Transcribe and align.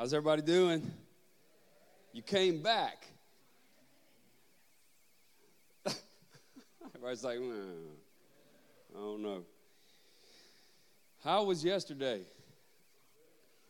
How's 0.00 0.14
everybody 0.14 0.40
doing? 0.40 0.90
You 2.14 2.22
came 2.22 2.62
back. 2.62 3.06
Everybody's 6.86 7.22
like, 7.22 7.36
I 7.36 8.98
don't 8.98 9.22
know. 9.22 9.42
How 11.22 11.44
was 11.44 11.62
yesterday? 11.62 12.22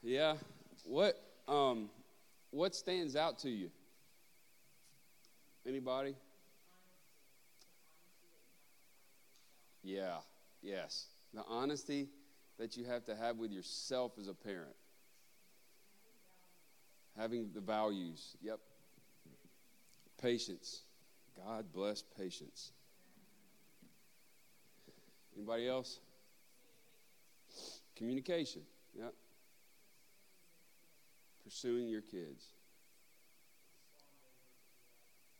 Yeah. 0.04 0.36
What 0.84 1.20
um 1.48 1.90
what 2.52 2.76
stands 2.76 3.16
out 3.16 3.40
to 3.40 3.50
you? 3.50 3.68
Anybody? 5.66 6.14
Yeah. 9.82 10.18
Yes. 10.62 11.06
The 11.34 11.42
honesty 11.48 12.08
that 12.56 12.76
you 12.76 12.84
have 12.84 13.04
to 13.06 13.16
have 13.16 13.38
with 13.38 13.50
yourself 13.50 14.12
as 14.16 14.28
a 14.28 14.34
parent. 14.34 14.76
Having 17.20 17.50
the 17.52 17.60
values. 17.60 18.34
Yep. 18.40 18.60
Patience. 20.22 20.84
God 21.36 21.66
bless 21.70 22.02
patience. 22.16 22.72
Anybody 25.36 25.68
else? 25.68 26.00
Communication. 27.94 28.62
Yep. 28.98 29.12
Pursuing 31.44 31.88
your 31.88 32.00
kids. 32.00 32.42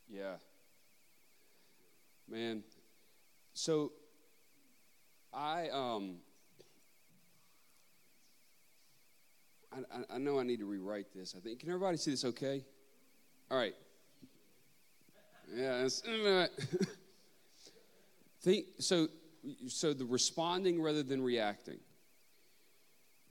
Yeah. 0.07 0.35
Man. 2.29 2.63
So 3.55 3.93
I 5.33 5.71
um 5.71 6.17
I, 9.73 10.15
I 10.15 10.19
know 10.19 10.39
I 10.39 10.43
need 10.43 10.59
to 10.61 10.67
rewrite 10.67 11.13
this. 11.15 11.35
I 11.37 11.41
think 11.41 11.61
can 11.61 11.69
everybody 11.69 11.97
see 11.97 12.11
this 12.11 12.25
okay? 12.25 12.65
All 13.51 13.59
right. 13.59 13.75
Yeah, 15.55 15.83
think 18.43 18.67
so 18.79 19.09
so 19.69 19.93
the 19.93 20.05
responding 20.05 20.81
rather 20.81 21.03
than 21.03 21.23
reacting. 21.23 21.79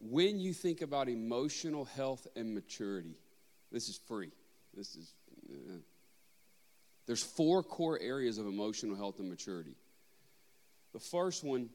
When 0.01 0.39
you 0.39 0.53
think 0.53 0.81
about 0.81 1.09
emotional 1.09 1.85
health 1.85 2.25
and 2.35 2.53
maturity, 2.53 3.15
this 3.71 3.89
is 3.89 3.99
free. 4.07 4.31
This 4.73 4.95
is 4.95 5.13
uh, 5.49 5.77
there's 7.05 7.23
four 7.23 7.63
core 7.63 7.99
areas 7.99 8.37
of 8.37 8.45
emotional 8.45 8.95
health 8.95 9.19
and 9.19 9.29
maturity. 9.29 9.75
The 10.93 10.99
first 10.99 11.43
one 11.43 11.69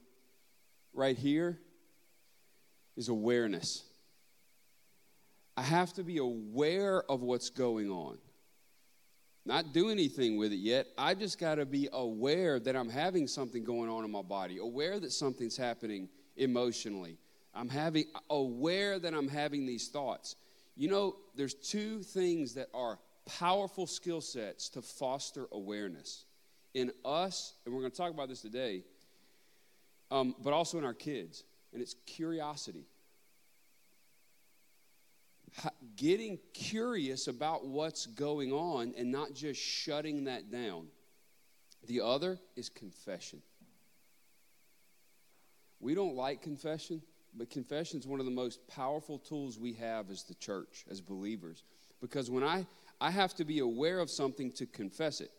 right 0.93 1.17
here 1.17 1.59
is 2.97 3.09
awareness. 3.09 3.83
I 5.57 5.63
have 5.63 5.93
to 5.95 6.03
be 6.03 6.19
aware 6.19 7.03
of 7.11 7.23
what's 7.23 7.51
going 7.51 7.91
on. 7.91 8.19
Not 9.47 9.73
do 9.73 9.91
anything 9.91 10.37
with 10.37 10.53
it 10.53 10.59
yet. 10.59 10.87
I 10.97 11.15
just 11.15 11.39
got 11.39 11.57
to 11.57 11.67
be 11.67 11.89
aware 11.93 12.59
that 12.61 12.75
I'm 12.75 12.89
having 12.89 13.27
something 13.27 13.63
going 13.63 13.91
on 13.91 14.05
in 14.05 14.11
my 14.11 14.23
body, 14.23 14.59
aware 14.59 14.99
that 14.99 15.13
something's 15.13 15.57
happening 15.57 16.09
emotionally. 16.37 17.19
I'm 17.55 17.69
having 17.69 18.07
aware 18.31 18.99
that 18.99 19.15
I'm 19.15 19.29
having 19.29 19.67
these 19.67 19.89
thoughts. 19.89 20.37
You 20.77 20.89
know, 20.89 21.17
there's 21.37 21.55
two 21.55 22.03
things 22.03 22.55
that 22.55 22.69
are 22.75 22.99
powerful 23.39 23.87
skill 23.87 24.21
sets 24.21 24.69
to 24.71 24.83
foster 24.83 25.47
awareness 25.53 26.25
in 26.73 26.91
us, 27.05 27.53
and 27.65 27.75
we're 27.75 27.81
going 27.81 27.93
to 27.93 27.97
talk 27.97 28.11
about 28.11 28.29
this 28.29 28.41
today, 28.41 28.83
um, 30.11 30.35
but 30.43 30.53
also 30.53 30.79
in 30.79 30.85
our 30.85 30.95
kids, 30.95 31.45
and 31.73 31.81
it's 31.81 31.95
curiosity 32.07 32.87
getting 35.97 36.39
curious 36.53 37.27
about 37.27 37.67
what's 37.67 38.07
going 38.07 38.53
on 38.53 38.95
and 38.97 39.11
not 39.11 39.35
just 39.35 39.61
shutting 39.61 40.25
that 40.25 40.51
down. 40.51 40.87
The 41.87 42.01
other 42.01 42.39
is 42.57 42.69
confession. 42.69 43.43
We 45.81 45.95
don't 45.95 46.15
like 46.15 46.41
confession, 46.41 47.03
but 47.35 47.51
confession 47.51 47.99
is 47.99 48.07
one 48.07 48.21
of 48.21 48.27
the 48.27 48.33
most 48.33 48.67
powerful 48.69 49.19
tools 49.19 49.59
we 49.59 49.75
have 49.75 50.11
as 50.11 50.23
the 50.23 50.35
church, 50.35 50.85
as 50.91 51.01
believers. 51.01 51.63
Because 52.01 52.31
when 52.31 52.43
I, 52.43 52.67
I 53.01 53.11
have 53.11 53.35
to 53.35 53.45
be 53.45 53.59
aware 53.59 54.01
of 54.01 54.11
something 54.11 54.51
to 54.53 54.67
confess 54.67 55.21
it. 55.21 55.31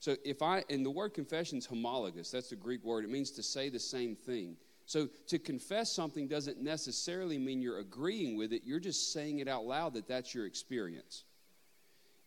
So 0.00 0.16
if 0.24 0.42
I, 0.42 0.64
and 0.68 0.84
the 0.84 0.90
word 0.90 1.14
confession 1.14 1.58
is 1.58 1.68
homologeo, 1.68 2.28
that's 2.28 2.50
the 2.50 2.56
Greek 2.56 2.82
word, 2.84 3.04
it 3.04 3.10
means 3.10 3.30
to 3.32 3.42
say 3.42 3.68
the 3.68 3.78
same 3.78 4.16
thing. 4.16 4.56
So 4.86 5.08
to 5.28 5.38
confess 5.38 5.92
something 5.92 6.28
doesn't 6.28 6.60
necessarily 6.60 7.38
mean 7.38 7.62
you're 7.62 7.78
agreeing 7.78 8.36
with 8.36 8.52
it, 8.52 8.62
you're 8.64 8.80
just 8.80 9.12
saying 9.12 9.38
it 9.38 9.48
out 9.48 9.64
loud 9.64 9.94
that 9.94 10.08
that's 10.08 10.34
your 10.34 10.46
experience. 10.46 11.24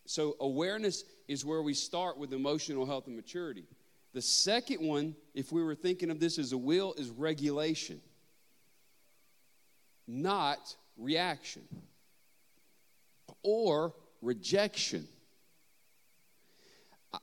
So 0.05 0.35
awareness 0.39 1.03
is 1.27 1.43
where 1.43 1.61
we 1.61 1.73
start 1.73 2.17
with 2.17 2.33
emotional 2.33 2.85
health 2.85 3.07
and 3.07 3.15
maturity. 3.15 3.65
The 4.13 4.21
second 4.21 4.85
one, 4.85 5.15
if 5.33 5.51
we 5.51 5.63
were 5.63 5.75
thinking 5.75 6.09
of 6.09 6.19
this 6.19 6.39
as 6.39 6.53
a 6.53 6.57
will, 6.57 6.93
is 6.93 7.09
regulation, 7.09 7.99
not 10.07 10.75
reaction 10.97 11.63
or 13.43 13.93
rejection. 14.21 15.07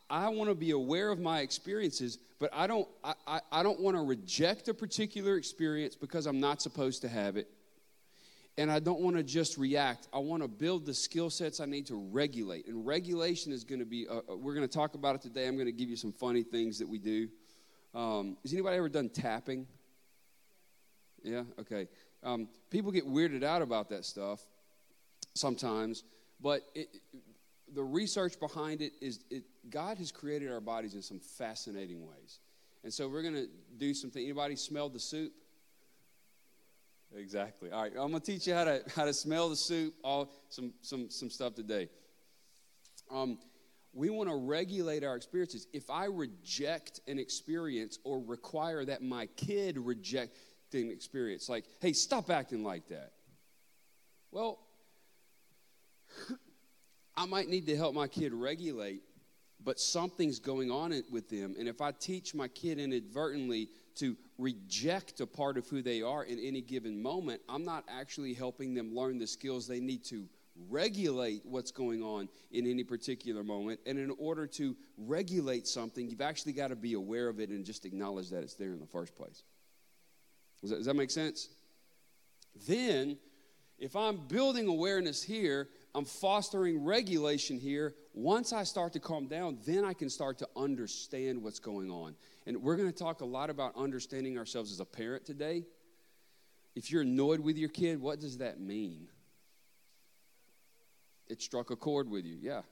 I 0.09 0.29
want 0.29 0.51
to 0.51 0.55
be 0.55 0.71
aware 0.71 1.11
of 1.11 1.19
my 1.19 1.41
experiences, 1.41 2.19
but 2.39 2.51
I 2.53 2.67
don't, 2.67 2.89
I, 3.05 3.41
I, 3.51 3.63
don't 3.63 3.81
want 3.81 3.97
to 3.97 4.03
reject 4.03 4.69
a 4.69 4.75
particular 4.75 5.37
experience 5.37 5.97
because 5.97 6.27
I'm 6.27 6.41
not 6.41 6.63
supposed 6.63 7.03
to 7.03 7.09
have 7.09 7.37
it. 7.37 7.49
And 8.59 8.71
I 8.71 8.81
don't 8.81 9.01
want 9.01 9.17
to 9.17 9.23
just 9.23 9.57
react. 9.57 10.09
I 10.13 10.19
want 10.19 10.43
to 10.43 10.49
build 10.49 10.85
the 10.85 10.93
skill 10.93 11.31
sets 11.31 11.59
I 11.59 11.65
need 11.65 11.87
to 11.87 11.97
regulate. 11.97 12.67
And 12.67 12.87
regulation 12.87 13.51
is 13.51 13.65
going 13.65 13.79
to 13.79 13.87
be, 13.87 14.07
uh, 14.07 14.21
uh 14.29 14.37
we're 14.37 14.55
going 14.55 14.69
to 14.69 14.73
talk 14.73 14.95
about 14.95 15.15
it 15.15 15.23
today. 15.23 15.49
I'm 15.49 15.55
going 15.55 15.67
to 15.67 15.73
give 15.73 15.89
you 15.89 15.97
some 15.97 16.13
funny 16.13 16.43
things 16.43 16.79
that 16.79 16.89
we 16.89 16.99
do. 16.99 17.29
Um, 17.95 18.37
has 18.43 18.53
anybody 18.53 18.77
ever 18.77 18.89
done 18.89 19.09
tapping? 19.09 19.67
Yeah? 21.23 21.45
Okay. 21.61 21.89
Um, 22.23 22.49
people 22.71 22.93
get 22.93 23.07
weirded 23.07 23.43
out 23.43 23.63
about 23.63 23.89
that 23.91 24.05
stuff 24.05 24.41
sometimes, 25.35 26.05
but 26.41 26.63
it, 26.75 26.89
the 27.75 27.83
research 27.83 28.39
behind 28.39 28.83
it 28.83 28.93
is 29.01 29.21
it, 29.31 29.45
God 29.71 29.99
has 29.99 30.13
created 30.13 30.51
our 30.51 30.61
bodies 30.61 30.95
in 30.95 31.03
some 31.03 31.19
fascinating 31.19 32.07
ways. 32.07 32.41
And 32.85 32.93
so 32.93 33.09
we're 33.09 33.23
going 33.23 33.35
to 33.35 33.49
do 33.79 33.95
something. 33.95 34.23
Anybody 34.23 34.57
smelled 34.57 34.93
the 34.93 35.01
soup? 35.01 35.33
Exactly. 37.15 37.71
All 37.71 37.83
right, 37.83 37.93
I'm 37.93 38.11
going 38.11 38.21
to 38.21 38.33
teach 38.33 38.47
you 38.47 38.55
how 38.55 38.65
to 38.65 38.83
how 38.97 39.05
to 39.05 39.13
smell 39.13 39.51
the 39.51 39.57
soup. 39.57 39.95
All 40.03 40.31
some 40.49 40.73
some 40.81 41.11
some 41.11 41.29
stuff 41.29 41.55
today. 41.55 41.89
Um, 43.11 43.39
we 43.93 44.09
want 44.09 44.31
to 44.31 44.37
regulate 44.37 45.05
our 45.05 45.17
experiences. 45.17 45.67
If 45.75 45.91
I 45.91 46.07
reject 46.07 47.01
an 47.07 47.19
experience 47.19 47.99
or 48.05 48.21
require 48.21 48.85
that 48.87 49.03
my 49.03 49.27
kid 49.37 49.77
reject 49.77 50.37
an 50.73 50.91
experience, 50.91 51.51
like, 51.51 51.65
hey, 51.81 51.93
stop 51.93 52.31
acting 52.31 52.65
like 52.65 52.89
that. 52.89 53.13
Well, 54.31 54.61
I 57.17 57.27
might 57.27 57.49
need 57.49 57.67
to 57.67 57.77
help 57.77 57.95
my 57.95 58.09
kid 58.09 58.33
regulate, 58.33 59.03
but 59.63 59.79
something's 59.79 60.39
going 60.39 60.71
on 60.71 60.95
with 61.11 61.29
them. 61.29 61.55
And 61.59 61.69
if 61.69 61.81
I 61.81 61.93
teach 61.93 62.35
my 62.35 62.49
kid 62.49 62.79
inadvertently 62.79 63.69
to 63.97 64.17
reject 64.39 65.21
a 65.21 65.27
part 65.27 65.59
of 65.59 65.69
who 65.69 65.83
they 65.83 66.03
are 66.03 66.25
in 66.25 66.39
any 66.39 66.63
given 66.63 67.01
moment, 67.01 67.43
I'm 67.49 67.65
not 67.65 67.85
actually 67.89 68.35
helping 68.35 68.75
them 68.75 68.95
learn 68.95 69.19
the 69.19 69.27
skills 69.27 69.67
they 69.67 69.81
need 69.81 70.05
to 70.07 70.27
regulate 70.69 71.43
what's 71.45 71.71
going 71.71 72.03
on 72.03 72.29
in 72.51 72.67
any 72.67 72.85
particular 72.85 73.43
moment. 73.43 73.81
And 73.87 73.99
in 73.99 74.13
order 74.19 74.47
to 74.49 74.77
regulate 74.97 75.67
something, 75.67 76.09
you've 76.09 76.21
actually 76.21 76.53
got 76.53 76.69
to 76.69 76.77
be 76.77 76.95
aware 76.95 77.29
of 77.29 77.41
it 77.41 77.51
and 77.51 77.65
just 77.65 77.85
acknowledge 77.85 78.31
that 78.31 78.43
it's 78.43 78.55
there 78.55 78.73
in 78.73 78.81
the 78.81 78.87
first 78.87 79.15
place. 79.15 79.43
Does 80.61 80.71
that, 80.71 80.77
does 80.77 80.87
that 80.87 80.95
make 80.95 81.11
sense? 81.11 81.49
Then, 82.69 83.19
if 83.79 83.97
I'm 83.97 84.17
building 84.29 84.69
awareness 84.69 85.23
here, 85.23 85.69
I'm 85.95 86.05
fostering 86.07 86.85
regulation 86.85 87.59
here. 87.59 87.95
Once 88.15 88.53
I 88.53 88.65
start 88.65 88.95
to 88.95 89.01
calm 89.01 89.27
down, 89.27 89.59
then 89.67 89.85
I 89.85 89.93
can 89.93 90.09
start 90.09 90.39
to 90.39 90.49
understand 90.57 91.43
what's 91.43 91.59
going 91.59 91.91
on. 91.91 92.15
And 92.47 92.63
we're 92.63 92.77
going 92.77 92.91
to 92.91 92.99
talk 92.99 93.21
a 93.21 93.27
lot 93.27 93.51
about 93.51 93.77
understanding 93.77 94.39
ourselves 94.39 94.73
as 94.73 94.81
a 94.81 94.87
parent 94.87 95.27
today. 95.27 95.65
If 96.75 96.91
you're 96.91 97.03
annoyed 97.03 97.41
with 97.41 97.59
your 97.59 97.69
kid, 97.69 98.01
what 98.01 98.21
does 98.21 98.39
that 98.39 98.59
mean? 98.59 99.09
It 101.29 101.43
struck 101.43 101.71
a 101.71 101.77
chord 101.77 102.09
with 102.11 102.25
you, 102.25 102.39
yeah. 102.41 102.63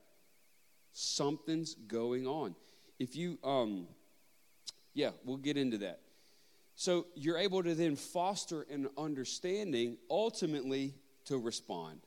Something's 0.93 1.75
going 1.75 2.27
on. 2.27 2.55
If 2.99 3.17
you, 3.17 3.39
um, 3.45 3.87
yeah, 4.95 5.11
we'll 5.25 5.37
get 5.37 5.57
into 5.59 5.79
that. 5.79 6.01
So 6.75 7.07
you're 7.15 7.39
able 7.39 7.63
to 7.63 7.75
then 7.75 7.97
foster 7.97 8.63
an 8.71 8.89
understanding 8.97 9.99
ultimately 10.09 10.95
to 11.27 11.37
respond. 11.37 12.01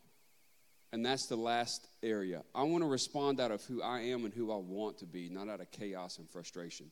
And 0.94 1.04
that's 1.04 1.26
the 1.26 1.36
last 1.36 1.88
area. 2.04 2.44
I 2.54 2.62
want 2.62 2.84
to 2.84 2.88
respond 2.88 3.40
out 3.40 3.50
of 3.50 3.64
who 3.64 3.82
I 3.82 4.02
am 4.02 4.26
and 4.26 4.34
who 4.34 4.52
I 4.52 4.58
want 4.58 5.00
to 5.00 5.08
be, 5.08 5.28
not 5.28 5.50
out 5.50 5.60
of 5.60 5.72
chaos 5.72 6.20
and 6.20 6.30
frustration. 6.30 6.92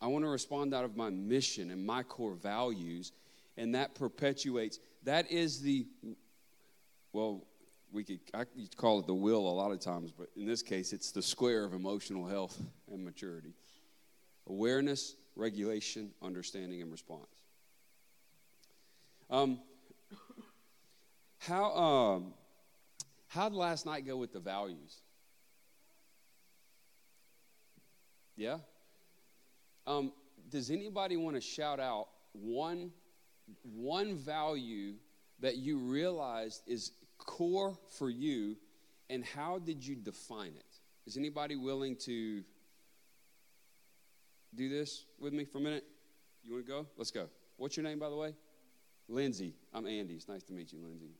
I 0.00 0.06
want 0.06 0.24
to 0.24 0.30
respond 0.30 0.72
out 0.72 0.82
of 0.82 0.96
my 0.96 1.10
mission 1.10 1.70
and 1.70 1.84
my 1.84 2.02
core 2.02 2.34
values, 2.34 3.12
and 3.58 3.74
that 3.74 3.94
perpetuates. 3.94 4.78
That 5.04 5.30
is 5.30 5.60
the, 5.60 5.86
well, 7.12 7.44
we 7.92 8.02
could 8.02 8.20
I 8.32 8.44
could 8.44 8.74
call 8.78 9.00
it 9.00 9.06
the 9.06 9.14
will 9.14 9.46
a 9.46 9.52
lot 9.52 9.72
of 9.72 9.80
times, 9.80 10.10
but 10.10 10.28
in 10.34 10.46
this 10.46 10.62
case, 10.62 10.94
it's 10.94 11.12
the 11.12 11.22
square 11.22 11.64
of 11.64 11.74
emotional 11.74 12.26
health 12.26 12.58
and 12.90 13.04
maturity: 13.04 13.52
awareness, 14.46 15.16
regulation, 15.34 16.12
understanding, 16.22 16.80
and 16.80 16.90
response. 16.90 17.42
Um, 19.28 19.60
how 21.38 21.74
um, 21.74 22.34
how 23.36 23.50
did 23.50 23.56
last 23.56 23.84
night 23.84 24.06
go 24.06 24.16
with 24.16 24.32
the 24.32 24.40
values? 24.40 25.02
Yeah. 28.34 28.58
Um, 29.86 30.12
does 30.48 30.70
anybody 30.70 31.16
want 31.16 31.36
to 31.36 31.42
shout 31.42 31.78
out 31.78 32.08
one 32.32 32.90
one 33.62 34.16
value 34.16 34.94
that 35.40 35.56
you 35.56 35.78
realized 35.78 36.62
is 36.66 36.92
core 37.18 37.78
for 37.98 38.10
you, 38.10 38.56
and 39.10 39.24
how 39.24 39.58
did 39.58 39.86
you 39.86 39.94
define 39.94 40.54
it? 40.56 40.80
Is 41.06 41.16
anybody 41.16 41.56
willing 41.56 41.94
to 41.96 42.42
do 44.54 44.68
this 44.68 45.04
with 45.20 45.32
me 45.32 45.44
for 45.44 45.58
a 45.58 45.60
minute? 45.60 45.84
You 46.42 46.54
want 46.54 46.66
to 46.66 46.72
go? 46.72 46.86
Let's 46.96 47.10
go. 47.10 47.28
What's 47.58 47.76
your 47.76 47.84
name, 47.84 47.98
by 47.98 48.08
the 48.08 48.16
way? 48.16 48.34
Lindsay. 49.08 49.54
I'm 49.72 49.86
Andy. 49.86 50.14
It's 50.14 50.28
nice 50.28 50.42
to 50.44 50.52
meet 50.52 50.72
you, 50.72 50.80
Lindsay. 50.82 51.10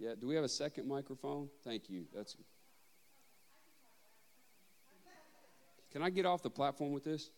Yeah. 0.00 0.14
Do 0.18 0.26
we 0.26 0.34
have 0.34 0.44
a 0.44 0.48
second 0.48 0.88
microphone? 0.88 1.50
Thank 1.62 1.90
you. 1.90 2.06
That's 2.14 2.34
Can 5.92 6.02
I 6.02 6.08
get 6.08 6.24
off 6.24 6.42
the 6.42 6.48
platform 6.48 6.92
with 6.92 7.04
this? 7.04 7.30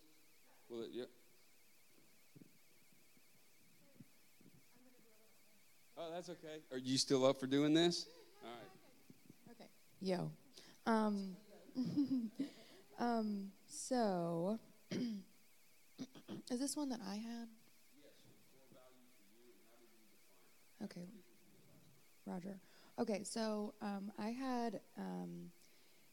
Will 0.71 0.83
it, 0.83 0.91
yeah. 0.93 1.05
Oh, 5.99 6.09
that's 6.15 6.29
okay. 6.29 6.61
Are 6.71 6.79
you 6.79 6.99
still 6.99 7.27
up 7.27 7.41
for 7.41 7.47
doing 7.47 7.75
this? 7.75 8.07
All 8.45 8.51
right. 8.51 9.57
Okay. 9.57 9.71
Yo. 10.01 10.31
Um, 10.87 11.37
um, 12.99 13.51
so, 13.67 14.59
is 14.91 16.61
this 16.61 16.77
one 16.77 16.91
that 16.91 17.01
I 17.09 17.17
had? 17.17 17.49
Yes. 18.03 18.13
Okay. 20.85 21.09
Roger. 22.27 22.61
Okay, 22.99 23.23
so 23.25 23.75
um, 23.81 24.13
I 24.19 24.31
had 24.31 24.81
um, 24.99 25.51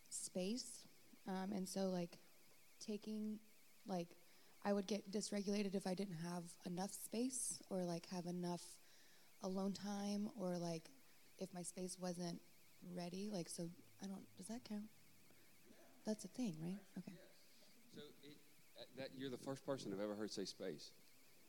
space, 0.09 0.83
um, 1.27 1.51
and 1.53 1.67
so 1.67 1.89
like 1.89 2.17
taking, 2.79 3.39
like, 3.87 4.07
I 4.63 4.73
would 4.73 4.87
get 4.87 5.11
dysregulated 5.11 5.75
if 5.75 5.87
I 5.87 5.93
didn't 5.93 6.17
have 6.31 6.43
enough 6.65 6.91
space 6.91 7.59
or 7.69 7.83
like 7.83 8.07
have 8.11 8.25
enough 8.25 8.61
alone 9.43 9.73
time 9.73 10.29
or 10.37 10.57
like 10.57 10.89
if 11.37 11.53
my 11.53 11.61
space 11.61 11.97
wasn't 11.99 12.41
ready. 12.95 13.29
Like, 13.31 13.49
so 13.49 13.69
I 14.03 14.07
don't. 14.07 14.25
Does 14.37 14.47
that 14.47 14.63
count? 14.67 14.83
That's 16.05 16.25
a 16.25 16.27
thing, 16.29 16.55
right? 16.61 16.79
Okay. 16.97 17.17
So 17.95 18.01
it, 18.23 18.37
that 18.97 19.09
you're 19.17 19.29
the 19.29 19.37
first 19.37 19.65
person 19.65 19.93
I've 19.93 20.01
ever 20.01 20.15
heard 20.15 20.31
say 20.31 20.45
space, 20.45 20.91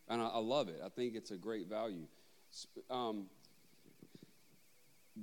and 0.09 0.21
I, 0.21 0.27
I 0.27 0.39
love 0.39 0.69
it. 0.69 0.81
I 0.85 0.89
think 0.89 1.15
it's 1.15 1.31
a 1.31 1.37
great 1.37 1.69
value. 1.69 2.07
Um, 2.91 3.27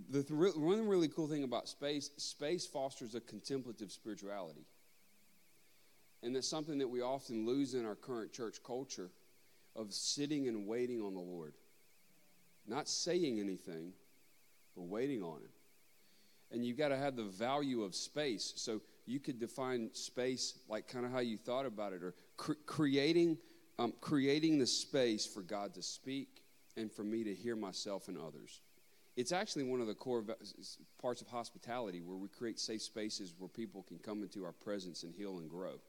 the 0.10 0.24
th- 0.24 0.56
one 0.56 0.88
really 0.88 1.08
cool 1.08 1.28
thing 1.28 1.44
about 1.44 1.68
space, 1.68 2.12
space 2.18 2.66
fosters 2.66 3.16
a 3.16 3.22
contemplative 3.22 3.92
spirituality. 3.92 4.66
And 6.24 6.36
that's 6.36 6.48
something 6.48 6.80
that 6.80 6.88
we 6.88 7.02
often 7.02 7.46
lose 7.46 7.74
in 7.74 7.86
our 7.86 7.96
current 7.96 8.34
church 8.34 8.58
culture 8.66 9.10
of 9.76 9.94
sitting 9.94 10.48
and 10.48 10.68
waiting 10.68 11.02
on 11.02 11.14
the 11.14 11.22
Lord. 11.22 11.54
Not 12.68 12.90
saying 12.90 13.40
anything, 13.40 13.94
but 14.76 14.84
waiting 14.84 15.24
on 15.24 15.38
Him. 15.38 15.50
And 16.52 16.66
you've 16.66 16.78
got 16.78 16.90
to 16.90 16.98
have 16.98 17.16
the 17.16 17.24
value 17.24 17.84
of 17.84 17.94
space. 17.94 18.54
So 18.56 18.82
you 19.06 19.20
could 19.20 19.40
define 19.40 19.90
space 19.94 20.60
like 20.68 20.88
kind 20.88 21.06
of 21.06 21.12
how 21.12 21.20
you 21.20 21.38
thought 21.38 21.66
about 21.66 21.94
it, 21.94 22.04
or 22.04 22.16
cre- 22.36 22.54
creating, 22.66 23.38
um, 23.80 23.94
creating 24.02 24.58
the 24.58 24.68
space 24.68 25.26
for 25.26 25.42
God 25.42 25.76
to 25.76 25.82
speak 25.82 26.42
and 26.76 26.92
for 26.92 27.04
me 27.04 27.24
to 27.24 27.34
hear 27.34 27.56
myself 27.56 28.08
and 28.08 28.18
others. 28.18 28.62
It's 29.18 29.32
actually 29.32 29.64
one 29.64 29.82
of 29.82 29.88
the 29.88 29.96
core 29.96 30.24
parts 31.02 31.22
of 31.22 31.28
hospitality 31.28 32.02
where 32.02 32.18
we 32.18 32.28
create 32.28 32.60
safe 32.60 32.84
spaces 32.84 33.34
where 33.36 33.50
people 33.50 33.82
can 33.82 33.98
come 33.98 34.22
into 34.22 34.46
our 34.46 34.52
presence 34.52 35.02
and 35.02 35.12
heal 35.12 35.40
and 35.40 35.50
grow. 35.50 35.80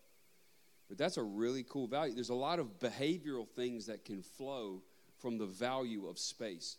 But 0.89 0.97
that's 0.97 1.19
a 1.19 1.23
really 1.23 1.63
cool 1.69 1.87
value. 1.87 2.15
There's 2.15 2.31
a 2.31 2.35
lot 2.35 2.59
of 2.59 2.79
behavioral 2.79 3.47
things 3.47 3.85
that 3.87 4.07
can 4.07 4.23
flow 4.23 4.81
from 5.19 5.37
the 5.37 5.45
value 5.45 6.07
of 6.07 6.19
space. 6.19 6.79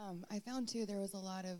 Um, 0.00 0.24
I 0.30 0.38
found 0.38 0.68
too 0.68 0.86
there 0.86 1.00
was 1.00 1.14
a 1.14 1.18
lot 1.18 1.44
of 1.44 1.58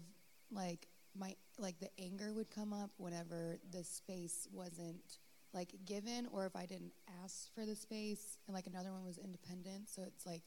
like 0.52 0.86
my 1.18 1.34
like 1.58 1.78
the 1.80 1.90
anger 1.98 2.32
would 2.32 2.50
come 2.50 2.72
up 2.72 2.90
whenever 2.98 3.58
the 3.72 3.82
space 3.82 4.46
wasn't 4.52 5.18
like 5.52 5.74
given 5.84 6.26
or 6.32 6.46
if 6.46 6.54
I 6.54 6.66
didn't 6.66 6.92
ask 7.22 7.52
for 7.54 7.66
the 7.66 7.74
space 7.74 8.38
and 8.46 8.54
like 8.54 8.66
another 8.66 8.92
one 8.92 9.04
was 9.04 9.18
independent 9.18 9.88
so 9.88 10.02
it's 10.06 10.26
like 10.26 10.42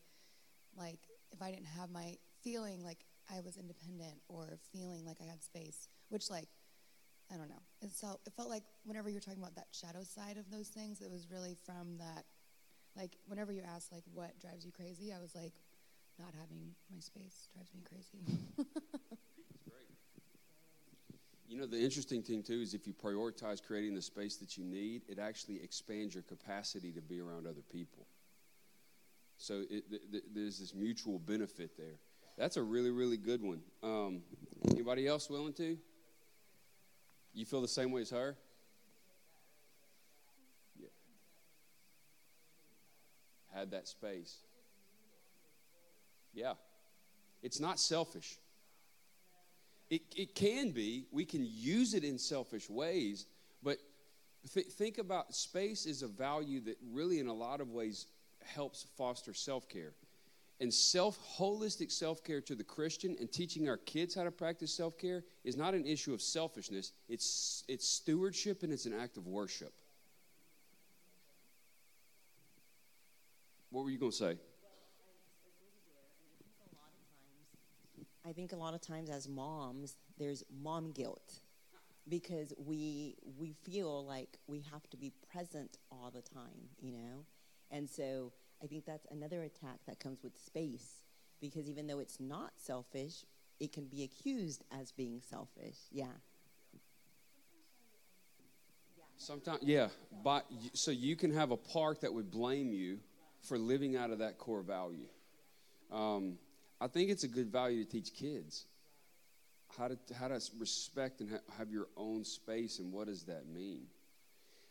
like 0.77 0.99
if 1.31 1.41
I 1.41 1.51
didn't 1.51 1.67
have 1.67 1.89
my 1.89 2.17
feeling 2.43 2.83
like 2.83 3.05
I 3.33 3.39
was 3.41 3.57
independent 3.57 4.21
or 4.27 4.57
feeling 4.71 5.05
like 5.05 5.17
I 5.21 5.25
had 5.29 5.43
space 5.43 5.87
which 6.09 6.29
like 6.29 6.47
I 7.31 7.37
don't 7.37 7.49
know. 7.49 7.63
It 7.81 7.91
felt 7.91 8.21
it 8.27 8.33
felt 8.33 8.49
like 8.49 8.63
whenever 8.83 9.09
you're 9.09 9.21
talking 9.21 9.41
about 9.41 9.55
that 9.55 9.67
shadow 9.71 10.03
side 10.03 10.37
of 10.37 10.49
those 10.51 10.67
things 10.67 11.01
it 11.01 11.09
was 11.09 11.29
really 11.31 11.55
from 11.65 11.97
that 11.97 12.25
like 12.95 13.17
whenever 13.27 13.51
you 13.51 13.61
ask 13.75 13.91
like 13.91 14.03
what 14.13 14.39
drives 14.39 14.65
you 14.65 14.71
crazy 14.71 15.11
I 15.13 15.19
was 15.19 15.33
like 15.35 15.53
not 16.19 16.33
having 16.39 16.75
my 16.91 16.99
space 16.99 17.47
drives 17.53 17.73
me 17.73 17.81
crazy 17.87 18.19
You 21.53 21.59
know, 21.59 21.67
the 21.67 21.79
interesting 21.79 22.23
thing 22.23 22.41
too 22.41 22.61
is 22.61 22.73
if 22.73 22.87
you 22.87 22.93
prioritize 22.93 23.61
creating 23.61 23.93
the 23.93 24.01
space 24.01 24.37
that 24.37 24.57
you 24.57 24.63
need, 24.63 25.03
it 25.07 25.19
actually 25.19 25.61
expands 25.61 26.15
your 26.15 26.23
capacity 26.23 26.91
to 26.93 26.99
be 26.99 27.19
around 27.19 27.45
other 27.45 27.61
people. 27.71 28.07
So 29.37 29.61
it, 29.69 29.87
th- 29.87 30.01
th- 30.11 30.23
there's 30.33 30.57
this 30.57 30.73
mutual 30.73 31.19
benefit 31.19 31.77
there. 31.77 31.99
That's 32.39 32.57
a 32.57 32.63
really, 32.63 32.89
really 32.89 33.17
good 33.17 33.43
one. 33.43 33.59
Um, 33.83 34.23
anybody 34.71 35.05
else 35.05 35.29
willing 35.29 35.53
to? 35.53 35.77
You 37.35 37.45
feel 37.45 37.61
the 37.61 37.67
same 37.67 37.91
way 37.91 38.01
as 38.01 38.09
her? 38.09 38.35
Yeah. 40.81 40.87
Had 43.53 43.69
that 43.69 43.87
space. 43.87 44.37
Yeah. 46.33 46.53
It's 47.43 47.59
not 47.59 47.79
selfish. 47.79 48.39
It, 49.93 50.01
it 50.15 50.33
can 50.33 50.71
be. 50.71 51.05
We 51.11 51.23
can 51.23 51.45
use 51.47 51.93
it 51.93 52.03
in 52.03 52.17
selfish 52.17 52.67
ways, 52.67 53.27
but 53.61 53.77
th- 54.51 54.65
think 54.65 54.97
about 54.97 55.35
space 55.35 55.85
is 55.85 56.01
a 56.01 56.07
value 56.07 56.61
that 56.61 56.77
really, 56.91 57.19
in 57.19 57.27
a 57.27 57.33
lot 57.33 57.61
of 57.61 57.69
ways, 57.69 58.07
helps 58.43 58.87
foster 58.97 59.35
self 59.35 59.69
care. 59.69 59.93
And 60.59 60.73
self 60.73 61.19
holistic 61.37 61.91
self 61.91 62.23
care 62.23 62.41
to 62.41 62.55
the 62.55 62.63
Christian 62.63 63.15
and 63.19 63.31
teaching 63.31 63.69
our 63.69 63.77
kids 63.77 64.15
how 64.15 64.23
to 64.23 64.31
practice 64.31 64.73
self 64.73 64.97
care 64.97 65.25
is 65.43 65.55
not 65.55 65.75
an 65.75 65.85
issue 65.85 66.11
of 66.11 66.23
selfishness. 66.23 66.93
It's 67.07 67.63
it's 67.67 67.87
stewardship 67.87 68.63
and 68.63 68.73
it's 68.73 68.87
an 68.87 68.95
act 68.99 69.17
of 69.17 69.27
worship. 69.27 69.73
What 73.69 73.83
were 73.83 73.91
you 73.91 73.99
going 73.99 74.11
to 74.11 74.17
say? 74.17 74.37
I 78.25 78.31
think 78.31 78.53
a 78.53 78.55
lot 78.55 78.73
of 78.73 78.81
times 78.81 79.09
as 79.09 79.27
moms, 79.27 79.97
there's 80.17 80.43
mom 80.61 80.91
guilt 80.91 81.41
because 82.07 82.53
we 82.57 83.15
we 83.37 83.53
feel 83.63 84.05
like 84.05 84.37
we 84.47 84.63
have 84.71 84.89
to 84.89 84.97
be 84.97 85.11
present 85.31 85.77
all 85.91 86.11
the 86.13 86.21
time, 86.21 86.69
you 86.81 86.91
know? 86.91 87.25
And 87.71 87.89
so 87.89 88.31
I 88.63 88.67
think 88.67 88.85
that's 88.85 89.05
another 89.11 89.43
attack 89.43 89.79
that 89.87 89.99
comes 89.99 90.23
with 90.23 90.37
space 90.37 91.03
because 91.41 91.67
even 91.67 91.87
though 91.87 91.99
it's 91.99 92.19
not 92.19 92.51
selfish, 92.57 93.25
it 93.59 93.73
can 93.73 93.85
be 93.85 94.03
accused 94.03 94.63
as 94.71 94.91
being 94.91 95.21
selfish. 95.21 95.77
Yeah. 95.91 96.05
Sometimes, 99.17 99.59
yeah. 99.63 99.87
But 100.23 100.45
so 100.73 100.91
you 100.91 101.15
can 101.15 101.33
have 101.33 101.51
a 101.51 101.57
park 101.57 102.01
that 102.01 102.13
would 102.13 102.31
blame 102.31 102.71
you 102.71 102.99
for 103.41 103.57
living 103.57 103.95
out 103.97 104.11
of 104.11 104.19
that 104.19 104.37
core 104.37 104.61
value. 104.61 105.07
Um, 105.91 106.37
I 106.81 106.87
think 106.87 107.09
it's 107.09 107.23
a 107.23 107.27
good 107.27 107.51
value 107.51 107.83
to 107.83 107.89
teach 107.89 108.13
kids 108.13 108.65
how 109.77 109.87
to 109.87 109.97
how 110.19 110.27
to 110.27 110.39
respect 110.59 111.21
and 111.21 111.31
ha- 111.31 111.53
have 111.57 111.71
your 111.71 111.87
own 111.97 112.23
space 112.23 112.79
and 112.79 112.91
what 112.91 113.07
does 113.07 113.23
that 113.23 113.47
mean. 113.47 113.87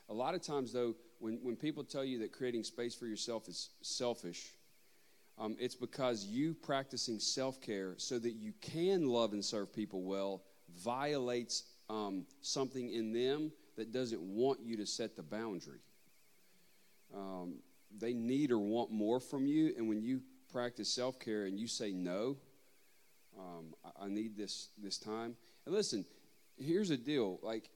A 0.09 0.15
lot 0.15 0.35
of 0.35 0.43
times, 0.43 0.73
though, 0.73 0.95
when 1.19 1.39
when 1.43 1.57
people 1.57 1.85
tell 1.85 2.05
you 2.05 2.19
that 2.21 2.33
creating 2.33 2.65
space 2.65 2.95
for 2.95 3.07
yourself 3.07 3.49
is 3.49 3.71
selfish, 3.83 4.51
um, 5.39 5.57
it's 5.59 5.75
because 5.75 6.25
you 6.25 6.55
practicing 6.55 7.19
self 7.19 7.61
care 7.61 7.95
so 7.97 8.19
that 8.19 8.33
you 8.33 8.53
can 8.61 9.07
love 9.09 9.33
and 9.33 9.45
serve 9.45 9.73
people 9.73 10.03
well 10.03 10.43
violates 10.77 11.65
um, 11.91 12.25
something 12.41 12.91
in 12.91 13.13
them 13.13 13.53
that 13.77 13.93
doesn't 13.93 14.21
want 14.21 14.61
you 14.63 14.77
to 14.77 14.87
set 14.87 15.17
the 15.17 15.23
boundary. 15.23 15.81
Um, 17.15 17.57
they 17.99 18.15
need 18.15 18.53
or 18.53 18.59
want 18.59 18.91
more 18.91 19.21
from 19.21 19.47
you, 19.47 19.75
and 19.77 19.89
when 19.89 20.01
you 20.03 20.23
practice 20.53 20.93
self 20.93 21.19
care 21.19 21.45
and 21.47 21.59
you 21.59 21.67
say 21.67 21.93
no, 21.93 22.37
um, 23.39 23.75
I, 23.85 24.05
I 24.05 24.09
need 24.09 24.37
this 24.37 24.69
this 24.83 24.99
time. 24.99 25.37
And 25.67 25.75
listen, 25.75 26.05
here's 26.57 26.91
a 26.91 26.97
deal: 26.97 27.41
like 27.43 27.71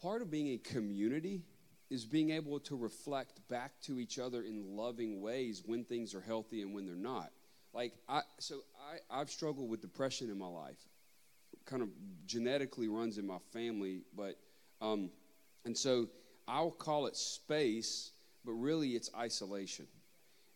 part 0.00 0.22
of 0.22 0.30
being 0.30 0.48
a 0.48 0.58
community 0.58 1.42
is 1.90 2.04
being 2.04 2.30
able 2.30 2.58
to 2.58 2.76
reflect 2.76 3.46
back 3.48 3.72
to 3.80 4.00
each 4.00 4.18
other 4.18 4.42
in 4.42 4.76
loving 4.76 5.20
ways 5.20 5.62
when 5.64 5.84
things 5.84 6.14
are 6.14 6.20
healthy 6.20 6.62
and 6.62 6.74
when 6.74 6.84
they're 6.84 6.96
not. 6.96 7.30
Like 7.72 7.92
I, 8.08 8.22
so 8.38 8.60
I, 8.80 9.20
I've 9.20 9.30
struggled 9.30 9.68
with 9.68 9.80
depression 9.80 10.30
in 10.30 10.38
my 10.38 10.48
life. 10.48 10.78
Kind 11.64 11.82
of 11.82 11.88
genetically 12.26 12.88
runs 12.88 13.18
in 13.18 13.26
my 13.26 13.38
family, 13.52 14.02
but 14.16 14.36
um, 14.80 15.10
and 15.64 15.76
so 15.76 16.08
I'll 16.48 16.70
call 16.70 17.06
it 17.06 17.16
space, 17.16 18.12
but 18.44 18.52
really 18.52 18.90
it's 18.90 19.10
isolation. 19.16 19.86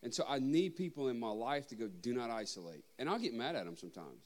And 0.03 0.13
so 0.13 0.23
I 0.27 0.39
need 0.39 0.75
people 0.75 1.09
in 1.09 1.19
my 1.19 1.29
life 1.29 1.67
to 1.67 1.75
go, 1.75 1.87
do 1.87 2.13
not 2.13 2.29
isolate. 2.29 2.83
And 2.97 3.09
I'll 3.09 3.19
get 3.19 3.33
mad 3.33 3.55
at 3.55 3.65
them 3.65 3.77
sometimes. 3.77 4.25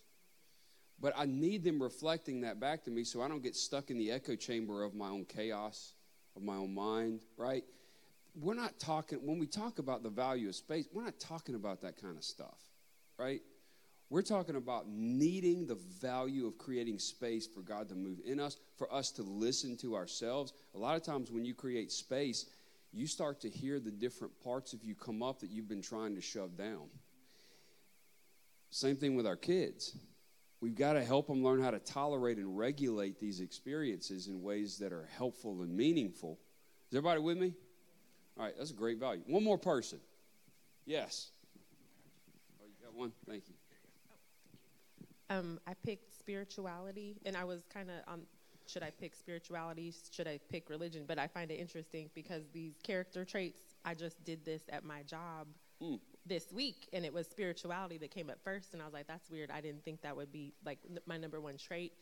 But 1.00 1.14
I 1.18 1.26
need 1.26 1.64
them 1.64 1.82
reflecting 1.84 2.42
that 2.42 2.60
back 2.60 2.86
to 2.86 2.92
me 2.92 3.04
so 3.04 3.22
I 3.22 3.28
don't 3.28 3.44
get 3.44 3.56
stuck 3.56 3.90
in 3.90 3.98
the 3.98 4.12
echo 4.12 4.36
chamber 4.36 4.84
of 4.84 4.96
my 4.96 5.10
own 5.10 5.26
chaos, 5.26 5.94
of 6.36 6.44
my 6.44 6.56
own 6.56 6.74
mind, 6.74 7.22
right? 7.38 7.64
We're 8.40 8.54
not 8.54 8.80
talking, 8.80 9.20
when 9.26 9.38
we 9.38 9.48
talk 9.48 9.80
about 9.80 10.04
the 10.04 10.10
value 10.10 10.48
of 10.48 10.56
space, 10.56 10.88
we're 10.94 11.04
not 11.04 11.20
talking 11.20 11.56
about 11.56 11.82
that 11.82 12.02
kind 12.02 12.18
of 12.18 12.24
stuff, 12.24 12.60
right? 13.18 13.42
We're 14.10 14.22
talking 14.22 14.56
about 14.56 14.88
needing 14.88 15.66
the 15.66 15.76
value 15.76 16.46
of 16.46 16.58
creating 16.58 17.00
space 17.00 17.48
for 17.48 17.62
God 17.62 17.90
to 17.90 17.96
move 17.96 18.20
in 18.24 18.40
us, 18.40 18.58
for 18.78 18.94
us 18.94 19.12
to 19.14 19.24
listen 19.24 19.76
to 19.78 19.96
ourselves. 19.96 20.54
A 20.76 20.78
lot 20.78 20.96
of 20.96 21.04
times 21.04 21.32
when 21.32 21.44
you 21.44 21.54
create 21.54 21.92
space, 21.92 22.46
you 22.96 23.08
start 23.08 23.42
to 23.42 23.50
hear 23.50 23.80
the 23.80 23.92
different 23.92 24.40
parts 24.42 24.72
of 24.72 24.84
you 24.84 24.96
come 24.96 25.22
up 25.22 25.42
that 25.42 25.50
you've 25.50 25.68
been 25.68 25.82
trying 25.82 26.16
to 26.16 26.22
shove 26.22 26.58
down. 26.58 26.88
Same 28.70 28.96
thing 28.96 29.16
with 29.16 29.28
our 29.28 29.36
kids. 29.36 29.98
We've 30.62 30.76
got 30.76 30.94
to 30.94 31.04
help 31.04 31.28
them 31.28 31.44
learn 31.44 31.62
how 31.62 31.72
to 31.72 31.80
tolerate 31.80 32.38
and 32.38 32.58
regulate 32.58 33.20
these 33.20 33.42
experiences 33.42 34.28
in 34.28 34.42
ways 34.42 34.78
that 34.80 34.94
are 34.94 35.08
helpful 35.18 35.62
and 35.62 35.76
meaningful. 35.76 36.40
Is 36.90 36.98
everybody 36.98 37.20
with 37.20 37.38
me? 37.38 37.54
All 38.38 38.46
right, 38.46 38.54
that's 38.58 38.72
a 38.72 38.74
great 38.74 38.98
value. 38.98 39.22
One 39.28 39.44
more 39.44 39.58
person. 39.58 40.00
Yes. 40.86 41.32
Oh, 42.62 42.66
you 42.66 42.86
got 42.86 42.96
one? 42.96 43.12
Thank 43.28 43.44
you. 43.50 43.56
Um, 45.30 45.60
I 45.68 45.74
picked 45.74 46.18
spirituality, 46.18 47.18
and 47.26 47.36
I 47.36 47.44
was 47.44 47.66
kind 47.74 47.90
of 47.90 47.98
on 48.08 48.22
should 48.68 48.84
I 48.84 48.90
pick 48.90 49.16
spirituality? 49.16 49.94
Should 50.12 50.28
I 50.28 50.40
pick 50.50 50.70
religion? 50.70 51.06
But 51.08 51.20
I 51.20 51.28
find 51.28 51.52
it 51.52 51.56
interesting 51.56 52.10
because 52.14 52.44
these 52.54 52.76
character 52.84 53.26
traits, 53.26 53.62
I 53.84 53.94
just 53.94 54.24
did 54.24 54.46
this 54.46 54.64
at 54.70 54.84
my 54.84 55.04
job 55.04 55.48
mm. 55.82 56.00
this 56.26 56.52
week, 56.52 56.88
and 56.94 57.06
it 57.06 57.14
was 57.14 57.28
spirituality 57.28 57.98
that 58.00 58.12
came 58.12 58.30
up 58.30 58.40
first. 58.44 58.74
And 58.74 58.82
I 58.82 58.86
was 58.86 58.94
like, 58.94 59.08
that's 59.08 59.30
weird. 59.30 59.52
I 59.52 59.62
didn't 59.62 59.84
think 59.84 60.02
that 60.02 60.16
would 60.16 60.32
be 60.32 60.54
like 60.66 60.80
n- 60.90 61.00
my 61.06 61.18
number 61.18 61.40
one 61.40 61.58
trait. 61.58 61.94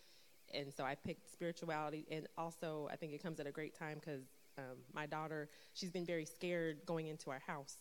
And 0.53 0.73
so 0.73 0.83
I 0.83 0.95
picked 0.95 1.31
spirituality. 1.31 2.05
And 2.11 2.27
also, 2.37 2.89
I 2.91 2.95
think 2.95 3.13
it 3.13 3.23
comes 3.23 3.39
at 3.39 3.47
a 3.47 3.51
great 3.51 3.77
time 3.77 3.99
because 3.99 4.23
um, 4.57 4.77
my 4.93 5.05
daughter, 5.05 5.49
she's 5.73 5.91
been 5.91 6.05
very 6.05 6.25
scared 6.25 6.85
going 6.85 7.07
into 7.07 7.31
our 7.31 7.39
house 7.39 7.77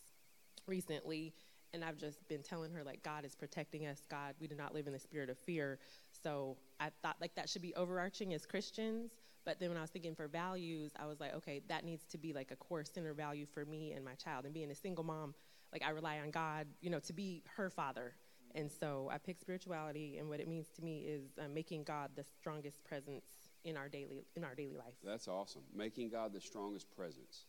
recently 0.65 1.33
and 1.73 1.83
I've 1.83 1.97
just 1.97 2.27
been 2.27 2.43
telling 2.43 2.71
her 2.71 2.83
like 2.83 3.03
God 3.03 3.25
is 3.25 3.35
protecting 3.35 3.87
us. 3.87 4.01
God, 4.09 4.35
we 4.39 4.47
do 4.47 4.55
not 4.55 4.73
live 4.73 4.87
in 4.87 4.93
the 4.93 4.99
spirit 4.99 5.29
of 5.29 5.37
fear. 5.37 5.79
So 6.23 6.57
I 6.79 6.89
thought 7.01 7.17
like 7.21 7.35
that 7.35 7.49
should 7.49 7.61
be 7.61 7.75
overarching 7.75 8.33
as 8.33 8.45
Christians. 8.45 9.11
But 9.45 9.59
then 9.59 9.69
when 9.69 9.77
I 9.77 9.81
was 9.81 9.89
thinking 9.89 10.15
for 10.15 10.27
values, 10.27 10.93
I 10.97 11.05
was 11.05 11.19
like, 11.19 11.35
okay, 11.35 11.61
that 11.67 11.83
needs 11.83 12.05
to 12.07 12.17
be 12.17 12.31
like 12.31 12.51
a 12.51 12.55
core 12.55 12.85
center 12.85 13.13
value 13.13 13.45
for 13.45 13.65
me 13.65 13.91
and 13.91 14.05
my 14.05 14.13
child. 14.13 14.45
And 14.45 14.53
being 14.53 14.71
a 14.71 14.75
single 14.75 15.03
mom, 15.03 15.35
like 15.73 15.83
I 15.83 15.89
rely 15.89 16.19
on 16.19 16.31
God, 16.31 16.67
you 16.79 16.89
know, 16.89 16.99
to 16.99 17.13
be 17.13 17.43
her 17.55 17.69
father. 17.69 18.13
And 18.55 18.71
so 18.71 19.09
I 19.11 19.17
picked 19.17 19.41
spirituality, 19.41 20.19
and 20.19 20.29
what 20.29 20.39
it 20.39 20.47
means 20.47 20.67
to 20.75 20.83
me 20.83 20.99
is 20.99 21.23
uh, 21.39 21.47
making 21.51 21.85
God 21.85 22.11
the 22.15 22.23
strongest 22.23 22.83
presence 22.83 23.25
in 23.63 23.75
our 23.75 23.89
daily 23.89 24.25
in 24.35 24.43
our 24.43 24.53
daily 24.53 24.77
life. 24.77 24.93
That's 25.03 25.27
awesome. 25.27 25.63
Making 25.75 26.09
God 26.09 26.33
the 26.33 26.39
strongest 26.39 26.91
presence. 26.95 27.45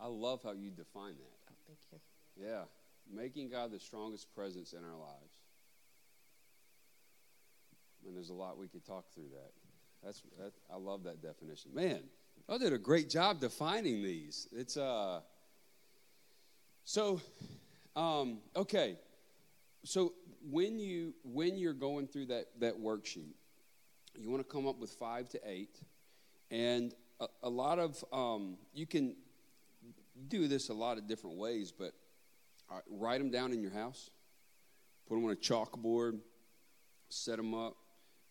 I 0.00 0.08
love 0.08 0.42
how 0.42 0.52
you 0.52 0.70
define 0.70 1.14
that. 1.18 1.38
Oh, 1.50 1.54
thank 1.68 1.78
you. 1.92 1.98
Yeah 2.36 2.64
making 3.10 3.48
God 3.48 3.70
the 3.70 3.78
strongest 3.78 4.34
presence 4.34 4.72
in 4.72 4.84
our 4.84 4.98
lives. 4.98 5.38
And 8.06 8.16
there's 8.16 8.30
a 8.30 8.34
lot 8.34 8.58
we 8.58 8.68
could 8.68 8.84
talk 8.84 9.12
through 9.14 9.28
that. 9.32 9.52
That's 10.04 10.22
that, 10.38 10.52
I 10.72 10.76
love 10.76 11.04
that 11.04 11.22
definition. 11.22 11.72
Man, 11.74 12.00
I 12.48 12.58
did 12.58 12.72
a 12.72 12.78
great 12.78 13.10
job 13.10 13.40
defining 13.40 14.02
these. 14.02 14.48
It's 14.52 14.76
uh 14.76 15.20
so 16.84 17.20
um, 17.96 18.38
okay. 18.56 18.96
So 19.84 20.14
when 20.48 20.78
you 20.78 21.14
when 21.24 21.58
you're 21.58 21.74
going 21.74 22.06
through 22.06 22.26
that 22.26 22.46
that 22.60 22.80
worksheet, 22.80 23.34
you 24.18 24.30
want 24.30 24.46
to 24.46 24.50
come 24.50 24.66
up 24.66 24.78
with 24.78 24.90
five 24.90 25.28
to 25.30 25.40
eight, 25.44 25.80
and 26.50 26.94
a, 27.20 27.26
a 27.42 27.48
lot 27.48 27.78
of 27.78 28.02
um, 28.12 28.56
you 28.72 28.86
can 28.86 29.16
do 30.28 30.48
this 30.48 30.68
a 30.68 30.74
lot 30.74 30.96
of 30.96 31.06
different 31.06 31.36
ways, 31.36 31.72
but 31.72 31.92
write 32.90 33.18
them 33.18 33.30
down 33.30 33.52
in 33.52 33.60
your 33.60 33.72
house, 33.72 34.10
put 35.08 35.16
them 35.16 35.24
on 35.24 35.32
a 35.32 35.36
chalkboard, 35.36 36.20
set 37.08 37.36
them 37.36 37.52
up, 37.52 37.76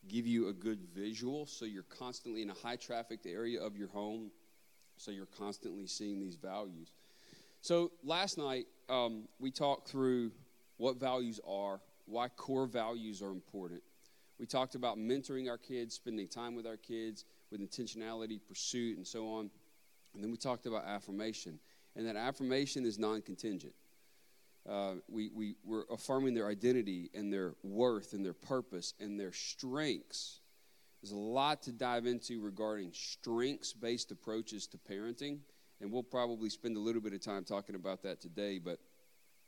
give 0.08 0.26
you 0.26 0.48
a 0.48 0.54
good 0.54 0.80
visual 0.96 1.46
so 1.46 1.66
you're 1.66 1.84
constantly 1.84 2.42
in 2.42 2.50
a 2.50 2.54
high 2.54 2.76
trafficked 2.76 3.26
area 3.26 3.62
of 3.62 3.76
your 3.76 3.90
home, 3.90 4.32
so 4.98 5.12
you're 5.12 5.28
constantly 5.38 5.88
seeing 5.88 6.20
these 6.20 6.36
values. 6.36 6.92
So 7.62 7.92
last 8.04 8.38
night, 8.38 8.68
um, 8.90 9.28
we 9.40 9.52
talked 9.52 9.90
through 9.90 10.32
what 10.78 10.98
values 10.98 11.40
are, 11.48 11.82
why 12.06 12.30
core 12.30 12.68
values 12.68 13.22
are 13.22 13.32
important. 13.32 13.82
We 14.40 14.46
talked 14.46 14.76
about 14.76 14.98
mentoring 14.98 15.50
our 15.50 15.58
kids, 15.58 15.96
spending 15.96 16.28
time 16.28 16.56
with 16.56 16.68
our 16.68 16.78
kids 16.78 17.26
with 17.52 17.62
intentionality, 17.62 18.40
pursuit, 18.48 18.98
and 18.98 19.06
so 19.06 19.28
on. 19.28 19.50
And 20.14 20.24
then 20.24 20.32
we 20.32 20.38
talked 20.38 20.66
about 20.66 20.86
affirmation. 20.86 21.60
And 21.96 22.06
that 22.08 22.16
affirmation 22.16 22.86
is 22.86 23.00
non 23.00 23.22
contingent. 23.22 23.74
Uh, 24.70 24.96
we, 25.08 25.30
we, 25.34 25.56
we're 25.64 25.86
affirming 25.90 26.34
their 26.34 26.48
identity 26.48 27.10
and 27.14 27.32
their 27.32 27.56
worth 27.64 28.14
and 28.14 28.26
their 28.26 28.34
purpose 28.34 28.94
and 29.00 29.20
their 29.20 29.32
strengths. 29.32 30.42
There's 31.02 31.14
a 31.14 31.16
lot 31.16 31.62
to 31.64 31.72
dive 31.72 32.06
into 32.06 32.42
regarding 32.42 32.92
strengths 32.94 33.72
based 33.72 34.12
approaches 34.12 34.68
to 34.68 34.78
parenting, 34.78 35.40
and 35.80 35.92
we'll 35.92 36.04
probably 36.04 36.50
spend 36.50 36.76
a 36.76 36.82
little 36.82 37.02
bit 37.02 37.14
of 37.14 37.22
time 37.22 37.46
talking 37.46 37.76
about 37.76 38.04
that 38.04 38.20
today. 38.20 38.60
But 38.60 38.80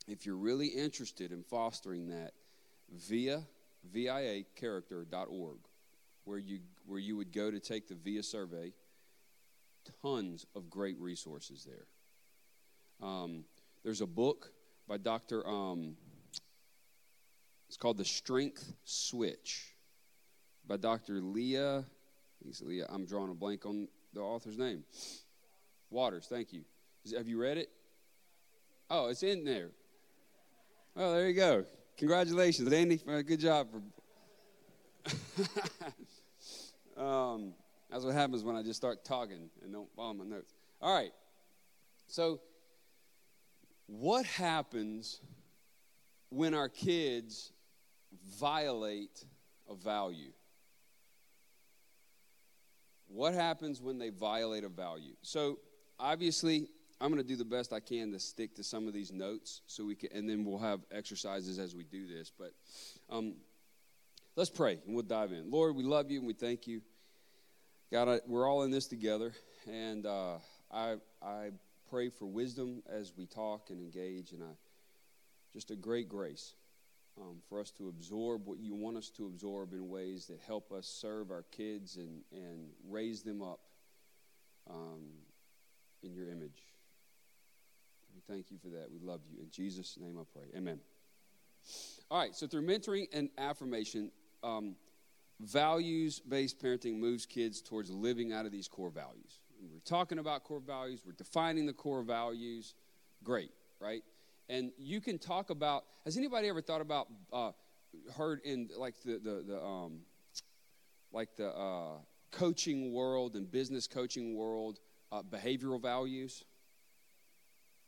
if 0.08 0.26
you're 0.26 0.38
really 0.38 0.68
interested 0.68 1.32
in 1.32 1.44
fostering 1.44 2.08
that, 2.08 2.32
via 3.08 3.44
via 3.92 4.44
character.org, 4.56 5.60
where 6.26 6.38
you, 6.38 6.60
where 6.86 7.00
you 7.00 7.16
would 7.16 7.32
go 7.32 7.50
to 7.50 7.60
take 7.60 7.88
the 7.88 7.96
VIA 7.96 8.24
survey, 8.24 8.74
tons 10.02 10.46
of 10.56 10.70
great 10.70 11.00
resources 11.00 11.66
there. 11.66 11.88
Um, 13.08 13.46
there's 13.84 14.02
a 14.02 14.08
book 14.08 14.52
by 14.90 14.98
Dr. 14.98 15.48
Um, 15.48 15.96
it's 17.68 17.78
called 17.78 17.98
The 17.98 18.06
Strength 18.06 18.74
Switch 18.84 19.76
by 20.68 20.78
Dr. 20.78 21.22
Lea. 21.22 21.84
he's 22.44 22.62
Lea. 22.62 22.82
I'm 22.90 23.06
drawing 23.06 23.30
a 23.30 23.36
blank 23.36 23.68
on 23.68 23.88
the 24.14 24.22
author's 24.22 24.58
name. 24.58 24.84
Waters, 25.92 26.26
thank 26.28 26.52
you. 26.52 26.64
Have 27.16 27.28
you 27.28 27.40
read 27.40 27.60
it? 27.60 27.70
Oh, 28.90 29.10
it's 29.10 29.22
in 29.22 29.44
there. 29.46 29.70
Oh, 30.98 31.14
there 31.14 31.28
you 31.28 31.36
go. 31.36 31.66
Congratulations, 31.98 32.74
Andy. 32.74 32.98
Good 32.98 33.40
job. 33.40 33.68
Um, 36.98 37.54
that's 37.90 38.04
what 38.04 38.14
happens 38.14 38.44
when 38.44 38.58
I 38.58 38.62
just 38.62 38.76
start 38.76 39.06
talking 39.06 39.50
and 39.64 39.72
don't 39.72 39.90
follow 39.96 40.14
my 40.14 40.26
notes. 40.26 40.54
All 40.82 40.94
right. 40.94 41.12
So 42.08 42.42
what 43.90 44.26
happens 44.26 45.20
when 46.30 46.54
our 46.54 46.70
kids 46.70 47.52
violate 48.40 49.26
a 49.68 49.74
value? 49.74 50.32
What 53.08 53.34
happens 53.34 53.82
when 53.82 53.98
they 53.98 54.10
violate 54.10 54.64
a 54.64 54.70
value? 54.70 55.16
So, 55.24 55.58
obviously, 56.00 56.68
I'm 57.02 57.12
going 57.12 57.22
to 57.22 57.28
do 57.28 57.36
the 57.36 57.46
best 57.46 57.74
I 57.74 57.80
can 57.80 58.12
to 58.12 58.20
stick 58.20 58.56
to 58.56 58.64
some 58.64 58.88
of 58.88 58.94
these 58.94 59.12
notes 59.12 59.62
so 59.66 59.86
we 59.86 59.96
can, 59.96 60.10
and 60.14 60.30
then 60.30 60.46
we'll 60.46 60.60
have 60.60 60.82
exercises 60.92 61.58
as 61.58 61.76
we 61.76 61.84
do 61.84 62.06
this. 62.06 62.32
But 62.38 62.52
um, 63.10 63.38
let's 64.36 64.52
pray 64.52 64.78
and 64.86 64.94
we'll 64.94 65.04
dive 65.04 65.32
in. 65.32 65.50
Lord, 65.50 65.76
we 65.76 65.84
love 65.84 66.12
you 66.12 66.20
and 66.20 66.28
we 66.28 66.34
thank 66.34 66.68
you. 66.68 66.82
God, 67.92 68.08
I, 68.08 68.20
we're 68.28 68.48
all 68.48 68.62
in 68.62 68.70
this 68.70 68.86
together, 68.86 69.34
and 69.68 70.06
uh, 70.06 70.36
I, 70.72 70.98
I 71.24 71.50
pray 71.90 72.10
for 72.10 72.26
wisdom 72.26 72.84
as 72.90 73.14
we 73.18 73.26
talk 73.26 73.70
and 73.70 73.80
engage, 73.80 74.32
and 74.32 74.44
I, 74.44 74.54
just 75.52 75.72
a 75.72 75.76
great 75.76 76.08
grace 76.08 76.54
um, 77.20 77.38
for 77.48 77.60
us 77.60 77.72
to 77.72 77.90
absorb 77.90 78.46
what 78.46 78.60
you 78.60 78.76
want 78.76 78.98
us 78.98 79.10
to 79.12 79.26
absorb 79.26 79.74
in 79.74 79.90
ways 79.90 80.28
that 80.28 80.40
help 80.46 80.72
us 80.72 80.88
serve 80.88 81.32
our 81.32 81.44
kids 81.52 81.98
and, 81.98 82.22
and 82.32 82.70
raise 82.88 83.24
them 83.24 83.42
up 83.42 83.60
um, 84.70 85.02
in 86.04 86.14
your 86.14 86.30
image. 86.30 86.64
We 88.14 88.22
thank 88.34 88.52
you 88.52 88.58
for 88.58 88.70
that. 88.70 88.88
We 88.92 89.00
love 89.00 89.22
you. 89.32 89.40
In 89.42 89.50
Jesus' 89.50 89.98
name 90.00 90.18
I 90.20 90.24
pray. 90.32 90.48
Amen. 90.58 90.80
All 92.10 92.20
right, 92.20 92.36
so 92.36 92.48
through 92.48 92.66
mentoring 92.66 93.08
and 93.14 93.30
affirmation, 93.38 94.12
um, 94.44 94.76
values 95.40 96.20
based 96.20 96.62
parenting 96.62 96.98
moves 96.98 97.26
kids 97.26 97.62
towards 97.62 97.90
living 97.90 98.34
out 98.34 98.46
of 98.46 98.52
these 98.52 98.68
core 98.68 98.90
values. 98.90 99.40
We're 99.60 99.80
talking 99.86 100.20
about 100.20 100.44
core 100.44 100.62
values, 100.62 101.02
we're 101.06 101.12
defining 101.14 101.66
the 101.66 101.74
core 101.74 102.04
values. 102.04 102.76
Great, 103.24 103.52
right? 103.80 104.04
And 104.48 104.72
you 104.78 105.02
can 105.02 105.20
talk 105.20 105.50
about, 105.50 105.84
has 106.06 106.18
anybody 106.18 106.48
ever 106.48 106.62
thought 106.62 106.82
about, 106.82 107.08
uh, 107.32 107.52
heard 108.18 108.40
in 108.44 108.70
like 108.78 108.96
the, 109.04 109.20
the, 109.20 109.44
the 109.48 109.62
um, 109.62 110.02
like 111.12 111.36
the 111.36 111.50
uh, 111.50 111.98
coaching 112.32 112.94
world 112.94 113.36
and 113.36 113.50
business 113.52 113.88
coaching 113.88 114.36
world, 114.36 114.80
uh, 115.12 115.22
behavioral 115.24 115.82
values? 115.82 116.44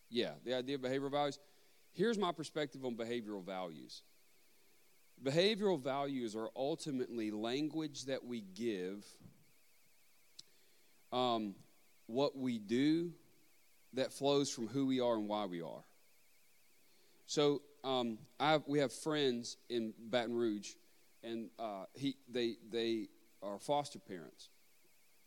Yeah, 0.10 0.32
the 0.44 0.56
idea 0.56 0.76
of 0.76 0.82
behavioral 0.82 1.12
values. 1.12 1.40
Here's 1.94 2.18
my 2.18 2.32
perspective 2.32 2.84
on 2.84 2.96
behavioral 2.96 3.44
values. 3.44 4.04
Behavioral 5.24 5.80
values 5.80 6.36
are 6.36 6.50
ultimately 6.56 7.32
language 7.32 8.06
that 8.06 8.26
we 8.26 8.42
give, 8.42 9.06
um, 11.12 11.56
what 12.08 12.38
we 12.38 12.58
do 12.58 13.12
that 13.94 14.14
flows 14.14 14.50
from 14.50 14.68
who 14.68 14.86
we 14.86 15.00
are 15.00 15.16
and 15.16 15.28
why 15.28 15.46
we 15.46 15.62
are. 15.62 15.84
So 17.26 17.62
um, 17.84 18.18
have, 18.40 18.64
we 18.68 18.80
have 18.80 18.92
friends 18.92 19.58
in 19.70 19.94
Baton 19.98 20.36
Rouge, 20.36 20.72
and 21.24 21.50
uh, 21.60 21.86
he, 21.94 22.16
they, 22.30 22.56
they 22.72 23.08
are 23.42 23.60
foster 23.60 24.00
parents. 24.00 24.50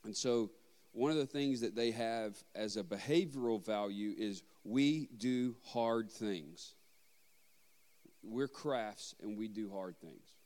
And 0.04 0.16
so 0.16 0.50
one 0.92 1.10
of 1.10 1.16
the 1.16 1.26
things 1.26 1.60
that 1.62 1.74
they 1.74 1.90
have 1.90 2.36
as 2.54 2.76
a 2.76 2.82
behavioral 2.82 3.64
value 3.64 4.14
is 4.16 4.42
we 4.64 5.08
do 5.16 5.56
hard 5.64 6.10
things. 6.10 6.74
We're 8.22 8.48
crafts 8.48 9.14
and 9.22 9.36
we 9.36 9.48
do 9.48 9.70
hard 9.70 9.98
things. 9.98 10.36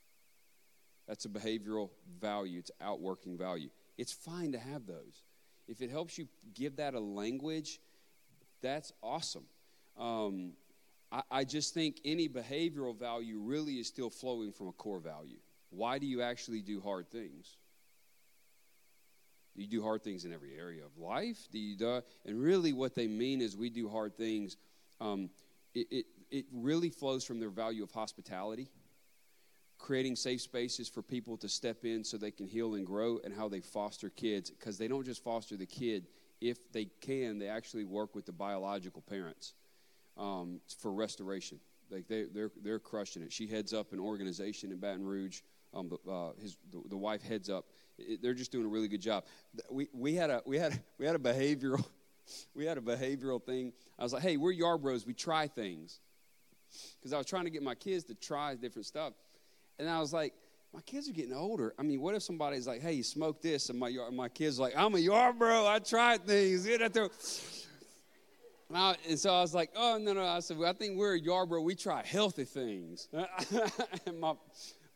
That's 1.06 1.24
a 1.24 1.28
behavioral 1.28 1.90
value, 2.20 2.58
it's 2.58 2.70
outworking 2.80 3.38
value. 3.38 3.70
It's 3.96 4.12
fine 4.12 4.52
to 4.52 4.58
have 4.58 4.86
those. 4.86 5.22
If 5.68 5.82
it 5.82 5.90
helps 5.90 6.18
you 6.18 6.26
give 6.54 6.76
that 6.76 6.94
a 6.94 7.00
language, 7.00 7.78
that's 8.62 8.92
awesome. 9.02 9.44
Um, 9.98 10.52
I, 11.12 11.22
I 11.30 11.44
just 11.44 11.74
think 11.74 12.00
any 12.04 12.28
behavioral 12.28 12.98
value 12.98 13.38
really 13.38 13.74
is 13.74 13.86
still 13.86 14.10
flowing 14.10 14.52
from 14.52 14.68
a 14.68 14.72
core 14.72 15.00
value. 15.00 15.38
Why 15.70 15.98
do 15.98 16.06
you 16.06 16.22
actually 16.22 16.62
do 16.62 16.80
hard 16.80 17.10
things? 17.10 17.56
You 19.54 19.66
do 19.66 19.82
hard 19.82 20.02
things 20.02 20.24
in 20.24 20.32
every 20.32 20.56
area 20.56 20.84
of 20.84 20.96
life? 20.96 21.48
Do 21.50 21.58
you 21.58 21.76
do, 21.76 22.00
and 22.24 22.40
really, 22.40 22.72
what 22.72 22.94
they 22.94 23.08
mean 23.08 23.40
is 23.40 23.56
we 23.56 23.70
do 23.70 23.88
hard 23.88 24.16
things. 24.16 24.56
Um, 25.00 25.30
it, 25.74 25.86
it, 25.90 26.06
it 26.30 26.46
really 26.52 26.90
flows 26.90 27.24
from 27.24 27.40
their 27.40 27.50
value 27.50 27.82
of 27.82 27.90
hospitality, 27.90 28.68
creating 29.78 30.16
safe 30.16 30.40
spaces 30.40 30.88
for 30.88 31.02
people 31.02 31.36
to 31.38 31.48
step 31.48 31.84
in 31.84 32.04
so 32.04 32.16
they 32.16 32.30
can 32.30 32.46
heal 32.46 32.74
and 32.74 32.86
grow, 32.86 33.20
and 33.24 33.32
how 33.34 33.48
they 33.48 33.60
foster 33.60 34.10
kids. 34.10 34.50
Because 34.50 34.78
they 34.78 34.88
don't 34.88 35.04
just 35.04 35.22
foster 35.22 35.56
the 35.56 35.66
kid, 35.66 36.06
if 36.40 36.72
they 36.72 36.86
can, 37.00 37.38
they 37.38 37.48
actually 37.48 37.84
work 37.84 38.14
with 38.14 38.26
the 38.26 38.32
biological 38.32 39.02
parents 39.02 39.54
um, 40.16 40.60
for 40.78 40.92
restoration. 40.92 41.58
Like 41.90 42.06
they, 42.06 42.24
they're, 42.24 42.50
they're 42.62 42.78
crushing 42.78 43.22
it. 43.22 43.32
She 43.32 43.46
heads 43.46 43.72
up 43.72 43.92
an 43.92 44.00
organization 44.00 44.72
in 44.72 44.78
Baton 44.78 45.04
Rouge. 45.04 45.40
Um, 45.74 45.90
uh, 46.08 46.30
his, 46.40 46.56
the, 46.70 46.82
the, 46.88 46.96
wife 46.96 47.22
heads 47.22 47.50
up. 47.50 47.66
It, 47.98 48.22
they're 48.22 48.34
just 48.34 48.50
doing 48.52 48.64
a 48.64 48.68
really 48.68 48.88
good 48.88 49.02
job. 49.02 49.24
We, 49.70 49.88
we, 49.92 50.14
had 50.14 50.30
a, 50.30 50.42
we, 50.46 50.58
had 50.58 50.80
we 50.98 51.04
had 51.04 51.14
a 51.14 51.18
behavioral 51.18 51.84
we 52.54 52.64
had 52.64 52.78
a 52.78 52.80
behavioral 52.80 53.42
thing. 53.42 53.72
I 53.98 54.02
was 54.02 54.12
like, 54.12 54.22
hey, 54.22 54.36
we're 54.36 54.54
Yarbros. 54.54 55.06
We 55.06 55.14
try 55.14 55.46
things. 55.46 56.00
Because 56.98 57.12
I 57.12 57.18
was 57.18 57.26
trying 57.26 57.44
to 57.44 57.50
get 57.50 57.62
my 57.62 57.74
kids 57.74 58.04
to 58.04 58.14
try 58.14 58.54
different 58.54 58.86
stuff. 58.86 59.14
And 59.78 59.88
I 59.88 60.00
was 60.00 60.12
like, 60.12 60.34
my 60.72 60.80
kids 60.82 61.08
are 61.08 61.12
getting 61.12 61.32
older. 61.32 61.74
I 61.78 61.82
mean, 61.82 62.00
what 62.00 62.14
if 62.14 62.22
somebody's 62.22 62.66
like, 62.66 62.82
hey, 62.82 62.92
you 62.92 63.02
smoke 63.02 63.40
this? 63.40 63.70
And 63.70 63.78
my, 63.78 63.90
my 64.12 64.28
kid's 64.28 64.58
like, 64.58 64.74
I'm 64.76 64.94
a 64.94 64.98
Yarbro. 64.98 65.66
I 65.66 65.78
tried 65.78 66.26
things. 66.26 66.66
Get 66.66 66.82
out. 66.82 67.10
And, 68.68 68.76
I, 68.76 68.96
and, 69.08 69.18
so 69.18 69.32
I 69.32 69.40
was 69.40 69.54
like, 69.54 69.70
oh, 69.74 69.98
no, 69.98 70.12
no. 70.12 70.24
I 70.24 70.40
said, 70.40 70.58
well, 70.58 70.68
I 70.68 70.74
think 70.74 70.98
we're 70.98 71.16
a 71.16 71.20
Yarbro. 71.20 71.62
We 71.62 71.74
try 71.74 72.04
healthy 72.04 72.44
things. 72.44 73.08
and 74.06 74.20
my, 74.20 74.34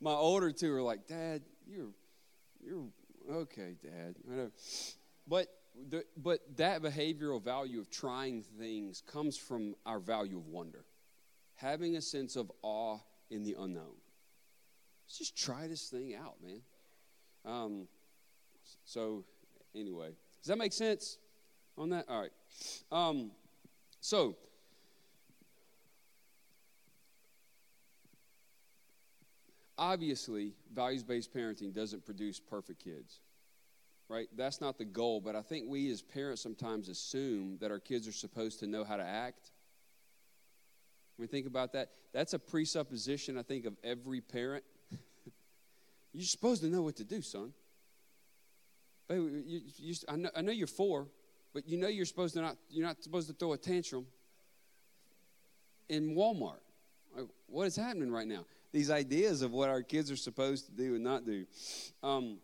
my 0.00 0.12
older 0.12 0.52
two 0.52 0.72
are 0.74 0.82
like, 0.82 1.06
Dad, 1.06 1.42
you're, 1.66 1.88
you're 2.62 2.84
okay, 3.30 3.76
Dad. 3.82 4.16
But, 5.26 5.48
the, 5.88 6.04
but 6.16 6.40
that 6.56 6.82
behavioral 6.82 7.42
value 7.42 7.80
of 7.80 7.90
trying 7.90 8.42
things 8.42 9.02
comes 9.10 9.38
from 9.38 9.74
our 9.86 10.00
value 10.00 10.36
of 10.36 10.48
wonder, 10.48 10.84
having 11.54 11.96
a 11.96 12.02
sense 12.02 12.36
of 12.36 12.52
awe 12.60 12.98
in 13.30 13.42
the 13.42 13.56
unknown. 13.58 14.01
Let's 15.12 15.18
just 15.18 15.36
try 15.36 15.66
this 15.66 15.90
thing 15.90 16.14
out, 16.14 16.36
man. 16.42 16.62
Um, 17.44 17.86
so, 18.86 19.26
anyway, 19.74 20.12
does 20.40 20.48
that 20.48 20.56
make 20.56 20.72
sense 20.72 21.18
on 21.76 21.90
that? 21.90 22.06
All 22.08 22.18
right. 22.18 22.30
Um, 22.90 23.30
so, 24.00 24.36
obviously, 29.76 30.54
values 30.72 31.02
based 31.02 31.34
parenting 31.34 31.74
doesn't 31.74 32.06
produce 32.06 32.40
perfect 32.40 32.82
kids, 32.82 33.20
right? 34.08 34.28
That's 34.34 34.62
not 34.62 34.78
the 34.78 34.86
goal, 34.86 35.20
but 35.20 35.36
I 35.36 35.42
think 35.42 35.66
we 35.68 35.90
as 35.90 36.00
parents 36.00 36.40
sometimes 36.40 36.88
assume 36.88 37.58
that 37.60 37.70
our 37.70 37.80
kids 37.80 38.08
are 38.08 38.12
supposed 38.12 38.60
to 38.60 38.66
know 38.66 38.82
how 38.82 38.96
to 38.96 39.04
act. 39.04 39.50
When 41.16 41.24
we 41.24 41.30
think 41.30 41.46
about 41.46 41.74
that, 41.74 41.90
that's 42.14 42.32
a 42.32 42.38
presupposition, 42.38 43.36
I 43.36 43.42
think, 43.42 43.66
of 43.66 43.76
every 43.84 44.22
parent. 44.22 44.64
You're 46.22 46.28
supposed 46.28 46.62
to 46.62 46.68
know 46.68 46.82
what 46.82 46.94
to 46.96 47.04
do, 47.04 47.20
son. 47.20 47.52
Baby, 49.08 49.42
you, 49.44 49.60
you, 49.76 49.94
I, 50.08 50.14
know, 50.14 50.30
I 50.36 50.40
know 50.40 50.52
you're 50.52 50.68
four, 50.68 51.08
but 51.52 51.68
you 51.68 51.76
know 51.76 51.88
you're 51.88 52.06
supposed 52.06 52.34
to 52.34 52.40
not 52.40 52.56
you're 52.70 52.86
not 52.86 53.02
supposed 53.02 53.26
to 53.26 53.34
throw 53.34 53.54
a 53.54 53.58
tantrum 53.58 54.06
in 55.88 56.14
Walmart. 56.14 56.60
Like, 57.14 57.26
what 57.48 57.66
is 57.66 57.74
happening 57.74 58.12
right 58.12 58.28
now? 58.28 58.44
These 58.72 58.88
ideas 58.88 59.42
of 59.42 59.50
what 59.50 59.68
our 59.68 59.82
kids 59.82 60.12
are 60.12 60.16
supposed 60.16 60.66
to 60.66 60.72
do 60.72 60.94
and 60.94 61.02
not 61.02 61.26
do. 61.26 61.44
Um, 62.04 62.38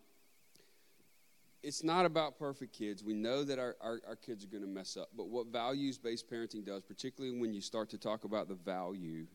it's 1.63 1.81
not 1.81 2.05
about 2.05 2.37
perfect 2.37 2.73
kids. 2.73 3.01
We 3.01 3.13
know 3.13 3.45
that 3.45 3.59
our, 3.59 3.77
our, 3.81 4.01
our 4.07 4.15
kids 4.17 4.43
are 4.43 4.47
going 4.47 4.63
to 4.63 4.69
mess 4.69 4.97
up. 4.97 5.09
But 5.15 5.29
what 5.29 5.47
values 5.47 5.97
based 5.97 6.29
parenting 6.29 6.65
does, 6.65 6.83
particularly 6.83 7.37
when 7.37 7.53
you 7.53 7.61
start 7.61 7.89
to 7.91 7.97
talk 7.97 8.25
about 8.25 8.49
the 8.49 8.55
value, 8.55 9.25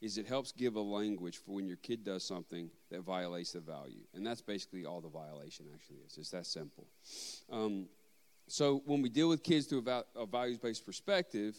is 0.00 0.16
it 0.16 0.26
helps 0.26 0.52
give 0.52 0.76
a 0.76 0.80
language 0.80 1.38
for 1.38 1.52
when 1.52 1.66
your 1.66 1.76
kid 1.76 2.04
does 2.04 2.24
something 2.24 2.70
that 2.90 3.02
violates 3.02 3.52
the 3.52 3.60
value. 3.60 4.00
And 4.14 4.26
that's 4.26 4.40
basically 4.40 4.86
all 4.86 5.00
the 5.00 5.08
violation 5.08 5.66
actually 5.74 5.98
is. 6.06 6.16
It's 6.16 6.30
that 6.30 6.46
simple. 6.46 6.86
Um, 7.50 7.86
so 8.48 8.82
when 8.86 9.02
we 9.02 9.10
deal 9.10 9.28
with 9.28 9.42
kids 9.42 9.66
through 9.66 9.84
a 10.16 10.26
values 10.26 10.58
based 10.58 10.86
perspective, 10.86 11.56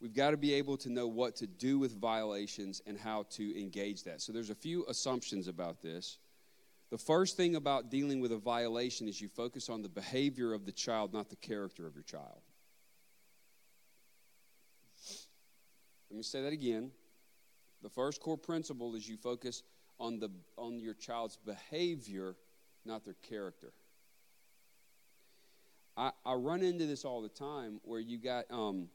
we've 0.00 0.14
got 0.14 0.30
to 0.30 0.36
be 0.36 0.54
able 0.54 0.76
to 0.78 0.90
know 0.90 1.08
what 1.08 1.36
to 1.36 1.46
do 1.46 1.78
with 1.78 2.00
violations 2.00 2.80
and 2.86 2.96
how 2.96 3.24
to 3.30 3.60
engage 3.60 4.04
that. 4.04 4.20
So 4.20 4.32
there's 4.32 4.50
a 4.50 4.54
few 4.54 4.86
assumptions 4.86 5.48
about 5.48 5.82
this. 5.82 6.18
The 6.90 6.98
first 6.98 7.36
thing 7.36 7.56
about 7.56 7.90
dealing 7.90 8.20
with 8.20 8.32
a 8.32 8.38
violation 8.38 9.08
is 9.08 9.20
you 9.20 9.28
focus 9.28 9.68
on 9.68 9.82
the 9.82 9.88
behavior 9.88 10.52
of 10.52 10.66
the 10.66 10.72
child, 10.72 11.12
not 11.12 11.30
the 11.30 11.36
character 11.36 11.86
of 11.86 11.94
your 11.94 12.04
child. 12.04 12.40
Let 16.10 16.16
me 16.16 16.22
say 16.22 16.42
that 16.42 16.52
again. 16.52 16.90
The 17.82 17.88
first 17.88 18.20
core 18.20 18.36
principle 18.36 18.94
is 18.94 19.08
you 19.08 19.16
focus 19.16 19.62
on 19.98 20.18
the 20.18 20.30
on 20.56 20.80
your 20.80 20.94
child's 20.94 21.36
behavior, 21.36 22.36
not 22.84 23.04
their 23.04 23.16
character. 23.28 23.72
I, 25.96 26.12
I 26.24 26.34
run 26.34 26.62
into 26.62 26.86
this 26.86 27.04
all 27.04 27.20
the 27.20 27.28
time 27.28 27.80
where 27.84 28.00
you 28.00 28.18
got 28.18 28.44
um, 28.50 28.88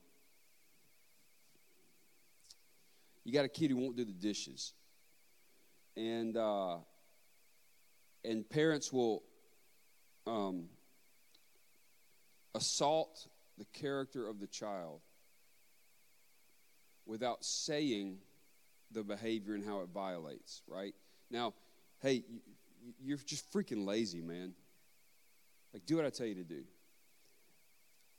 you 3.23 3.33
got 3.33 3.45
a 3.45 3.49
kid 3.49 3.71
who 3.71 3.77
won't 3.77 3.95
do 3.95 4.05
the 4.05 4.13
dishes, 4.13 4.73
and 5.95 6.37
uh, 6.37 6.77
and 8.23 8.47
parents 8.49 8.91
will 8.93 9.23
um, 10.27 10.65
assault 12.53 13.27
the 13.57 13.65
character 13.65 14.27
of 14.27 14.39
the 14.39 14.47
child 14.47 15.01
without 17.05 17.43
saying 17.43 18.17
the 18.95 19.03
behavior 19.03 19.53
and 19.53 19.63
how 19.63 19.81
it 19.81 19.89
violates. 19.93 20.63
Right 20.67 20.95
now, 21.29 21.53
hey, 22.01 22.23
you're 23.03 23.17
just 23.17 23.51
freaking 23.53 23.85
lazy, 23.85 24.21
man. 24.21 24.53
Like, 25.73 25.85
do 25.85 25.97
what 25.97 26.05
I 26.05 26.09
tell 26.09 26.25
you 26.25 26.35
to 26.35 26.43
do. 26.43 26.63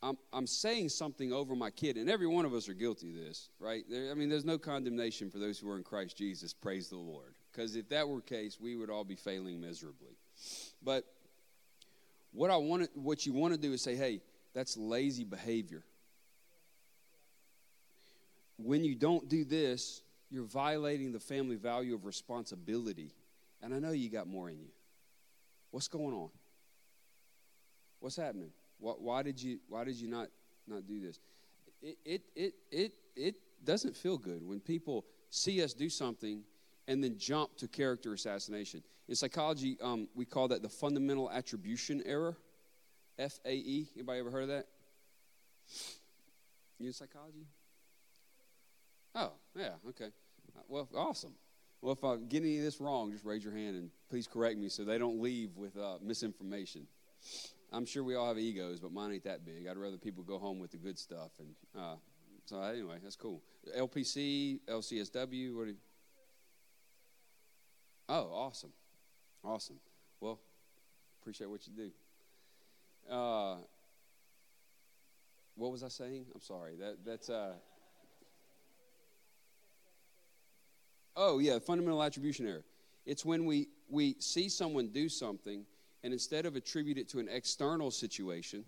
I'm, 0.02 0.18
I'm 0.32 0.46
saying 0.46 0.90
something 0.90 1.32
over 1.32 1.56
my 1.56 1.70
kid, 1.70 1.96
and 1.96 2.08
every 2.08 2.26
one 2.26 2.44
of 2.44 2.54
us 2.54 2.68
are 2.68 2.74
guilty 2.74 3.08
of 3.08 3.16
this, 3.16 3.48
right? 3.58 3.82
There, 3.88 4.10
I 4.10 4.14
mean, 4.14 4.28
there's 4.28 4.44
no 4.44 4.58
condemnation 4.58 5.30
for 5.30 5.38
those 5.38 5.58
who 5.58 5.70
are 5.70 5.76
in 5.76 5.82
Christ 5.82 6.16
Jesus. 6.16 6.52
Praise 6.52 6.88
the 6.88 6.96
Lord. 6.98 7.34
Because 7.50 7.74
if 7.74 7.88
that 7.88 8.06
were 8.06 8.16
the 8.16 8.22
case, 8.22 8.60
we 8.60 8.76
would 8.76 8.90
all 8.90 9.04
be 9.04 9.16
failing 9.16 9.60
miserably. 9.60 10.16
But 10.82 11.04
what 12.32 12.50
I 12.50 12.56
want, 12.58 12.90
what 12.94 13.24
you 13.24 13.32
want 13.32 13.54
to 13.54 13.58
do 13.58 13.72
is 13.72 13.82
say, 13.82 13.96
hey, 13.96 14.20
that's 14.54 14.76
lazy 14.76 15.24
behavior. 15.24 15.82
When 18.58 18.84
you 18.84 18.94
don't 18.94 19.28
do 19.28 19.44
this, 19.44 20.02
you're 20.30 20.44
violating 20.44 21.12
the 21.12 21.20
family 21.20 21.56
value 21.56 21.94
of 21.94 22.04
responsibility. 22.04 23.12
And 23.62 23.74
I 23.74 23.78
know 23.78 23.92
you 23.92 24.10
got 24.10 24.26
more 24.26 24.50
in 24.50 24.58
you. 24.58 24.70
What's 25.70 25.88
going 25.88 26.14
on? 26.14 26.30
What's 28.00 28.16
happening? 28.16 28.50
Why, 28.78 28.92
why 28.92 29.22
did 29.22 29.42
you 29.42 29.58
why 29.68 29.84
did 29.84 29.96
you 29.96 30.08
not 30.08 30.28
not 30.66 30.86
do 30.86 31.00
this? 31.00 31.18
It 31.82 31.98
it 32.04 32.22
it 32.34 32.54
it 32.70 32.92
it 33.14 33.34
doesn't 33.64 33.96
feel 33.96 34.18
good 34.18 34.46
when 34.46 34.60
people 34.60 35.04
see 35.30 35.62
us 35.62 35.72
do 35.72 35.88
something 35.88 36.42
and 36.86 37.02
then 37.02 37.16
jump 37.18 37.56
to 37.56 37.68
character 37.68 38.12
assassination. 38.12 38.82
In 39.08 39.14
psychology, 39.14 39.78
um, 39.80 40.08
we 40.14 40.24
call 40.24 40.48
that 40.48 40.62
the 40.62 40.68
fundamental 40.68 41.30
attribution 41.30 42.02
error. 42.04 42.36
F 43.18 43.40
A 43.46 43.54
E. 43.54 43.88
Anybody 43.94 44.20
ever 44.20 44.30
heard 44.30 44.42
of 44.42 44.48
that? 44.48 44.66
You 46.78 46.88
in 46.88 46.92
psychology? 46.92 47.46
Oh, 49.16 49.32
yeah, 49.56 49.70
okay. 49.88 50.10
Uh, 50.54 50.60
well, 50.68 50.88
awesome. 50.94 51.32
Well, 51.80 51.94
if 51.94 52.04
I 52.04 52.16
get 52.16 52.42
any 52.42 52.58
of 52.58 52.64
this 52.64 52.80
wrong, 52.80 53.10
just 53.10 53.24
raise 53.24 53.42
your 53.42 53.54
hand 53.54 53.76
and 53.76 53.90
please 54.10 54.26
correct 54.26 54.58
me 54.58 54.68
so 54.68 54.84
they 54.84 54.98
don't 54.98 55.20
leave 55.20 55.56
with 55.56 55.76
uh, 55.76 55.96
misinformation. 56.02 56.86
I'm 57.72 57.86
sure 57.86 58.04
we 58.04 58.14
all 58.14 58.28
have 58.28 58.38
egos, 58.38 58.78
but 58.78 58.92
mine 58.92 59.12
ain't 59.12 59.24
that 59.24 59.44
big. 59.44 59.66
I'd 59.66 59.78
rather 59.78 59.96
people 59.96 60.22
go 60.22 60.38
home 60.38 60.58
with 60.58 60.70
the 60.70 60.76
good 60.76 60.98
stuff. 60.98 61.30
And 61.38 61.54
uh, 61.76 61.96
so, 62.44 62.60
anyway, 62.60 62.96
that's 63.02 63.16
cool. 63.16 63.42
LPC, 63.76 64.60
LCSW, 64.68 65.56
what 65.56 65.64
do 65.64 65.70
you? 65.70 65.76
Oh, 68.08 68.30
awesome. 68.32 68.72
Awesome. 69.42 69.80
Well, 70.20 70.38
appreciate 71.22 71.48
what 71.48 71.66
you 71.66 71.72
do. 71.72 73.12
Uh, 73.12 73.56
what 75.56 75.72
was 75.72 75.82
I 75.82 75.88
saying? 75.88 76.26
I'm 76.34 76.40
sorry. 76.42 76.76
That 76.76 76.98
that's 77.04 77.30
uh. 77.30 77.54
Oh 81.16 81.38
yeah, 81.38 81.58
fundamental 81.58 82.02
attribution 82.02 82.46
error. 82.46 82.64
It's 83.06 83.24
when 83.24 83.46
we 83.46 83.68
we 83.88 84.16
see 84.18 84.48
someone 84.48 84.88
do 84.88 85.08
something 85.08 85.64
and 86.02 86.12
instead 86.12 86.46
of 86.46 86.56
attribute 86.56 86.98
it 86.98 87.08
to 87.10 87.18
an 87.18 87.28
external 87.28 87.90
situation, 87.90 88.64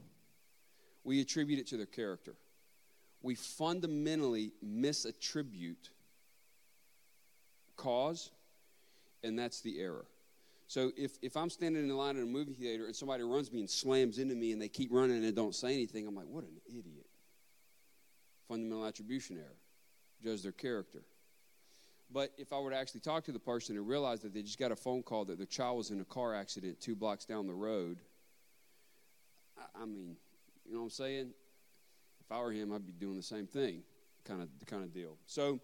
we 1.04 1.20
attribute 1.20 1.58
it 1.60 1.66
to 1.68 1.76
their 1.76 1.86
character. 1.86 2.34
We 3.22 3.34
fundamentally 3.34 4.52
misattribute 4.64 5.90
cause, 7.76 8.30
and 9.22 9.38
that's 9.38 9.60
the 9.60 9.80
error. 9.80 10.06
So 10.66 10.92
if, 10.96 11.12
if 11.22 11.36
I'm 11.36 11.48
standing 11.48 11.80
in 11.82 11.88
the 11.88 11.94
line 11.94 12.16
in 12.16 12.22
a 12.22 12.26
movie 12.26 12.52
theater 12.52 12.86
and 12.86 12.94
somebody 12.94 13.22
runs 13.22 13.50
me 13.50 13.60
and 13.60 13.70
slams 13.70 14.18
into 14.18 14.34
me 14.34 14.52
and 14.52 14.60
they 14.60 14.68
keep 14.68 14.90
running 14.92 15.24
and 15.24 15.34
don't 15.34 15.54
say 15.54 15.72
anything, 15.72 16.06
I'm 16.06 16.14
like, 16.14 16.26
what 16.26 16.44
an 16.44 16.60
idiot. 16.68 17.06
Fundamental 18.48 18.84
attribution 18.84 19.38
error. 19.38 19.56
Judge 20.22 20.42
their 20.42 20.52
character. 20.52 21.02
But 22.10 22.32
if 22.38 22.52
I 22.52 22.58
were 22.58 22.70
to 22.70 22.76
actually 22.76 23.00
talk 23.00 23.24
to 23.24 23.32
the 23.32 23.38
person 23.38 23.76
and 23.76 23.86
realize 23.86 24.20
that 24.20 24.32
they 24.32 24.42
just 24.42 24.58
got 24.58 24.72
a 24.72 24.76
phone 24.76 25.02
call 25.02 25.26
that 25.26 25.36
their 25.36 25.46
child 25.46 25.76
was 25.76 25.90
in 25.90 26.00
a 26.00 26.04
car 26.04 26.34
accident 26.34 26.80
two 26.80 26.96
blocks 26.96 27.26
down 27.26 27.46
the 27.46 27.54
road, 27.54 27.98
I, 29.74 29.84
mean, 29.84 30.16
you 30.64 30.72
know 30.72 30.80
what 30.80 30.84
I'm 30.84 30.90
saying? 30.90 31.30
If 32.20 32.32
I 32.32 32.40
were 32.40 32.52
him, 32.52 32.72
I'd 32.72 32.86
be 32.86 32.92
doing 32.92 33.16
the 33.16 33.22
same 33.22 33.46
thing, 33.46 33.82
kind 34.24 34.42
of 34.42 34.48
kind 34.66 34.84
of 34.84 34.92
deal. 34.92 35.16
So, 35.26 35.60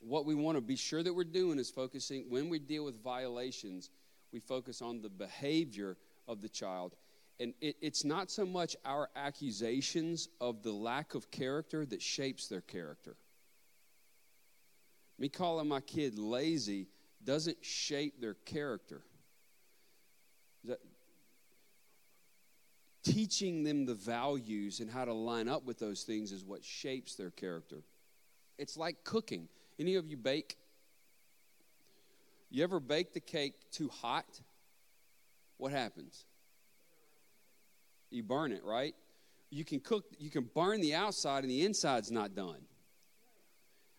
what 0.00 0.24
we 0.24 0.34
want 0.34 0.56
to 0.56 0.62
be 0.62 0.76
sure 0.76 1.02
that 1.02 1.12
we're 1.12 1.24
doing 1.24 1.58
is 1.58 1.70
focusing 1.70 2.26
when 2.28 2.48
we 2.48 2.58
deal 2.58 2.84
with 2.84 3.02
violations, 3.02 3.90
we 4.32 4.40
focus 4.40 4.82
on 4.82 5.02
the 5.02 5.08
behavior 5.08 5.96
of 6.26 6.40
the 6.40 6.48
child. 6.48 6.94
And 7.38 7.54
it, 7.60 7.76
it's 7.80 8.04
not 8.04 8.30
so 8.30 8.44
much 8.44 8.76
our 8.84 9.08
accusations 9.16 10.28
of 10.40 10.62
the 10.62 10.72
lack 10.72 11.14
of 11.14 11.30
character 11.30 11.86
that 11.86 12.02
shapes 12.02 12.48
their 12.48 12.60
character. 12.60 13.16
Me 15.20 15.28
calling 15.28 15.68
my 15.68 15.80
kid 15.80 16.18
lazy 16.18 16.88
doesn't 17.22 17.58
shape 17.62 18.20
their 18.22 18.34
character. 18.34 19.02
That, 20.64 20.78
teaching 23.02 23.62
them 23.62 23.84
the 23.84 23.94
values 23.94 24.80
and 24.80 24.90
how 24.90 25.04
to 25.04 25.12
line 25.12 25.46
up 25.46 25.64
with 25.64 25.78
those 25.78 26.04
things 26.04 26.32
is 26.32 26.42
what 26.42 26.64
shapes 26.64 27.16
their 27.16 27.30
character. 27.30 27.82
It's 28.58 28.78
like 28.78 29.04
cooking. 29.04 29.48
Any 29.78 29.96
of 29.96 30.08
you 30.08 30.16
bake? 30.16 30.56
You 32.50 32.64
ever 32.64 32.80
bake 32.80 33.12
the 33.12 33.20
cake 33.20 33.54
too 33.70 33.88
hot? 33.88 34.40
What 35.58 35.70
happens? 35.70 36.24
You 38.10 38.22
burn 38.22 38.52
it, 38.52 38.64
right? 38.64 38.94
You 39.50 39.66
can 39.66 39.80
cook, 39.80 40.04
you 40.18 40.30
can 40.30 40.48
burn 40.54 40.80
the 40.80 40.94
outside 40.94 41.44
and 41.44 41.50
the 41.50 41.64
inside's 41.64 42.10
not 42.10 42.34
done. 42.34 42.62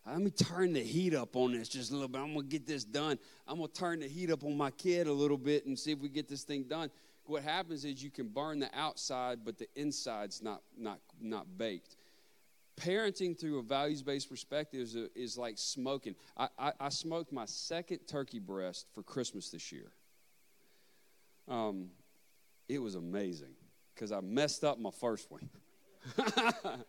Let 0.06 0.20
me 0.20 0.32
turn 0.32 0.74
the 0.74 0.82
heat 0.82 1.14
up 1.14 1.36
on 1.36 1.54
this 1.54 1.70
just 1.70 1.92
a 1.92 1.94
little 1.94 2.08
bit. 2.08 2.22
I'm 2.22 2.34
going 2.34 2.48
to 2.48 2.52
get 2.52 2.66
this 2.66 2.84
done. 2.84 3.20
I'm 3.48 3.58
going 3.58 3.70
to 3.70 3.74
turn 3.74 4.00
the 4.00 4.08
heat 4.08 4.32
up 4.32 4.44
on 4.44 4.58
my 4.58 4.72
kid 4.72 5.08
a 5.08 5.14
little 5.14 5.38
bit 5.38 5.66
and 5.68 5.78
see 5.78 5.92
if 5.92 6.00
we 6.00 6.10
get 6.10 6.28
this 6.28 6.44
thing 6.44 6.64
done. 6.64 6.90
What 7.26 7.44
happens 7.44 7.86
is 7.86 8.04
you 8.04 8.10
can 8.10 8.28
burn 8.28 8.60
the 8.60 8.70
outside, 8.74 9.40
but 9.46 9.60
the 9.60 9.68
inside's 9.76 10.42
not, 10.42 10.64
not, 10.78 11.00
not 11.22 11.46
baked. 11.58 11.98
Parenting 12.78 13.40
through 13.40 13.60
a 13.60 13.62
values 13.62 14.02
based 14.02 14.28
perspective 14.28 14.82
is, 14.82 14.96
is 15.16 15.38
like 15.38 15.58
smoking. 15.58 16.16
I, 16.36 16.48
I, 16.58 16.72
I, 16.80 16.90
smoked 16.90 17.32
my 17.32 17.46
second 17.46 18.00
turkey 18.08 18.40
breast 18.40 18.88
for 18.96 19.04
Christmas 19.04 19.50
this 19.50 19.72
year. 19.72 19.92
Um, 21.48 21.90
it 22.68 22.80
was 22.80 22.96
amazing 22.96 23.54
because 23.94 24.12
I 24.12 24.22
messed 24.22 24.64
up 24.64 24.80
my 24.80 24.90
first 24.90 25.30
one. 25.30 25.48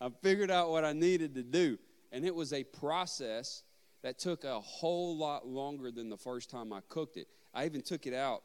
I 0.00 0.08
figured 0.22 0.50
out 0.50 0.70
what 0.70 0.84
I 0.84 0.92
needed 0.94 1.34
to 1.34 1.42
do. 1.42 1.78
And 2.12 2.24
it 2.24 2.34
was 2.34 2.52
a 2.52 2.64
process 2.64 3.62
that 4.02 4.18
took 4.18 4.44
a 4.44 4.60
whole 4.60 5.16
lot 5.16 5.46
longer 5.46 5.90
than 5.90 6.08
the 6.08 6.16
first 6.16 6.50
time 6.50 6.72
I 6.72 6.80
cooked 6.88 7.16
it. 7.16 7.26
I 7.52 7.66
even 7.66 7.82
took 7.82 8.06
it 8.06 8.14
out. 8.14 8.42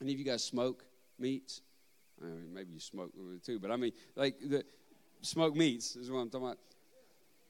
Any 0.00 0.12
of 0.12 0.18
you 0.18 0.24
guys 0.24 0.42
smoke 0.42 0.84
meats? 1.18 1.62
I 2.20 2.26
mean, 2.26 2.52
maybe 2.52 2.72
you 2.72 2.80
smoke 2.80 3.12
too, 3.44 3.58
but 3.58 3.70
I 3.70 3.76
mean, 3.76 3.92
like 4.16 4.38
the 4.40 4.64
smoked 5.22 5.56
meats 5.56 5.96
is 5.96 6.10
what 6.10 6.18
I'm 6.18 6.30
talking 6.30 6.48
about. 6.48 6.58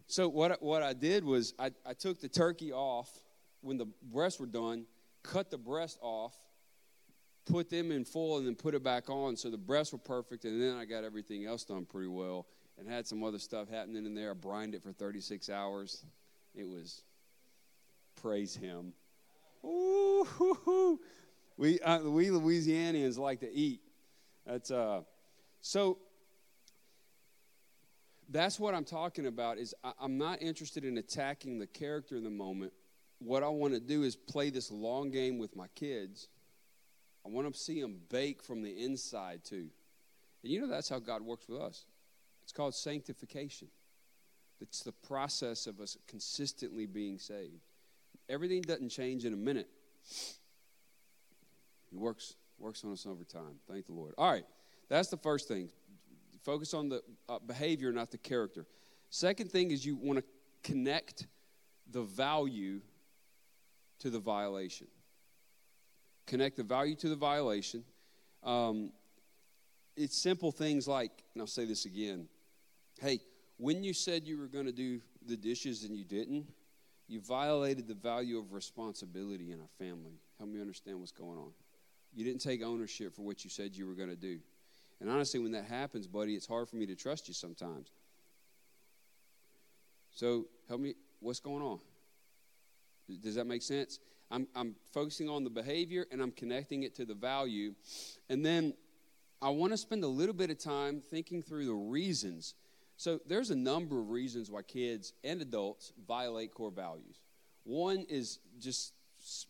So 0.07 0.29
what 0.29 0.63
what 0.63 0.83
I 0.83 0.93
did 0.93 1.25
was 1.25 1.55
I, 1.59 1.71
I 1.87 1.95
took 1.95 2.21
the 2.21 2.29
turkey 2.29 2.73
off 2.73 3.11
when 3.63 3.79
the 3.79 3.87
breasts 4.13 4.39
were 4.39 4.47
done, 4.47 4.87
cut 5.23 5.51
the 5.51 5.59
breast 5.59 5.99
off, 6.03 6.37
put 7.47 7.71
them 7.71 7.91
in 7.93 8.05
full, 8.05 8.39
and 8.39 8.47
then 8.47 8.55
put 8.55 8.75
it 8.75 8.83
back 8.83 9.09
on. 9.09 9.37
So 9.37 9.51
the 9.51 9.59
breasts 9.59 9.93
were 9.93 9.99
perfect, 9.99 10.45
and 10.45 10.61
then 10.61 10.77
I 10.77 10.85
got 10.85 11.05
everything 11.05 11.47
else 11.47 11.65
done 11.65 11.85
pretty 11.85 12.09
well 12.09 12.47
and 12.81 12.89
had 12.89 13.07
some 13.07 13.23
other 13.23 13.39
stuff 13.39 13.69
happening 13.69 14.07
in 14.07 14.15
there. 14.15 14.31
I 14.31 14.35
brined 14.35 14.75
it 14.75 14.83
for 14.83 14.93
36 14.93 15.51
hours. 15.51 16.05
It 16.55 16.67
was, 16.67 17.03
praise 18.21 18.57
Him. 18.57 18.95
Ooh, 19.65 20.99
we 21.57 21.79
uh, 21.81 22.01
we 22.01 22.29
Louisianians 22.29 23.19
like 23.19 23.41
to 23.41 23.53
eat. 23.53 23.81
That's 24.47 24.71
uh, 24.71 25.03
so. 25.61 25.99
That's 28.33 28.61
what 28.61 28.75
I'm 28.75 28.85
talking 28.85 29.27
about. 29.27 29.59
Is 29.59 29.75
I, 29.85 29.93
I'm 30.01 30.17
not 30.17 30.41
interested 30.41 30.85
in 30.85 30.99
attacking 30.99 31.59
the 31.59 31.67
character 31.67 32.17
in 32.17 32.25
the 32.25 32.31
moment. 32.31 32.73
What 33.19 33.43
I 33.43 33.49
want 33.49 33.75
to 33.75 33.81
do 33.81 34.05
is 34.05 34.17
play 34.17 34.49
this 34.51 34.71
long 34.71 35.11
game 35.11 35.39
with 35.39 35.55
my 35.55 35.67
kids. 35.75 36.29
I 37.27 37.29
want 37.29 37.53
to 37.53 37.59
see 37.59 37.83
them 37.83 37.99
bake 38.09 38.43
from 38.43 38.63
the 38.63 38.71
inside 38.83 39.45
too. 39.45 39.69
And 40.43 40.53
you 40.53 40.61
know 40.61 40.69
that's 40.69 40.89
how 40.89 41.01
God 41.01 41.21
works 41.21 41.47
with 41.49 41.61
us. 41.61 41.85
It's 42.51 42.57
called 42.57 42.75
sanctification. 42.75 43.69
It's 44.61 44.83
the 44.83 44.91
process 44.91 45.69
of 45.69 45.79
us 45.79 45.97
consistently 46.09 46.85
being 46.85 47.17
saved. 47.17 47.63
Everything 48.29 48.61
doesn't 48.63 48.89
change 48.89 49.25
in 49.25 49.33
a 49.33 49.37
minute. 49.37 49.69
He 51.91 51.97
works 51.97 52.35
works 52.59 52.83
on 52.83 52.91
us 52.91 53.07
over 53.07 53.23
time. 53.23 53.61
Thank 53.71 53.87
the 53.87 53.93
Lord. 53.93 54.15
All 54.19 54.29
right, 54.29 54.45
that's 54.89 55.11
the 55.11 55.17
first 55.17 55.47
thing. 55.47 55.71
Focus 56.43 56.75
on 56.75 56.89
the 56.89 57.05
uh, 57.29 57.39
behavior, 57.39 57.93
not 57.93 58.11
the 58.11 58.19
character. 58.19 58.67
Second 59.11 59.53
thing 59.53 59.71
is 59.71 59.87
you 59.87 59.95
want 59.95 60.19
to 60.19 60.25
connect 60.65 61.29
the 61.93 62.03
value 62.03 62.81
to 64.01 64.11
the 64.11 64.19
violation. 64.19 64.89
Connect 66.27 66.57
the 66.57 66.65
value 66.65 66.97
to 66.97 67.09
the 67.11 67.15
violation. 67.15 67.85
Um, 68.43 68.91
it's 69.97 70.19
simple 70.19 70.51
things 70.51 70.89
like, 70.89 71.13
and 71.33 71.41
I'll 71.41 71.47
say 71.47 71.65
this 71.65 71.85
again 71.85 72.27
Hey, 73.01 73.21
when 73.57 73.83
you 73.83 73.95
said 73.95 74.27
you 74.27 74.39
were 74.39 74.47
going 74.47 74.67
to 74.67 74.73
do 74.73 75.01
the 75.27 75.37
dishes 75.37 75.85
and 75.85 75.97
you 75.97 76.05
didn't, 76.05 76.47
you 77.09 77.21
violated 77.21 77.89
the 77.89 77.95
value 77.95 78.39
of 78.39 78.53
responsibility 78.53 79.53
in 79.53 79.61
our 79.61 79.69
family. 79.79 80.21
Help 80.39 80.51
me 80.51 80.61
understand 80.61 81.01
what's 81.01 81.11
going 81.11 81.39
on. 81.39 81.51
You 82.15 82.25
didn't 82.25 82.41
take 82.41 82.63
ownership 82.63 83.15
for 83.15 83.23
what 83.23 83.43
you 83.43 83.51
said 83.51 83.75
you 83.75 83.87
were 83.87 83.95
going 83.95 84.11
to 84.11 84.17
do. 84.17 84.39
And 85.01 85.09
honestly, 85.09 85.41
when 85.41 85.53
that 85.53 85.65
happens, 85.65 86.07
buddy, 86.07 86.35
it's 86.35 86.47
hard 86.47 86.69
for 86.69 86.77
me 86.77 86.87
to 86.87 86.95
trust 86.95 87.27
you 87.27 87.35
sometimes. 87.35 87.91
So 90.15 90.47
help 90.69 90.81
me, 90.81 90.95
what's 91.21 91.41
going 91.41 91.63
on? 91.63 91.81
Does 93.23 93.35
that 93.37 93.47
make 93.47 93.63
sense? 93.63 93.99
I'm, 94.31 94.47
I'm 94.55 94.77
focusing 94.93 95.29
on 95.29 95.43
the 95.43 95.51
behavior 95.51 96.07
and 96.13 96.21
I'm 96.21 96.33
connecting 96.33 96.83
it 96.83 96.95
to 96.97 97.05
the 97.05 97.15
value. 97.15 97.75
And 98.29 98.45
then 98.45 98.75
I 99.43 99.49
want 99.49 99.73
to 99.73 99.79
spend 99.79 100.05
a 100.05 100.09
little 100.09 100.35
bit 100.35 100.51
of 100.51 100.59
time 100.59 101.01
thinking 101.01 101.43
through 101.43 101.65
the 101.65 101.75
reasons. 101.75 102.55
So 103.01 103.19
there's 103.27 103.49
a 103.49 103.57
number 103.57 103.99
of 103.99 104.11
reasons 104.11 104.51
why 104.51 104.61
kids 104.61 105.15
and 105.25 105.41
adults 105.41 105.95
violate 106.07 106.53
core 106.53 106.71
values. 106.71 107.19
One 107.65 108.05
is 108.11 108.41
just 108.59 108.93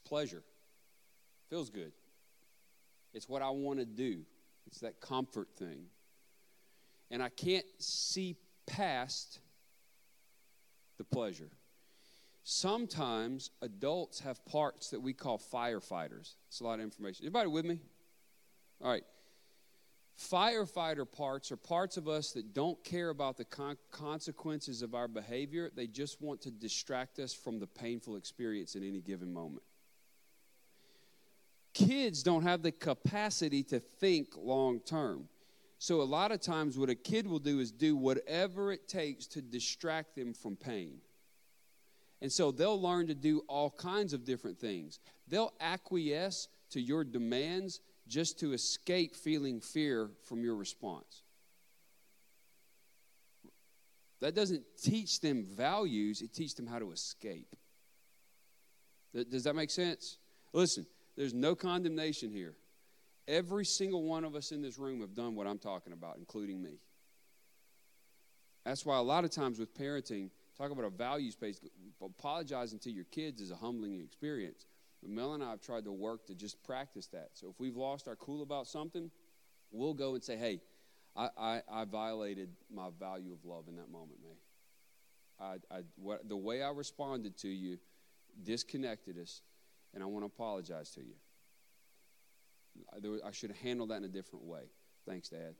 pleasure, 0.05 0.45
feels 1.49 1.69
good. 1.69 1.91
It's 3.13 3.29
what 3.29 3.43
I 3.43 3.51
want 3.51 3.81
to 3.81 3.85
do, 3.85 4.21
it's 4.69 4.79
that 4.83 5.01
comfort 5.01 5.49
thing. 5.59 5.87
And 7.11 7.21
I 7.21 7.29
can't 7.29 7.67
see 7.81 8.37
past 8.69 9.41
the 10.97 11.03
pleasure. 11.03 11.51
Sometimes 12.45 13.51
adults 13.63 14.21
have 14.21 14.47
parts 14.47 14.91
that 14.91 15.01
we 15.01 15.13
call 15.13 15.43
firefighters. 15.53 16.37
It's 16.47 16.61
a 16.61 16.65
lot 16.65 16.75
of 16.75 16.85
information. 16.85 17.27
Everybody 17.27 17.49
with 17.49 17.65
me? 17.65 17.81
All 18.81 18.93
right. 18.93 19.03
Firefighter 20.21 21.11
parts 21.11 21.51
are 21.51 21.57
parts 21.57 21.97
of 21.97 22.07
us 22.07 22.33
that 22.33 22.53
don't 22.53 22.83
care 22.85 23.09
about 23.09 23.39
the 23.39 23.45
con- 23.45 23.79
consequences 23.91 24.83
of 24.83 24.95
our 24.95 25.09
behavior. 25.09 25.71
They 25.75 25.87
just 25.87 26.21
want 26.21 26.43
to 26.43 26.51
distract 26.51 27.19
us 27.19 27.33
from 27.33 27.59
the 27.59 27.67
painful 27.67 28.17
experience 28.17 28.75
in 28.75 28.87
any 28.87 29.01
given 29.01 29.33
moment. 29.33 29.63
Kids 31.73 32.23
don't 32.23 32.43
have 32.43 32.63
the 32.63 32.73
capacity 32.73 33.63
to 33.65 33.81
think 33.81 34.35
long 34.37 34.81
term. 34.81 35.29
So, 35.79 36.03
a 36.03 36.05
lot 36.05 36.33
of 36.33 36.43
times, 36.43 36.77
what 36.77 36.91
a 36.91 36.95
kid 36.95 37.27
will 37.27 37.39
do 37.39 37.59
is 37.59 37.73
do 37.73 37.97
whatever 37.97 38.71
it 38.73 38.87
takes 38.87 39.27
to 39.29 39.41
distract 39.41 40.15
them 40.17 40.35
from 40.35 40.55
pain. 40.55 40.99
And 42.21 42.31
so, 42.31 42.51
they'll 42.51 42.81
learn 42.81 43.07
to 43.07 43.15
do 43.15 43.43
all 43.49 43.71
kinds 43.71 44.13
of 44.13 44.25
different 44.25 44.59
things. 44.59 44.99
They'll 45.27 45.55
acquiesce 45.61 46.49
to 46.71 46.81
your 46.81 47.05
demands 47.05 47.81
just 48.11 48.41
to 48.41 48.53
escape 48.53 49.15
feeling 49.15 49.61
fear 49.61 50.11
from 50.25 50.43
your 50.43 50.57
response. 50.57 51.23
That 54.21 54.35
doesn't 54.35 54.65
teach 54.83 55.21
them 55.21 55.47
values, 55.47 56.21
it 56.21 56.35
teaches 56.35 56.55
them 56.55 56.67
how 56.67 56.81
to 56.81 56.91
escape. 56.93 57.57
Does 59.15 59.45
that 59.45 59.55
make 59.55 59.71
sense? 59.71 60.19
Listen, 60.53 60.87
there's 61.17 61.33
no 61.33 61.55
condemnation 61.55 62.31
here. 62.31 62.55
Every 63.27 63.65
single 63.65 64.03
one 64.03 64.25
of 64.25 64.35
us 64.35 64.51
in 64.51 64.61
this 64.61 64.77
room 64.77 65.01
have 65.01 65.15
done 65.15 65.37
what 65.37 65.47
I'm 65.47 65.59
talking 65.59 65.93
about, 65.93 66.17
including 66.19 66.61
me. 66.61 66.81
That's 68.65 68.85
why 68.85 68.99
a 68.99 69.03
lot 69.03 69.25
of 69.25 69.31
times 69.31 69.59
with 69.59 69.73
parenting, 69.75 70.31
talk 70.59 70.71
about 70.71 70.85
a 70.85 70.91
values 70.91 71.37
based, 71.37 71.65
apologizing 72.03 72.81
to 72.81 72.91
your 72.91 73.05
kids 73.05 73.41
is 73.41 73.51
a 73.51 73.57
humbling 73.57 74.01
experience. 74.01 74.67
But 75.03 75.11
Mel 75.11 75.33
and 75.33 75.43
I 75.43 75.51
have 75.51 75.61
tried 75.61 75.85
to 75.85 75.93
work 75.93 76.27
to 76.27 76.35
just 76.35 76.63
practice 76.63 77.07
that. 77.09 77.31
So 77.35 77.49
if 77.49 77.59
we've 77.59 77.77
lost 77.77 78.07
our 78.07 78.17
cool 78.17 78.43
about 78.43 78.67
something, 78.67 79.11
we'll 79.71 79.95
go 79.95 80.15
and 80.15 80.23
say, 80.23 80.37
hey, 80.37 80.61
I, 81.17 81.29
I, 81.37 81.63
I 81.71 81.85
violated 81.85 82.51
my 82.73 82.89
value 82.99 83.33
of 83.33 83.45
love 83.45 83.65
in 83.69 83.77
that 83.77 83.91
moment, 83.91 84.21
May. 84.23 85.45
I, 85.45 85.57
I, 85.75 85.81
what, 85.97 86.29
the 86.29 86.37
way 86.37 86.63
I 86.63 86.71
responded 86.71 87.37
to 87.39 87.49
you 87.49 87.79
disconnected 88.43 89.19
us, 89.19 89.43
and 89.95 90.03
I 90.03 90.07
want 90.07 90.23
to 90.23 90.27
apologize 90.27 90.91
to 90.91 91.01
you. 91.01 91.15
I, 92.93 93.29
I 93.29 93.33
should 93.33 93.51
have 93.51 93.59
handled 93.59 93.91
that 93.91 93.97
in 93.97 94.05
a 94.05 94.09
different 94.09 94.45
way. 94.45 94.63
Thanks, 95.07 95.31
Dad. 95.31 95.55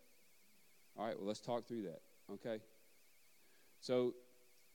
All 0.99 1.07
right, 1.07 1.17
well, 1.17 1.27
let's 1.27 1.41
talk 1.41 1.67
through 1.67 1.83
that, 1.85 2.01
okay? 2.33 2.63
So 3.81 4.15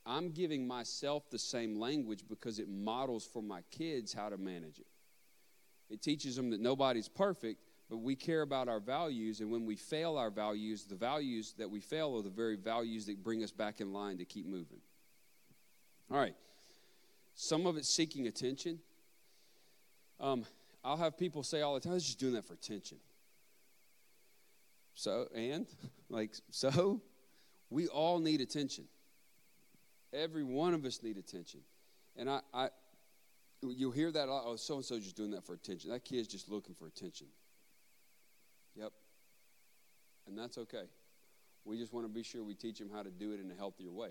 I'm 0.05 0.29
giving 0.29 0.67
myself 0.67 1.29
the 1.29 1.39
same 1.39 1.79
language 1.79 2.23
because 2.27 2.59
it 2.59 2.69
models 2.69 3.25
for 3.25 3.41
my 3.41 3.61
kids 3.71 4.13
how 4.13 4.29
to 4.29 4.37
manage 4.37 4.79
it. 4.79 4.87
It 5.89 6.01
teaches 6.01 6.35
them 6.35 6.51
that 6.51 6.59
nobody's 6.59 7.07
perfect, 7.07 7.61
but 7.89 7.97
we 7.97 8.15
care 8.15 8.41
about 8.41 8.67
our 8.67 8.79
values, 8.79 9.41
and 9.41 9.51
when 9.51 9.65
we 9.65 9.75
fail 9.75 10.17
our 10.17 10.31
values, 10.31 10.85
the 10.85 10.95
values 10.95 11.53
that 11.57 11.69
we 11.69 11.79
fail 11.79 12.17
are 12.17 12.23
the 12.23 12.29
very 12.29 12.55
values 12.55 13.05
that 13.05 13.23
bring 13.23 13.43
us 13.43 13.51
back 13.51 13.81
in 13.81 13.93
line 13.93 14.17
to 14.17 14.25
keep 14.25 14.45
moving. 14.45 14.79
All 16.11 16.17
right. 16.17 16.35
Some 17.35 17.67
of 17.67 17.77
it's 17.77 17.89
seeking 17.89 18.27
attention. 18.27 18.79
Um, 20.19 20.45
I'll 20.83 20.97
have 20.97 21.17
people 21.17 21.43
say 21.43 21.61
all 21.61 21.73
the 21.73 21.79
time, 21.79 21.91
I 21.91 21.95
was 21.95 22.05
just 22.05 22.19
doing 22.19 22.33
that 22.33 22.45
for 22.45 22.53
attention. 22.53 22.97
So, 24.93 25.27
and? 25.35 25.67
Like, 26.07 26.33
so? 26.51 27.01
We 27.71 27.87
all 27.87 28.19
need 28.19 28.39
attention. 28.39 28.85
Every 30.13 30.43
one 30.43 30.73
of 30.73 30.85
us 30.85 31.01
need 31.03 31.17
attention. 31.17 31.61
And 32.15 32.29
I, 32.29 32.41
I 32.53 32.69
you'll 33.61 33.91
hear 33.91 34.11
that, 34.11 34.27
oh, 34.29 34.55
so 34.57 34.75
and 34.75 34.85
so 34.85 34.99
just 34.99 35.15
doing 35.15 35.31
that 35.31 35.43
for 35.43 35.53
attention. 35.53 35.89
That 35.91 36.05
kid's 36.05 36.27
just 36.27 36.49
looking 36.49 36.75
for 36.75 36.87
attention. 36.87 37.27
Yep. 38.75 38.91
And 40.27 40.37
that's 40.37 40.57
okay. 40.57 40.85
We 41.63 41.77
just 41.77 41.93
want 41.93 42.05
to 42.05 42.11
be 42.11 42.23
sure 42.23 42.43
we 42.43 42.53
teach 42.53 42.79
them 42.79 42.89
how 42.93 43.03
to 43.03 43.09
do 43.09 43.31
it 43.31 43.39
in 43.39 43.49
a 43.51 43.55
healthier 43.55 43.91
way. 43.91 44.09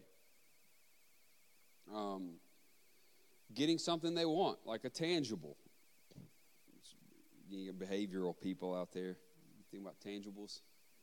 Um, 1.94 2.34
getting 3.54 3.78
something 3.78 4.14
they 4.14 4.24
want, 4.24 4.58
like 4.64 4.84
a 4.84 4.90
tangible. 4.90 5.56
You 7.48 7.72
behavioral 7.72 8.34
people 8.40 8.74
out 8.74 8.92
there. 8.92 9.16
Think 9.70 9.82
about 9.82 10.00
tangibles. 10.00 10.60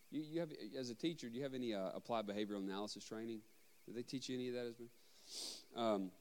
You, 0.10 0.24
you 0.30 0.40
have, 0.40 0.50
as 0.78 0.90
a 0.90 0.96
teacher, 0.96 1.30
do 1.30 1.38
you 1.38 1.44
have 1.44 1.54
any 1.54 1.74
uh, 1.74 1.90
applied 1.94 2.26
behavioral 2.26 2.60
analysis 2.60 3.06
training? 3.06 3.42
Did 3.86 3.96
they 3.96 4.04
teach 4.04 4.30
you 4.30 4.36
any 4.36 4.50
of 4.50 4.56
that? 4.56 4.76
Um, 5.76 6.12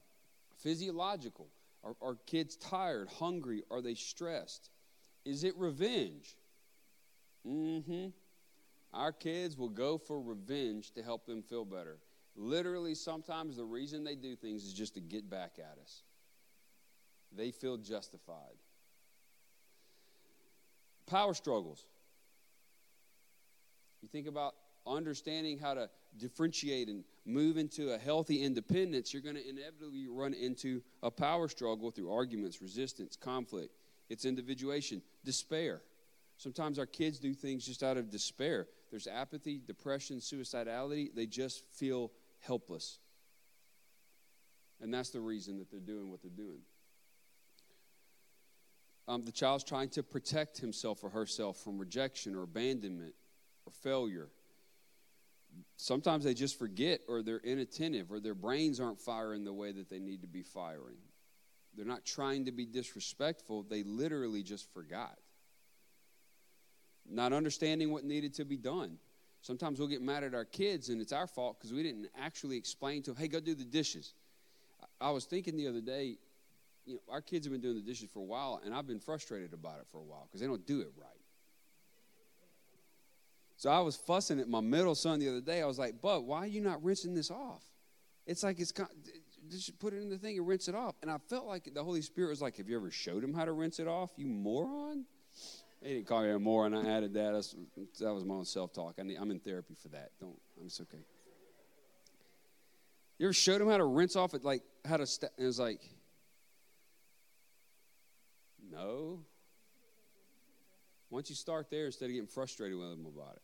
physiological. 0.57 1.47
Are, 1.83 1.95
are 2.01 2.15
kids 2.25 2.55
tired, 2.55 3.09
hungry? 3.19 3.63
Are 3.71 3.81
they 3.81 3.95
stressed? 3.95 4.69
Is 5.25 5.43
it 5.43 5.55
revenge? 5.57 6.37
Mm-hmm. 7.47 8.07
Our 8.93 9.11
kids 9.11 9.57
will 9.57 9.69
go 9.69 9.97
for 9.97 10.21
revenge 10.21 10.91
to 10.91 11.03
help 11.03 11.25
them 11.25 11.41
feel 11.41 11.65
better. 11.65 11.97
Literally, 12.35 12.95
sometimes 12.95 13.57
the 13.57 13.65
reason 13.65 14.03
they 14.03 14.15
do 14.15 14.35
things 14.35 14.63
is 14.63 14.73
just 14.73 14.93
to 14.95 15.01
get 15.01 15.29
back 15.29 15.53
at 15.57 15.77
us. 15.81 16.03
They 17.35 17.51
feel 17.51 17.77
justified. 17.77 18.57
Power 21.07 21.33
struggles. 21.33 21.85
You 24.01 24.07
think 24.07 24.27
about 24.27 24.55
understanding 24.85 25.57
how 25.57 25.73
to 25.73 25.89
differentiate 26.17 26.87
and 26.87 27.03
move 27.25 27.57
into 27.57 27.91
a 27.93 27.97
healthy 27.97 28.41
independence, 28.43 29.13
you're 29.13 29.21
going 29.21 29.35
to 29.35 29.47
inevitably 29.47 30.07
run 30.07 30.33
into 30.33 30.81
a 31.03 31.11
power 31.11 31.47
struggle 31.47 31.91
through 31.91 32.11
arguments, 32.11 32.61
resistance, 32.61 33.15
conflict. 33.15 33.75
It's 34.09 34.25
individuation, 34.25 35.01
despair. 35.23 35.81
Sometimes 36.37 36.79
our 36.79 36.85
kids 36.85 37.19
do 37.19 37.33
things 37.33 37.65
just 37.65 37.83
out 37.83 37.97
of 37.97 38.09
despair. 38.09 38.67
There's 38.89 39.07
apathy, 39.07 39.61
depression, 39.65 40.17
suicidality. 40.17 41.13
They 41.13 41.27
just 41.27 41.63
feel 41.71 42.11
helpless. 42.39 42.99
And 44.81 44.91
that's 44.91 45.11
the 45.11 45.21
reason 45.21 45.59
that 45.59 45.69
they're 45.69 45.79
doing 45.79 46.09
what 46.09 46.21
they're 46.21 46.31
doing. 46.31 46.61
Um, 49.07 49.23
the 49.23 49.31
child's 49.31 49.63
trying 49.63 49.89
to 49.89 50.03
protect 50.03 50.57
himself 50.57 51.03
or 51.03 51.09
herself 51.09 51.57
from 51.57 51.77
rejection 51.77 52.35
or 52.35 52.43
abandonment 52.43 53.13
or 53.65 53.71
failure 53.71 54.29
sometimes 55.77 56.23
they 56.23 56.33
just 56.33 56.57
forget 56.57 57.01
or 57.07 57.21
they're 57.21 57.39
inattentive 57.39 58.11
or 58.11 58.19
their 58.19 58.35
brains 58.35 58.79
aren't 58.79 58.99
firing 58.99 59.43
the 59.43 59.53
way 59.53 59.71
that 59.71 59.89
they 59.89 59.99
need 59.99 60.21
to 60.21 60.27
be 60.27 60.43
firing. 60.43 60.97
They're 61.75 61.85
not 61.85 62.05
trying 62.05 62.45
to 62.45 62.51
be 62.51 62.65
disrespectful, 62.65 63.63
they 63.63 63.83
literally 63.83 64.43
just 64.43 64.71
forgot. 64.73 65.17
Not 67.09 67.33
understanding 67.33 67.91
what 67.91 68.03
needed 68.03 68.35
to 68.35 68.45
be 68.45 68.57
done. 68.57 68.97
Sometimes 69.41 69.79
we'll 69.79 69.87
get 69.87 70.01
mad 70.01 70.23
at 70.23 70.35
our 70.35 70.45
kids 70.45 70.89
and 70.89 71.01
it's 71.01 71.13
our 71.13 71.27
fault 71.27 71.57
because 71.57 71.73
we 71.73 71.81
didn't 71.81 72.07
actually 72.19 72.57
explain 72.57 73.01
to 73.03 73.11
them, 73.11 73.17
hey, 73.19 73.27
go 73.27 73.39
do 73.39 73.55
the 73.55 73.63
dishes. 73.63 74.13
I 74.99 75.09
was 75.09 75.25
thinking 75.25 75.57
the 75.57 75.67
other 75.67 75.81
day, 75.81 76.17
you 76.85 76.95
know, 76.95 76.99
our 77.09 77.21
kids 77.21 77.45
have 77.45 77.51
been 77.51 77.61
doing 77.61 77.75
the 77.75 77.81
dishes 77.81 78.09
for 78.13 78.19
a 78.19 78.25
while 78.25 78.61
and 78.63 78.73
I've 78.73 78.87
been 78.87 78.99
frustrated 78.99 79.53
about 79.53 79.79
it 79.79 79.87
for 79.91 79.97
a 79.97 80.03
while 80.03 80.27
because 80.27 80.41
they 80.41 80.47
don't 80.47 80.65
do 80.67 80.81
it 80.81 80.91
right. 80.95 81.20
So 83.61 83.69
I 83.69 83.79
was 83.81 83.95
fussing 83.95 84.39
at 84.39 84.49
my 84.49 84.59
middle 84.59 84.95
son 84.95 85.19
the 85.19 85.29
other 85.29 85.39
day. 85.39 85.61
I 85.61 85.67
was 85.67 85.77
like, 85.77 86.01
Bud, 86.01 86.23
why 86.23 86.39
are 86.39 86.47
you 86.47 86.61
not 86.61 86.83
rinsing 86.83 87.13
this 87.13 87.29
off? 87.29 87.63
It's 88.25 88.41
like 88.41 88.59
it's 88.59 88.73
just 89.51 89.77
put 89.77 89.93
it 89.93 89.97
in 89.97 90.09
the 90.09 90.17
thing 90.17 90.35
and 90.39 90.47
rinse 90.47 90.67
it 90.67 90.73
off. 90.73 90.95
And 91.03 91.11
I 91.11 91.19
felt 91.29 91.45
like 91.45 91.69
the 91.71 91.83
Holy 91.83 92.01
Spirit 92.01 92.29
was 92.29 92.41
like, 92.41 92.57
Have 92.57 92.67
you 92.67 92.75
ever 92.75 92.89
showed 92.89 93.23
him 93.23 93.35
how 93.35 93.45
to 93.45 93.51
rinse 93.51 93.77
it 93.79 93.87
off, 93.87 94.09
you 94.15 94.25
moron? 94.25 95.05
He 95.83 95.93
didn't 95.93 96.07
call 96.07 96.23
me 96.23 96.31
a 96.31 96.39
moron. 96.39 96.73
I 96.73 96.89
added 96.89 97.13
that. 97.13 97.33
That's, 97.33 97.55
that 97.99 98.11
was 98.11 98.25
my 98.25 98.33
own 98.33 98.45
self 98.45 98.73
talk. 98.73 98.95
I 98.97 99.01
am 99.01 99.29
in 99.29 99.39
therapy 99.39 99.75
for 99.79 99.89
that. 99.89 100.09
Don't, 100.19 100.39
I'm 100.59 100.65
it's 100.65 100.81
okay. 100.81 101.05
You 103.19 103.27
ever 103.27 103.33
showed 103.33 103.61
him 103.61 103.69
how 103.69 103.77
to 103.77 103.85
rinse 103.85 104.15
off 104.15 104.33
it, 104.33 104.43
like 104.43 104.63
how 104.85 104.97
to, 104.97 105.05
st- 105.05 105.31
and 105.37 105.43
it 105.43 105.47
was 105.47 105.59
like, 105.59 105.81
no. 108.71 109.19
Once 111.11 111.29
you 111.29 111.35
start 111.35 111.69
there, 111.69 111.85
instead 111.85 112.05
of 112.05 112.11
getting 112.13 112.25
frustrated 112.25 112.75
with 112.75 112.93
him 112.93 113.05
about 113.05 113.35
it, 113.35 113.41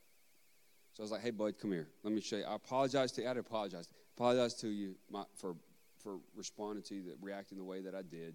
So 0.98 1.04
I 1.04 1.06
was 1.06 1.12
like, 1.12 1.22
hey, 1.22 1.30
bud, 1.30 1.60
come 1.62 1.72
here. 1.72 1.90
Let 2.02 2.12
me 2.12 2.22
show 2.22 2.38
you. 2.38 2.44
I 2.46 2.56
apologize 2.56 3.12
to 3.12 3.22
you. 3.22 3.28
I 3.28 3.32
apologize. 3.34 3.88
Apologize 4.16 4.56
to 4.56 4.68
you 4.68 4.96
my, 5.12 5.26
for, 5.36 5.56
for 6.02 6.18
responding 6.36 6.82
to 6.86 6.96
you, 6.96 7.04
that, 7.04 7.18
reacting 7.22 7.60
the 7.60 7.64
way 7.64 7.82
that 7.82 7.94
I 7.94 8.02
did. 8.02 8.34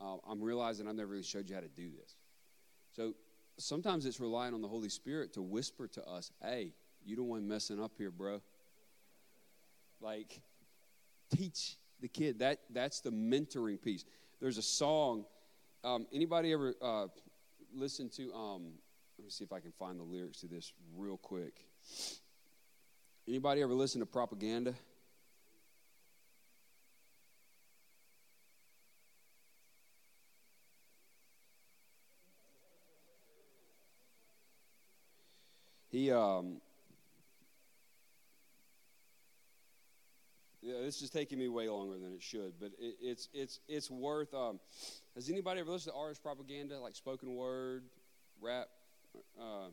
Uh, 0.00 0.18
I'm 0.28 0.40
realizing 0.40 0.86
I've 0.86 0.94
never 0.94 1.10
really 1.10 1.24
showed 1.24 1.48
you 1.48 1.56
how 1.56 1.60
to 1.60 1.66
do 1.66 1.90
this. 1.90 2.14
So 2.92 3.14
sometimes 3.58 4.06
it's 4.06 4.20
relying 4.20 4.54
on 4.54 4.62
the 4.62 4.68
Holy 4.68 4.88
Spirit 4.88 5.32
to 5.32 5.42
whisper 5.42 5.88
to 5.88 6.08
us, 6.08 6.30
hey, 6.40 6.72
you 7.04 7.16
don't 7.16 7.26
want 7.26 7.42
messing 7.42 7.82
up 7.82 7.94
here, 7.98 8.12
bro. 8.12 8.40
Like, 10.00 10.40
teach 11.36 11.78
the 12.00 12.06
kid. 12.06 12.38
That 12.38 12.60
that's 12.72 13.00
the 13.00 13.10
mentoring 13.10 13.82
piece. 13.82 14.04
There's 14.40 14.56
a 14.56 14.62
song. 14.62 15.24
Um, 15.82 16.06
anybody 16.12 16.52
ever 16.52 16.76
uh, 16.80 17.06
listen 17.74 18.08
to? 18.10 18.32
Um, 18.32 18.74
see 19.30 19.44
if 19.44 19.52
I 19.52 19.60
can 19.60 19.72
find 19.72 19.98
the 19.98 20.04
lyrics 20.04 20.40
to 20.40 20.46
this 20.46 20.72
real 20.96 21.16
quick. 21.16 21.64
Anybody 23.28 23.62
ever 23.62 23.74
listen 23.74 24.00
to 24.00 24.06
propaganda? 24.06 24.74
He 35.88 36.12
um, 36.12 36.60
Yeah, 40.62 40.74
this 40.82 41.00
is 41.00 41.08
taking 41.08 41.38
me 41.38 41.48
way 41.48 41.68
longer 41.68 41.98
than 41.98 42.12
it 42.12 42.22
should, 42.22 42.52
but 42.60 42.72
it, 42.78 42.96
it's 43.00 43.28
it's 43.32 43.60
it's 43.66 43.90
worth. 43.90 44.34
Um, 44.34 44.60
has 45.14 45.30
anybody 45.30 45.60
ever 45.60 45.70
listened 45.70 45.94
to 45.94 45.98
artist 45.98 46.22
propaganda, 46.22 46.78
like 46.78 46.94
spoken 46.94 47.34
word, 47.34 47.84
rap? 48.42 48.68
Uh, 49.40 49.68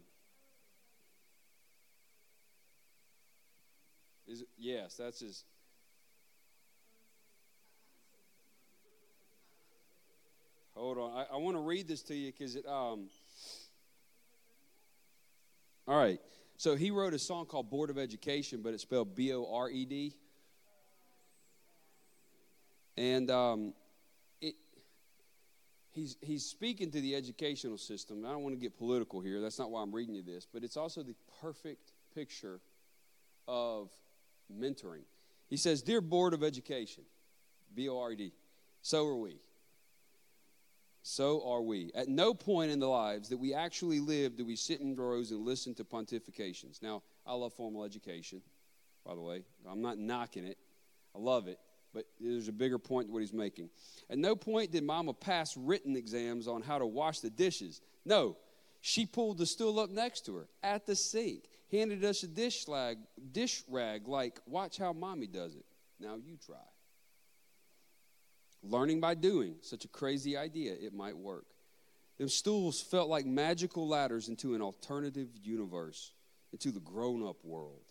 is 4.28 4.44
yes, 4.58 4.96
that's 4.96 5.20
his. 5.20 5.44
Hold 10.76 10.98
on, 10.98 11.12
I, 11.12 11.34
I 11.34 11.38
want 11.38 11.58
to 11.58 11.62
read 11.62 11.88
this 11.88 12.02
to 12.04 12.16
you 12.16 12.32
because 12.32 12.56
it. 12.56 12.66
Um, 12.66 13.10
all 15.88 15.98
right, 15.98 16.20
so 16.58 16.76
he 16.76 16.92
wrote 16.92 17.14
a 17.14 17.20
song 17.20 17.46
called 17.46 17.70
"Board 17.70 17.90
of 17.90 17.98
Education," 17.98 18.62
but 18.62 18.74
it's 18.74 18.84
spelled 18.84 19.16
B 19.16 19.34
O 19.34 19.48
R 19.52 19.70
E 19.70 19.86
D. 19.86 20.14
And 22.98 23.30
um, 23.30 23.74
he's, 25.98 26.16
he's 26.22 26.46
speaking 26.46 26.92
to 26.92 27.02
the 27.02 27.16
educational 27.16 27.78
system. 27.78 28.24
I 28.26 28.30
don't 28.30 28.44
want 28.44 28.56
to 28.56 28.62
get 28.62 28.78
political 28.78 29.20
here. 29.20 29.42
That's 29.42 29.58
not 29.58 29.72
why 29.72 29.82
I'm 29.82 29.94
reading 29.94 30.16
you 30.16 30.22
this. 30.22 30.48
But 30.52 30.64
it's 30.64 30.78
also 30.78 31.02
the 31.02 31.16
perfect 31.42 31.92
picture 32.14 32.60
of 33.48 33.90
mentoring. 34.54 35.04
He 35.50 35.58
says, 35.58 35.82
Dear 35.82 36.02
Board 36.02 36.34
of 36.34 36.44
Education, 36.44 37.04
B 37.74 37.90
O 37.90 38.00
R 38.00 38.16
D, 38.16 38.32
so 38.82 39.08
are 39.08 39.18
we. 39.18 39.38
So 41.04 41.50
are 41.50 41.62
we. 41.62 41.92
At 41.96 42.10
no 42.10 42.34
point 42.34 42.70
in 42.70 42.80
the 42.80 42.88
lives 42.88 43.30
that 43.30 43.38
we 43.38 43.54
actually 43.54 44.02
live 44.02 44.36
do 44.36 44.46
we 44.46 44.58
sit 44.58 44.82
in 44.82 44.96
rows 44.96 45.32
and 45.32 45.46
listen 45.46 45.74
to 45.76 45.86
pontifications. 45.86 46.82
Now, 46.82 47.02
I 47.26 47.34
love 47.34 47.54
formal 47.54 47.86
education, 47.86 48.42
by 49.06 49.16
the 49.16 49.22
way. 49.22 49.44
I'm 49.70 49.82
not 49.82 49.98
knocking 49.98 50.46
it, 50.46 50.58
I 51.16 51.20
love 51.20 51.48
it 51.48 51.60
but 51.98 52.06
there's 52.22 52.48
a 52.48 52.52
bigger 52.52 52.78
point 52.78 53.08
to 53.08 53.12
what 53.14 53.22
he's 53.22 53.34
making. 53.34 53.72
At 54.08 54.20
no 54.20 54.36
point 54.36 54.72
did 54.72 54.84
mama 54.84 55.16
pass 55.16 55.58
written 55.58 55.96
exams 55.96 56.48
on 56.48 56.62
how 56.62 56.78
to 56.78 56.86
wash 56.86 57.22
the 57.22 57.32
dishes. 57.32 57.82
No, 58.06 58.38
she 58.82 59.08
pulled 59.08 59.40
the 59.40 59.48
stool 59.48 59.80
up 59.80 59.90
next 59.90 60.28
to 60.28 60.36
her 60.36 60.48
at 60.62 60.86
the 60.86 60.96
sink, 60.96 61.46
handed 61.72 62.06
us 62.06 62.22
a 62.22 62.28
dish 62.28 62.68
rag, 62.68 63.00
dish 63.32 63.64
rag 63.68 64.08
like, 64.08 64.40
watch 64.46 64.78
how 64.78 64.94
mommy 64.94 65.26
does 65.26 65.56
it. 65.56 65.66
Now 66.00 66.18
you 66.24 66.38
try. 66.38 66.58
Learning 68.62 69.00
by 69.00 69.16
doing, 69.16 69.56
such 69.62 69.84
a 69.84 69.88
crazy 69.88 70.38
idea, 70.38 70.74
it 70.80 70.94
might 70.94 71.18
work. 71.18 71.48
Them 72.20 72.30
stools 72.30 72.80
felt 72.80 73.10
like 73.10 73.26
magical 73.26 73.88
ladders 73.88 74.28
into 74.28 74.54
an 74.54 74.62
alternative 74.62 75.30
universe, 75.42 76.12
into 76.52 76.70
the 76.70 76.80
grown 76.80 77.28
up 77.28 77.44
world. 77.44 77.82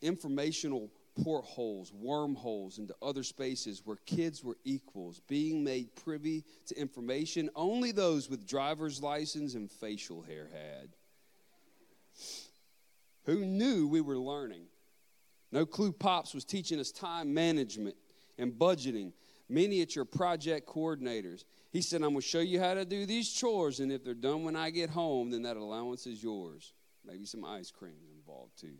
Informational 0.00 0.90
portholes, 1.14 1.92
wormholes 1.92 2.78
into 2.78 2.94
other 3.02 3.22
spaces 3.22 3.82
where 3.84 3.98
kids 4.06 4.42
were 4.42 4.58
equals, 4.64 5.20
being 5.28 5.62
made 5.64 5.94
privy 5.96 6.44
to 6.66 6.78
information 6.78 7.50
only 7.54 7.92
those 7.92 8.28
with 8.30 8.46
driver's 8.46 9.02
license 9.02 9.54
and 9.54 9.70
facial 9.70 10.22
hair 10.22 10.48
had. 10.52 10.88
Who 13.24 13.44
knew 13.44 13.86
we 13.86 14.00
were 14.00 14.18
learning? 14.18 14.64
No 15.52 15.66
clue 15.66 15.92
Pops 15.92 16.34
was 16.34 16.44
teaching 16.44 16.80
us 16.80 16.90
time 16.90 17.32
management 17.32 17.96
and 18.38 18.52
budgeting, 18.52 19.12
miniature 19.48 20.04
project 20.04 20.66
coordinators. 20.66 21.44
He 21.70 21.82
said, 21.82 22.02
I'm 22.02 22.10
going 22.10 22.22
to 22.22 22.26
show 22.26 22.40
you 22.40 22.58
how 22.58 22.74
to 22.74 22.84
do 22.84 23.06
these 23.06 23.32
chores, 23.32 23.80
and 23.80 23.92
if 23.92 24.04
they're 24.04 24.14
done 24.14 24.44
when 24.44 24.56
I 24.56 24.70
get 24.70 24.90
home, 24.90 25.30
then 25.30 25.42
that 25.42 25.56
allowance 25.56 26.06
is 26.06 26.22
yours. 26.22 26.72
Maybe 27.04 27.26
some 27.26 27.44
ice 27.44 27.70
cream 27.70 27.96
involved 28.16 28.58
too. 28.58 28.76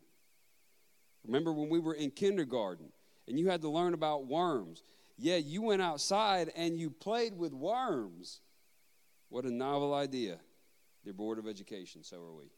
Remember 1.25 1.53
when 1.53 1.69
we 1.69 1.79
were 1.79 1.95
in 1.95 2.11
kindergarten 2.11 2.87
and 3.29 3.39
you 3.39 3.49
had 3.49 3.63
to 3.63 3.69
learn 3.69 3.95
about 3.95 4.27
worms? 4.27 4.83
Yeah, 5.17 5.37
you 5.37 5.63
went 5.63 5.83
outside 5.83 6.53
and 6.57 6.79
you 6.79 6.91
played 6.91 7.37
with 7.37 7.53
worms. 7.53 8.41
What 9.29 9.45
a 9.45 9.51
novel 9.51 9.95
idea. 9.95 10.39
Dear 11.05 11.13
Board 11.15 11.39
of 11.39 11.47
Education, 11.47 12.03
so 12.03 12.17
are 12.23 12.35
we. 12.35 12.51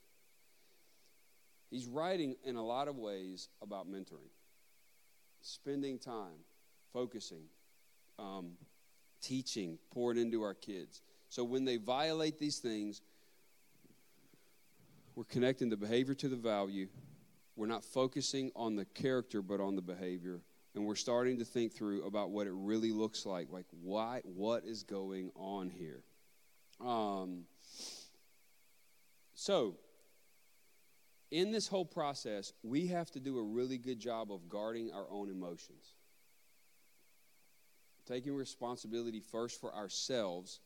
He's 1.71 1.87
writing 1.87 2.37
in 2.45 2.57
a 2.57 2.65
lot 2.65 2.89
of 2.89 2.97
ways 2.97 3.49
about 3.63 3.91
mentoring, 3.91 4.31
spending 5.41 5.99
time, 5.99 6.45
focusing, 6.93 7.45
um, 8.19 8.53
teaching, 9.21 9.79
pouring 9.91 10.19
into 10.19 10.43
our 10.43 10.55
kids. 10.55 11.03
So 11.29 11.43
when 11.43 11.65
they 11.65 11.79
violate 11.79 12.39
these 12.39 12.59
things, 12.59 13.01
we're 15.17 15.25
connecting 15.25 15.69
the 15.69 15.77
behavior 15.77 16.15
to 16.15 16.29
the 16.29 16.37
value 16.37 16.89
we're 17.57 17.67
not 17.67 17.85
focusing 17.85 18.51
on 18.57 18.77
the 18.77 18.85
character, 18.85 19.43
but 19.43 19.61
on 19.61 19.77
the 19.77 19.83
behavior. 19.83 20.41
And 20.75 20.85
we're 20.85 20.97
starting 20.97 21.39
to 21.39 21.45
think 21.45 21.73
through 21.73 22.05
about 22.05 22.31
what 22.31 22.47
it 22.47 22.53
really 22.53 22.91
looks 22.91 23.25
like. 23.25 23.51
Like, 23.51 23.67
why, 23.71 24.23
what 24.25 24.65
is 24.65 24.83
going 24.83 25.31
on 25.37 25.71
here? 25.71 26.03
Um, 26.85 27.45
so, 29.35 29.77
in 31.31 31.53
this 31.53 31.69
whole 31.69 31.85
process, 31.85 32.53
we 32.63 32.89
have 32.89 33.11
to 33.13 33.21
do 33.21 33.39
a 33.39 33.43
really 33.43 33.79
good 33.79 34.01
job 34.01 34.33
of 34.33 34.49
guarding 34.49 34.93
our 34.93 35.07
own 35.11 35.31
emotions. 35.31 35.95
Taking 38.07 38.35
responsibility 38.35 39.21
first 39.21 39.61
for 39.61 39.75
ourselves 39.75 40.61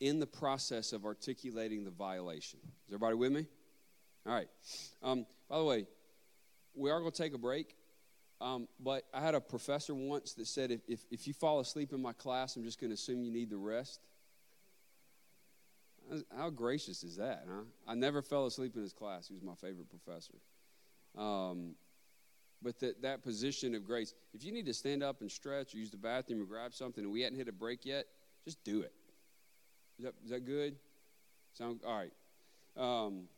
in 0.00 0.20
the 0.20 0.26
process 0.26 0.92
of 0.92 1.04
articulating 1.04 1.84
the 1.84 1.90
violation. 1.90 2.60
Is 2.88 2.94
everybody 2.94 3.16
with 3.16 3.32
me? 3.32 3.46
All 4.26 4.32
right. 4.32 4.48
Um, 5.02 5.26
by 5.48 5.58
the 5.58 5.64
way, 5.64 5.86
we 6.74 6.90
are 6.90 7.00
going 7.00 7.12
to 7.12 7.22
take 7.22 7.34
a 7.34 7.38
break. 7.38 7.76
Um, 8.40 8.68
but 8.78 9.04
I 9.14 9.20
had 9.20 9.34
a 9.34 9.40
professor 9.40 9.94
once 9.94 10.34
that 10.34 10.46
said 10.46 10.70
if, 10.70 10.80
if, 10.88 11.00
if 11.10 11.26
you 11.26 11.32
fall 11.32 11.60
asleep 11.60 11.92
in 11.92 12.02
my 12.02 12.12
class, 12.12 12.56
I'm 12.56 12.64
just 12.64 12.78
going 12.80 12.90
to 12.90 12.94
assume 12.94 13.22
you 13.22 13.30
need 13.30 13.48
the 13.48 13.56
rest. 13.56 14.00
How 16.36 16.50
gracious 16.50 17.02
is 17.02 17.16
that, 17.16 17.44
huh? 17.48 17.62
I 17.88 17.94
never 17.94 18.22
fell 18.22 18.46
asleep 18.46 18.76
in 18.76 18.82
his 18.82 18.92
class. 18.92 19.26
He 19.26 19.34
was 19.34 19.42
my 19.42 19.54
favorite 19.54 19.88
professor. 19.88 20.34
Um, 21.16 21.74
but 22.62 22.78
that, 22.80 23.02
that 23.02 23.22
position 23.22 23.74
of 23.74 23.84
grace, 23.84 24.14
if 24.32 24.44
you 24.44 24.52
need 24.52 24.66
to 24.66 24.74
stand 24.74 25.02
up 25.02 25.20
and 25.20 25.30
stretch 25.30 25.74
or 25.74 25.78
use 25.78 25.90
the 25.90 25.96
bathroom 25.96 26.42
or 26.42 26.44
grab 26.44 26.74
something 26.74 27.04
and 27.04 27.12
we 27.12 27.22
hadn't 27.22 27.38
hit 27.38 27.48
a 27.48 27.52
break 27.52 27.84
yet, 27.84 28.06
just 28.44 28.62
do 28.64 28.82
it. 28.82 28.92
Is 29.98 30.04
that, 30.04 30.14
is 30.24 30.30
that 30.30 30.44
good? 30.44 30.76
Sound 31.54 31.80
all 31.86 31.98
right. 31.98 32.12
Um, 32.76 33.28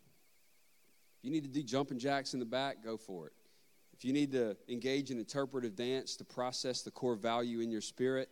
if 1.18 1.24
you 1.24 1.30
need 1.30 1.42
to 1.42 1.50
do 1.50 1.62
jumping 1.62 1.98
jacks 1.98 2.32
in 2.32 2.40
the 2.40 2.46
back, 2.46 2.82
go 2.82 2.96
for 2.96 3.26
it. 3.26 3.32
If 3.92 4.04
you 4.04 4.12
need 4.12 4.30
to 4.32 4.56
engage 4.68 5.10
in 5.10 5.18
interpretive 5.18 5.74
dance 5.74 6.14
to 6.16 6.24
process 6.24 6.82
the 6.82 6.92
core 6.92 7.16
value 7.16 7.58
in 7.58 7.70
your 7.70 7.80
spirit, 7.80 8.28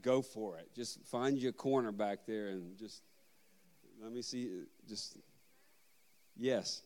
go 0.00 0.22
for 0.22 0.58
it. 0.58 0.68
Just 0.76 1.04
find 1.06 1.36
your 1.36 1.50
corner 1.50 1.90
back 1.90 2.20
there 2.26 2.48
and 2.48 2.78
just 2.78 3.02
let 4.00 4.12
me 4.12 4.22
see. 4.22 4.62
Just, 4.88 5.18
yes. 6.36 6.82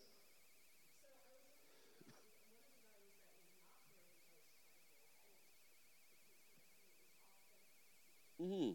Mm-hmm. 8.40 8.72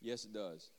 Yes, 0.00 0.24
it 0.24 0.32
does. 0.32 0.70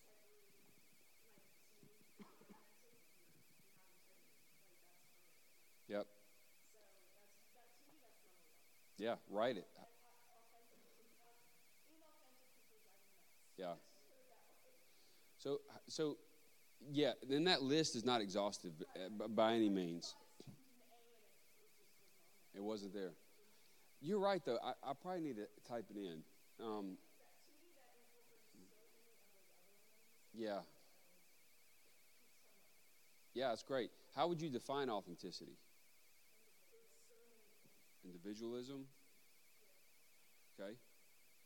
Yep. 5.89 6.07
Yeah, 8.97 9.15
write 9.29 9.57
it. 9.57 9.67
Yeah. 13.57 13.73
So, 15.37 15.59
so 15.87 16.17
Yeah, 16.91 17.13
and 17.29 17.47
that 17.47 17.61
list 17.61 17.95
is 17.95 18.05
not 18.05 18.21
exhaustive 18.21 18.73
uh, 18.95 19.27
by 19.29 19.53
any 19.53 19.69
means. 19.69 20.15
It 22.55 22.63
wasn't 22.63 22.93
there. 22.93 23.13
You're 24.01 24.19
right, 24.19 24.41
though. 24.45 24.59
I, 24.63 24.73
I 24.83 24.93
probably 25.01 25.21
need 25.21 25.37
to 25.37 25.47
type 25.67 25.85
it 25.91 25.97
in. 25.97 26.23
Um, 26.65 26.97
yeah. 30.33 30.59
Yeah, 33.33 33.53
it's 33.53 33.63
great. 33.63 33.91
How 34.15 34.27
would 34.27 34.41
you 34.41 34.49
define 34.49 34.89
authenticity? 34.89 35.57
Individualism? 38.03 38.87
Okay. 40.59 40.73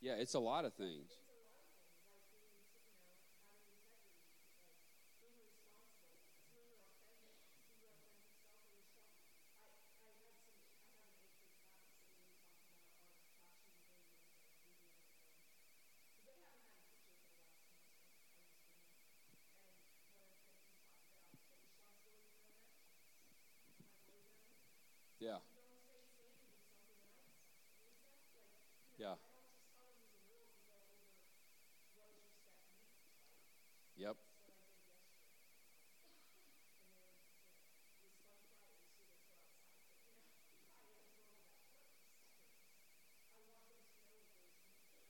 Yeah, 0.02 0.14
it's 0.14 0.34
a 0.34 0.40
lot 0.40 0.66
of 0.66 0.74
things. 0.74 1.12
Yeah. 25.20 25.38
Yeah. 29.00 29.16
Yep. 33.96 34.18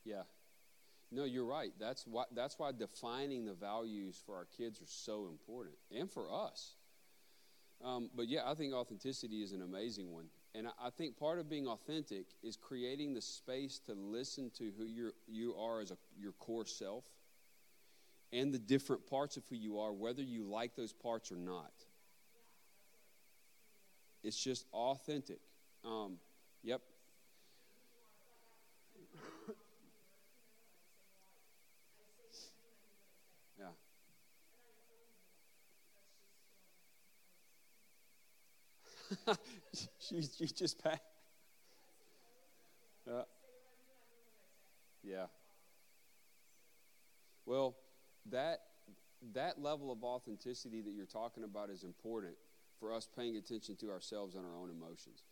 Yeah. 0.06 0.24
No, 1.14 1.26
you're 1.26 1.46
right. 1.46 1.72
That's 1.80 2.06
why 2.08 2.24
that's 2.36 2.58
why 2.58 2.72
defining 2.72 3.46
the 3.46 3.54
values 3.54 4.22
for 4.26 4.36
our 4.36 4.48
kids 4.58 4.82
are 4.82 4.88
so 4.88 5.28
important, 5.28 5.76
and 5.96 6.10
for 6.10 6.28
us. 6.34 6.76
Um, 7.84 8.10
but 8.16 8.28
yeah, 8.28 8.42
I 8.46 8.56
think 8.56 8.74
authenticity 8.74 9.44
is 9.44 9.52
an 9.52 9.62
amazing 9.62 10.12
one. 10.12 10.26
And 10.56 10.68
I, 10.68 10.88
I 10.88 10.90
think 10.90 11.18
part 11.18 11.40
of 11.40 11.50
being 11.50 11.68
authentic 11.68 12.26
is 12.42 12.56
creating 12.56 13.14
the 13.14 13.22
space 13.22 13.80
to 13.86 13.94
listen 13.94 14.52
to 14.58 14.72
who 14.78 14.86
you 14.86 15.12
you 15.28 15.54
are 15.56 15.82
as 15.82 15.92
a, 15.92 15.98
your 16.18 16.32
core 16.34 16.66
self 16.66 17.04
and 18.32 18.52
the 18.54 18.60
different 18.60 19.06
parts 19.08 19.38
of 19.38 19.44
who 19.50 19.56
you 19.56 19.80
are, 19.80 19.94
whether 19.94 20.24
you 20.24 20.44
like 20.44 20.76
those 20.76 20.94
parts 20.94 21.32
or 21.32 21.36
not. 21.36 21.72
It's 24.24 24.42
just 24.42 24.66
authentic. 24.74 25.40
Um, 25.86 26.18
yep. 26.64 26.82
yeah. 33.60 33.66
she, 40.00 40.22
she 40.22 40.48
just 40.48 40.84
passed. 40.84 41.02
Uh, 43.10 43.24
yeah. 45.04 45.26
Well, 47.46 47.76
that 48.32 48.60
that 49.34 49.62
level 49.62 49.92
of 49.92 50.04
authenticity 50.04 50.82
that 50.82 50.92
you're 50.92 51.06
talking 51.06 51.44
about 51.44 51.70
is 51.70 51.84
important 51.84 52.36
for 52.80 52.94
us 52.94 53.08
paying 53.16 53.38
attention 53.38 53.76
to 53.78 53.90
ourselves 53.90 54.36
and 54.36 54.46
our 54.46 54.58
own 54.58 54.70
emotions. 54.70 55.24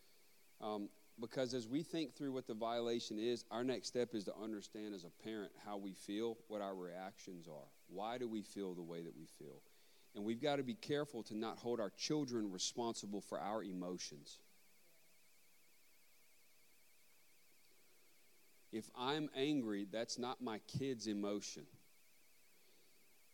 Um, 0.60 0.88
because 1.20 1.52
as 1.52 1.68
we 1.68 1.82
think 1.82 2.14
through 2.14 2.32
what 2.32 2.46
the 2.46 2.54
violation 2.54 3.18
is, 3.18 3.44
our 3.50 3.62
next 3.62 3.88
step 3.88 4.14
is 4.14 4.24
to 4.24 4.32
understand 4.42 4.94
as 4.94 5.04
a 5.04 5.10
parent 5.22 5.52
how 5.64 5.76
we 5.76 5.92
feel, 5.92 6.38
what 6.48 6.62
our 6.62 6.74
reactions 6.74 7.46
are. 7.48 7.68
Why 7.88 8.16
do 8.16 8.28
we 8.28 8.42
feel 8.42 8.74
the 8.74 8.82
way 8.82 9.02
that 9.02 9.14
we 9.14 9.26
feel? 9.38 9.60
And 10.14 10.24
we've 10.24 10.42
got 10.42 10.56
to 10.56 10.62
be 10.62 10.74
careful 10.74 11.22
to 11.24 11.36
not 11.36 11.58
hold 11.58 11.80
our 11.80 11.90
children 11.90 12.50
responsible 12.50 13.20
for 13.20 13.40
our 13.40 13.62
emotions. 13.62 14.38
If 18.72 18.90
I'm 18.96 19.28
angry, 19.36 19.86
that's 19.90 20.18
not 20.18 20.42
my 20.42 20.60
kid's 20.78 21.06
emotion. 21.06 21.64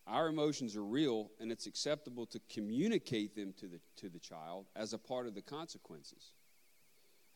Our 0.06 0.28
emotions 0.28 0.74
are 0.74 0.84
real, 0.84 1.30
and 1.38 1.52
it's 1.52 1.66
acceptable 1.66 2.26
to 2.26 2.40
communicate 2.48 3.36
them 3.36 3.52
to 3.58 3.66
the, 3.66 3.80
to 3.96 4.08
the 4.08 4.18
child 4.18 4.66
as 4.74 4.94
a 4.94 4.98
part 4.98 5.26
of 5.26 5.34
the 5.34 5.42
consequences. 5.42 6.32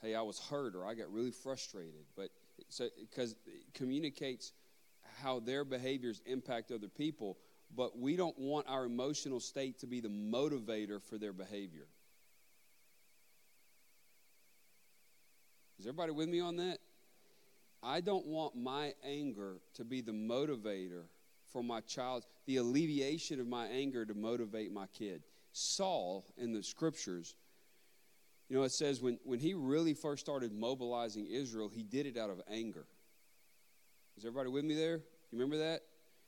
Hey, 0.01 0.15
I 0.15 0.23
was 0.23 0.39
hurt 0.39 0.75
or 0.75 0.87
I 0.87 0.95
got 0.95 1.13
really 1.13 1.31
frustrated, 1.31 2.07
but 2.17 2.31
so 2.69 2.89
because 2.99 3.33
it 3.47 3.75
communicates 3.75 4.53
how 5.23 5.39
their 5.39 5.65
behaviors 5.65 6.23
impact 6.27 6.73
other 6.73 6.89
people, 6.89 7.39
but 7.75 7.99
we 7.99 8.17
don't 8.17 8.39
want 8.39 8.67
our 8.69 8.85
emotional 8.85 9.41
state 9.41 9.79
to 9.81 9.87
be 9.87 10.01
the 10.01 10.09
motivator 10.09 11.01
for 11.03 11.19
their 11.19 11.33
behavior. 11.33 11.87
Is 15.79 15.87
everybody 15.87 16.13
with 16.13 16.29
me 16.29 16.41
on 16.41 16.57
that? 16.57 16.79
I 17.83 18.01
don't 18.01 18.27
want 18.27 18.55
my 18.55 18.95
anger 19.05 19.57
to 19.75 19.85
be 19.85 20.01
the 20.01 20.13
motivator 20.13 21.03
for 21.53 21.63
my 21.65 21.81
child, 21.81 22.25
the 22.47 22.59
alleviation 22.59 23.41
of 23.41 23.49
my 23.49 23.67
anger 23.67 24.05
to 24.05 24.15
motivate 24.15 24.73
my 24.73 24.87
kid. 24.87 25.23
Saul 25.53 26.25
in 26.37 26.53
the 26.53 26.63
scriptures, 26.63 27.35
you 28.49 28.57
know, 28.57 28.63
it 28.63 28.73
says 28.73 29.01
when, 29.01 29.19
when 29.25 29.41
he 29.41 29.55
really 29.55 29.95
first 29.95 30.25
started 30.25 30.53
mobilizing 30.53 31.27
Israel, 31.27 31.69
he 31.69 31.83
did 31.83 32.07
it 32.07 32.17
out 32.17 32.31
of 32.31 32.41
anger. 32.51 32.87
Is 34.17 34.25
everybody 34.25 34.51
with 34.51 34.65
me 34.65 34.75
there? 34.75 34.97
You 34.97 35.39
remember 35.39 35.59
that? 35.59 35.83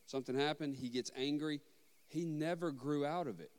Something 0.07 0.38
happened, 0.38 0.76
he 0.76 0.88
gets 0.88 1.11
angry. 1.16 1.61
He 2.09 2.24
never 2.24 2.70
grew 2.70 3.05
out 3.05 3.26
of 3.26 3.40
it. 3.40 3.50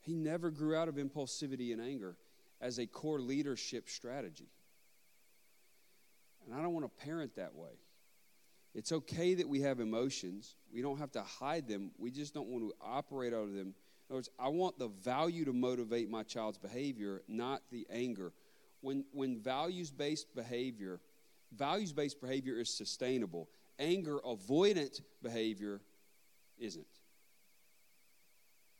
He 0.00 0.14
never 0.14 0.50
grew 0.50 0.76
out 0.76 0.88
of 0.88 0.96
impulsivity 0.96 1.72
and 1.72 1.80
anger 1.80 2.16
as 2.60 2.78
a 2.78 2.86
core 2.86 3.20
leadership 3.20 3.88
strategy. 3.88 4.48
And 6.44 6.54
I 6.54 6.62
don't 6.62 6.74
want 6.74 6.84
to 6.84 7.04
parent 7.04 7.36
that 7.36 7.54
way. 7.54 7.70
It's 8.74 8.90
okay 8.90 9.34
that 9.34 9.48
we 9.48 9.60
have 9.60 9.80
emotions. 9.80 10.56
We 10.72 10.82
don't 10.82 10.98
have 10.98 11.12
to 11.12 11.22
hide 11.22 11.68
them. 11.68 11.92
We 11.98 12.10
just 12.10 12.34
don't 12.34 12.48
want 12.48 12.64
to 12.64 12.74
operate 12.80 13.32
out 13.32 13.44
of 13.44 13.52
them. 13.52 13.74
In 14.08 14.14
other 14.14 14.16
words, 14.16 14.30
I 14.38 14.48
want 14.48 14.78
the 14.78 14.88
value 14.88 15.44
to 15.44 15.52
motivate 15.52 16.10
my 16.10 16.22
child's 16.22 16.58
behavior, 16.58 17.22
not 17.28 17.62
the 17.70 17.86
anger. 17.90 18.32
When, 18.80 19.04
when 19.12 19.38
values 19.38 19.90
based 19.90 20.34
behavior, 20.34 21.00
values 21.54 21.92
based 21.92 22.20
behavior 22.20 22.58
is 22.58 22.74
sustainable, 22.74 23.48
anger 23.78 24.18
avoidant 24.24 25.00
behavior 25.22 25.80
isn't. 26.58 26.86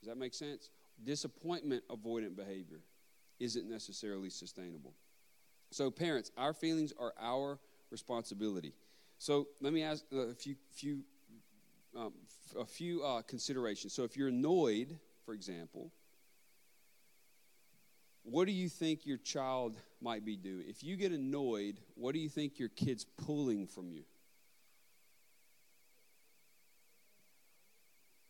Does 0.01 0.09
that 0.09 0.17
make 0.17 0.35
sense? 0.35 0.71
Disappointment 1.03 1.85
avoidant 1.89 2.37
behavior 2.37 2.81
isn't 3.39 3.69
necessarily 3.69 4.31
sustainable. 4.31 4.95
So, 5.71 5.91
parents, 5.91 6.31
our 6.37 6.53
feelings 6.53 6.93
are 6.99 7.15
our 7.21 7.59
responsibility. 7.91 8.75
So, 9.19 9.49
let 9.61 9.73
me 9.73 9.83
ask 9.83 10.05
a 10.13 10.35
few, 10.35 10.57
few, 10.73 11.01
um, 11.97 12.13
a 12.59 12.65
few 12.65 13.03
uh, 13.03 13.23
considerations. 13.23 13.95
So, 13.95 14.05
if 14.05 14.17
you're 14.17 14.29
annoyed, 14.29 14.99
for 15.25 15.35
example, 15.35 15.93
what 18.25 18.47
do 18.47 18.53
you 18.53 18.69
think 18.69 19.07
your 19.07 19.19
child 19.19 19.77
might 20.01 20.25
be 20.25 20.37
doing? 20.37 20.65
If 20.69 20.85
you 20.85 20.97
get 20.97 21.13
annoyed, 21.13 21.81
what 21.95 22.13
do 22.13 22.21
you 22.21 22.29
think 22.29 22.59
your 22.59 22.69
kid's 22.69 23.05
pulling 23.05 23.67
from 23.67 23.91
you? 23.91 24.05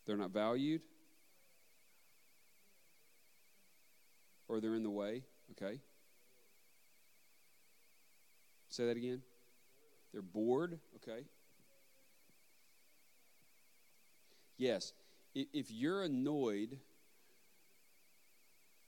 They're 0.06 0.16
not 0.16 0.30
valued? 0.30 0.82
Or 4.48 4.60
they're 4.60 4.74
in 4.74 4.82
the 4.82 4.90
way? 4.90 5.22
Okay. 5.52 5.80
Say 8.68 8.86
that 8.86 8.96
again. 8.96 9.22
They're 10.12 10.22
bored? 10.22 10.78
Okay. 10.96 11.24
Yes. 14.56 14.92
If 15.34 15.70
you're 15.70 16.02
annoyed, 16.02 16.78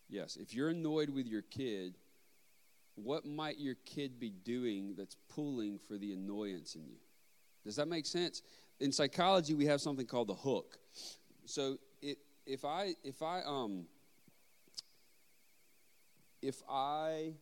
yes, 0.08 0.36
if 0.36 0.52
you're 0.54 0.68
annoyed 0.68 1.08
with 1.08 1.26
your 1.26 1.42
kid, 1.42 1.96
what 2.96 3.24
might 3.24 3.58
your 3.58 3.74
kid 3.86 4.20
be 4.20 4.30
doing 4.30 4.94
that's 4.96 5.16
pulling 5.34 5.78
for 5.88 5.96
the 5.96 6.12
annoyance 6.12 6.74
in 6.74 6.86
you? 6.86 6.98
Does 7.64 7.76
that 7.76 7.88
make 7.88 8.06
sense? 8.06 8.42
In 8.78 8.92
psychology, 8.92 9.54
we 9.54 9.66
have 9.66 9.80
something 9.80 10.06
called 10.06 10.28
the 10.28 10.34
hook. 10.34 10.78
So 11.46 11.78
it, 12.02 12.18
if 12.46 12.64
I 12.64 12.94
if 13.02 13.22
I 13.22 13.42
um 13.42 13.86
if 16.42 16.62
I 16.68 17.34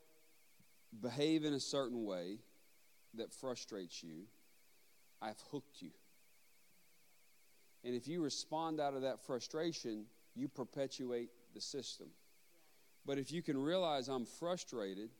behave 1.00 1.44
in 1.44 1.54
a 1.54 1.60
certain 1.60 2.04
way 2.04 2.38
that 3.14 3.32
frustrates 3.32 4.02
you, 4.02 4.24
I've 5.20 5.40
hooked 5.50 5.82
you. 5.82 5.90
And 7.84 7.94
if 7.94 8.06
you 8.06 8.22
respond 8.22 8.80
out 8.80 8.94
of 8.94 9.02
that 9.02 9.20
frustration, 9.26 10.06
you 10.34 10.48
perpetuate 10.48 11.30
the 11.54 11.60
system. 11.60 12.08
But 13.04 13.18
if 13.18 13.32
you 13.32 13.42
can 13.42 13.60
realize 13.60 14.08
I'm 14.08 14.24
frustrated, 14.24 15.10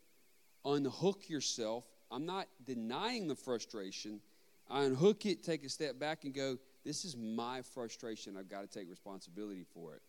unhook 0.65 1.29
yourself. 1.29 1.85
I'm 2.11 2.25
not 2.25 2.47
denying 2.65 3.27
the 3.27 3.35
frustration. 3.35 4.21
I 4.71 4.85
unhook 4.85 5.27
it, 5.27 5.43
take 5.43 5.65
a 5.65 5.69
step 5.69 5.99
back, 5.99 6.25
and 6.25 6.33
go, 6.33 6.59
This 6.85 7.05
is 7.05 7.17
my 7.17 7.63
frustration. 7.63 8.37
I've 8.37 8.49
got 8.49 8.63
to 8.63 8.67
take 8.67 8.91
responsibility 8.91 9.65
for 9.73 9.95
it. 9.95 10.03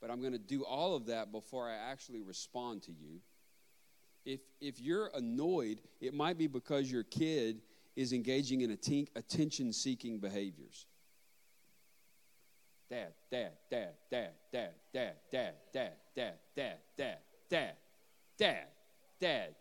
But 0.00 0.10
I'm 0.10 0.20
going 0.20 0.32
to 0.32 0.38
do 0.38 0.64
all 0.64 0.94
of 0.96 1.06
that 1.06 1.32
before 1.32 1.68
I 1.68 1.74
actually 1.74 2.22
respond 2.22 2.82
to 2.84 2.92
you. 2.92 3.20
If, 4.24 4.40
if 4.60 4.80
you're 4.80 5.10
annoyed, 5.14 5.80
it 6.00 6.14
might 6.14 6.38
be 6.38 6.46
because 6.46 6.90
your 6.90 7.04
kid 7.04 7.62
is 7.96 8.12
engaging 8.12 8.60
in 8.60 8.70
attention 8.70 9.72
seeking 9.72 10.18
behaviors. 10.18 10.86
Dad, 12.88 13.12
dad, 13.30 13.52
dad, 13.70 13.90
dad, 14.10 14.30
dad, 14.52 14.70
dad, 14.92 15.14
dad, 15.30 15.54
dad, 15.72 15.92
dad, 16.14 16.34
dad, 16.56 16.78
dad, 16.96 17.18
dad, 17.48 17.74
dad, 18.38 18.66
dad. 19.20 19.54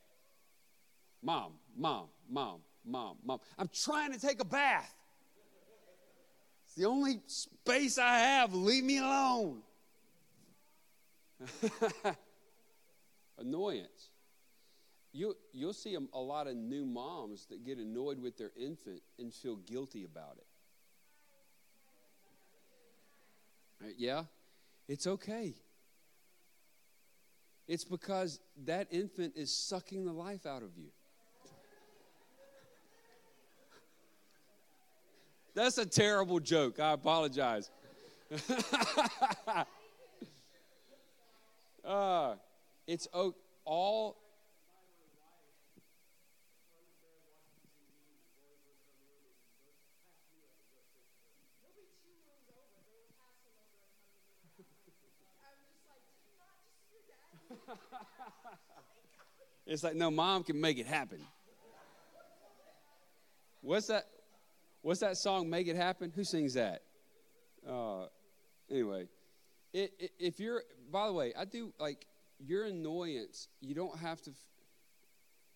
Mom, 1.22 1.54
mom, 1.78 2.08
mom, 2.30 2.62
mom, 2.86 3.18
mom. 3.24 3.40
I'm 3.58 3.70
trying 3.74 4.14
to 4.14 4.20
take 4.20 4.42
a 4.42 4.46
bath. 4.46 4.94
The 6.80 6.86
only 6.86 7.20
space 7.28 7.98
I 7.98 8.20
have. 8.20 8.54
Leave 8.54 8.86
me 8.86 9.00
alone. 9.00 9.60
Annoyance. 13.38 14.12
You, 15.12 15.36
you'll 15.52 15.74
see 15.74 15.96
a, 15.96 16.00
a 16.14 16.20
lot 16.22 16.48
of 16.48 16.56
new 16.56 16.86
moms 16.86 17.48
that 17.48 17.66
get 17.66 17.80
annoyed 17.80 18.22
with 18.22 18.38
their 18.38 18.52
infant 18.58 19.02
and 19.18 19.34
feel 19.34 19.58
guilty 19.58 20.06
about 20.06 20.38
it. 23.82 23.96
Yeah? 23.98 24.24
It's 24.88 25.06
okay. 25.06 25.56
It's 27.68 27.84
because 27.84 28.40
that 28.64 28.88
infant 28.90 29.34
is 29.36 29.52
sucking 29.52 30.06
the 30.06 30.14
life 30.14 30.46
out 30.46 30.64
of 30.64 30.78
you. 30.78 30.92
That's 35.60 35.78
a 35.78 35.86
terrible 35.86 36.40
joke. 36.40 36.80
I 36.80 36.94
apologize. 36.94 37.70
uh, 41.84 42.36
it's 42.88 43.10
all. 43.66 44.16
it's 59.68 59.84
like, 59.84 59.96
no, 59.96 60.10
mom 60.10 60.46
can 60.46 60.62
make 60.62 60.78
it 60.78 60.88
happen. 60.88 61.20
What's 63.60 63.88
that? 63.88 64.08
What's 64.82 65.02
that 65.02 65.18
song, 65.18 65.50
Make 65.50 65.68
It 65.68 65.76
Happen? 65.76 66.12
Who 66.16 66.24
sings 66.24 66.54
that? 66.54 66.84
Uh, 67.68 68.06
anyway, 68.72 69.08
it, 69.74 69.92
it, 70.00 70.12
if 70.20 70.40
you're, 70.40 70.64
by 70.92 71.08
the 71.08 71.14
way, 71.14 71.34
I 71.38 71.46
do 71.46 71.74
like 71.80 72.06
your 72.40 72.66
annoyance, 72.66 73.50
you 73.60 73.76
don't 73.76 73.98
have 74.00 74.22
to, 74.22 74.32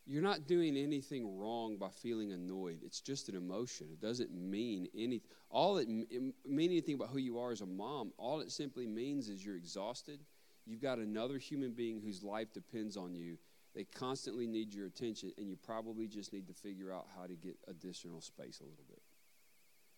you're 0.06 0.22
not 0.22 0.46
doing 0.46 0.76
anything 0.76 1.38
wrong 1.38 1.78
by 1.78 1.88
feeling 1.90 2.34
annoyed. 2.34 2.80
It's 2.84 3.00
just 3.00 3.30
an 3.30 3.36
emotion. 3.36 3.88
It 3.94 4.02
doesn't 4.02 4.34
mean 4.34 4.88
anything. 4.94 5.22
All 5.50 5.78
it, 5.78 5.88
it 6.10 6.22
mean 6.46 6.72
anything 6.72 6.96
about 6.96 7.10
who 7.10 7.20
you 7.20 7.40
are 7.40 7.52
as 7.52 7.62
a 7.62 7.66
mom. 7.66 8.12
All 8.18 8.42
it 8.42 8.52
simply 8.52 8.88
means 8.88 9.30
is 9.30 9.46
you're 9.46 9.56
exhausted. 9.56 10.20
You've 10.66 10.82
got 10.82 10.98
another 10.98 11.38
human 11.38 11.72
being 11.72 12.02
whose 12.02 12.24
life 12.24 12.52
depends 12.54 12.98
on 12.98 13.16
you. 13.16 13.38
They 13.74 13.86
constantly 13.86 14.48
need 14.48 14.74
your 14.74 14.86
attention, 14.86 15.32
and 15.38 15.50
you 15.50 15.56
probably 15.56 16.08
just 16.08 16.32
need 16.32 16.48
to 16.48 16.54
figure 16.54 16.92
out 16.92 17.08
how 17.18 17.26
to 17.26 17.36
get 17.36 17.58
additional 17.68 18.22
space 18.22 18.60
a 18.60 18.64
little 18.64 18.86
bit. 18.88 19.02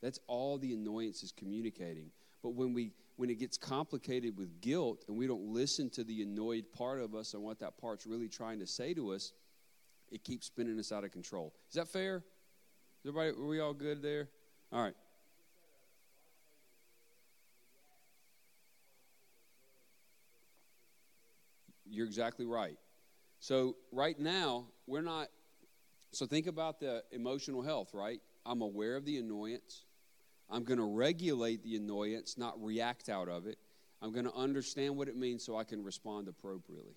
That's 0.06 0.20
all 0.28 0.60
the 0.60 0.72
annoyance 0.72 1.24
is 1.24 1.32
communicating. 1.32 2.12
But 2.44 2.50
when 2.50 2.76
we 2.76 2.92
when 3.16 3.32
it 3.32 3.40
gets 3.40 3.58
complicated 3.58 4.38
with 4.38 4.62
guilt 4.62 5.04
and 5.08 5.18
we 5.18 5.26
don't 5.26 5.48
listen 5.48 5.90
to 5.90 6.04
the 6.04 6.22
annoyed 6.22 6.66
part 6.72 7.02
of 7.02 7.16
us 7.16 7.34
and 7.34 7.42
what 7.42 7.58
that 7.62 7.80
part's 7.80 8.06
really 8.06 8.30
trying 8.30 8.60
to 8.60 8.68
say 8.68 8.94
to 8.94 9.14
us, 9.14 9.34
it 10.12 10.24
keeps 10.24 10.46
spinning 10.46 10.78
us 10.78 10.92
out 10.92 11.04
of 11.04 11.12
control. 11.12 11.56
Is 11.70 11.74
that 11.74 11.88
fair? 11.88 12.18
Is 12.18 13.10
everybody 13.10 13.30
are 13.30 13.48
we 13.48 13.60
all 13.60 13.74
good 13.74 14.04
there? 14.04 14.30
All 14.72 14.84
right. 14.84 14.94
You're 21.90 22.06
exactly 22.06 22.46
right. 22.46 22.78
So 23.40 23.76
right 23.92 24.20
now, 24.20 24.66
we're 24.86 25.02
not 25.02 25.30
so 26.12 26.28
think 26.28 26.46
about 26.46 26.80
the 26.80 27.04
emotional 27.12 27.64
health, 27.64 27.90
right? 27.96 28.20
I'm 28.46 28.62
aware 28.62 28.96
of 28.98 29.04
the 29.04 29.18
annoyance. 29.18 29.86
I'm 30.50 30.64
going 30.64 30.78
to 30.78 30.86
regulate 30.86 31.64
the 31.64 31.76
annoyance, 31.76 32.38
not 32.38 32.62
react 32.64 33.10
out 33.10 33.28
of 33.28 33.48
it. 33.48 33.58
I'm 34.02 34.12
going 34.12 34.26
to 34.26 34.34
understand 34.36 34.96
what 34.96 35.08
it 35.08 35.16
means 35.16 35.44
so 35.46 35.58
I 35.58 35.64
can 35.64 35.84
respond 35.84 36.28
appropriately. 36.28 36.96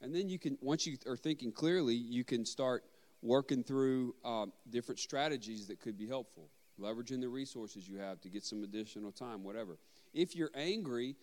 And 0.00 0.14
then 0.14 0.28
you 0.28 0.38
can, 0.38 0.56
once 0.60 0.86
you 0.86 0.96
are 1.06 1.16
thinking 1.16 1.52
clearly, 1.52 1.94
you 1.94 2.24
can 2.24 2.44
start 2.44 2.84
working 3.22 3.62
through 3.62 4.14
uh, 4.24 4.46
different 4.70 5.00
strategies 5.00 5.66
that 5.68 5.80
could 5.80 5.98
be 5.98 6.06
helpful, 6.06 6.48
leveraging 6.80 7.20
the 7.20 7.28
resources 7.28 7.88
you 7.88 7.98
have 7.98 8.20
to 8.20 8.28
get 8.28 8.44
some 8.44 8.62
additional 8.62 9.12
time, 9.12 9.42
whatever. 9.42 9.78
If 10.12 10.36
you're 10.36 10.50
angry, 10.54 11.16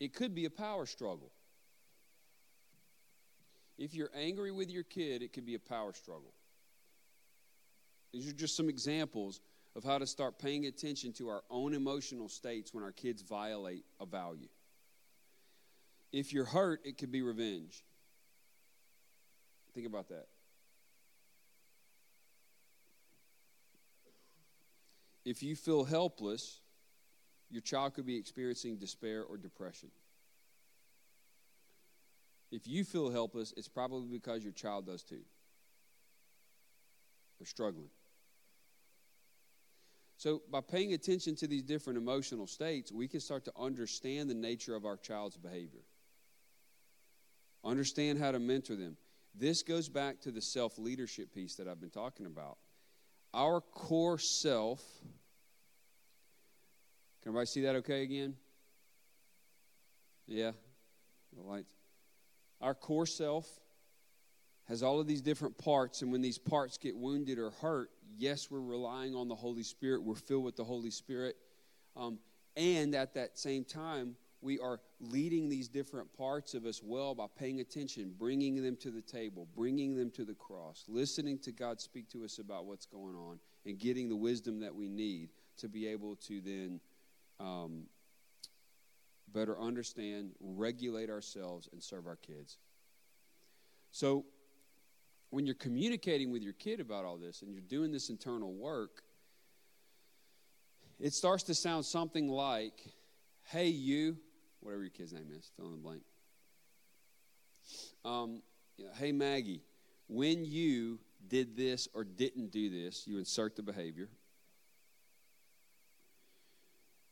it 0.00 0.14
could 0.14 0.34
be 0.34 0.44
a 0.44 0.50
power 0.50 0.86
struggle. 0.86 1.30
If 3.78 3.94
you're 3.94 4.10
angry 4.14 4.50
with 4.50 4.70
your 4.70 4.82
kid, 4.82 5.22
it 5.22 5.32
could 5.32 5.46
be 5.46 5.54
a 5.54 5.60
power 5.60 5.92
struggle. 5.92 6.34
These 8.12 8.28
are 8.28 8.34
just 8.34 8.56
some 8.56 8.68
examples 8.68 9.40
of 9.78 9.84
how 9.84 9.96
to 9.96 10.06
start 10.08 10.40
paying 10.40 10.66
attention 10.66 11.12
to 11.12 11.28
our 11.28 11.44
own 11.50 11.72
emotional 11.72 12.28
states 12.28 12.74
when 12.74 12.82
our 12.82 12.90
kids 12.90 13.22
violate 13.22 13.84
a 14.00 14.06
value. 14.06 14.48
If 16.12 16.32
you're 16.32 16.44
hurt, 16.44 16.80
it 16.84 16.98
could 16.98 17.12
be 17.12 17.22
revenge. 17.22 17.84
Think 19.74 19.86
about 19.86 20.08
that. 20.08 20.26
If 25.24 25.44
you 25.44 25.54
feel 25.54 25.84
helpless, 25.84 26.60
your 27.48 27.62
child 27.62 27.94
could 27.94 28.06
be 28.06 28.16
experiencing 28.16 28.78
despair 28.78 29.22
or 29.22 29.36
depression. 29.36 29.90
If 32.50 32.66
you 32.66 32.82
feel 32.82 33.10
helpless, 33.10 33.54
it's 33.56 33.68
probably 33.68 34.08
because 34.08 34.42
your 34.42 34.54
child 34.54 34.86
does 34.86 35.04
too. 35.04 35.22
They're 37.38 37.46
struggling. 37.46 37.90
So, 40.18 40.42
by 40.50 40.60
paying 40.60 40.94
attention 40.94 41.36
to 41.36 41.46
these 41.46 41.62
different 41.62 41.96
emotional 41.96 42.48
states, 42.48 42.90
we 42.90 43.06
can 43.06 43.20
start 43.20 43.44
to 43.44 43.52
understand 43.56 44.28
the 44.28 44.34
nature 44.34 44.74
of 44.74 44.84
our 44.84 44.96
child's 44.96 45.36
behavior, 45.36 45.84
understand 47.64 48.18
how 48.18 48.32
to 48.32 48.40
mentor 48.40 48.74
them. 48.74 48.96
This 49.32 49.62
goes 49.62 49.88
back 49.88 50.20
to 50.22 50.32
the 50.32 50.42
self 50.42 50.76
leadership 50.76 51.32
piece 51.32 51.54
that 51.54 51.68
I've 51.68 51.80
been 51.80 51.90
talking 51.90 52.26
about. 52.26 52.58
Our 53.32 53.60
core 53.60 54.18
self, 54.18 54.82
can 57.22 57.30
everybody 57.30 57.46
see 57.46 57.60
that 57.60 57.76
okay 57.76 58.02
again? 58.02 58.34
Yeah, 60.26 60.50
the 61.32 61.42
lights. 61.42 61.72
Our 62.60 62.74
core 62.74 63.06
self 63.06 63.46
has 64.64 64.82
all 64.82 64.98
of 64.98 65.06
these 65.06 65.22
different 65.22 65.58
parts, 65.58 66.02
and 66.02 66.10
when 66.10 66.22
these 66.22 66.38
parts 66.38 66.76
get 66.76 66.96
wounded 66.96 67.38
or 67.38 67.50
hurt, 67.50 67.90
yes, 68.16 68.50
we're 68.50 68.60
relying 68.60 69.14
on 69.14 69.28
the 69.28 69.34
Holy 69.34 69.62
Spirit, 69.62 70.02
we're 70.02 70.14
filled 70.14 70.44
with 70.44 70.56
the 70.56 70.64
Holy 70.64 70.90
Spirit. 70.90 71.36
Um, 71.96 72.18
and 72.56 72.94
at 72.94 73.14
that 73.14 73.38
same 73.38 73.64
time, 73.64 74.16
we 74.40 74.58
are 74.58 74.80
leading 75.00 75.48
these 75.48 75.68
different 75.68 76.12
parts 76.16 76.54
of 76.54 76.64
us 76.64 76.80
well 76.82 77.14
by 77.14 77.26
paying 77.36 77.60
attention, 77.60 78.14
bringing 78.16 78.62
them 78.62 78.76
to 78.76 78.90
the 78.90 79.02
table, 79.02 79.48
bringing 79.54 79.96
them 79.96 80.10
to 80.12 80.24
the 80.24 80.34
cross, 80.34 80.84
listening 80.88 81.38
to 81.40 81.52
God 81.52 81.80
speak 81.80 82.08
to 82.10 82.24
us 82.24 82.38
about 82.38 82.64
what's 82.64 82.86
going 82.86 83.16
on, 83.16 83.40
and 83.66 83.78
getting 83.78 84.08
the 84.08 84.16
wisdom 84.16 84.60
that 84.60 84.74
we 84.74 84.88
need 84.88 85.30
to 85.58 85.68
be 85.68 85.88
able 85.88 86.16
to 86.16 86.40
then 86.40 86.80
um, 87.40 87.84
better 89.32 89.58
understand, 89.58 90.32
regulate 90.40 91.10
ourselves, 91.10 91.68
and 91.72 91.82
serve 91.82 92.06
our 92.06 92.16
kids. 92.16 92.58
So, 93.90 94.24
when 95.30 95.46
you're 95.46 95.54
communicating 95.54 96.30
with 96.30 96.42
your 96.42 96.54
kid 96.54 96.80
about 96.80 97.04
all 97.04 97.16
this 97.16 97.42
and 97.42 97.52
you're 97.52 97.60
doing 97.60 97.92
this 97.92 98.08
internal 98.10 98.52
work, 98.52 99.02
it 100.98 101.12
starts 101.12 101.44
to 101.44 101.54
sound 101.54 101.84
something 101.84 102.28
like, 102.28 102.80
hey, 103.44 103.68
you, 103.68 104.16
whatever 104.60 104.82
your 104.82 104.90
kid's 104.90 105.12
name 105.12 105.28
is, 105.36 105.50
fill 105.56 105.66
in 105.66 105.72
the 105.72 105.78
blank. 105.78 106.02
Um, 108.04 108.42
hey, 108.96 109.12
Maggie, 109.12 109.62
when 110.08 110.44
you 110.44 110.98
did 111.28 111.56
this 111.56 111.88
or 111.94 112.04
didn't 112.04 112.50
do 112.50 112.70
this, 112.70 113.06
you 113.06 113.18
insert 113.18 113.54
the 113.56 113.62
behavior. 113.62 114.08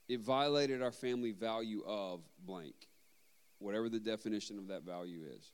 it 0.09 0.21
violated 0.21 0.83
our 0.83 0.93
family 0.93 1.33
value 1.33 1.83
of 1.87 2.21
blank, 2.45 2.75
whatever 3.59 3.89
the 3.89 3.99
definition 3.99 4.59
of 4.59 4.69
that 4.69 4.83
value 4.83 5.23
is. 5.37 5.53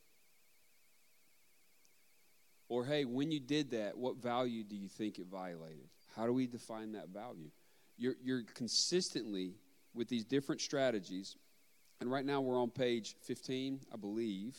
Or, 2.72 2.86
hey, 2.86 3.04
when 3.04 3.30
you 3.30 3.38
did 3.38 3.72
that, 3.72 3.98
what 3.98 4.16
value 4.16 4.64
do 4.64 4.74
you 4.74 4.88
think 4.88 5.18
it 5.18 5.26
violated? 5.26 5.90
How 6.16 6.24
do 6.24 6.32
we 6.32 6.46
define 6.46 6.92
that 6.92 7.10
value? 7.10 7.50
You're, 7.98 8.14
you're 8.24 8.44
consistently, 8.54 9.56
with 9.92 10.08
these 10.08 10.24
different 10.24 10.62
strategies, 10.62 11.36
and 12.00 12.10
right 12.10 12.24
now 12.24 12.40
we're 12.40 12.58
on 12.58 12.70
page 12.70 13.14
15, 13.24 13.80
I 13.92 13.96
believe. 13.98 14.56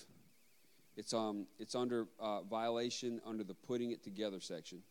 It's, 0.95 1.11
um, 1.11 1.47
it's 1.57 1.73
under 1.73 2.05
uh, 2.19 2.43
violation 2.43 3.19
under 3.25 3.43
the 3.43 3.55
putting 3.55 3.89
it 3.89 4.03
together 4.03 4.39
section. 4.39 4.83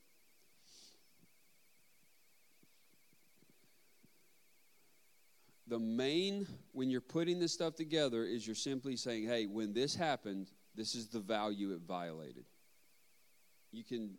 The 5.68 5.78
main, 5.78 6.48
when 6.72 6.90
you're 6.90 7.00
putting 7.00 7.38
this 7.38 7.52
stuff 7.52 7.76
together, 7.76 8.24
is 8.24 8.44
you're 8.44 8.56
simply 8.56 8.96
saying, 8.96 9.28
hey, 9.28 9.46
when 9.46 9.72
this 9.72 9.94
happened, 9.94 10.50
this 10.74 10.96
is 10.96 11.06
the 11.06 11.20
value 11.20 11.70
it 11.70 11.82
violated. 11.86 12.46
You 13.72 13.84
can, 13.84 14.10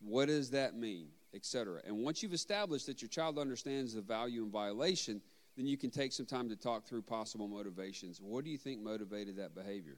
what 0.00 0.26
does 0.26 0.50
that 0.50 0.74
mean, 0.74 1.08
etc. 1.34 1.80
And 1.86 1.98
once 1.98 2.22
you've 2.22 2.32
established 2.32 2.86
that 2.86 3.02
your 3.02 3.08
child 3.08 3.38
understands 3.38 3.94
the 3.94 4.00
value 4.00 4.42
and 4.42 4.52
violation, 4.52 5.20
then 5.56 5.66
you 5.66 5.76
can 5.76 5.90
take 5.90 6.12
some 6.12 6.26
time 6.26 6.48
to 6.48 6.56
talk 6.56 6.86
through 6.86 7.02
possible 7.02 7.48
motivations. 7.48 8.20
What 8.20 8.44
do 8.44 8.50
you 8.50 8.58
think 8.58 8.80
motivated 8.80 9.36
that 9.36 9.54
behavior? 9.54 9.96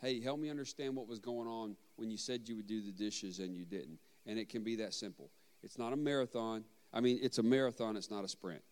Hey, 0.00 0.20
help 0.20 0.38
me 0.38 0.48
understand 0.48 0.94
what 0.94 1.08
was 1.08 1.18
going 1.18 1.48
on 1.48 1.76
when 1.96 2.10
you 2.10 2.16
said 2.16 2.48
you 2.48 2.54
would 2.56 2.68
do 2.68 2.80
the 2.80 2.92
dishes 2.92 3.40
and 3.40 3.56
you 3.56 3.64
didn't. 3.64 3.98
And 4.26 4.38
it 4.38 4.48
can 4.48 4.62
be 4.62 4.76
that 4.76 4.94
simple. 4.94 5.30
It's 5.62 5.78
not 5.78 5.92
a 5.92 5.96
marathon. 5.96 6.64
I 6.92 7.00
mean, 7.00 7.18
it's 7.20 7.38
a 7.38 7.42
marathon, 7.42 7.96
it's 7.96 8.10
not 8.10 8.24
a 8.24 8.28
sprint. 8.28 8.62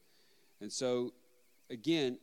And 0.61 0.73
so, 0.73 1.13
again, 1.69 2.19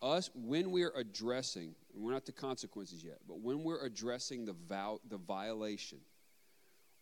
us, 0.00 0.30
when 0.34 0.70
we're 0.70 0.92
addressing, 0.96 1.74
we're 1.94 2.12
not 2.12 2.24
the 2.24 2.32
consequences 2.32 3.04
yet, 3.04 3.18
but 3.28 3.40
when 3.40 3.62
we're 3.62 3.84
addressing 3.84 4.44
the, 4.44 4.54
vow, 4.54 5.00
the 5.08 5.18
violation, 5.18 5.98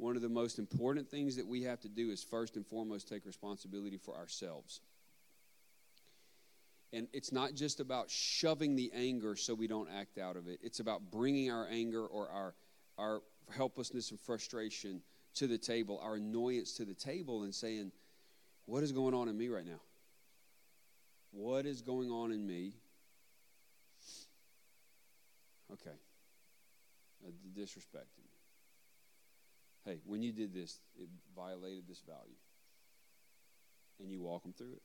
one 0.00 0.16
of 0.16 0.22
the 0.22 0.28
most 0.28 0.58
important 0.58 1.08
things 1.08 1.36
that 1.36 1.46
we 1.46 1.62
have 1.62 1.80
to 1.80 1.88
do 1.88 2.10
is 2.10 2.24
first 2.24 2.56
and 2.56 2.66
foremost 2.66 3.08
take 3.08 3.26
responsibility 3.26 3.98
for 3.98 4.16
ourselves. 4.16 4.80
And 6.92 7.06
it's 7.12 7.32
not 7.32 7.54
just 7.54 7.80
about 7.80 8.10
shoving 8.10 8.74
the 8.76 8.90
anger 8.94 9.36
so 9.36 9.54
we 9.54 9.66
don't 9.66 9.88
act 9.94 10.18
out 10.18 10.36
of 10.36 10.48
it. 10.48 10.58
It's 10.62 10.80
about 10.80 11.10
bringing 11.10 11.50
our 11.50 11.68
anger 11.70 12.04
or 12.04 12.28
our, 12.28 12.54
our 12.98 13.22
helplessness 13.54 14.10
and 14.10 14.18
frustration 14.18 15.02
to 15.34 15.46
the 15.46 15.58
table, 15.58 16.00
our 16.02 16.16
annoyance 16.16 16.72
to 16.78 16.84
the 16.84 16.94
table, 16.94 17.44
and 17.44 17.54
saying, 17.54 17.92
What 18.64 18.82
is 18.82 18.90
going 18.92 19.14
on 19.14 19.28
in 19.28 19.36
me 19.36 19.48
right 19.48 19.66
now? 19.66 19.80
What 21.30 21.66
is 21.66 21.82
going 21.82 22.10
on 22.10 22.32
in 22.32 22.44
me? 22.44 22.72
Okay. 25.72 25.96
Uh, 27.24 27.30
disrespecting. 27.56 28.19
Hey, 29.84 29.98
when 30.04 30.22
you 30.22 30.32
did 30.32 30.52
this, 30.52 30.80
it 30.98 31.08
violated 31.34 31.84
this 31.88 32.02
value. 32.06 32.36
And 33.98 34.10
you 34.10 34.20
walk 34.20 34.42
them 34.42 34.52
through 34.52 34.72
it. 34.72 34.82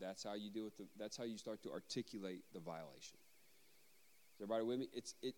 That's 0.00 0.22
how 0.22 0.34
you 0.34 0.50
deal 0.50 0.64
with 0.64 0.76
the, 0.76 0.86
that's 0.98 1.16
how 1.16 1.24
you 1.24 1.38
start 1.38 1.62
to 1.62 1.70
articulate 1.70 2.42
the 2.52 2.60
violation. 2.60 3.18
Is 4.36 4.42
everybody 4.42 4.64
with 4.64 4.78
me? 4.78 4.88
It's 4.92 5.14
it 5.22 5.34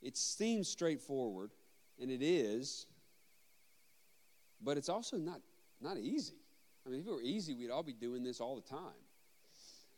it 0.00 0.16
seems 0.16 0.68
straightforward, 0.68 1.50
and 2.00 2.10
it 2.10 2.22
is, 2.22 2.86
but 4.62 4.78
it's 4.78 4.88
also 4.88 5.18
not 5.18 5.40
not 5.80 5.98
easy. 5.98 6.36
I 6.86 6.90
mean, 6.90 7.00
if 7.00 7.06
it 7.06 7.10
were 7.10 7.20
easy, 7.20 7.54
we'd 7.54 7.70
all 7.70 7.82
be 7.82 7.92
doing 7.92 8.22
this 8.22 8.40
all 8.40 8.56
the 8.56 8.68
time. 8.68 9.04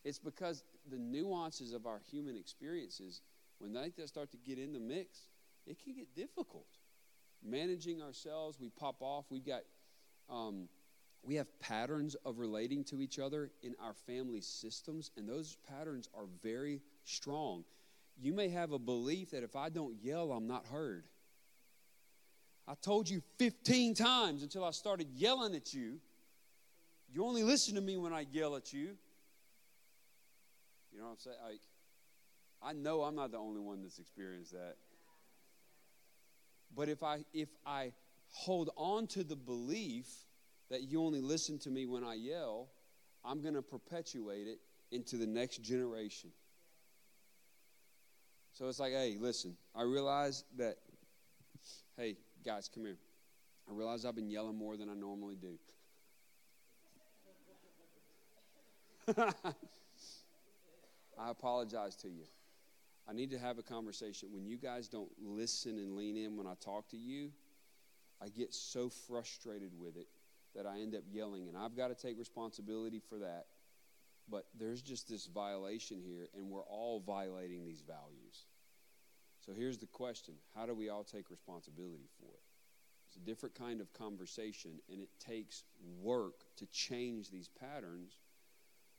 It's 0.05 0.19
because 0.19 0.65
the 0.91 0.99
nuances 0.99 1.73
of 1.73 1.87
our 1.87 2.01
human 2.11 2.37
experiences, 2.37 3.21
when 3.59 3.73
they 3.73 3.93
start 4.07 4.33
to 4.33 4.37
get 4.37 4.59
in 4.59 4.73
the 4.73 4.81
mix, 4.81 5.29
it 5.67 5.79
can 5.83 5.95
get 5.95 6.13
difficult. 6.17 6.67
Managing 7.45 8.03
ourselves, 8.03 8.59
we 8.61 8.69
pop 8.71 8.97
off. 9.01 9.27
We've 9.31 9.45
got 9.45 9.63
um, 10.31 10.69
we 11.23 11.37
have 11.37 11.47
patterns 11.61 12.17
of 12.25 12.39
relating 12.39 12.85
to 12.85 13.01
each 13.01 13.19
other 13.19 13.51
in 13.63 13.75
our 13.81 13.95
family 13.95 14.41
systems, 14.41 15.11
and 15.17 15.29
those 15.29 15.57
patterns 15.69 16.09
are 16.15 16.27
very 16.43 16.81
strong. 17.05 17.65
You 18.21 18.33
may 18.33 18.49
have 18.49 18.73
a 18.73 18.79
belief 18.79 19.31
that 19.31 19.43
if 19.43 19.55
I 19.55 19.69
don't 19.69 19.95
yell, 20.03 20.33
I'm 20.33 20.47
not 20.47 20.67
heard. 20.67 21.05
I 22.67 22.75
told 22.75 23.09
you 23.09 23.23
15 23.39 23.95
times 23.95 24.43
until 24.43 24.65
I 24.65 24.71
started 24.71 25.09
yelling 25.15 25.55
at 25.55 25.73
you. 25.73 26.01
You 27.13 27.25
only 27.25 27.43
listen 27.43 27.75
to 27.77 27.81
me 27.81 27.97
when 27.97 28.13
I 28.13 28.27
yell 28.31 28.57
at 28.57 28.73
you. 28.73 28.97
You 30.93 30.99
know 30.99 31.05
what 31.05 31.13
I'm 31.13 31.19
saying? 31.19 31.37
Like, 31.45 31.61
I 32.63 32.73
know 32.73 33.03
I'm 33.03 33.15
not 33.15 33.31
the 33.31 33.39
only 33.39 33.61
one 33.61 33.83
that's 33.83 33.99
experienced 33.99 34.53
that. 34.53 34.77
But 36.75 36.89
if 36.89 37.03
I 37.03 37.25
if 37.33 37.49
I 37.67 37.93
hold 38.29 38.71
on 38.77 39.07
to 39.09 39.23
the 39.23 39.37
belief 39.37 40.09
that 40.71 40.83
you 40.83 41.03
only 41.03 41.21
listen 41.21 41.59
to 41.61 41.71
me 41.71 41.87
when 41.87 42.03
I 42.03 42.15
yell, 42.15 42.71
I'm 43.25 43.43
going 43.43 43.55
to 43.55 43.63
perpetuate 43.63 44.47
it 44.47 44.59
into 44.91 45.17
the 45.17 45.27
next 45.27 45.63
generation. 45.63 46.31
So 48.53 48.69
it's 48.69 48.79
like, 48.81 48.93
hey, 48.93 49.17
listen, 49.19 49.57
I 49.75 49.83
realize 49.83 50.45
that, 50.57 50.77
hey, 51.97 52.17
guys, 52.45 52.69
come 52.73 52.85
here. 52.85 52.99
I 53.69 53.73
realize 53.75 54.05
I've 54.05 54.15
been 54.15 54.31
yelling 54.31 54.57
more 54.57 54.77
than 54.77 54.89
I 54.91 54.95
normally 54.95 55.37
do. 55.37 55.59
I 61.19 61.31
apologize 61.31 61.97
to 61.97 62.09
you. 62.09 62.25
I 63.09 63.13
need 63.13 63.31
to 63.31 63.39
have 63.39 63.59
a 63.59 63.63
conversation. 63.63 64.29
When 64.33 64.47
you 64.47 64.57
guys 64.57 64.89
don't 64.89 65.11
listen 65.21 65.79
and 65.79 65.97
lean 65.97 66.17
in 66.17 66.37
when 66.37 66.47
I 66.47 66.55
talk 66.61 66.89
to 66.91 66.97
you, 66.97 67.33
I 68.21 68.29
get 68.29 68.55
so 68.55 68.89
frustrated 68.89 69.73
with 69.79 69.97
it 69.97 70.07
that 70.55 70.67
I 70.67 70.81
end 70.81 70.95
up 70.95 71.03
yelling, 71.11 71.49
and 71.49 71.57
I've 71.57 71.77
got 71.77 71.89
to 71.89 71.95
take 71.95 72.19
responsibility 72.19 73.01
for 73.09 73.19
that. 73.19 73.47
But 74.31 74.47
there's 74.59 74.83
just 74.83 75.09
this 75.09 75.27
violation 75.27 76.01
here, 76.01 76.29
and 76.37 76.49
we're 76.49 76.65
all 76.65 77.01
violating 77.01 77.65
these 77.65 77.81
values. 77.81 78.47
So 79.45 79.53
here's 79.53 79.79
the 79.79 79.87
question 79.87 80.35
How 80.55 80.67
do 80.67 80.75
we 80.75 80.89
all 80.89 81.05
take 81.05 81.31
responsibility 81.31 82.09
for 82.19 82.29
it? 82.35 82.43
It's 83.09 83.17
a 83.17 83.27
different 83.27 83.55
kind 83.55 83.81
of 83.81 83.93
conversation, 83.93 84.81
and 84.91 85.03
it 85.03 85.11
takes 85.19 85.65
work 86.01 86.45
to 86.57 86.67
change 86.67 87.31
these 87.31 87.49
patterns. 87.49 88.21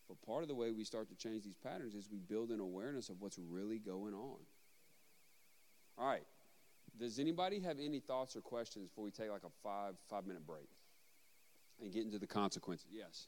But 0.07 0.21
part 0.25 0.43
of 0.43 0.49
the 0.49 0.55
way 0.55 0.71
we 0.71 0.83
start 0.83 1.09
to 1.09 1.15
change 1.15 1.43
these 1.43 1.57
patterns 1.57 1.95
is 1.95 2.09
we 2.11 2.19
build 2.19 2.51
an 2.51 2.59
awareness 2.59 3.09
of 3.09 3.21
what's 3.21 3.39
really 3.39 3.79
going 3.79 4.13
on. 4.13 4.39
All 5.97 6.07
right. 6.07 6.23
Does 6.99 7.19
anybody 7.19 7.59
have 7.61 7.77
any 7.79 7.99
thoughts 7.99 8.35
or 8.35 8.41
questions 8.41 8.89
before 8.89 9.05
we 9.05 9.11
take 9.11 9.29
like 9.29 9.43
a 9.43 9.51
five 9.63 9.95
five 10.09 10.25
minute 10.25 10.45
break? 10.45 10.67
and 11.81 11.91
get 11.91 12.03
into 12.03 12.19
the 12.19 12.27
consequences. 12.27 12.87
Yes. 12.91 13.27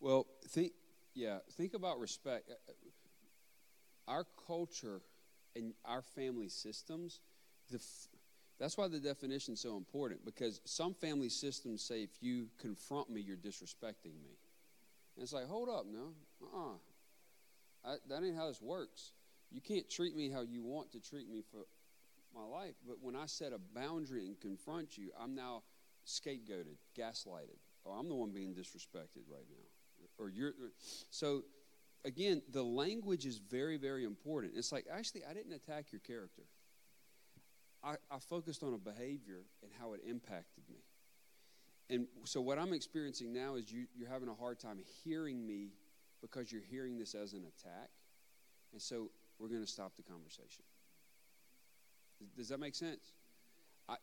Well, 0.00 0.26
think, 0.48 0.72
yeah, 1.14 1.38
think 1.52 1.74
about 1.74 1.98
respect. 1.98 2.50
Uh, 2.50 2.54
uh, 2.68 4.12
our 4.12 4.26
culture 4.46 5.02
and 5.54 5.74
our 5.84 6.02
family 6.02 6.48
systems, 6.48 7.20
the, 7.70 7.78
that's 8.58 8.76
why 8.76 8.88
the 8.88 8.98
definition 8.98 9.54
is 9.54 9.60
so 9.60 9.76
important 9.76 10.24
because 10.24 10.60
some 10.64 10.94
family 10.94 11.28
systems 11.28 11.82
say 11.82 12.02
if 12.02 12.10
you 12.20 12.48
confront 12.58 13.10
me, 13.10 13.20
you're 13.20 13.36
disrespecting 13.36 14.14
me. 14.22 14.38
And 15.16 15.22
it's 15.22 15.32
like, 15.32 15.46
hold 15.46 15.68
up, 15.68 15.84
no, 15.86 16.14
uh-uh. 16.42 16.74
I, 17.84 17.96
that 18.08 18.24
ain't 18.24 18.36
how 18.36 18.48
this 18.48 18.60
works. 18.60 19.12
You 19.50 19.60
can't 19.60 19.88
treat 19.88 20.16
me 20.16 20.30
how 20.30 20.42
you 20.42 20.62
want 20.62 20.92
to 20.92 21.00
treat 21.00 21.28
me 21.28 21.42
for 21.50 21.66
my 22.34 22.44
life. 22.44 22.74
But 22.86 22.96
when 23.00 23.16
I 23.16 23.26
set 23.26 23.52
a 23.52 23.58
boundary 23.58 24.26
and 24.26 24.38
confront 24.38 24.98
you, 24.98 25.10
I'm 25.18 25.34
now 25.34 25.62
scapegoated, 26.06 26.76
gaslighted, 26.98 27.58
or 27.84 27.94
I'm 27.96 28.08
the 28.08 28.14
one 28.14 28.30
being 28.30 28.54
disrespected 28.54 29.24
right 29.30 29.46
now 29.48 29.67
or 30.18 30.28
you're 30.28 30.52
so 31.10 31.44
again, 32.04 32.42
the 32.52 32.62
language 32.62 33.26
is 33.26 33.38
very, 33.38 33.76
very 33.76 34.04
important. 34.04 34.54
It's 34.56 34.72
like, 34.72 34.86
actually, 34.90 35.22
I 35.28 35.34
didn't 35.34 35.52
attack 35.52 35.92
your 35.92 36.00
character. 36.00 36.42
I, 37.82 37.94
I 38.10 38.18
focused 38.18 38.62
on 38.62 38.74
a 38.74 38.78
behavior 38.78 39.42
and 39.62 39.70
how 39.78 39.92
it 39.92 40.00
impacted 40.06 40.64
me. 40.68 40.78
And 41.90 42.06
so, 42.24 42.40
what 42.40 42.58
I'm 42.58 42.72
experiencing 42.72 43.32
now 43.32 43.54
is 43.54 43.70
you, 43.70 43.86
you're 43.96 44.08
having 44.08 44.28
a 44.28 44.34
hard 44.34 44.58
time 44.58 44.78
hearing 45.04 45.46
me 45.46 45.70
because 46.20 46.52
you're 46.52 46.62
hearing 46.62 46.98
this 46.98 47.14
as 47.14 47.32
an 47.32 47.44
attack. 47.44 47.90
And 48.72 48.82
so, 48.82 49.10
we're 49.38 49.48
going 49.48 49.62
to 49.62 49.66
stop 49.66 49.96
the 49.96 50.02
conversation. 50.02 50.64
Does 52.36 52.48
that 52.48 52.58
make 52.58 52.74
sense? 52.74 53.12
I, 53.88 53.94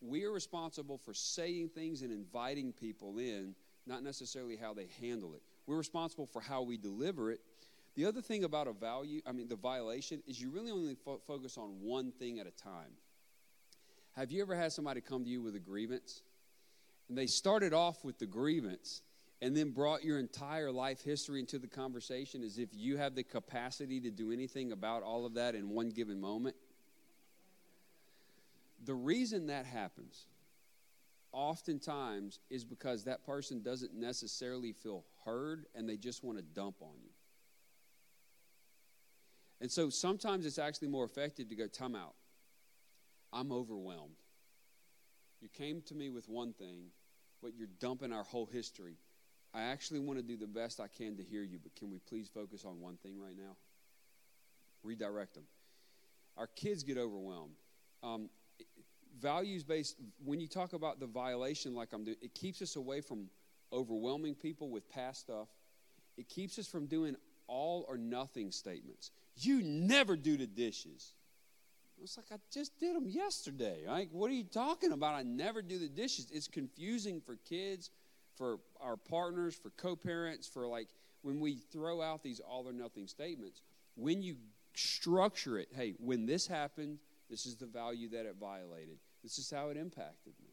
we 0.00 0.24
are 0.24 0.32
responsible 0.32 0.98
for 0.98 1.14
saying 1.14 1.70
things 1.70 2.02
and 2.02 2.12
inviting 2.12 2.72
people 2.72 3.18
in, 3.18 3.54
not 3.86 4.02
necessarily 4.02 4.56
how 4.56 4.74
they 4.74 4.88
handle 5.00 5.34
it. 5.34 5.42
We're 5.66 5.76
responsible 5.76 6.26
for 6.26 6.40
how 6.40 6.62
we 6.62 6.76
deliver 6.76 7.30
it. 7.30 7.40
The 7.96 8.06
other 8.06 8.20
thing 8.20 8.44
about 8.44 8.66
a 8.66 8.72
value, 8.72 9.20
I 9.26 9.32
mean, 9.32 9.48
the 9.48 9.56
violation, 9.56 10.22
is 10.26 10.40
you 10.40 10.50
really 10.50 10.70
only 10.70 10.96
fo- 10.96 11.20
focus 11.26 11.56
on 11.56 11.80
one 11.80 12.10
thing 12.12 12.40
at 12.40 12.46
a 12.46 12.50
time. 12.50 12.92
Have 14.16 14.32
you 14.32 14.42
ever 14.42 14.54
had 14.54 14.72
somebody 14.72 15.00
come 15.00 15.24
to 15.24 15.30
you 15.30 15.42
with 15.42 15.54
a 15.54 15.60
grievance? 15.60 16.22
And 17.08 17.16
they 17.16 17.26
started 17.26 17.72
off 17.72 18.04
with 18.04 18.18
the 18.18 18.26
grievance 18.26 19.02
and 19.42 19.56
then 19.56 19.70
brought 19.70 20.02
your 20.02 20.18
entire 20.18 20.72
life 20.72 21.02
history 21.02 21.40
into 21.40 21.58
the 21.58 21.66
conversation 21.66 22.42
as 22.42 22.58
if 22.58 22.70
you 22.72 22.96
have 22.96 23.14
the 23.14 23.22
capacity 23.22 24.00
to 24.00 24.10
do 24.10 24.32
anything 24.32 24.72
about 24.72 25.02
all 25.02 25.26
of 25.26 25.34
that 25.34 25.54
in 25.54 25.68
one 25.68 25.90
given 25.90 26.20
moment? 26.20 26.56
The 28.84 28.94
reason 28.94 29.48
that 29.48 29.66
happens 29.66 30.26
oftentimes 31.34 32.38
is 32.48 32.64
because 32.64 33.04
that 33.04 33.24
person 33.26 33.60
doesn't 33.62 33.92
necessarily 33.92 34.72
feel 34.72 35.04
heard 35.24 35.66
and 35.74 35.88
they 35.88 35.96
just 35.96 36.24
want 36.24 36.38
to 36.38 36.44
dump 36.44 36.76
on 36.80 36.94
you. 37.02 37.10
And 39.60 39.70
so 39.70 39.90
sometimes 39.90 40.46
it's 40.46 40.58
actually 40.58 40.88
more 40.88 41.04
effective 41.04 41.48
to 41.48 41.56
go, 41.56 41.66
time 41.66 41.94
out. 41.94 42.14
I'm 43.32 43.50
overwhelmed. 43.50 44.16
You 45.40 45.48
came 45.48 45.82
to 45.86 45.94
me 45.94 46.08
with 46.08 46.28
one 46.28 46.52
thing, 46.52 46.86
but 47.42 47.52
you're 47.56 47.68
dumping 47.80 48.12
our 48.12 48.24
whole 48.24 48.46
history. 48.46 48.96
I 49.52 49.62
actually 49.62 50.00
want 50.00 50.18
to 50.18 50.22
do 50.24 50.36
the 50.36 50.46
best 50.46 50.80
I 50.80 50.86
can 50.88 51.16
to 51.16 51.22
hear 51.22 51.42
you, 51.42 51.58
but 51.62 51.74
can 51.76 51.90
we 51.90 51.98
please 51.98 52.28
focus 52.32 52.64
on 52.64 52.80
one 52.80 52.96
thing 52.96 53.20
right 53.20 53.36
now? 53.36 53.56
Redirect 54.82 55.34
them. 55.34 55.44
Our 56.36 56.46
kids 56.46 56.82
get 56.82 56.98
overwhelmed. 56.98 57.54
Um, 58.02 58.28
values 59.20 59.64
based, 59.64 59.96
when 60.24 60.40
you 60.40 60.48
talk 60.48 60.72
about 60.72 61.00
the 61.00 61.06
violation 61.06 61.74
like 61.74 61.92
I'm 61.92 62.04
doing, 62.04 62.16
it 62.22 62.34
keeps 62.34 62.62
us 62.62 62.76
away 62.76 63.00
from 63.00 63.28
overwhelming 63.72 64.34
people 64.34 64.70
with 64.70 64.88
past 64.88 65.20
stuff. 65.20 65.48
It 66.16 66.28
keeps 66.28 66.58
us 66.58 66.66
from 66.66 66.86
doing 66.86 67.16
all 67.46 67.84
or 67.88 67.98
nothing 67.98 68.50
statements. 68.50 69.10
You 69.36 69.62
never 69.62 70.16
do 70.16 70.36
the 70.36 70.46
dishes. 70.46 71.14
It's 72.02 72.16
like 72.16 72.26
I 72.32 72.36
just 72.52 72.78
did 72.78 72.96
them 72.96 73.08
yesterday. 73.08 73.84
Like, 73.86 74.08
what 74.12 74.30
are 74.30 74.34
you 74.34 74.44
talking 74.44 74.92
about? 74.92 75.14
I 75.14 75.22
never 75.22 75.62
do 75.62 75.78
the 75.78 75.88
dishes. 75.88 76.28
It's 76.32 76.48
confusing 76.48 77.20
for 77.20 77.36
kids, 77.48 77.90
for 78.36 78.58
our 78.80 78.96
partners, 78.96 79.54
for 79.54 79.70
co-parents, 79.70 80.46
for 80.46 80.66
like 80.66 80.88
when 81.22 81.40
we 81.40 81.56
throw 81.72 82.02
out 82.02 82.22
these 82.22 82.40
all 82.40 82.68
or 82.68 82.72
nothing 82.72 83.06
statements. 83.06 83.62
When 83.96 84.22
you 84.22 84.36
structure 84.74 85.58
it, 85.58 85.68
hey, 85.74 85.94
when 85.98 86.26
this 86.26 86.46
happened, 86.46 86.98
this 87.30 87.46
is 87.46 87.56
the 87.56 87.66
value 87.66 88.08
that 88.10 88.26
it 88.26 88.36
violated. 88.38 88.98
This 89.24 89.38
is 89.38 89.50
how 89.50 89.70
it 89.70 89.76
impacted 89.76 90.34
me. 90.40 90.50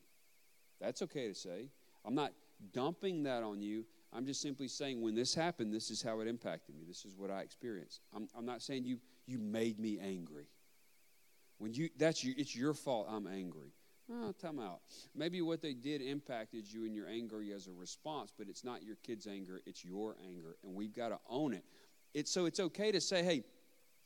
That's 0.79 1.03
okay 1.03 1.27
to 1.27 1.35
say. 1.35 1.69
I'm 2.05 2.15
not 2.15 2.31
dumping 2.73 3.23
that 3.23 3.43
on 3.43 3.61
you. 3.61 3.85
I'm 4.13 4.25
just 4.25 4.41
simply 4.41 4.67
saying 4.67 5.01
when 5.01 5.13
this 5.13 5.35
happened, 5.35 5.73
this 5.73 5.91
is 5.91 6.01
how 6.01 6.21
it 6.21 6.27
impacted 6.27 6.75
me. 6.75 6.83
This 6.87 7.05
is 7.05 7.15
what 7.15 7.29
I 7.29 7.41
experienced. 7.41 8.01
I'm, 8.15 8.27
I'm 8.35 8.45
not 8.45 8.61
saying 8.61 8.85
you 8.85 8.99
you 9.27 9.37
made 9.37 9.79
me 9.79 9.99
angry. 9.99 10.47
When 11.59 11.73
you 11.73 11.89
that's 11.97 12.23
you, 12.23 12.33
it's 12.37 12.55
your 12.55 12.73
fault. 12.73 13.07
I'm 13.09 13.27
angry. 13.27 13.73
Oh, 14.11 14.33
time 14.33 14.59
out. 14.59 14.81
Maybe 15.15 15.41
what 15.41 15.61
they 15.61 15.73
did 15.73 16.01
impacted 16.01 16.71
you 16.71 16.85
and 16.85 16.95
you're 16.95 17.07
angry 17.07 17.53
as 17.53 17.67
a 17.67 17.71
response, 17.71 18.33
but 18.37 18.49
it's 18.49 18.63
not 18.63 18.83
your 18.83 18.97
kid's 19.03 19.27
anger. 19.27 19.61
It's 19.65 19.85
your 19.85 20.17
anger, 20.25 20.57
and 20.63 20.73
we've 20.73 20.93
got 20.93 21.09
to 21.09 21.19
own 21.29 21.53
it. 21.53 21.63
It's 22.13 22.31
so 22.31 22.45
it's 22.45 22.59
okay 22.59 22.91
to 22.91 22.99
say, 22.99 23.23
hey, 23.23 23.43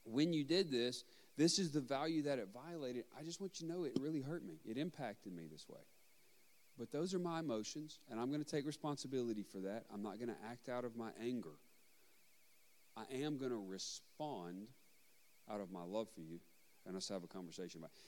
when 0.04 0.34
you 0.34 0.44
did 0.44 0.70
this, 0.70 1.04
this 1.38 1.60
is 1.60 1.72
the 1.72 1.82
value 1.82 2.24
that 2.24 2.40
it 2.40 2.50
violated. 2.54 3.04
I 3.18 3.24
just 3.24 3.42
want 3.42 3.60
you 3.60 3.68
to 3.68 3.74
know 3.74 3.84
it 3.84 3.98
really 4.00 4.22
hurt 4.22 4.46
me. 4.46 4.60
It 4.66 4.78
impacted 4.78 5.34
me 5.34 5.48
this 5.52 5.68
way. 5.68 5.82
But 6.78 6.92
those 6.92 7.14
are 7.14 7.20
my 7.20 7.40
emotions, 7.40 8.00
and 8.10 8.20
I'm 8.20 8.30
going 8.30 8.44
to 8.44 8.50
take 8.50 8.66
responsibility 8.66 9.44
for 9.44 9.60
that. 9.60 9.86
I'm 9.94 10.02
not 10.02 10.18
going 10.18 10.30
to 10.30 10.36
act 10.50 10.70
out 10.70 10.86
of 10.86 10.96
my 10.96 11.10
anger. 11.22 11.58
I 12.98 13.04
am 13.24 13.38
going 13.38 13.52
to 13.52 13.64
respond 13.70 14.68
out 15.50 15.62
of 15.62 15.72
my 15.72 15.84
love 15.84 16.08
for 16.14 16.22
you, 16.22 16.40
and 16.86 16.94
let's 16.94 17.10
have 17.10 17.24
a 17.24 17.28
conversation 17.28 17.80
about 17.80 17.92
it. 17.96 18.04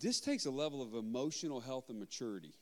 This 0.00 0.20
takes 0.20 0.46
a 0.46 0.50
level 0.50 0.82
of 0.82 0.94
emotional 0.94 1.60
health 1.60 1.88
and 1.88 1.98
maturity. 1.98 2.54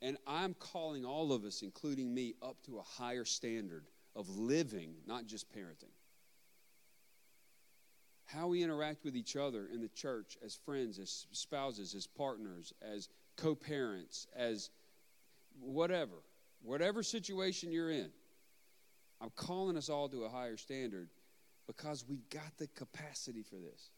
And 0.00 0.16
I'm 0.26 0.54
calling 0.54 1.04
all 1.04 1.32
of 1.32 1.44
us, 1.44 1.62
including 1.62 2.12
me, 2.12 2.34
up 2.42 2.62
to 2.66 2.78
a 2.78 2.82
higher 2.82 3.24
standard 3.24 3.86
of 4.16 4.28
living, 4.36 4.94
not 5.06 5.26
just 5.26 5.50
parenting 5.54 5.92
how 8.26 8.48
we 8.48 8.62
interact 8.62 9.04
with 9.04 9.16
each 9.16 9.36
other 9.36 9.68
in 9.72 9.80
the 9.80 9.88
church 9.88 10.38
as 10.44 10.54
friends, 10.54 10.98
as 10.98 11.26
spouses, 11.32 11.94
as 11.94 12.06
partners, 12.06 12.72
as 12.82 13.08
co 13.36 13.54
parents, 13.54 14.26
as 14.34 14.70
whatever, 15.60 16.16
whatever 16.62 17.02
situation 17.02 17.70
you're 17.70 17.90
in. 17.90 18.10
I'm 19.20 19.30
calling 19.30 19.76
us 19.76 19.88
all 19.88 20.08
to 20.08 20.24
a 20.24 20.28
higher 20.28 20.56
standard 20.56 21.08
because 21.66 22.04
we've 22.08 22.28
got 22.30 22.56
the 22.58 22.66
capacity 22.68 23.42
for 23.42 23.56
this. 23.56 23.90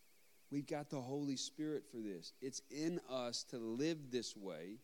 We've 0.51 0.67
got 0.67 0.91
the 0.91 1.01
Holy 1.01 1.37
Spirit 1.37 1.85
for 1.91 1.97
this. 1.97 2.33
It's 2.41 2.63
in 2.71 3.01
us 3.11 3.45
to 3.51 3.59
live 3.59 4.11
this 4.13 4.37
way, 4.37 4.79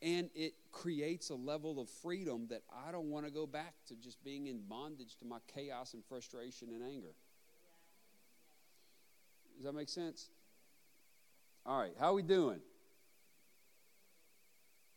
and 0.00 0.30
it 0.34 0.54
creates 0.70 1.30
a 1.30 1.34
level 1.34 1.80
of 1.80 1.88
freedom 1.88 2.46
that 2.50 2.62
I 2.86 2.92
don't 2.92 3.10
want 3.10 3.26
to 3.26 3.32
go 3.32 3.46
back 3.46 3.74
to 3.88 3.96
just 3.96 4.22
being 4.22 4.46
in 4.46 4.60
bondage 4.68 5.16
to 5.16 5.24
my 5.24 5.38
chaos 5.52 5.94
and 5.94 6.04
frustration 6.04 6.68
and 6.70 6.82
anger. 6.84 7.14
Does 9.62 9.72
that 9.72 9.78
make 9.78 9.88
sense? 9.88 10.28
All 11.64 11.78
right, 11.78 11.92
how 12.00 12.06
are 12.06 12.14
we 12.14 12.22
doing? 12.22 12.58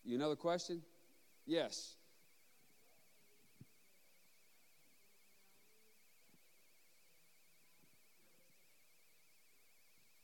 You 0.04 0.16
another 0.16 0.36
question? 0.36 0.82
Yes. 1.46 1.94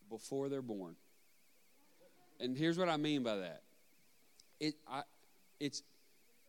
Before 0.09 0.49
they're 0.49 0.63
born. 0.63 0.95
And 2.39 2.57
here's 2.57 2.79
what 2.79 2.89
I 2.89 2.97
mean 2.97 3.21
by 3.21 3.35
that. 3.35 3.61
It 4.59 4.73
I 4.91 5.03
it's 5.59 5.83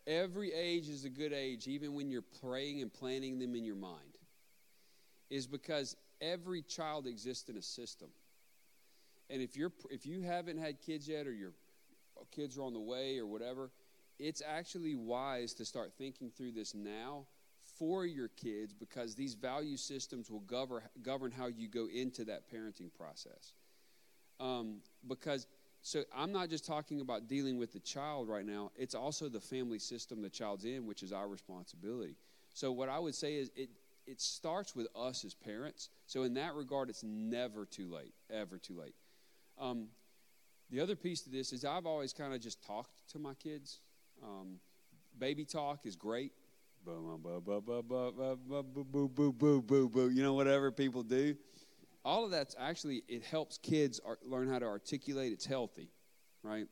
every 0.07 0.51
age 0.55 0.89
is 0.89 1.05
a 1.05 1.11
good 1.11 1.35
age, 1.35 1.69
even 1.69 1.93
when 1.93 2.11
you're 2.11 2.25
praying 2.41 2.81
and 2.81 2.91
planning 2.91 3.39
them 3.39 3.55
in 3.55 3.67
your 3.67 3.77
mind. 3.77 4.17
Is 5.29 5.47
because 5.47 5.95
every 6.23 6.63
child 6.63 7.07
exists 7.07 7.49
in 7.51 7.57
a 7.57 7.63
system. 7.63 8.09
And 9.29 9.43
if 9.43 9.57
you're 9.57 9.73
if 9.91 10.07
you 10.07 10.23
haven't 10.23 10.59
had 10.59 10.81
kids 10.81 11.09
yet 11.09 11.27
or 11.27 11.33
your 11.33 11.53
kids 12.31 12.57
are 12.57 12.63
on 12.63 12.73
the 12.73 12.81
way 12.81 13.19
or 13.19 13.27
whatever, 13.27 13.71
it's 14.19 14.43
actually 14.47 14.95
wise 14.95 15.53
to 15.55 15.65
start 15.65 15.93
thinking 15.99 16.31
through 16.31 16.53
this 16.53 16.75
now 16.75 17.27
for 17.79 18.07
your 18.07 18.29
kids 18.29 18.73
because 18.73 19.15
these 19.15 19.35
value 19.35 19.77
systems 19.77 20.31
will 20.31 20.41
govern 20.41 20.83
govern 21.03 21.33
how 21.33 21.47
you 21.47 21.69
go 21.69 21.89
into 21.93 22.25
that 22.25 22.51
parenting 22.51 22.93
process. 22.95 23.55
Um, 24.41 24.81
because 25.09 25.47
so 25.83 26.05
I'm 26.17 26.31
not 26.31 26.49
just 26.49 26.65
talking 26.65 27.01
about 27.01 27.27
dealing 27.27 27.59
with 27.59 27.73
the 27.73 27.81
child 27.81 28.29
right 28.29 28.47
now. 28.47 28.71
It's 28.77 28.95
also 28.95 29.29
the 29.29 29.41
family 29.41 29.81
system 29.81 30.23
the 30.23 30.31
child's 30.31 30.65
in, 30.65 30.87
which 30.87 31.03
is 31.03 31.13
our 31.13 31.27
responsibility. 31.27 32.15
So 32.55 32.71
what 32.71 32.89
I 32.89 32.99
would 32.99 33.15
say 33.15 33.35
is 33.35 33.51
it 33.57 33.71
it 34.13 34.21
starts 34.21 34.77
with 34.77 34.87
us 34.95 35.25
as 35.25 35.33
parents. 35.33 35.89
So 36.07 36.25
in 36.25 36.35
that 36.35 36.55
regard, 36.55 36.91
it's 36.91 37.03
never 37.03 37.65
too 37.65 37.91
late, 37.91 38.13
ever 38.31 38.59
too 38.59 38.79
late. 38.79 38.95
Um, 39.59 39.89
the 40.71 40.81
other 40.81 40.95
piece 40.95 41.23
to 41.23 41.31
this 41.31 41.51
is 41.51 41.65
I've 41.65 41.87
always 41.87 42.13
kind 42.13 42.35
of 42.35 42.41
just 42.43 42.63
talked 42.63 42.91
to 43.13 43.19
my 43.19 43.33
kids. 43.33 43.81
Um, 44.23 44.59
baby 45.19 45.47
talk 45.47 45.87
is 45.87 45.97
great. 45.97 46.33
You 46.85 47.19
know, 50.23 50.35
whatever 50.35 50.71
people 50.71 51.03
do. 51.03 51.35
All 52.05 52.27
of 52.27 52.31
that's 52.31 52.55
actually, 52.59 53.05
it 53.09 53.25
helps 53.25 53.57
kids 53.57 53.99
learn 54.27 54.47
how 54.47 54.59
to 54.59 54.67
articulate. 54.67 55.33
It's 55.33 55.47
healthy, 55.47 55.89
right? 56.43 56.67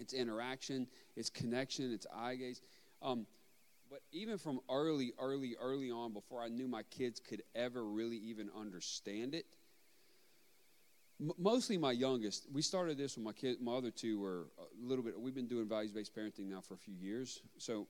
It's 0.00 0.14
interaction, 0.14 0.88
it's 1.14 1.30
connection, 1.30 1.92
it's 1.92 2.08
eye 2.12 2.34
gaze. 2.34 2.60
Um, 3.02 3.28
but 3.92 4.00
even 4.10 4.38
from 4.38 4.58
early, 4.70 5.12
early, 5.18 5.54
early 5.60 5.90
on, 5.90 6.14
before 6.14 6.40
I 6.40 6.48
knew 6.48 6.66
my 6.66 6.82
kids 6.84 7.20
could 7.20 7.42
ever 7.54 7.84
really 7.84 8.16
even 8.16 8.48
understand 8.58 9.34
it, 9.34 9.44
m- 11.20 11.32
mostly 11.36 11.76
my 11.76 11.92
youngest. 11.92 12.46
We 12.50 12.62
started 12.62 12.96
this 12.96 13.18
when 13.18 13.24
my 13.24 13.34
kid, 13.34 13.60
my 13.60 13.74
other 13.74 13.90
two 13.90 14.18
were 14.18 14.46
a 14.58 14.62
little 14.82 15.04
bit. 15.04 15.20
We've 15.20 15.34
been 15.34 15.46
doing 15.46 15.68
values 15.68 15.92
based 15.92 16.16
parenting 16.16 16.48
now 16.48 16.62
for 16.62 16.72
a 16.72 16.78
few 16.78 16.94
years. 16.94 17.42
So 17.58 17.86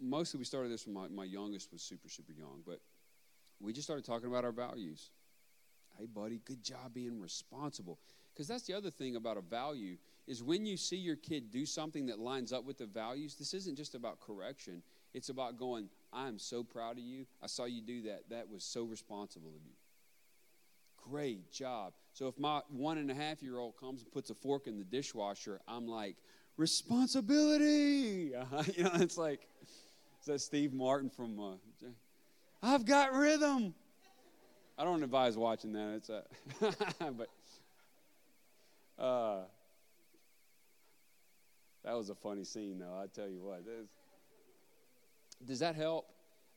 mostly 0.00 0.38
we 0.38 0.44
started 0.46 0.72
this 0.72 0.86
when 0.86 0.94
my, 0.94 1.08
my 1.08 1.24
youngest 1.24 1.70
was 1.74 1.82
super 1.82 2.08
super 2.08 2.32
young. 2.32 2.62
But 2.66 2.80
we 3.60 3.74
just 3.74 3.86
started 3.86 4.06
talking 4.06 4.28
about 4.28 4.46
our 4.46 4.52
values. 4.52 5.10
Hey, 5.98 6.06
buddy, 6.06 6.40
good 6.46 6.62
job 6.62 6.94
being 6.94 7.20
responsible. 7.20 7.98
Because 8.32 8.48
that's 8.48 8.66
the 8.66 8.72
other 8.72 8.90
thing 8.90 9.14
about 9.14 9.36
a 9.36 9.42
value 9.42 9.98
is 10.26 10.42
when 10.42 10.64
you 10.64 10.76
see 10.78 10.96
your 10.96 11.16
kid 11.16 11.50
do 11.50 11.66
something 11.66 12.06
that 12.06 12.18
lines 12.18 12.50
up 12.52 12.64
with 12.64 12.78
the 12.78 12.86
values. 12.86 13.36
This 13.36 13.52
isn't 13.52 13.76
just 13.76 13.94
about 13.94 14.20
correction. 14.20 14.82
It's 15.14 15.28
about 15.28 15.58
going. 15.58 15.88
I 16.12 16.28
am 16.28 16.38
so 16.38 16.62
proud 16.64 16.98
of 16.98 17.04
you. 17.04 17.26
I 17.42 17.46
saw 17.46 17.64
you 17.64 17.80
do 17.80 18.02
that. 18.02 18.28
That 18.30 18.50
was 18.50 18.64
so 18.64 18.82
responsible 18.82 19.50
of 19.50 19.64
you. 19.64 19.72
Great 21.08 21.50
job. 21.52 21.92
So 22.12 22.28
if 22.28 22.38
my 22.38 22.62
one 22.68 22.98
and 22.98 23.10
a 23.10 23.14
half 23.14 23.42
year 23.42 23.58
old 23.58 23.76
comes 23.76 24.02
and 24.02 24.12
puts 24.12 24.30
a 24.30 24.34
fork 24.34 24.66
in 24.66 24.78
the 24.78 24.84
dishwasher, 24.84 25.60
I'm 25.68 25.86
like, 25.86 26.16
responsibility. 26.56 28.32
you 28.74 28.84
know, 28.84 28.90
it's 28.94 29.16
like, 29.16 29.46
is 30.20 30.26
that 30.26 30.40
Steve 30.40 30.72
Martin 30.72 31.10
from? 31.10 31.38
Uh, 31.38 31.86
I've 32.62 32.84
got 32.84 33.12
rhythm. 33.12 33.74
I 34.76 34.84
don't 34.84 35.02
advise 35.02 35.36
watching 35.36 35.72
that. 35.74 35.94
It's 35.96 36.08
a, 36.08 36.24
but 37.12 37.28
uh, 38.98 39.42
that 41.84 41.96
was 41.96 42.10
a 42.10 42.14
funny 42.14 42.44
scene, 42.44 42.78
though. 42.78 42.98
I 43.00 43.06
tell 43.06 43.28
you 43.28 43.42
what. 43.42 43.62
Does 45.44 45.60
that 45.60 45.74
help? 45.76 46.06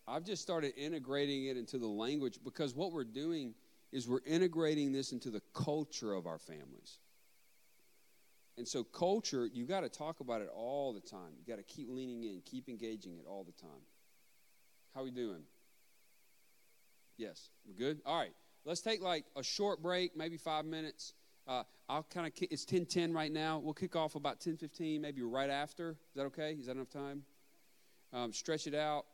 I've 0.07 0.23
just 0.23 0.41
started 0.41 0.73
integrating 0.77 1.45
it 1.45 1.57
into 1.57 1.77
the 1.77 1.87
language 1.87 2.39
because 2.43 2.73
what 2.73 2.93
we're 2.93 3.03
doing 3.03 3.53
is 3.91 4.07
we're 4.07 4.21
integrating 4.25 4.91
this 4.91 5.11
into 5.11 5.29
the 5.29 5.41
culture 5.53 6.13
of 6.13 6.27
our 6.27 6.39
families. 6.39 6.99
And 8.57 8.67
so, 8.67 8.83
culture, 8.83 9.45
you 9.45 9.65
got 9.65 9.81
to 9.81 9.89
talk 9.89 10.19
about 10.19 10.41
it 10.41 10.49
all 10.53 10.93
the 10.93 11.01
time. 11.01 11.33
You 11.37 11.45
got 11.45 11.57
to 11.57 11.63
keep 11.63 11.89
leaning 11.89 12.23
in, 12.23 12.41
keep 12.43 12.69
engaging 12.69 13.17
it 13.17 13.25
all 13.27 13.43
the 13.43 13.51
time. 13.51 13.85
How 14.95 15.01
are 15.01 15.03
we 15.03 15.11
doing? 15.11 15.43
Yes, 17.17 17.49
we're 17.67 17.75
good. 17.75 18.01
All 18.05 18.17
right, 18.17 18.33
let's 18.65 18.81
take 18.81 19.01
like 19.01 19.25
a 19.35 19.43
short 19.43 19.81
break, 19.81 20.17
maybe 20.17 20.37
five 20.37 20.65
minutes. 20.65 21.13
Uh, 21.47 21.63
I'll 21.87 22.03
kind 22.03 22.27
of 22.27 22.33
it's 22.49 22.65
ten 22.65 22.85
ten 22.85 23.13
right 23.13 23.31
now. 23.31 23.59
We'll 23.59 23.73
kick 23.73 23.95
off 23.95 24.15
about 24.15 24.39
ten 24.39 24.57
fifteen, 24.57 25.01
maybe 25.01 25.21
right 25.21 25.49
after. 25.49 25.91
Is 25.91 26.15
that 26.15 26.25
okay? 26.25 26.53
Is 26.53 26.65
that 26.65 26.73
enough 26.73 26.89
time? 26.89 27.23
Um, 28.13 28.31
stretch 28.31 28.67
it 28.67 28.75
out, 28.75 29.05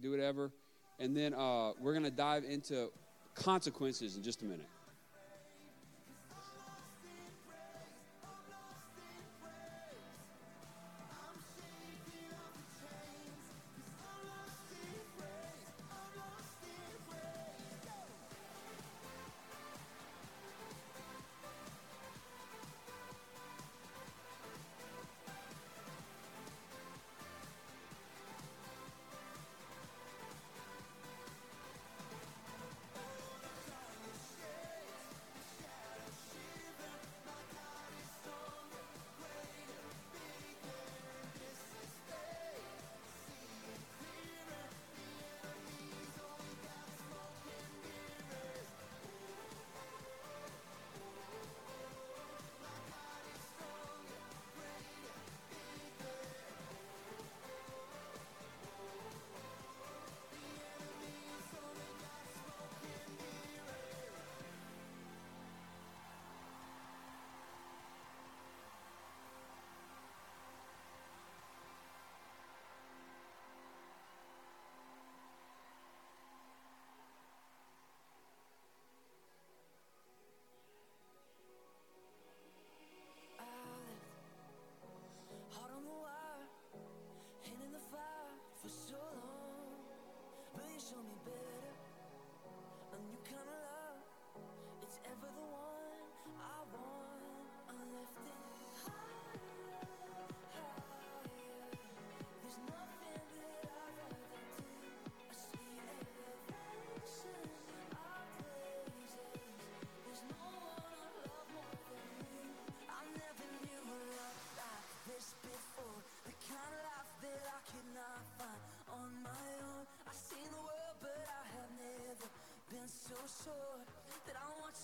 do 0.00 0.10
whatever, 0.10 0.52
and 0.98 1.16
then 1.16 1.34
uh, 1.34 1.72
we're 1.80 1.94
gonna 1.94 2.10
dive 2.10 2.44
into 2.44 2.90
consequences 3.34 4.16
in 4.16 4.22
just 4.22 4.42
a 4.42 4.44
minute. 4.44 4.68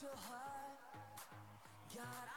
That 0.01 0.07
I 0.07 1.99
want 1.99 2.28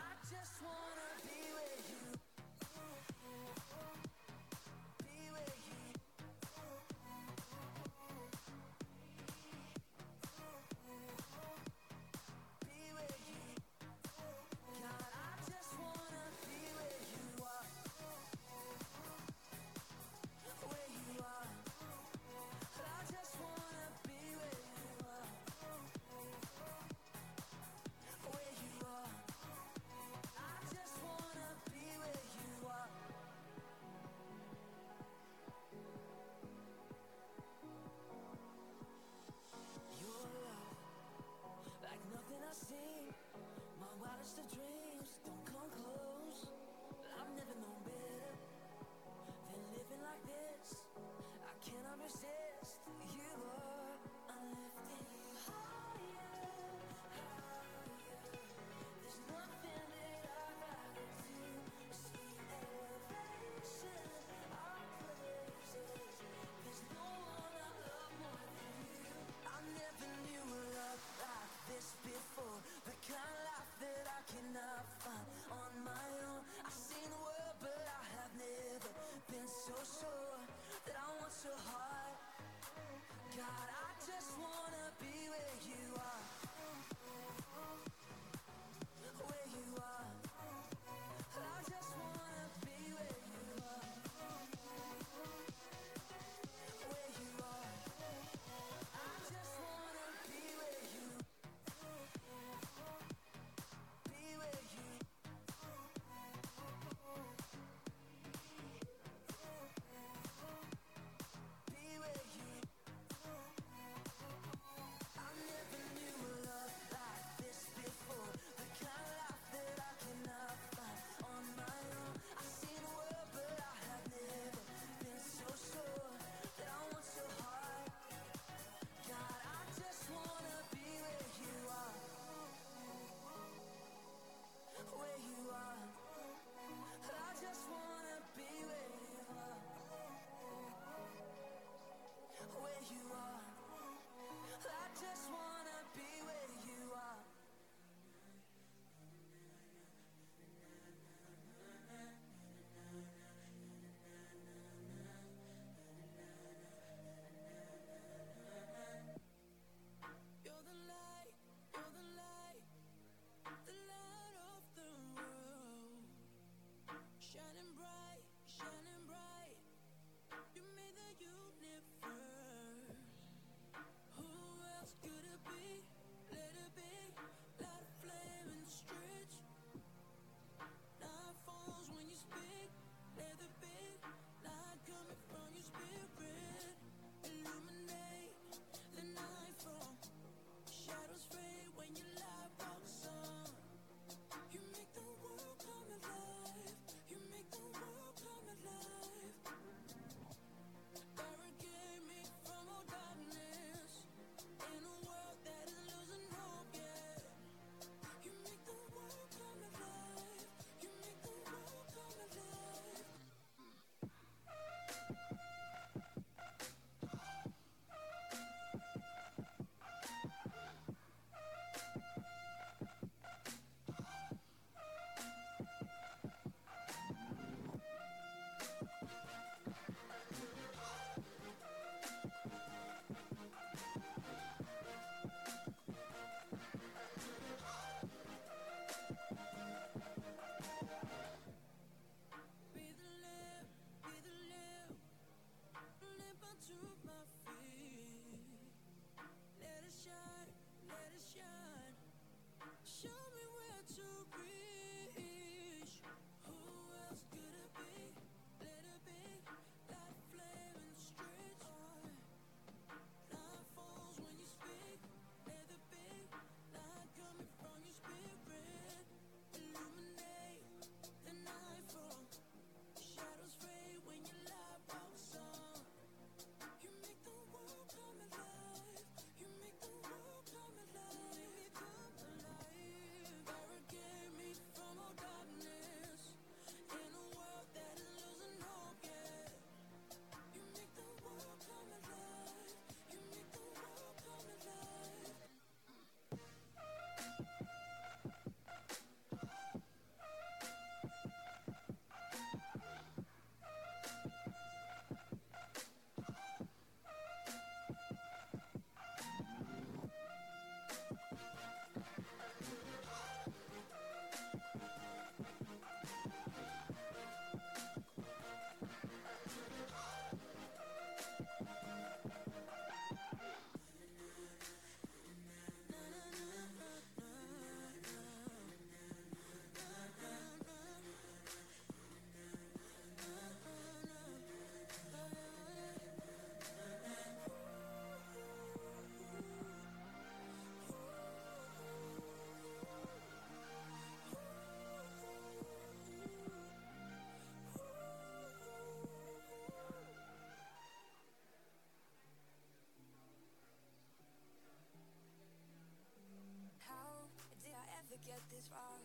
get 358.25 358.41
this 358.53 358.67
far. 358.69 359.01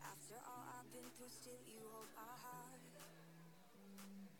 After 0.00 0.36
all 0.48 0.64
I've 0.64 0.88
been 0.92 1.04
through, 1.16 1.28
still 1.28 1.60
you 1.68 1.84
hold 1.92 2.08
my 2.16 2.34
heart. 2.40 2.80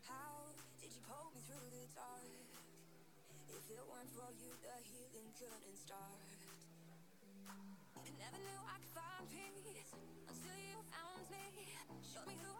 How 0.09 0.49
did 0.81 0.89
you 0.89 1.01
pull 1.05 1.29
me 1.33 1.41
through 1.45 1.69
the 1.69 1.85
dark? 1.93 2.33
If 3.49 3.65
it 3.69 3.83
weren't 3.85 4.11
for 4.17 4.29
you, 4.41 4.51
the 4.57 4.73
healing 4.89 5.29
couldn't 5.37 5.77
start. 5.77 6.17
I 8.01 8.09
never 8.17 8.39
knew 8.41 8.61
I 8.65 8.77
could 8.81 8.93
find 8.97 9.25
peace 9.29 9.93
until 10.29 10.57
you 10.57 10.77
found 10.89 11.23
me. 11.29 11.45
Showed 12.01 12.27
me 12.27 12.35
who 12.41 12.52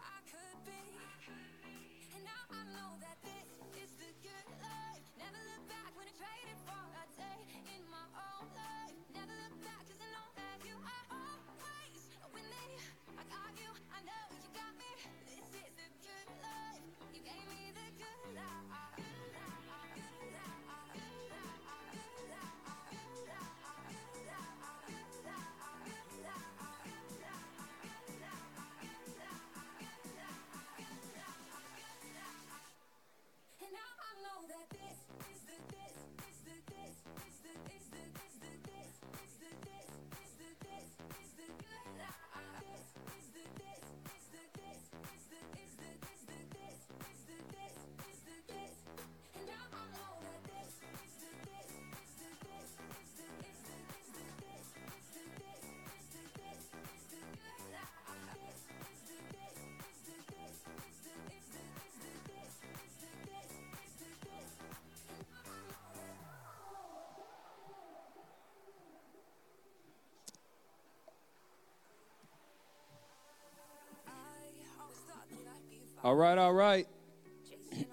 All 76.04 76.14
right, 76.14 76.36
all 76.36 76.52
right. 76.52 76.86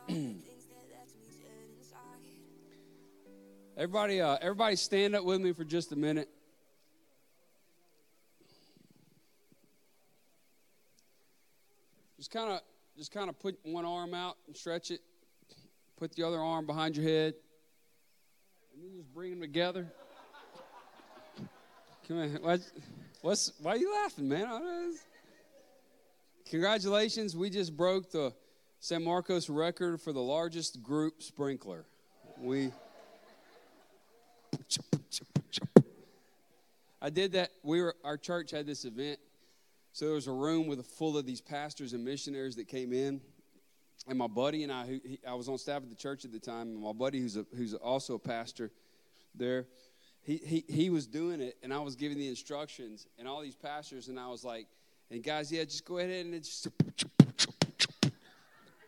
Everybody, 3.77 4.19
uh, 4.19 4.37
everybody, 4.41 4.75
stand 4.75 5.15
up 5.15 5.23
with 5.23 5.39
me 5.39 5.53
for 5.53 5.63
just 5.63 5.93
a 5.93 5.95
minute. 5.95 6.27
Just 12.17 12.31
kind 12.31 12.51
of, 12.51 12.59
just 12.97 13.13
kind 13.13 13.29
of 13.29 13.39
put 13.39 13.57
one 13.63 13.85
arm 13.85 14.13
out 14.13 14.35
and 14.45 14.57
stretch 14.57 14.91
it. 14.91 14.99
Put 15.97 16.13
the 16.13 16.27
other 16.27 16.39
arm 16.39 16.65
behind 16.65 16.97
your 16.97 17.05
head, 17.05 17.33
and 18.73 18.83
then 18.83 18.91
just 18.97 19.11
bring 19.13 19.31
them 19.31 19.39
together. 19.39 19.87
Come 22.09 22.17
on, 22.19 22.37
what's, 22.41 22.71
what's 23.21 23.53
why 23.61 23.71
are 23.71 23.77
you 23.77 23.93
laughing, 23.93 24.27
man? 24.27 24.97
Congratulations, 26.51 27.33
we 27.33 27.49
just 27.49 27.77
broke 27.77 28.11
the 28.11 28.33
San 28.81 29.05
Marcos 29.05 29.49
record 29.49 30.01
for 30.01 30.11
the 30.11 30.19
largest 30.19 30.83
group 30.83 31.23
sprinkler. 31.23 31.85
We. 32.41 32.73
I 37.01 37.09
did 37.09 37.31
that. 37.31 37.51
We 37.63 37.81
were 37.81 37.95
our 38.03 38.17
church 38.17 38.51
had 38.51 38.65
this 38.65 38.83
event, 38.83 39.17
so 39.93 40.07
there 40.07 40.15
was 40.15 40.27
a 40.27 40.33
room 40.33 40.67
with 40.67 40.81
a 40.81 40.83
full 40.83 41.17
of 41.17 41.25
these 41.25 41.39
pastors 41.39 41.93
and 41.93 42.03
missionaries 42.03 42.57
that 42.57 42.67
came 42.67 42.91
in, 42.91 43.21
and 44.09 44.17
my 44.17 44.27
buddy 44.27 44.63
and 44.63 44.73
I, 44.73 44.85
who 44.87 44.99
he, 45.05 45.21
I 45.25 45.35
was 45.35 45.47
on 45.47 45.57
staff 45.57 45.83
at 45.83 45.89
the 45.89 45.95
church 45.95 46.25
at 46.25 46.33
the 46.33 46.39
time, 46.39 46.73
and 46.73 46.83
my 46.83 46.91
buddy 46.91 47.21
who's 47.21 47.37
a, 47.37 47.45
who's 47.55 47.73
also 47.75 48.15
a 48.15 48.19
pastor 48.19 48.71
there, 49.33 49.67
he, 50.21 50.35
he 50.35 50.65
he 50.67 50.89
was 50.89 51.07
doing 51.07 51.39
it, 51.39 51.55
and 51.63 51.73
I 51.73 51.79
was 51.79 51.95
giving 51.95 52.17
the 52.17 52.27
instructions, 52.27 53.07
and 53.17 53.25
all 53.25 53.41
these 53.41 53.55
pastors, 53.55 54.09
and 54.09 54.19
I 54.19 54.27
was 54.27 54.43
like, 54.43 54.67
and 55.11 55.21
guys, 55.21 55.51
yeah, 55.51 55.65
just 55.65 55.85
go 55.85 55.97
ahead 55.97 56.25
and 56.25 56.33
just. 56.41 56.67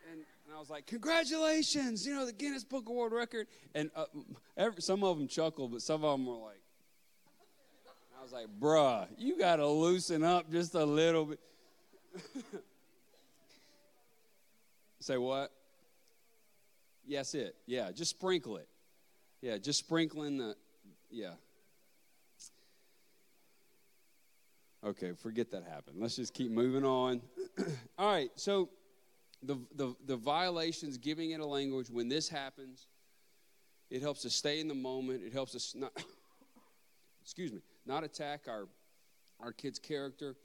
And, 0.09 0.23
I 0.55 0.59
was 0.59 0.69
like, 0.69 0.85
"Congratulations! 0.87 2.07
You 2.07 2.15
know 2.15 2.25
the 2.25 2.31
Guinness 2.31 2.63
Book 2.63 2.87
Award 2.87 3.11
Record." 3.11 3.47
And 3.75 3.91
uh, 3.95 4.05
every, 4.55 4.81
some 4.81 5.03
of 5.03 5.17
them 5.17 5.27
chuckled, 5.27 5.73
but 5.73 5.81
some 5.81 6.03
of 6.05 6.17
them 6.17 6.25
were 6.25 6.35
like, 6.35 6.61
"I 8.17 8.23
was 8.23 8.31
like, 8.31 8.47
bruh, 8.59 9.07
you 9.17 9.37
got 9.37 9.57
to 9.57 9.67
loosen 9.67 10.23
up 10.23 10.49
just 10.49 10.73
a 10.75 10.85
little 10.85 11.25
bit." 11.25 11.39
Say 15.01 15.17
what? 15.17 15.51
Yes, 17.05 17.35
it. 17.35 17.57
Yeah, 17.65 17.91
just 17.91 18.11
sprinkle 18.11 18.55
it. 18.55 18.69
Yeah, 19.41 19.57
just 19.57 19.79
sprinkling 19.79 20.37
the. 20.37 20.55
Yeah. 21.11 21.33
Okay, 24.85 25.13
forget 25.13 25.49
that 25.51 25.63
happened. 25.63 25.97
Let's 25.99 26.17
just 26.17 26.33
keep 26.33 26.51
moving 26.51 26.83
on. 26.83 27.21
All 27.97 28.11
right, 28.11 28.29
so 28.35 28.69
the, 29.41 29.57
the, 29.75 29.95
the 30.05 30.17
violations, 30.17 30.97
giving 30.97 31.31
it 31.31 31.39
a 31.39 31.45
language, 31.45 31.89
when 31.89 32.09
this 32.09 32.27
happens, 32.27 32.87
it 33.89 34.01
helps 34.01 34.25
us 34.25 34.35
stay 34.35 34.59
in 34.59 34.67
the 34.67 34.73
moment. 34.73 35.23
It 35.23 35.31
helps 35.31 35.55
us 35.55 35.73
not, 35.73 35.91
excuse 37.21 37.53
me, 37.53 37.61
not 37.85 38.03
attack 38.03 38.47
our, 38.49 38.67
our 39.39 39.53
kids' 39.53 39.79
character. 39.79 40.35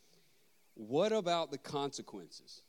What 0.75 1.13
about 1.13 1.51
the 1.51 1.59
consequences? 1.59 2.63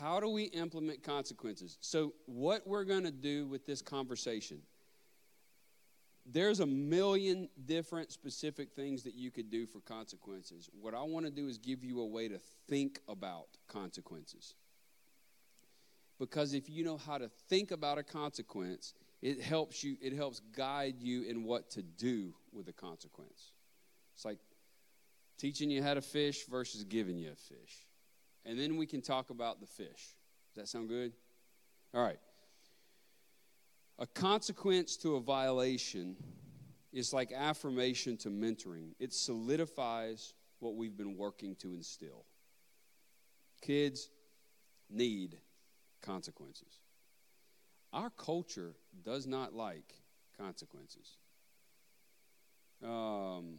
How 0.00 0.18
do 0.18 0.28
we 0.28 0.44
implement 0.44 1.02
consequences? 1.02 1.78
So, 1.80 2.12
what 2.26 2.66
we're 2.66 2.84
going 2.84 3.04
to 3.04 3.12
do 3.12 3.46
with 3.46 3.64
this 3.64 3.80
conversation, 3.80 4.58
there's 6.30 6.60
a 6.60 6.66
million 6.66 7.48
different 7.64 8.12
specific 8.12 8.72
things 8.72 9.02
that 9.04 9.14
you 9.14 9.30
could 9.30 9.50
do 9.50 9.66
for 9.66 9.80
consequences. 9.80 10.68
What 10.80 10.94
I 10.94 11.02
want 11.02 11.26
to 11.26 11.32
do 11.32 11.48
is 11.48 11.58
give 11.58 11.82
you 11.82 12.00
a 12.00 12.06
way 12.06 12.28
to 12.28 12.38
think 12.68 13.00
about 13.08 13.48
consequences. 13.66 14.54
Because 16.18 16.52
if 16.52 16.68
you 16.68 16.84
know 16.84 16.96
how 16.96 17.18
to 17.18 17.28
think 17.48 17.70
about 17.70 17.96
a 17.96 18.02
consequence, 18.02 18.94
it 19.22 19.40
helps 19.40 19.82
you, 19.84 19.96
it 20.02 20.12
helps 20.12 20.40
guide 20.54 20.96
you 21.00 21.22
in 21.22 21.44
what 21.44 21.70
to 21.70 21.82
do 21.82 22.34
with 22.52 22.68
a 22.68 22.72
consequence. 22.72 23.52
It's 24.14 24.24
like 24.24 24.38
teaching 25.38 25.70
you 25.70 25.82
how 25.82 25.94
to 25.94 26.02
fish 26.02 26.44
versus 26.46 26.84
giving 26.84 27.18
you 27.18 27.30
a 27.30 27.36
fish. 27.36 27.86
And 28.44 28.58
then 28.58 28.76
we 28.76 28.86
can 28.86 29.00
talk 29.00 29.30
about 29.30 29.60
the 29.60 29.66
fish. 29.66 30.16
Does 30.54 30.56
that 30.56 30.68
sound 30.68 30.88
good? 30.88 31.12
All 31.94 32.02
right. 32.02 32.18
A 33.98 34.06
consequence 34.06 34.96
to 34.98 35.16
a 35.16 35.20
violation 35.20 36.16
is 36.92 37.12
like 37.12 37.32
affirmation 37.32 38.16
to 38.18 38.28
mentoring, 38.28 38.92
it 38.98 39.12
solidifies 39.12 40.34
what 40.60 40.76
we've 40.76 40.96
been 40.96 41.16
working 41.16 41.54
to 41.56 41.74
instill. 41.74 42.24
Kids 43.60 44.08
need 44.88 45.36
consequences. 46.00 46.80
Our 47.92 48.10
culture 48.10 48.74
does 49.02 49.26
not 49.26 49.54
like 49.54 49.94
consequences. 50.36 51.16
Um, 52.84 53.58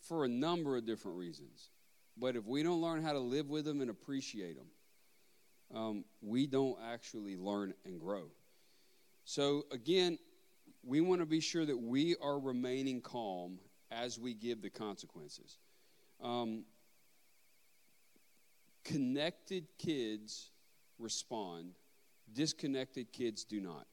for 0.00 0.24
a 0.24 0.28
number 0.28 0.76
of 0.76 0.86
different 0.86 1.18
reasons. 1.18 1.70
But 2.16 2.36
if 2.36 2.46
we 2.46 2.62
don't 2.62 2.80
learn 2.80 3.02
how 3.02 3.12
to 3.12 3.18
live 3.18 3.50
with 3.50 3.64
them 3.64 3.80
and 3.80 3.90
appreciate 3.90 4.56
them, 4.56 4.68
um, 5.74 6.04
we 6.20 6.46
don't 6.46 6.78
actually 6.92 7.36
learn 7.36 7.74
and 7.84 8.00
grow. 8.00 8.28
So, 9.24 9.64
again, 9.72 10.18
we 10.84 11.00
want 11.00 11.20
to 11.20 11.26
be 11.26 11.40
sure 11.40 11.64
that 11.64 11.76
we 11.76 12.16
are 12.22 12.38
remaining 12.38 13.00
calm 13.00 13.58
as 13.90 14.18
we 14.18 14.34
give 14.34 14.62
the 14.62 14.70
consequences. 14.70 15.58
Um, 16.22 16.64
connected 18.84 19.66
kids 19.78 20.50
respond, 20.98 21.72
disconnected 22.32 23.12
kids 23.12 23.44
do 23.44 23.60
not. 23.60 23.86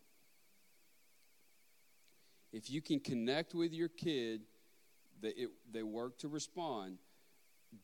If 2.52 2.70
you 2.70 2.82
can 2.82 3.00
connect 3.00 3.56
with 3.56 3.74
your 3.74 3.90
kid, 3.90 4.42
they, 5.20 5.30
it, 5.30 5.50
they 5.72 5.82
work 5.82 6.20
to 6.20 6.28
respond. 6.28 7.00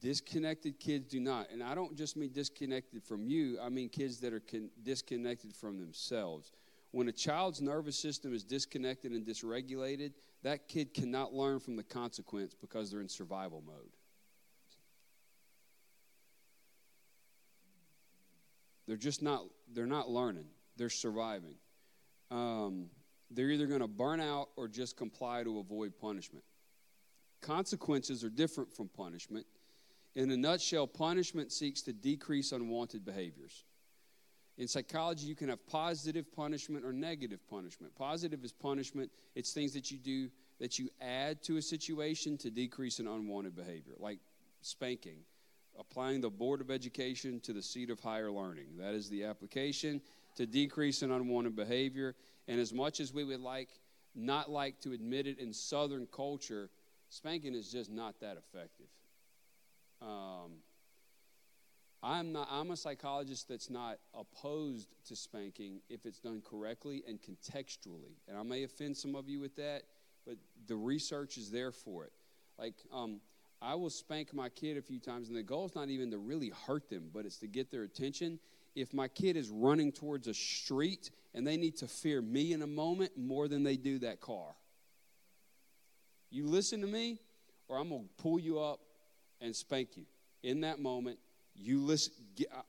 Disconnected 0.01 0.79
kids 0.79 1.07
do 1.07 1.19
not. 1.19 1.49
And 1.51 1.63
I 1.63 1.75
don't 1.75 1.97
just 1.97 2.15
mean 2.15 2.31
disconnected 2.31 3.03
from 3.03 3.25
you, 3.25 3.59
I 3.61 3.69
mean 3.69 3.89
kids 3.89 4.19
that 4.21 4.33
are 4.33 4.39
con- 4.39 4.69
disconnected 4.83 5.53
from 5.53 5.79
themselves. 5.79 6.51
When 6.91 7.07
a 7.07 7.11
child's 7.11 7.61
nervous 7.61 7.97
system 7.97 8.33
is 8.33 8.43
disconnected 8.43 9.11
and 9.11 9.25
dysregulated, 9.25 10.13
that 10.43 10.67
kid 10.67 10.93
cannot 10.93 11.33
learn 11.33 11.59
from 11.59 11.75
the 11.75 11.83
consequence 11.83 12.55
because 12.55 12.89
they're 12.89 13.01
in 13.01 13.09
survival 13.09 13.63
mode. 13.65 13.95
They're 18.87 18.97
just 18.97 19.21
not 19.21 19.43
they're 19.71 19.85
not 19.85 20.09
learning. 20.09 20.47
They're 20.75 20.89
surviving. 20.89 21.55
Um, 22.31 22.87
they're 23.29 23.51
either 23.51 23.67
going 23.67 23.81
to 23.81 23.87
burn 23.87 24.19
out 24.19 24.49
or 24.55 24.67
just 24.67 24.97
comply 24.97 25.43
to 25.43 25.59
avoid 25.59 25.93
punishment. 25.99 26.43
Consequences 27.41 28.23
are 28.23 28.29
different 28.29 28.73
from 28.73 28.87
punishment. 28.87 29.45
In 30.19 30.29
a 30.31 30.35
nutshell, 30.35 30.85
punishment 30.85 31.49
seeks 31.49 31.81
to 31.83 31.93
decrease 31.93 32.51
unwanted 32.51 33.05
behaviors. 33.05 33.63
In 34.57 34.67
psychology, 34.67 35.25
you 35.25 35.33
can 35.33 35.47
have 35.47 35.65
positive 35.65 36.29
punishment 36.33 36.83
or 36.83 36.91
negative 36.91 37.39
punishment. 37.49 37.95
Positive 37.95 38.43
is 38.43 38.51
punishment, 38.51 39.09
it's 39.33 39.53
things 39.53 39.71
that 39.75 39.91
you 39.91 39.97
do 39.97 40.29
that 40.59 40.77
you 40.77 40.89
add 40.99 41.41
to 41.43 41.55
a 41.55 41.61
situation 41.61 42.37
to 42.39 42.51
decrease 42.51 42.99
an 42.99 43.07
unwanted 43.07 43.55
behavior, 43.55 43.93
like 43.97 44.19
spanking, 44.59 45.19
applying 45.79 46.19
the 46.19 46.29
Board 46.29 46.59
of 46.59 46.69
Education 46.69 47.39
to 47.39 47.53
the 47.53 47.61
seat 47.61 47.89
of 47.89 48.01
higher 48.01 48.29
learning. 48.29 48.75
That 48.77 48.95
is 48.95 49.09
the 49.09 49.23
application 49.23 50.01
to 50.35 50.45
decrease 50.45 51.01
an 51.01 51.13
unwanted 51.13 51.55
behavior. 51.55 52.13
And 52.49 52.59
as 52.59 52.73
much 52.73 52.99
as 52.99 53.13
we 53.13 53.23
would 53.23 53.39
like, 53.39 53.69
not 54.13 54.51
like 54.51 54.81
to 54.81 54.91
admit 54.91 55.27
it 55.27 55.39
in 55.39 55.53
Southern 55.53 56.07
culture, 56.07 56.69
spanking 57.07 57.55
is 57.55 57.71
just 57.71 57.89
not 57.89 58.19
that 58.19 58.35
effective. 58.35 58.87
Um, 60.01 60.61
I'm 62.01 62.31
not. 62.31 62.47
I'm 62.49 62.71
a 62.71 62.77
psychologist 62.77 63.49
that's 63.49 63.69
not 63.69 63.97
opposed 64.13 64.87
to 65.07 65.15
spanking 65.15 65.81
if 65.89 66.05
it's 66.05 66.19
done 66.19 66.41
correctly 66.49 67.03
and 67.07 67.19
contextually. 67.21 68.15
And 68.27 68.37
I 68.37 68.43
may 68.43 68.63
offend 68.63 68.95
some 68.95 69.15
of 69.15 69.27
you 69.27 69.39
with 69.39 69.55
that, 69.57 69.83
but 70.25 70.37
the 70.67 70.75
research 70.75 71.37
is 71.37 71.51
there 71.51 71.71
for 71.71 72.05
it. 72.05 72.13
Like, 72.57 72.75
um, 72.93 73.19
I 73.61 73.75
will 73.75 73.89
spank 73.89 74.33
my 74.33 74.47
kid 74.47 74.77
a 74.77 74.81
few 74.81 74.99
times, 74.99 75.27
and 75.27 75.37
the 75.37 75.43
goal 75.43 75.65
is 75.65 75.75
not 75.75 75.89
even 75.89 76.11
to 76.11 76.17
really 76.17 76.53
hurt 76.67 76.89
them, 76.89 77.09
but 77.13 77.25
it's 77.25 77.37
to 77.37 77.47
get 77.47 77.69
their 77.69 77.83
attention. 77.83 78.39
If 78.75 78.93
my 78.93 79.09
kid 79.09 79.35
is 79.35 79.49
running 79.49 79.91
towards 79.91 80.27
a 80.27 80.33
street 80.33 81.11
and 81.33 81.45
they 81.45 81.57
need 81.57 81.75
to 81.77 81.87
fear 81.87 82.21
me 82.21 82.53
in 82.53 82.61
a 82.61 82.67
moment 82.67 83.17
more 83.17 83.49
than 83.49 83.63
they 83.63 83.75
do 83.75 83.99
that 83.99 84.21
car, 84.21 84.55
you 86.29 86.47
listen 86.47 86.79
to 86.81 86.87
me, 86.87 87.19
or 87.67 87.77
I'm 87.77 87.89
gonna 87.89 88.03
pull 88.17 88.39
you 88.39 88.59
up 88.59 88.79
and 89.41 89.55
spank 89.55 89.95
you. 89.95 90.05
In 90.43 90.61
that 90.61 90.79
moment 90.79 91.19
you 91.55 91.81
listen 91.81 92.13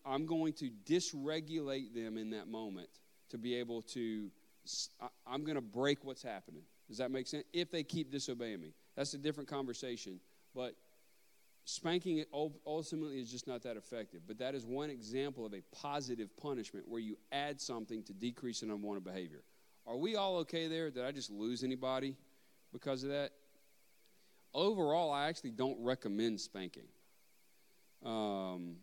i'm 0.04 0.26
going 0.26 0.52
to 0.52 0.68
dysregulate 0.84 1.94
them 1.94 2.18
in 2.18 2.30
that 2.30 2.48
moment 2.48 2.88
to 3.28 3.38
be 3.38 3.54
able 3.54 3.82
to 3.82 4.28
i'm 5.26 5.44
going 5.44 5.54
to 5.54 5.60
break 5.60 6.04
what's 6.04 6.22
happening. 6.22 6.62
Does 6.88 6.98
that 6.98 7.12
make 7.12 7.28
sense? 7.28 7.44
If 7.52 7.70
they 7.70 7.84
keep 7.84 8.10
disobeying 8.10 8.60
me. 8.60 8.74
That's 8.96 9.14
a 9.14 9.18
different 9.18 9.48
conversation 9.48 10.20
but 10.54 10.74
spanking 11.64 12.24
ultimately 12.66 13.20
is 13.20 13.30
just 13.30 13.46
not 13.46 13.62
that 13.62 13.76
effective. 13.76 14.22
But 14.26 14.38
that 14.38 14.54
is 14.54 14.66
one 14.66 14.90
example 14.90 15.46
of 15.46 15.54
a 15.54 15.62
positive 15.72 16.36
punishment 16.36 16.88
where 16.88 17.00
you 17.00 17.16
add 17.30 17.60
something 17.60 18.02
to 18.04 18.12
decrease 18.12 18.62
an 18.62 18.70
unwanted 18.70 19.04
behavior. 19.04 19.42
Are 19.86 19.96
we 19.96 20.16
all 20.16 20.38
okay 20.38 20.68
there? 20.68 20.90
Did 20.90 21.04
i 21.04 21.12
just 21.12 21.30
lose 21.30 21.62
anybody 21.62 22.16
because 22.72 23.02
of 23.02 23.10
that 23.10 23.32
overall 24.54 25.12
i 25.12 25.28
actually 25.28 25.50
don't 25.50 25.78
recommend 25.82 26.40
spanking. 26.40 26.88
Um, 28.04 28.76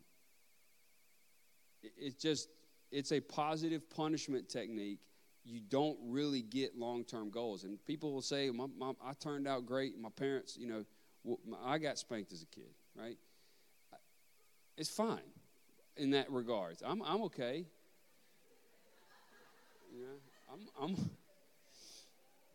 it's 1.82 2.22
just 2.22 2.50
it's 2.92 3.12
a 3.12 3.20
positive 3.20 3.90
punishment 3.90 4.50
technique. 4.50 5.00
You 5.44 5.60
don't 5.62 5.98
really 6.04 6.42
get 6.42 6.78
long-term 6.78 7.30
goals. 7.30 7.64
And 7.64 7.84
people 7.86 8.14
will 8.14 8.22
say 8.22 8.50
my, 8.50 8.66
my, 8.78 8.92
i 9.04 9.14
turned 9.14 9.48
out 9.48 9.66
great. 9.66 9.98
My 10.00 10.10
parents 10.10 10.58
you 10.58 10.68
know 10.68 10.86
i 11.66 11.78
got 11.78 11.98
spanked 11.98 12.32
as 12.32 12.42
a 12.42 12.46
kid 12.46 12.70
right? 12.98 13.18
It's 14.78 14.90
fine 14.90 15.20
in 15.96 16.12
that 16.12 16.32
regards. 16.32 16.84
I'm, 16.86 17.02
I'm 17.02 17.24
okay. 17.24 17.66
Know, 19.94 20.54
I'm, 20.54 20.68
I'm 20.82 21.10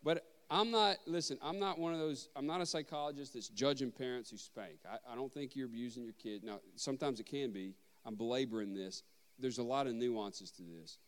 but 0.05 0.24
I'm 0.53 0.70
not, 0.70 0.99
listen, 1.07 1.39
I'm 1.41 1.59
not 1.59 1.79
one 1.79 1.95
of 1.95 1.99
those, 1.99 2.29
I'm 2.37 2.47
not 2.47 2.61
a 2.61 2.66
psychologist 2.66 3.33
that's 3.33 3.49
judging 3.49 3.91
parents 3.91 4.31
who 4.31 4.37
spank. 4.37 4.81
I, 4.87 4.99
I 5.11 5.15
don't 5.15 5.33
think 5.33 5.57
you're 5.57 5.66
abusing 5.66 6.05
your 6.05 6.12
kid. 6.12 6.45
Now, 6.45 6.61
sometimes 6.77 7.20
it 7.20 7.27
can 7.27 7.53
be. 7.53 7.74
I'm 8.05 8.16
belaboring 8.16 8.74
this. 8.74 9.03
There's 9.39 9.57
a 9.57 9.62
lot 9.62 9.87
of 9.87 9.95
nuances 9.95 10.51
to 10.53 10.62
this. 10.62 10.99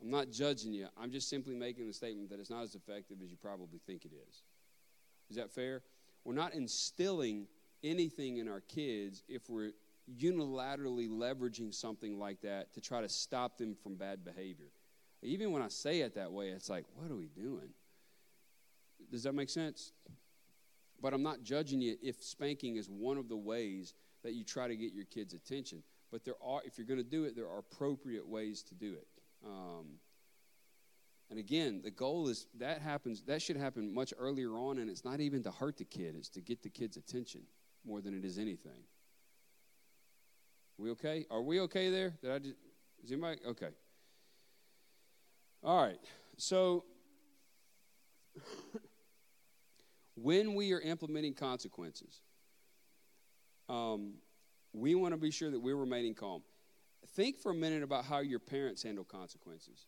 I'm 0.00 0.10
not 0.10 0.30
judging 0.30 0.72
you. 0.72 0.86
I'm 0.96 1.10
just 1.10 1.28
simply 1.28 1.54
making 1.54 1.86
the 1.86 1.92
statement 1.92 2.30
that 2.30 2.40
it's 2.40 2.48
not 2.48 2.62
as 2.62 2.74
effective 2.74 3.18
as 3.22 3.30
you 3.30 3.36
probably 3.36 3.80
think 3.86 4.06
it 4.06 4.12
is. 4.28 4.42
Is 5.28 5.36
that 5.36 5.50
fair? 5.50 5.82
We're 6.24 6.32
not 6.32 6.54
instilling 6.54 7.48
anything 7.84 8.38
in 8.38 8.48
our 8.48 8.60
kids 8.60 9.22
if 9.28 9.50
we're 9.50 9.72
unilaterally 10.18 11.10
leveraging 11.10 11.74
something 11.74 12.18
like 12.18 12.40
that 12.40 12.72
to 12.72 12.80
try 12.80 13.02
to 13.02 13.10
stop 13.10 13.58
them 13.58 13.74
from 13.74 13.96
bad 13.96 14.24
behavior. 14.24 14.70
Even 15.20 15.52
when 15.52 15.60
I 15.60 15.68
say 15.68 16.00
it 16.00 16.14
that 16.14 16.32
way, 16.32 16.48
it's 16.48 16.70
like, 16.70 16.84
what 16.94 17.10
are 17.10 17.16
we 17.16 17.28
doing? 17.28 17.68
Does 19.10 19.22
that 19.22 19.34
make 19.34 19.50
sense? 19.50 19.92
But 21.00 21.14
I'm 21.14 21.22
not 21.22 21.42
judging 21.42 21.80
you 21.80 21.96
if 22.02 22.22
spanking 22.22 22.76
is 22.76 22.88
one 22.88 23.18
of 23.18 23.28
the 23.28 23.36
ways 23.36 23.94
that 24.24 24.34
you 24.34 24.44
try 24.44 24.66
to 24.66 24.76
get 24.76 24.92
your 24.92 25.04
kids' 25.04 25.34
attention. 25.34 25.82
But 26.10 26.24
there 26.24 26.34
are, 26.42 26.60
if 26.64 26.78
you're 26.78 26.86
going 26.86 27.02
to 27.02 27.08
do 27.08 27.24
it, 27.24 27.36
there 27.36 27.46
are 27.46 27.58
appropriate 27.58 28.26
ways 28.26 28.62
to 28.64 28.74
do 28.74 28.94
it. 28.94 29.06
Um, 29.44 29.98
and 31.30 31.38
again, 31.38 31.80
the 31.82 31.90
goal 31.90 32.28
is 32.28 32.46
that 32.58 32.80
happens, 32.80 33.22
that 33.22 33.42
should 33.42 33.56
happen 33.56 33.92
much 33.92 34.14
earlier 34.16 34.52
on, 34.52 34.78
and 34.78 34.88
it's 34.88 35.04
not 35.04 35.20
even 35.20 35.42
to 35.42 35.50
hurt 35.50 35.76
the 35.76 35.84
kid, 35.84 36.14
it's 36.16 36.28
to 36.30 36.40
get 36.40 36.62
the 36.62 36.68
kid's 36.68 36.96
attention 36.96 37.42
more 37.84 38.00
than 38.00 38.14
it 38.14 38.24
is 38.24 38.38
anything. 38.38 38.84
We 40.78 40.90
okay? 40.90 41.26
Are 41.30 41.42
we 41.42 41.60
okay 41.60 41.90
there? 41.90 42.14
Did 42.22 42.30
I 42.30 42.38
just, 42.38 42.54
is 43.02 43.12
anybody? 43.12 43.40
Okay. 43.46 43.70
All 45.62 45.82
right. 45.82 45.98
So, 46.36 46.84
when 50.16 50.54
we 50.54 50.72
are 50.72 50.80
implementing 50.80 51.34
consequences, 51.34 52.20
um, 53.68 54.14
we 54.72 54.94
want 54.94 55.12
to 55.12 55.18
be 55.18 55.30
sure 55.30 55.50
that 55.50 55.60
we're 55.60 55.76
remaining 55.76 56.14
calm. 56.14 56.42
Think 57.14 57.38
for 57.38 57.52
a 57.52 57.54
minute 57.54 57.82
about 57.82 58.04
how 58.04 58.18
your 58.20 58.38
parents 58.38 58.82
handle 58.82 59.04
consequences. 59.04 59.86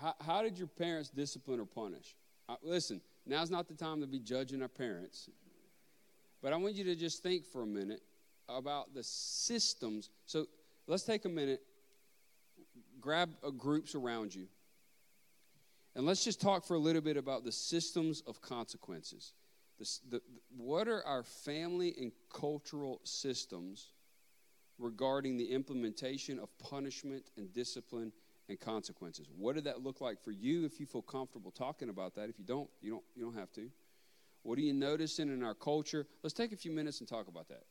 How, 0.00 0.14
how 0.20 0.42
did 0.42 0.58
your 0.58 0.66
parents 0.66 1.10
discipline 1.10 1.60
or 1.60 1.66
punish? 1.66 2.16
Uh, 2.48 2.56
listen, 2.62 3.00
now's 3.26 3.50
not 3.50 3.68
the 3.68 3.74
time 3.74 4.00
to 4.00 4.06
be 4.06 4.18
judging 4.18 4.62
our 4.62 4.68
parents, 4.68 5.28
but 6.40 6.52
I 6.52 6.56
want 6.56 6.74
you 6.74 6.84
to 6.84 6.96
just 6.96 7.22
think 7.22 7.44
for 7.46 7.62
a 7.62 7.66
minute 7.66 8.02
about 8.48 8.94
the 8.94 9.02
systems. 9.02 10.10
So 10.26 10.46
let's 10.86 11.04
take 11.04 11.24
a 11.24 11.28
minute, 11.28 11.62
grab 13.00 13.30
uh, 13.44 13.50
groups 13.50 13.94
around 13.94 14.34
you 14.34 14.48
and 15.94 16.06
let's 16.06 16.24
just 16.24 16.40
talk 16.40 16.64
for 16.64 16.74
a 16.74 16.78
little 16.78 17.02
bit 17.02 17.16
about 17.16 17.44
the 17.44 17.52
systems 17.52 18.22
of 18.26 18.40
consequences. 18.40 19.34
The, 19.78 19.98
the, 20.10 20.22
what 20.56 20.88
are 20.88 21.04
our 21.04 21.22
family 21.22 21.94
and 22.00 22.12
cultural 22.32 23.00
systems 23.04 23.92
regarding 24.78 25.36
the 25.36 25.52
implementation 25.52 26.38
of 26.38 26.56
punishment 26.58 27.30
and 27.36 27.52
discipline 27.52 28.12
and 28.48 28.58
consequences? 28.58 29.28
What 29.36 29.54
did 29.54 29.64
that 29.64 29.82
look 29.82 30.00
like 30.00 30.22
for 30.22 30.30
you 30.30 30.64
if 30.64 30.80
you 30.80 30.86
feel 30.86 31.02
comfortable 31.02 31.50
talking 31.50 31.90
about 31.90 32.14
that? 32.14 32.28
If 32.30 32.38
you 32.38 32.44
don't, 32.44 32.70
you 32.80 32.92
don't, 32.92 33.04
you 33.14 33.24
don't 33.24 33.36
have 33.36 33.52
to. 33.52 33.68
What 34.44 34.58
are 34.58 34.62
you 34.62 34.72
noticing 34.72 35.28
in 35.28 35.42
our 35.42 35.54
culture? 35.54 36.06
Let's 36.22 36.34
take 36.34 36.52
a 36.52 36.56
few 36.56 36.72
minutes 36.72 37.00
and 37.00 37.08
talk 37.08 37.28
about 37.28 37.48
that. 37.48 37.64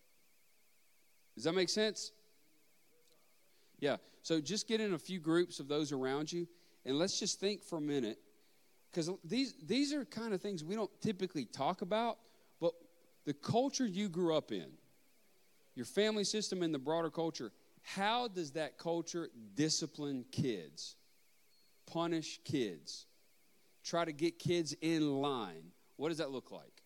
Does 1.35 1.45
that 1.45 1.53
make 1.53 1.69
sense? 1.69 2.11
Yeah. 3.79 3.97
So 4.21 4.39
just 4.39 4.67
get 4.67 4.79
in 4.79 4.93
a 4.93 4.99
few 4.99 5.19
groups 5.19 5.59
of 5.59 5.67
those 5.67 5.91
around 5.91 6.31
you 6.31 6.47
and 6.85 6.97
let's 6.97 7.19
just 7.19 7.39
think 7.39 7.63
for 7.63 7.77
a 7.77 7.81
minute, 7.81 8.17
because 8.91 9.09
these, 9.23 9.53
these 9.65 9.93
are 9.93 10.03
kind 10.05 10.33
of 10.33 10.41
things 10.41 10.63
we 10.63 10.75
don't 10.75 10.91
typically 11.01 11.45
talk 11.45 11.81
about, 11.81 12.17
but 12.59 12.73
the 13.25 13.33
culture 13.33 13.85
you 13.85 14.09
grew 14.09 14.35
up 14.35 14.51
in, 14.51 14.67
your 15.75 15.85
family 15.85 16.23
system 16.23 16.61
and 16.63 16.73
the 16.73 16.79
broader 16.79 17.09
culture, 17.09 17.51
how 17.83 18.27
does 18.27 18.51
that 18.51 18.77
culture 18.77 19.29
discipline 19.55 20.25
kids, 20.31 20.95
punish 21.85 22.39
kids, 22.43 23.05
try 23.83 24.05
to 24.05 24.11
get 24.11 24.39
kids 24.39 24.75
in 24.81 25.21
line? 25.21 25.71
What 25.97 26.09
does 26.09 26.17
that 26.17 26.31
look 26.31 26.51
like? 26.51 26.80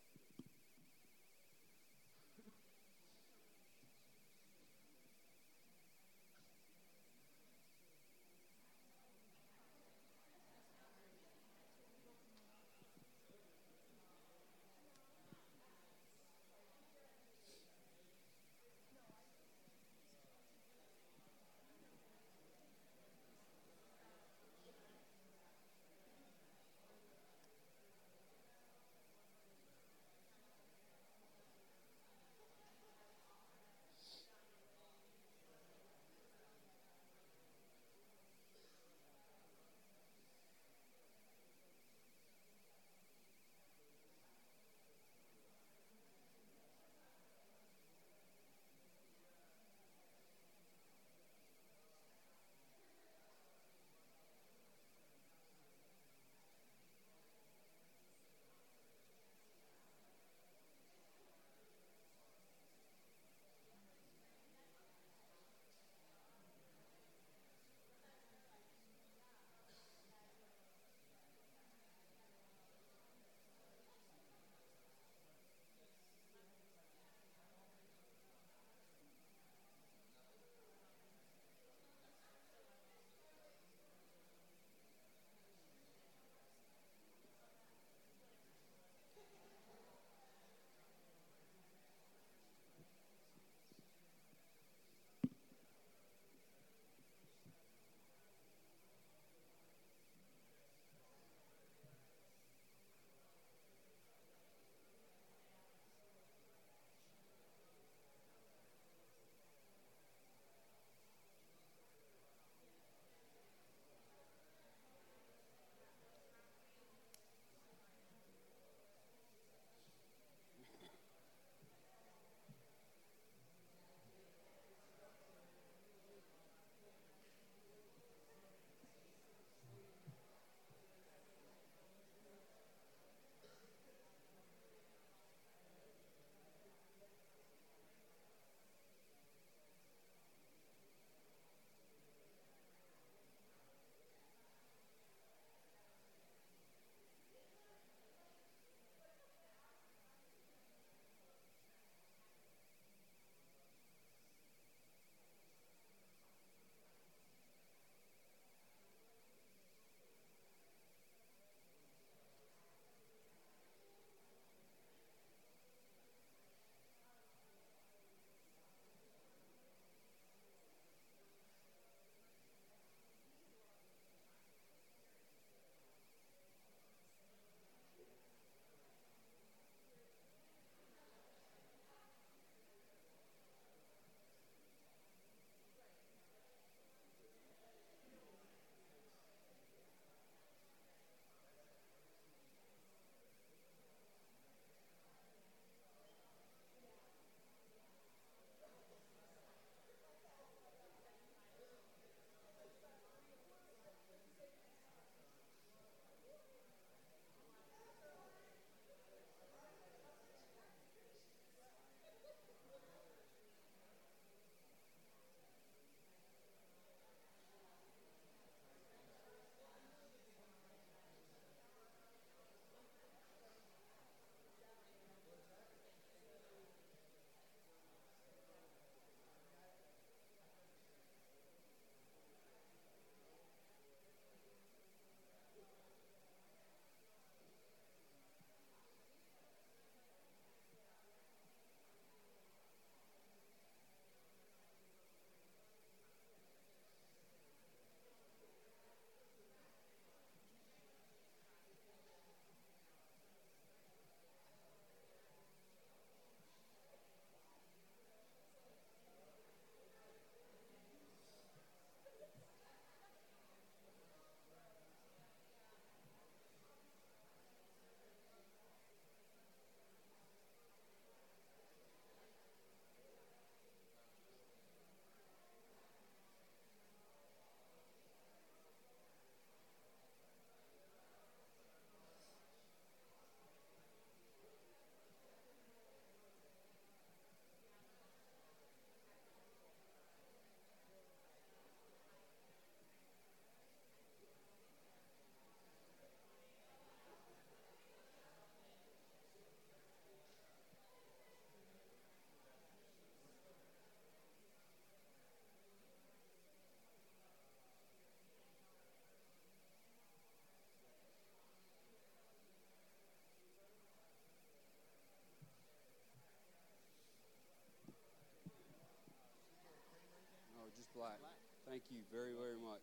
Black. 320.95 321.19
Thank 321.67 321.84
you 321.89 321.97
very, 322.11 322.31
very 322.31 322.55
much. 322.63 322.80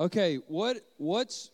Okay, 0.00 0.36
what 0.48 0.78
what's 0.96 1.50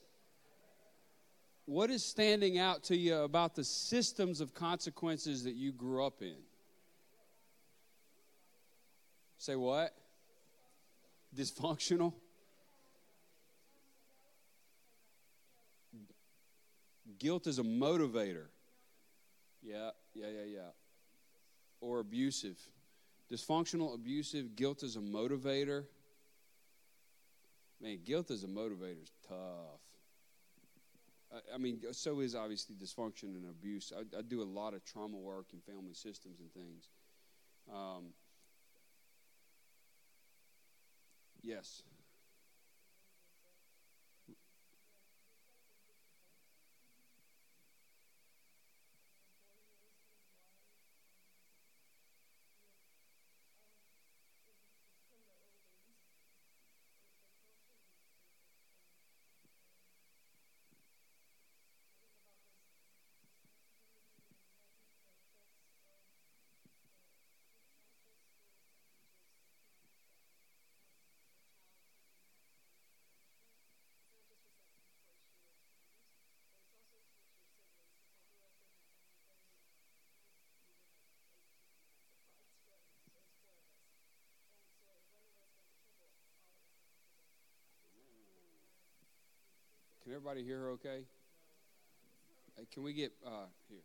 what 1.67 1.91
is 1.91 2.05
standing 2.05 2.59
out 2.59 2.85
to 2.85 2.97
you 2.97 3.17
about 3.17 3.55
the 3.55 3.65
systems 3.65 4.41
of 4.41 4.55
consequences 4.55 5.45
that 5.45 5.55
you 5.55 5.73
grew 5.73 6.07
up 6.07 6.23
in? 6.23 6.37
Say 9.39 9.57
what? 9.57 9.93
Dysfunctional? 11.37 12.15
Guilt 17.19 17.47
is 17.47 17.59
a 17.59 17.63
motivator. 17.63 18.47
Yeah, 19.63 19.91
yeah, 20.15 20.29
yeah, 20.29 20.45
yeah. 20.47 20.61
Or 21.81 22.01
abusive. 22.01 22.59
Dysfunctional, 23.31 23.95
abusive, 23.95 24.55
guilt 24.55 24.83
is 24.83 24.97
a 24.97 25.01
motivator. 25.01 25.85
Man, 27.81 27.99
guilt 28.05 28.31
as 28.31 28.45
a 28.45 28.47
motivator 28.47 29.03
is 29.03 29.13
tough. 29.29 29.81
I- 31.33 31.55
I 31.55 31.59
mean, 31.59 31.83
so 31.93 32.21
is 32.21 32.35
obviously 32.35 32.77
dysfunction 32.77 33.35
and 33.35 33.47
abuse. 33.51 33.93
I, 33.95 34.17
I 34.17 34.23
do 34.23 34.43
a 34.43 34.45
lot 34.45 34.75
of 34.75 34.85
trauma 34.85 35.17
work 35.19 35.47
and 35.53 35.63
family 35.65 35.93
systems 35.93 36.39
and 36.41 36.53
things. 36.53 36.89
Um, 37.73 38.15
yes. 41.43 41.83
Everybody 90.17 90.43
hear 90.43 90.59
her 90.61 90.71
okay? 90.71 91.01
Hey, 92.57 92.67
can 92.73 92.83
we 92.83 92.95
get 92.95 93.13
uh, 93.27 93.45
here? 93.69 93.81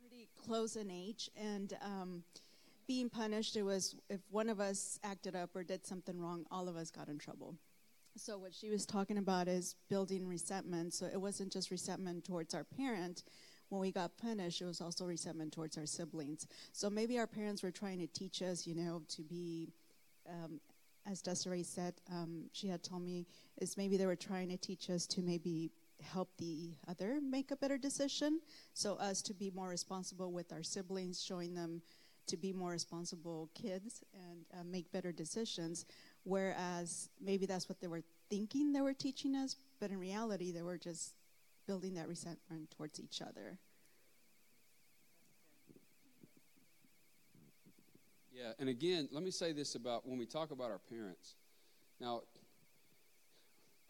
pretty 0.00 0.26
close 0.44 0.74
in 0.74 0.90
age 0.90 1.30
and 1.36 1.74
um, 1.80 2.24
being 2.88 3.08
punished 3.08 3.54
it 3.54 3.62
was 3.62 3.94
if 4.10 4.20
one 4.30 4.48
of 4.48 4.58
us 4.58 4.98
acted 5.04 5.36
up 5.36 5.54
or 5.54 5.62
did 5.62 5.86
something 5.86 6.20
wrong 6.20 6.44
all 6.50 6.68
of 6.68 6.76
us 6.76 6.90
got 6.90 7.06
in 7.06 7.16
trouble 7.16 7.54
so 8.16 8.36
what 8.36 8.52
she 8.52 8.68
was 8.68 8.84
talking 8.84 9.16
about 9.16 9.46
is 9.46 9.76
building 9.88 10.26
resentment 10.26 10.92
so 10.92 11.06
it 11.06 11.20
wasn't 11.20 11.52
just 11.52 11.70
resentment 11.70 12.24
towards 12.24 12.52
our 12.52 12.64
parent 12.64 13.22
when 13.72 13.80
we 13.80 13.90
got 13.90 14.18
punished 14.18 14.60
it 14.60 14.66
was 14.66 14.82
also 14.82 15.06
resentment 15.06 15.50
towards 15.50 15.78
our 15.78 15.86
siblings. 15.86 16.46
So 16.72 16.90
maybe 16.90 17.18
our 17.18 17.26
parents 17.26 17.62
were 17.62 17.70
trying 17.70 17.98
to 18.00 18.06
teach 18.06 18.42
us 18.42 18.66
you 18.66 18.74
know 18.74 19.02
to 19.08 19.22
be 19.22 19.72
um, 20.28 20.60
as 21.10 21.22
desiree 21.22 21.62
said 21.62 21.94
um, 22.12 22.44
she 22.52 22.68
had 22.68 22.82
told 22.82 23.02
me 23.02 23.26
is 23.58 23.78
maybe 23.78 23.96
they 23.96 24.04
were 24.04 24.14
trying 24.14 24.50
to 24.50 24.58
teach 24.58 24.90
us 24.90 25.06
to 25.06 25.22
maybe 25.22 25.72
help 26.02 26.28
the 26.36 26.74
other 26.86 27.18
make 27.22 27.50
a 27.50 27.56
better 27.56 27.78
decision. 27.78 28.40
So 28.74 28.96
us 28.96 29.22
to 29.22 29.32
be 29.32 29.50
more 29.50 29.68
responsible 29.68 30.32
with 30.32 30.52
our 30.52 30.62
siblings 30.62 31.22
showing 31.22 31.54
them 31.54 31.80
to 32.26 32.36
be 32.36 32.52
more 32.52 32.72
responsible 32.72 33.48
kids 33.54 34.04
and 34.14 34.44
uh, 34.52 34.64
make 34.64 34.92
better 34.92 35.12
decisions. 35.12 35.86
Whereas 36.24 37.08
maybe 37.20 37.46
that's 37.46 37.70
what 37.70 37.80
they 37.80 37.88
were 37.88 38.02
thinking 38.28 38.72
they 38.72 38.80
were 38.80 38.94
teaching 38.94 39.34
us 39.34 39.56
but 39.78 39.90
in 39.90 39.98
reality 39.98 40.52
they 40.52 40.62
were 40.62 40.78
just 40.78 41.12
building 41.66 41.94
that 41.94 42.08
resentment 42.08 42.70
towards 42.70 43.00
each 43.00 43.22
other 43.22 43.58
Yeah, 48.42 48.52
and 48.58 48.68
again, 48.68 49.08
let 49.12 49.22
me 49.22 49.30
say 49.30 49.52
this 49.52 49.74
about 49.74 50.08
when 50.08 50.18
we 50.18 50.26
talk 50.26 50.50
about 50.50 50.70
our 50.70 50.78
parents. 50.78 51.36
Now, 52.00 52.22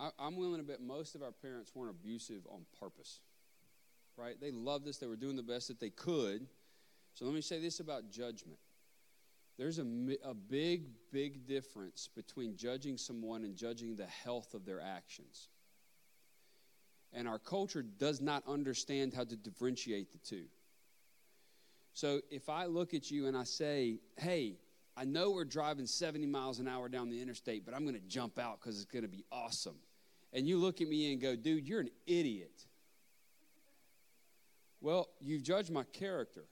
I, 0.00 0.10
I'm 0.18 0.36
willing 0.36 0.58
to 0.58 0.66
bet 0.66 0.82
most 0.82 1.14
of 1.14 1.22
our 1.22 1.30
parents 1.30 1.72
weren't 1.74 1.90
abusive 1.90 2.42
on 2.50 2.66
purpose, 2.78 3.20
right? 4.16 4.34
They 4.40 4.50
loved 4.50 4.88
us, 4.88 4.98
they 4.98 5.06
were 5.06 5.16
doing 5.16 5.36
the 5.36 5.42
best 5.42 5.68
that 5.68 5.78
they 5.78 5.90
could. 5.90 6.46
So 7.14 7.24
let 7.24 7.34
me 7.34 7.40
say 7.40 7.60
this 7.60 7.78
about 7.78 8.10
judgment. 8.10 8.58
There's 9.58 9.78
a, 9.78 9.86
a 10.24 10.34
big, 10.34 10.88
big 11.12 11.46
difference 11.46 12.08
between 12.14 12.56
judging 12.56 12.96
someone 12.96 13.44
and 13.44 13.54
judging 13.54 13.96
the 13.96 14.06
health 14.06 14.54
of 14.54 14.64
their 14.64 14.80
actions. 14.80 15.48
And 17.12 17.28
our 17.28 17.38
culture 17.38 17.82
does 17.82 18.20
not 18.20 18.42
understand 18.46 19.12
how 19.12 19.24
to 19.24 19.36
differentiate 19.36 20.12
the 20.12 20.18
two. 20.18 20.44
So 21.94 22.20
if 22.30 22.48
I 22.48 22.66
look 22.66 22.94
at 22.94 23.10
you 23.10 23.26
and 23.26 23.36
I 23.36 23.44
say, 23.44 23.98
hey, 24.16 24.56
I 24.96 25.04
know 25.04 25.30
we're 25.30 25.44
driving 25.44 25.86
70 25.86 26.26
miles 26.26 26.58
an 26.58 26.68
hour 26.68 26.88
down 26.88 27.10
the 27.10 27.20
interstate, 27.20 27.64
but 27.64 27.74
I'm 27.74 27.82
going 27.82 27.94
to 27.94 28.08
jump 28.08 28.38
out 28.38 28.60
because 28.60 28.76
it's 28.76 28.90
going 28.90 29.02
to 29.02 29.08
be 29.08 29.24
awesome. 29.30 29.76
And 30.32 30.46
you 30.46 30.58
look 30.58 30.80
at 30.80 30.88
me 30.88 31.12
and 31.12 31.20
go, 31.20 31.36
dude, 31.36 31.68
you're 31.68 31.80
an 31.80 31.90
idiot. 32.06 32.66
Well, 34.80 35.08
you've 35.20 35.42
judged 35.42 35.70
my 35.70 35.84
character. 35.84 36.44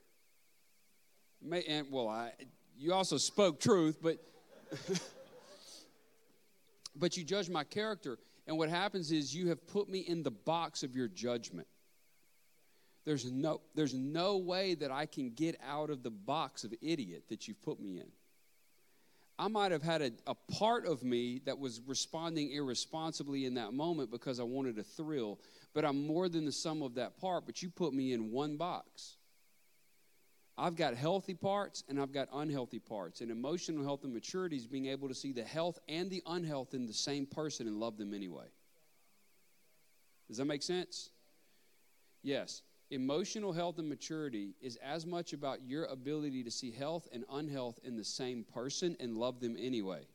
May, 1.43 1.63
and 1.65 1.87
well, 1.91 2.09
I, 2.09 2.33
you 2.79 2.93
also 2.93 3.17
spoke 3.17 3.61
truth, 3.61 3.99
but 4.03 4.19
but 6.97 7.17
you 7.17 7.25
judge 7.25 7.49
my 7.49 7.65
character. 7.65 8.19
And 8.47 8.59
what 8.59 8.69
happens 8.69 9.13
is 9.13 9.35
you 9.35 9.49
have 9.49 9.67
put 9.67 9.89
me 9.89 10.01
in 10.01 10.23
the 10.23 10.31
box 10.31 10.83
of 10.83 10.97
your 10.97 11.09
judgment. 11.09 11.69
There's 13.05 13.31
no, 13.31 13.61
there's 13.75 13.95
no 13.95 14.39
way 14.39 14.75
that 14.75 14.91
I 14.91 15.07
can 15.07 15.31
get 15.31 15.57
out 15.67 15.91
of 15.91 16.03
the 16.03 16.11
box 16.11 16.65
of 16.65 16.75
idiot 16.83 17.25
that 17.29 17.49
you've 17.49 17.63
put 17.63 17.81
me 17.81 17.99
in. 17.99 18.09
I 19.39 19.49
might 19.49 19.73
have 19.73 19.83
had 19.83 20.03
a, 20.03 20.11
a 20.27 20.35
part 20.35 20.87
of 20.87 21.03
me 21.03 21.41
that 21.47 21.59
was 21.59 21.81
responding 21.87 22.53
irresponsibly 22.53 23.47
in 23.47 23.55
that 23.55 23.73
moment 23.73 24.11
because 24.11 24.39
I 24.39 24.43
wanted 24.43 24.79
a 24.79 24.83
thrill, 24.83 25.41
but 25.73 25.83
I'm 25.83 26.07
more 26.07 26.29
than 26.29 26.45
the 26.45 26.53
sum 26.53 26.83
of 26.83 26.97
that 26.97 27.19
part, 27.19 27.47
but 27.47 27.63
you 27.63 27.71
put 27.71 27.95
me 27.95 28.13
in 28.13 28.31
one 28.31 28.59
box. 28.59 29.17
I've 30.61 30.77
got 30.77 30.95
healthy 30.95 31.33
parts 31.33 31.85
and 31.89 31.99
I've 31.99 32.13
got 32.13 32.29
unhealthy 32.35 32.81
parts. 32.81 33.23
And 33.23 33.31
emotional 33.31 33.83
health 33.83 34.05
and 34.05 34.13
maturity 34.13 34.57
is 34.57 34.67
being 34.67 34.87
able 34.87 35.09
to 35.09 35.15
see 35.15 35.33
the 35.33 35.43
health 35.43 35.79
and 35.89 36.11
the 36.11 36.23
unhealth 36.27 36.75
in 36.75 36.87
the 36.87 36.93
same 36.93 37.25
person 37.25 37.67
and 37.67 37.81
love 37.81 37.97
them 37.97 38.13
anyway. 38.13 38.45
Does 40.29 40.37
that 40.37 40.45
make 40.45 40.63
sense? 40.63 41.09
Yes. 42.23 42.61
Emotional 42.91 43.55
health 43.55 43.79
and 43.79 43.89
maturity 43.89 44.55
is 44.61 44.77
as 44.77 45.07
much 45.07 45.33
about 45.33 45.63
your 45.63 45.87
ability 45.87 46.45
to 46.45 46.51
see 46.51 46.71
health 46.71 47.09
and 47.11 47.25
unhealth 47.33 47.81
in 47.83 47.97
the 47.97 48.05
same 48.05 48.45
person 48.45 48.99
and 49.01 49.17
love 49.17 49.41
them 49.41 49.57
anyway. 49.59 50.07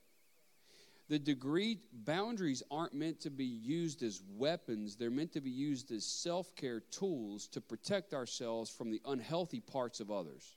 The 1.07 1.19
degree 1.19 1.79
boundaries 1.93 2.63
aren't 2.71 2.95
meant 2.95 3.19
to 3.21 3.29
be 3.29 3.45
used 3.45 4.01
as 4.01 4.23
weapons, 4.27 4.95
they're 4.95 5.11
meant 5.11 5.33
to 5.33 5.41
be 5.41 5.51
used 5.51 5.91
as 5.91 6.03
self 6.03 6.55
care 6.55 6.79
tools 6.79 7.47
to 7.49 7.61
protect 7.61 8.13
ourselves 8.13 8.71
from 8.71 8.89
the 8.89 9.01
unhealthy 9.05 9.59
parts 9.59 9.99
of 9.99 10.09
others. 10.09 10.55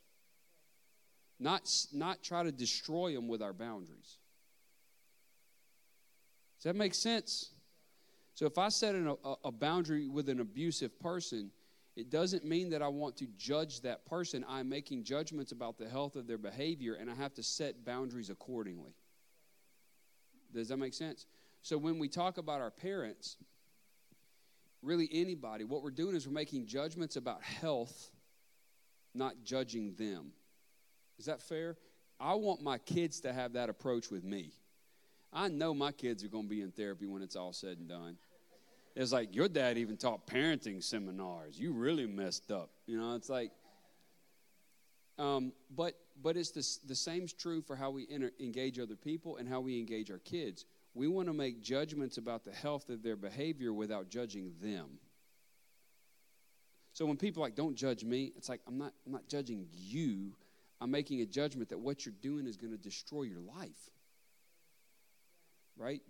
Not, 1.39 1.69
not 1.93 2.23
try 2.23 2.43
to 2.43 2.51
destroy 2.51 3.13
them 3.13 3.27
with 3.27 3.41
our 3.41 3.53
boundaries. 3.53 4.17
Does 6.57 6.63
that 6.63 6.75
make 6.75 6.93
sense? 6.93 7.51
So 8.33 8.45
if 8.45 8.57
I 8.57 8.69
set 8.69 8.95
a, 8.95 9.15
a 9.45 9.51
boundary 9.51 10.07
with 10.09 10.27
an 10.29 10.39
abusive 10.39 10.99
person, 10.99 11.51
it 11.95 12.09
doesn't 12.09 12.43
mean 12.43 12.69
that 12.71 12.81
I 12.81 12.87
want 12.87 13.17
to 13.17 13.27
judge 13.37 13.81
that 13.81 14.05
person. 14.05 14.43
I'm 14.47 14.67
making 14.67 15.03
judgments 15.03 15.51
about 15.51 15.77
the 15.77 15.87
health 15.87 16.15
of 16.15 16.27
their 16.27 16.37
behavior, 16.37 16.95
and 16.95 17.09
I 17.09 17.15
have 17.15 17.33
to 17.35 17.43
set 17.43 17.85
boundaries 17.85 18.29
accordingly. 18.29 18.95
Does 20.53 20.69
that 20.69 20.77
make 20.77 20.93
sense? 20.93 21.25
So 21.61 21.77
when 21.77 21.99
we 21.99 22.07
talk 22.07 22.37
about 22.37 22.61
our 22.61 22.71
parents, 22.71 23.37
really 24.81 25.09
anybody, 25.11 25.63
what 25.63 25.83
we're 25.83 25.91
doing 25.91 26.15
is 26.15 26.27
we're 26.27 26.33
making 26.33 26.65
judgments 26.65 27.15
about 27.15 27.41
health, 27.43 28.11
not 29.13 29.35
judging 29.43 29.93
them. 29.95 30.31
Is 31.17 31.25
that 31.25 31.41
fair? 31.41 31.77
I 32.19 32.35
want 32.35 32.61
my 32.61 32.77
kids 32.77 33.21
to 33.21 33.33
have 33.33 33.53
that 33.53 33.69
approach 33.69 34.09
with 34.09 34.23
me. 34.23 34.51
I 35.31 35.47
know 35.47 35.73
my 35.73 35.91
kids 35.91 36.23
are 36.23 36.27
going 36.27 36.45
to 36.45 36.49
be 36.49 36.61
in 36.61 36.71
therapy 36.71 37.05
when 37.05 37.21
it's 37.21 37.35
all 37.35 37.53
said 37.53 37.77
and 37.77 37.87
done. 37.87 38.17
It's 38.95 39.11
like 39.11 39.35
your 39.35 39.47
dad 39.47 39.77
even 39.77 39.97
taught 39.97 40.25
parenting 40.27 40.83
seminars. 40.83 41.59
You 41.59 41.71
really 41.71 42.07
messed 42.07 42.51
up. 42.51 42.71
You 42.87 42.99
know, 42.99 43.15
it's 43.15 43.29
like 43.29 43.51
Um, 45.19 45.51
but 45.75 45.95
but 46.21 46.37
it's 46.37 46.51
the, 46.51 46.87
the 46.87 46.95
same's 46.95 47.33
true 47.33 47.61
for 47.61 47.75
how 47.75 47.91
we 47.91 48.07
engage 48.39 48.79
other 48.79 48.95
people 48.95 49.37
and 49.37 49.47
how 49.47 49.59
we 49.59 49.79
engage 49.79 50.11
our 50.11 50.19
kids. 50.19 50.65
We 50.93 51.07
want 51.07 51.27
to 51.27 51.33
make 51.33 51.61
judgments 51.61 52.17
about 52.17 52.43
the 52.43 52.51
health 52.51 52.89
of 52.89 53.03
their 53.03 53.15
behavior 53.15 53.71
without 53.71 54.09
judging 54.09 54.53
them. 54.61 54.99
So 56.93 57.05
when 57.05 57.17
people 57.17 57.41
like 57.41 57.55
don't 57.55 57.75
judge 57.75 58.03
me, 58.03 58.33
it's 58.35 58.49
like 58.49 58.61
I'm 58.67 58.77
not 58.77 58.93
I'm 59.05 59.11
not 59.11 59.27
judging 59.27 59.67
you. 59.71 60.33
I'm 60.81 60.91
making 60.91 61.21
a 61.21 61.25
judgment 61.25 61.69
that 61.69 61.79
what 61.79 62.05
you're 62.05 62.15
doing 62.21 62.47
is 62.47 62.57
going 62.57 62.71
to 62.71 62.77
destroy 62.77 63.23
your 63.23 63.41
life. 63.41 63.89
Right? 65.77 66.01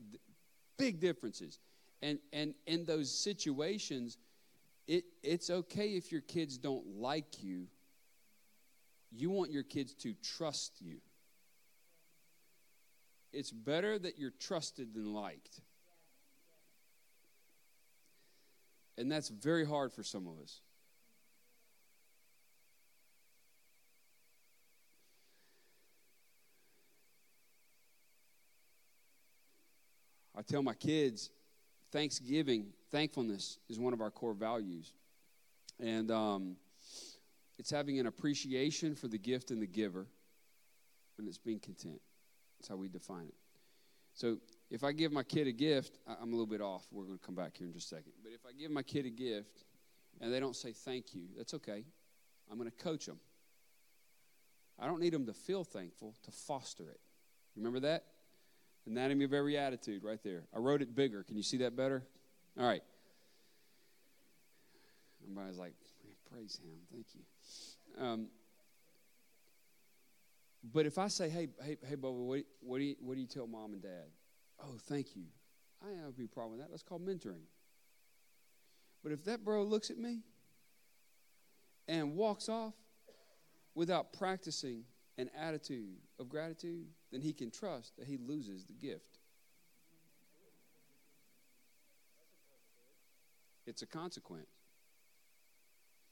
Big 0.77 0.99
differences. 0.99 1.59
And 2.01 2.19
and 2.31 2.55
in 2.65 2.85
those 2.85 3.11
situations, 3.11 4.17
it, 4.87 5.03
it's 5.21 5.49
okay 5.49 5.89
if 5.89 6.11
your 6.11 6.21
kids 6.21 6.57
don't 6.57 6.97
like 6.97 7.43
you. 7.43 7.67
You 9.11 9.29
want 9.29 9.51
your 9.51 9.63
kids 9.63 9.93
to 9.95 10.13
trust 10.23 10.73
you. 10.81 10.97
It's 13.31 13.51
better 13.51 13.97
that 13.99 14.17
you're 14.17 14.33
trusted 14.39 14.93
than 14.93 15.13
liked. 15.13 15.61
And 18.97 19.11
that's 19.11 19.29
very 19.29 19.65
hard 19.65 19.93
for 19.93 20.03
some 20.03 20.27
of 20.27 20.39
us. 20.43 20.61
I 30.35 30.41
tell 30.41 30.63
my 30.63 30.73
kids, 30.73 31.31
Thanksgiving, 31.91 32.67
thankfulness 32.91 33.57
is 33.67 33.77
one 33.77 33.93
of 33.93 34.01
our 34.01 34.09
core 34.09 34.33
values. 34.33 34.93
And 35.79 36.09
um, 36.11 36.55
it's 37.59 37.69
having 37.69 37.99
an 37.99 38.07
appreciation 38.07 38.95
for 38.95 39.07
the 39.07 39.17
gift 39.17 39.51
and 39.51 39.61
the 39.61 39.67
giver, 39.67 40.07
and 41.17 41.27
it's 41.27 41.37
being 41.37 41.59
content. 41.59 42.01
That's 42.57 42.69
how 42.69 42.77
we 42.77 42.87
define 42.87 43.25
it. 43.25 43.35
So 44.13 44.37
if 44.71 44.83
I 44.83 44.91
give 44.93 45.11
my 45.11 45.23
kid 45.23 45.45
a 45.47 45.51
gift, 45.51 45.99
I'm 46.07 46.29
a 46.29 46.31
little 46.31 46.47
bit 46.47 46.61
off. 46.61 46.87
We're 46.91 47.03
going 47.03 47.19
to 47.19 47.25
come 47.25 47.35
back 47.35 47.57
here 47.57 47.67
in 47.67 47.73
just 47.73 47.91
a 47.91 47.95
second. 47.95 48.13
But 48.23 48.31
if 48.31 48.45
I 48.47 48.53
give 48.57 48.71
my 48.71 48.81
kid 48.81 49.05
a 49.05 49.09
gift 49.09 49.65
and 50.19 50.33
they 50.33 50.39
don't 50.39 50.55
say 50.55 50.71
thank 50.71 51.13
you, 51.13 51.23
that's 51.37 51.53
okay. 51.53 51.83
I'm 52.49 52.57
going 52.57 52.69
to 52.69 52.83
coach 52.83 53.05
them. 53.05 53.19
I 54.79 54.87
don't 54.87 54.99
need 54.99 55.13
them 55.13 55.25
to 55.25 55.33
feel 55.33 55.63
thankful, 55.63 56.15
to 56.23 56.31
foster 56.31 56.89
it. 56.89 56.99
Remember 57.55 57.81
that? 57.81 58.05
Anatomy 58.87 59.25
of 59.25 59.33
every 59.33 59.57
attitude, 59.57 60.03
right 60.03 60.23
there. 60.23 60.43
I 60.55 60.59
wrote 60.59 60.81
it 60.81 60.95
bigger. 60.95 61.23
Can 61.23 61.35
you 61.35 61.43
see 61.43 61.57
that 61.57 61.75
better? 61.75 62.03
All 62.57 62.65
right. 62.65 62.81
Everybody's 65.23 65.57
like, 65.57 65.73
praise 66.31 66.59
him. 66.63 66.71
Thank 66.91 67.07
you. 67.13 67.21
Um, 67.97 68.27
but 70.63 70.85
if 70.85 70.97
I 70.97 71.07
say, 71.07 71.29
hey, 71.29 71.47
hey, 71.63 71.77
hey, 71.87 71.95
Bubba, 71.95 72.13
what, 72.13 72.41
what, 72.59 72.79
do 72.79 72.83
you, 72.83 72.95
what 72.99 73.15
do 73.15 73.21
you 73.21 73.27
tell 73.27 73.47
mom 73.47 73.73
and 73.73 73.81
dad? 73.81 74.09
Oh, 74.61 74.77
thank 74.87 75.15
you. 75.15 75.23
I 75.81 75.89
have 76.03 76.13
a 76.19 76.27
problem 76.27 76.57
with 76.57 76.61
that. 76.61 76.69
That's 76.69 76.83
called 76.83 77.05
mentoring. 77.05 77.45
But 79.03 79.13
if 79.13 79.23
that 79.25 79.45
bro 79.45 79.63
looks 79.63 79.89
at 79.89 79.97
me 79.97 80.19
and 81.87 82.15
walks 82.15 82.49
off 82.49 82.73
without 83.73 84.11
practicing 84.11 84.83
an 85.17 85.29
attitude 85.37 85.97
of 86.19 86.27
gratitude, 86.27 86.87
then 87.11 87.21
he 87.21 87.31
can 87.31 87.49
trust 87.49 87.95
that 87.97 88.07
he 88.07 88.17
loses 88.17 88.65
the 88.65 88.73
gift. 88.73 89.19
It's 93.65 93.81
a 93.81 93.85
consequence. 93.85 94.47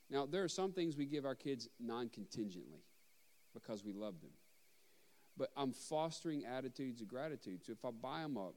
Now, 0.10 0.26
there 0.26 0.44
are 0.44 0.50
some 0.50 0.72
things 0.72 0.96
we 0.96 1.06
give 1.06 1.26
our 1.26 1.36
kids 1.36 1.68
non 1.80 2.10
contingently 2.10 2.84
because 3.54 3.84
we 3.84 3.94
love 3.94 4.20
them. 4.22 4.32
But 5.38 5.50
I'm 5.56 5.74
fostering 5.74 6.46
attitudes 6.46 7.02
of 7.02 7.08
gratitude. 7.08 7.64
So 7.66 7.74
if 7.74 7.86
I 7.86 7.92
buy 7.92 8.22
them 8.22 8.38
a, 8.38 8.50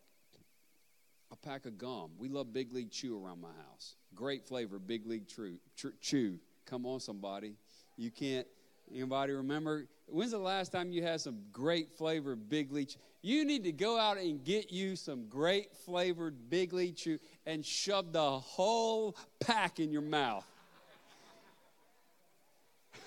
a 1.33 1.37
pack 1.37 1.67
of 1.67 1.77
gum, 1.77 2.11
we 2.19 2.29
love 2.29 2.53
Big 2.53 2.73
League 2.73 2.91
Chew 2.91 3.23
around 3.23 3.41
my 3.41 3.53
house. 3.69 3.97
Great 4.15 4.47
flavor, 4.47 4.79
Big 4.79 5.07
League 5.07 5.27
Chew. 5.27 5.59
Chew. 6.01 6.39
Come 6.67 6.87
on, 6.87 7.01
somebody. 7.01 7.55
You 7.97 8.11
can't. 8.11 8.47
Anybody 8.93 9.33
remember? 9.33 9.87
When's 10.07 10.33
the 10.33 10.39
last 10.39 10.73
time 10.73 10.91
you 10.91 11.03
had 11.03 11.21
some 11.21 11.39
great 11.53 11.91
flavored 11.91 12.49
Big 12.49 12.73
League? 12.73 12.91
You 13.23 13.45
need 13.45 13.65
to 13.65 13.73
go 13.73 13.99
out 13.99 14.17
and 14.17 14.43
get 14.43 14.73
you 14.73 14.97
some 14.97 15.29
great 15.29 15.77
flavored 15.85 16.49
Big 16.49 16.73
League 16.73 16.97
Chew 16.97 17.19
and 17.47 17.65
shove 17.65 18.13
the 18.13 18.39
whole 18.39 19.17
pack 19.41 19.79
in 19.79 19.93
your 19.93 20.03
mouth. 20.03 20.47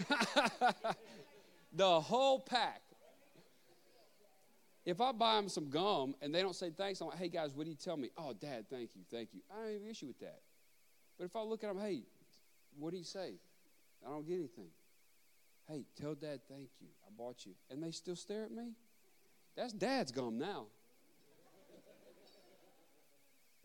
the 1.73 2.01
whole 2.01 2.39
pack. 2.39 2.81
If 4.85 4.99
I 4.99 5.13
buy 5.13 5.37
them 5.37 5.47
some 5.47 5.69
gum 5.69 6.13
and 6.21 6.35
they 6.35 6.41
don't 6.41 6.55
say 6.55 6.69
thanks, 6.69 6.99
I'm 6.99 7.07
like, 7.07 7.17
hey 7.17 7.29
guys, 7.29 7.53
what 7.53 7.63
do 7.63 7.69
you 7.69 7.77
tell 7.77 7.95
me? 7.95 8.09
Oh, 8.17 8.33
Dad, 8.33 8.65
thank 8.69 8.95
you, 8.95 9.01
thank 9.09 9.29
you. 9.33 9.41
I 9.49 9.63
don't 9.63 9.73
have 9.73 9.81
an 9.81 9.89
issue 9.89 10.07
with 10.07 10.19
that. 10.19 10.41
But 11.17 11.25
if 11.25 11.35
I 11.35 11.41
look 11.41 11.63
at 11.63 11.73
them, 11.73 11.81
hey, 11.81 12.03
what 12.77 12.91
do 12.91 12.97
you 12.97 13.03
say? 13.05 13.35
I 14.05 14.09
don't 14.09 14.27
get 14.27 14.35
anything. 14.35 14.67
Hey, 15.69 15.85
tell 15.99 16.15
Dad 16.15 16.41
thank 16.49 16.69
you. 16.81 16.87
I 17.07 17.09
bought 17.17 17.45
you. 17.45 17.53
And 17.69 17.81
they 17.81 17.91
still 17.91 18.17
stare 18.17 18.43
at 18.43 18.51
me? 18.51 18.73
That's 19.55 19.71
Dad's 19.71 20.11
gum 20.11 20.37
now. 20.37 20.65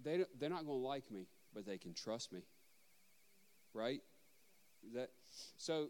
they, 0.03 0.25
they're 0.39 0.51
not 0.51 0.65
going 0.67 0.81
to 0.81 0.87
like 0.87 1.11
me, 1.11 1.27
but 1.55 1.67
they 1.67 1.79
can 1.79 1.95
trust 1.95 2.33
me. 2.33 2.41
Right? 3.75 4.01
That, 4.95 5.11
so, 5.57 5.89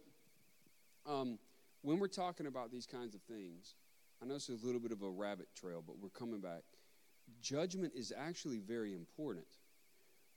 um, 1.07 1.39
when 1.83 1.99
we're 1.99 2.09
talking 2.09 2.47
about 2.47 2.71
these 2.71 2.87
kinds 2.87 3.15
of 3.15 3.23
things, 3.23 3.75
I 4.23 4.27
know 4.27 4.35
this 4.35 4.49
is 4.49 4.63
a 4.63 4.67
little 4.67 4.81
bit 4.81 4.93
of 4.93 5.03
a 5.03 5.11
rabbit 5.11 5.49
trail, 5.55 5.83
but 5.87 5.99
we're 5.99 6.09
coming 6.11 6.41
back. 6.41 6.63
Judgment 7.41 7.93
is 7.95 8.13
actually 8.17 8.59
very 8.59 8.95
important. 8.95 9.47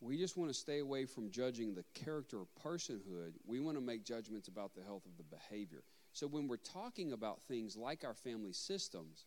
We 0.01 0.17
just 0.17 0.35
want 0.35 0.49
to 0.49 0.53
stay 0.53 0.79
away 0.79 1.05
from 1.05 1.29
judging 1.29 1.73
the 1.73 1.85
character 1.93 2.39
or 2.39 2.47
personhood. 2.63 3.33
We 3.45 3.59
want 3.59 3.77
to 3.77 3.81
make 3.81 4.03
judgments 4.03 4.47
about 4.47 4.73
the 4.75 4.83
health 4.83 5.05
of 5.05 5.17
the 5.17 5.23
behavior. 5.23 5.83
So 6.13 6.27
when 6.27 6.47
we're 6.47 6.57
talking 6.57 7.13
about 7.13 7.41
things 7.43 7.77
like 7.77 8.03
our 8.03 8.15
family 8.15 8.51
systems, 8.51 9.25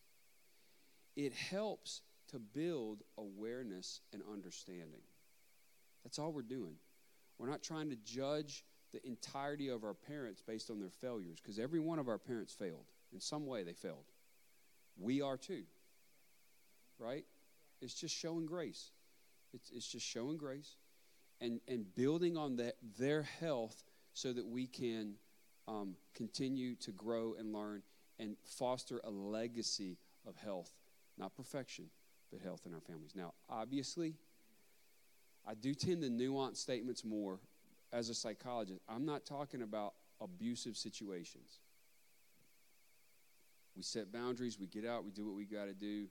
it 1.15 1.33
helps 1.33 2.01
to 2.29 2.39
build 2.39 3.03
awareness 3.17 4.01
and 4.13 4.21
understanding. 4.31 5.01
That's 6.03 6.19
all 6.19 6.31
we're 6.31 6.41
doing. 6.41 6.75
We're 7.37 7.49
not 7.49 7.63
trying 7.63 7.89
to 7.89 7.97
judge 8.03 8.63
the 8.95 9.05
entirety 9.05 9.67
of 9.67 9.83
our 9.83 9.93
parents 9.93 10.41
based 10.41 10.69
on 10.69 10.79
their 10.79 10.89
failures, 10.89 11.39
because 11.41 11.59
every 11.59 11.81
one 11.81 11.99
of 11.99 12.07
our 12.07 12.17
parents 12.17 12.53
failed. 12.53 12.85
In 13.13 13.19
some 13.19 13.45
way, 13.45 13.63
they 13.63 13.73
failed. 13.73 14.05
We 14.97 15.21
are 15.21 15.35
too. 15.35 15.63
Right? 16.97 17.25
It's 17.81 17.93
just 17.93 18.15
showing 18.15 18.45
grace. 18.45 18.91
It's, 19.53 19.69
it's 19.71 19.87
just 19.87 20.05
showing 20.05 20.37
grace 20.37 20.77
and, 21.41 21.59
and 21.67 21.93
building 21.93 22.37
on 22.37 22.55
that, 22.57 22.75
their 22.97 23.23
health 23.23 23.83
so 24.13 24.31
that 24.31 24.45
we 24.45 24.65
can 24.65 25.15
um, 25.67 25.95
continue 26.13 26.75
to 26.75 26.91
grow 26.91 27.35
and 27.37 27.51
learn 27.51 27.83
and 28.17 28.37
foster 28.45 29.01
a 29.03 29.09
legacy 29.09 29.97
of 30.25 30.37
health, 30.37 30.71
not 31.17 31.35
perfection, 31.35 31.85
but 32.31 32.39
health 32.39 32.61
in 32.65 32.73
our 32.73 32.79
families. 32.79 33.11
Now, 33.13 33.33
obviously, 33.49 34.15
I 35.45 35.53
do 35.53 35.73
tend 35.73 36.01
to 36.03 36.09
nuance 36.09 36.61
statements 36.61 37.03
more 37.03 37.39
as 37.95 38.09
a 38.09 38.13
psychologist. 38.13 38.81
I'm 38.89 39.05
not 39.05 39.25
talking 39.25 39.61
about 39.61 39.93
abusive 40.19 40.75
situations. 40.75 41.59
We 43.75 43.83
set 43.83 44.11
boundaries, 44.11 44.59
we 44.59 44.67
get 44.67 44.85
out, 44.85 45.05
we 45.05 45.11
do 45.11 45.25
what 45.25 45.35
we 45.35 45.45
got 45.45 45.65
to 45.65 45.73
do. 45.73 46.07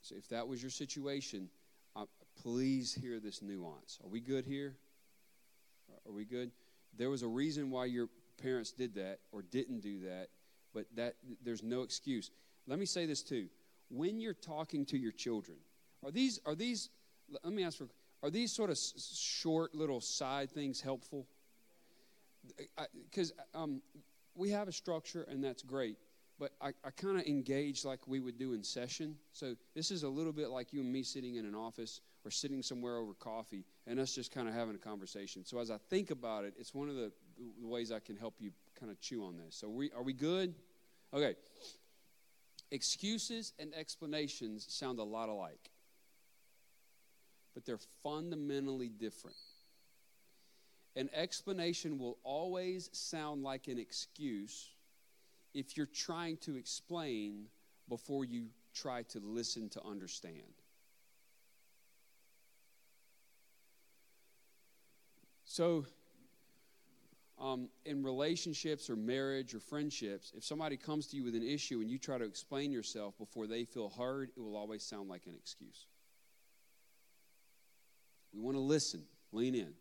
So 0.00 0.16
if 0.16 0.28
that 0.28 0.48
was 0.48 0.62
your 0.62 0.70
situation, 0.70 1.48
uh, 1.94 2.06
please 2.42 2.94
hear 2.94 3.20
this 3.20 3.42
nuance. 3.42 3.98
Are 4.02 4.08
we 4.08 4.20
good 4.20 4.46
here? 4.46 4.74
Are 6.06 6.12
we 6.12 6.24
good? 6.24 6.50
There 6.96 7.10
was 7.10 7.22
a 7.22 7.28
reason 7.28 7.70
why 7.70 7.84
your 7.86 8.08
parents 8.42 8.72
did 8.72 8.94
that 8.94 9.20
or 9.30 9.42
didn't 9.42 9.80
do 9.80 10.00
that, 10.00 10.28
but 10.74 10.86
that 10.96 11.16
there's 11.44 11.62
no 11.62 11.82
excuse. 11.82 12.30
Let 12.66 12.78
me 12.78 12.86
say 12.86 13.06
this 13.06 13.22
too. 13.22 13.48
When 13.90 14.18
you're 14.18 14.34
talking 14.34 14.86
to 14.86 14.98
your 14.98 15.12
children, 15.12 15.58
are 16.04 16.10
these 16.10 16.40
are 16.46 16.54
these 16.54 16.88
let 17.44 17.52
me 17.52 17.64
ask 17.64 17.78
for 17.78 17.88
are 18.22 18.30
these 18.30 18.52
sort 18.52 18.70
of 18.70 18.78
short 18.78 19.74
little 19.74 20.00
side 20.00 20.50
things 20.50 20.80
helpful? 20.80 21.26
Because 23.10 23.32
um, 23.54 23.82
we 24.34 24.50
have 24.50 24.68
a 24.68 24.72
structure 24.72 25.26
and 25.28 25.42
that's 25.42 25.62
great, 25.62 25.96
but 26.38 26.52
I, 26.60 26.68
I 26.84 26.90
kind 26.90 27.18
of 27.18 27.26
engage 27.26 27.84
like 27.84 28.06
we 28.06 28.20
would 28.20 28.38
do 28.38 28.52
in 28.52 28.62
session. 28.62 29.16
So 29.32 29.54
this 29.74 29.90
is 29.90 30.02
a 30.02 30.08
little 30.08 30.32
bit 30.32 30.50
like 30.50 30.72
you 30.72 30.80
and 30.80 30.92
me 30.92 31.02
sitting 31.02 31.36
in 31.36 31.44
an 31.44 31.54
office 31.54 32.00
or 32.24 32.30
sitting 32.30 32.62
somewhere 32.62 32.96
over 32.96 33.14
coffee 33.14 33.64
and 33.86 33.98
us 33.98 34.14
just 34.14 34.32
kind 34.32 34.48
of 34.48 34.54
having 34.54 34.74
a 34.74 34.78
conversation. 34.78 35.44
So 35.44 35.58
as 35.58 35.70
I 35.70 35.78
think 35.90 36.10
about 36.10 36.44
it, 36.44 36.54
it's 36.58 36.74
one 36.74 36.88
of 36.88 36.94
the, 36.94 37.12
the 37.60 37.66
ways 37.66 37.90
I 37.90 37.98
can 37.98 38.16
help 38.16 38.34
you 38.38 38.52
kind 38.78 38.90
of 38.90 39.00
chew 39.00 39.24
on 39.24 39.36
this. 39.36 39.56
So 39.56 39.68
we, 39.68 39.90
are 39.92 40.02
we 40.02 40.12
good? 40.12 40.54
Okay. 41.12 41.34
Excuses 42.70 43.52
and 43.58 43.74
explanations 43.74 44.66
sound 44.70 44.98
a 44.98 45.04
lot 45.04 45.28
alike, 45.28 45.70
but 47.54 47.64
they're 47.64 47.78
fundamentally 48.02 48.88
different. 48.88 49.36
An 50.94 51.08
explanation 51.14 51.98
will 51.98 52.18
always 52.22 52.90
sound 52.92 53.42
like 53.42 53.68
an 53.68 53.78
excuse 53.78 54.68
if 55.54 55.76
you're 55.76 55.86
trying 55.86 56.36
to 56.38 56.56
explain 56.56 57.46
before 57.88 58.24
you 58.24 58.46
try 58.74 59.02
to 59.02 59.20
listen 59.20 59.68
to 59.70 59.84
understand. 59.84 60.42
So, 65.44 65.84
um, 67.38 67.68
in 67.84 68.02
relationships 68.02 68.88
or 68.88 68.96
marriage 68.96 69.54
or 69.54 69.60
friendships, 69.60 70.32
if 70.36 70.44
somebody 70.44 70.76
comes 70.76 71.08
to 71.08 71.16
you 71.16 71.24
with 71.24 71.34
an 71.34 71.42
issue 71.42 71.80
and 71.80 71.90
you 71.90 71.98
try 71.98 72.16
to 72.16 72.24
explain 72.24 72.70
yourself 72.70 73.18
before 73.18 73.46
they 73.46 73.64
feel 73.64 73.90
heard, 73.90 74.30
it 74.36 74.40
will 74.40 74.56
always 74.56 74.82
sound 74.82 75.08
like 75.08 75.26
an 75.26 75.34
excuse. 75.34 75.86
We 78.32 78.40
want 78.40 78.56
to 78.56 78.60
listen, 78.60 79.02
lean 79.32 79.54
in. 79.54 79.74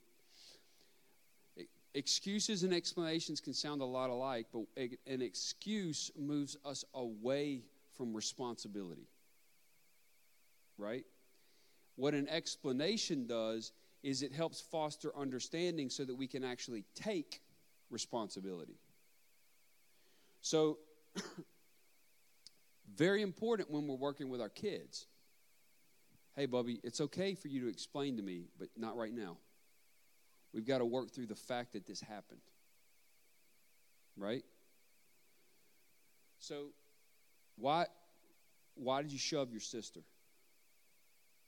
Excuses 1.94 2.64
and 2.64 2.73
explanations 2.73 3.41
can 3.41 3.53
sound 3.53 3.82
a 3.82 3.86
lot 3.86 4.10
alike, 4.10 4.48
but 4.53 4.61
an 5.06 5.22
excuse 5.22 6.10
moves 6.18 6.56
us 6.64 6.86
away 6.94 7.64
from 7.98 8.14
responsibility. 8.14 9.07
Right? 10.78 11.06
What 11.95 12.14
an 12.14 12.30
explanation 12.30 13.28
does 13.28 13.73
is 14.03 14.23
it 14.23 14.32
helps 14.32 14.61
foster 14.61 15.15
understanding 15.15 15.90
so 15.90 16.06
that 16.06 16.15
we 16.15 16.28
can 16.28 16.44
actually 16.44 16.86
take 16.95 17.41
responsibility. 17.90 18.80
So, 20.41 20.80
very 22.95 23.22
important 23.22 23.69
when 23.69 23.88
we're 23.88 23.95
working 23.95 24.30
with 24.30 24.41
our 24.41 24.49
kids. 24.49 25.07
Hey, 26.36 26.45
Bubby, 26.45 26.80
it's 26.84 27.02
okay 27.02 27.36
for 27.36 27.49
you 27.49 27.62
to 27.62 27.68
explain 27.68 28.18
to 28.18 28.24
me, 28.24 28.45
but 28.58 28.70
not 28.78 28.95
right 28.95 29.14
now. 29.14 29.38
We've 30.53 30.66
got 30.66 30.80
to 30.80 30.86
work 30.86 31.12
through 31.12 31.28
the 31.28 31.36
fact 31.36 31.74
that 31.74 31.86
this 31.86 32.02
happened. 32.02 32.41
Right? 34.18 34.44
So, 36.40 36.68
why, 37.58 37.86
why 38.76 39.02
did 39.02 39.12
you 39.12 39.20
shove 39.20 39.52
your 39.52 39.62
sister? 39.62 40.02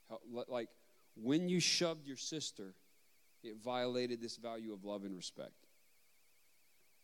How, 0.10 0.20
like, 0.48 0.70
when 1.16 1.50
you 1.50 1.60
shoved 1.60 2.06
your 2.06 2.18
sister, 2.18 2.74
it 3.44 3.58
violated 3.64 4.22
this 4.22 4.38
value 4.38 4.74
of 4.74 4.84
love 4.84 5.04
and 5.04 5.16
respect. 5.16 5.54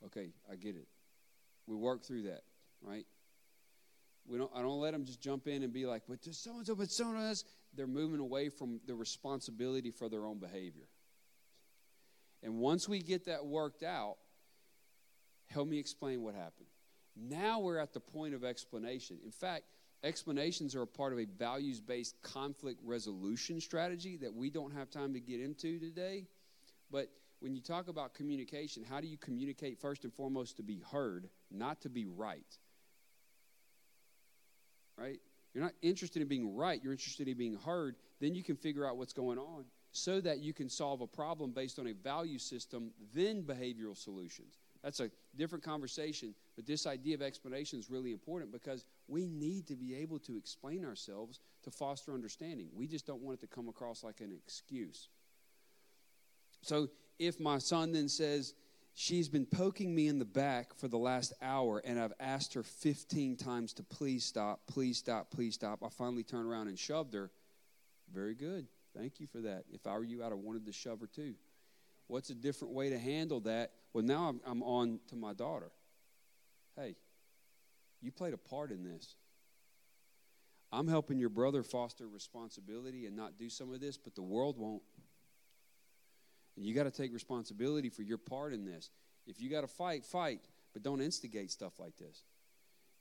Okay, 0.06 0.30
I 0.50 0.56
get 0.56 0.76
it. 0.76 0.88
We 1.68 1.76
work 1.76 2.04
through 2.04 2.24
that, 2.24 2.44
right? 2.82 3.06
We 4.28 4.38
don't. 4.38 4.52
I 4.56 4.62
don't 4.62 4.80
let 4.80 4.94
them 4.94 5.06
just 5.06 5.20
jump 5.20 5.48
in 5.48 5.64
and 5.64 5.74
be 5.74 5.86
like, 5.86 6.04
"But 6.08 6.24
so 6.24 6.58
and 6.58 6.66
so, 6.66 6.76
but 6.76 6.92
so 6.92 7.10
and 7.10 7.38
so." 7.38 7.46
They're 7.80 7.88
moving 7.88 8.20
away 8.20 8.50
from 8.50 8.82
the 8.88 8.94
responsibility 8.94 9.90
for 9.90 10.10
their 10.10 10.26
own 10.26 10.38
behavior. 10.38 10.90
And 12.44 12.56
once 12.58 12.90
we 12.90 13.00
get 13.00 13.28
that 13.28 13.46
worked 13.46 13.84
out, 13.84 14.18
help 15.50 15.70
me 15.70 15.80
explain 15.80 16.22
what 16.22 16.36
happened. 16.36 16.68
Now 17.16 17.62
we're 17.62 17.78
at 17.78 17.94
the 17.94 18.02
point 18.02 18.34
of 18.34 18.44
explanation. 18.44 19.20
In 19.24 19.32
fact, 19.32 19.64
explanations 20.04 20.76
are 20.76 20.82
a 20.82 20.88
part 20.88 21.14
of 21.14 21.20
a 21.20 21.24
values 21.24 21.80
based 21.80 22.22
conflict 22.22 22.82
resolution 22.84 23.62
strategy 23.62 24.18
that 24.18 24.34
we 24.34 24.50
don't 24.50 24.74
have 24.74 24.90
time 24.90 25.14
to 25.14 25.22
get 25.22 25.40
into 25.40 25.80
today. 25.80 26.28
But 26.92 27.08
when 27.40 27.56
you 27.56 27.62
talk 27.62 27.88
about 27.88 28.14
communication, 28.14 28.84
how 28.84 29.00
do 29.00 29.08
you 29.08 29.18
communicate 29.18 29.80
first 29.80 30.04
and 30.04 30.14
foremost 30.14 30.58
to 30.58 30.64
be 30.64 30.82
heard, 30.92 31.30
not 31.50 31.80
to 31.84 31.90
be 31.90 32.08
right? 32.08 32.58
Right? 34.98 35.22
You're 35.54 35.64
not 35.64 35.74
interested 35.82 36.22
in 36.22 36.28
being 36.28 36.56
right, 36.56 36.80
you're 36.84 36.94
interested 36.94 37.28
in 37.28 37.38
being 37.38 37.56
heard. 37.56 37.96
Then 38.20 38.36
you 38.36 38.44
can 38.44 38.56
figure 38.56 38.86
out 38.86 38.98
what's 38.98 39.14
going 39.14 39.38
on 39.38 39.66
so 39.92 40.22
that 40.22 40.40
you 40.40 40.54
can 40.54 40.70
solve 40.70 41.02
a 41.02 41.08
problem 41.08 41.52
based 41.52 41.80
on 41.80 41.88
a 41.88 41.94
value 41.94 42.38
system, 42.38 42.92
then 43.14 43.44
behavioral 43.44 43.98
solutions. 43.98 44.60
That's 44.84 45.00
a 45.00 45.10
different 45.36 45.64
conversation, 45.64 46.36
but 46.56 46.66
this 46.66 46.86
idea 46.86 47.16
of 47.16 47.22
explanation 47.22 47.80
is 47.80 47.90
really 47.90 48.12
important 48.12 48.52
because 48.52 48.86
we 49.08 49.26
need 49.26 49.68
to 49.68 49.76
be 49.76 49.96
able 49.96 50.20
to 50.20 50.38
explain 50.38 50.86
ourselves 50.86 51.40
to 51.64 51.72
foster 51.72 52.14
understanding. 52.14 52.70
We 52.74 52.88
just 52.88 53.06
don't 53.06 53.22
want 53.22 53.40
it 53.40 53.42
to 53.42 53.48
come 53.48 53.68
across 53.68 54.04
like 54.04 54.22
an 54.22 54.32
excuse. 54.32 55.10
So 56.62 56.90
if 57.18 57.40
my 57.40 57.58
son 57.58 57.92
then 57.92 58.08
says, 58.08 58.54
She's 59.02 59.30
been 59.30 59.46
poking 59.46 59.96
me 59.96 60.10
in 60.10 60.20
the 60.20 60.26
back 60.26 60.74
for 60.74 60.90
the 60.90 60.98
last 60.98 61.32
hour, 61.42 61.82
and 61.86 61.98
I've 61.98 62.12
asked 62.20 62.54
her 62.56 62.64
15 62.64 63.38
times 63.38 63.72
to 63.76 63.84
please 63.84 64.26
stop, 64.26 64.60
please 64.68 64.98
stop, 64.98 65.32
please 65.32 65.54
stop. 65.54 65.86
I 65.86 65.88
finally 65.88 66.22
turned 66.22 66.50
around 66.50 66.68
and 66.68 66.78
shoved 66.78 67.14
her. 67.14 67.32
Very 68.14 68.36
good. 68.36 68.68
Thank 68.94 69.22
you 69.22 69.28
for 69.28 69.40
that. 69.40 69.64
If 69.72 69.88
I 69.88 69.94
were 69.94 70.04
you, 70.04 70.22
I'd 70.22 70.32
have 70.32 70.40
wanted 70.40 70.66
to 70.66 70.74
shove 70.74 71.00
her 71.00 71.08
too. 71.08 71.36
What's 72.08 72.30
a 72.30 72.36
different 72.36 72.74
way 72.74 72.90
to 72.90 73.00
handle 73.00 73.40
that? 73.42 73.72
Well, 73.94 74.04
now 74.04 74.28
I'm, 74.28 74.42
I'm 74.46 74.62
on 74.64 75.00
to 75.08 75.16
my 75.16 75.32
daughter. 75.32 75.72
Hey, 76.76 76.98
you 78.02 78.12
played 78.12 78.34
a 78.34 78.38
part 78.38 78.70
in 78.70 78.84
this. 78.84 79.16
I'm 80.74 80.90
helping 80.90 81.20
your 81.20 81.30
brother 81.30 81.64
foster 81.64 82.06
responsibility 82.06 83.06
and 83.06 83.16
not 83.16 83.38
do 83.38 83.50
some 83.50 83.74
of 83.74 83.80
this, 83.80 83.98
but 83.98 84.14
the 84.16 84.24
world 84.24 84.58
won't. 84.58 84.84
And 86.60 86.68
you 86.68 86.76
got 86.76 86.84
to 86.84 86.92
take 86.92 87.14
responsibility 87.14 87.88
for 87.88 88.02
your 88.02 88.18
part 88.18 88.52
in 88.52 88.66
this. 88.66 88.92
If 89.26 89.40
you 89.40 89.50
got 89.50 89.62
to 89.62 89.68
fight, 89.68 90.06
fight, 90.06 90.42
but 90.74 90.84
don't 90.84 91.00
instigate 91.00 91.52
stuff 91.52 91.80
like 91.80 91.96
this. 91.96 92.24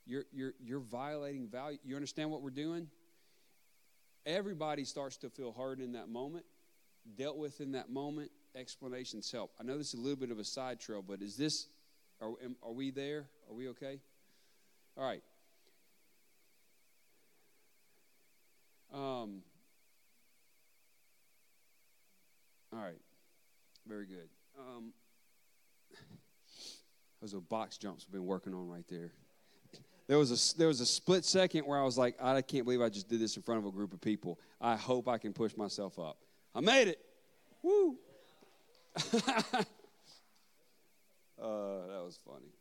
You're, 0.05 0.23
you're, 0.31 0.53
you're 0.63 0.79
violating 0.79 1.49
value. 1.49 1.77
You 1.83 1.95
understand 1.95 2.31
what 2.31 2.41
we're 2.41 2.51
doing? 2.51 2.87
Everybody 4.25 4.85
starts 4.85 5.17
to 5.17 5.29
feel 5.29 5.51
hurt 5.51 5.81
in 5.81 5.91
that 5.91 6.07
moment, 6.07 6.45
dealt 7.17 7.35
with 7.35 7.59
in 7.59 7.73
that 7.73 7.89
moment. 7.89 8.31
Explanations 8.55 9.29
help. 9.29 9.51
I 9.59 9.63
know 9.63 9.77
this 9.77 9.89
is 9.89 9.99
a 9.99 10.01
little 10.01 10.15
bit 10.15 10.31
of 10.31 10.39
a 10.39 10.45
side 10.45 10.79
trail, 10.79 11.03
but 11.05 11.21
is 11.21 11.35
this, 11.35 11.67
are, 12.21 12.31
are 12.63 12.71
we 12.71 12.91
there? 12.91 13.25
Are 13.49 13.53
we 13.53 13.67
okay? 13.67 13.99
All 14.95 15.03
right. 15.03 15.21
Um, 18.93 19.41
all 22.71 22.79
right. 22.79 22.95
Very 23.89 24.05
good. 24.05 24.29
Um, 24.59 24.93
those 27.21 27.33
are 27.33 27.39
box 27.39 27.75
jumps 27.79 28.05
we've 28.05 28.13
been 28.13 28.27
working 28.27 28.53
on 28.53 28.69
right 28.69 28.87
there. 28.87 29.09
There 30.07 30.19
was 30.19 30.53
a 30.53 30.57
there 30.59 30.67
was 30.67 30.79
a 30.79 30.85
split 30.85 31.25
second 31.25 31.65
where 31.65 31.79
I 31.79 31.83
was 31.83 31.97
like, 31.97 32.15
I 32.21 32.39
can't 32.43 32.65
believe 32.65 32.81
I 32.81 32.89
just 32.89 33.09
did 33.09 33.19
this 33.19 33.35
in 33.35 33.41
front 33.41 33.61
of 33.61 33.65
a 33.65 33.71
group 33.71 33.91
of 33.91 33.99
people. 33.99 34.39
I 34.61 34.75
hope 34.75 35.07
I 35.07 35.17
can 35.17 35.33
push 35.33 35.57
myself 35.57 35.97
up. 35.97 36.17
I 36.53 36.59
made 36.59 36.87
it. 36.87 36.99
Woo! 37.63 37.97
uh, 38.95 39.13
that 39.17 39.65
was 41.39 42.19
funny. 42.23 42.53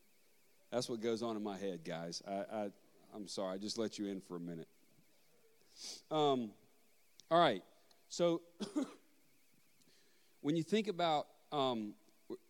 That's 0.70 0.88
what 0.88 1.02
goes 1.02 1.22
on 1.22 1.36
in 1.36 1.42
my 1.42 1.58
head, 1.58 1.80
guys. 1.84 2.22
I, 2.26 2.32
I 2.32 2.68
I'm 3.14 3.28
sorry. 3.28 3.54
I 3.54 3.58
just 3.58 3.76
let 3.76 3.98
you 3.98 4.06
in 4.06 4.22
for 4.22 4.36
a 4.36 4.40
minute. 4.40 4.68
Um, 6.10 6.52
all 7.30 7.38
right. 7.38 7.62
So 8.08 8.40
when 10.48 10.56
you 10.56 10.62
think 10.62 10.88
about 10.88 11.26
um, 11.52 11.92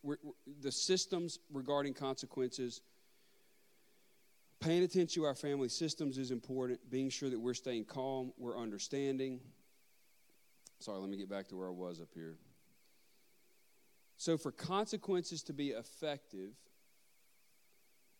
we're, 0.03 0.15
we're, 0.23 0.31
the 0.61 0.71
systems 0.71 1.37
regarding 1.51 1.93
consequences, 1.93 2.79
paying 4.61 4.83
attention 4.83 5.21
to 5.21 5.25
our 5.25 5.35
family 5.35 5.67
systems 5.67 6.17
is 6.17 6.31
important. 6.31 6.79
Being 6.89 7.09
sure 7.09 7.29
that 7.29 7.37
we're 7.37 7.53
staying 7.53 7.83
calm, 7.83 8.31
we're 8.37 8.57
understanding. 8.57 9.41
Sorry, 10.79 10.97
let 10.97 11.09
me 11.09 11.17
get 11.17 11.29
back 11.29 11.49
to 11.49 11.57
where 11.57 11.67
I 11.67 11.71
was 11.71 11.99
up 11.99 12.07
here. 12.13 12.37
So, 14.15 14.37
for 14.37 14.53
consequences 14.53 15.43
to 15.43 15.53
be 15.53 15.71
effective, 15.71 16.53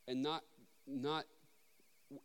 and 0.10 0.22
not 0.22 0.42
not 0.86 1.24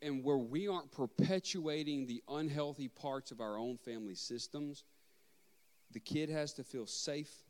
and 0.02 0.24
where 0.24 0.38
we 0.38 0.66
aren't 0.66 0.90
perpetuating 0.90 2.08
the 2.08 2.20
unhealthy 2.28 2.88
parts 2.88 3.30
of 3.30 3.40
our 3.40 3.56
own 3.56 3.76
family 3.76 4.16
systems, 4.16 4.82
the 5.92 6.00
kid 6.00 6.28
has 6.28 6.52
to 6.54 6.64
feel 6.64 6.88
safe 6.88 7.43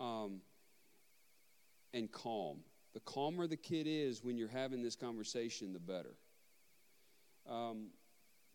um, 0.00 0.40
and 1.92 2.10
calm. 2.10 2.58
The 2.94 3.00
calmer 3.00 3.46
the 3.46 3.56
kid 3.56 3.86
is 3.86 4.24
when 4.24 4.36
you're 4.36 4.48
having 4.48 4.82
this 4.82 4.96
conversation, 4.96 5.72
the 5.72 5.78
better. 5.78 6.16
Um, 7.48 7.90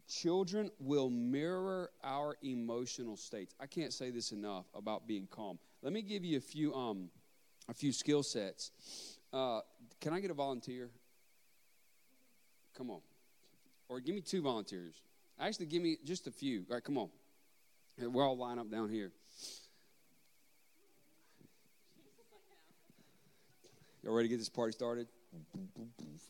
children 0.08 0.72
will 0.80 1.10
mirror 1.10 1.92
our 2.04 2.36
emotional 2.44 3.16
states. 3.16 3.54
I 3.60 3.68
can't 3.68 3.94
say 3.94 4.12
this 4.12 4.32
enough 4.32 4.66
about 4.76 5.08
being 5.08 5.28
calm. 5.32 5.58
Let 5.82 5.94
me 5.94 6.02
give 6.02 6.26
you 6.26 6.38
a 6.38 6.42
few 6.42 6.74
um, 6.74 7.10
a 7.70 7.74
few 7.74 7.94
skill 7.94 8.24
sets. 8.24 8.72
Uh, 9.32 9.62
can 10.02 10.14
I 10.14 10.20
get 10.20 10.32
a 10.32 10.36
volunteer? 10.36 10.90
Come 12.78 12.90
on, 12.90 13.00
or 13.88 14.00
give 14.00 14.16
me 14.16 14.22
two 14.22 14.42
volunteers. 14.42 14.96
Actually, 15.40 15.68
give 15.68 15.82
me 15.82 15.98
just 16.04 16.28
a 16.28 16.32
few. 16.32 16.66
All 16.70 16.76
right, 16.76 16.84
come 16.84 16.98
on. 16.98 17.10
We're 17.98 18.26
all 18.26 18.38
line 18.38 18.60
up 18.60 18.70
down 18.70 18.90
here. 18.90 19.12
Y'all 24.06 24.14
ready 24.14 24.28
to 24.28 24.34
get 24.34 24.38
this 24.38 24.50
party 24.50 24.72
started? 24.72 25.08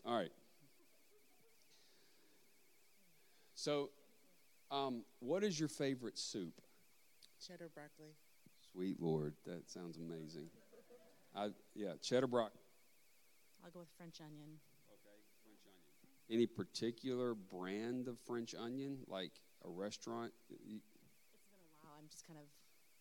All 0.05 0.15
right. 0.15 0.31
So, 3.55 3.89
um, 4.71 5.03
what 5.19 5.43
is 5.43 5.59
your 5.59 5.67
favorite 5.67 6.17
soup? 6.17 6.61
Cheddar 7.45 7.69
broccoli. 7.73 8.15
Sweet 8.71 9.01
Lord, 9.01 9.33
that 9.45 9.69
sounds 9.69 9.97
amazing. 9.97 10.47
I, 11.35 11.49
yeah, 11.73 11.95
cheddar 12.01 12.27
broccoli. 12.27 12.61
I'll 13.61 13.71
go 13.71 13.79
with 13.79 13.89
French 13.97 14.21
onion. 14.21 14.55
Okay, 14.87 15.19
French 15.43 15.59
onion. 15.67 16.31
Any 16.31 16.47
particular 16.47 17.33
brand 17.35 18.07
of 18.07 18.17
French 18.25 18.55
onion, 18.57 18.99
like 19.09 19.33
a 19.65 19.69
restaurant? 19.69 20.31
It's 20.49 20.61
been 20.61 20.79
a 21.59 21.83
while. 21.83 21.97
I'm 21.99 22.07
just 22.09 22.25
kind 22.25 22.39
of 22.39 22.45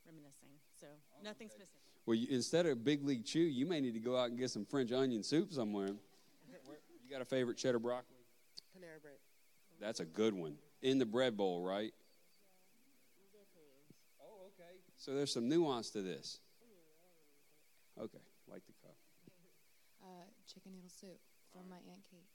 reminiscing. 0.05 0.51
So 0.81 0.89
nothing 1.23 1.49
specific. 1.49 1.84
Well, 2.07 2.15
you, 2.15 2.27
instead 2.31 2.67
of 2.67 2.85
Big 2.85 3.05
League 3.05 3.25
Chew, 3.25 3.41
you 3.41 3.67
may 3.67 3.81
need 3.81 3.95
to 3.95 4.01
go 4.01 4.17
out 4.17 4.29
and 4.29 4.39
get 4.39 4.51
some 4.51 4.65
French 4.65 4.93
onion 4.93 5.23
soup 5.23 5.53
somewhere. 5.53 5.89
You 5.89 7.11
got 7.11 7.23
a 7.23 7.25
favorite 7.25 7.57
cheddar 7.57 7.79
broccoli? 7.79 8.17
Panera 8.77 9.01
Bread. 9.01 9.15
That's 9.81 10.01
a 10.01 10.05
good 10.05 10.35
one. 10.35 10.57
In 10.83 10.99
the 10.99 11.07
bread 11.07 11.37
bowl, 11.37 11.63
right? 11.63 11.93
Oh, 14.21 14.47
okay. 14.49 14.71
So 14.97 15.15
there's 15.15 15.33
some 15.33 15.49
nuance 15.49 15.91
to 15.91 16.03
this. 16.03 16.41
Okay, 17.99 18.19
like 18.51 18.63
the 18.67 18.73
cup. 18.83 18.97
Uh, 20.03 20.25
chicken 20.53 20.73
noodle 20.75 20.91
soup 20.91 21.21
from 21.53 21.69
my 21.71 21.77
aunt 21.77 22.03
Kate. 22.11 22.27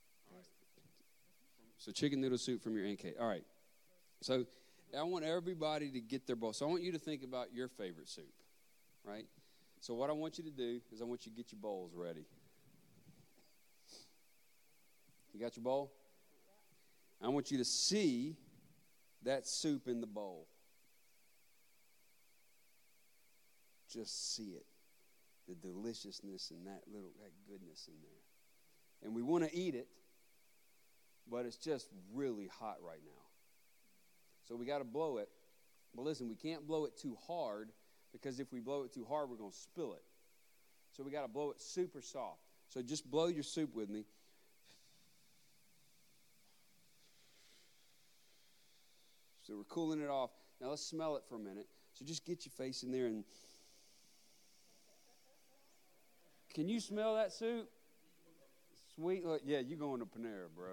So 1.80 1.94
chicken 1.94 2.20
noodle 2.20 2.38
soup 2.38 2.62
from 2.62 2.76
your 2.76 2.86
Aunt 2.86 3.00
Kate. 3.00 3.16
All 3.20 3.28
right. 3.28 3.44
So 4.22 4.46
I 4.98 5.04
want 5.04 5.24
everybody 5.24 5.90
to 5.92 6.02
get 6.02 6.28
their 6.28 6.36
bowl. 6.36 6.52
So 6.52 6.68
I 6.68 6.70
want 6.70 6.84
you 6.84 6.92
to 6.92 7.00
think 7.00 7.24
about 7.24 7.54
your 7.54 7.70
favorite 7.70 8.10
soup, 8.10 8.32
right? 9.06 9.26
So 9.80 9.94
what 9.94 10.10
I 10.10 10.14
want 10.14 10.38
you 10.38 10.44
to 10.44 10.52
do 10.52 10.82
is 10.92 11.02
I 11.02 11.06
want 11.06 11.26
you 11.26 11.32
to 11.32 11.36
get 11.36 11.52
your 11.52 11.60
bowls 11.62 11.92
ready. 11.96 12.26
You 15.34 15.40
got 15.40 15.56
your 15.56 15.64
bowl? 15.64 15.94
I 17.22 17.28
want 17.30 17.52
you 17.52 17.58
to 17.58 17.66
see 17.66 18.36
that 19.24 19.48
soup 19.48 19.88
in 19.88 20.02
the 20.02 20.08
bowl. 20.08 20.48
Just 23.92 24.36
see 24.36 24.52
it. 24.52 24.66
The 25.48 25.56
deliciousness 25.56 26.52
and 26.52 26.68
that 26.68 26.82
little 26.92 27.12
that 27.22 27.32
goodness 27.50 27.88
in 27.88 27.96
there. 28.02 29.04
And 29.04 29.16
we 29.16 29.22
want 29.22 29.50
to 29.50 29.56
eat 29.56 29.76
it 29.76 29.88
but 31.30 31.46
it's 31.46 31.58
just 31.58 31.90
really 32.14 32.50
hot 32.60 32.78
right 32.86 33.02
now. 33.06 33.22
So 34.48 34.56
we 34.56 34.66
got 34.66 34.80
to 34.80 34.84
blow 34.84 35.18
it. 35.18 35.30
But 35.96 36.04
listen, 36.04 36.28
we 36.28 36.36
can't 36.36 36.68
blow 36.68 36.86
it 36.86 36.98
too 36.98 37.18
hard 37.28 37.70
because 38.12 38.40
if 38.40 38.52
we 38.52 38.60
blow 38.60 38.84
it 38.84 38.94
too 38.94 39.06
hard, 39.08 39.30
we're 39.30 39.38
going 39.38 39.52
to 39.52 39.58
spill 39.58 39.94
it. 39.94 40.04
So 40.92 41.04
we 41.04 41.12
got 41.12 41.22
to 41.22 41.28
blow 41.28 41.52
it 41.52 41.62
super 41.62 42.02
soft. 42.02 42.42
So 42.70 42.82
just 42.82 43.10
blow 43.10 43.28
your 43.28 43.44
soup 43.44 43.74
with 43.76 43.90
me. 43.90 44.06
So 49.44 49.58
we're 49.58 49.64
cooling 49.64 50.02
it 50.02 50.10
off. 50.10 50.30
Now 50.62 50.70
let's 50.70 50.86
smell 50.86 51.16
it 51.16 51.24
for 51.28 51.36
a 51.36 51.40
minute. 51.40 51.68
So 51.94 52.06
just 52.06 52.26
get 52.26 52.46
your 52.46 52.52
face 52.52 52.84
in 52.84 52.92
there 52.92 53.08
and. 53.08 53.24
Can 56.54 56.68
you 56.68 56.80
smell 56.80 57.16
that 57.16 57.32
soup? 57.32 57.70
Sweet. 58.96 59.26
Look, 59.26 59.42
yeah, 59.46 59.60
you 59.60 59.76
going 59.76 60.00
to 60.00 60.06
Panera, 60.06 60.48
bro. 60.56 60.68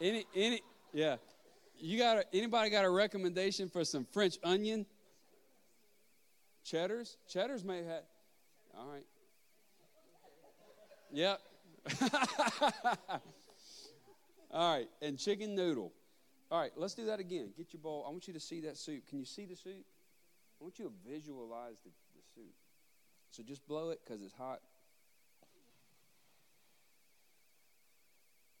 Any, 0.00 0.24
any, 0.34 0.62
yeah. 0.94 1.16
You 1.82 1.98
got 1.98 2.18
a, 2.18 2.24
anybody 2.34 2.68
got 2.68 2.84
a 2.84 2.90
recommendation 2.90 3.68
for 3.68 3.84
some 3.84 4.04
French 4.12 4.36
onion? 4.44 4.84
Cheddars? 6.64 7.16
Cheddars 7.26 7.64
may 7.64 7.78
have. 7.84 8.02
All 8.76 8.86
right. 8.86 9.06
Yep. 11.10 11.40
All 14.52 14.74
right, 14.74 14.88
and 15.00 15.18
chicken 15.18 15.54
noodle. 15.54 15.92
All 16.50 16.60
right, 16.60 16.72
let's 16.76 16.94
do 16.94 17.06
that 17.06 17.20
again. 17.20 17.52
Get 17.56 17.72
your 17.72 17.80
bowl. 17.80 18.04
I 18.06 18.10
want 18.10 18.26
you 18.26 18.34
to 18.34 18.40
see 18.40 18.60
that 18.62 18.76
soup. 18.76 19.06
Can 19.08 19.18
you 19.18 19.24
see 19.24 19.46
the 19.46 19.56
soup? 19.56 19.86
I 20.60 20.64
want 20.64 20.78
you 20.78 20.84
to 20.86 20.92
visualize 21.08 21.80
the, 21.82 21.90
the 22.14 22.22
soup. 22.34 22.52
So 23.30 23.42
just 23.42 23.66
blow 23.66 23.90
it 23.90 24.00
because 24.04 24.22
it's 24.22 24.34
hot. 24.34 24.60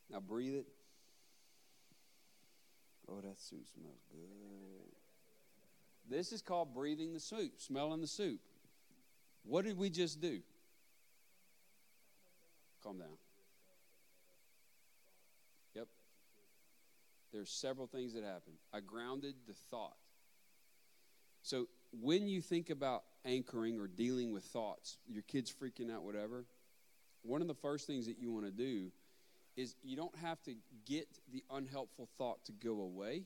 Now 0.08 0.20
breathe 0.20 0.54
it. 0.54 0.66
Oh, 3.10 3.20
that 3.22 3.40
soup 3.40 3.66
smells 3.74 4.02
good. 4.10 4.90
This 6.08 6.32
is 6.32 6.42
called 6.42 6.74
breathing 6.74 7.12
the 7.12 7.20
soup, 7.20 7.52
smelling 7.58 8.00
the 8.00 8.06
soup. 8.06 8.40
What 9.44 9.64
did 9.64 9.76
we 9.76 9.90
just 9.90 10.20
do? 10.20 10.40
Calm 12.82 12.98
down. 12.98 13.08
Yep. 15.74 15.88
There's 17.32 17.50
several 17.50 17.86
things 17.86 18.14
that 18.14 18.22
happen. 18.22 18.54
I 18.72 18.80
grounded 18.80 19.34
the 19.46 19.54
thought. 19.54 19.96
So 21.42 21.68
when 22.00 22.28
you 22.28 22.40
think 22.40 22.70
about 22.70 23.02
anchoring 23.24 23.78
or 23.78 23.86
dealing 23.86 24.32
with 24.32 24.44
thoughts, 24.44 24.98
your 25.08 25.22
kids 25.22 25.52
freaking 25.52 25.92
out, 25.92 26.02
whatever, 26.02 26.44
one 27.22 27.40
of 27.42 27.48
the 27.48 27.54
first 27.54 27.86
things 27.86 28.06
that 28.06 28.18
you 28.18 28.30
want 28.30 28.46
to 28.46 28.52
do 28.52 28.90
is 29.60 29.76
you 29.82 29.96
don't 29.96 30.16
have 30.16 30.42
to 30.42 30.54
get 30.86 31.06
the 31.32 31.44
unhelpful 31.50 32.08
thought 32.18 32.44
to 32.46 32.52
go 32.52 32.80
away 32.80 33.24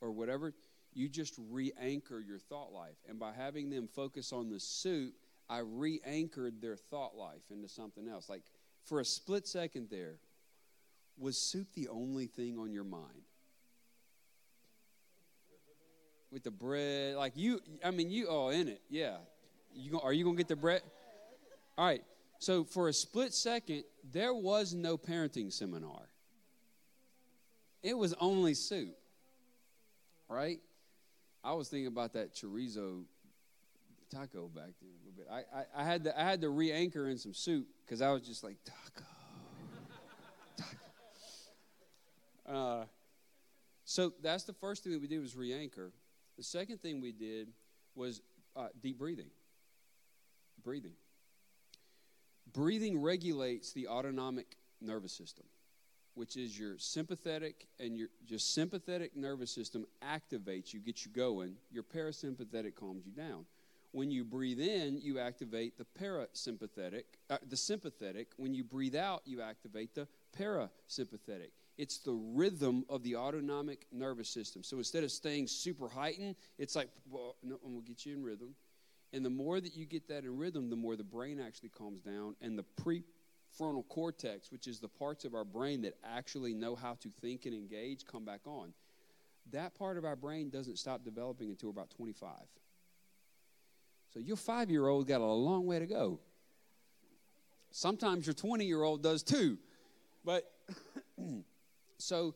or 0.00 0.12
whatever. 0.12 0.52
You 0.92 1.08
just 1.08 1.34
re 1.50 1.72
anchor 1.80 2.20
your 2.20 2.38
thought 2.38 2.72
life. 2.72 2.96
And 3.08 3.18
by 3.18 3.32
having 3.32 3.70
them 3.70 3.88
focus 3.88 4.32
on 4.32 4.50
the 4.50 4.60
soup, 4.60 5.14
I 5.48 5.58
re 5.58 6.00
anchored 6.04 6.60
their 6.60 6.76
thought 6.76 7.16
life 7.16 7.42
into 7.50 7.68
something 7.68 8.08
else. 8.08 8.28
Like 8.28 8.42
for 8.84 9.00
a 9.00 9.04
split 9.04 9.48
second 9.48 9.88
there, 9.90 10.18
was 11.18 11.36
soup 11.36 11.68
the 11.74 11.88
only 11.88 12.26
thing 12.26 12.58
on 12.58 12.72
your 12.72 12.84
mind? 12.84 13.22
With 16.30 16.42
the 16.42 16.50
bread, 16.50 17.14
like 17.14 17.32
you, 17.36 17.60
I 17.84 17.92
mean, 17.92 18.10
you 18.10 18.26
all 18.26 18.50
in 18.50 18.68
it, 18.68 18.82
yeah. 18.90 19.18
You 19.72 20.00
are 20.00 20.12
you 20.12 20.24
gonna 20.24 20.36
get 20.36 20.48
the 20.48 20.56
bread? 20.56 20.82
All 21.78 21.86
right. 21.86 22.02
So 22.38 22.64
for 22.64 22.88
a 22.88 22.92
split 22.92 23.32
second, 23.32 23.84
there 24.12 24.34
was 24.34 24.74
no 24.74 24.98
parenting 24.98 25.52
seminar. 25.52 26.08
It 27.82 27.96
was 27.96 28.14
only 28.20 28.54
soup, 28.54 28.96
right? 30.28 30.58
I 31.42 31.52
was 31.52 31.68
thinking 31.68 31.86
about 31.86 32.14
that 32.14 32.34
chorizo 32.34 33.04
taco 34.10 34.48
back 34.48 34.70
there 34.80 34.90
a 34.90 34.98
little 35.04 35.12
bit. 35.16 35.26
I, 35.30 35.44
I, 35.58 35.82
I 35.82 35.84
had 35.84 36.04
to 36.04 36.18
I 36.18 36.24
had 36.24 36.40
to 36.42 36.48
re-anchor 36.48 37.08
in 37.08 37.18
some 37.18 37.34
soup 37.34 37.66
because 37.84 38.00
I 38.00 38.10
was 38.10 38.22
just 38.22 38.44
like 38.44 38.56
taco, 38.64 39.04
taco. 40.56 42.56
Uh, 42.56 42.84
so 43.84 44.12
that's 44.22 44.44
the 44.44 44.52
first 44.52 44.82
thing 44.82 44.92
that 44.92 45.00
we 45.00 45.08
did 45.08 45.20
was 45.20 45.36
re-anchor. 45.36 45.92
The 46.36 46.42
second 46.42 46.80
thing 46.80 47.00
we 47.00 47.12
did 47.12 47.48
was 47.94 48.20
uh, 48.56 48.68
deep 48.82 48.98
breathing. 48.98 49.30
Breathing. 50.62 50.94
Breathing 52.54 53.02
regulates 53.02 53.72
the 53.72 53.88
autonomic 53.88 54.56
nervous 54.80 55.12
system, 55.12 55.44
which 56.14 56.36
is 56.36 56.56
your 56.58 56.78
sympathetic 56.78 57.66
and 57.80 57.98
your 57.98 58.08
just 58.24 58.54
sympathetic 58.54 59.16
nervous 59.16 59.50
system 59.50 59.84
activates 60.02 60.72
you, 60.72 60.78
gets 60.78 61.04
you 61.04 61.10
going. 61.12 61.56
Your 61.72 61.82
parasympathetic 61.82 62.76
calms 62.76 63.04
you 63.04 63.12
down. 63.12 63.44
When 63.90 64.10
you 64.10 64.24
breathe 64.24 64.60
in, 64.60 65.00
you 65.00 65.18
activate 65.18 65.78
the 65.78 65.86
parasympathetic, 66.00 67.04
uh, 67.30 67.38
the 67.48 67.56
sympathetic. 67.56 68.28
When 68.36 68.54
you 68.54 68.64
breathe 68.64 68.96
out, 68.96 69.22
you 69.24 69.40
activate 69.40 69.94
the 69.94 70.08
parasympathetic. 70.36 71.50
It's 71.76 71.98
the 71.98 72.12
rhythm 72.12 72.84
of 72.88 73.02
the 73.02 73.16
autonomic 73.16 73.86
nervous 73.92 74.28
system. 74.28 74.62
So 74.62 74.78
instead 74.78 75.02
of 75.02 75.10
staying 75.10 75.48
super 75.48 75.88
heightened, 75.88 76.36
it's 76.58 76.76
like, 76.76 76.88
well, 77.08 77.36
no, 77.42 77.58
I'm 77.64 77.74
gonna 77.74 77.84
get 77.84 78.06
you 78.06 78.14
in 78.14 78.22
rhythm. 78.22 78.54
And 79.14 79.24
the 79.24 79.30
more 79.30 79.60
that 79.60 79.76
you 79.76 79.86
get 79.86 80.08
that 80.08 80.24
in 80.24 80.36
rhythm, 80.36 80.70
the 80.70 80.76
more 80.76 80.96
the 80.96 81.04
brain 81.04 81.38
actually 81.38 81.68
calms 81.68 82.02
down, 82.02 82.34
and 82.40 82.58
the 82.58 82.64
prefrontal 82.82 83.86
cortex, 83.88 84.50
which 84.50 84.66
is 84.66 84.80
the 84.80 84.88
parts 84.88 85.24
of 85.24 85.34
our 85.34 85.44
brain 85.44 85.82
that 85.82 85.94
actually 86.02 86.52
know 86.52 86.74
how 86.74 86.94
to 86.94 87.08
think 87.20 87.46
and 87.46 87.54
engage, 87.54 88.04
come 88.04 88.24
back 88.24 88.40
on. 88.44 88.74
That 89.52 89.72
part 89.78 89.98
of 89.98 90.04
our 90.04 90.16
brain 90.16 90.50
doesn't 90.50 90.80
stop 90.80 91.04
developing 91.04 91.48
until 91.48 91.70
about 91.70 91.90
25. 91.90 92.28
So 94.12 94.18
your 94.18 94.36
five 94.36 94.68
year 94.68 94.88
old 94.88 95.06
got 95.06 95.20
a 95.20 95.24
long 95.24 95.64
way 95.64 95.78
to 95.78 95.86
go. 95.86 96.18
Sometimes 97.70 98.26
your 98.26 98.34
20 98.34 98.64
year 98.64 98.82
old 98.82 99.00
does 99.00 99.22
too. 99.22 99.58
But 100.24 100.50
so 101.98 102.34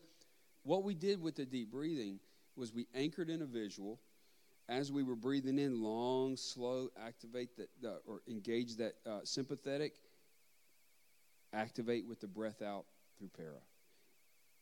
what 0.63 0.85
we 0.85 0.95
did 0.95 1.21
with 1.21 1.35
the 1.35 1.45
deep 1.45 1.73
breathing 1.73 2.21
was 2.55 2.73
we 2.73 2.87
anchored 2.95 3.31
in 3.31 3.43
a 3.43 3.47
visual 3.47 3.99
as 4.69 4.93
we 4.93 5.03
were 5.03 5.17
breathing 5.17 5.59
in 5.59 5.83
long 5.83 6.37
slow 6.37 6.91
activate 7.03 7.57
that 7.57 7.69
or 8.07 8.21
engage 8.29 8.77
that 8.77 8.95
uh, 9.07 9.21
sympathetic 9.25 9.95
activate 11.53 12.07
with 12.07 12.21
the 12.21 12.27
breath 12.27 12.61
out 12.61 12.85
through 13.19 13.31
para. 13.37 13.61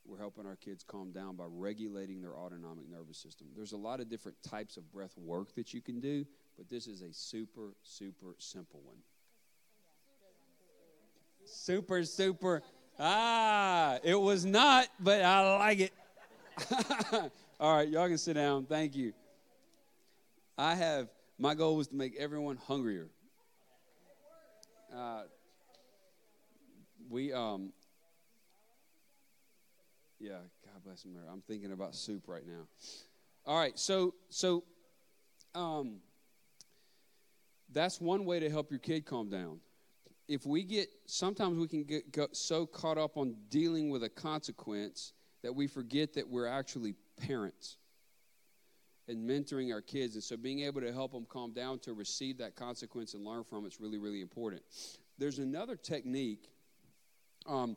We're 0.05 0.19
helping 0.19 0.47
our 0.47 0.55
kids 0.55 0.85
calm 0.85 1.11
down 1.11 1.35
by 1.35 1.47
regulating 1.49 2.23
their 2.23 2.37
autonomic 2.37 2.89
nervous 2.89 3.19
system. 3.19 3.49
There's 3.57 3.73
a 3.73 3.77
lot 3.77 3.99
of 3.99 4.09
different 4.09 4.39
types 4.49 4.77
of 4.77 4.91
breath 4.93 5.19
work 5.19 5.53
that 5.57 5.75
you 5.75 5.81
can 5.81 5.99
do 5.99 6.25
but 6.57 6.69
this 6.69 6.87
is 6.87 7.03
a 7.03 7.13
super 7.13 7.75
super 7.83 8.37
simple 8.39 8.81
one. 8.85 8.97
Super 11.45 12.05
super. 12.05 12.63
Ah 12.99 13.99
it 14.05 14.19
was 14.19 14.45
not 14.45 14.87
but 15.01 15.23
i 15.23 15.57
like 15.59 15.81
it. 15.81 15.93
All 17.61 17.77
right 17.77 17.89
y'all 17.89 18.07
can 18.07 18.19
sit 18.19 18.35
down. 18.35 18.65
Thank 18.67 18.95
you 18.95 19.13
I 20.59 20.75
have, 20.75 21.09
my 21.39 21.55
goal 21.55 21.77
was 21.77 21.89
to 21.89 21.95
make 21.95 22.17
everyone 22.17 22.57
hungrier. 22.57 23.09
Uh, 24.95 25.23
we, 27.11 27.33
um, 27.33 27.73
Yeah, 30.19 30.39
God 30.65 30.83
bless 30.85 31.05
America. 31.05 31.31
I'm 31.31 31.43
thinking 31.43 31.73
about 31.73 31.95
soup 31.95 32.25
right 32.27 32.47
now. 32.47 32.67
All 33.45 33.59
right, 33.59 33.79
so 33.79 34.15
so 34.29 34.65
um, 35.55 35.99
that's 37.73 38.01
one 38.01 38.25
way 38.25 38.41
to 38.41 38.51
help 38.51 38.71
your 38.71 38.81
kid 38.81 39.05
calm 39.05 39.29
down. 39.29 39.61
If 40.27 40.47
we 40.47 40.65
get 40.65 40.89
sometimes 41.07 41.59
we 41.59 41.69
can 41.69 41.85
get 41.85 42.05
so 42.33 42.67
caught 42.67 42.99
up 42.99 43.17
on 43.17 43.37
dealing 43.51 43.91
with 43.91 44.03
a 44.03 44.09
consequence 44.09 45.13
that 45.43 45.55
we 45.55 45.67
forget 45.67 46.15
that 46.15 46.29
we're 46.29 46.49
actually 46.49 46.95
parents 47.21 47.77
and 49.09 49.29
mentoring 49.29 49.73
our 49.73 49.81
kids, 49.81 50.15
and 50.15 50.25
so 50.25 50.37
being 50.37 50.61
able 50.61 50.81
to 50.81 50.93
help 50.93 51.13
them 51.13 51.27
calm 51.29 51.53
down 51.53 51.79
to 51.81 51.93
receive 51.93 52.39
that 52.39 52.57
consequence 52.57 53.15
and 53.15 53.25
learn 53.25 53.45
from 53.45 53.67
it's 53.67 53.81
really 53.81 53.99
really 53.99 54.21
important. 54.21 54.63
There's 55.19 55.39
another 55.39 55.77
technique. 55.77 56.51
Um, 57.47 57.77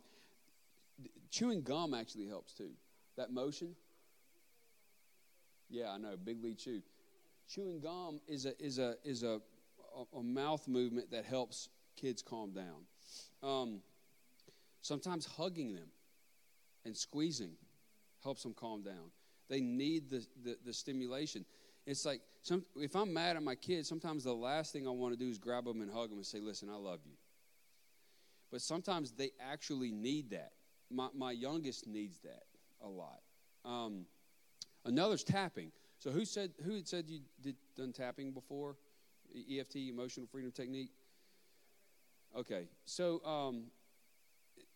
chewing 1.29 1.61
gum 1.61 1.93
actually 1.93 2.27
helps 2.27 2.53
too. 2.53 2.71
That 3.17 3.31
motion. 3.31 3.75
Yeah, 5.69 5.91
I 5.91 5.97
know. 5.97 6.15
Big 6.17 6.43
League 6.43 6.57
Chew. 6.57 6.81
Chewing 7.47 7.79
gum 7.79 8.19
is 8.27 8.45
a 8.45 8.59
is 8.61 8.79
a 8.79 8.95
is 9.03 9.23
a, 9.23 9.39
a, 9.95 10.17
a 10.17 10.23
mouth 10.23 10.67
movement 10.67 11.11
that 11.11 11.25
helps 11.25 11.69
kids 11.95 12.21
calm 12.21 12.51
down. 12.51 12.85
Um, 13.43 13.81
sometimes 14.81 15.25
hugging 15.25 15.73
them 15.73 15.89
and 16.85 16.95
squeezing 16.95 17.51
helps 18.23 18.43
them 18.43 18.53
calm 18.53 18.81
down. 18.81 19.11
They 19.49 19.61
need 19.61 20.09
the, 20.09 20.25
the, 20.43 20.57
the 20.65 20.73
stimulation. 20.73 21.45
It's 21.85 22.05
like 22.05 22.21
some, 22.43 22.63
if 22.75 22.95
I'm 22.95 23.13
mad 23.13 23.35
at 23.35 23.43
my 23.43 23.55
kids, 23.55 23.89
sometimes 23.89 24.23
the 24.23 24.33
last 24.33 24.71
thing 24.71 24.87
I 24.87 24.91
want 24.91 25.13
to 25.13 25.19
do 25.19 25.29
is 25.29 25.37
grab 25.37 25.65
them 25.65 25.81
and 25.81 25.91
hug 25.91 26.09
them 26.09 26.19
and 26.19 26.25
say, 26.25 26.39
"Listen, 26.39 26.69
I 26.69 26.75
love 26.75 26.99
you." 27.05 27.13
But 28.51 28.61
sometimes 28.61 29.11
they 29.11 29.31
actually 29.39 29.91
need 29.91 30.31
that. 30.31 30.51
My, 30.91 31.09
my 31.15 31.31
youngest 31.31 31.87
needs 31.87 32.19
that 32.19 32.43
a 32.81 32.87
lot. 32.87 33.19
Um, 33.65 34.05
another's 34.85 35.23
tapping. 35.23 35.71
So 35.99 36.11
who 36.11 36.25
said 36.25 36.51
who 36.63 36.75
had 36.75 36.87
said 36.87 37.05
you 37.09 37.21
did 37.41 37.55
done 37.75 37.91
tapping 37.91 38.31
before? 38.31 38.75
EFT, 39.35 39.75
emotional 39.89 40.25
freedom 40.25 40.51
technique. 40.51 40.91
Okay, 42.35 42.67
so 42.85 43.23
um, 43.25 43.65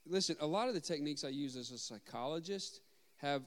listen. 0.06 0.36
A 0.40 0.48
lot 0.48 0.68
of 0.68 0.74
the 0.74 0.82
techniques 0.82 1.24
I 1.24 1.30
use 1.30 1.56
as 1.56 1.72
a 1.72 1.78
psychologist 1.78 2.82
have 3.18 3.44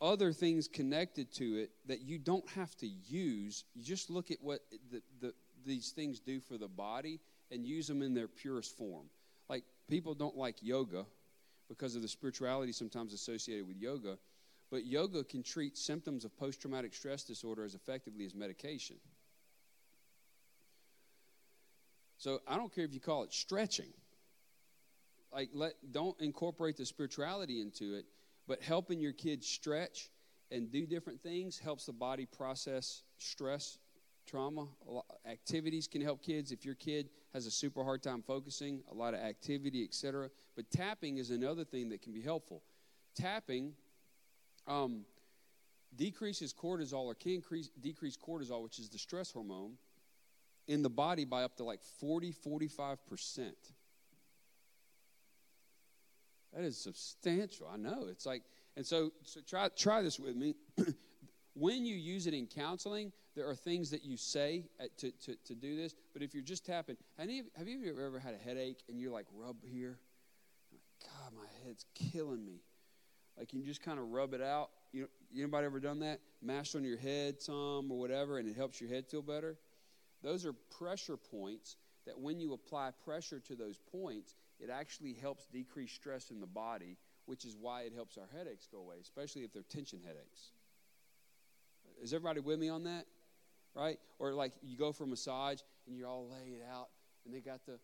other 0.00 0.32
things 0.32 0.68
connected 0.68 1.32
to 1.34 1.56
it 1.56 1.70
that 1.86 2.02
you 2.02 2.18
don't 2.18 2.48
have 2.50 2.74
to 2.76 2.86
use. 2.86 3.64
You 3.74 3.84
just 3.84 4.10
look 4.10 4.30
at 4.30 4.38
what 4.40 4.60
the, 4.90 5.02
the, 5.20 5.34
these 5.64 5.90
things 5.90 6.20
do 6.20 6.40
for 6.40 6.58
the 6.58 6.68
body 6.68 7.20
and 7.50 7.64
use 7.64 7.86
them 7.86 8.02
in 8.02 8.14
their 8.14 8.28
purest 8.28 8.76
form. 8.76 9.06
Like 9.48 9.64
people 9.88 10.14
don't 10.14 10.36
like 10.36 10.56
yoga 10.60 11.06
because 11.68 11.96
of 11.96 12.02
the 12.02 12.08
spirituality 12.08 12.72
sometimes 12.72 13.12
associated 13.12 13.66
with 13.66 13.76
yoga, 13.76 14.18
but 14.70 14.84
yoga 14.84 15.24
can 15.24 15.42
treat 15.42 15.76
symptoms 15.76 16.24
of 16.24 16.36
post 16.36 16.60
traumatic 16.60 16.94
stress 16.94 17.22
disorder 17.24 17.64
as 17.64 17.74
effectively 17.74 18.24
as 18.24 18.34
medication. 18.34 18.96
So 22.18 22.40
I 22.46 22.56
don't 22.56 22.74
care 22.74 22.84
if 22.84 22.94
you 22.94 23.00
call 23.00 23.24
it 23.24 23.32
stretching. 23.32 23.92
Like 25.32 25.50
let 25.52 25.74
don't 25.92 26.18
incorporate 26.20 26.76
the 26.76 26.86
spirituality 26.86 27.60
into 27.60 27.94
it, 27.94 28.06
but 28.46 28.62
helping 28.62 29.00
your 29.00 29.12
kids 29.12 29.46
stretch 29.46 30.10
and 30.50 30.70
do 30.70 30.86
different 30.86 31.20
things 31.20 31.58
helps 31.58 31.86
the 31.86 31.92
body 31.92 32.26
process 32.26 33.02
stress, 33.18 33.78
trauma. 34.26 34.66
Activities 35.28 35.86
can 35.88 36.00
help 36.00 36.22
kids. 36.22 36.52
If 36.52 36.64
your 36.64 36.74
kid 36.74 37.08
has 37.32 37.46
a 37.46 37.50
super 37.50 37.82
hard 37.82 38.02
time 38.02 38.22
focusing, 38.22 38.82
a 38.90 38.94
lot 38.94 39.14
of 39.14 39.20
activity, 39.20 39.84
etc. 39.84 40.30
But 40.54 40.70
tapping 40.70 41.18
is 41.18 41.30
another 41.30 41.64
thing 41.64 41.88
that 41.90 42.02
can 42.02 42.12
be 42.12 42.22
helpful. 42.22 42.62
Tapping 43.14 43.72
um, 44.66 45.04
decreases 45.96 46.52
cortisol 46.52 47.04
or 47.04 47.14
can 47.14 47.32
increase, 47.32 47.70
decrease 47.80 48.16
cortisol, 48.16 48.62
which 48.62 48.78
is 48.78 48.88
the 48.88 48.98
stress 48.98 49.30
hormone, 49.30 49.72
in 50.68 50.82
the 50.82 50.90
body 50.90 51.24
by 51.24 51.44
up 51.44 51.56
to 51.56 51.64
like 51.64 51.82
40, 52.00 52.32
45 52.32 53.06
percent. 53.06 53.56
That 56.56 56.64
is 56.64 56.78
substantial. 56.78 57.68
I 57.70 57.76
know. 57.76 58.06
It's 58.08 58.24
like, 58.24 58.42
and 58.76 58.86
so, 58.86 59.12
so 59.22 59.40
try, 59.46 59.68
try 59.76 60.00
this 60.00 60.18
with 60.18 60.36
me. 60.36 60.54
when 61.54 61.84
you 61.84 61.94
use 61.94 62.26
it 62.26 62.32
in 62.32 62.46
counseling, 62.46 63.12
there 63.34 63.46
are 63.46 63.54
things 63.54 63.90
that 63.90 64.02
you 64.02 64.16
say 64.16 64.64
to, 64.98 65.10
to, 65.10 65.36
to 65.44 65.54
do 65.54 65.76
this. 65.76 65.94
But 66.14 66.22
if 66.22 66.32
you're 66.32 66.42
just 66.42 66.64
tapping, 66.64 66.96
have 67.18 67.28
you, 67.28 67.44
have 67.56 67.68
you 67.68 67.94
ever 68.06 68.18
had 68.18 68.32
a 68.34 68.38
headache 68.38 68.82
and 68.88 68.98
you're 68.98 69.12
like, 69.12 69.26
rub 69.34 69.56
here? 69.64 69.98
God, 71.02 71.32
my 71.36 71.46
head's 71.66 71.84
killing 71.94 72.42
me. 72.42 72.62
Like 73.36 73.52
you 73.52 73.62
just 73.62 73.82
kind 73.82 73.98
of 73.98 74.08
rub 74.08 74.32
it 74.32 74.40
out. 74.40 74.70
You 74.92 75.02
know, 75.02 75.08
anybody 75.36 75.66
ever 75.66 75.78
done 75.78 76.00
that? 76.00 76.20
Mash 76.40 76.74
on 76.74 76.84
your 76.84 76.96
head 76.96 77.42
some 77.42 77.92
or 77.92 77.98
whatever, 77.98 78.38
and 78.38 78.48
it 78.48 78.56
helps 78.56 78.80
your 78.80 78.88
head 78.88 79.06
feel 79.06 79.20
better. 79.20 79.58
Those 80.22 80.46
are 80.46 80.54
pressure 80.78 81.18
points 81.18 81.76
that 82.06 82.18
when 82.18 82.40
you 82.40 82.54
apply 82.54 82.92
pressure 83.04 83.40
to 83.40 83.54
those 83.54 83.78
points, 83.92 84.34
it 84.60 84.70
actually 84.70 85.14
helps 85.14 85.46
decrease 85.46 85.92
stress 85.92 86.30
in 86.30 86.40
the 86.40 86.46
body, 86.46 86.96
which 87.26 87.44
is 87.44 87.56
why 87.60 87.82
it 87.82 87.92
helps 87.94 88.16
our 88.16 88.28
headaches 88.36 88.68
go 88.70 88.78
away, 88.78 88.96
especially 89.00 89.42
if 89.42 89.52
they're 89.52 89.62
tension 89.62 90.00
headaches. 90.04 90.52
Is 92.02 92.12
everybody 92.12 92.40
with 92.40 92.58
me 92.58 92.68
on 92.68 92.84
that? 92.84 93.06
Right? 93.74 93.98
Or 94.18 94.32
like 94.32 94.52
you 94.62 94.76
go 94.76 94.92
for 94.92 95.04
a 95.04 95.06
massage 95.06 95.60
and 95.86 95.96
you're 95.96 96.08
all 96.08 96.28
laid 96.30 96.60
out, 96.72 96.88
and 97.24 97.34
they 97.34 97.40
got 97.40 97.64
the 97.66 97.78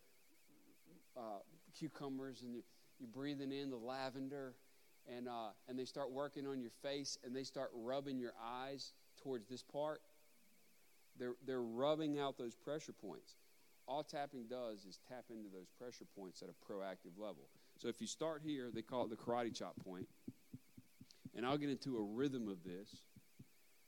uh, 1.16 1.40
cucumbers, 1.78 2.43
and 2.43 2.55
you, 2.55 2.62
you're 2.99 3.09
breathing 3.09 3.53
in 3.53 3.70
the 3.70 3.77
lavender, 3.77 4.55
and 5.15 5.28
uh, 5.28 5.51
and 5.69 5.78
they 5.78 5.85
start 5.85 6.11
working 6.11 6.47
on 6.47 6.61
your 6.61 6.70
face, 6.82 7.19
and 7.24 7.36
they 7.36 7.44
start 7.44 7.70
rubbing 7.74 8.19
your 8.19 8.32
eyes 8.43 8.93
towards 9.23 9.47
this 9.49 9.62
part. 9.62 10.01
They're 11.19 11.35
they're 11.47 11.62
rubbing 11.62 12.19
out 12.19 12.39
those 12.39 12.55
pressure 12.55 12.93
points 12.93 13.35
all 13.87 14.03
tapping 14.03 14.47
does 14.49 14.85
is 14.85 14.99
tap 15.09 15.25
into 15.31 15.49
those 15.53 15.69
pressure 15.79 16.07
points 16.17 16.43
at 16.43 16.49
a 16.49 16.73
proactive 16.73 17.19
level. 17.19 17.49
So 17.79 17.89
if 17.89 18.01
you 18.01 18.07
start 18.07 18.43
here, 18.45 18.71
they 18.73 18.83
call 18.83 19.05
it 19.05 19.11
the 19.11 19.17
karate 19.17 19.55
chop 19.55 19.75
point, 19.85 20.09
and 21.37 21.45
I'll 21.45 21.59
get 21.59 21.71
into 21.71 21.97
a 21.99 22.03
rhythm 22.03 22.49
of 22.49 22.63
this, 22.65 23.03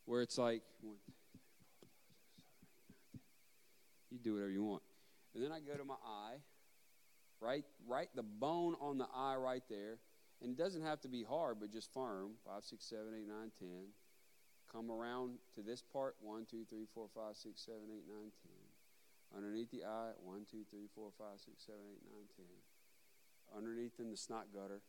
where 0.04 0.22
it's 0.22 0.38
like. 0.38 0.62
You 4.10 4.20
do 4.22 4.34
whatever 4.34 4.50
you 4.50 4.62
want, 4.62 4.82
and 5.34 5.42
then 5.42 5.50
I 5.50 5.58
go 5.58 5.76
to 5.76 5.84
my 5.84 5.98
eye, 6.06 6.36
right, 7.40 7.64
right, 7.88 8.08
the 8.14 8.22
bone 8.22 8.76
on 8.80 8.96
the 8.96 9.08
eye 9.12 9.34
right 9.34 9.62
there, 9.68 9.98
and 10.40 10.52
it 10.52 10.56
doesn't 10.56 10.82
have 10.82 11.00
to 11.00 11.08
be 11.08 11.24
hard, 11.24 11.56
but 11.58 11.72
just 11.72 11.92
firm. 11.92 12.38
Five, 12.46 12.62
six, 12.62 12.84
seven, 12.84 13.08
eight, 13.18 13.26
nine, 13.26 13.50
ten. 13.58 13.88
Come 14.70 14.88
around 14.88 15.38
to 15.56 15.62
this 15.62 15.82
part. 15.82 16.14
One, 16.20 16.46
two, 16.48 16.64
three, 16.70 16.86
four, 16.94 17.08
five, 17.12 17.34
six, 17.34 17.60
seven, 17.64 17.90
eight, 17.90 18.04
nine, 18.06 18.30
ten 18.42 18.53
underneath 19.36 19.70
the 19.70 19.84
eye, 19.84 20.12
one, 20.22 20.46
two, 20.50 20.64
three, 20.70 20.86
four, 20.94 21.10
five, 21.18 21.40
six, 21.44 21.66
seven, 21.66 21.82
eight, 21.90 22.02
nine, 22.06 22.28
ten. 22.36 22.46
Underneath 23.56 23.98
in 23.98 24.10
the 24.10 24.16
snot 24.16 24.46
gutter. 24.54 24.80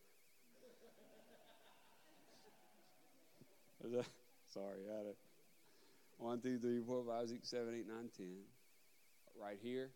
sorry, 4.54 4.82
I 4.90 4.98
had 4.98 5.06
it. 5.08 5.18
One, 6.18 6.40
two, 6.40 6.58
three, 6.58 6.82
four, 6.82 7.04
five, 7.08 7.30
six, 7.30 7.50
seven, 7.50 7.76
eight, 7.76 7.88
nine, 7.88 8.10
ten. 8.16 8.46
Right 9.40 9.60
here. 9.62 9.90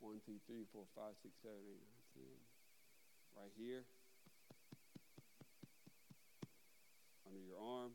One, 0.00 0.20
two, 0.24 0.38
three, 0.46 0.64
four, 0.72 0.84
five, 0.94 1.14
six, 1.22 1.34
seven, 1.42 1.58
eight, 1.66 1.82
nine, 1.82 2.04
ten. 2.14 2.36
Right 3.36 3.52
here. 3.58 3.82
Under 7.26 7.40
your 7.40 7.58
arm. 7.58 7.90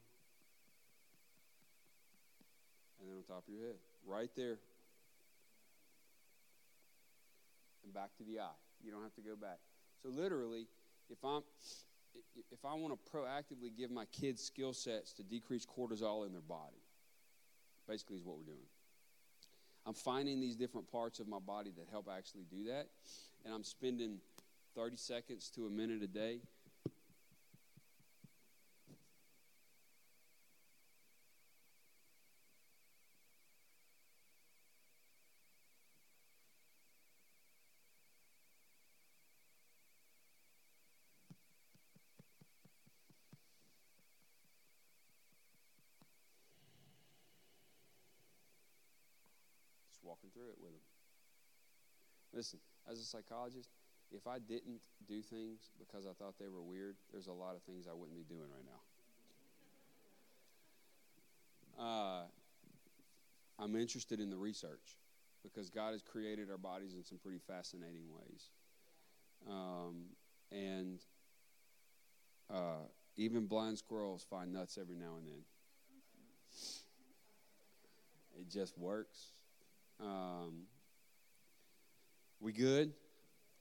And 3.00 3.10
then 3.10 3.18
on 3.18 3.24
top 3.24 3.48
of 3.48 3.54
your 3.54 3.64
head. 3.64 3.80
Right 4.06 4.30
there. 4.36 4.58
And 7.84 7.94
back 7.94 8.16
to 8.18 8.24
the 8.24 8.40
eye. 8.40 8.60
You 8.84 8.92
don't 8.92 9.04
have 9.04 9.16
to 9.16 9.22
go 9.22 9.36
back. 9.36 9.60
So 10.02 10.10
literally, 10.10 10.68
if 11.10 11.24
I'm 11.24 11.44
if 12.52 12.64
I 12.64 12.74
want 12.76 12.94
to 12.94 13.12
proactively 13.12 13.76
give 13.76 13.90
my 13.90 14.06
kids 14.06 14.44
skill 14.44 14.74
sets 14.74 15.14
to 15.14 15.24
decrease 15.24 15.66
cortisol 15.66 16.26
in 16.26 16.32
their 16.32 16.42
body, 16.42 16.82
basically 17.88 18.18
is 18.18 18.24
what 18.24 18.38
we're 18.38 18.44
doing. 18.44 18.68
I'm 19.86 19.94
finding 19.94 20.40
these 20.40 20.56
different 20.56 20.90
parts 20.92 21.20
of 21.20 21.28
my 21.28 21.40
body 21.40 21.72
that 21.78 21.88
help 21.92 22.08
actually 22.16 22.46
do 22.50 22.66
that, 22.66 22.88
and 23.44 23.54
I'm 23.54 23.64
spending 23.64 24.20
30 24.76 24.96
seconds 24.96 25.50
to 25.56 25.66
a 25.66 25.70
minute 25.70 26.02
a 26.04 26.08
day 26.08 26.40
walking 50.04 50.20
through 50.34 50.50
it 50.50 50.58
with 50.62 50.72
them. 50.72 50.82
Listen, 52.34 52.60
as 52.90 53.00
a 53.00 53.04
psychologist, 53.06 53.70
if 54.12 54.28
I 54.28 54.40
didn't 54.40 54.82
do 55.08 55.22
things 55.22 55.70
because 55.80 56.06
I 56.06 56.14
thought 56.14 56.36
they 56.40 56.48
were 56.48 56.62
weird, 56.62 56.96
there's 57.12 57.28
a 57.28 57.34
lot 57.34 57.56
of 57.56 57.64
things 57.64 57.88
I 57.90 57.94
wouldn't 57.94 58.18
be 58.18 58.24
doing 58.24 58.50
right 58.52 58.66
now. 58.66 58.82
Uh, 61.84 62.24
I'm 63.60 63.76
interested 63.76 64.20
in 64.20 64.30
the 64.30 64.38
research 64.38 64.98
because 65.44 65.70
God 65.70 65.94
has 65.94 66.02
created 66.02 66.50
our 66.50 66.58
bodies 66.58 66.94
in 66.94 67.04
some 67.04 67.18
pretty 67.18 67.40
fascinating 67.40 68.06
ways. 68.14 68.50
Um, 69.50 70.06
and 70.52 71.00
uh, 72.54 72.86
even 73.18 73.48
blind 73.48 73.78
squirrels 73.78 74.26
find 74.30 74.54
nuts 74.54 74.78
every 74.80 74.96
now 74.96 75.16
and 75.18 75.28
then. 75.28 75.44
It 78.40 78.50
just 78.50 78.78
works. 78.78 79.20
Um, 80.00 80.64
we 82.40 82.52
good? 82.52 82.94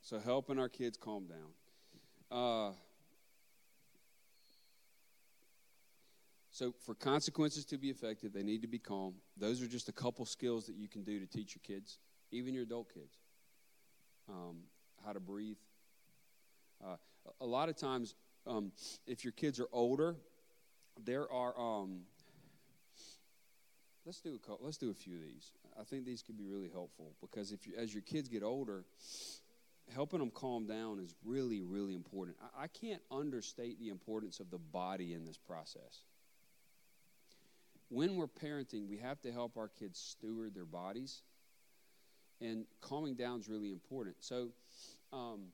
So 0.00 0.18
helping 0.18 0.58
our 0.58 0.68
kids 0.68 0.96
calm 0.96 1.26
down. 1.26 1.52
Uh, 2.30 2.72
so 6.50 6.72
for 6.84 6.94
consequences 6.94 7.64
to 7.66 7.78
be 7.78 7.90
effective, 7.90 8.32
they 8.32 8.42
need 8.42 8.62
to 8.62 8.68
be 8.68 8.78
calm. 8.78 9.14
Those 9.36 9.62
are 9.62 9.68
just 9.68 9.88
a 9.88 9.92
couple 9.92 10.24
skills 10.24 10.66
that 10.66 10.74
you 10.74 10.88
can 10.88 11.04
do 11.04 11.20
to 11.20 11.26
teach 11.26 11.54
your 11.54 11.62
kids, 11.64 11.98
even 12.30 12.54
your 12.54 12.64
adult 12.64 12.92
kids. 12.92 13.18
Um, 14.28 14.58
how 15.04 15.12
to 15.12 15.20
breathe. 15.20 15.58
Uh, 16.84 16.96
a 17.40 17.46
lot 17.46 17.68
of 17.68 17.76
times, 17.76 18.14
um, 18.46 18.72
if 19.06 19.24
your 19.24 19.32
kids 19.32 19.60
are 19.60 19.68
older, 19.72 20.16
there 21.04 21.30
are. 21.30 21.58
Um, 21.58 22.00
let's 24.04 24.20
do 24.20 24.38
a 24.48 24.64
let's 24.64 24.78
do 24.78 24.90
a 24.90 24.94
few 24.94 25.16
of 25.16 25.22
these. 25.22 25.52
I 25.78 25.84
think 25.84 26.04
these 26.04 26.22
could 26.22 26.36
be 26.36 26.46
really 26.46 26.70
helpful 26.70 27.14
because 27.20 27.52
if 27.52 27.66
you, 27.66 27.74
as 27.76 27.92
your 27.92 28.02
kids 28.02 28.28
get 28.28 28.42
older, 28.42 28.84
helping 29.92 30.20
them 30.20 30.30
calm 30.30 30.66
down 30.66 30.98
is 31.00 31.14
really, 31.24 31.62
really 31.62 31.94
important. 31.94 32.36
I, 32.56 32.64
I 32.64 32.66
can't 32.68 33.02
understate 33.10 33.78
the 33.78 33.88
importance 33.88 34.40
of 34.40 34.50
the 34.50 34.58
body 34.58 35.12
in 35.12 35.24
this 35.24 35.38
process. 35.38 36.04
When 37.88 38.16
we're 38.16 38.26
parenting, 38.26 38.88
we 38.88 38.98
have 38.98 39.20
to 39.22 39.32
help 39.32 39.56
our 39.56 39.68
kids 39.68 39.98
steward 39.98 40.54
their 40.54 40.64
bodies, 40.64 41.22
and 42.40 42.64
calming 42.80 43.14
down 43.14 43.40
is 43.40 43.48
really 43.48 43.70
important. 43.70 44.16
So, 44.20 44.48
um, 45.12 45.48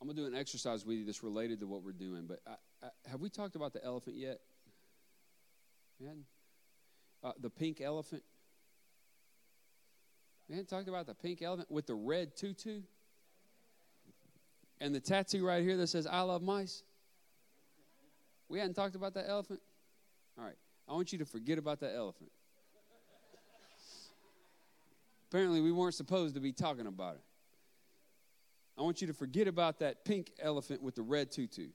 I'm 0.00 0.08
gonna 0.08 0.20
do 0.20 0.26
an 0.26 0.34
exercise 0.34 0.84
with 0.84 0.98
you 0.98 1.04
that's 1.04 1.22
related 1.22 1.60
to 1.60 1.66
what 1.66 1.82
we're 1.82 1.92
doing. 1.92 2.26
But 2.26 2.40
I, 2.46 2.86
I, 2.86 2.88
have 3.10 3.20
we 3.20 3.30
talked 3.30 3.56
about 3.56 3.72
the 3.72 3.82
elephant 3.84 4.16
yet? 4.16 4.40
Man, 6.00 6.24
uh, 7.26 7.32
the 7.40 7.50
pink 7.50 7.80
elephant. 7.80 8.22
We 10.48 10.54
hadn't 10.54 10.68
talked 10.68 10.86
about 10.88 11.06
the 11.06 11.14
pink 11.14 11.42
elephant 11.42 11.70
with 11.70 11.86
the 11.86 11.94
red 11.94 12.36
tutu 12.36 12.82
and 14.80 14.94
the 14.94 15.00
tattoo 15.00 15.44
right 15.44 15.62
here 15.62 15.76
that 15.76 15.88
says 15.88 16.06
"I 16.06 16.20
love 16.20 16.42
mice." 16.42 16.84
We 18.48 18.60
hadn't 18.60 18.74
talked 18.74 18.94
about 18.94 19.14
that 19.14 19.28
elephant. 19.28 19.60
All 20.38 20.44
right, 20.44 20.54
I 20.88 20.92
want 20.92 21.12
you 21.12 21.18
to 21.18 21.24
forget 21.24 21.58
about 21.58 21.80
that 21.80 21.96
elephant. 21.96 22.30
Apparently, 25.28 25.60
we 25.60 25.72
weren't 25.72 25.94
supposed 25.94 26.36
to 26.36 26.40
be 26.40 26.52
talking 26.52 26.86
about 26.86 27.16
it. 27.16 27.22
I 28.78 28.82
want 28.82 29.00
you 29.00 29.08
to 29.08 29.14
forget 29.14 29.48
about 29.48 29.80
that 29.80 30.04
pink 30.04 30.30
elephant 30.38 30.80
with 30.80 30.94
the 30.94 31.02
red 31.02 31.32
tutu. 31.32 31.68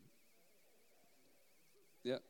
Yep. 2.03 2.21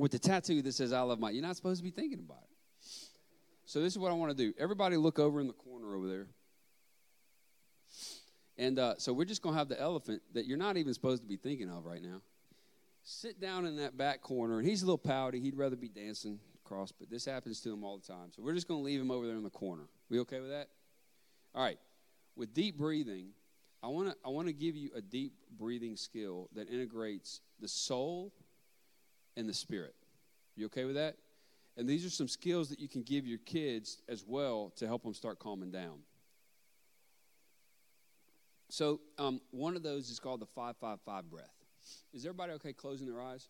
With 0.00 0.12
the 0.12 0.18
tattoo 0.18 0.62
that 0.62 0.72
says 0.72 0.92
I 0.92 1.00
love 1.02 1.18
my. 1.18 1.30
You're 1.30 1.42
not 1.42 1.56
supposed 1.56 1.80
to 1.80 1.84
be 1.84 1.90
thinking 1.90 2.18
about 2.18 2.42
it. 2.42 2.86
So 3.66 3.80
this 3.80 3.92
is 3.92 3.98
what 3.98 4.10
I 4.10 4.14
want 4.14 4.36
to 4.36 4.36
do. 4.36 4.52
Everybody 4.58 4.96
look 4.96 5.18
over 5.18 5.40
in 5.40 5.46
the 5.46 5.52
corner 5.52 5.94
over 5.94 6.08
there. 6.08 6.26
And 8.58 8.78
uh, 8.78 8.94
so 8.98 9.12
we're 9.12 9.26
just 9.26 9.42
going 9.42 9.54
to 9.54 9.58
have 9.58 9.68
the 9.68 9.80
elephant 9.80 10.22
that 10.34 10.46
you're 10.46 10.58
not 10.58 10.76
even 10.76 10.92
supposed 10.92 11.22
to 11.22 11.28
be 11.28 11.36
thinking 11.36 11.70
of 11.70 11.84
right 11.84 12.02
now. 12.02 12.20
Sit 13.02 13.40
down 13.40 13.64
in 13.64 13.76
that 13.76 13.96
back 13.96 14.20
corner, 14.20 14.58
and 14.58 14.68
he's 14.68 14.82
a 14.82 14.86
little 14.86 14.98
pouty. 14.98 15.40
He'd 15.40 15.56
rather 15.56 15.76
be 15.76 15.88
dancing 15.88 16.38
across, 16.64 16.92
but 16.92 17.08
this 17.08 17.24
happens 17.24 17.60
to 17.60 17.72
him 17.72 17.84
all 17.84 17.98
the 17.98 18.06
time. 18.06 18.32
So 18.34 18.42
we're 18.42 18.54
just 18.54 18.68
going 18.68 18.80
to 18.80 18.84
leave 18.84 19.00
him 19.00 19.10
over 19.10 19.26
there 19.26 19.36
in 19.36 19.44
the 19.44 19.50
corner. 19.50 19.84
We 20.10 20.18
okay 20.20 20.40
with 20.40 20.50
that? 20.50 20.68
All 21.54 21.62
right 21.62 21.78
with 22.40 22.54
deep 22.54 22.78
breathing, 22.78 23.28
I 23.82 23.88
want 23.88 24.08
to 24.08 24.16
I 24.24 24.30
want 24.30 24.48
to 24.48 24.52
give 24.52 24.76
you 24.76 24.90
a 24.96 25.00
deep 25.00 25.34
breathing 25.58 25.96
skill 25.96 26.48
that 26.54 26.68
integrates 26.68 27.40
the 27.60 27.68
soul 27.68 28.32
and 29.40 29.48
the 29.48 29.54
spirit. 29.54 29.94
You 30.54 30.66
okay 30.66 30.84
with 30.84 30.96
that? 30.96 31.16
And 31.76 31.88
these 31.88 32.04
are 32.04 32.10
some 32.10 32.28
skills 32.28 32.68
that 32.68 32.78
you 32.78 32.88
can 32.88 33.02
give 33.02 33.26
your 33.26 33.38
kids 33.38 34.02
as 34.08 34.24
well 34.26 34.72
to 34.76 34.86
help 34.86 35.02
them 35.02 35.14
start 35.14 35.38
calming 35.38 35.70
down. 35.70 36.00
So 38.68 39.00
um, 39.18 39.40
one 39.50 39.74
of 39.76 39.82
those 39.82 40.10
is 40.10 40.20
called 40.20 40.40
the 40.40 40.46
five 40.46 40.76
five 40.76 41.00
five 41.04 41.28
breath. 41.28 41.54
Is 42.12 42.24
everybody 42.24 42.52
okay 42.52 42.72
closing 42.72 43.06
their 43.06 43.20
eyes? 43.20 43.48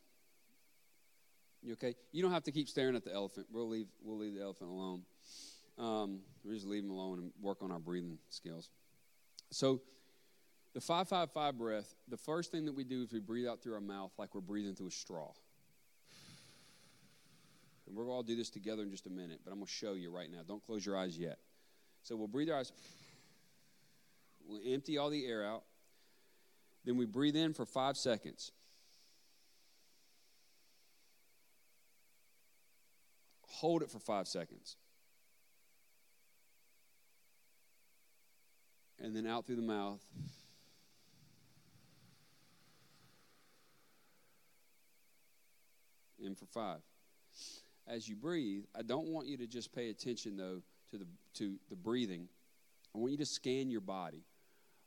You 1.62 1.74
okay? 1.74 1.94
You 2.12 2.22
don't 2.22 2.32
have 2.32 2.44
to 2.44 2.52
keep 2.52 2.68
staring 2.68 2.96
at 2.96 3.04
the 3.04 3.12
elephant. 3.12 3.48
We'll 3.52 3.68
leave 3.68 3.88
we'll 4.02 4.16
leave 4.16 4.34
the 4.34 4.42
elephant 4.42 4.70
alone. 4.70 5.02
Um, 5.78 6.20
we 6.44 6.54
just 6.54 6.66
leave 6.66 6.82
them 6.82 6.90
alone 6.90 7.18
and 7.18 7.32
work 7.40 7.62
on 7.62 7.70
our 7.70 7.78
breathing 7.78 8.18
skills. 8.28 8.70
So, 9.50 9.80
the 10.74 10.80
555 10.80 11.58
breath, 11.58 11.94
the 12.08 12.16
first 12.16 12.52
thing 12.52 12.66
that 12.66 12.74
we 12.74 12.84
do 12.84 13.02
is 13.02 13.12
we 13.12 13.18
breathe 13.18 13.48
out 13.48 13.62
through 13.62 13.74
our 13.74 13.80
mouth 13.80 14.12
like 14.18 14.34
we're 14.34 14.40
breathing 14.40 14.74
through 14.74 14.88
a 14.88 14.92
straw. 14.92 15.32
And 17.90 17.98
we're 17.98 18.04
going 18.04 18.12
to 18.12 18.16
all 18.16 18.22
do 18.22 18.36
this 18.36 18.50
together 18.50 18.82
in 18.82 18.90
just 18.90 19.06
a 19.06 19.10
minute, 19.10 19.40
but 19.44 19.50
I'm 19.50 19.58
going 19.58 19.66
to 19.66 19.72
show 19.72 19.94
you 19.94 20.10
right 20.10 20.30
now. 20.30 20.38
Don't 20.46 20.64
close 20.64 20.86
your 20.86 20.96
eyes 20.96 21.18
yet. 21.18 21.38
So, 22.02 22.16
we'll 22.16 22.28
breathe 22.28 22.48
our 22.48 22.60
eyes. 22.60 22.72
We'll 24.48 24.60
empty 24.64 24.96
all 24.96 25.10
the 25.10 25.26
air 25.26 25.44
out. 25.44 25.64
Then 26.84 26.96
we 26.96 27.04
breathe 27.04 27.36
in 27.36 27.52
for 27.52 27.66
five 27.66 27.96
seconds. 27.96 28.52
Hold 33.46 33.82
it 33.82 33.90
for 33.90 33.98
five 33.98 34.28
seconds. 34.28 34.76
and 39.02 39.16
then 39.16 39.26
out 39.26 39.46
through 39.46 39.56
the 39.56 39.62
mouth. 39.62 40.02
In 46.22 46.34
for 46.34 46.44
five. 46.44 46.80
As 47.90 48.08
you 48.08 48.14
breathe, 48.14 48.64
I 48.76 48.82
don't 48.82 49.08
want 49.08 49.26
you 49.26 49.36
to 49.38 49.48
just 49.48 49.74
pay 49.74 49.90
attention 49.90 50.36
though 50.36 50.62
to 50.92 50.98
the 50.98 51.06
to 51.34 51.56
the 51.68 51.76
breathing. 51.76 52.28
I 52.94 52.98
want 52.98 53.12
you 53.12 53.18
to 53.18 53.26
scan 53.26 53.68
your 53.70 53.80
body. 53.80 54.22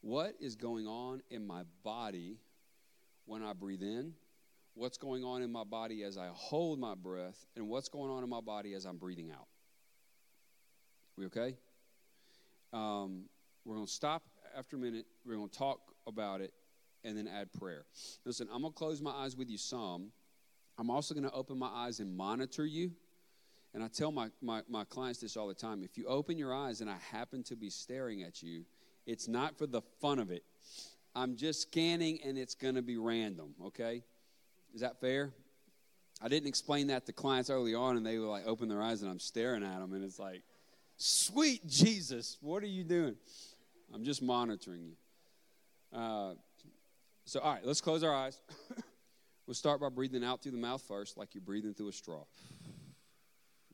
What 0.02 0.36
is 0.40 0.56
going 0.56 0.88
on 0.88 1.22
in 1.30 1.46
my 1.46 1.64
body 1.84 2.38
when 3.26 3.44
I 3.44 3.54
breathe 3.54 3.82
in? 3.82 4.14
What's 4.74 4.98
going 4.98 5.24
on 5.24 5.42
in 5.42 5.52
my 5.52 5.64
body 5.64 6.04
as 6.04 6.18
I 6.18 6.30
hold 6.34 6.80
my 6.80 6.96
breath? 6.96 7.46
And 7.56 7.68
what's 7.68 7.90
going 7.90 8.10
on 8.10 8.24
in 8.24 8.30
my 8.30 8.42
body 8.42 8.74
as 8.74 8.86
I'm 8.86 8.98
breathing 8.98 9.32
out? 9.32 9.48
We 11.18 11.26
okay? 11.28 11.56
Um, 12.72 13.26
we're 13.66 13.76
going 13.76 13.86
to 13.86 13.92
stop 13.92 14.24
after 14.58 14.78
a 14.78 14.80
minute. 14.80 15.06
We're 15.26 15.36
going 15.36 15.50
to 15.50 15.58
talk 15.58 15.80
about 16.08 16.42
it 16.42 16.54
and 17.04 17.18
then 17.18 17.28
add 17.28 17.54
prayer. 17.54 17.86
Listen, 18.26 18.48
I'm 18.52 18.62
going 18.62 18.74
to 18.74 18.78
close 18.78 19.02
my 19.02 19.12
eyes 19.12 19.38
with 19.38 19.50
you 19.50 19.58
some. 19.58 20.12
I'm 20.78 20.90
also 20.90 21.14
going 21.14 21.26
to 21.26 21.32
open 21.32 21.58
my 21.58 21.68
eyes 21.68 22.00
and 22.00 22.16
monitor 22.16 22.66
you. 22.66 22.92
And 23.74 23.84
I 23.84 23.88
tell 23.88 24.12
my, 24.12 24.30
my, 24.42 24.62
my 24.70 24.84
clients 24.84 25.20
this 25.20 25.36
all 25.36 25.48
the 25.48 25.54
time. 25.54 25.84
If 25.84 25.98
you 25.98 26.06
open 26.06 26.38
your 26.38 26.54
eyes 26.54 26.82
and 26.82 26.90
I 26.90 26.98
happen 27.12 27.44
to 27.44 27.56
be 27.56 27.70
staring 27.70 28.24
at 28.24 28.44
you, 28.44 28.66
it's 29.06 29.28
not 29.28 29.58
for 29.58 29.66
the 29.66 29.82
fun 30.00 30.20
of 30.20 30.30
it. 30.32 30.44
I'm 31.16 31.36
just 31.36 31.64
scanning 31.64 32.20
and 32.24 32.38
it's 32.38 32.56
going 32.56 32.76
to 32.76 32.82
be 32.82 32.98
random, 32.98 33.54
okay? 33.66 34.04
Is 34.74 34.82
that 34.82 35.00
fair? 35.00 35.32
I 36.22 36.28
didn't 36.28 36.48
explain 36.48 36.88
that 36.88 37.06
to 37.08 37.14
clients 37.14 37.50
early 37.50 37.76
on 37.76 37.98
and 37.98 38.06
they 38.06 38.18
were 38.18 38.28
like, 38.28 38.48
open 38.48 38.70
their 38.70 38.82
eyes 38.82 39.02
and 39.02 39.12
I'm 39.12 39.20
staring 39.20 39.64
at 39.64 39.80
them 39.80 39.94
and 39.94 40.04
it's 40.04 40.20
like, 40.20 40.44
sweet 40.98 41.68
Jesus, 41.68 42.38
what 42.42 42.64
are 42.64 42.68
you 42.68 42.84
doing? 42.84 43.16
I'm 43.94 44.04
just 44.04 44.22
monitoring 44.22 44.86
you. 44.86 46.00
Uh, 46.00 46.34
so, 47.26 47.40
all 47.40 47.54
right, 47.54 47.66
let's 47.66 47.82
close 47.82 48.04
our 48.04 48.14
eyes. 48.14 48.40
we'll 49.54 49.58
start 49.60 49.80
by 49.80 49.90
breathing 49.90 50.24
out 50.24 50.42
through 50.42 50.52
the 50.52 50.58
mouth 50.58 50.82
first, 50.82 51.16
like 51.16 51.36
you're 51.36 51.42
breathing 51.44 51.76
through 51.76 51.88
a 51.88 51.94
straw. 51.94 52.24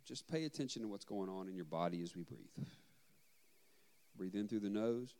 Just 0.05 0.27
pay 0.27 0.43
attention 0.43 0.81
to 0.81 0.89
what's 0.89 1.05
going 1.05 1.29
on 1.29 1.47
in 1.47 1.55
your 1.55 1.63
body 1.63 2.01
as 2.01 2.17
we 2.17 2.23
breathe. 2.23 2.67
Breathe 4.17 4.35
in 4.35 4.49
through 4.49 4.59
the 4.59 4.69
nose. 4.69 5.13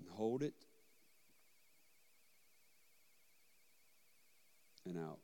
And 0.00 0.08
hold 0.10 0.42
it. 0.42 0.54
And 4.84 4.98
out. 4.98 5.20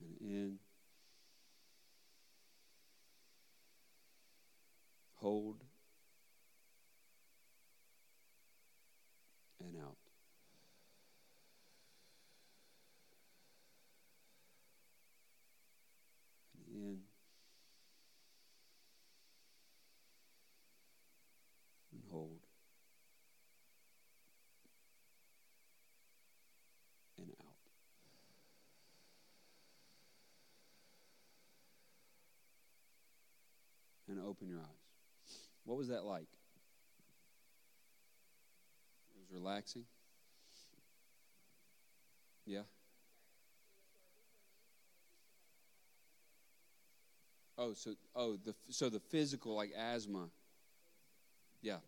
and 0.00 0.30
in. 0.32 0.63
Hold 5.24 5.56
and 9.58 9.74
out. 9.82 9.96
In. 16.68 16.98
And 21.90 22.02
hold. 22.10 22.40
And 27.16 27.28
out. 27.40 27.46
And 34.06 34.20
open 34.20 34.48
your 34.48 34.58
eyes. 34.58 34.83
What 35.64 35.78
was 35.78 35.88
that 35.88 36.04
like? 36.04 36.28
It 39.14 39.18
was 39.18 39.30
relaxing. 39.32 39.84
Yeah. 42.46 42.62
Oh, 47.56 47.72
so 47.72 47.94
oh 48.14 48.36
the 48.44 48.54
so 48.68 48.88
the 48.88 49.00
physical 49.00 49.54
like 49.54 49.72
asthma. 49.76 50.28
Yeah. 51.62 51.78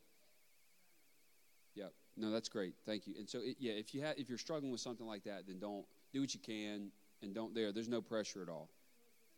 Yeah. 1.74 1.88
No, 2.16 2.30
that's 2.30 2.48
great. 2.48 2.74
Thank 2.86 3.06
you. 3.06 3.14
And 3.18 3.28
so 3.28 3.40
it, 3.42 3.56
yeah, 3.58 3.72
if 3.72 3.94
you 3.94 4.00
have 4.02 4.16
if 4.16 4.28
you're 4.28 4.38
struggling 4.38 4.72
with 4.72 4.80
something 4.80 5.06
like 5.06 5.24
that, 5.24 5.46
then 5.46 5.58
don't 5.58 5.84
do 6.12 6.20
what 6.20 6.32
you 6.32 6.40
can 6.40 6.90
and 7.22 7.34
don't 7.34 7.54
there. 7.54 7.72
There's 7.72 7.88
no 7.88 8.00
pressure 8.00 8.42
at 8.42 8.48
all. 8.48 8.70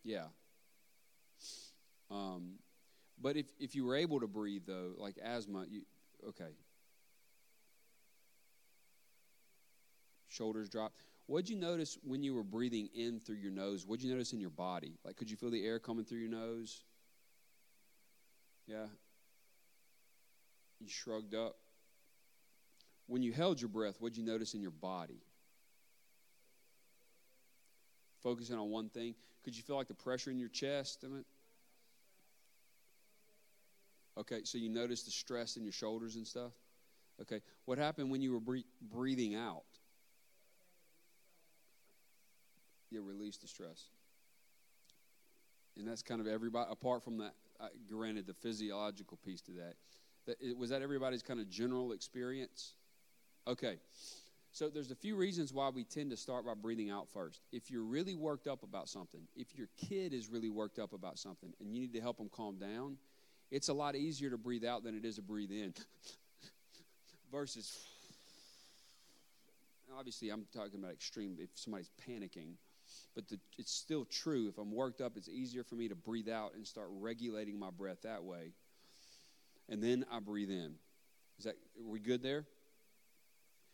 Yeah. 0.03 0.25
Um, 2.09 2.53
but 3.21 3.35
if 3.37 3.45
if 3.59 3.75
you 3.75 3.85
were 3.85 3.95
able 3.95 4.19
to 4.19 4.27
breathe 4.27 4.63
though, 4.65 4.93
like 4.97 5.17
asthma, 5.23 5.65
you 5.69 5.81
okay. 6.27 6.55
Shoulders 10.29 10.69
drop. 10.69 10.93
What'd 11.25 11.49
you 11.49 11.57
notice 11.57 11.97
when 12.03 12.23
you 12.23 12.33
were 12.33 12.43
breathing 12.43 12.89
in 12.95 13.19
through 13.19 13.37
your 13.37 13.51
nose? 13.51 13.85
What'd 13.85 14.03
you 14.03 14.11
notice 14.11 14.33
in 14.33 14.39
your 14.39 14.49
body? 14.49 14.93
Like, 15.03 15.15
could 15.15 15.29
you 15.29 15.37
feel 15.37 15.51
the 15.51 15.65
air 15.65 15.79
coming 15.79 16.05
through 16.05 16.19
your 16.19 16.29
nose? 16.29 16.83
Yeah. 18.67 18.85
You 20.79 20.87
shrugged 20.87 21.35
up. 21.35 21.55
When 23.07 23.23
you 23.23 23.33
held 23.33 23.59
your 23.59 23.69
breath, 23.69 23.97
what'd 23.99 24.17
you 24.17 24.23
notice 24.23 24.53
in 24.53 24.61
your 24.61 24.71
body? 24.71 25.21
Focusing 28.21 28.57
on 28.57 28.69
one 28.69 28.89
thing. 28.89 29.15
Could 29.43 29.57
you 29.57 29.63
feel 29.63 29.75
like 29.75 29.87
the 29.87 29.93
pressure 29.93 30.29
in 30.29 30.37
your 30.37 30.49
chest? 30.49 31.03
I 31.03 31.07
mean, 31.07 31.25
okay, 34.19 34.41
so 34.43 34.57
you 34.57 34.69
notice 34.69 35.03
the 35.03 35.11
stress 35.11 35.57
in 35.57 35.63
your 35.63 35.73
shoulders 35.73 36.15
and 36.15 36.27
stuff? 36.27 36.51
Okay. 37.21 37.41
What 37.65 37.77
happened 37.77 38.11
when 38.11 38.21
you 38.21 38.31
were 38.31 38.39
bre- 38.39 38.67
breathing 38.81 39.35
out? 39.35 39.63
you 42.91 43.01
released 43.01 43.41
the 43.41 43.47
stress. 43.47 43.85
And 45.77 45.87
that's 45.87 46.01
kind 46.01 46.19
of 46.19 46.27
everybody, 46.27 46.69
apart 46.71 47.03
from 47.03 47.17
that, 47.19 47.33
uh, 47.59 47.67
granted, 47.87 48.27
the 48.27 48.33
physiological 48.33 49.17
piece 49.23 49.41
to 49.41 49.51
that. 49.53 49.75
that 50.25 50.57
was 50.57 50.69
that 50.71 50.81
everybody's 50.81 51.23
kind 51.23 51.39
of 51.39 51.49
general 51.49 51.91
experience? 51.91 52.73
Okay. 53.47 53.77
So 54.51 54.67
there's 54.67 54.89
a 54.89 54.95
few 54.95 55.15
reasons 55.15 55.53
why 55.53 55.69
we 55.69 55.83
tend 55.83 56.09
to 56.09 56.17
start 56.17 56.45
by 56.45 56.55
breathing 56.55 56.89
out 56.89 57.07
first. 57.13 57.41
If 57.51 57.69
you're 57.69 57.83
really 57.83 58.15
worked 58.15 58.47
up 58.47 58.63
about 58.63 58.89
something, 58.89 59.21
if 59.35 59.55
your 59.55 59.67
kid 59.77 60.11
is 60.11 60.27
really 60.27 60.49
worked 60.49 60.79
up 60.79 60.91
about 60.91 61.19
something 61.19 61.53
and 61.59 61.71
you 61.71 61.79
need 61.79 61.93
to 61.93 62.01
help 62.01 62.17
them 62.17 62.29
calm 62.29 62.57
down, 62.57 62.97
it's 63.51 63.69
a 63.69 63.73
lot 63.73 63.95
easier 63.95 64.29
to 64.29 64.37
breathe 64.37 64.65
out 64.65 64.83
than 64.83 64.95
it 64.95 65.05
is 65.05 65.15
to 65.15 65.21
breathe 65.21 65.51
in. 65.51 65.73
Versus, 67.31 67.77
obviously, 69.97 70.29
I'm 70.29 70.45
talking 70.53 70.79
about 70.79 70.91
extreme, 70.91 71.37
if 71.39 71.49
somebody's 71.55 71.91
panicking 72.07 72.55
but 73.15 73.27
the, 73.27 73.39
it's 73.57 73.71
still 73.71 74.05
true. 74.05 74.47
If 74.47 74.57
I'm 74.57 74.71
worked 74.71 75.01
up, 75.01 75.13
it's 75.17 75.29
easier 75.29 75.63
for 75.63 75.75
me 75.75 75.87
to 75.89 75.95
breathe 75.95 76.29
out 76.29 76.53
and 76.55 76.65
start 76.65 76.87
regulating 76.91 77.57
my 77.59 77.69
breath 77.69 78.03
that 78.03 78.23
way. 78.23 78.53
And 79.67 79.83
then 79.83 80.05
I 80.11 80.19
breathe 80.19 80.49
in. 80.49 80.75
Is 81.37 81.45
that 81.45 81.55
are 81.79 81.89
we 81.89 81.99
good 81.99 82.23
there? 82.23 82.45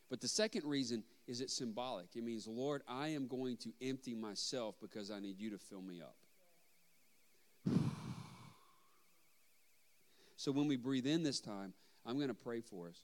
But 0.10 0.22
the 0.22 0.28
second 0.28 0.66
reason 0.66 1.04
is 1.28 1.42
it's 1.42 1.56
symbolic. 1.56 2.08
It 2.16 2.24
means, 2.24 2.48
Lord, 2.48 2.84
I 2.88 3.10
am 3.10 3.28
going 3.28 3.58
to 3.58 3.74
empty 3.82 4.14
myself 4.14 4.76
because 4.82 5.10
I 5.10 5.20
need 5.20 5.40
you 5.40 5.50
to 5.52 5.58
fill 5.58 5.82
me 5.82 6.02
up. 6.02 6.16
So 10.46 10.52
when 10.52 10.68
we 10.68 10.76
breathe 10.76 11.08
in 11.08 11.24
this 11.24 11.40
time, 11.40 11.74
I'm 12.06 12.18
going 12.18 12.28
to 12.28 12.36
pray 12.36 12.62
for 12.62 12.88
us 12.88 13.02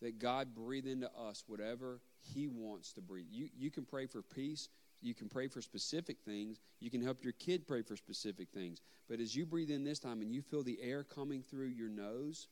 that 0.00 0.20
God 0.20 0.54
breathe 0.54 0.86
into 0.86 1.10
us 1.18 1.42
whatever 1.48 2.00
He 2.20 2.46
wants 2.46 2.92
to 2.92 3.00
breathe. 3.00 3.26
You, 3.32 3.48
you 3.58 3.68
can 3.68 3.84
pray 3.84 4.06
for 4.06 4.22
peace. 4.22 4.68
You 5.00 5.12
can 5.12 5.28
pray 5.28 5.48
for 5.48 5.60
specific 5.60 6.18
things. 6.24 6.60
You 6.78 6.88
can 6.88 7.02
help 7.02 7.24
your 7.24 7.32
kid 7.32 7.66
pray 7.66 7.82
for 7.82 7.96
specific 7.96 8.50
things. 8.54 8.80
But 9.08 9.18
as 9.18 9.34
you 9.34 9.44
breathe 9.44 9.72
in 9.72 9.82
this 9.82 9.98
time 9.98 10.22
and 10.22 10.32
you 10.32 10.40
feel 10.40 10.62
the 10.62 10.78
air 10.80 11.02
coming 11.02 11.42
through 11.42 11.66
your 11.66 11.88
nose, 11.88 12.46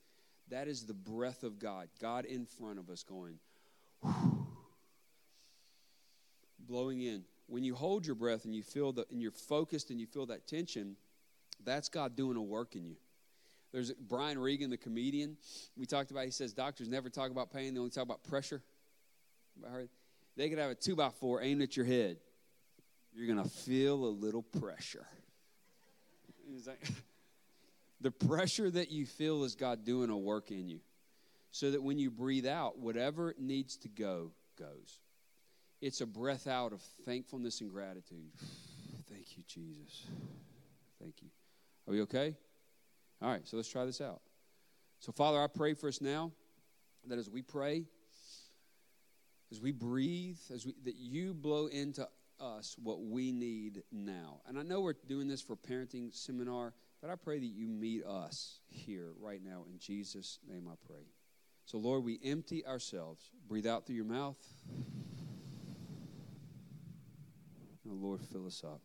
that 0.49 0.66
is 0.66 0.87
the 0.87 0.95
breath 0.95 1.45
of 1.45 1.61
God. 1.61 1.89
God 2.01 2.24
in 2.24 2.47
front 2.47 2.81
of 2.81 2.91
us 2.91 3.05
going, 3.05 3.39
blowing 6.59 7.01
in. 7.01 7.23
When 7.47 7.62
you 7.62 7.77
hold 7.77 8.05
your 8.07 8.16
breath 8.16 8.45
and 8.45 8.57
you 8.57 8.65
feel 8.65 8.91
the 8.91 9.07
and 9.12 9.23
you're 9.23 9.31
focused 9.31 9.91
and 9.91 10.01
you 10.01 10.09
feel 10.09 10.27
that 10.27 10.49
tension, 10.49 10.97
that's 11.65 11.89
God 11.89 12.16
doing 12.16 12.37
a 12.37 12.43
work 12.43 12.74
in 12.74 12.85
you. 12.85 12.97
There's 13.73 13.93
Brian 13.93 14.39
Regan, 14.39 14.71
the 14.71 14.77
comedian. 14.77 15.37
We 15.77 15.87
talked 15.87 16.11
about. 16.11 16.25
He 16.25 16.31
says 16.31 16.53
doctors 16.53 16.89
never 16.89 17.09
talk 17.09 17.31
about 17.31 17.53
pain; 17.53 17.75
they 17.75 17.79
only 17.79 17.91
talk 17.91 18.05
about 18.05 18.25
pressure. 18.25 18.63
They 20.37 20.49
could 20.49 20.59
have 20.59 20.71
a 20.71 20.75
two 20.75 20.97
by 20.97 21.11
four 21.11 21.43
aimed 21.43 21.63
at 21.63 21.77
your 21.77 21.87
head. 21.87 22.19
You're 23.13 23.29
gonna 23.29 23.49
feel 23.49 24.05
a 24.05 24.13
little 24.13 24.43
pressure. 24.43 25.07
Like, 26.67 26.81
the 28.01 28.11
pressure 28.11 28.71
that 28.71 28.91
you 28.91 29.07
feel 29.07 29.45
is 29.45 29.55
God 29.55 29.85
doing 29.85 30.11
a 30.11 30.19
work 30.19 30.51
in 30.51 30.69
you, 30.69 30.81
so 31.53 31.71
that 31.71 31.83
when 31.83 31.99
you 31.99 32.11
breathe 32.11 32.47
out, 32.47 32.79
whatever 32.79 33.35
needs 33.39 33.77
to 33.79 33.89
go 33.89 34.33
goes. 34.59 35.01
It's 35.81 36.01
a 36.03 36.07
breath 36.07 36.47
out 36.47 36.73
of 36.73 36.83
thankfulness 37.07 37.61
and 37.61 37.71
gratitude. 37.71 38.31
Thank 39.11 39.37
you, 39.37 39.43
Jesus. 39.47 40.07
Thank 41.01 41.23
you. 41.23 41.29
Are 41.89 41.93
we 41.93 42.03
okay? 42.03 42.37
All 43.23 43.31
right, 43.31 43.47
so 43.47 43.57
let's 43.57 43.69
try 43.69 43.85
this 43.85 44.01
out. 44.01 44.21
So, 44.99 45.13
Father, 45.13 45.41
I 45.41 45.47
pray 45.47 45.75
for 45.75 45.89
us 45.89 46.01
now 46.01 46.33
that 47.07 47.19
as 47.19 47.29
we 47.29 47.43
pray, 47.43 47.85
as 49.51 49.61
we 49.61 49.73
breathe, 49.73 50.39
as 50.53 50.67
we, 50.67 50.75
that 50.85 50.97
you 50.97 51.35
blow 51.35 51.67
into 51.67 52.07
us 52.41 52.77
what 52.83 53.03
we 53.03 53.33
need 53.33 53.83
now. 53.93 54.41
And 54.47 54.59
I 54.59 54.63
know 54.63 54.81
we're 54.81 54.95
doing 55.07 55.29
this 55.29 55.43
for 55.43 55.57
parenting 55.57 56.15
seminar, 56.15 56.73
but 57.03 57.11
I 57.11 57.17
pray 57.17 57.39
that 57.39 57.47
you 57.47 57.69
meet 57.69 58.05
us 58.05 58.61
here 58.69 59.11
right 59.21 59.43
now. 59.43 59.65
In 59.71 59.79
Jesus' 59.79 60.39
name 60.49 60.69
I 60.71 60.75
pray. 60.87 61.05
So, 61.67 61.79
Lord, 61.79 62.05
we 62.05 62.19
empty 62.25 62.67
ourselves. 62.67 63.31
Breathe 63.49 63.67
out 63.67 63.87
through 63.87 63.97
your 63.97 64.05
mouth. 64.05 64.37
Oh, 67.89 67.95
Lord, 67.95 68.21
fill 68.33 68.47
us 68.47 68.63
up. 68.65 68.81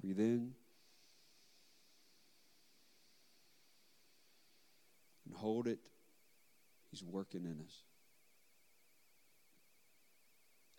Breathe 0.00 0.20
in. 0.20 0.52
Hold 5.36 5.66
it. 5.66 5.78
He's 6.90 7.02
working 7.02 7.44
in 7.44 7.60
us. 7.64 7.82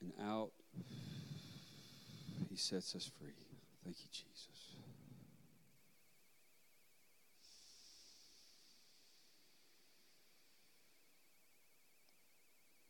And 0.02 0.14
out. 0.28 0.52
He 2.50 2.56
sets 2.56 2.96
us 2.96 3.10
free. 3.20 3.34
Thank 3.84 3.98
you, 4.00 4.10
Jesus. 4.12 4.76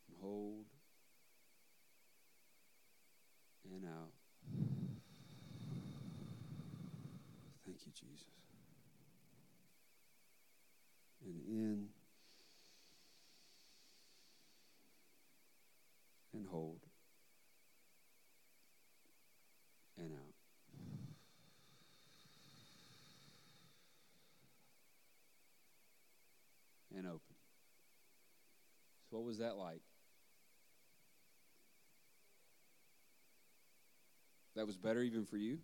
And 0.08 0.16
hold 0.20 0.64
and 3.74 3.84
out. 3.84 4.12
Thank 7.64 7.78
you, 7.84 7.92
Jesus. 7.92 8.26
And 11.24 11.37
in 11.48 11.88
and 16.32 16.46
hold. 16.46 16.88
and 19.98 20.12
out. 20.12 20.34
And 26.96 27.06
open. 27.06 27.20
So, 29.10 29.16
what 29.16 29.26
was 29.26 29.38
that 29.38 29.56
like? 29.56 29.82
That 34.56 34.66
was 34.66 34.76
better 34.76 35.02
even 35.02 35.24
for 35.24 35.36
you? 35.36 35.58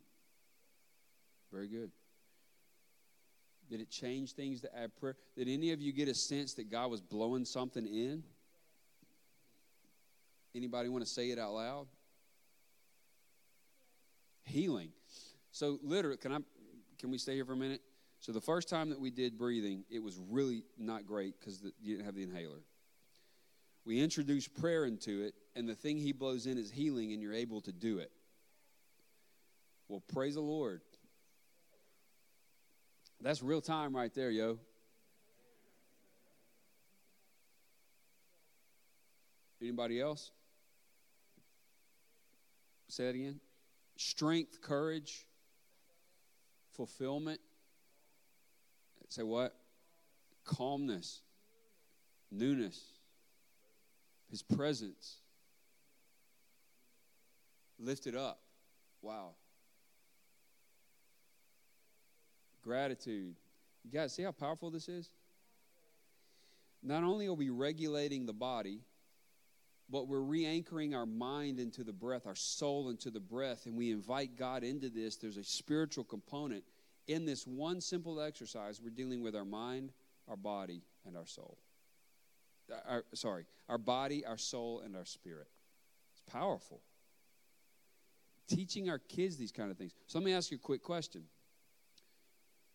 Very 1.52 1.69
good. 1.69 1.90
Did 3.74 3.80
it 3.80 3.90
change 3.90 4.34
things 4.34 4.60
to 4.60 4.78
add 4.78 4.94
prayer? 4.94 5.16
Did 5.36 5.48
any 5.48 5.72
of 5.72 5.82
you 5.82 5.92
get 5.92 6.06
a 6.06 6.14
sense 6.14 6.55
that 6.55 6.70
God 6.70 6.92
was 6.92 7.01
blowing 7.01 7.44
something 7.44 7.84
in? 7.84 8.22
Anybody 10.55 10.88
want 10.88 11.05
to 11.05 11.10
say 11.10 11.30
it 11.30 11.38
out 11.40 11.55
loud? 11.55 11.88
healing. 14.44 14.90
So 15.51 15.78
literally, 15.82 16.16
can 16.16 16.32
I 16.32 16.38
can 16.98 17.10
we 17.10 17.18
stay 17.18 17.34
here 17.34 17.44
for 17.44 17.52
a 17.52 17.56
minute? 17.56 17.80
So 18.20 18.32
the 18.32 18.40
first 18.40 18.68
time 18.68 18.90
that 18.90 19.01
we 19.01 19.10
did 19.10 19.36
breathing, 19.36 19.84
it 19.90 20.02
was 20.02 20.18
really 20.30 20.62
not 20.78 21.06
great 21.06 21.34
because 21.38 21.62
you 21.82 21.96
didn't 21.96 22.06
have 22.06 22.14
the 22.14 22.22
inhaler. 22.22 22.62
We 23.84 24.01
introduced 24.01 24.55
prayer 24.55 24.86
into 24.86 25.22
it, 25.22 25.34
and 25.55 25.68
the 25.68 25.74
thing 25.74 25.98
he 25.98 26.12
blows 26.12 26.46
in 26.46 26.56
is 26.56 26.70
healing, 26.70 27.12
and 27.12 27.20
you're 27.20 27.34
able 27.34 27.60
to 27.62 27.72
do 27.72 27.98
it. 27.98 28.10
Well, 29.88 30.02
praise 30.12 30.34
the 30.34 30.40
Lord. 30.40 30.80
That's 33.24 33.42
real 33.42 33.62
time 33.62 33.96
right 33.96 34.12
there, 34.12 34.30
yo. 34.30 34.59
Anybody 39.62 39.98
else? 39.98 40.30
Say 42.88 43.06
that 43.06 43.14
again. 43.14 43.40
Strength, 43.96 44.60
courage, 44.60 45.26
fulfillment. 46.74 47.40
Say 49.09 49.22
what? 49.22 49.55
Calmness, 50.44 51.22
newness, 52.30 52.78
His 54.30 54.42
presence. 54.42 55.16
Lifted 57.78 58.16
up. 58.16 58.40
Wow. 59.01 59.30
Gratitude. 62.64 63.36
You 63.84 63.90
guys 63.92 64.14
see 64.14 64.22
how 64.22 64.32
powerful 64.32 64.70
this 64.70 64.88
is? 64.88 65.10
Not 66.82 67.02
only 67.02 67.26
are 67.26 67.34
we 67.34 67.50
regulating 67.50 68.26
the 68.26 68.32
body, 68.32 68.80
but 69.90 70.08
we're 70.08 70.20
re 70.20 70.46
anchoring 70.46 70.94
our 70.94 71.04
mind 71.04 71.60
into 71.60 71.84
the 71.84 71.92
breath, 71.92 72.26
our 72.26 72.34
soul 72.34 72.88
into 72.88 73.10
the 73.10 73.20
breath, 73.20 73.66
and 73.66 73.76
we 73.76 73.90
invite 73.90 74.36
God 74.36 74.64
into 74.64 74.88
this. 74.88 75.16
There's 75.16 75.36
a 75.36 75.44
spiritual 75.44 76.04
component. 76.04 76.64
In 77.06 77.26
this 77.26 77.46
one 77.46 77.82
simple 77.82 78.18
exercise, 78.18 78.80
we're 78.82 78.88
dealing 78.88 79.22
with 79.22 79.36
our 79.36 79.44
mind, 79.44 79.92
our 80.26 80.36
body, 80.36 80.80
and 81.06 81.18
our 81.18 81.26
soul. 81.26 81.58
Uh, 82.72 82.76
Our, 82.88 83.04
sorry, 83.12 83.44
our 83.68 83.76
body, 83.76 84.24
our 84.24 84.38
soul, 84.38 84.80
and 84.82 84.96
our 84.96 85.04
spirit. 85.04 85.48
It's 86.12 86.22
powerful. 86.32 86.80
Teaching 88.48 88.88
our 88.88 88.98
kids 88.98 89.36
these 89.36 89.52
kind 89.52 89.70
of 89.70 89.76
things. 89.76 89.92
So 90.06 90.18
let 90.18 90.24
me 90.24 90.32
ask 90.32 90.50
you 90.50 90.56
a 90.56 90.60
quick 90.60 90.82
question. 90.82 91.24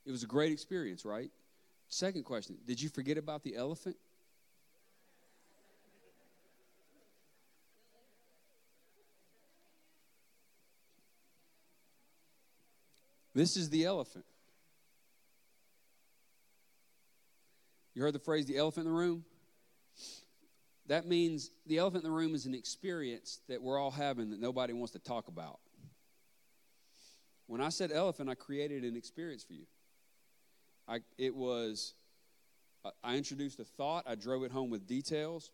It 0.06 0.12
was 0.12 0.24
a 0.24 0.28
great 0.28 0.52
experience, 0.52 1.06
right? 1.06 1.30
Second 1.88 2.24
question 2.24 2.58
Did 2.66 2.82
you 2.82 2.90
forget 2.90 3.18
about 3.18 3.44
the 3.44 3.56
elephant? 3.56 3.98
This 13.36 13.56
is 13.56 13.70
the 13.70 13.86
elephant. 13.86 14.26
You 17.94 18.02
heard 18.02 18.14
the 18.14 18.20
phrase 18.20 18.46
the 18.46 18.58
elephant 18.58 18.88
in 18.88 18.92
the 18.92 18.98
room? 18.98 19.24
That 20.88 21.06
means 21.06 21.52
the 21.68 21.78
elephant 21.78 22.04
in 22.04 22.10
the 22.10 22.16
room 22.16 22.34
is 22.34 22.46
an 22.46 22.56
experience 22.56 23.40
that 23.48 23.62
we're 23.62 23.80
all 23.80 23.92
having 23.92 24.32
that 24.32 24.40
nobody 24.40 24.74
wants 24.74 24.94
to 24.94 25.00
talk 25.00 25.28
about. 25.28 25.60
When 27.46 27.62
I 27.62 27.70
said 27.70 27.92
elephant, 27.92 28.30
I 28.30 28.36
created 28.36 28.84
an 28.84 28.96
experience 28.96 29.44
for 29.44 29.54
you. 29.54 29.66
I, 30.90 31.00
it 31.18 31.36
was, 31.36 31.94
I- 33.04 33.16
introduced 33.16 33.60
a 33.60 33.64
thought, 33.64 34.06
I 34.08 34.16
drove 34.16 34.44
it 34.44 34.52
home 34.52 34.72
with 34.72 34.88
details. 34.88 35.52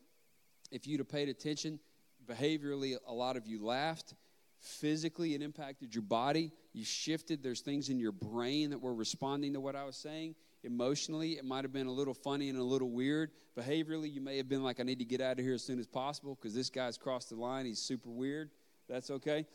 If 0.72 0.88
you'd 0.88 1.00
have 1.00 1.10
paid 1.10 1.30
attention, 1.30 1.80
behaviorally, 2.26 2.96
a 3.06 3.14
lot 3.14 3.36
of 3.36 3.46
you 3.46 3.64
laughed. 3.64 4.16
Physically, 4.60 5.36
it 5.36 5.42
impacted 5.42 5.94
your 5.94 6.02
body. 6.02 6.52
You 6.74 6.86
shifted. 6.86 7.44
There's 7.44 7.62
things 7.62 7.90
in 7.90 8.00
your 8.00 8.14
brain 8.14 8.70
that 8.72 8.82
were 8.82 8.96
responding 8.96 9.54
to 9.54 9.60
what 9.60 9.76
I 9.76 9.84
was 9.84 9.98
saying. 9.98 10.36
Emotionally, 10.64 11.34
it 11.34 11.46
might 11.46 11.64
have 11.64 11.74
been 11.74 11.86
a 11.86 11.92
little 11.92 12.16
funny 12.16 12.50
and 12.50 12.58
a 12.58 12.64
little 12.64 12.90
weird. 12.90 13.30
Behaviorally, 13.56 14.12
you 14.12 14.22
may 14.22 14.38
have 14.38 14.50
been 14.50 14.64
like, 14.64 14.80
I 14.80 14.84
need 14.84 15.00
to 15.00 15.06
get 15.06 15.22
out 15.22 15.38
of 15.38 15.46
here 15.46 15.54
as 15.54 15.64
soon 15.64 15.78
as 15.78 15.86
possible 15.86 16.36
because 16.36 16.56
this 16.56 16.70
guy's 16.70 16.98
crossed 16.98 17.30
the 17.30 17.36
line. 17.36 17.66
He's 17.66 17.80
super 17.80 18.10
weird. 18.10 18.50
That's 18.90 19.12
okay. 19.12 19.46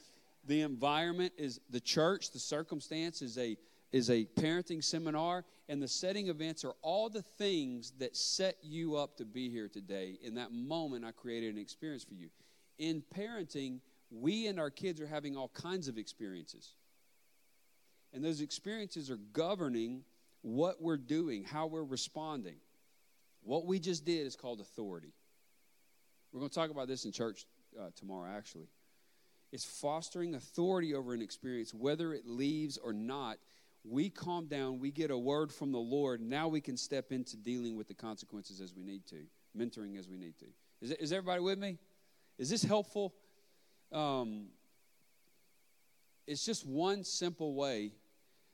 The 0.47 0.61
environment 0.61 1.33
is 1.37 1.61
the 1.71 1.81
church, 1.81 2.31
the 2.31 2.39
circumstance 2.39 3.23
is 3.23 3.37
a 3.37 3.57
is 3.93 4.11
a 4.11 4.25
parenting 4.37 4.83
seminar, 4.83 5.45
and 5.69 5.83
the 5.83 5.89
setting 5.89 6.29
events 6.29 6.65
are 6.65 6.75
all 6.83 7.09
the 7.09 7.23
things 7.23 7.93
that 7.99 8.17
set 8.17 8.57
you 8.63 8.97
up 8.97 9.17
to 9.17 9.25
be 9.25 9.51
here 9.51 9.69
today. 9.69 10.19
In 10.23 10.35
that 10.35 10.53
moment, 10.53 11.05
I 11.05 11.11
created 11.11 11.55
an 11.55 11.61
experience 11.61 12.05
for 12.05 12.15
you. 12.15 12.29
In 12.79 13.03
parenting, 13.15 13.81
we 14.11 14.47
and 14.47 14.59
our 14.59 14.71
kids 14.71 15.01
are 15.01 15.07
having 15.07 15.37
all 15.37 15.49
kinds 15.49 15.89
of 15.89 15.99
experiences. 15.99 16.75
And 18.13 18.25
those 18.25 18.41
experiences 18.41 19.11
are 19.11 19.19
governing 19.33 20.03
what 20.43 20.81
we're 20.81 20.97
doing, 20.97 21.45
how 21.45 21.67
we're 21.67 21.85
responding. 21.85 22.57
What 23.43 23.67
we 23.67 23.79
just 23.79 24.05
did 24.05 24.27
is 24.27 24.37
called 24.37 24.61
authority. 24.61 25.13
We're 26.33 26.41
going 26.41 26.51
to 26.51 26.55
talk 26.55 26.71
about 26.71 26.89
this 26.89 27.05
in 27.05 27.13
church 27.13 27.47
uh, 27.79 27.91
tomorrow, 27.97 28.31
actually. 28.37 28.69
It's 29.53 29.65
fostering 29.65 30.35
authority 30.35 30.95
over 30.95 31.13
an 31.13 31.23
experience, 31.23 31.75
whether 31.75 32.13
it 32.13 32.27
leaves 32.27 32.79
or 32.79 32.93
not. 32.93 33.39
We 33.85 34.11
calm 34.11 34.47
down, 34.47 34.79
we 34.79 34.91
get 34.91 35.11
a 35.11 35.17
word 35.19 35.53
from 35.53 35.73
the 35.73 35.79
Lord. 35.79 36.21
Now 36.21 36.49
we 36.49 36.61
can 36.61 36.77
step 36.77 37.13
into 37.13 37.37
dealing 37.37 37.77
with 37.77 37.89
the 37.89 37.95
consequences 37.95 38.61
as 38.61 38.75
we 38.75 38.83
need 38.83 39.07
to, 39.07 39.25
mentoring 39.57 39.99
as 39.99 40.09
we 40.09 40.19
need 40.19 40.39
to. 40.39 40.47
Is, 40.83 40.91
is 40.93 41.13
everybody 41.13 41.41
with 41.41 41.59
me? 41.59 41.79
Is 42.39 42.51
this 42.51 42.63
helpful? 42.63 43.15
Um, 43.93 44.47
it's 46.27 46.45
just 46.45 46.67
one 46.67 47.05
simple 47.05 47.55
way 47.55 47.93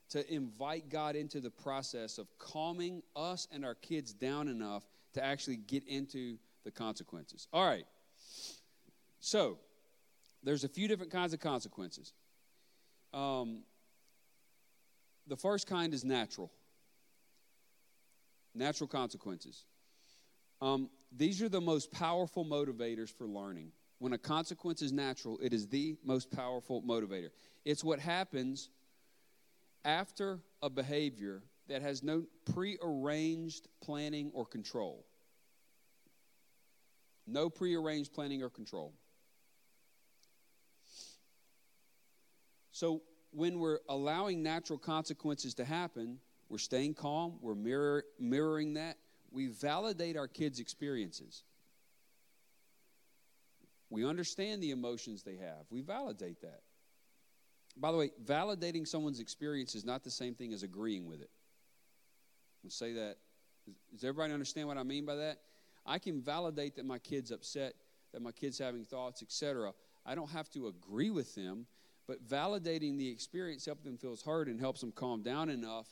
to 0.09 0.33
invite 0.33 0.89
God 0.89 1.15
into 1.15 1.41
the 1.41 1.51
process 1.51 2.17
of 2.17 2.27
calming 2.37 3.03
us 3.15 3.47
and 3.51 3.65
our 3.65 3.75
kids 3.75 4.13
down 4.13 4.47
enough 4.47 4.83
to 5.13 5.23
actually 5.23 5.57
get 5.57 5.85
into 5.87 6.37
the 6.63 6.71
consequences. 6.71 7.47
All 7.51 7.65
right. 7.65 7.85
So, 9.19 9.57
there's 10.43 10.63
a 10.63 10.69
few 10.69 10.87
different 10.87 11.11
kinds 11.11 11.33
of 11.33 11.39
consequences. 11.39 12.13
Um, 13.13 13.63
the 15.27 15.35
first 15.35 15.67
kind 15.67 15.93
is 15.93 16.03
natural, 16.03 16.51
natural 18.55 18.87
consequences. 18.87 19.65
Um, 20.61 20.89
these 21.15 21.41
are 21.41 21.49
the 21.49 21.61
most 21.61 21.91
powerful 21.91 22.45
motivators 22.45 23.09
for 23.09 23.27
learning. 23.27 23.71
When 23.99 24.13
a 24.13 24.17
consequence 24.17 24.81
is 24.81 24.91
natural, 24.91 25.39
it 25.41 25.53
is 25.53 25.67
the 25.67 25.97
most 26.03 26.31
powerful 26.31 26.81
motivator. 26.81 27.29
It's 27.65 27.83
what 27.83 27.99
happens 27.99 28.69
after 29.83 30.39
a 30.61 30.69
behavior 30.69 31.43
that 31.67 31.81
has 31.81 32.03
no 32.03 32.25
prearranged 32.53 33.67
planning 33.81 34.31
or 34.33 34.45
control. 34.45 35.05
No 37.25 37.49
prearranged 37.49 38.13
planning 38.13 38.41
or 38.43 38.49
control. 38.49 38.93
So, 42.71 43.01
when 43.37 43.59
we're 43.59 43.77
allowing 43.87 44.41
natural 44.41 44.79
consequences 44.79 45.53
to 45.53 45.63
happen, 45.63 46.17
we're 46.49 46.57
staying 46.57 46.95
calm, 46.95 47.37
we're 47.39 47.53
mirror, 47.53 48.03
mirroring 48.19 48.73
that. 48.73 48.97
We 49.29 49.45
validate 49.45 50.17
our 50.17 50.27
kids' 50.27 50.59
experiences. 50.59 51.43
We 53.91 54.07
understand 54.07 54.63
the 54.63 54.71
emotions 54.71 55.21
they 55.21 55.35
have, 55.35 55.65
we 55.69 55.81
validate 55.81 56.41
that. 56.41 56.61
By 57.79 57.91
the 57.91 57.97
way, 57.99 58.11
validating 58.25 58.87
someone's 58.87 59.19
experience 59.19 59.75
is 59.75 59.85
not 59.85 60.03
the 60.03 60.09
same 60.09 60.33
thing 60.33 60.51
as 60.51 60.63
agreeing 60.63 61.05
with 61.05 61.21
it. 61.21 61.29
I'll 62.65 62.71
say 62.71 62.93
that. 62.93 63.17
Does 63.91 64.03
everybody 64.03 64.33
understand 64.33 64.67
what 64.67 64.79
I 64.79 64.83
mean 64.83 65.05
by 65.05 65.13
that? 65.13 65.41
I 65.85 65.99
can 65.99 66.23
validate 66.23 66.75
that 66.77 66.85
my 66.87 66.97
kid's 66.97 67.29
upset, 67.29 67.75
that 68.13 68.23
my 68.23 68.31
kid's 68.31 68.57
having 68.57 68.83
thoughts, 68.83 69.21
etc. 69.21 69.73
I 70.07 70.15
don't 70.15 70.31
have 70.31 70.49
to 70.51 70.69
agree 70.69 71.11
with 71.11 71.35
them, 71.35 71.67
but 72.07 72.25
validating 72.27 72.97
the 72.97 73.09
experience 73.09 73.65
helps 73.65 73.83
them 73.83 73.97
feel 73.97 74.17
heard 74.25 74.47
and 74.47 74.59
helps 74.59 74.81
them 74.81 74.91
calm 74.91 75.21
down 75.21 75.49
enough. 75.49 75.87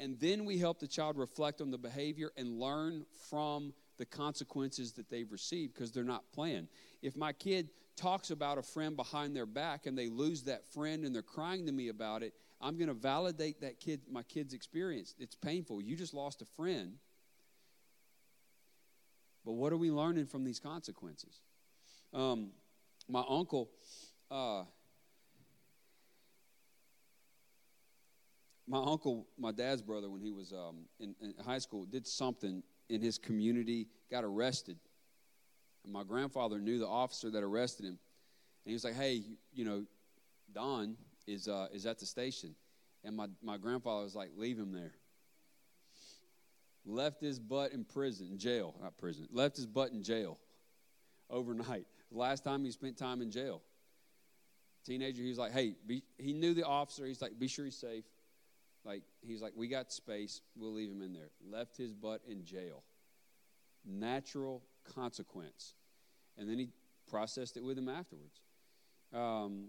And 0.00 0.18
then 0.20 0.44
we 0.44 0.58
help 0.58 0.78
the 0.78 0.86
child 0.86 1.18
reflect 1.18 1.60
on 1.60 1.70
the 1.70 1.78
behavior 1.78 2.30
and 2.36 2.58
learn 2.58 3.04
from 3.30 3.74
the 3.98 4.06
consequences 4.06 4.92
that 4.92 5.10
they've 5.10 5.30
received 5.30 5.74
because 5.74 5.90
they're 5.90 6.04
not 6.04 6.22
playing. 6.32 6.68
If 7.02 7.16
my 7.16 7.32
kid 7.32 7.68
talks 7.96 8.30
about 8.30 8.58
a 8.58 8.62
friend 8.62 8.96
behind 8.96 9.34
their 9.34 9.46
back 9.46 9.86
and 9.86 9.98
they 9.98 10.08
lose 10.08 10.42
that 10.44 10.64
friend 10.72 11.04
and 11.04 11.14
they're 11.14 11.22
crying 11.22 11.66
to 11.66 11.72
me 11.72 11.88
about 11.88 12.22
it, 12.22 12.32
I'm 12.60 12.76
going 12.76 12.88
to 12.88 12.94
validate 12.94 13.60
that 13.60 13.80
kid 13.80 14.02
my 14.10 14.22
kid's 14.22 14.54
experience. 14.54 15.14
It's 15.18 15.34
painful. 15.34 15.82
You 15.82 15.96
just 15.96 16.14
lost 16.14 16.42
a 16.42 16.44
friend. 16.44 16.94
But 19.44 19.52
what 19.52 19.72
are 19.72 19.76
we 19.76 19.90
learning 19.90 20.26
from 20.26 20.44
these 20.44 20.60
consequences? 20.60 21.40
Um, 22.12 22.50
my 23.08 23.24
uncle, 23.28 23.70
uh, 24.30 24.64
my 28.68 28.78
uncle, 28.78 29.26
my 29.38 29.50
dad's 29.50 29.82
brother, 29.82 30.10
when 30.10 30.20
he 30.20 30.30
was 30.30 30.52
um, 30.52 30.84
in, 31.00 31.14
in 31.22 31.34
high 31.44 31.58
school, 31.58 31.86
did 31.86 32.06
something 32.06 32.62
in 32.90 33.00
his 33.00 33.16
community, 33.18 33.88
got 34.10 34.24
arrested. 34.24 34.76
And 35.84 35.92
my 35.92 36.04
grandfather 36.04 36.58
knew 36.58 36.78
the 36.78 36.86
officer 36.86 37.30
that 37.30 37.42
arrested 37.42 37.86
him. 37.86 37.98
And 37.98 37.98
he 38.66 38.72
was 38.74 38.84
like, 38.84 38.94
hey, 38.94 39.22
you 39.54 39.64
know, 39.64 39.84
Don 40.52 40.96
is, 41.26 41.48
uh, 41.48 41.68
is 41.72 41.86
at 41.86 41.98
the 41.98 42.06
station. 42.06 42.54
And 43.04 43.16
my, 43.16 43.28
my 43.42 43.56
grandfather 43.56 44.04
was 44.04 44.14
like, 44.14 44.30
leave 44.36 44.58
him 44.58 44.72
there. 44.72 44.92
Left 46.84 47.20
his 47.20 47.38
butt 47.38 47.72
in 47.72 47.84
prison, 47.84 48.38
jail, 48.38 48.74
not 48.82 48.96
prison, 48.98 49.28
left 49.30 49.56
his 49.56 49.66
butt 49.66 49.92
in 49.92 50.02
jail 50.02 50.38
overnight. 51.30 51.86
Last 52.10 52.44
time 52.44 52.64
he 52.64 52.70
spent 52.70 52.96
time 52.96 53.20
in 53.22 53.30
jail. 53.30 53.62
Teenager, 54.84 55.22
he 55.22 55.28
was 55.28 55.38
like, 55.38 55.52
hey, 55.52 55.74
be, 55.86 56.02
he 56.16 56.32
knew 56.32 56.54
the 56.54 56.64
officer. 56.64 57.04
He's 57.04 57.20
like, 57.20 57.38
be 57.38 57.48
sure 57.48 57.66
he's 57.66 57.76
safe. 57.76 58.04
Like, 58.88 59.02
he's 59.20 59.42
like, 59.42 59.52
we 59.54 59.68
got 59.68 59.92
space, 59.92 60.40
we'll 60.56 60.72
leave 60.72 60.90
him 60.90 61.02
in 61.02 61.12
there. 61.12 61.28
Left 61.46 61.76
his 61.76 61.92
butt 61.92 62.22
in 62.26 62.42
jail. 62.42 62.82
Natural 63.84 64.62
consequence. 64.94 65.74
And 66.38 66.48
then 66.48 66.58
he 66.58 66.70
processed 67.06 67.58
it 67.58 67.62
with 67.62 67.76
him 67.76 67.90
afterwards. 67.90 68.40
Um, 69.14 69.66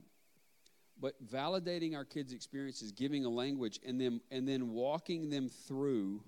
but 1.01 1.15
validating 1.25 1.97
our 1.97 2.05
kids' 2.05 2.31
experiences, 2.31 2.93
giving 2.93 3.25
a 3.25 3.29
language, 3.29 3.81
and 3.85 3.99
then 3.99 4.21
and 4.31 4.47
then 4.47 4.71
walking 4.71 5.29
them 5.29 5.49
through. 5.49 6.21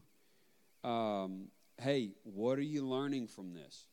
Um, 0.84 1.47
hey, 1.80 2.11
what 2.23 2.57
are 2.57 2.63
you 2.63 2.85
learning 2.85 3.27
from 3.27 3.53
this? 3.53 3.88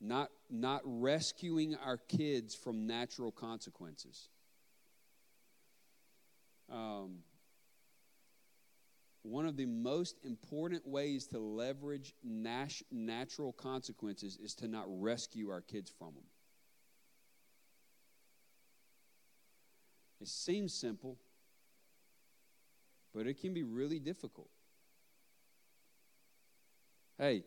Not 0.00 0.30
not 0.50 0.80
rescuing 0.84 1.74
our 1.76 1.98
kids 1.98 2.54
from 2.54 2.86
natural 2.86 3.32
consequences. 3.32 4.28
Um, 6.72 7.18
one 9.24 9.46
of 9.46 9.56
the 9.56 9.64
most 9.64 10.18
important 10.22 10.86
ways 10.86 11.26
to 11.28 11.38
leverage 11.38 12.14
nat- 12.22 12.82
natural 12.92 13.52
consequences 13.52 14.36
is 14.36 14.54
to 14.54 14.68
not 14.68 14.84
rescue 14.86 15.48
our 15.50 15.62
kids 15.62 15.90
from 15.98 16.14
them. 16.14 16.24
It 20.20 20.28
seems 20.28 20.74
simple, 20.74 21.16
but 23.14 23.26
it 23.26 23.40
can 23.40 23.54
be 23.54 23.62
really 23.62 23.98
difficult. 23.98 24.50
Hey, 27.16 27.44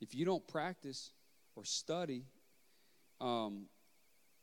if 0.00 0.14
you 0.14 0.24
don't 0.24 0.46
practice 0.48 1.12
or 1.54 1.64
study 1.64 2.24
um, 3.20 3.66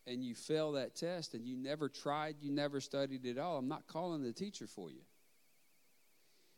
and 0.06 0.24
you 0.24 0.36
fail 0.36 0.74
that 0.74 0.96
test 0.96 1.34
and 1.34 1.48
you 1.48 1.58
never 1.58 1.90
tried, 1.90 2.36
you 2.40 2.52
never 2.52 2.80
studied 2.80 3.26
at 3.26 3.40
all, 3.40 3.58
I'm 3.58 3.68
not 3.68 3.88
calling 3.88 4.22
the 4.22 4.34
teacher 4.34 4.68
for 4.68 4.92
you. 4.92 5.02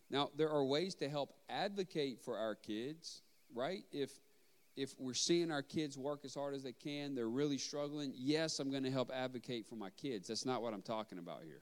Now, 0.10 0.32
there 0.36 0.50
are 0.50 0.64
ways 0.64 0.96
to 0.96 1.10
help 1.10 1.34
advocate 1.50 2.20
for 2.22 2.38
our 2.38 2.56
kids, 2.56 3.22
right? 3.54 3.84
If 3.92 4.12
if 4.76 4.96
we're 4.98 5.14
seeing 5.14 5.52
our 5.52 5.62
kids 5.62 5.98
work 5.98 6.24
as 6.24 6.34
hard 6.34 6.56
as 6.56 6.64
they 6.64 6.72
can, 6.72 7.14
they're 7.14 7.28
really 7.28 7.58
struggling, 7.58 8.14
yes, 8.16 8.60
I'm 8.60 8.72
going 8.72 8.84
to 8.84 8.92
help 8.92 9.12
advocate 9.14 9.68
for 9.68 9.76
my 9.76 9.90
kids. 9.90 10.30
That's 10.30 10.46
not 10.46 10.62
what 10.62 10.74
I'm 10.74 10.82
talking 10.82 11.18
about 11.18 11.42
here. 11.44 11.62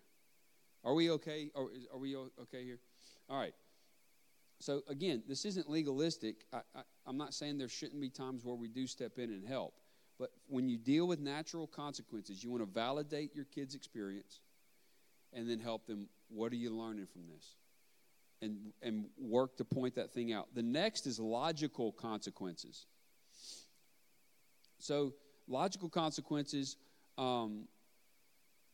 Are 0.84 0.94
we 0.94 1.10
okay? 1.12 1.50
Are, 1.56 1.66
are 1.92 1.98
we 1.98 2.16
okay 2.16 2.64
here? 2.64 2.80
All 3.28 3.40
right. 3.40 3.56
So, 4.60 4.84
again, 4.88 5.24
this 5.28 5.46
isn't 5.46 5.68
legalistic. 5.68 6.46
I, 6.54 6.58
I, 6.76 6.82
I'm 7.08 7.18
not 7.18 7.34
saying 7.34 7.58
there 7.58 7.70
shouldn't 7.70 8.02
be 8.02 8.10
times 8.10 8.44
where 8.46 8.56
we 8.56 8.68
do 8.68 8.86
step 8.86 9.18
in 9.18 9.32
and 9.32 9.48
help. 9.48 9.74
But 10.20 10.30
when 10.48 10.70
you 10.70 10.78
deal 10.78 11.08
with 11.08 11.20
natural 11.20 11.66
consequences, 11.66 12.44
you 12.44 12.52
want 12.52 12.64
to 12.64 12.72
validate 12.72 13.36
your 13.36 13.46
kids' 13.46 13.74
experience 13.74 14.42
and 15.34 15.50
then 15.50 15.60
help 15.60 15.88
them. 15.88 16.08
What 16.30 16.52
are 16.52 16.56
you 16.56 16.70
learning 16.70 17.08
from 17.08 17.24
this? 17.34 17.56
And, 18.40 18.72
and 18.84 19.06
work 19.18 19.58
to 19.58 19.66
point 19.66 19.96
that 19.96 20.14
thing 20.14 20.32
out. 20.32 20.54
The 20.54 20.62
next 20.62 21.08
is 21.08 21.20
logical 21.20 21.92
consequences. 21.92 22.86
So, 24.78 25.14
logical 25.48 25.90
consequences 25.90 26.78
um, 27.18 27.68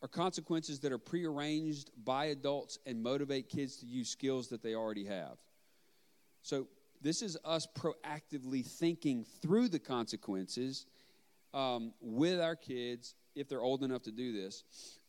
are 0.02 0.08
consequences 0.08 0.80
that 0.80 0.92
are 0.92 0.98
prearranged 0.98 1.90
by 2.04 2.26
adults 2.26 2.78
and 2.84 3.02
motivate 3.02 3.48
kids 3.48 3.76
to 3.76 3.86
use 3.86 4.10
skills 4.10 4.48
that 4.48 4.62
they 4.62 4.74
already 4.74 5.06
have. 5.06 5.38
So, 6.42 6.66
this 7.00 7.22
is 7.22 7.36
us 7.44 7.66
proactively 7.74 8.66
thinking 8.66 9.24
through 9.40 9.68
the 9.68 9.78
consequences 9.78 10.86
um, 11.52 11.92
with 12.00 12.40
our 12.40 12.56
kids 12.56 13.14
if 13.34 13.48
they're 13.48 13.62
old 13.62 13.82
enough 13.82 14.02
to 14.02 14.12
do 14.12 14.32
this. 14.32 14.64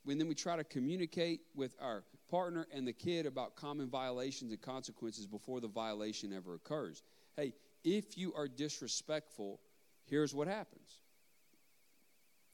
And 0.07 0.19
then 0.19 0.27
we 0.27 0.35
try 0.35 0.55
to 0.55 0.63
communicate 0.63 1.41
with 1.55 1.75
our 1.81 2.03
partner 2.29 2.67
and 2.71 2.87
the 2.87 2.93
kid 2.93 3.25
about 3.25 3.55
common 3.55 3.89
violations 3.89 4.51
and 4.51 4.61
consequences 4.61 5.25
before 5.25 5.59
the 5.59 5.67
violation 5.67 6.31
ever 6.33 6.53
occurs. 6.53 7.01
Hey, 7.35 7.53
if 7.83 8.17
you 8.17 8.33
are 8.33 8.47
disrespectful, 8.47 9.59
here's 10.05 10.33
what 10.33 10.47
happens. 10.47 11.01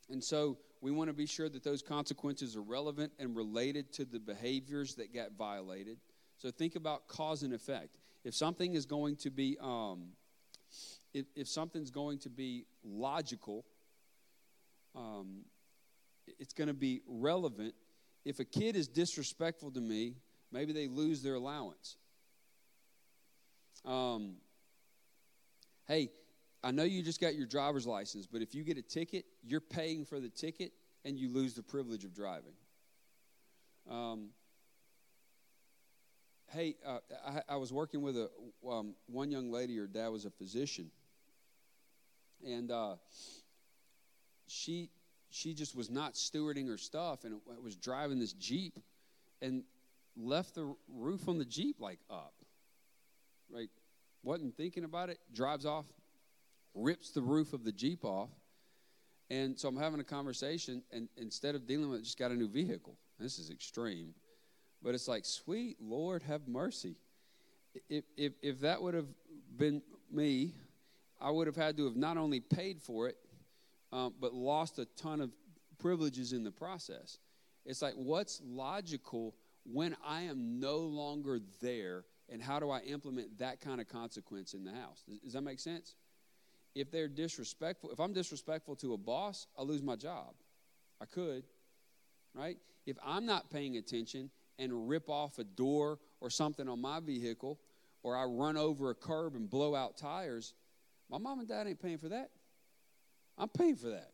And 0.09 0.23
so 0.23 0.57
we 0.81 0.91
want 0.91 1.09
to 1.09 1.13
be 1.13 1.25
sure 1.25 1.47
that 1.49 1.63
those 1.63 1.81
consequences 1.81 2.55
are 2.55 2.61
relevant 2.61 3.13
and 3.19 3.35
related 3.35 3.93
to 3.93 4.05
the 4.05 4.19
behaviors 4.19 4.95
that 4.95 5.13
got 5.13 5.33
violated. 5.37 5.97
So 6.37 6.51
think 6.51 6.75
about 6.75 7.07
cause 7.07 7.43
and 7.43 7.53
effect. 7.53 7.97
If 8.23 8.33
something 8.35 8.73
is 8.73 8.85
going 8.85 9.15
to 9.17 9.29
be, 9.29 9.57
um, 9.61 10.09
if, 11.13 11.25
if 11.35 11.47
something's 11.47 11.91
going 11.91 12.19
to 12.19 12.29
be 12.29 12.65
logical, 12.83 13.65
um, 14.95 15.45
it's 16.39 16.53
going 16.53 16.67
to 16.67 16.73
be 16.73 17.01
relevant. 17.07 17.73
If 18.25 18.39
a 18.39 18.45
kid 18.45 18.75
is 18.75 18.87
disrespectful 18.87 19.71
to 19.71 19.81
me, 19.81 20.15
maybe 20.51 20.73
they 20.73 20.87
lose 20.87 21.21
their 21.21 21.35
allowance. 21.35 21.97
Um, 23.85 24.35
hey, 25.87 26.11
I 26.63 26.71
know 26.71 26.83
you 26.83 27.01
just 27.01 27.19
got 27.19 27.35
your 27.35 27.47
driver's 27.47 27.87
license, 27.87 28.27
but 28.27 28.41
if 28.41 28.53
you 28.53 28.63
get 28.63 28.77
a 28.77 28.83
ticket, 28.83 29.25
you're 29.43 29.59
paying 29.59 30.05
for 30.05 30.19
the 30.19 30.29
ticket 30.29 30.71
and 31.03 31.17
you 31.17 31.29
lose 31.29 31.55
the 31.55 31.63
privilege 31.63 32.03
of 32.03 32.13
driving. 32.13 32.53
Um, 33.89 34.29
hey, 36.51 36.75
uh, 36.85 36.99
I, 37.25 37.53
I, 37.53 37.55
was 37.55 37.73
working 37.73 38.03
with 38.03 38.15
a 38.15 38.29
um, 38.69 38.93
one 39.07 39.31
young 39.31 39.51
lady. 39.51 39.75
Her 39.75 39.87
dad 39.87 40.09
was 40.09 40.25
a 40.25 40.29
physician, 40.29 40.91
and 42.45 42.69
uh, 42.69 42.95
she 44.47 44.91
she 45.31 45.53
just 45.53 45.75
was 45.75 45.89
not 45.89 46.13
stewarding 46.13 46.67
her 46.67 46.77
stuff, 46.77 47.23
and 47.23 47.33
it, 47.33 47.63
was 47.63 47.75
driving 47.75 48.19
this 48.19 48.33
jeep, 48.33 48.77
and 49.41 49.63
left 50.15 50.55
the 50.55 50.75
roof 50.87 51.27
on 51.27 51.37
the 51.37 51.45
jeep 51.45 51.77
like 51.79 51.99
up. 52.09 52.33
Right, 53.49 53.69
wasn't 54.23 54.55
thinking 54.55 54.83
about 54.83 55.09
it. 55.09 55.17
Drives 55.33 55.65
off, 55.65 55.85
rips 56.75 57.11
the 57.11 57.21
roof 57.21 57.53
of 57.53 57.63
the 57.63 57.71
jeep 57.71 58.05
off, 58.05 58.29
and 59.29 59.57
so 59.57 59.69
I'm 59.69 59.77
having 59.77 60.01
a 60.01 60.05
conversation, 60.05 60.83
and 60.91 61.07
instead 61.15 61.55
of 61.55 61.65
dealing 61.65 61.89
with 61.89 62.01
it, 62.01 62.03
just 62.03 62.19
got 62.19 62.31
a 62.31 62.35
new 62.35 62.49
vehicle. 62.49 62.97
This 63.17 63.39
is 63.39 63.49
extreme. 63.49 64.13
But 64.83 64.95
it's 64.95 65.07
like, 65.07 65.25
sweet 65.25 65.77
Lord, 65.79 66.23
have 66.23 66.47
mercy. 66.47 66.95
If, 67.89 68.03
if, 68.17 68.33
if 68.41 68.59
that 68.61 68.81
would 68.81 68.93
have 68.93 69.07
been 69.55 69.81
me, 70.11 70.53
I 71.21 71.31
would 71.31 71.47
have 71.47 71.55
had 71.55 71.77
to 71.77 71.85
have 71.85 71.95
not 71.95 72.17
only 72.17 72.41
paid 72.41 72.81
for 72.81 73.07
it, 73.07 73.15
um, 73.91 74.13
but 74.19 74.33
lost 74.33 74.79
a 74.79 74.85
ton 74.97 75.21
of 75.21 75.31
privileges 75.79 76.33
in 76.33 76.43
the 76.43 76.51
process. 76.51 77.19
It's 77.65 77.81
like, 77.81 77.93
what's 77.95 78.41
logical 78.43 79.35
when 79.63 79.95
I 80.05 80.21
am 80.21 80.59
no 80.59 80.77
longer 80.77 81.39
there, 81.61 82.05
and 82.29 82.41
how 82.41 82.59
do 82.59 82.69
I 82.69 82.79
implement 82.79 83.39
that 83.39 83.61
kind 83.61 83.79
of 83.81 83.87
consequence 83.87 84.53
in 84.53 84.63
the 84.63 84.71
house? 84.71 85.03
Does, 85.07 85.19
does 85.19 85.33
that 85.33 85.41
make 85.41 85.59
sense? 85.59 85.95
If 86.73 86.89
they're 86.89 87.09
disrespectful, 87.09 87.91
if 87.91 87.99
I'm 87.99 88.13
disrespectful 88.13 88.75
to 88.77 88.93
a 88.93 88.97
boss, 88.97 89.47
I 89.57 89.63
lose 89.63 89.83
my 89.83 89.95
job. 89.95 90.33
I 91.01 91.05
could, 91.05 91.43
right? 92.33 92.57
If 92.85 92.97
I'm 93.05 93.25
not 93.25 93.51
paying 93.51 93.77
attention 93.77 94.29
and 94.57 94.87
rip 94.87 95.09
off 95.09 95.37
a 95.39 95.43
door 95.43 95.99
or 96.21 96.29
something 96.29 96.69
on 96.69 96.79
my 96.79 96.99
vehicle, 96.99 97.59
or 98.03 98.15
I 98.15 98.23
run 98.23 98.57
over 98.57 98.89
a 98.89 98.95
curb 98.95 99.35
and 99.35 99.49
blow 99.49 99.75
out 99.75 99.97
tires, 99.97 100.53
my 101.09 101.17
mom 101.17 101.39
and 101.39 101.47
dad 101.47 101.67
ain't 101.67 101.81
paying 101.81 101.97
for 101.97 102.09
that. 102.09 102.31
I'm 103.41 103.49
paying 103.49 103.75
for 103.75 103.89
that. 103.89 104.11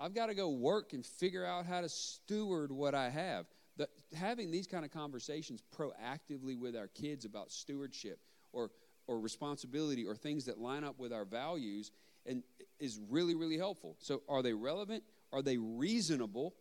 I've 0.00 0.14
got 0.14 0.26
to 0.26 0.34
go 0.34 0.48
work 0.48 0.94
and 0.94 1.04
figure 1.04 1.44
out 1.44 1.66
how 1.66 1.82
to 1.82 1.88
steward 1.88 2.72
what 2.72 2.94
I 2.94 3.10
have. 3.10 3.46
The, 3.76 3.88
having 4.16 4.50
these 4.50 4.66
kind 4.66 4.86
of 4.86 4.90
conversations 4.90 5.62
proactively 5.76 6.58
with 6.58 6.74
our 6.74 6.88
kids 6.88 7.26
about 7.26 7.52
stewardship 7.52 8.18
or 8.52 8.70
or 9.06 9.20
responsibility 9.20 10.04
or 10.04 10.16
things 10.16 10.46
that 10.46 10.58
line 10.58 10.82
up 10.82 10.98
with 10.98 11.12
our 11.12 11.24
values 11.24 11.92
and 12.24 12.42
is 12.80 12.98
really 13.10 13.34
really 13.34 13.58
helpful. 13.58 13.96
So 14.00 14.22
are 14.30 14.42
they 14.42 14.54
relevant? 14.54 15.04
Are 15.30 15.42
they 15.42 15.58
reasonable? 15.58 16.54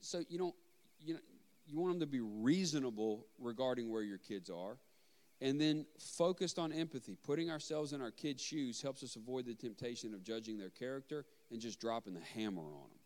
So 0.00 0.22
you 0.30 0.38
don't 0.38 0.54
you 1.00 1.14
know 1.14 1.20
you 1.66 1.78
want 1.78 1.92
them 1.92 2.00
to 2.00 2.06
be 2.06 2.20
reasonable 2.20 3.26
regarding 3.38 3.90
where 3.90 4.02
your 4.02 4.18
kids 4.18 4.48
are. 4.48 4.78
And 5.42 5.60
then 5.60 5.86
focused 5.98 6.56
on 6.60 6.72
empathy, 6.72 7.16
putting 7.20 7.50
ourselves 7.50 7.92
in 7.92 8.00
our 8.00 8.12
kids' 8.12 8.40
shoes 8.40 8.80
helps 8.80 9.02
us 9.02 9.16
avoid 9.16 9.44
the 9.44 9.54
temptation 9.54 10.14
of 10.14 10.22
judging 10.22 10.56
their 10.56 10.70
character 10.70 11.24
and 11.50 11.60
just 11.60 11.80
dropping 11.80 12.14
the 12.14 12.20
hammer 12.20 12.62
on 12.62 12.88
them. 12.90 13.00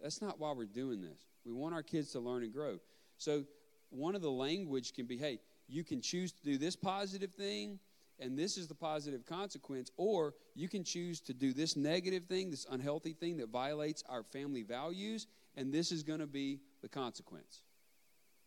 That's 0.00 0.22
not 0.22 0.38
why 0.38 0.52
we're 0.52 0.66
doing 0.66 1.02
this. 1.02 1.26
We 1.44 1.52
want 1.52 1.74
our 1.74 1.82
kids 1.82 2.12
to 2.12 2.20
learn 2.20 2.44
and 2.44 2.52
grow. 2.52 2.78
So, 3.18 3.44
one 3.90 4.14
of 4.14 4.22
the 4.22 4.30
language 4.30 4.92
can 4.94 5.06
be 5.06 5.16
hey, 5.16 5.40
you 5.66 5.82
can 5.82 6.00
choose 6.00 6.30
to 6.30 6.42
do 6.44 6.56
this 6.56 6.76
positive 6.76 7.32
thing, 7.32 7.80
and 8.20 8.38
this 8.38 8.56
is 8.56 8.68
the 8.68 8.74
positive 8.74 9.26
consequence, 9.26 9.90
or 9.96 10.34
you 10.54 10.68
can 10.68 10.84
choose 10.84 11.20
to 11.22 11.34
do 11.34 11.52
this 11.52 11.76
negative 11.76 12.26
thing, 12.26 12.48
this 12.48 12.66
unhealthy 12.70 13.12
thing 13.12 13.38
that 13.38 13.48
violates 13.48 14.04
our 14.08 14.22
family 14.22 14.62
values, 14.62 15.26
and 15.56 15.72
this 15.72 15.90
is 15.90 16.04
going 16.04 16.20
to 16.20 16.28
be 16.28 16.60
the 16.80 16.88
consequence. 16.88 17.62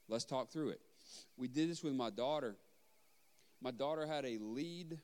Let's 0.08 0.24
talk 0.26 0.52
through 0.52 0.70
it. 0.70 0.82
We 1.38 1.48
did 1.48 1.70
this 1.70 1.84
with 1.84 1.94
my 1.94 2.10
daughter. 2.10 2.56
My 3.62 3.72
daughter 3.72 4.06
had 4.06 4.26
a 4.26 4.38
lead 4.40 4.98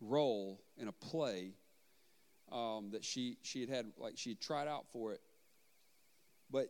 role 0.00 0.60
in 0.76 0.88
a 0.88 0.92
play 0.92 1.52
um, 2.52 2.90
that 2.92 3.04
she 3.04 3.38
she 3.42 3.60
had 3.60 3.68
had 3.70 3.86
like 3.98 4.14
she 4.16 4.30
had 4.30 4.40
tried 4.40 4.68
out 4.68 4.86
for 4.92 5.12
it, 5.12 5.20
but 6.50 6.68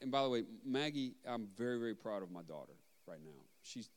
and 0.00 0.10
by 0.10 0.22
the 0.22 0.28
way, 0.28 0.44
Maggie, 0.64 1.14
I'm 1.26 1.48
very, 1.56 1.78
very 1.78 1.94
proud 1.94 2.22
of 2.22 2.30
my 2.30 2.42
daughter 2.42 2.72
right 3.06 3.20
now. 3.22 3.42
She's, 3.62 3.90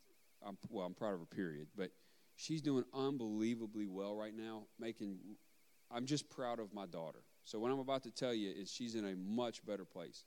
I'm, 0.45 0.57
well, 0.69 0.85
I'm 0.85 0.93
proud 0.93 1.13
of 1.13 1.19
her, 1.19 1.25
period. 1.25 1.67
But 1.75 1.91
she's 2.35 2.61
doing 2.61 2.83
unbelievably 2.93 3.87
well 3.87 4.15
right 4.15 4.35
now, 4.35 4.63
making, 4.79 5.17
I'm 5.89 6.05
just 6.05 6.29
proud 6.29 6.59
of 6.59 6.73
my 6.73 6.85
daughter. 6.85 7.19
So 7.45 7.59
what 7.59 7.71
I'm 7.71 7.79
about 7.79 8.03
to 8.03 8.11
tell 8.11 8.33
you 8.33 8.51
is 8.51 8.71
she's 8.71 8.95
in 8.95 9.05
a 9.05 9.15
much 9.15 9.65
better 9.65 9.85
place. 9.85 10.25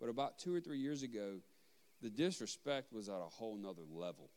But 0.00 0.08
about 0.08 0.38
two 0.38 0.54
or 0.54 0.60
three 0.60 0.78
years 0.78 1.02
ago, 1.02 1.36
the 2.02 2.10
disrespect 2.10 2.92
was 2.92 3.08
at 3.08 3.14
a 3.14 3.28
whole 3.28 3.56
nother 3.56 3.82
level. 3.90 4.30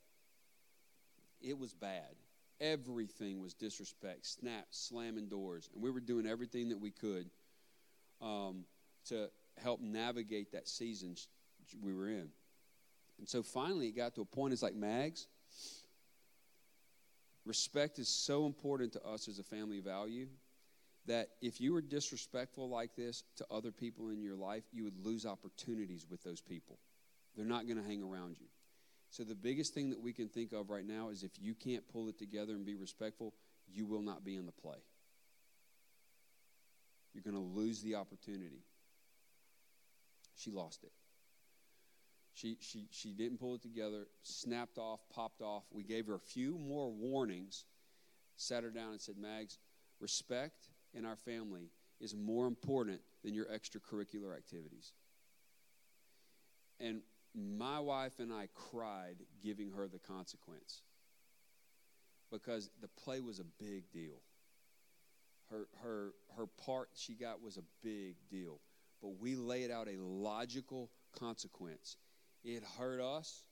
It 1.42 1.58
was 1.58 1.74
bad. 1.74 2.16
Everything 2.62 3.40
was 3.40 3.54
disrespect, 3.54 4.26
snap, 4.26 4.68
slamming 4.72 5.28
doors. 5.28 5.70
And 5.74 5.82
we 5.82 5.92
were 5.92 6.02
doing 6.02 6.28
everything 6.28 6.70
that 6.70 6.80
we 6.80 6.92
could 6.92 7.30
um, 8.22 8.66
to 9.06 9.30
help 9.62 9.80
navigate 9.82 10.52
that 10.52 10.68
season 10.68 11.16
we 11.82 11.94
were 11.94 12.10
in. 12.10 12.30
And 13.18 13.28
so 13.28 13.44
finally, 13.44 13.88
it 13.88 13.96
got 13.96 14.16
to 14.16 14.22
a 14.22 14.26
point, 14.26 14.54
it's 14.54 14.64
like, 14.64 14.76
Mags, 14.76 15.28
respect 17.46 18.00
is 18.00 18.08
so 18.08 18.46
important 18.46 18.94
to 18.94 19.06
us 19.06 19.28
as 19.28 19.40
a 19.40 19.44
family 19.44 19.80
value 19.80 20.28
that 21.06 21.30
if 21.42 21.60
you 21.60 21.74
were 21.74 21.82
disrespectful 21.82 22.70
like 22.70 22.96
this 22.96 23.24
to 23.38 23.46
other 23.50 23.72
people 23.72 24.10
in 24.10 24.22
your 24.22 24.36
life, 24.36 24.64
you 24.72 24.84
would 24.84 25.06
lose 25.06 25.26
opportunities 25.26 26.06
with 26.10 26.24
those 26.24 26.42
people. 26.42 26.78
They're 27.40 27.48
not 27.48 27.68
going 27.68 27.82
to 27.82 27.90
hang 27.90 28.04
around 28.04 28.36
you. 28.38 28.48
So 29.12 29.24
the 29.24 29.34
biggest 29.34 29.74
thing 29.74 29.92
that 29.92 30.02
we 30.02 30.12
can 30.12 30.28
think 30.28 30.52
of 30.52 30.70
right 30.70 30.86
now 30.86 31.08
is 31.08 31.24
if 31.24 31.32
you 31.40 31.56
can't 31.56 31.88
pull 31.88 32.10
it 32.10 32.20
together 32.20 32.52
and 32.52 32.66
be 32.66 32.76
respectful, 32.76 33.34
you 33.72 33.86
will 33.86 34.02
not 34.02 34.26
be 34.26 34.36
in 34.36 34.46
the 34.46 34.52
play. 34.52 34.76
You're 37.14 37.24
going 37.24 37.42
to 37.42 37.60
lose 37.60 37.82
the 37.82 37.96
opportunity. 37.96 38.66
She 40.36 40.52
lost 40.52 40.84
it. 40.84 40.92
She, 42.34 42.58
she, 42.60 42.88
she 42.92 43.14
didn't 43.14 43.40
pull 43.40 43.56
it 43.56 43.62
together, 43.62 44.08
snapped 44.24 44.78
off, 44.78 45.00
popped 45.10 45.42
off. 45.42 45.64
We 45.72 45.84
gave 45.84 46.08
her 46.08 46.16
a 46.16 46.20
few 46.20 46.58
more 46.58 46.92
warnings, 46.92 47.64
sat 48.36 48.64
her 48.64 48.70
down 48.70 48.92
and 48.92 49.00
said, 49.00 49.16
Mags, 49.18 49.60
respect 50.02 50.68
in 50.94 51.06
our 51.06 51.16
family 51.16 51.70
is 52.02 52.14
more 52.14 52.48
important 52.48 53.00
than 53.24 53.34
your 53.34 53.46
extracurricular 53.46 54.36
activities. 54.36 54.92
And 56.82 57.02
my 57.40 57.80
wife 57.80 58.20
and 58.20 58.32
I 58.34 58.48
cried 58.54 59.18
giving 59.42 59.72
her 59.72 59.88
the 59.88 60.00
consequence 60.00 60.82
because 62.32 62.70
the 62.82 62.88
play 62.88 63.20
was 63.20 63.40
a 63.40 63.46
big 63.60 63.92
deal. 63.92 64.22
Her, 65.50 65.68
her, 65.82 66.14
her 66.38 66.46
part 66.66 66.90
she 66.96 67.14
got 67.14 67.42
was 67.42 67.58
a 67.58 67.64
big 67.82 68.16
deal. 68.30 68.60
But 69.02 69.20
we 69.20 69.36
laid 69.36 69.72
out 69.72 69.88
a 69.88 69.98
logical 70.00 70.92
consequence. 71.18 71.98
It 72.44 72.64
hurt 72.78 73.02
us, 73.02 73.44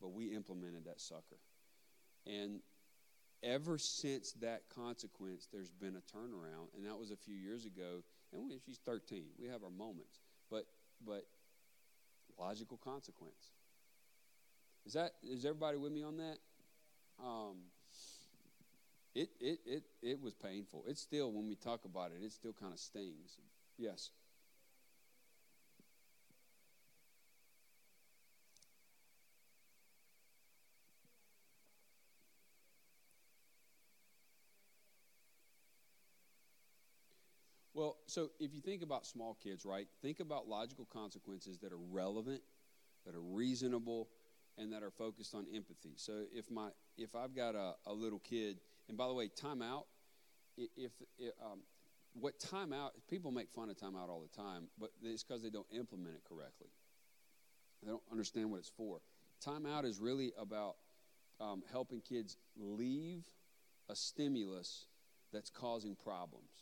but 0.00 0.12
we 0.12 0.34
implemented 0.34 0.84
that 0.86 1.00
sucker. 1.00 1.38
And 2.26 2.60
ever 3.42 3.78
since 3.78 4.32
that 4.40 4.62
consequence, 4.74 5.48
there's 5.52 5.70
been 5.70 5.96
a 5.96 6.16
turnaround, 6.16 6.68
and 6.76 6.86
that 6.86 6.98
was 6.98 7.10
a 7.10 7.16
few 7.16 7.34
years 7.34 7.66
ago. 7.66 8.02
And 8.32 8.50
she's 8.64 8.78
13, 8.78 9.24
we 9.38 9.48
have 9.48 9.62
our 9.62 9.70
moments, 9.70 10.20
but 10.50 10.64
but 11.04 11.26
logical 12.38 12.78
consequence. 12.78 13.52
Is 14.86 14.94
that 14.94 15.12
is 15.22 15.44
everybody 15.44 15.76
with 15.76 15.92
me 15.92 16.02
on 16.02 16.16
that? 16.16 16.38
Um, 17.22 17.56
it 19.14 19.30
it 19.40 19.60
it 19.64 19.82
it 20.02 20.20
was 20.20 20.34
painful. 20.34 20.84
It's 20.88 21.00
still 21.00 21.30
when 21.30 21.48
we 21.48 21.54
talk 21.54 21.84
about 21.84 22.10
it, 22.12 22.24
it 22.24 22.32
still 22.32 22.52
kind 22.52 22.72
of 22.72 22.78
stings. 22.78 23.38
Yes. 23.78 24.10
Well, 37.82 37.96
so 38.06 38.30
if 38.38 38.54
you 38.54 38.60
think 38.60 38.84
about 38.84 39.04
small 39.06 39.36
kids, 39.42 39.64
right? 39.64 39.88
Think 40.02 40.20
about 40.20 40.46
logical 40.46 40.84
consequences 40.84 41.58
that 41.62 41.72
are 41.72 41.84
relevant, 41.90 42.40
that 43.04 43.12
are 43.12 43.20
reasonable, 43.20 44.08
and 44.56 44.72
that 44.72 44.84
are 44.84 44.92
focused 44.92 45.34
on 45.34 45.46
empathy. 45.52 45.94
So 45.96 46.22
if 46.32 46.48
my 46.48 46.68
if 46.96 47.16
I've 47.16 47.34
got 47.34 47.56
a, 47.56 47.74
a 47.86 47.92
little 47.92 48.20
kid, 48.20 48.60
and 48.88 48.96
by 48.96 49.08
the 49.08 49.14
way, 49.14 49.26
timeout, 49.26 49.86
if, 50.56 50.92
if 51.18 51.32
um, 51.44 51.62
what 52.12 52.38
timeout 52.38 52.90
people 53.10 53.32
make 53.32 53.50
fun 53.50 53.68
of 53.68 53.76
timeout 53.76 54.08
all 54.08 54.22
the 54.22 54.40
time, 54.40 54.68
but 54.78 54.90
it's 55.02 55.24
because 55.24 55.42
they 55.42 55.50
don't 55.50 55.66
implement 55.76 56.14
it 56.14 56.22
correctly. 56.22 56.68
They 57.82 57.90
don't 57.90 58.04
understand 58.12 58.52
what 58.52 58.58
it's 58.58 58.70
for. 58.76 59.00
Timeout 59.44 59.84
is 59.86 59.98
really 59.98 60.30
about 60.38 60.76
um, 61.40 61.64
helping 61.72 62.00
kids 62.00 62.36
leave 62.56 63.24
a 63.88 63.96
stimulus 63.96 64.86
that's 65.32 65.50
causing 65.50 65.96
problems. 65.96 66.61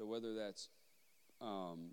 So 0.00 0.06
whether 0.06 0.34
that's, 0.34 0.70
um, 1.42 1.90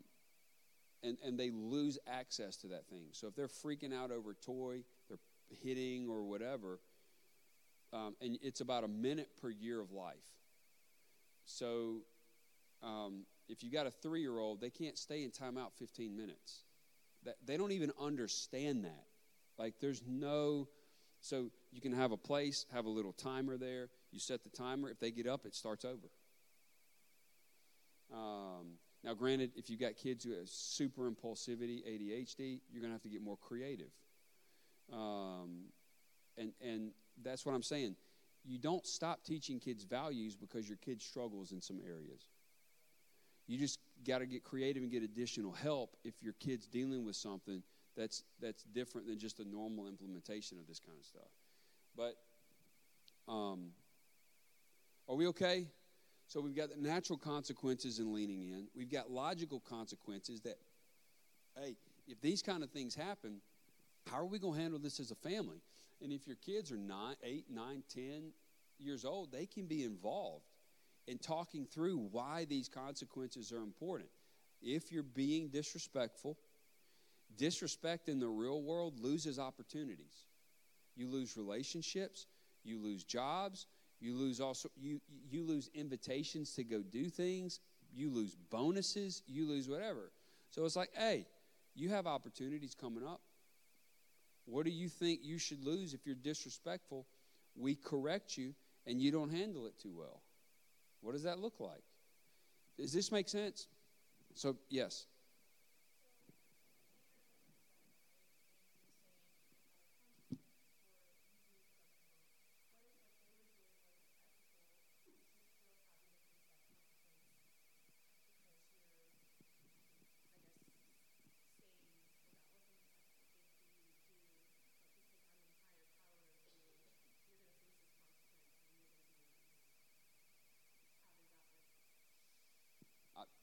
and 1.03 1.17
and 1.25 1.37
they 1.37 1.51
lose 1.51 1.99
access 2.07 2.55
to 2.57 2.67
that 2.67 2.87
thing. 2.87 3.07
So 3.11 3.27
if 3.27 3.35
they're 3.35 3.49
freaking 3.49 3.93
out 3.93 4.11
over 4.11 4.33
toy, 4.33 4.83
they're 5.09 5.17
hitting 5.61 6.07
or 6.07 6.23
whatever, 6.23 6.79
um, 7.91 8.15
and 8.21 8.39
it's 8.41 8.61
about 8.61 8.85
a 8.85 8.87
minute 8.87 9.27
per 9.41 9.49
year 9.49 9.81
of 9.81 9.91
life. 9.91 10.15
So 11.43 11.97
um, 12.81 13.25
if 13.49 13.61
you 13.61 13.69
got 13.69 13.87
a 13.87 13.91
three-year-old, 13.91 14.61
they 14.61 14.69
can't 14.69 14.97
stay 14.97 15.25
in 15.25 15.31
timeout 15.31 15.73
15 15.77 16.15
minutes. 16.15 16.63
That 17.25 17.35
they 17.45 17.57
don't 17.57 17.73
even 17.73 17.91
understand 18.01 18.85
that. 18.85 19.03
Like 19.59 19.81
there's 19.81 20.01
no. 20.07 20.69
So 21.19 21.49
you 21.73 21.81
can 21.81 21.91
have 21.91 22.13
a 22.13 22.17
place, 22.17 22.65
have 22.71 22.85
a 22.85 22.89
little 22.89 23.11
timer 23.11 23.57
there. 23.57 23.89
You 24.13 24.19
set 24.21 24.45
the 24.45 24.49
timer. 24.49 24.89
If 24.89 24.99
they 24.99 25.11
get 25.11 25.27
up, 25.27 25.45
it 25.45 25.55
starts 25.55 25.83
over. 25.83 26.09
Um, 28.13 28.77
now, 29.03 29.13
granted, 29.13 29.51
if 29.55 29.69
you've 29.69 29.79
got 29.79 29.95
kids 29.95 30.23
who 30.23 30.31
have 30.31 30.49
super 30.49 31.09
impulsivity, 31.09 31.83
ADHD, 31.87 32.59
you're 32.71 32.81
going 32.81 32.91
to 32.91 32.95
have 32.95 33.03
to 33.03 33.09
get 33.09 33.21
more 33.21 33.37
creative. 33.37 33.91
Um, 34.91 35.65
and, 36.37 36.51
and 36.61 36.91
that's 37.23 37.45
what 37.45 37.53
I'm 37.53 37.63
saying. 37.63 37.95
You 38.43 38.57
don't 38.57 38.85
stop 38.85 39.23
teaching 39.23 39.59
kids 39.59 39.83
values 39.83 40.35
because 40.35 40.67
your 40.67 40.77
kid 40.77 41.01
struggles 41.01 41.51
in 41.51 41.61
some 41.61 41.79
areas. 41.85 42.21
You 43.47 43.57
just 43.57 43.79
got 44.05 44.19
to 44.19 44.25
get 44.25 44.43
creative 44.43 44.83
and 44.83 44.91
get 44.91 45.03
additional 45.03 45.51
help 45.51 45.95
if 46.03 46.13
your 46.21 46.33
kid's 46.33 46.67
dealing 46.67 47.05
with 47.05 47.15
something 47.15 47.63
that's, 47.95 48.23
that's 48.41 48.63
different 48.63 49.07
than 49.07 49.17
just 49.17 49.39
a 49.39 49.47
normal 49.47 49.87
implementation 49.87 50.57
of 50.59 50.67
this 50.67 50.79
kind 50.79 50.97
of 50.99 51.05
stuff. 51.05 51.29
But 51.95 52.15
um, 53.31 53.71
are 55.07 55.15
we 55.15 55.27
okay? 55.27 55.67
So 56.27 56.41
we've 56.41 56.55
got 56.55 56.69
the 56.69 56.77
natural 56.77 57.17
consequences 57.17 57.99
in 57.99 58.13
leaning 58.13 58.41
in. 58.41 58.67
We've 58.75 58.91
got 58.91 59.09
logical 59.09 59.61
consequences 59.61 60.41
that, 60.41 60.57
hey, 61.57 61.77
if 62.07 62.19
these 62.21 62.41
kind 62.41 62.63
of 62.63 62.69
things 62.69 62.93
happen, 62.93 63.41
how 64.07 64.19
are 64.19 64.25
we 64.25 64.37
going 64.37 64.55
to 64.55 64.61
handle 64.61 64.79
this 64.79 64.99
as 64.99 65.11
a 65.11 65.15
family? 65.15 65.61
And 66.01 66.11
if 66.11 66.27
your 66.27 66.35
kids 66.35 66.71
are 66.71 66.77
nine, 66.77 67.15
eight, 67.23 67.45
nine, 67.49 67.83
ten 67.93 68.33
years 68.77 69.05
old, 69.05 69.31
they 69.31 69.45
can 69.45 69.65
be 69.65 69.83
involved 69.83 70.45
in 71.07 71.17
talking 71.17 71.65
through 71.65 72.09
why 72.11 72.45
these 72.45 72.67
consequences 72.67 73.53
are 73.53 73.63
important. 73.63 74.09
If 74.61 74.91
you're 74.91 75.03
being 75.03 75.47
disrespectful, 75.47 76.37
disrespect 77.37 78.09
in 78.09 78.19
the 78.19 78.27
real 78.27 78.61
world 78.61 78.99
loses 78.99 79.39
opportunities. 79.39 80.25
You 80.95 81.07
lose 81.07 81.37
relationships, 81.37 82.25
you 82.63 82.79
lose 82.79 83.03
jobs, 83.03 83.65
you 83.99 84.15
lose 84.15 84.39
also 84.39 84.69
you 84.75 85.01
you 85.29 85.43
lose 85.43 85.69
invitations 85.73 86.53
to 86.53 86.63
go 86.63 86.81
do 86.81 87.09
things, 87.09 87.59
you 87.93 88.09
lose 88.09 88.35
bonuses, 88.49 89.23
you 89.27 89.47
lose 89.47 89.67
whatever. 89.67 90.11
So 90.49 90.65
it's 90.65 90.75
like, 90.75 90.91
hey, 90.95 91.25
you 91.75 91.89
have 91.89 92.07
opportunities 92.07 92.75
coming 92.75 93.05
up. 93.05 93.21
What 94.45 94.65
do 94.65 94.71
you 94.71 94.87
think 94.87 95.19
you 95.23 95.37
should 95.37 95.63
lose 95.63 95.93
if 95.93 96.05
you're 96.05 96.15
disrespectful? 96.15 97.05
We 97.55 97.75
correct 97.75 98.37
you 98.37 98.53
and 98.85 99.01
you 99.01 99.11
don't 99.11 99.29
handle 99.29 99.67
it 99.67 99.77
too 99.79 99.93
well. 99.95 100.21
What 101.01 101.13
does 101.13 101.23
that 101.23 101.39
look 101.39 101.59
like? 101.59 101.83
Does 102.77 102.93
this 102.93 103.11
make 103.11 103.27
sense? 103.27 103.67
So, 104.35 104.55
yes. 104.69 105.05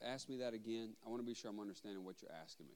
Ask 0.05 0.29
me 0.29 0.37
that 0.39 0.55
again? 0.55 0.95
I 1.05 1.09
want 1.09 1.21
to 1.21 1.27
be 1.27 1.35
sure 1.35 1.51
I'm 1.51 1.61
understanding 1.61 2.05
what 2.05 2.23
you're 2.23 2.33
asking 2.33 2.67
me. 2.67 2.75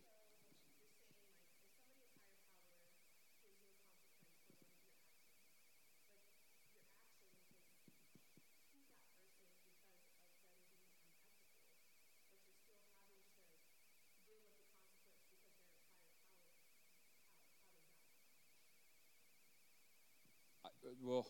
Well, 21.01 21.27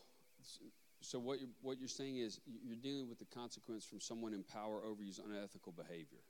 so 1.09 1.19
what 1.19 1.41
you're, 1.41 1.49
what 1.63 1.79
you're 1.79 1.89
saying 1.89 2.19
is 2.19 2.39
you're 2.45 2.77
dealing 2.77 3.09
with 3.09 3.19
the 3.19 3.25
consequence 3.25 3.83
from 3.83 3.99
someone 3.99 4.35
in 4.35 4.43
power 4.43 4.83
over 4.85 5.03
you's 5.03 5.19
unethical 5.19 5.73
behavior. 5.73 6.21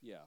Yeah. 0.00 0.22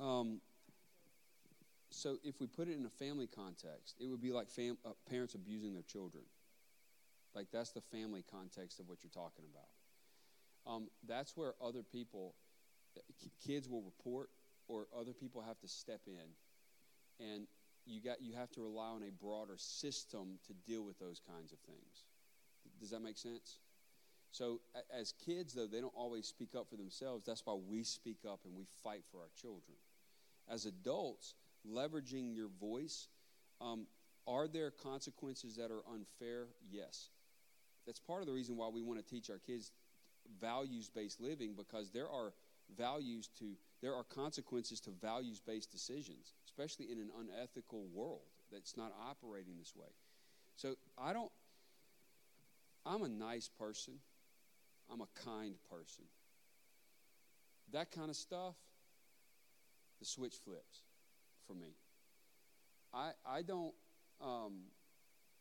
Um, 0.00 0.40
so 2.00 2.16
if 2.24 2.40
we 2.40 2.46
put 2.46 2.68
it 2.68 2.76
in 2.76 2.86
a 2.86 2.90
family 2.90 3.26
context, 3.26 3.96
it 4.00 4.06
would 4.06 4.22
be 4.22 4.32
like 4.32 4.48
fam- 4.48 4.78
uh, 4.84 4.90
parents 5.08 5.34
abusing 5.34 5.74
their 5.74 5.82
children. 5.82 6.24
Like 7.34 7.48
that's 7.52 7.70
the 7.70 7.80
family 7.80 8.24
context 8.30 8.80
of 8.80 8.88
what 8.88 8.98
you're 9.02 9.10
talking 9.10 9.44
about. 9.52 10.72
Um, 10.72 10.88
that's 11.06 11.36
where 11.36 11.54
other 11.62 11.82
people, 11.82 12.34
uh, 12.96 13.00
kids 13.46 13.68
will 13.68 13.82
report, 13.82 14.30
or 14.68 14.86
other 14.98 15.12
people 15.12 15.42
have 15.42 15.58
to 15.60 15.68
step 15.68 16.00
in, 16.06 17.24
and 17.24 17.46
you 17.86 18.00
got 18.00 18.22
you 18.22 18.34
have 18.34 18.50
to 18.52 18.60
rely 18.62 18.88
on 18.88 19.02
a 19.02 19.10
broader 19.10 19.54
system 19.56 20.38
to 20.46 20.54
deal 20.66 20.84
with 20.84 20.98
those 20.98 21.20
kinds 21.20 21.52
of 21.52 21.58
things. 21.60 22.04
Does 22.78 22.90
that 22.90 23.00
make 23.00 23.18
sense? 23.18 23.58
So, 24.32 24.60
as 24.96 25.12
kids, 25.12 25.54
though, 25.54 25.66
they 25.66 25.80
don't 25.80 25.94
always 25.96 26.26
speak 26.26 26.54
up 26.54 26.68
for 26.70 26.76
themselves. 26.76 27.24
That's 27.26 27.44
why 27.44 27.54
we 27.54 27.82
speak 27.82 28.18
up 28.28 28.40
and 28.44 28.54
we 28.54 28.64
fight 28.84 29.02
for 29.10 29.18
our 29.18 29.30
children. 29.34 29.76
As 30.48 30.66
adults, 30.66 31.34
leveraging 31.68 32.34
your 32.34 32.48
voice, 32.60 33.08
um, 33.60 33.86
are 34.26 34.48
there 34.48 34.70
consequences 34.70 35.56
that 35.56 35.70
are 35.70 35.82
unfair? 35.92 36.48
Yes. 36.70 37.08
That's 37.86 37.98
part 37.98 38.20
of 38.20 38.26
the 38.26 38.32
reason 38.32 38.56
why 38.56 38.68
we 38.68 38.82
want 38.82 38.98
to 38.98 39.04
teach 39.04 39.30
our 39.30 39.38
kids 39.38 39.72
values 40.40 40.88
based 40.88 41.20
living 41.20 41.54
because 41.56 41.90
there 41.90 42.08
are 42.08 42.32
values 42.76 43.28
to, 43.38 43.56
there 43.82 43.94
are 43.94 44.04
consequences 44.04 44.80
to 44.80 44.90
values 44.90 45.40
based 45.40 45.72
decisions, 45.72 46.34
especially 46.46 46.86
in 46.92 46.98
an 46.98 47.10
unethical 47.18 47.86
world 47.92 48.20
that's 48.52 48.76
not 48.76 48.92
operating 49.08 49.54
this 49.58 49.74
way. 49.74 49.88
So, 50.56 50.74
I 50.98 51.12
don't, 51.12 51.32
I'm 52.84 53.02
a 53.02 53.08
nice 53.08 53.48
person. 53.48 53.94
I'm 54.92 55.00
a 55.00 55.08
kind 55.24 55.54
person. 55.70 56.04
That 57.72 57.90
kind 57.90 58.10
of 58.10 58.16
stuff, 58.16 58.54
the 60.00 60.04
switch 60.04 60.34
flips 60.44 60.82
for 61.50 61.58
me. 61.58 61.74
I, 62.92 63.10
I 63.26 63.42
don't, 63.42 63.74
um, 64.20 64.62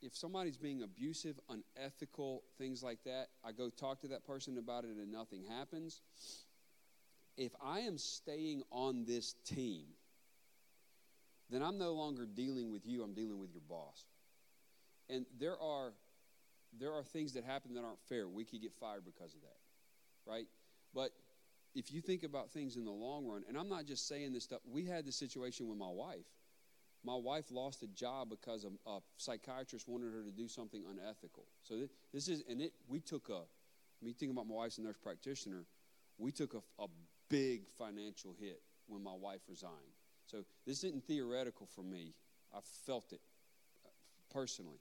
if 0.01 0.15
somebody's 0.15 0.57
being 0.57 0.81
abusive, 0.81 1.39
unethical, 1.49 2.43
things 2.57 2.81
like 2.81 3.03
that, 3.05 3.27
I 3.43 3.51
go 3.51 3.69
talk 3.69 4.01
to 4.01 4.07
that 4.09 4.25
person 4.25 4.57
about 4.57 4.85
it 4.85 4.91
and 4.91 5.11
nothing 5.11 5.43
happens. 5.47 6.01
If 7.37 7.51
I 7.63 7.81
am 7.81 7.97
staying 7.97 8.63
on 8.71 9.05
this 9.05 9.35
team, 9.45 9.85
then 11.49 11.61
I'm 11.61 11.77
no 11.77 11.93
longer 11.93 12.25
dealing 12.25 12.71
with 12.71 12.85
you, 12.85 13.03
I'm 13.03 13.13
dealing 13.13 13.39
with 13.39 13.51
your 13.51 13.63
boss. 13.67 14.05
And 15.09 15.25
there 15.39 15.59
are 15.59 15.93
there 16.77 16.93
are 16.93 17.03
things 17.03 17.33
that 17.33 17.43
happen 17.43 17.73
that 17.73 17.83
aren't 17.83 17.99
fair. 18.07 18.27
We 18.27 18.45
could 18.45 18.61
get 18.61 18.73
fired 18.79 19.03
because 19.03 19.33
of 19.33 19.41
that, 19.41 19.57
right? 20.31 20.45
But 20.93 21.09
if 21.75 21.91
you 21.91 22.01
think 22.01 22.23
about 22.23 22.49
things 22.49 22.75
in 22.75 22.85
the 22.85 22.91
long 22.91 23.27
run, 23.27 23.43
and 23.47 23.57
I'm 23.57 23.69
not 23.69 23.85
just 23.85 24.07
saying 24.07 24.33
this 24.33 24.43
stuff, 24.43 24.59
we 24.69 24.85
had 24.85 25.05
the 25.05 25.11
situation 25.11 25.67
with 25.67 25.77
my 25.77 25.89
wife. 25.89 26.25
My 27.03 27.15
wife 27.15 27.45
lost 27.51 27.81
a 27.83 27.87
job 27.87 28.29
because 28.29 28.65
a, 28.65 28.89
a 28.89 28.99
psychiatrist 29.17 29.87
wanted 29.87 30.11
her 30.11 30.23
to 30.23 30.31
do 30.31 30.47
something 30.47 30.83
unethical. 30.89 31.45
So 31.63 31.75
thi- 31.75 31.89
this 32.13 32.27
is, 32.27 32.43
and 32.49 32.61
it, 32.61 32.73
we 32.87 32.99
took 32.99 33.29
a, 33.29 33.35
I 33.43 34.05
mean, 34.05 34.13
think 34.15 34.31
about 34.31 34.47
my 34.47 34.55
wife's 34.55 34.77
a 34.79 34.81
nurse 34.81 34.97
practitioner. 34.97 35.65
We 36.17 36.31
took 36.31 36.55
a, 36.55 36.83
a 36.83 36.87
big 37.29 37.69
financial 37.77 38.35
hit 38.37 38.61
when 38.87 39.01
my 39.01 39.13
wife 39.13 39.41
resigned. 39.47 39.95
So 40.25 40.43
this 40.65 40.83
isn't 40.83 41.05
theoretical 41.05 41.67
for 41.67 41.83
me. 41.83 42.13
I 42.53 42.59
felt 42.85 43.13
it 43.13 43.21
uh, 43.85 43.89
personally 44.33 44.79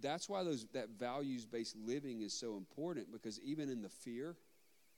that's 0.00 0.28
why 0.28 0.42
those 0.42 0.66
that 0.74 0.90
values 0.90 1.46
based 1.46 1.76
living 1.76 2.20
is 2.20 2.32
so 2.32 2.56
important 2.56 3.10
because 3.10 3.40
even 3.40 3.70
in 3.70 3.82
the 3.82 3.88
fear 3.88 4.36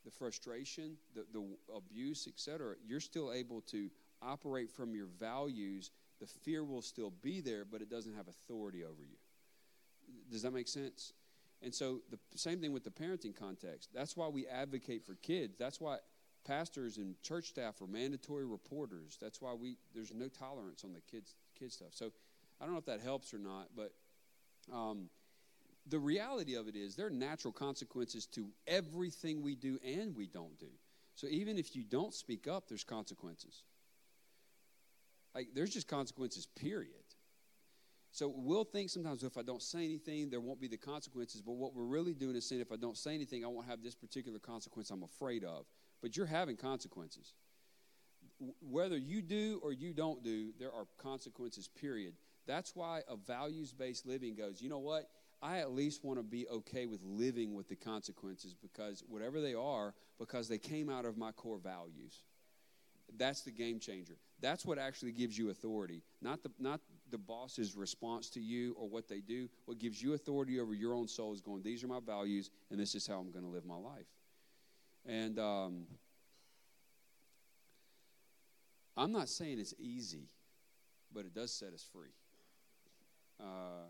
the 0.08 0.16
frustration 0.16 0.96
the, 1.14 1.24
the 1.34 1.44
abuse 1.76 2.26
etc 2.26 2.74
you're 2.86 3.00
still 3.00 3.30
able 3.30 3.60
to 3.60 3.90
operate 4.22 4.70
from 4.70 4.94
your 4.94 5.06
values. 5.18 5.90
The 6.20 6.26
fear 6.26 6.64
will 6.64 6.82
still 6.82 7.12
be 7.22 7.40
there 7.40 7.64
but 7.64 7.82
it 7.82 7.90
doesn't 7.90 8.14
have 8.14 8.28
authority 8.28 8.84
over 8.84 9.02
you. 9.02 9.16
Does 10.30 10.42
that 10.42 10.52
make 10.52 10.68
sense? 10.68 11.12
And 11.62 11.74
so 11.74 12.00
the 12.10 12.18
same 12.36 12.60
thing 12.60 12.72
with 12.72 12.84
the 12.84 12.90
parenting 12.90 13.36
context. 13.36 13.90
That's 13.92 14.16
why 14.16 14.28
we 14.28 14.46
advocate 14.46 15.04
for 15.04 15.14
kids. 15.16 15.56
That's 15.58 15.80
why 15.80 15.98
pastors 16.46 16.98
and 16.98 17.20
church 17.22 17.46
staff 17.46 17.80
are 17.82 17.86
mandatory 17.86 18.46
reporters. 18.46 19.18
That's 19.20 19.40
why 19.40 19.54
we 19.54 19.76
there's 19.94 20.12
no 20.12 20.28
tolerance 20.28 20.84
on 20.84 20.92
the 20.92 21.00
kids 21.00 21.34
kids 21.58 21.74
stuff. 21.74 21.88
So 21.92 22.12
i 22.60 22.64
don't 22.64 22.72
know 22.72 22.78
if 22.78 22.86
that 22.86 23.00
helps 23.00 23.32
or 23.32 23.38
not 23.38 23.68
but 23.76 23.92
um, 24.72 25.08
the 25.88 25.98
reality 25.98 26.54
of 26.54 26.68
it 26.68 26.76
is 26.76 26.96
there 26.96 27.06
are 27.06 27.10
natural 27.10 27.52
consequences 27.52 28.26
to 28.26 28.48
everything 28.66 29.42
we 29.42 29.54
do 29.54 29.78
and 29.84 30.14
we 30.14 30.26
don't 30.26 30.58
do. 30.58 30.70
So 31.14 31.26
even 31.28 31.58
if 31.58 31.74
you 31.74 31.82
don't 31.82 32.14
speak 32.14 32.46
up, 32.46 32.68
there's 32.68 32.84
consequences. 32.84 33.62
Like 35.34 35.48
there's 35.54 35.70
just 35.70 35.88
consequences, 35.88 36.46
period. 36.46 36.92
So 38.10 38.32
we'll 38.34 38.64
think 38.64 38.90
sometimes 38.90 39.22
if 39.22 39.36
I 39.36 39.42
don't 39.42 39.62
say 39.62 39.84
anything, 39.84 40.30
there 40.30 40.40
won't 40.40 40.60
be 40.60 40.68
the 40.68 40.76
consequences. 40.76 41.42
But 41.42 41.52
what 41.52 41.74
we're 41.74 41.84
really 41.84 42.14
doing 42.14 42.36
is 42.36 42.48
saying 42.48 42.60
if 42.60 42.72
I 42.72 42.76
don't 42.76 42.96
say 42.96 43.14
anything, 43.14 43.44
I 43.44 43.48
won't 43.48 43.66
have 43.66 43.82
this 43.82 43.94
particular 43.94 44.38
consequence 44.38 44.90
I'm 44.90 45.02
afraid 45.02 45.44
of. 45.44 45.66
But 46.00 46.16
you're 46.16 46.26
having 46.26 46.56
consequences. 46.56 47.34
Whether 48.60 48.96
you 48.96 49.20
do 49.20 49.60
or 49.62 49.72
you 49.72 49.92
don't 49.92 50.22
do, 50.22 50.52
there 50.58 50.72
are 50.72 50.86
consequences, 50.96 51.68
period. 51.68 52.14
That's 52.46 52.74
why 52.74 53.02
a 53.08 53.16
values 53.16 53.72
based 53.72 54.06
living 54.06 54.34
goes, 54.34 54.62
you 54.62 54.70
know 54.70 54.78
what? 54.78 55.10
I 55.40 55.58
at 55.58 55.72
least 55.72 56.04
want 56.04 56.18
to 56.18 56.22
be 56.24 56.48
okay 56.48 56.86
with 56.86 57.00
living 57.04 57.54
with 57.54 57.68
the 57.68 57.76
consequences 57.76 58.54
because 58.54 59.04
whatever 59.08 59.40
they 59.40 59.54
are, 59.54 59.94
because 60.18 60.48
they 60.48 60.58
came 60.58 60.90
out 60.90 61.04
of 61.04 61.16
my 61.16 61.32
core 61.32 61.58
values. 61.58 62.24
That's 63.16 63.42
the 63.42 63.52
game 63.52 63.78
changer. 63.78 64.16
That's 64.40 64.66
what 64.66 64.78
actually 64.78 65.12
gives 65.12 65.38
you 65.38 65.50
authority, 65.50 66.02
not 66.20 66.42
the 66.42 66.50
not 66.58 66.80
the 67.10 67.18
boss's 67.18 67.74
response 67.74 68.28
to 68.30 68.40
you 68.40 68.74
or 68.78 68.88
what 68.88 69.08
they 69.08 69.20
do. 69.20 69.48
What 69.64 69.78
gives 69.78 70.02
you 70.02 70.12
authority 70.12 70.60
over 70.60 70.74
your 70.74 70.92
own 70.92 71.08
soul 71.08 71.32
is 71.32 71.40
going. 71.40 71.62
These 71.62 71.82
are 71.82 71.88
my 71.88 72.00
values, 72.00 72.50
and 72.70 72.78
this 72.78 72.94
is 72.94 73.06
how 73.06 73.18
I'm 73.18 73.30
going 73.30 73.44
to 73.44 73.50
live 73.50 73.64
my 73.64 73.76
life. 73.76 74.06
And 75.06 75.38
um, 75.38 75.86
I'm 78.96 79.12
not 79.12 79.28
saying 79.28 79.58
it's 79.58 79.74
easy, 79.78 80.28
but 81.14 81.24
it 81.24 81.34
does 81.34 81.52
set 81.52 81.72
us 81.72 81.86
free. 81.90 82.10
Uh, 83.40 83.86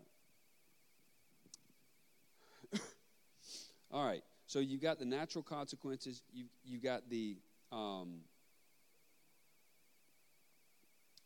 all 3.91 4.05
right. 4.05 4.23
So 4.45 4.59
you've 4.59 4.81
got 4.81 4.99
the 4.99 5.05
natural 5.05 5.43
consequences. 5.43 6.21
You 6.31 6.45
you 6.63 6.79
got 6.79 7.09
the 7.09 7.37
um, 7.71 8.21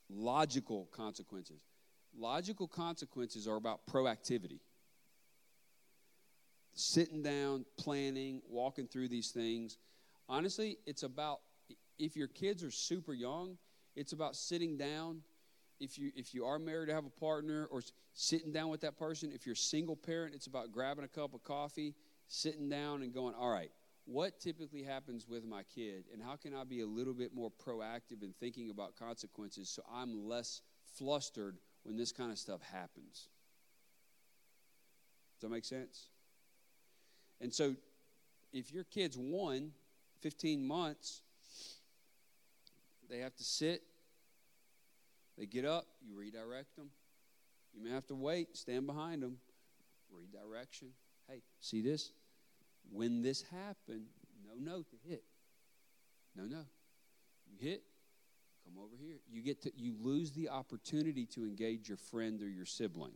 logical 0.09 0.89
consequences. 0.91 1.61
Logical 2.15 2.67
consequences 2.67 3.47
are 3.47 3.55
about 3.55 3.85
proactivity. 3.87 4.59
Sitting 6.75 7.21
down, 7.21 7.65
planning, 7.77 8.41
walking 8.49 8.87
through 8.87 9.07
these 9.07 9.31
things. 9.31 9.77
Honestly, 10.27 10.77
it's 10.85 11.03
about 11.03 11.39
if 11.99 12.15
your 12.15 12.27
kids 12.27 12.63
are 12.63 12.71
super 12.71 13.13
young, 13.13 13.57
it's 13.95 14.13
about 14.13 14.35
sitting 14.35 14.77
down. 14.77 15.21
If 15.79 15.97
you 15.97 16.11
if 16.15 16.33
you 16.33 16.45
are 16.45 16.59
married 16.59 16.89
to 16.89 16.93
have 16.93 17.05
a 17.05 17.19
partner 17.19 17.67
or 17.71 17.81
sitting 18.13 18.51
down 18.51 18.69
with 18.69 18.81
that 18.81 18.97
person, 18.97 19.31
if 19.33 19.45
you're 19.45 19.53
a 19.53 19.57
single 19.57 19.95
parent, 19.95 20.33
it's 20.33 20.47
about 20.47 20.71
grabbing 20.71 21.03
a 21.03 21.07
cup 21.07 21.33
of 21.33 21.43
coffee, 21.43 21.95
sitting 22.27 22.69
down 22.69 23.01
and 23.01 23.13
going, 23.13 23.35
"All 23.35 23.49
right, 23.49 23.71
what 24.05 24.39
typically 24.39 24.83
happens 24.83 25.27
with 25.27 25.45
my 25.45 25.63
kid 25.63 26.05
and 26.11 26.21
how 26.21 26.35
can 26.35 26.53
I 26.53 26.63
be 26.63 26.81
a 26.81 26.85
little 26.85 27.13
bit 27.13 27.33
more 27.33 27.51
proactive 27.51 28.21
in 28.21 28.33
thinking 28.39 28.69
about 28.69 28.95
consequences 28.97 29.69
so 29.69 29.81
I'm 29.91 30.27
less 30.27 30.61
flustered 30.97 31.57
when 31.83 31.95
this 31.97 32.11
kind 32.11 32.31
of 32.31 32.37
stuff 32.37 32.61
happens. 32.61 33.27
Does 35.35 35.41
that 35.41 35.49
make 35.49 35.65
sense? 35.65 36.07
And 37.41 37.53
so, 37.53 37.75
if 38.51 38.71
your 38.71 38.83
kid's 38.85 39.17
one, 39.17 39.71
15 40.21 40.65
months, 40.65 41.21
they 43.09 43.19
have 43.19 43.35
to 43.35 43.43
sit, 43.43 43.81
they 45.37 45.45
get 45.45 45.65
up, 45.65 45.85
you 46.01 46.15
redirect 46.15 46.75
them. 46.75 46.89
You 47.73 47.83
may 47.83 47.89
have 47.89 48.05
to 48.07 48.15
wait, 48.15 48.55
stand 48.55 48.85
behind 48.85 49.23
them, 49.23 49.37
redirection. 50.11 50.89
Hey, 51.27 51.41
see 51.59 51.81
this? 51.81 52.11
When 52.91 53.21
this 53.21 53.43
happened, 53.43 54.05
no, 54.45 54.71
no 54.73 54.83
to 54.83 54.95
hit. 55.07 55.23
No, 56.35 56.43
no. 56.43 56.65
You 57.47 57.57
hit, 57.59 57.83
come 58.65 58.81
over 58.81 58.95
here. 58.99 59.17
You 59.29 59.41
get 59.41 59.61
to 59.63 59.71
you 59.75 59.93
lose 59.99 60.31
the 60.31 60.49
opportunity 60.49 61.25
to 61.27 61.43
engage 61.43 61.87
your 61.87 61.97
friend 61.97 62.41
or 62.41 62.49
your 62.49 62.65
sibling. 62.65 63.13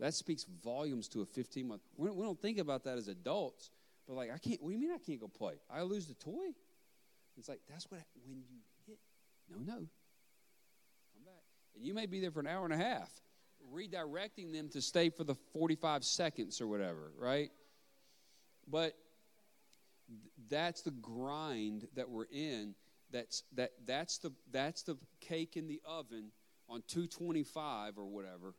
That 0.00 0.14
speaks 0.14 0.44
volumes 0.62 1.08
to 1.08 1.22
a 1.22 1.26
15 1.26 1.66
month. 1.66 1.82
We 1.96 2.08
don't, 2.08 2.40
think 2.40 2.58
about 2.58 2.84
that 2.84 2.98
as 2.98 3.08
adults, 3.08 3.70
but 4.06 4.14
like 4.14 4.30
I 4.32 4.38
can't. 4.38 4.62
What 4.62 4.68
do 4.68 4.74
you 4.74 4.80
mean 4.80 4.92
I 4.92 4.98
can't 4.98 5.20
go 5.20 5.28
play? 5.28 5.54
I 5.70 5.82
lose 5.82 6.06
the 6.06 6.14
toy. 6.14 6.54
It's 7.36 7.48
like 7.48 7.60
that's 7.68 7.90
what 7.90 8.00
when 8.26 8.38
you 8.48 8.58
hit. 8.86 8.98
No, 9.50 9.58
no. 9.58 9.78
Come 9.78 11.24
back, 11.24 11.42
and 11.74 11.84
you 11.84 11.94
may 11.94 12.06
be 12.06 12.20
there 12.20 12.30
for 12.30 12.40
an 12.40 12.46
hour 12.46 12.64
and 12.64 12.74
a 12.74 12.76
half, 12.76 13.10
redirecting 13.74 14.52
them 14.52 14.68
to 14.70 14.80
stay 14.80 15.10
for 15.10 15.24
the 15.24 15.34
45 15.52 16.04
seconds 16.04 16.60
or 16.60 16.66
whatever, 16.66 17.12
right? 17.18 17.50
But 18.66 18.94
that's 20.48 20.82
the 20.82 20.90
grind 20.90 21.86
that 21.94 22.08
we're 22.08 22.26
in. 22.30 22.74
That's 23.10 23.42
that 23.54 23.72
that's 23.86 24.18
the 24.18 24.32
that's 24.50 24.82
the 24.82 24.96
cake 25.20 25.56
in 25.56 25.66
the 25.66 25.80
oven 25.86 26.30
on 26.68 26.82
225 26.86 27.96
or 27.96 28.04
whatever 28.04 28.54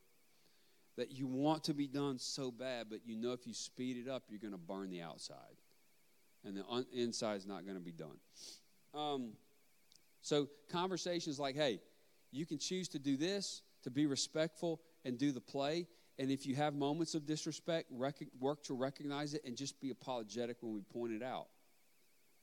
that 0.97 1.11
you 1.11 1.27
want 1.27 1.63
to 1.65 1.73
be 1.73 1.87
done 1.87 2.19
so 2.19 2.51
bad, 2.51 2.87
but 2.89 2.99
you 3.05 3.15
know 3.15 3.31
if 3.31 3.47
you 3.47 3.53
speed 3.53 3.95
it 3.97 4.09
up, 4.09 4.23
you're 4.27 4.39
going 4.39 4.51
to 4.51 4.57
burn 4.57 4.89
the 4.89 5.01
outside, 5.01 5.37
and 6.43 6.57
the 6.57 6.65
un- 6.69 6.85
inside 6.93 7.35
is 7.37 7.47
not 7.47 7.63
going 7.63 7.77
to 7.77 7.83
be 7.83 7.91
done. 7.91 8.17
Um, 8.93 9.33
so 10.21 10.49
conversations 10.71 11.39
like, 11.39 11.55
"Hey, 11.55 11.79
you 12.31 12.45
can 12.45 12.57
choose 12.57 12.89
to 12.89 12.99
do 12.99 13.15
this, 13.15 13.61
to 13.83 13.91
be 13.91 14.07
respectful, 14.07 14.81
and 15.05 15.17
do 15.17 15.31
the 15.31 15.41
play." 15.41 15.87
And 16.17 16.29
if 16.29 16.45
you 16.45 16.55
have 16.55 16.75
moments 16.75 17.15
of 17.15 17.25
disrespect, 17.25 17.87
rec- 17.91 18.27
work 18.39 18.63
to 18.63 18.73
recognize 18.73 19.33
it 19.33 19.41
and 19.45 19.55
just 19.55 19.79
be 19.79 19.89
apologetic 19.89 20.57
when 20.61 20.73
we 20.73 20.81
point 20.81 21.13
it 21.13 21.23
out. 21.23 21.47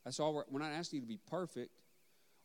That's 0.04 0.18
all. 0.18 0.32
We're, 0.32 0.44
we're 0.48 0.60
not 0.60 0.72
asking 0.72 0.98
you 0.98 1.00
to 1.02 1.08
be 1.08 1.18
perfect, 1.28 1.72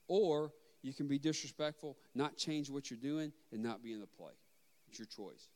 or 0.08 0.52
you 0.82 0.94
can 0.94 1.08
be 1.08 1.20
disrespectful, 1.20 1.98
not 2.14 2.36
change 2.36 2.70
what 2.70 2.90
you're 2.90 3.00
doing, 3.00 3.32
and 3.52 3.64
not 3.64 3.82
be 3.82 3.94
in 3.94 4.02
the 4.02 4.08
play. 4.08 4.34
It's 4.90 5.00
your 5.00 5.06
choice. 5.06 5.48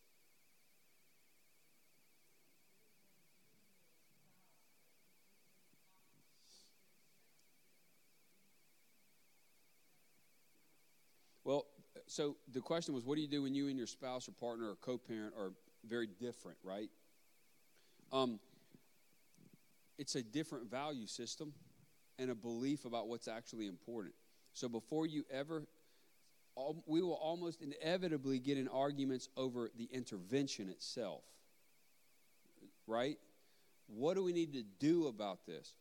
Well, 11.44 11.65
so 12.07 12.36
the 12.53 12.61
question 12.61 12.94
was, 12.94 13.03
what 13.03 13.15
do 13.15 13.22
you 13.22 13.27
do 13.27 13.44
when 13.44 13.56
you 13.56 13.68
and 13.68 13.77
your 13.77 13.88
spouse 13.88 14.27
or 14.27 14.32
partner 14.32 14.69
or 14.69 14.76
co-parent 14.76 15.34
are 15.38 15.52
very 15.88 16.07
different, 16.07 16.57
right? 16.64 16.90
Um, 18.11 18.40
it's 19.98 20.15
a 20.15 20.23
different 20.23 20.69
value 20.69 21.07
system 21.07 21.53
and 22.19 22.30
a 22.30 22.36
belief 22.36 22.86
about 22.86 23.07
what's 23.07 23.27
actually 23.27 23.68
important. 23.68 24.14
So 24.53 24.69
before 24.69 25.06
you 25.06 25.26
ever, 25.32 25.64
we 26.86 27.02
will 27.02 27.14
almost 27.14 27.61
inevitably 27.61 28.40
get 28.40 28.57
in 28.57 28.68
arguments 28.68 29.30
over 29.36 29.69
the 29.77 29.90
intervention 29.91 30.69
itself, 30.69 31.23
right? 32.88 33.18
What 33.88 34.15
do 34.15 34.23
we 34.23 34.32
need 34.32 34.53
to 34.53 34.64
do 34.80 35.07
about 35.07 35.45
this? 35.45 35.73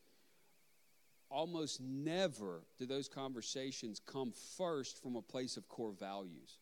Almost 1.30 1.80
never 1.80 2.62
do 2.78 2.86
those 2.86 3.08
conversations 3.08 4.00
come 4.00 4.32
first 4.56 5.02
from 5.02 5.16
a 5.16 5.22
place 5.22 5.56
of 5.56 5.68
core 5.68 5.92
values. 5.92 6.58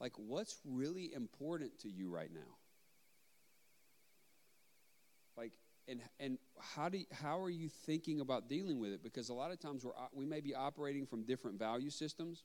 Like, 0.00 0.12
what's 0.16 0.58
really 0.64 1.12
important 1.14 1.78
to 1.80 1.88
you 1.88 2.10
right 2.10 2.30
now? 2.32 2.56
Like, 5.36 5.52
and 5.88 6.00
and 6.18 6.38
how 6.58 6.88
do 6.88 6.98
you, 6.98 7.06
how 7.12 7.40
are 7.40 7.50
you 7.50 7.68
thinking 7.68 8.20
about 8.20 8.48
dealing 8.48 8.80
with 8.80 8.92
it? 8.92 9.02
Because 9.02 9.28
a 9.28 9.34
lot 9.34 9.52
of 9.52 9.60
times 9.60 9.84
we're 9.84 9.92
we 10.12 10.26
may 10.26 10.40
be 10.40 10.54
operating 10.54 11.06
from 11.06 11.24
different 11.24 11.58
value 11.58 11.90
systems, 11.90 12.44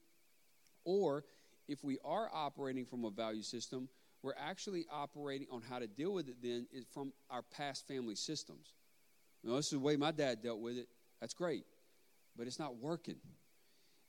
or 0.85 1.23
if 1.67 1.83
we 1.83 1.97
are 2.05 2.29
operating 2.33 2.85
from 2.85 3.05
a 3.05 3.09
value 3.09 3.43
system, 3.43 3.89
we're 4.21 4.35
actually 4.39 4.85
operating 4.91 5.47
on 5.51 5.61
how 5.61 5.79
to 5.79 5.87
deal 5.87 6.13
with 6.13 6.29
it. 6.29 6.35
Then 6.41 6.67
from 6.93 7.11
our 7.29 7.41
past 7.41 7.87
family 7.87 8.15
systems. 8.15 8.73
Now, 9.43 9.55
this 9.55 9.67
is 9.67 9.71
the 9.71 9.79
way 9.79 9.95
my 9.95 10.11
dad 10.11 10.41
dealt 10.41 10.59
with 10.59 10.77
it. 10.77 10.89
That's 11.19 11.33
great, 11.33 11.65
but 12.37 12.47
it's 12.47 12.59
not 12.59 12.77
working. 12.77 13.17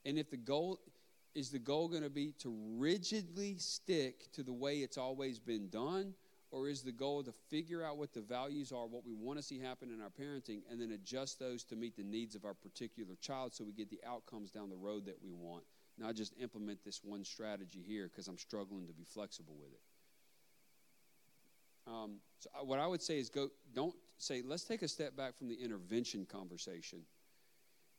And 0.04 0.18
if 0.18 0.30
the 0.30 0.36
goal 0.36 0.80
is 1.34 1.50
the 1.50 1.58
goal 1.58 1.88
going 1.88 2.02
to 2.02 2.10
be 2.10 2.32
to 2.40 2.54
rigidly 2.76 3.56
stick 3.58 4.32
to 4.32 4.42
the 4.42 4.52
way 4.52 4.78
it's 4.78 4.98
always 4.98 5.38
been 5.38 5.68
done, 5.68 6.14
or 6.50 6.68
is 6.68 6.82
the 6.82 6.92
goal 6.92 7.22
to 7.22 7.32
figure 7.50 7.84
out 7.84 7.98
what 7.98 8.12
the 8.12 8.20
values 8.20 8.72
are, 8.72 8.86
what 8.86 9.04
we 9.04 9.14
want 9.14 9.38
to 9.38 9.42
see 9.42 9.58
happen 9.58 9.90
in 9.90 10.00
our 10.00 10.08
parenting, 10.08 10.62
and 10.70 10.80
then 10.80 10.92
adjust 10.92 11.38
those 11.38 11.62
to 11.64 11.76
meet 11.76 11.96
the 11.96 12.02
needs 12.02 12.34
of 12.34 12.44
our 12.44 12.54
particular 12.54 13.14
child 13.20 13.54
so 13.54 13.64
we 13.64 13.72
get 13.72 13.90
the 13.90 14.00
outcomes 14.06 14.50
down 14.50 14.70
the 14.70 14.76
road 14.76 15.04
that 15.06 15.18
we 15.22 15.32
want, 15.32 15.62
not 15.98 16.14
just 16.14 16.32
implement 16.40 16.82
this 16.84 17.02
one 17.04 17.24
strategy 17.24 17.82
here 17.86 18.08
because 18.08 18.28
I'm 18.28 18.38
struggling 18.38 18.86
to 18.86 18.92
be 18.94 19.04
flexible 19.04 19.56
with 19.60 19.72
it. 19.72 19.80
Um, 21.86 22.16
so 22.38 22.50
what 22.64 22.78
I 22.78 22.86
would 22.86 23.02
say 23.02 23.18
is 23.18 23.28
go. 23.28 23.48
Don't 23.74 23.94
say. 24.18 24.42
Let's 24.44 24.64
take 24.64 24.82
a 24.82 24.88
step 24.88 25.16
back 25.16 25.36
from 25.36 25.48
the 25.48 25.55
intervention 25.55 26.26
conversation, 26.26 27.00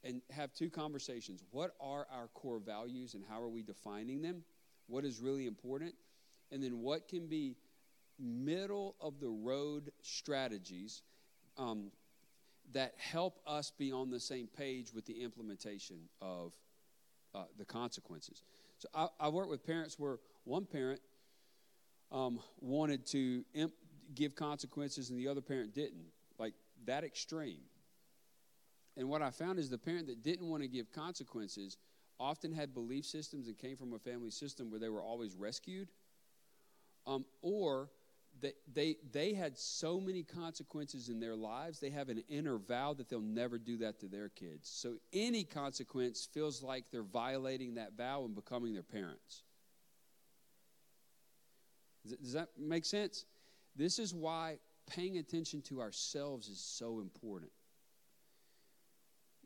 and 0.04 0.22
have 0.30 0.54
two 0.54 0.70
conversations. 0.70 1.44
What 1.52 1.72
are 1.82 2.08
our 2.12 2.28
core 2.34 2.60
values, 2.60 3.14
and 3.14 3.24
how 3.28 3.42
are 3.42 3.50
we 3.50 3.64
defining 3.64 4.22
them? 4.22 4.44
What 4.88 5.06
is 5.06 5.20
really 5.20 5.48
important, 5.48 5.96
and 6.52 6.64
then 6.64 6.80
what 6.80 7.08
can 7.08 7.28
be 7.28 7.56
middle 8.20 8.96
of 9.00 9.20
the 9.20 9.30
road 9.30 9.92
strategies 10.02 11.04
um, 11.58 11.92
that 12.74 12.94
help 12.98 13.40
us 13.48 13.72
be 13.78 13.92
on 13.92 14.10
the 14.10 14.20
same 14.20 14.48
page 14.48 14.94
with 14.94 15.06
the 15.06 15.24
implementation 15.24 15.98
of 16.22 16.54
uh, 17.34 17.44
the 17.58 17.66
consequences. 17.66 18.44
So 18.78 18.88
I, 18.94 19.08
I 19.20 19.30
work 19.30 19.50
with 19.50 19.66
parents 19.66 19.98
where 19.98 20.20
one 20.44 20.66
parent 20.66 21.02
um, 22.12 22.40
wanted 22.60 23.06
to 23.08 23.44
imp- 23.54 23.74
give 24.16 24.36
consequences 24.36 25.10
and 25.10 25.20
the 25.20 25.28
other 25.28 25.42
parent 25.42 25.74
didn't, 25.74 26.06
like 26.38 26.54
that 26.86 27.04
extreme. 27.04 27.62
And 28.98 29.10
what 29.10 29.22
I 29.22 29.30
found 29.30 29.60
is 29.60 29.70
the 29.70 29.78
parent 29.78 30.08
that 30.08 30.24
didn't 30.24 30.50
want 30.50 30.64
to 30.64 30.68
give 30.68 30.92
consequences 30.92 31.78
often 32.20 32.52
had 32.52 32.74
belief 32.74 33.06
systems 33.06 33.48
and 33.48 33.58
came 33.58 33.78
from 33.78 33.94
a 33.94 34.00
family 34.00 34.32
system 34.32 34.70
where 34.70 34.80
they 34.80 34.90
were 34.90 35.02
always 35.02 35.36
rescued, 35.36 35.90
um, 37.08 37.26
or 37.42 37.90
that 38.42 38.56
they 38.74 38.98
they 39.12 39.34
had 39.34 39.58
so 39.58 40.00
many 40.00 40.24
consequences 40.24 41.10
in 41.10 41.20
their 41.20 41.36
lives 41.36 41.80
they 41.80 41.90
have 41.90 42.10
an 42.10 42.24
inner 42.30 42.58
vow 42.58 42.94
that 42.94 43.10
they'll 43.10 43.20
never 43.20 43.58
do 43.58 43.78
that 43.78 44.00
to 44.00 44.08
their 44.08 44.30
kids. 44.30 44.70
So 44.70 44.98
any 45.14 45.44
consequence 45.44 46.28
feels 46.32 46.62
like 46.62 46.86
they're 46.92 47.04
violating 47.04 47.76
that 47.76 47.94
vow 47.98 48.26
and 48.26 48.36
becoming 48.36 48.74
their 48.74 48.84
parents. 48.84 49.44
Does 52.22 52.34
that 52.34 52.50
make 52.58 52.86
sense? 52.86 53.26
This 53.76 54.00
is 54.00 54.14
why 54.14 54.58
paying 54.88 55.18
attention 55.18 55.62
to 55.64 55.82
ourselves 55.82 56.48
is 56.48 56.60
so 56.60 57.00
important. 57.00 57.52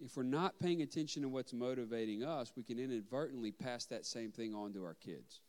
If 0.03 0.18
we're 0.18 0.24
not 0.24 0.60
paying 0.60 0.82
attention 0.82 1.22
to 1.22 1.30
what's 1.30 1.53
motivating 1.53 2.24
us, 2.24 2.52
we 2.56 2.64
can 2.64 2.80
inadvertently 2.80 3.52
pass 3.52 3.85
that 3.85 4.06
same 4.06 4.32
thing 4.32 4.53
on 4.53 4.74
to 4.74 4.84
our 4.84 4.95
kids. 4.95 5.42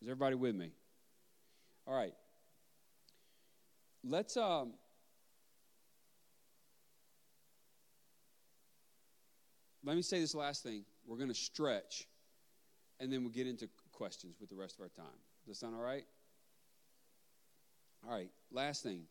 Is 0.00 0.08
everybody 0.08 0.34
with 0.34 0.56
me? 0.56 0.72
All 1.86 1.94
right. 1.94 2.14
Let's 4.02 4.36
um 4.36 4.74
Let 9.84 9.96
me 9.96 10.02
say 10.02 10.20
this 10.20 10.34
last 10.34 10.62
thing. 10.62 10.84
We're 11.06 11.16
going 11.16 11.28
to 11.28 11.34
stretch 11.34 12.06
and 13.00 13.12
then 13.12 13.22
we'll 13.22 13.32
get 13.32 13.48
into 13.48 13.68
questions 13.90 14.36
with 14.40 14.48
the 14.48 14.54
rest 14.54 14.76
of 14.76 14.82
our 14.82 14.88
time. 14.88 15.18
Does 15.46 15.58
that 15.58 15.66
sound 15.66 15.74
all 15.74 15.82
right? 15.82 16.04
All 18.04 18.12
right, 18.12 18.30
last 18.50 18.82
thing. 18.82 19.04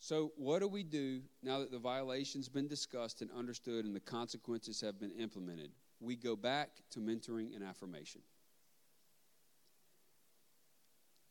So, 0.00 0.32
what 0.36 0.60
do 0.60 0.68
we 0.68 0.84
do 0.84 1.22
now 1.42 1.58
that 1.58 1.72
the 1.72 1.78
violation's 1.78 2.48
been 2.48 2.68
discussed 2.68 3.20
and 3.20 3.30
understood 3.36 3.84
and 3.84 3.94
the 3.94 4.00
consequences 4.00 4.80
have 4.80 5.00
been 5.00 5.10
implemented? 5.12 5.70
We 6.00 6.14
go 6.14 6.36
back 6.36 6.70
to 6.90 7.00
mentoring 7.00 7.54
and 7.56 7.64
affirmation. 7.64 8.20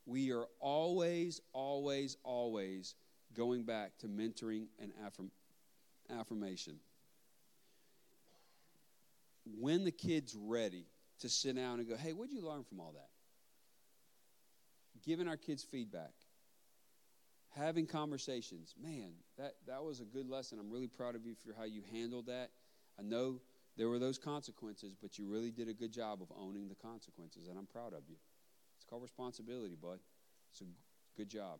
We 0.06 0.34
are 0.34 0.45
always, 0.60 1.42
always, 1.53 2.18
always 2.24 2.95
going 3.34 3.64
back 3.64 3.98
to 4.00 4.08
mentoring 4.08 4.68
and 4.80 4.92
affirm- 5.06 5.32
affirmation. 6.10 6.80
when 9.60 9.84
the 9.84 9.92
kid's 9.92 10.36
ready 10.36 10.86
to 11.19 11.30
sit 11.30 11.56
down 11.56 11.80
and 11.80 11.88
go, 11.88 11.95
hey, 11.95 12.14
what'd 12.14 12.34
you 12.34 12.42
learn 12.42 12.64
from 12.64 12.80
all 12.80 12.94
that? 12.94 13.10
Giving 15.08 15.30
our 15.30 15.38
kids 15.38 15.64
feedback, 15.64 16.11
having 17.56 17.88
conversations. 17.88 18.76
Man, 18.77 19.14
that, 19.38 19.53
that 19.66 19.82
was 19.82 20.02
a 20.02 20.03
good 20.03 20.27
lesson. 20.30 20.60
I'm 20.60 20.69
really 20.69 20.90
proud 20.90 21.16
of 21.16 21.26
you 21.26 21.34
for 21.34 21.53
how 21.58 21.64
you 21.64 21.82
handled 21.94 22.26
that. 22.26 22.50
I 23.00 23.03
know 23.03 23.40
there 23.77 23.88
were 23.88 24.00
those 24.00 24.18
consequences, 24.18 24.95
but 25.02 25.18
you 25.18 25.26
really 25.26 25.50
did 25.50 25.69
a 25.69 25.74
good 25.74 25.94
job 25.94 26.22
of 26.22 26.27
owning 26.38 26.68
the 26.68 26.76
consequences, 26.76 27.48
and 27.48 27.58
I'm 27.58 27.68
proud 27.68 27.94
of 27.94 28.02
you. 28.10 28.18
It's 28.76 28.84
called 28.84 29.02
responsibility, 29.02 29.77
bud. 29.82 30.00
It's 30.52 30.60
a 30.60 30.66
good 31.16 31.30
job. 31.30 31.60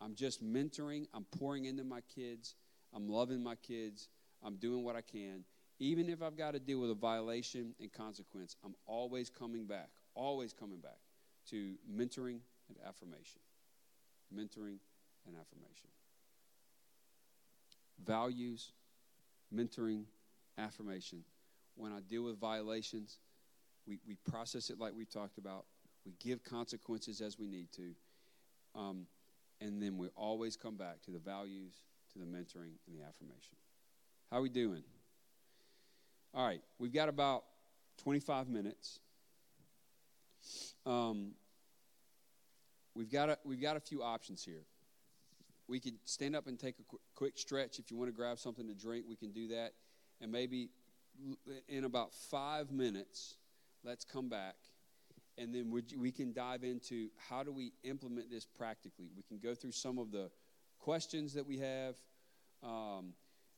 I'm 0.00 0.14
just 0.14 0.42
mentoring, 0.42 1.06
I'm 1.12 1.26
pouring 1.38 1.66
into 1.66 1.84
my 1.84 2.00
kids, 2.14 2.54
I'm 2.94 3.10
loving 3.10 3.42
my 3.42 3.56
kids, 3.56 4.08
I'm 4.42 4.56
doing 4.56 4.84
what 4.84 4.96
I 4.96 5.02
can. 5.02 5.44
Even 5.80 6.08
if 6.08 6.22
I've 6.22 6.36
got 6.36 6.52
to 6.52 6.58
deal 6.58 6.80
with 6.80 6.90
a 6.90 6.94
violation 6.94 7.74
and 7.78 7.92
consequence, 7.92 8.56
I'm 8.64 8.74
always 8.86 9.28
coming 9.28 9.66
back, 9.66 9.90
always 10.14 10.54
coming 10.54 10.80
back 10.80 10.98
to 11.50 11.74
mentoring 11.92 12.38
and 12.70 12.88
affirmation. 12.88 13.40
Mentoring 14.34 14.78
and 15.26 15.36
affirmation. 15.36 15.88
Values, 18.04 18.72
mentoring, 19.54 20.04
affirmation. 20.56 21.24
When 21.76 21.92
I 21.92 22.00
deal 22.00 22.22
with 22.24 22.38
violations, 22.38 23.18
we, 23.86 23.98
we 24.06 24.16
process 24.30 24.70
it 24.70 24.78
like 24.78 24.92
we 24.96 25.04
talked 25.04 25.38
about. 25.38 25.66
We 26.06 26.12
give 26.18 26.42
consequences 26.42 27.20
as 27.20 27.38
we 27.38 27.46
need 27.46 27.72
to. 27.72 27.94
Um, 28.74 29.06
and 29.60 29.82
then 29.82 29.98
we 29.98 30.08
always 30.16 30.56
come 30.56 30.76
back 30.76 31.02
to 31.02 31.10
the 31.10 31.18
values, 31.18 31.74
to 32.12 32.18
the 32.18 32.24
mentoring, 32.24 32.78
and 32.86 32.96
the 32.96 33.02
affirmation. 33.06 33.56
How 34.30 34.40
we 34.40 34.48
doing? 34.48 34.82
All 36.32 36.46
right, 36.46 36.62
we've 36.78 36.92
got 36.92 37.08
about 37.08 37.44
25 37.98 38.48
minutes. 38.48 39.00
Um, 40.86 41.32
we've 42.94 43.10
got 43.10 43.30
a, 43.30 43.38
we've 43.44 43.60
got 43.60 43.76
a 43.76 43.80
few 43.80 44.02
options 44.02 44.44
here. 44.44 44.64
We 45.68 45.80
could 45.80 45.94
stand 46.04 46.34
up 46.34 46.46
and 46.46 46.58
take 46.58 46.78
a 46.78 46.82
qu- 46.82 47.00
quick 47.14 47.38
stretch. 47.38 47.78
If 47.78 47.90
you 47.90 47.96
want 47.96 48.08
to 48.08 48.16
grab 48.16 48.38
something 48.38 48.66
to 48.66 48.74
drink, 48.74 49.04
we 49.08 49.16
can 49.16 49.30
do 49.30 49.48
that. 49.48 49.72
And 50.20 50.32
maybe 50.32 50.70
in 51.68 51.84
about 51.84 52.12
five 52.12 52.70
minutes, 52.70 53.36
let's 53.84 54.04
come 54.04 54.28
back 54.28 54.56
and 55.40 55.54
then 55.54 55.70
we 55.70 55.82
we 55.96 56.12
can 56.12 56.32
dive 56.32 56.64
into 56.64 57.08
how 57.28 57.42
do 57.42 57.50
we 57.50 57.72
implement 57.82 58.30
this 58.30 58.44
practically. 58.44 59.08
We 59.16 59.22
can 59.22 59.38
go 59.38 59.54
through 59.54 59.72
some 59.72 59.98
of 59.98 60.12
the 60.12 60.30
questions 60.78 61.34
that 61.34 61.46
we 61.46 61.58
have. 61.58 61.96
Um, 62.62 63.14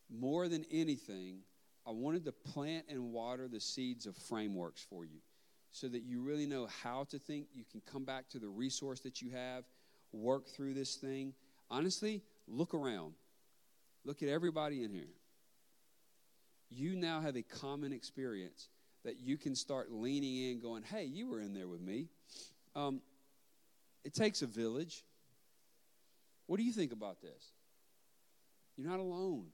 more 0.09 0.47
than 0.47 0.65
anything, 0.71 1.41
I 1.87 1.91
wanted 1.91 2.25
to 2.27 2.33
plant 2.33 2.87
and 2.89 3.13
water 3.13 3.49
the 3.49 3.61
seeds 3.61 4.07
of 4.07 4.17
frameworks 4.17 4.87
for 4.89 5.05
you 5.05 5.19
so 5.73 5.89
that 5.89 6.03
you 6.03 6.21
really 6.21 6.47
know 6.47 6.69
how 6.83 7.05
to 7.11 7.19
think. 7.19 7.47
You 7.55 7.65
can 7.71 7.81
come 7.91 8.05
back 8.05 8.29
to 8.31 8.39
the 8.39 8.49
resource 8.49 9.01
that 9.01 9.21
you 9.21 9.31
have, 9.31 9.65
work 10.13 10.47
through 10.49 10.75
this 10.75 10.97
thing. 10.97 11.35
Honestly, 11.71 12.23
look 12.47 12.75
around. 12.75 13.15
Look 14.05 14.23
at 14.23 14.29
everybody 14.29 14.85
in 14.85 14.93
here. 14.93 15.15
You 16.71 16.97
now 16.97 17.21
have 17.21 17.37
a 17.37 17.43
common 17.43 17.93
experience 17.93 18.69
that 19.05 19.19
you 19.19 19.37
can 19.37 19.55
start 19.55 19.91
leaning 19.91 20.51
in, 20.51 20.61
going, 20.61 20.83
hey, 20.83 21.05
you 21.05 21.29
were 21.29 21.41
in 21.41 21.55
there 21.55 21.69
with 21.69 21.81
me. 21.81 22.09
Um, 22.77 23.01
it 24.05 24.15
takes 24.15 24.43
a 24.43 24.47
village. 24.47 25.05
What 26.47 26.59
do 26.59 26.63
you 26.65 26.73
think 26.73 26.93
about 26.93 27.21
this? 27.21 27.53
You're 28.77 28.89
not 28.89 29.01
alone. 29.01 29.47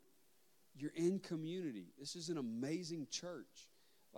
You're 0.76 0.92
in 0.94 1.18
community. 1.18 1.86
This 1.98 2.14
is 2.14 2.28
an 2.28 2.38
amazing 2.38 3.08
church. 3.10 3.68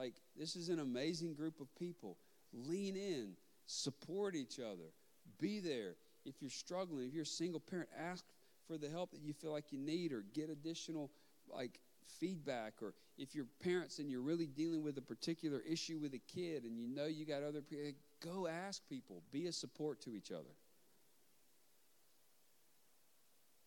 Like, 0.01 0.15
this 0.35 0.57
is 0.57 0.71
an 0.71 0.79
amazing 0.79 1.35
group 1.35 1.61
of 1.61 1.67
people. 1.77 2.17
Lean 2.55 2.97
in, 2.97 3.33
support 3.67 4.35
each 4.35 4.59
other, 4.59 4.95
be 5.39 5.61
there. 5.61 5.97
If 6.25 6.37
you're 6.41 6.51
struggling, 6.51 7.07
if 7.07 7.13
you're 7.13 7.25
a 7.25 7.27
single 7.27 7.61
parent, 7.61 7.91
ask 7.99 8.25
for 8.67 8.79
the 8.79 8.89
help 8.89 9.11
that 9.11 9.21
you 9.21 9.35
feel 9.35 9.53
like 9.53 9.73
you 9.73 9.79
need 9.79 10.13
or 10.13 10.25
get 10.33 10.49
additional, 10.49 11.11
like, 11.55 11.81
feedback. 12.19 12.73
Or 12.81 12.95
if 13.19 13.35
you're 13.35 13.45
parents 13.63 13.99
and 13.99 14.11
you're 14.11 14.23
really 14.23 14.47
dealing 14.47 14.83
with 14.83 14.97
a 14.97 15.03
particular 15.03 15.61
issue 15.69 15.99
with 15.99 16.15
a 16.15 16.21
kid 16.35 16.65
and 16.65 16.79
you 16.79 16.89
know 16.89 17.05
you 17.05 17.27
got 17.27 17.43
other 17.43 17.61
people 17.61 17.93
go 18.25 18.47
ask 18.47 18.81
people. 18.89 19.23
Be 19.33 19.49
a 19.49 19.53
support 19.53 20.01
to 20.03 20.17
each 20.17 20.31
other. 20.31 20.55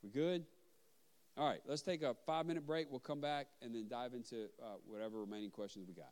We 0.03 0.09
good? 0.09 0.45
All 1.37 1.47
right 1.47 1.61
let's 1.67 1.81
take 1.81 2.01
a 2.03 2.15
five 2.25 2.45
minute 2.45 2.65
break. 2.65 2.87
We'll 2.89 2.99
come 2.99 3.21
back 3.21 3.47
and 3.61 3.73
then 3.73 3.87
dive 3.87 4.13
into 4.13 4.45
uh, 4.61 4.75
whatever 4.85 5.19
remaining 5.19 5.49
questions 5.51 5.87
we 5.87 5.93
got 5.93 6.11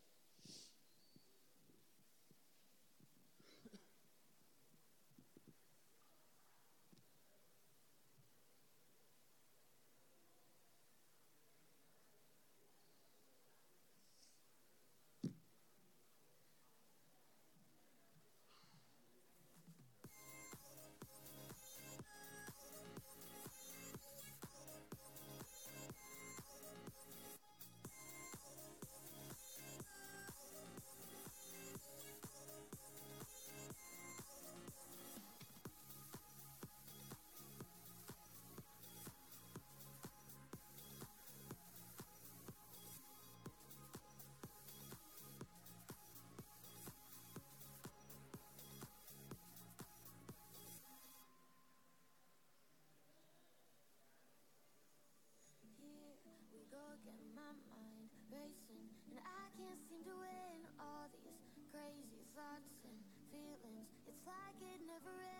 like 64.25 64.61
it 64.61 64.81
never 64.85 65.09
ends 65.21 65.30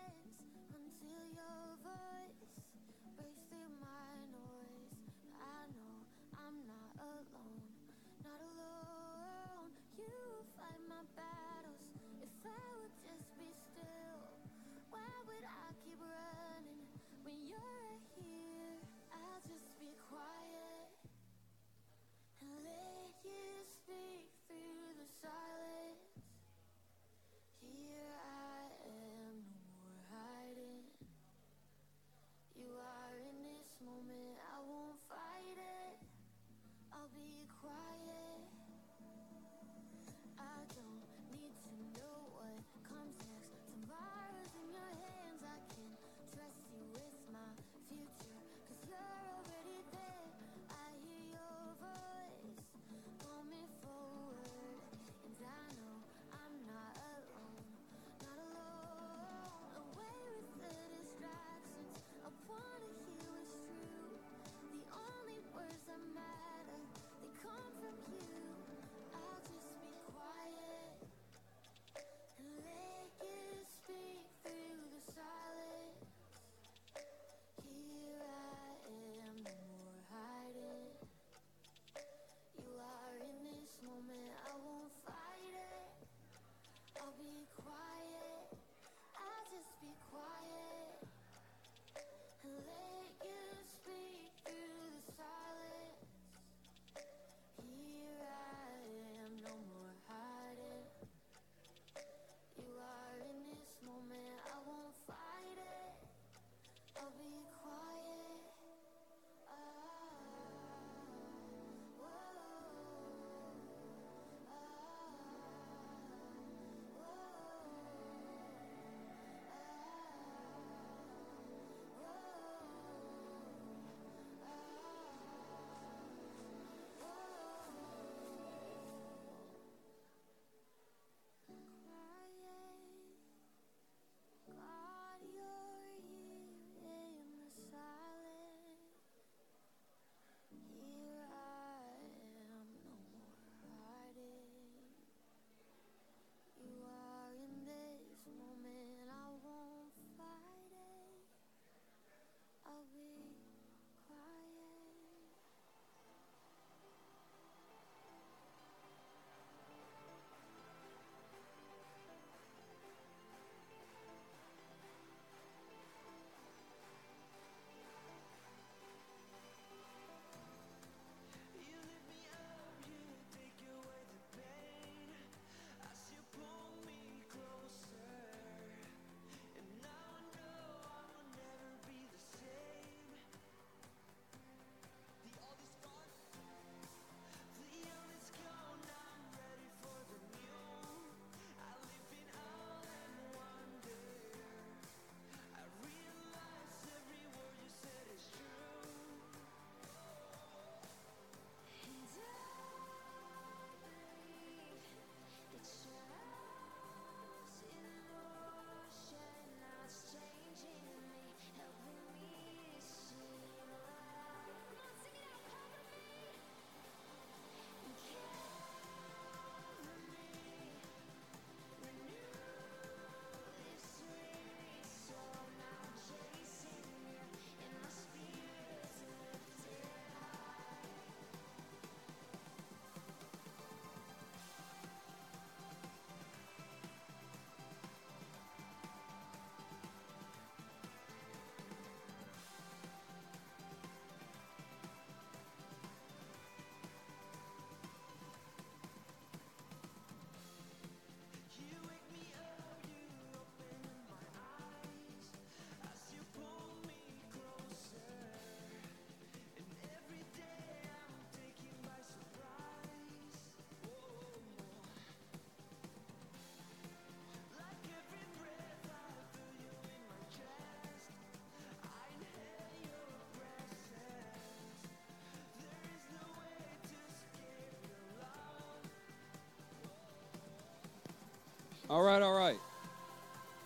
All 281.92 282.02
right, 282.02 282.22
all 282.22 282.32
right. 282.32 282.56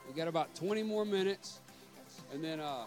We 0.08 0.12
got 0.12 0.26
about 0.26 0.52
20 0.56 0.82
more 0.82 1.04
minutes, 1.04 1.60
and 2.34 2.42
then 2.42 2.58
uh, 2.58 2.86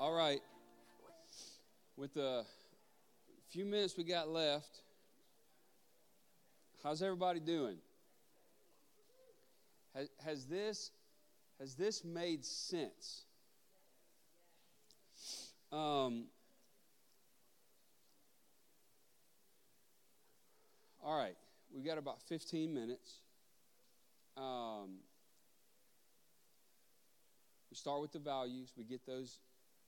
All 0.00 0.14
right. 0.14 0.40
With 1.94 2.14
the 2.14 2.46
few 3.50 3.66
minutes 3.66 3.98
we 3.98 4.04
got 4.04 4.30
left, 4.30 4.80
how's 6.82 7.02
everybody 7.02 7.38
doing? 7.38 7.76
Has, 9.94 10.08
has 10.24 10.46
this 10.46 10.90
has 11.58 11.74
this 11.74 12.02
made 12.02 12.46
sense? 12.46 13.26
Um, 15.70 16.28
all 21.04 21.18
right, 21.18 21.36
we've 21.74 21.84
got 21.84 21.98
about 21.98 22.22
15 22.22 22.72
minutes. 22.72 23.18
Um, 24.38 25.00
we 27.70 27.76
start 27.76 28.00
with 28.00 28.12
the 28.12 28.18
values. 28.18 28.72
We 28.78 28.84
get 28.84 29.04
those 29.04 29.38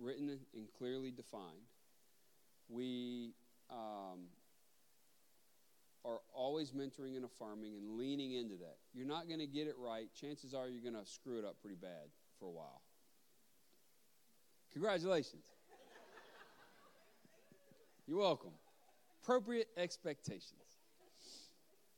written 0.02 0.28
and 0.28 0.66
clearly 0.78 1.10
defined. 1.10 1.68
We 2.68 3.34
um, 3.70 4.28
are 6.05 6.18
always 6.34 6.72
mentoring 6.72 7.16
and 7.16 7.24
affirming 7.24 7.76
and 7.76 7.98
leaning 7.98 8.32
into 8.32 8.56
that. 8.56 8.76
You're 8.92 9.06
not 9.06 9.28
going 9.28 9.40
to 9.40 9.47
get 9.47 9.66
it 9.66 9.74
right. 9.78 10.08
Chances 10.18 10.55
are 10.55 10.68
you're 10.68 10.82
going 10.82 11.02
to 11.02 11.08
screw 11.08 11.39
it 11.39 11.44
up 11.44 11.56
pretty 11.60 11.76
bad 11.76 12.10
for 12.39 12.47
a 12.47 12.50
while. 12.50 12.82
Congratulations. 14.72 15.42
You're 18.06 18.18
welcome. 18.18 18.52
Appropriate 19.22 19.68
expectations. 19.76 20.52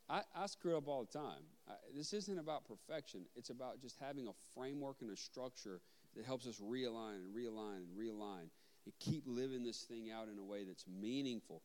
I, 0.09 0.21
I 0.37 0.47
screw 0.47 0.77
up 0.77 0.87
all 0.87 1.05
the 1.11 1.19
time. 1.19 1.43
I, 1.67 1.73
this 1.97 2.13
isn't 2.13 2.39
about 2.39 2.65
perfection, 2.67 3.23
it's 3.37 3.49
about 3.49 3.81
just 3.81 3.97
having 3.99 4.29
a 4.29 4.33
framework 4.55 4.97
and 5.01 5.11
a 5.11 5.17
structure 5.17 5.81
that 6.17 6.25
helps 6.25 6.47
us 6.47 6.61
realign 6.61 7.17
and 7.17 7.35
realign 7.35 7.77
and 7.77 7.99
realign 7.99 8.49
and 8.85 8.95
keep 9.01 9.25
living 9.27 9.63
this 9.63 9.83
thing 9.83 10.11
out 10.11 10.29
in 10.29 10.39
a 10.39 10.45
way 10.45 10.65
that's 10.65 10.85
meaningful. 10.87 11.63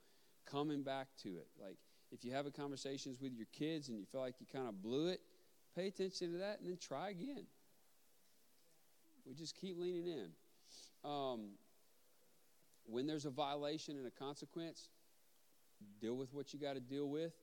Coming 0.49 0.83
back 0.83 1.07
to 1.23 1.29
it. 1.29 1.47
Like 1.61 1.77
if 2.11 2.23
you 2.23 2.31
have 2.31 2.45
a 2.45 2.51
conversations 2.51 3.19
with 3.21 3.33
your 3.33 3.47
kids 3.53 3.89
and 3.89 3.99
you 3.99 4.05
feel 4.05 4.21
like 4.21 4.35
you 4.39 4.47
kind 4.51 4.67
of 4.67 4.81
blew 4.81 5.07
it, 5.07 5.19
pay 5.75 5.87
attention 5.87 6.31
to 6.33 6.37
that 6.39 6.59
and 6.59 6.69
then 6.69 6.77
try 6.77 7.09
again. 7.09 7.45
We 9.25 9.33
just 9.35 9.55
keep 9.59 9.77
leaning 9.77 10.07
in. 10.07 10.29
Um, 11.03 11.51
when 12.85 13.05
there's 13.05 13.25
a 13.25 13.29
violation 13.29 13.95
and 13.95 14.07
a 14.07 14.11
consequence, 14.11 14.89
deal 16.01 16.15
with 16.15 16.33
what 16.33 16.53
you 16.53 16.59
got 16.59 16.73
to 16.73 16.79
deal 16.79 17.07
with. 17.07 17.33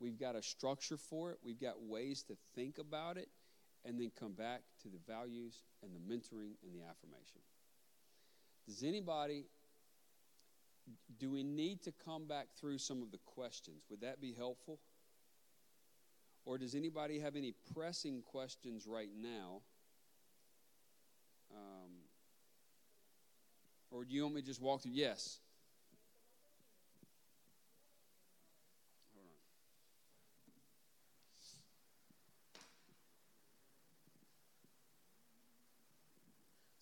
We've 0.00 0.18
got 0.18 0.34
a 0.34 0.42
structure 0.42 0.96
for 0.96 1.30
it. 1.30 1.38
We've 1.44 1.60
got 1.60 1.80
ways 1.82 2.24
to 2.24 2.36
think 2.54 2.78
about 2.78 3.16
it 3.16 3.28
and 3.86 4.00
then 4.00 4.10
come 4.18 4.32
back 4.32 4.62
to 4.82 4.88
the 4.88 4.98
values 5.06 5.62
and 5.82 5.92
the 5.94 6.00
mentoring 6.00 6.54
and 6.62 6.74
the 6.74 6.82
affirmation. 6.82 7.40
Does 8.66 8.82
anybody, 8.82 9.46
do 11.18 11.30
we 11.30 11.44
need 11.44 11.82
to 11.82 11.92
come 12.04 12.26
back 12.26 12.48
through 12.58 12.78
some 12.78 13.00
of 13.00 13.12
the 13.12 13.18
questions? 13.24 13.84
Would 13.88 14.00
that 14.00 14.20
be 14.20 14.32
helpful? 14.32 14.80
Or 16.44 16.58
does 16.58 16.74
anybody 16.74 17.20
have 17.20 17.36
any 17.36 17.54
pressing 17.74 18.22
questions 18.22 18.86
right 18.88 19.10
now? 19.16 19.62
Um, 21.52 21.92
or 23.90 24.04
do 24.04 24.14
you 24.14 24.22
want 24.24 24.34
me 24.34 24.40
to 24.40 24.46
just 24.46 24.60
walk 24.60 24.82
through? 24.82 24.92
Yes. 24.94 25.38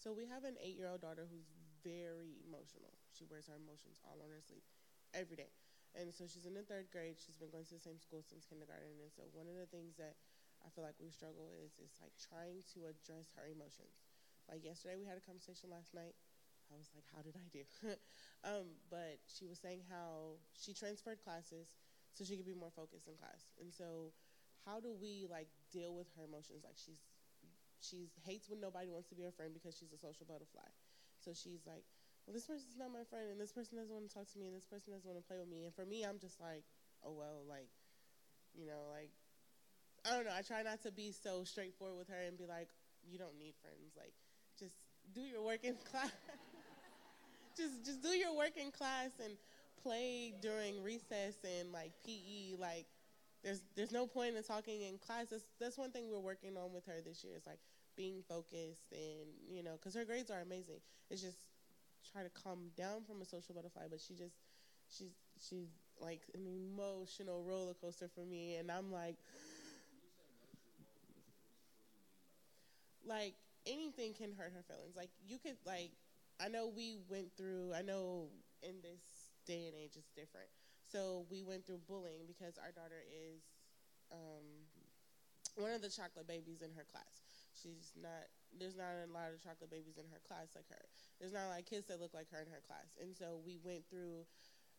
So 0.05 0.13
we 0.13 0.29
have 0.29 0.45
an 0.45 0.61
eight-year-old 0.61 1.01
daughter 1.01 1.25
who's 1.25 1.49
very 1.81 2.37
emotional. 2.45 2.93
She 3.17 3.25
wears 3.25 3.49
her 3.49 3.57
emotions 3.57 3.97
all 4.05 4.21
on 4.21 4.29
her 4.29 4.45
sleeve 4.45 4.69
every 5.17 5.33
day. 5.33 5.49
And 5.97 6.13
so 6.13 6.29
she's 6.29 6.45
in 6.45 6.53
the 6.53 6.61
third 6.61 6.93
grade. 6.93 7.17
She's 7.17 7.41
been 7.41 7.49
going 7.49 7.65
to 7.73 7.81
the 7.81 7.81
same 7.81 7.97
school 7.97 8.21
since 8.21 8.45
kindergarten. 8.45 9.01
And 9.01 9.09
so 9.09 9.25
one 9.33 9.49
of 9.49 9.57
the 9.57 9.65
things 9.65 9.97
that 9.97 10.21
I 10.61 10.69
feel 10.69 10.85
like 10.85 11.01
we 11.01 11.09
struggle 11.09 11.49
is 11.57 11.81
is 11.81 11.97
like 12.05 12.13
trying 12.21 12.61
to 12.77 12.85
address 12.85 13.33
her 13.33 13.49
emotions. 13.49 13.97
Like 14.45 14.61
yesterday, 14.61 15.01
we 15.01 15.09
had 15.09 15.17
a 15.17 15.25
conversation 15.25 15.73
last 15.73 15.97
night. 15.97 16.21
I 16.69 16.77
was 16.77 16.93
like, 16.93 17.09
"How 17.09 17.25
did 17.25 17.41
I 17.41 17.49
do?" 17.49 17.65
um, 18.45 18.77
but 18.93 19.25
she 19.25 19.49
was 19.49 19.57
saying 19.57 19.89
how 19.89 20.37
she 20.53 20.77
transferred 20.77 21.25
classes 21.25 21.81
so 22.13 22.29
she 22.29 22.37
could 22.37 22.49
be 22.49 22.57
more 22.57 22.73
focused 22.77 23.09
in 23.09 23.17
class. 23.17 23.49
And 23.57 23.73
so, 23.73 24.13
how 24.69 24.85
do 24.85 24.93
we 24.93 25.25
like 25.33 25.49
deal 25.73 25.97
with 25.97 26.13
her 26.17 26.29
emotions? 26.29 26.61
Like 26.61 26.77
she's 26.77 27.01
she 27.85 28.09
hates 28.25 28.49
when 28.49 28.61
nobody 28.61 28.89
wants 28.91 29.09
to 29.11 29.15
be 29.15 29.23
her 29.23 29.33
friend 29.33 29.53
because 29.53 29.77
she's 29.77 29.93
a 29.93 29.99
social 30.01 30.27
butterfly. 30.27 30.67
So 31.21 31.33
she's 31.33 31.63
like, 31.67 31.85
well, 32.27 32.33
this 32.33 32.47
person's 32.47 32.77
not 32.79 32.93
my 32.93 33.05
friend, 33.05 33.29
and 33.31 33.41
this 33.41 33.53
person 33.53 33.77
doesn't 33.77 33.93
want 33.93 34.09
to 34.09 34.15
talk 34.15 34.29
to 34.33 34.39
me, 34.39 34.49
and 34.49 34.57
this 34.57 34.65
person 34.65 34.93
doesn't 34.93 35.07
want 35.09 35.21
to 35.21 35.27
play 35.27 35.37
with 35.37 35.49
me. 35.49 35.65
And 35.65 35.75
for 35.75 35.85
me, 35.85 36.05
I'm 36.05 36.19
just 36.19 36.41
like, 36.41 36.65
oh 37.05 37.13
well, 37.13 37.45
like, 37.49 37.69
you 38.55 38.67
know, 38.67 38.89
like, 38.91 39.13
I 40.05 40.17
don't 40.17 40.25
know. 40.25 40.37
I 40.37 40.43
try 40.43 40.63
not 40.63 40.83
to 40.83 40.93
be 40.93 41.13
so 41.13 41.45
straightforward 41.45 41.99
with 41.99 42.09
her 42.09 42.23
and 42.27 42.37
be 42.37 42.47
like, 42.47 42.69
you 43.05 43.19
don't 43.19 43.39
need 43.39 43.55
friends. 43.61 43.93
Like, 43.97 44.15
just 44.59 44.77
do 45.13 45.21
your 45.21 45.43
work 45.43 45.65
in 45.65 45.77
class. 45.91 46.13
just 47.57 47.85
just 47.85 48.03
do 48.03 48.11
your 48.11 48.37
work 48.37 48.57
in 48.57 48.71
class 48.71 49.11
and 49.23 49.37
play 49.83 50.35
during 50.41 50.83
recess 50.83 51.37
and 51.45 51.73
like 51.73 51.93
PE. 52.05 52.57
Like, 52.59 52.87
there's 53.43 53.63
there's 53.77 53.93
no 53.93 54.07
point 54.07 54.37
in 54.37 54.43
talking 54.43 54.83
in 54.83 54.99
class. 54.99 55.27
That's 55.31 55.45
that's 55.61 55.79
one 55.79 55.91
thing 55.91 56.11
we're 56.11 56.19
working 56.21 56.57
on 56.57 56.73
with 56.73 56.87
her 56.87 57.01
this 57.05 57.23
year. 57.25 57.37
Is 57.37 57.47
like 57.47 57.61
being 57.97 58.23
focused 58.29 58.93
and 58.93 59.29
you 59.49 59.63
know, 59.63 59.73
because 59.73 59.95
her 59.95 60.05
grades 60.05 60.31
are 60.31 60.41
amazing. 60.41 60.81
It's 61.11 61.23
just 61.23 61.39
try 62.13 62.23
to 62.23 62.31
calm 62.31 62.71
down 62.77 63.05
from 63.05 63.23
a 63.23 63.25
social 63.25 63.55
butterfly, 63.55 63.85
but 63.91 64.01
she 64.01 64.15
just 64.15 64.37
she's 64.89 65.15
she's 65.41 65.69
like 66.01 66.23
an 66.35 66.47
emotional 66.47 67.45
roller 67.45 67.75
coaster 67.75 68.09
for 68.15 68.25
me, 68.25 68.57
and 68.57 68.71
I'm 68.71 68.93
like. 68.93 69.17
Like 73.07 73.35
anything 73.67 74.15
can 74.15 74.33
hurt 74.33 74.53
her 74.53 74.63
feelings. 74.67 74.97
Like 74.97 75.11
you 75.27 75.39
could 75.39 75.57
like 75.67 75.93
I 76.41 76.49
know 76.49 76.69
we 76.75 76.99
went 77.09 77.37
through 77.37 77.73
I 77.77 77.83
know 77.83 78.29
in 78.63 78.81
this 78.83 79.03
day 79.47 79.67
and 79.67 79.75
age 79.77 79.93
it's 79.97 80.11
different. 80.17 80.49
So 80.87 81.27
we 81.31 81.43
went 81.43 81.67
through 81.67 81.81
bullying 81.89 82.23
because 82.27 82.57
our 82.59 82.73
daughter 82.73 83.03
is 83.09 83.43
um, 84.13 84.45
one 85.57 85.73
of 85.73 85.83
the 85.83 85.89
chocolate 85.89 86.29
babies 86.29 86.63
in 86.63 86.71
her 86.77 86.85
class. 86.85 87.24
She's 87.55 87.93
not. 87.95 88.27
There's 88.53 88.77
not 88.77 88.95
a 89.03 89.11
lot 89.11 89.33
of 89.33 89.43
chocolate 89.43 89.71
babies 89.71 89.99
in 89.99 90.07
her 90.11 90.21
class 90.27 90.55
like 90.55 90.69
her. 90.69 90.85
There's 91.21 91.33
not 91.33 91.47
a 91.47 91.51
lot 91.55 91.61
of 91.61 91.67
kids 91.67 91.87
that 91.89 92.01
look 92.01 92.15
like 92.15 92.31
her 92.31 92.41
in 92.41 92.49
her 92.51 92.61
class. 92.67 92.99
And 93.01 93.15
so 93.17 93.41
we 93.47 93.59
went 93.63 93.89
through, 93.89 94.27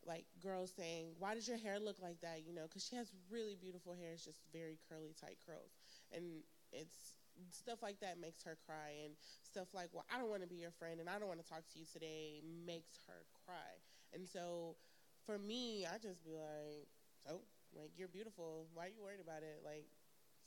like 0.05 0.25
girls 0.39 0.71
saying, 0.75 1.15
"Why 1.19 1.35
does 1.35 1.47
your 1.47 1.57
hair 1.57 1.79
look 1.79 1.99
like 2.01 2.21
that?" 2.21 2.43
You 2.43 2.53
know, 2.53 2.63
because 2.63 2.85
she 2.85 2.95
has 2.95 3.11
really 3.29 3.55
beautiful 3.55 3.93
hair. 3.93 4.13
It's 4.13 4.25
just 4.25 4.43
very 4.51 4.79
curly, 4.89 5.13
tight 5.19 5.39
curls, 5.45 5.71
and 6.11 6.43
it's 6.71 7.19
stuff 7.51 7.81
like 7.83 7.99
that 8.01 8.19
makes 8.19 8.43
her 8.43 8.57
cry, 8.65 8.91
and 9.05 9.15
stuff 9.43 9.73
like, 9.73 9.89
"Well, 9.93 10.05
I 10.09 10.17
don't 10.19 10.29
want 10.29 10.43
to 10.43 10.47
be 10.47 10.55
your 10.57 10.71
friend, 10.71 10.99
and 10.99 11.09
I 11.09 11.19
don't 11.19 11.27
want 11.29 11.41
to 11.43 11.47
talk 11.47 11.67
to 11.73 11.79
you 11.79 11.85
today," 11.85 12.41
makes 12.43 12.99
her 13.07 13.25
cry. 13.45 13.79
And 14.13 14.27
so, 14.27 14.77
for 15.25 15.37
me, 15.39 15.85
I 15.85 15.97
just 15.97 16.23
be 16.23 16.35
like, 16.37 16.87
"So, 17.25 17.41
like, 17.73 17.91
you're 17.97 18.07
beautiful. 18.07 18.67
Why 18.73 18.87
are 18.87 18.89
you 18.89 19.01
worried 19.01 19.21
about 19.21 19.43
it? 19.43 19.63
Like." 19.63 19.87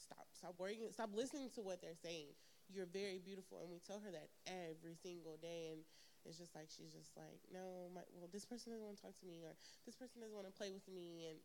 Stop. 0.09 0.27
Stop 0.33 0.57
worrying 0.57 0.89
stop 0.93 1.13
listening 1.13 1.53
to 1.57 1.61
what 1.61 1.85
they're 1.85 1.99
saying. 2.01 2.33
You're 2.73 2.89
very 2.89 3.21
beautiful. 3.21 3.61
And 3.61 3.69
we 3.69 3.81
tell 3.81 4.01
her 4.01 4.13
that 4.13 4.33
every 4.49 4.97
single 4.97 5.37
day. 5.37 5.77
And 5.77 5.85
it's 6.25 6.41
just 6.41 6.57
like 6.57 6.69
she's 6.69 6.93
just 6.93 7.17
like 7.17 7.41
no 7.53 7.89
my, 7.95 8.03
well 8.13 8.29
this 8.33 8.45
person 8.45 8.73
doesn't 8.73 8.85
want 8.85 8.97
to 8.97 9.03
talk 9.05 9.17
to 9.21 9.27
me. 9.29 9.45
Or 9.45 9.53
this 9.85 9.97
person 9.97 10.21
doesn't 10.25 10.35
want 10.37 10.49
to 10.49 10.57
play 10.57 10.73
with 10.73 10.89
me. 10.89 11.29
And 11.29 11.39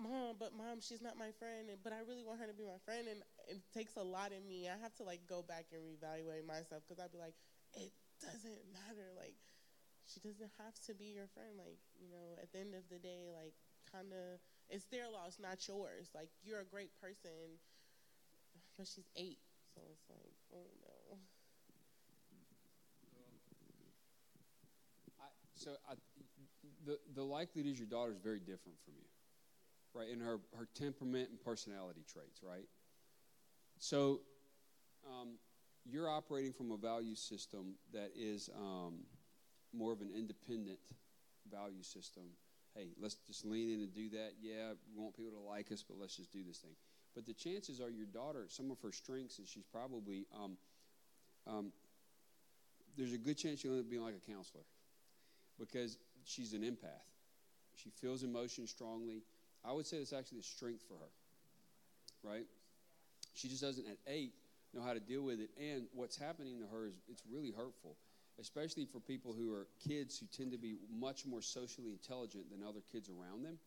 mom 0.00 0.36
but 0.38 0.52
mom 0.56 0.80
she's 0.80 1.02
not 1.02 1.16
my 1.16 1.32
friend. 1.36 1.68
And, 1.68 1.80
but 1.82 1.92
i 1.92 2.00
really 2.04 2.24
want 2.24 2.40
her 2.40 2.48
to 2.48 2.56
be 2.56 2.64
my 2.64 2.80
friend. 2.84 3.08
And 3.08 3.20
it 3.48 3.60
takes 3.72 3.96
a 3.96 4.04
lot 4.04 4.32
in 4.32 4.44
me. 4.46 4.68
I 4.68 4.76
have 4.80 4.94
to 5.00 5.04
like 5.04 5.24
go 5.28 5.42
back 5.42 5.72
and 5.72 5.80
reevaluate 5.80 6.44
myself. 6.46 6.84
Because 6.84 7.00
i'd 7.02 7.12
be 7.12 7.20
like 7.20 7.36
it 7.74 7.92
doesn't 8.20 8.62
matter. 8.72 9.12
Like 9.16 9.36
she 10.08 10.20
doesn't 10.20 10.52
have 10.58 10.76
to 10.88 10.94
be 10.94 11.12
your 11.12 11.28
friend. 11.32 11.56
Like 11.58 11.80
you 11.96 12.08
know 12.08 12.36
at 12.40 12.52
the 12.52 12.60
end 12.60 12.74
of 12.74 12.88
the 12.88 12.98
day 13.00 13.28
like 13.32 13.56
kind 13.92 14.12
of 14.12 14.40
it's 14.70 14.84
their 14.86 15.08
loss 15.10 15.38
not 15.40 15.66
yours 15.66 16.10
like 16.14 16.28
you're 16.42 16.60
a 16.60 16.66
great 16.66 16.90
person 17.00 17.58
but 18.76 18.86
she's 18.86 19.08
eight 19.16 19.38
so 19.74 19.80
it's 19.92 20.04
like 20.08 20.34
oh 20.54 20.70
no 20.80 21.18
so 25.58 25.72
I, 25.90 25.94
the 26.86 26.98
the 27.14 27.22
likelihood 27.22 27.70
is 27.70 27.78
your 27.78 27.88
daughter 27.88 28.12
is 28.12 28.18
very 28.18 28.38
different 28.38 28.78
from 28.84 28.94
you, 28.96 29.08
right? 29.94 30.08
In 30.08 30.20
her 30.20 30.38
her 30.56 30.68
temperament 30.74 31.30
and 31.30 31.40
personality 31.40 32.04
traits, 32.10 32.40
right? 32.42 32.68
So, 33.78 34.20
um, 35.06 35.38
you're 35.84 36.08
operating 36.08 36.52
from 36.52 36.70
a 36.72 36.76
value 36.76 37.14
system 37.14 37.74
that 37.92 38.10
is 38.16 38.50
um, 38.56 39.00
more 39.72 39.92
of 39.92 40.00
an 40.00 40.10
independent 40.16 40.78
value 41.50 41.82
system. 41.82 42.24
Hey, 42.78 42.90
let's 43.00 43.16
just 43.26 43.44
lean 43.44 43.70
in 43.70 43.80
and 43.80 43.92
do 43.92 44.08
that. 44.10 44.34
Yeah, 44.40 44.74
we 44.94 45.02
want 45.02 45.16
people 45.16 45.32
to 45.32 45.40
like 45.40 45.72
us, 45.72 45.82
but 45.82 45.96
let's 46.00 46.16
just 46.16 46.32
do 46.32 46.44
this 46.46 46.58
thing. 46.58 46.76
But 47.12 47.26
the 47.26 47.32
chances 47.32 47.80
are 47.80 47.90
your 47.90 48.06
daughter, 48.06 48.46
some 48.48 48.70
of 48.70 48.80
her 48.82 48.92
strengths 48.92 49.40
is 49.40 49.48
she's 49.48 49.64
probably, 49.64 50.26
um, 50.32 50.56
um, 51.44 51.72
there's 52.96 53.12
a 53.12 53.18
good 53.18 53.36
chance 53.36 53.58
she'll 53.58 53.72
end 53.72 53.80
up 53.80 53.90
being 53.90 54.02
like 54.02 54.14
a 54.14 54.32
counselor 54.32 54.62
because 55.58 55.98
she's 56.24 56.52
an 56.52 56.62
empath. 56.62 57.02
She 57.74 57.90
feels 57.90 58.22
emotion 58.22 58.68
strongly. 58.68 59.22
I 59.64 59.72
would 59.72 59.86
say 59.86 59.98
that's 59.98 60.12
actually 60.12 60.38
a 60.38 60.44
strength 60.44 60.84
for 60.86 60.94
her, 60.94 61.10
right? 62.22 62.46
She 63.34 63.48
just 63.48 63.62
doesn't 63.62 63.88
at 63.88 63.96
eight 64.06 64.34
know 64.72 64.82
how 64.82 64.92
to 64.92 65.00
deal 65.00 65.22
with 65.22 65.40
it. 65.40 65.50
And 65.60 65.86
what's 65.92 66.16
happening 66.16 66.60
to 66.60 66.66
her 66.68 66.86
is 66.86 66.94
it's 67.08 67.22
really 67.28 67.50
hurtful, 67.50 67.96
especially 68.40 68.84
for 68.84 69.00
people 69.00 69.32
who 69.32 69.52
are 69.52 69.66
kids 69.86 70.18
who 70.18 70.26
tend 70.26 70.52
to 70.52 70.58
be 70.58 70.76
much 70.92 71.26
more 71.26 71.42
socially 71.42 71.90
intelligent 71.90 72.50
than 72.50 72.66
other 72.66 72.80
kids 72.92 73.08
around 73.08 73.44
them. 73.44 73.58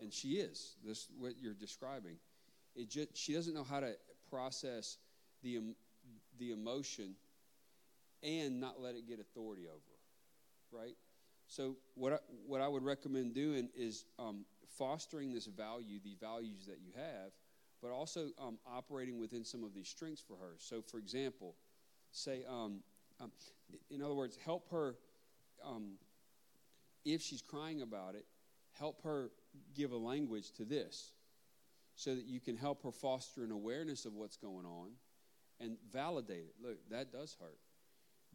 And 0.00 0.12
she 0.12 0.32
is. 0.34 0.76
This 0.84 1.08
what 1.18 1.34
you're 1.40 1.54
describing. 1.54 2.16
It 2.74 2.90
just 2.90 3.16
she 3.16 3.32
doesn't 3.32 3.54
know 3.54 3.64
how 3.64 3.80
to 3.80 3.94
process 4.30 4.98
the 5.42 5.56
em- 5.56 5.76
the 6.38 6.52
emotion 6.52 7.14
and 8.22 8.60
not 8.60 8.80
let 8.80 8.94
it 8.94 9.08
get 9.08 9.20
authority 9.20 9.66
over 9.66 9.74
her, 9.76 10.78
right? 10.78 10.96
So 11.48 11.76
what 11.94 12.12
I, 12.12 12.18
what 12.46 12.60
I 12.60 12.68
would 12.68 12.84
recommend 12.84 13.34
doing 13.34 13.68
is 13.76 14.04
um, 14.18 14.44
fostering 14.76 15.32
this 15.32 15.46
value, 15.46 16.00
the 16.02 16.16
values 16.20 16.66
that 16.66 16.78
you 16.84 16.92
have, 16.96 17.32
but 17.80 17.90
also 17.90 18.28
um, 18.40 18.58
operating 18.66 19.18
within 19.18 19.44
some 19.44 19.62
of 19.62 19.74
these 19.74 19.88
strengths 19.88 20.20
for 20.20 20.36
her. 20.36 20.54
So, 20.58 20.82
for 20.82 20.98
example, 20.98 21.54
say, 22.10 22.42
um, 23.20 23.32
in 23.90 24.02
other 24.02 24.14
words, 24.14 24.38
help 24.44 24.70
her 24.70 24.96
um, 25.64 25.98
if 27.04 27.22
she's 27.22 27.42
crying 27.42 27.82
about 27.82 28.14
it, 28.14 28.26
help 28.72 29.02
her 29.02 29.30
give 29.74 29.92
a 29.92 29.96
language 29.96 30.50
to 30.52 30.64
this, 30.64 31.12
so 31.94 32.14
that 32.14 32.26
you 32.26 32.40
can 32.40 32.56
help 32.56 32.82
her 32.82 32.92
foster 32.92 33.44
an 33.44 33.52
awareness 33.52 34.04
of 34.04 34.12
what's 34.14 34.36
going 34.36 34.66
on, 34.66 34.90
and 35.60 35.76
validate 35.92 36.44
it. 36.44 36.54
Look, 36.62 36.76
that 36.90 37.12
does 37.12 37.36
hurt. 37.40 37.58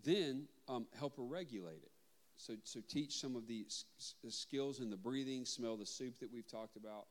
Then 0.04 0.48
um, 0.68 0.88
help 0.98 1.18
her 1.18 1.24
regulate 1.24 1.84
it. 1.84 1.92
So, 2.38 2.54
so 2.64 2.80
teach 2.88 3.18
some 3.18 3.36
of 3.36 3.46
the 3.46 3.66
s- 3.68 3.86
skills 4.30 4.80
in 4.80 4.90
the 4.90 4.98
breathing, 4.98 5.46
smell 5.46 5.78
the 5.78 5.86
soup 5.86 6.20
that 6.22 6.34
we've 6.34 6.48
talked 6.48 6.76
about, 6.76 7.06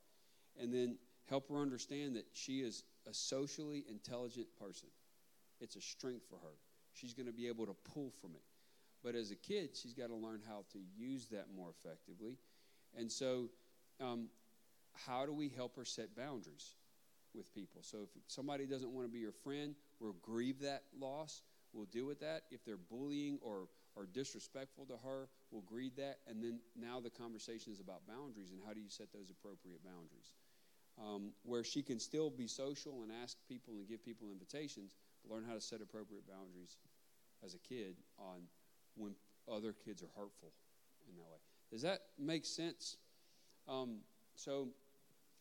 and 0.59 0.73
then 0.73 0.97
help 1.29 1.47
her 1.47 1.57
understand 1.57 2.17
that 2.17 2.25
she 2.33 2.59
is 2.59 2.83
a 3.09 3.13
socially 3.13 3.85
intelligent 3.89 4.47
person. 4.59 4.89
It's 5.61 5.77
a 5.77 5.81
strength 5.81 6.25
for 6.29 6.35
her. 6.35 6.55
She's 6.93 7.13
going 7.13 7.27
to 7.27 7.33
be 7.33 7.47
able 7.47 7.65
to 7.65 7.75
pull 7.93 8.11
from 8.21 8.31
it. 8.35 8.43
But 9.03 9.15
as 9.15 9.31
a 9.31 9.35
kid, 9.35 9.71
she's 9.75 9.93
got 9.93 10.07
to 10.07 10.15
learn 10.15 10.41
how 10.47 10.63
to 10.73 10.79
use 10.95 11.27
that 11.27 11.47
more 11.55 11.69
effectively. 11.69 12.37
And 12.97 13.11
so, 13.11 13.49
um, 13.99 14.27
how 14.93 15.25
do 15.25 15.33
we 15.33 15.49
help 15.49 15.75
her 15.77 15.85
set 15.85 16.15
boundaries 16.15 16.75
with 17.33 17.53
people? 17.53 17.81
So, 17.81 18.03
if 18.03 18.09
somebody 18.27 18.65
doesn't 18.65 18.91
want 18.91 19.07
to 19.07 19.11
be 19.11 19.19
your 19.19 19.31
friend, 19.31 19.75
we'll 19.99 20.15
grieve 20.21 20.59
that 20.61 20.83
loss. 20.99 21.41
We'll 21.73 21.85
deal 21.85 22.05
with 22.05 22.19
that. 22.19 22.43
If 22.51 22.65
they're 22.65 22.77
bullying 22.77 23.39
or, 23.41 23.69
or 23.95 24.05
disrespectful 24.05 24.85
to 24.87 24.97
her, 25.03 25.29
we'll 25.51 25.61
grieve 25.61 25.95
that. 25.95 26.19
And 26.27 26.43
then 26.43 26.59
now 26.75 26.99
the 26.99 27.09
conversation 27.09 27.71
is 27.71 27.79
about 27.79 28.05
boundaries 28.07 28.51
and 28.51 28.59
how 28.65 28.73
do 28.73 28.81
you 28.81 28.89
set 28.89 29.13
those 29.13 29.29
appropriate 29.29 29.83
boundaries? 29.83 30.33
Um, 30.99 31.31
where 31.43 31.63
she 31.63 31.81
can 31.81 31.99
still 31.99 32.29
be 32.29 32.47
social 32.47 33.03
and 33.03 33.11
ask 33.23 33.37
people 33.47 33.75
and 33.75 33.87
give 33.87 34.03
people 34.03 34.31
invitations, 34.31 34.91
learn 35.29 35.43
how 35.47 35.53
to 35.53 35.61
set 35.61 35.81
appropriate 35.81 36.27
boundaries 36.27 36.77
as 37.43 37.53
a 37.53 37.59
kid 37.59 37.95
on 38.17 38.41
when 38.95 39.13
other 39.51 39.73
kids 39.73 40.03
are 40.03 40.09
hurtful 40.15 40.51
in 41.09 41.15
that 41.15 41.23
way. 41.23 41.37
Does 41.71 41.81
that 41.81 42.01
make 42.19 42.45
sense? 42.45 42.97
Um, 43.67 43.99
so, 44.35 44.69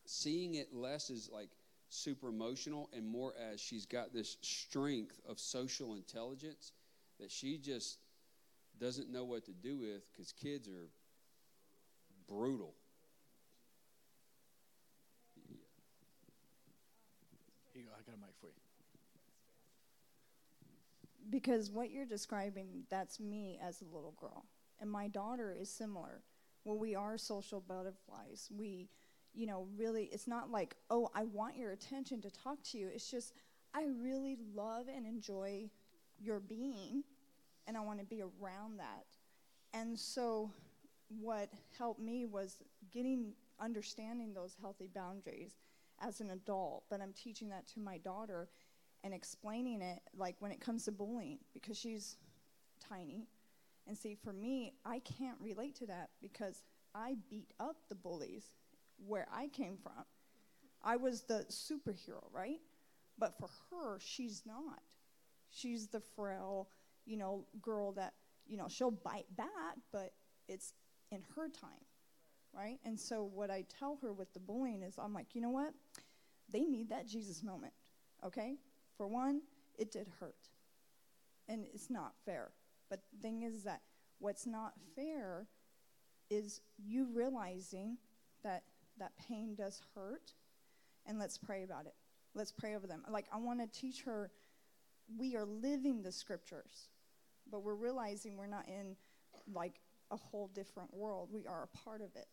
seeing 0.07 0.55
it 0.55 0.73
less 0.73 1.11
as 1.11 1.29
like 1.33 1.51
super 1.89 2.29
emotional 2.29 2.89
and 2.97 3.07
more 3.07 3.35
as 3.53 3.61
she's 3.61 3.85
got 3.85 4.13
this 4.13 4.37
strength 4.43 5.21
of 5.29 5.39
social 5.39 5.95
intelligence 5.95 6.73
that 7.19 7.31
she 7.31 7.59
just 7.59 7.99
doesn't 8.81 9.11
know 9.11 9.25
what 9.25 9.45
to 9.45 9.53
do 9.53 9.77
with 9.77 10.03
because 10.13 10.33
kids 10.33 10.69
are 10.69 10.89
brutal. 12.29 12.75
Here 17.73 17.83
you 17.83 17.89
go. 17.89 17.93
I 17.93 18.03
got 18.09 18.17
a 18.17 18.21
mic 18.21 18.35
for 18.41 18.47
you. 18.47 18.53
Because 21.31 21.71
what 21.71 21.91
you're 21.91 22.07
describing 22.07 22.85
that's 22.91 23.21
me 23.21 23.59
as 23.63 23.81
a 23.81 23.95
little 23.95 24.15
girl 24.21 24.47
and 24.81 24.91
my 24.91 25.09
daughter 25.09 25.57
is 25.59 25.71
similar 25.71 26.23
well 26.65 26.79
we 26.79 26.95
are 26.95 27.17
social 27.17 27.61
butterflies 27.61 28.49
we 28.57 28.89
you 29.33 29.47
know 29.47 29.67
really 29.77 30.11
it's 30.13 30.27
not 30.27 30.51
like 30.51 30.77
oh 30.91 31.09
i 31.15 31.25
want 31.25 31.57
your 31.57 31.73
attention 31.73 32.21
to 32.21 32.31
talk 32.31 32.63
to 32.63 32.79
you 32.79 32.89
it's 32.93 33.11
just 33.11 33.33
I 33.73 33.85
really 34.01 34.37
love 34.55 34.87
and 34.95 35.07
enjoy 35.07 35.71
your 36.21 36.41
being, 36.41 37.05
and 37.67 37.77
I 37.77 37.81
want 37.81 38.01
to 38.01 38.05
be 38.05 38.23
around 38.23 38.79
that. 38.79 39.07
And 39.73 39.99
so, 39.99 40.51
what 41.21 41.51
helped 41.79 42.01
me 42.01 42.27
was 42.27 42.63
getting 42.93 43.33
understanding 43.61 44.35
those 44.35 44.57
healthy 44.61 44.89
boundaries 44.93 45.53
as 46.01 46.21
an 46.21 46.31
adult. 46.31 46.85
But 46.91 47.01
I'm 47.01 47.13
teaching 47.13 47.49
that 47.51 47.67
to 47.69 47.81
my 47.81 47.99
daughter 47.99 48.49
and 49.03 49.15
explaining 49.15 49.83
it, 49.83 50.01
like 50.17 50.37
when 50.41 50.53
it 50.53 50.61
comes 50.61 50.85
to 50.85 50.93
bullying, 50.93 51.39
because 51.55 51.79
she's 51.79 52.17
tiny. 52.81 53.27
And 53.87 53.97
see, 53.97 54.15
for 54.15 54.33
me, 54.33 54.75
I 54.85 55.01
can't 55.01 55.39
relate 55.41 55.75
to 55.77 55.87
that 55.87 56.11
because 56.21 56.63
I 56.95 57.17
beat 57.29 57.53
up 57.59 57.77
the 57.89 57.95
bullies 57.95 58.45
where 59.07 59.27
I 59.33 59.49
came 59.49 59.77
from. 59.83 60.05
I 60.83 60.97
was 60.97 61.23
the 61.23 61.47
superhero, 61.51 62.23
right? 62.33 62.61
But 63.19 63.39
for 63.39 63.49
her, 63.71 63.99
she's 64.01 64.43
not. 64.47 64.81
She's 65.51 65.89
the 65.89 66.01
frail, 66.01 66.69
you 67.05 67.17
know, 67.17 67.47
girl 67.61 67.93
that, 67.93 68.15
you 68.47 68.57
know, 68.57 68.69
she'll 68.69 68.91
bite 68.91 69.27
back, 69.37 69.77
but 69.93 70.13
it's 70.49 70.73
in 71.11 71.23
her 71.35 71.49
time, 71.49 71.85
right? 72.55 72.79
And 72.85 72.99
so 72.99 73.25
what 73.25 73.51
I 73.51 73.65
tell 73.79 73.99
her 74.03 74.13
with 74.13 74.33
the 74.33 74.41
bullying 74.41 74.83
is 74.83 74.95
I'm 74.99 75.13
like, 75.13 75.35
you 75.35 75.41
know 75.41 75.51
what? 75.51 75.73
They 76.51 76.61
need 76.61 76.91
that 76.91 77.07
Jesus 77.07 77.43
moment, 77.43 77.73
okay? 78.25 78.57
For 79.01 79.07
one, 79.07 79.41
it 79.79 79.91
did 79.91 80.09
hurt. 80.21 80.51
And 81.49 81.65
it's 81.73 81.89
not 81.89 82.13
fair. 82.27 82.51
But 82.91 83.01
the 83.11 83.23
thing 83.23 83.45
is 83.45 83.65
that 83.65 83.81
what's 84.19 84.47
not 84.47 84.75
fair 84.95 85.47
is 86.29 86.61
you 86.77 87.09
realizing 87.15 87.97
that 88.45 88.63
that 88.99 89.13
pain 89.17 89.55
does 89.55 89.81
hurt 89.95 90.35
and 91.07 91.19
let's 91.19 91.39
pray 91.39 91.63
about 91.63 91.87
it. 91.87 91.95
Let's 92.35 92.53
pray 92.53 92.77
over 92.77 92.87
them. 92.87 93.03
Like 93.11 93.25
I 93.33 93.39
want 93.39 93.61
to 93.61 93.81
teach 93.81 94.03
her 94.03 94.31
we 95.17 95.35
are 95.35 95.47
living 95.47 96.03
the 96.03 96.13
scriptures, 96.13 96.91
but 97.51 97.63
we're 97.63 97.77
realizing 97.77 98.37
we're 98.37 98.49
not 98.49 98.69
in 98.69 98.97
like 99.51 99.81
a 100.11 100.17
whole 100.19 100.51
different 100.55 100.93
world. 100.93 101.31
We 101.33 101.47
are 101.47 101.63
a 101.73 101.79
part 101.79 102.03
of 102.03 102.15
it. 102.17 102.27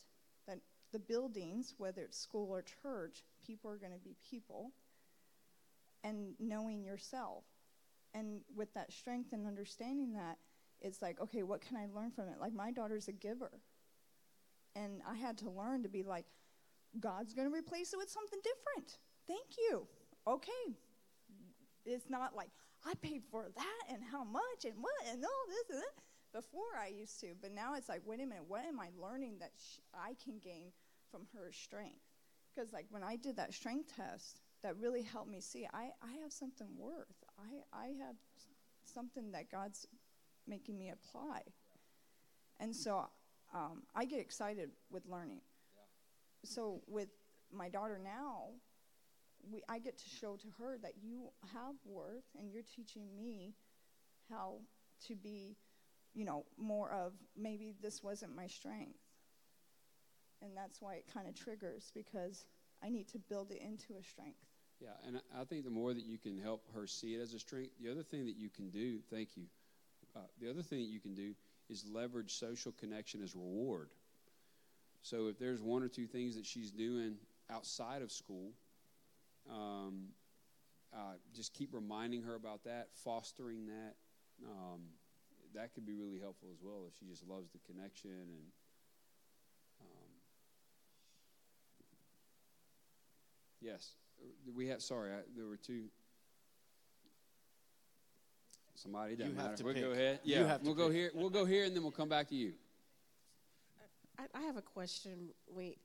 That 0.50 0.60
the 0.92 1.00
buildings, 1.00 1.76
whether 1.78 2.02
it's 2.02 2.20
school 2.20 2.50
or 2.52 2.62
church, 2.84 3.24
people 3.46 3.72
are 3.72 3.78
going 3.78 3.94
to 3.94 4.04
be 4.04 4.18
people 4.30 4.74
and 6.08 6.34
knowing 6.40 6.84
yourself. 6.84 7.44
And 8.14 8.42
with 8.56 8.74
that 8.74 8.94
strength 8.94 9.34
and 9.34 9.45
understanding 9.45 10.14
that, 10.14 10.38
it's 10.80 11.02
like, 11.02 11.19
okay, 11.19 11.44
what 11.44 11.61
can 11.61 11.76
I 11.76 11.88
learn 11.94 12.11
from 12.11 12.30
it? 12.30 12.40
Like 12.40 12.53
my 12.53 12.72
daughter's 12.72 13.08
a 13.08 13.11
giver. 13.11 13.61
And 14.76 15.02
I 15.08 15.16
had 15.16 15.38
to 15.40 15.50
learn 15.50 15.84
to 15.84 15.90
be 15.90 16.03
like, 16.03 16.26
God's 17.00 17.34
going 17.34 17.50
to 17.50 17.56
replace 17.56 17.94
it 17.94 17.98
with 17.98 18.10
something 18.10 18.40
different. 18.44 18.98
Thank 19.27 19.58
you. 19.58 19.88
Okay. 20.26 20.76
It's 21.86 22.10
not 22.10 22.36
like, 22.36 22.50
I 22.86 22.94
paid 23.02 23.24
for 23.30 23.48
that 23.56 23.94
and 23.94 24.03
how 24.03 24.24
much 24.24 24.66
and 24.66 24.76
what 24.80 24.94
and 25.11 25.24
all 25.24 25.45
this 25.48 25.69
and 25.76 25.80
that. 25.80 26.03
Before 26.34 26.77
I 26.80 26.88
used 26.88 27.19
to, 27.22 27.34
but 27.42 27.52
now 27.52 27.74
it's 27.76 27.90
like, 27.90 28.02
wait 28.06 28.19
a 28.19 28.26
minute, 28.26 28.44
what 28.48 28.66
am 28.66 28.80
I 28.80 28.90
learning 29.02 29.38
that 29.40 29.52
sh- 29.58 29.80
I 29.94 30.14
can 30.24 30.40
gain 30.40 30.72
from 31.10 31.22
her 31.34 31.52
strength? 31.52 32.03
Because 32.53 32.72
like 32.72 32.86
when 32.90 33.03
I 33.03 33.16
did 33.16 33.38
that 33.38 33.53
strength 33.53 33.95
test, 33.95 34.42
that 34.68 34.76
really 34.82 35.02
helped 35.02 35.32
me 35.32 35.40
see 35.40 35.66
I, 35.74 35.92
I 36.02 36.22
have 36.22 36.34
something 36.34 36.68
worth. 36.78 37.24
I, 37.40 37.78
I 37.78 37.86
have 38.06 38.16
something 38.84 39.32
that 39.32 39.50
God's 39.50 39.88
making 40.46 40.78
me 40.78 40.90
apply. 40.90 41.40
And 42.60 42.76
so 42.76 43.06
um, 43.54 43.84
I 43.96 44.04
get 44.04 44.20
excited 44.20 44.72
with 44.92 45.06
learning. 45.06 45.40
So 46.44 46.82
with 46.86 47.08
my 47.50 47.70
daughter 47.70 47.98
now, 48.04 48.50
we, 49.50 49.62
I 49.70 49.80
get 49.80 49.98
to 50.00 50.10
show 50.10 50.36
to 50.36 50.48
her 50.60 50.78
that 50.82 50.94
you 51.02 51.30
have 51.54 51.76
worth 51.86 52.26
and 52.38 52.52
you're 52.52 52.64
teaching 52.76 53.06
me 53.16 53.54
how 54.30 54.58
to 55.08 55.16
be, 55.16 55.56
you 56.14 56.26
know, 56.26 56.44
more 56.58 56.92
of 56.92 57.14
maybe 57.38 57.74
this 57.82 58.04
wasn't 58.04 58.36
my 58.36 58.48
strength. 58.48 59.00
And 60.42 60.58
that's 60.58 60.82
why 60.82 60.96
it 60.96 61.06
kind 61.14 61.30
of 61.30 61.36
triggers 61.36 61.90
because 61.96 62.44
I 62.84 62.90
need 62.90 63.08
to 63.10 63.20
build 63.20 63.52
it 63.52 63.62
into 63.62 63.98
a 63.98 64.04
strength. 64.04 64.47
Yeah, 64.80 64.90
and 65.08 65.22
I- 65.34 65.46
think 65.46 65.64
the 65.64 65.72
more 65.72 65.94
that 65.94 66.04
you 66.06 66.18
can 66.18 66.38
help 66.38 66.68
her 66.74 66.86
see 66.86 67.16
it 67.16 67.20
as 67.20 67.34
a 67.34 67.40
strength, 67.40 67.78
the 67.80 67.90
other 67.90 68.04
thing 68.04 68.26
that 68.26 68.36
you 68.36 68.50
can 68.50 68.70
do, 68.70 69.02
thank 69.10 69.36
you, 69.36 69.50
uh, 70.16 70.28
the 70.40 70.50
other 70.50 70.62
thing 70.62 70.80
that 70.80 70.92
you 70.92 71.00
can 71.00 71.16
do 71.16 71.36
is 71.70 71.86
leverage 71.86 72.36
social 72.36 72.72
connection 72.74 73.22
as 73.24 73.36
reward. 73.36 73.90
So 75.02 75.28
if 75.28 75.40
there's 75.40 75.62
one 75.62 75.84
or 75.84 75.90
two 75.90 76.06
things 76.06 76.36
that 76.36 76.46
she's 76.46 76.72
doing 76.72 77.18
outside 77.50 78.02
of 78.02 78.12
school, 78.12 78.54
um, 79.50 80.14
uh, 80.94 81.18
just 81.34 81.54
keep 81.54 81.74
reminding 81.74 82.24
her 82.24 82.36
about 82.36 82.64
that, 82.64 82.90
fostering 82.94 83.66
that. 83.68 83.96
Um, 84.46 84.82
that 85.54 85.74
could 85.74 85.86
be 85.86 85.96
really 85.96 86.20
helpful 86.20 86.50
as 86.52 86.62
well 86.62 86.86
if 86.88 86.96
she 87.00 87.06
just 87.06 87.26
loves 87.28 87.50
the 87.52 87.60
connection 87.60 88.12
and. 88.12 88.52
Um, 89.80 90.12
yes, 93.62 93.96
we 94.56 94.68
have. 94.68 94.82
Sorry, 94.82 95.12
I, 95.12 95.20
there 95.36 95.46
were 95.48 95.58
two. 95.58 95.86
Somebody 98.76 99.16
doesn't 99.16 99.34
You 99.34 99.38
have 99.42 99.46
matter. 99.52 99.58
to 99.58 99.64
we'll 99.64 99.74
go 99.74 99.82
pick. 99.90 99.92
ahead. 99.94 100.20
You 100.24 100.36
Yeah, 100.36 100.48
have 100.48 100.62
we'll 100.64 100.76
go 100.76 100.88
pick. 100.88 100.96
here. 100.96 101.12
We'll 101.16 101.30
go 101.32 101.46
here, 101.46 101.66
and 101.66 101.76
then 101.76 101.82
we'll 101.84 101.92
come 101.92 102.10
back 102.10 102.28
to 102.30 102.36
you. 102.36 102.54
I, 104.20 104.26
I 104.36 104.42
have 104.44 104.58
a 104.58 104.62
question. 104.62 105.30
We, 105.52 105.78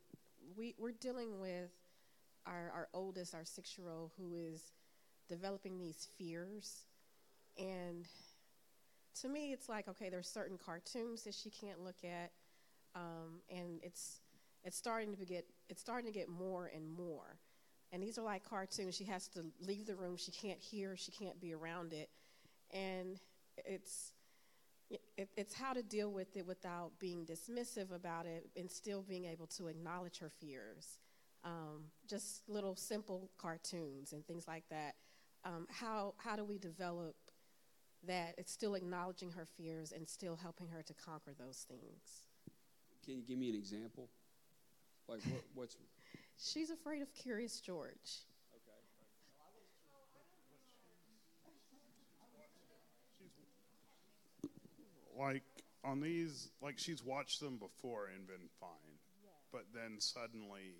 we, 0.56 0.74
we're 0.78 0.92
dealing 0.92 1.40
with 1.40 1.70
our, 2.46 2.70
our 2.74 2.88
oldest, 2.92 3.34
our 3.34 3.44
six 3.44 3.78
year 3.78 3.88
old, 3.88 4.10
who 4.18 4.34
is 4.34 4.72
developing 5.28 5.78
these 5.78 6.06
fears. 6.18 6.82
And 7.58 8.06
to 9.20 9.28
me, 9.28 9.52
it's 9.52 9.68
like, 9.70 9.88
okay, 9.88 10.10
there's 10.10 10.28
certain 10.28 10.58
cartoons 10.58 11.22
that 11.22 11.34
she 11.34 11.48
can't 11.50 11.80
look 11.82 12.04
at. 12.04 12.30
Um, 12.94 13.40
and 13.50 13.80
it's, 13.82 14.20
it's 14.64 14.76
starting 14.76 15.14
to 15.16 15.24
get, 15.24 15.46
it's 15.70 15.80
starting 15.80 16.12
to 16.12 16.18
get 16.18 16.28
more 16.28 16.70
and 16.74 16.90
more. 16.90 17.38
And 17.92 18.02
these 18.02 18.18
are 18.18 18.22
like 18.22 18.48
cartoons. 18.48 18.96
She 18.96 19.04
has 19.04 19.28
to 19.28 19.44
leave 19.60 19.86
the 19.86 19.94
room. 19.94 20.16
She 20.16 20.32
can't 20.32 20.58
hear. 20.58 20.96
She 20.96 21.12
can't 21.12 21.38
be 21.38 21.52
around 21.52 21.92
it. 21.92 22.08
And 22.70 23.20
it's, 23.66 24.12
it, 24.90 25.28
it's 25.36 25.52
how 25.52 25.74
to 25.74 25.82
deal 25.82 26.10
with 26.10 26.36
it 26.36 26.46
without 26.46 26.92
being 26.98 27.26
dismissive 27.26 27.94
about 27.94 28.24
it 28.24 28.48
and 28.56 28.70
still 28.70 29.02
being 29.02 29.26
able 29.26 29.46
to 29.48 29.66
acknowledge 29.66 30.18
her 30.20 30.30
fears. 30.30 30.98
Um, 31.44 31.84
just 32.08 32.48
little 32.48 32.76
simple 32.76 33.30
cartoons 33.36 34.12
and 34.12 34.26
things 34.26 34.48
like 34.48 34.64
that. 34.70 34.94
Um, 35.44 35.66
how, 35.70 36.14
how 36.16 36.36
do 36.36 36.44
we 36.44 36.56
develop 36.56 37.16
that? 38.06 38.34
It's 38.38 38.52
still 38.52 38.74
acknowledging 38.74 39.32
her 39.32 39.46
fears 39.56 39.92
and 39.92 40.08
still 40.08 40.36
helping 40.36 40.68
her 40.68 40.82
to 40.82 40.94
conquer 40.94 41.34
those 41.38 41.66
things. 41.68 42.28
Can 43.04 43.16
you 43.16 43.22
give 43.22 43.38
me 43.38 43.50
an 43.50 43.56
example? 43.56 44.08
Like 45.08 45.20
what, 45.24 45.42
what's 45.54 45.76
She's 46.42 46.70
afraid 46.70 47.02
of 47.02 47.14
Curious 47.14 47.60
George. 47.60 48.26
like 55.12 55.44
on 55.84 56.00
these 56.00 56.50
like 56.58 56.78
she's 56.82 57.04
watched 57.04 57.38
them 57.38 57.54
before 57.60 58.10
and 58.10 58.26
been 58.26 58.50
fine. 58.58 58.98
But 59.52 59.68
then 59.70 60.00
suddenly 60.00 60.74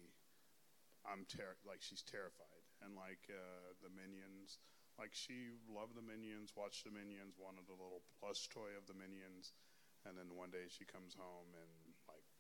i'm 1.07 1.29
ter- 1.31 1.61
like 1.63 1.79
she's 1.79 2.03
terrified. 2.03 2.65
And 2.83 2.99
like 2.99 3.23
uh, 3.31 3.79
the 3.87 3.93
minions 3.95 4.59
like 4.99 5.15
she 5.15 5.55
loved 5.71 5.95
the 5.95 6.03
minions 6.03 6.51
watched 6.59 6.83
the 6.83 6.91
minions 6.91 7.39
wanted 7.39 7.71
a 7.71 7.79
little 7.79 8.03
plush 8.19 8.49
toy 8.51 8.75
of 8.75 8.91
the 8.91 8.99
minions. 8.99 9.55
And 10.03 10.19
then 10.19 10.35
one 10.35 10.51
day 10.51 10.67
she 10.67 10.83
comes 10.83 11.15
home 11.15 11.55
and 11.55 11.71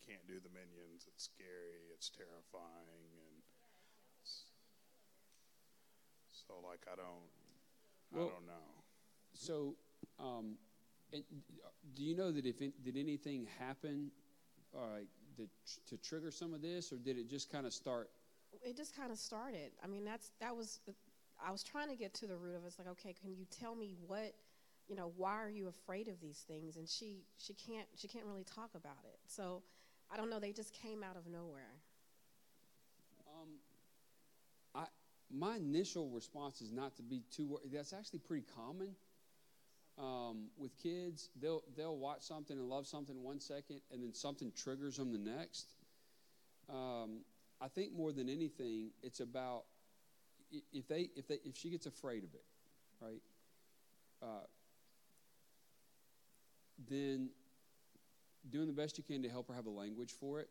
can't 0.06 0.26
do 0.26 0.38
the 0.40 0.50
minions 0.50 1.06
it's 1.08 1.24
scary 1.24 1.88
it's 1.94 2.10
terrifying 2.10 3.10
and 3.26 3.36
s- 4.24 4.50
so 6.30 6.54
like 6.66 6.80
i 6.92 6.96
don't 6.96 7.28
Well- 8.10 8.26
i 8.28 8.30
don't 8.32 8.46
know 8.46 8.68
So, 9.34 9.76
um, 10.18 10.58
and 11.12 11.24
do 11.94 12.02
you 12.04 12.14
know 12.14 12.30
that 12.32 12.44
if 12.44 12.60
it, 12.60 12.82
did 12.84 12.96
anything 12.98 13.46
happen, 13.58 14.10
uh, 14.74 15.00
that, 15.38 15.48
to 15.88 15.96
trigger 15.96 16.30
some 16.30 16.52
of 16.52 16.60
this, 16.60 16.92
or 16.92 16.98
did 16.98 17.16
it 17.16 17.28
just 17.30 17.50
kind 17.50 17.64
of 17.66 17.72
start? 17.72 18.10
it 18.62 18.76
just 18.76 18.94
kind 18.94 19.10
of 19.10 19.18
started. 19.18 19.72
I 19.82 19.86
mean, 19.86 20.04
that's 20.04 20.32
that 20.40 20.54
was. 20.54 20.80
I 21.42 21.50
was 21.50 21.62
trying 21.64 21.88
to 21.88 21.96
get 21.96 22.12
to 22.20 22.26
the 22.26 22.36
root 22.36 22.54
of 22.56 22.62
it. 22.64 22.66
It's 22.66 22.78
like, 22.78 22.88
okay, 22.88 23.14
can 23.14 23.34
you 23.34 23.46
tell 23.50 23.74
me 23.74 23.96
what, 24.06 24.34
you 24.86 24.94
know, 24.96 25.12
why 25.16 25.32
are 25.42 25.48
you 25.50 25.68
afraid 25.68 26.08
of 26.08 26.20
these 26.20 26.44
things? 26.46 26.76
And 26.76 26.86
she 26.86 27.24
she 27.38 27.54
can't 27.54 27.88
she 27.96 28.06
can't 28.06 28.26
really 28.26 28.44
talk 28.44 28.70
about 28.74 29.02
it. 29.04 29.18
So, 29.26 29.62
I 30.12 30.16
don't 30.16 30.28
know. 30.28 30.38
They 30.38 30.52
just 30.52 30.74
came 30.82 31.02
out 31.02 31.16
of 31.16 31.26
nowhere. 31.26 31.72
Um, 33.26 33.48
I 34.74 34.84
my 35.30 35.56
initial 35.56 36.10
response 36.10 36.60
is 36.60 36.70
not 36.70 36.96
to 36.96 37.02
be 37.02 37.22
too. 37.34 37.46
wor- 37.46 37.60
That's 37.72 37.92
actually 37.92 38.18
pretty 38.20 38.44
common. 38.54 38.94
Um, 39.98 40.48
with 40.58 40.76
kids, 40.82 41.30
they'll 41.40 41.62
they'll 41.76 41.96
watch 41.96 42.22
something 42.22 42.56
and 42.58 42.68
love 42.68 42.86
something 42.86 43.22
one 43.22 43.40
second, 43.40 43.80
and 43.90 44.02
then 44.02 44.12
something 44.12 44.52
triggers 44.56 44.96
them 44.96 45.12
the 45.12 45.18
next. 45.18 45.66
Um, 46.68 47.20
I 47.60 47.68
think 47.68 47.92
more 47.92 48.12
than 48.12 48.28
anything, 48.28 48.90
it's 49.02 49.20
about 49.20 49.64
if 50.72 50.88
they 50.88 51.08
if 51.16 51.26
they 51.28 51.38
if 51.44 51.56
she 51.56 51.70
gets 51.70 51.86
afraid 51.86 52.24
of 52.24 52.34
it, 52.34 52.44
right? 53.00 53.22
Uh, 54.22 54.46
then 56.88 57.30
doing 58.50 58.66
the 58.66 58.72
best 58.72 58.98
you 58.98 59.04
can 59.04 59.22
to 59.22 59.28
help 59.28 59.48
her 59.48 59.54
have 59.54 59.66
a 59.66 59.70
language 59.70 60.12
for 60.12 60.40
it, 60.40 60.48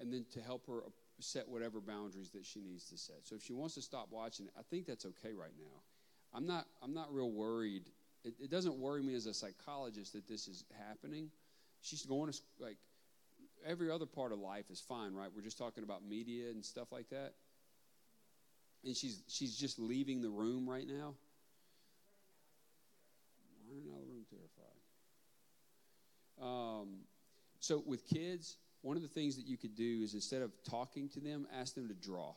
and 0.00 0.12
then 0.12 0.24
to 0.32 0.40
help 0.40 0.66
her 0.66 0.80
set 1.20 1.48
whatever 1.48 1.80
boundaries 1.80 2.30
that 2.30 2.46
she 2.46 2.60
needs 2.60 2.84
to 2.90 2.96
set. 2.96 3.16
So 3.24 3.34
if 3.34 3.42
she 3.42 3.52
wants 3.52 3.74
to 3.74 3.82
stop 3.82 4.08
watching 4.10 4.48
I 4.58 4.62
think 4.70 4.86
that's 4.86 5.04
okay 5.04 5.32
right 5.34 5.54
now. 5.58 5.82
I'm 6.34 6.46
not 6.46 6.66
I'm 6.82 6.94
not 6.94 7.12
real 7.12 7.30
worried. 7.30 7.84
It, 8.24 8.34
it 8.40 8.50
doesn't 8.50 8.76
worry 8.76 9.02
me 9.02 9.14
as 9.14 9.26
a 9.26 9.34
psychologist 9.34 10.12
that 10.12 10.28
this 10.28 10.48
is 10.48 10.64
happening. 10.86 11.30
She's 11.80 12.04
going 12.04 12.32
to 12.32 12.38
like 12.60 12.76
every 13.66 13.90
other 13.90 14.06
part 14.06 14.32
of 14.32 14.38
life 14.38 14.70
is 14.70 14.80
fine, 14.80 15.14
right? 15.14 15.30
We're 15.34 15.42
just 15.42 15.58
talking 15.58 15.84
about 15.84 16.06
media 16.06 16.50
and 16.50 16.64
stuff 16.64 16.92
like 16.92 17.08
that. 17.10 17.34
And 18.84 18.96
she's 18.96 19.22
she's 19.28 19.56
just 19.56 19.78
leaving 19.78 20.22
the 20.22 20.30
room 20.30 20.68
right 20.68 20.86
now. 20.86 21.14
Running 23.68 23.88
out 23.90 24.00
of 24.00 24.06
the 24.06 24.12
room 24.12 24.24
terrified. 24.30 24.78
Um, 26.40 26.88
so 27.60 27.82
with 27.86 28.06
kids, 28.06 28.56
one 28.82 28.96
of 28.96 29.02
the 29.02 29.08
things 29.08 29.36
that 29.36 29.46
you 29.46 29.56
could 29.56 29.74
do 29.74 30.00
is 30.02 30.14
instead 30.14 30.42
of 30.42 30.52
talking 30.68 31.08
to 31.10 31.20
them, 31.20 31.46
ask 31.58 31.74
them 31.74 31.88
to 31.88 31.94
draw 31.94 32.34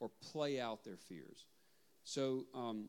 or 0.00 0.10
play 0.32 0.60
out 0.60 0.84
their 0.84 0.96
fears. 0.96 1.46
So 2.04 2.46
um, 2.54 2.88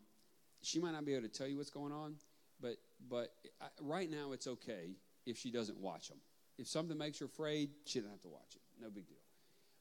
she 0.62 0.80
might 0.80 0.92
not 0.92 1.06
be 1.06 1.14
able 1.14 1.28
to 1.28 1.34
tell 1.34 1.48
you 1.48 1.58
what's 1.58 1.70
going 1.70 1.92
on, 1.92 2.16
but 2.62 2.78
but 3.10 3.32
I, 3.62 3.68
right 3.82 4.10
now 4.10 4.32
it's 4.32 4.48
okay 4.48 4.96
if 5.26 5.38
she 5.38 5.52
doesn't 5.52 5.78
watch 5.78 6.10
them. 6.10 6.18
If 6.58 6.68
something 6.68 6.98
makes 6.98 7.20
her 7.20 7.26
afraid, 7.26 7.70
she 7.86 8.00
doesn't 8.00 8.12
have 8.12 8.22
to 8.22 8.30
watch 8.30 8.56
it. 8.56 8.62
No 8.82 8.90
big 8.90 9.08
deal. 9.08 9.18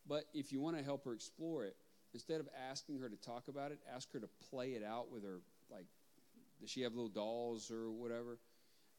But 0.06 0.24
if 0.34 0.52
you 0.52 0.60
want 0.60 0.76
to 0.76 0.84
help 0.84 1.04
her 1.04 1.12
explore 1.12 1.64
it, 1.64 1.76
instead 2.12 2.40
of 2.40 2.48
asking 2.70 3.00
her 3.00 3.08
to 3.08 3.16
talk 3.16 3.48
about 3.48 3.72
it, 3.72 3.78
ask 3.94 4.12
her 4.12 4.20
to 4.20 4.28
play 4.50 4.70
it 4.70 4.84
out 4.84 5.10
with 5.10 5.24
her. 5.24 5.40
Like, 5.70 5.86
does 6.60 6.70
she 6.70 6.82
have 6.82 6.92
little 6.94 7.08
dolls 7.08 7.70
or 7.70 7.90
whatever? 7.90 8.38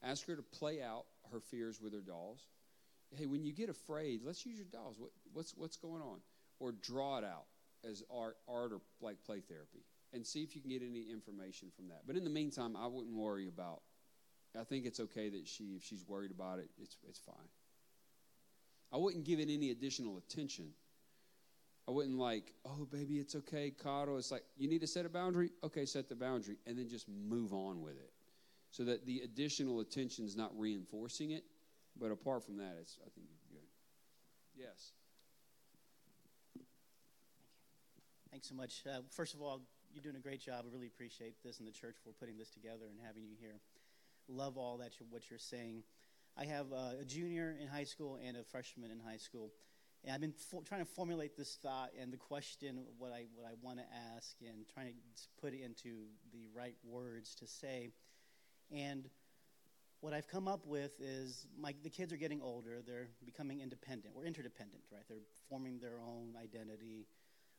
Ask 0.02 0.26
her 0.26 0.36
to 0.36 0.42
play 0.42 0.82
out 0.82 1.04
her 1.32 1.40
fears 1.40 1.80
with 1.80 1.92
her 1.92 2.00
dolls. 2.00 2.46
Hey, 3.16 3.26
when 3.26 3.44
you 3.44 3.52
get 3.52 3.68
afraid, 3.70 4.20
let's 4.24 4.44
use 4.44 4.56
your 4.56 4.66
dolls. 4.66 4.96
What, 4.98 5.10
what's 5.32 5.54
what's 5.56 5.76
going 5.76 6.02
on? 6.02 6.20
Or 6.60 6.72
draw 6.72 7.18
it 7.18 7.24
out 7.24 7.46
as 7.88 8.02
art, 8.10 8.36
art 8.48 8.72
or 8.72 8.80
like 9.00 9.22
play 9.24 9.40
therapy, 9.40 9.84
and 10.12 10.26
see 10.26 10.42
if 10.42 10.54
you 10.54 10.60
can 10.60 10.70
get 10.70 10.82
any 10.82 11.10
information 11.10 11.68
from 11.74 11.88
that. 11.88 12.02
But 12.06 12.16
in 12.16 12.24
the 12.24 12.30
meantime, 12.30 12.76
I 12.76 12.86
wouldn't 12.86 13.16
worry 13.16 13.48
about. 13.48 13.82
I 14.58 14.64
think 14.64 14.86
it's 14.86 15.00
okay 15.00 15.28
that 15.28 15.46
she, 15.46 15.76
if 15.76 15.84
she's 15.84 16.04
worried 16.06 16.30
about 16.30 16.58
it, 16.58 16.68
it's 16.80 16.96
it's 17.08 17.18
fine. 17.18 17.48
I 18.92 18.96
wouldn't 18.96 19.24
give 19.24 19.38
it 19.38 19.48
any 19.50 19.70
additional 19.70 20.18
attention. 20.18 20.70
I 21.86 21.90
wouldn't 21.90 22.18
like, 22.18 22.52
oh 22.66 22.86
baby, 22.90 23.18
it's 23.18 23.34
okay, 23.34 23.70
coddle. 23.70 24.18
It's 24.18 24.30
like 24.30 24.44
you 24.56 24.68
need 24.68 24.80
to 24.80 24.86
set 24.86 25.06
a 25.06 25.08
boundary. 25.08 25.50
Okay, 25.64 25.86
set 25.86 26.08
the 26.08 26.14
boundary, 26.14 26.56
and 26.66 26.78
then 26.78 26.88
just 26.88 27.08
move 27.08 27.52
on 27.52 27.80
with 27.80 27.94
it, 27.94 28.07
so 28.70 28.84
that 28.84 29.06
the 29.06 29.20
additional 29.20 29.80
attention 29.80 30.24
is 30.24 30.36
not 30.36 30.50
reinforcing 30.58 31.30
it. 31.32 31.44
But 31.98 32.12
apart 32.12 32.44
from 32.44 32.58
that, 32.58 32.76
it's 32.80 32.98
I 33.00 33.08
think 33.10 33.26
you're 33.28 33.60
good. 33.60 33.66
Yes. 34.54 34.92
Thanks 38.30 38.48
so 38.48 38.54
much. 38.54 38.82
Uh, 38.86 39.00
first 39.10 39.34
of 39.34 39.42
all, 39.42 39.62
you're 39.92 40.02
doing 40.02 40.16
a 40.16 40.20
great 40.20 40.40
job. 40.40 40.64
I 40.68 40.72
really 40.72 40.86
appreciate 40.86 41.42
this 41.42 41.58
and 41.58 41.66
the 41.66 41.72
church 41.72 41.96
for 42.04 42.12
putting 42.12 42.36
this 42.36 42.50
together 42.50 42.84
and 42.90 42.98
having 43.04 43.24
you 43.24 43.34
here. 43.40 43.60
Love 44.28 44.58
all 44.58 44.76
that 44.78 45.00
you 45.00 45.06
what 45.10 45.30
you're 45.30 45.38
saying. 45.38 45.82
I 46.36 46.44
have 46.44 46.66
uh, 46.72 47.00
a 47.00 47.04
junior 47.04 47.56
in 47.60 47.66
high 47.66 47.84
school 47.84 48.18
and 48.24 48.36
a 48.36 48.44
freshman 48.44 48.90
in 48.90 49.00
high 49.00 49.16
school, 49.16 49.50
and 50.04 50.12
I've 50.14 50.20
been 50.20 50.32
fo- 50.32 50.62
trying 50.62 50.82
to 50.82 50.86
formulate 50.86 51.36
this 51.36 51.58
thought 51.62 51.90
and 52.00 52.12
the 52.12 52.16
question 52.16 52.84
what 52.98 53.12
I 53.12 53.24
what 53.34 53.46
I 53.46 53.54
want 53.62 53.78
to 53.78 53.84
ask 54.14 54.36
and 54.40 54.66
trying 54.72 54.88
to 54.88 54.92
put 55.40 55.54
it 55.54 55.62
into 55.62 56.04
the 56.32 56.46
right 56.54 56.76
words 56.84 57.34
to 57.36 57.46
say. 57.46 57.90
And 58.74 59.08
what 60.00 60.12
I've 60.12 60.28
come 60.28 60.46
up 60.46 60.66
with 60.66 61.00
is 61.00 61.46
my 61.58 61.74
the 61.82 61.90
kids 61.90 62.12
are 62.12 62.16
getting 62.16 62.40
older. 62.40 62.78
They're 62.86 63.08
becoming 63.24 63.60
independent 63.60 64.14
or 64.16 64.24
interdependent, 64.24 64.82
right? 64.92 65.02
They're 65.08 65.18
forming 65.48 65.78
their 65.80 66.00
own 66.00 66.34
identity 66.40 67.06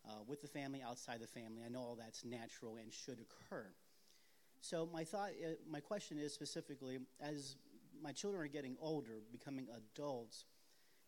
uh, 0.07 0.23
with 0.27 0.41
the 0.41 0.47
family, 0.47 0.81
outside 0.81 1.19
the 1.21 1.27
family. 1.27 1.61
I 1.65 1.69
know 1.69 1.81
all 1.81 1.97
that's 1.99 2.23
natural 2.23 2.77
and 2.77 2.93
should 2.93 3.19
occur. 3.19 3.65
So 4.61 4.87
my 4.91 5.03
thought, 5.03 5.31
uh, 5.43 5.51
my 5.69 5.79
question 5.79 6.19
is 6.19 6.33
specifically, 6.33 6.99
as 7.21 7.55
my 8.01 8.11
children 8.11 8.41
are 8.41 8.47
getting 8.47 8.77
older, 8.81 9.21
becoming 9.31 9.67
adults, 9.75 10.45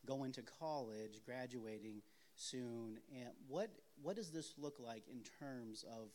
going 0.06 0.32
to 0.34 0.42
college, 0.42 1.22
graduating 1.26 2.02
soon, 2.36 3.00
and 3.14 3.30
what 3.48 3.70
what 4.02 4.16
does 4.16 4.32
this 4.32 4.54
look 4.58 4.80
like 4.80 5.04
in 5.08 5.22
terms 5.40 5.84
of 5.84 6.10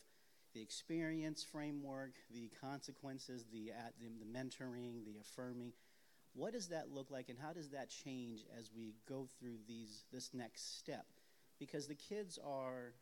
the 0.57 0.63
experience 0.63 1.43
framework, 1.43 2.13
the 2.33 2.49
consequences, 2.59 3.45
the, 3.53 3.69
at, 3.69 3.93
the 3.99 4.07
the 4.19 4.25
mentoring, 4.25 5.05
the 5.05 5.19
affirming? 5.21 5.71
What 6.33 6.53
does 6.53 6.69
that 6.69 6.89
look 6.91 7.11
like, 7.11 7.29
and 7.29 7.37
how 7.37 7.53
does 7.53 7.69
that 7.69 7.89
change 7.89 8.41
as 8.57 8.71
we 8.75 8.95
go 9.07 9.27
through 9.39 9.57
these 9.67 10.05
this 10.11 10.31
next 10.33 10.79
step? 10.79 11.05
Because 11.59 11.87
the 11.87 11.95
kids 11.95 12.39
are 12.43 12.93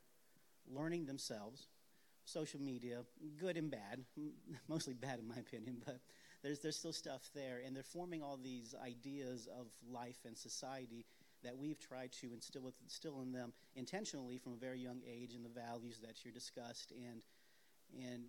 learning 0.69 1.05
themselves, 1.05 1.67
social 2.25 2.59
media, 2.59 3.03
good 3.37 3.55
and 3.55 3.71
bad, 3.71 4.03
mostly 4.67 4.93
bad 4.93 5.19
in 5.19 5.27
my 5.27 5.37
opinion, 5.37 5.77
but 5.85 5.99
there's 6.43 6.59
there's 6.59 6.77
still 6.77 6.93
stuff 6.93 7.29
there, 7.33 7.61
and 7.65 7.73
they're 7.73 7.83
forming 7.83 8.21
all 8.21 8.37
these 8.37 8.75
ideas 8.83 9.47
of 9.57 9.67
life 9.89 10.19
and 10.25 10.37
society 10.37 11.05
that 11.43 11.57
we've 11.57 11.79
tried 11.79 12.11
to 12.11 12.33
instill 12.33 12.63
with 12.63 12.75
instill 12.83 13.21
in 13.21 13.31
them 13.31 13.53
intentionally 13.75 14.37
from 14.37 14.53
a 14.53 14.57
very 14.57 14.79
young 14.79 14.99
age, 15.09 15.35
and 15.35 15.45
the 15.45 15.49
values 15.49 15.99
that 16.01 16.25
you're 16.25 16.33
discussed, 16.33 16.91
and 16.91 17.21
and 17.95 18.23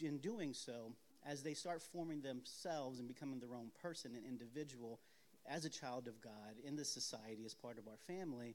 in 0.00 0.18
doing 0.18 0.54
so, 0.54 0.92
as 1.26 1.42
they 1.42 1.54
start 1.54 1.82
forming 1.82 2.20
themselves 2.20 2.98
and 2.98 3.08
becoming 3.08 3.40
their 3.40 3.54
own 3.54 3.70
person 3.80 4.12
and 4.14 4.24
individual, 4.24 5.00
as 5.48 5.64
a 5.64 5.70
child 5.70 6.08
of 6.08 6.20
God 6.20 6.56
in 6.64 6.76
this 6.76 6.90
society, 6.90 7.44
as 7.44 7.54
part 7.54 7.78
of 7.78 7.88
our 7.88 7.96
family, 8.06 8.54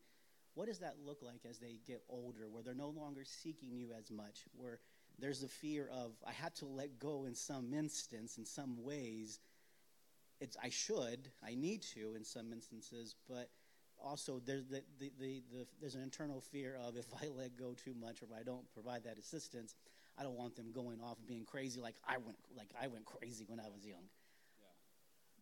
what 0.55 0.67
does 0.67 0.79
that 0.79 0.95
look 1.03 1.21
like 1.21 1.41
as 1.49 1.57
they 1.57 1.79
get 1.85 2.03
older, 2.09 2.47
where 2.49 2.61
they're 2.61 2.75
no 2.75 2.89
longer 2.89 3.23
seeking 3.23 3.75
you 3.75 3.89
as 3.97 4.11
much, 4.11 4.43
where 4.55 4.79
there's 5.19 5.41
the 5.41 5.47
fear 5.47 5.89
of 5.91 6.11
I 6.25 6.31
had 6.31 6.55
to 6.55 6.65
let 6.65 6.99
go 6.99 7.25
in 7.25 7.35
some 7.35 7.73
instance, 7.73 8.37
in 8.37 8.45
some 8.45 8.83
ways. 8.83 9.39
It's 10.39 10.57
I 10.61 10.69
should, 10.69 11.29
I 11.45 11.55
need 11.55 11.81
to 11.93 12.15
in 12.15 12.23
some 12.23 12.51
instances, 12.51 13.15
but 13.27 13.49
also 14.03 14.41
there's 14.45 14.65
the, 14.65 14.83
the, 14.99 15.11
the, 15.19 15.43
the 15.51 15.67
there's 15.79 15.95
an 15.95 16.03
internal 16.03 16.41
fear 16.41 16.77
of 16.85 16.97
if 16.97 17.05
I 17.21 17.27
let 17.35 17.57
go 17.57 17.73
too 17.73 17.93
much 17.99 18.21
or 18.21 18.25
if 18.25 18.39
I 18.39 18.43
don't 18.43 18.69
provide 18.73 19.03
that 19.05 19.17
assistance, 19.17 19.75
I 20.17 20.23
don't 20.23 20.37
want 20.37 20.55
them 20.55 20.71
going 20.71 20.99
off 21.01 21.17
and 21.17 21.27
being 21.27 21.45
crazy 21.45 21.79
like 21.81 21.95
I 22.07 22.17
went 22.17 22.37
like 22.55 22.69
I 22.81 22.87
went 22.87 23.05
crazy 23.05 23.45
when 23.47 23.59
I 23.59 23.69
was 23.69 23.85
young. 23.85 24.03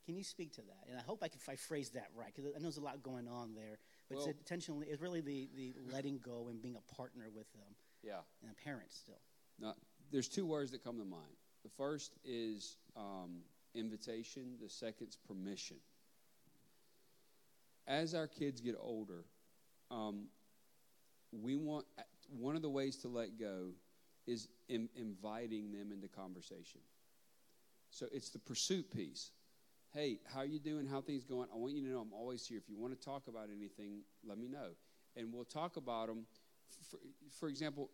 Can 0.05 0.15
you 0.17 0.23
speak 0.23 0.51
to 0.53 0.61
that? 0.61 0.89
And 0.89 0.97
I 0.97 1.01
hope 1.03 1.21
I 1.21 1.27
can 1.27 1.39
if 1.39 1.47
I 1.47 1.55
phrase 1.55 1.89
that 1.91 2.07
right 2.15 2.33
because 2.35 2.49
I 2.51 2.57
know 2.57 2.63
there's 2.63 2.77
a 2.77 2.81
lot 2.81 3.03
going 3.03 3.27
on 3.27 3.53
there. 3.53 3.77
But 4.09 4.17
Well- 4.17 4.27
it's 4.27 4.39
intentionally 4.39 4.87
it's 4.89 5.01
really 5.01 5.21
the, 5.21 5.49
the 5.55 5.73
letting 5.91 6.19
go 6.19 6.47
and 6.49 6.61
being 6.61 6.75
a 6.75 6.93
partner 6.95 7.29
with 7.29 7.51
them 7.53 7.75
Yeah. 8.01 8.21
and 8.41 8.51
a 8.51 8.55
parent 8.63 8.91
still. 8.91 9.21
Now, 9.59 9.75
there's 10.11 10.27
two 10.27 10.45
words 10.45 10.71
that 10.71 10.83
come 10.83 10.97
to 10.97 11.05
mind. 11.05 11.35
The 11.63 11.69
first 11.69 12.17
is 12.25 12.77
um, 12.95 13.43
invitation. 13.75 14.57
The 14.59 14.69
second's 14.69 15.15
permission. 15.15 15.77
As 17.87 18.15
our 18.15 18.27
kids 18.27 18.59
get 18.61 18.75
older, 18.79 19.25
um, 19.91 20.27
we 21.31 21.55
want 21.55 21.85
one 22.29 22.55
of 22.55 22.61
the 22.61 22.69
ways 22.69 22.97
to 22.97 23.07
let 23.07 23.37
go 23.37 23.71
is 24.27 24.47
in, 24.69 24.89
inviting 24.95 25.71
them 25.71 25.91
into 25.91 26.07
conversation. 26.07 26.81
So 27.89 28.07
it's 28.11 28.29
the 28.29 28.39
pursuit 28.39 28.91
piece. 28.91 29.31
Hey, 29.93 30.19
how 30.33 30.43
you 30.43 30.59
doing? 30.59 30.85
How 30.85 31.01
things 31.01 31.25
going? 31.25 31.49
I 31.53 31.57
want 31.57 31.73
you 31.73 31.83
to 31.83 31.89
know 31.89 31.99
I'm 31.99 32.13
always 32.13 32.45
here. 32.45 32.57
If 32.57 32.69
you 32.69 32.77
want 32.77 32.97
to 32.97 33.05
talk 33.05 33.27
about 33.27 33.49
anything, 33.55 34.01
let 34.25 34.37
me 34.37 34.47
know, 34.47 34.69
and 35.17 35.33
we'll 35.33 35.43
talk 35.43 35.75
about 35.75 36.07
them. 36.07 36.25
For, 36.89 36.97
for 37.39 37.49
example, 37.49 37.89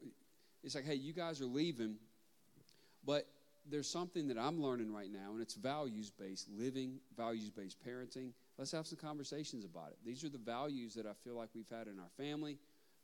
it's 0.64 0.76
like, 0.76 0.86
hey, 0.86 0.96
you 0.96 1.14
guys 1.14 1.42
are 1.42 1.46
leaving, 1.46 1.96
but 3.04 3.26
there's 3.70 3.90
something 3.90 4.28
that 4.28 4.38
I'm 4.38 4.62
learning 4.62 4.94
right 4.94 5.12
now, 5.12 5.32
and 5.32 5.42
it's 5.42 5.56
values 5.56 6.12
based 6.12 6.48
living, 6.50 7.00
values 7.18 7.50
based 7.50 7.78
parenting. 7.86 8.32
Let's 8.58 8.72
have 8.72 8.86
some 8.88 9.00
conversations 9.00 9.66
about 9.66 9.90
it. 9.90 9.98
These 10.06 10.24
are 10.24 10.30
the 10.30 10.38
values 10.38 10.94
that 10.94 11.06
I 11.06 11.14
feel 11.24 11.36
like 11.36 11.50
we've 11.56 11.70
had 11.70 11.88
in 11.88 12.00
our 12.00 12.10
family. 12.18 12.58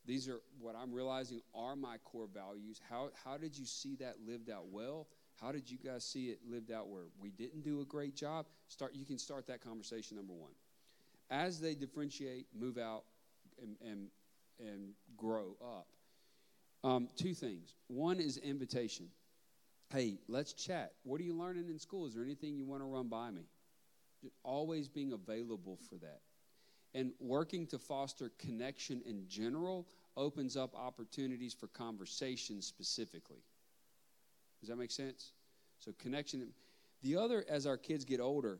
These 0.06 0.28
are 0.28 0.42
what 0.60 0.76
I'm 0.76 0.94
realizing 0.94 1.42
are 1.56 1.76
my 1.76 1.98
core 2.04 2.28
values. 2.34 2.82
How, 2.90 3.10
how 3.24 3.38
did 3.38 3.58
you 3.58 3.66
see 3.66 3.96
that 3.98 4.16
lived 4.26 4.50
out 4.50 4.68
well? 4.70 5.08
How 5.42 5.52
did 5.52 5.70
you 5.70 5.78
guys 5.78 6.04
see 6.06 6.26
it 6.28 6.40
lived 6.48 6.72
out 6.72 6.90
where 6.90 7.04
we 7.20 7.32
didn't 7.32 7.64
do 7.64 7.82
a 7.82 7.86
great 7.86 8.16
job? 8.16 8.46
Start. 8.68 8.94
You 8.96 9.06
can 9.06 9.18
start 9.18 9.48
that 9.48 9.62
conversation. 9.62 10.18
Number 10.18 10.34
one, 10.34 10.52
as 11.30 11.60
they 11.60 11.74
differentiate, 11.74 12.48
move 12.58 12.78
out, 12.78 13.04
and 13.62 13.76
and, 13.82 14.08
and 14.60 14.94
grow 15.18 15.56
up. 15.62 15.88
Um, 16.84 17.08
two 17.16 17.34
things. 17.34 17.76
One 17.88 18.20
is 18.20 18.38
invitation. 18.38 19.08
Hey, 19.90 20.18
let's 20.28 20.54
chat. 20.54 20.94
What 21.04 21.22
are 21.22 21.24
you 21.24 21.38
learning 21.38 21.70
in 21.70 21.80
school? 21.80 22.06
Is 22.06 22.14
there 22.14 22.24
anything 22.24 22.56
you 22.56 22.66
want 22.66 22.82
to 22.82 22.86
run 22.86 23.08
by 23.08 23.32
me? 23.32 23.44
Always 24.44 24.88
being 24.88 25.14
available 25.14 25.78
for 25.90 25.96
that. 25.96 26.22
And 26.96 27.12
working 27.20 27.66
to 27.68 27.80
foster 27.80 28.32
connection 28.38 29.02
in 29.06 29.26
general 29.28 29.88
opens 30.16 30.56
up 30.56 30.76
opportunities 30.76 31.54
for 31.54 31.68
conversation 31.68 32.62
specifically. 32.62 33.44
Does 34.60 34.70
that 34.70 34.78
make 34.78 34.92
sense? 34.92 35.32
So, 35.80 35.92
connection. 35.98 36.54
The 37.02 37.18
other, 37.18 37.44
as 37.50 37.66
our 37.66 37.78
kids 37.78 38.06
get 38.06 38.22
older, 38.22 38.60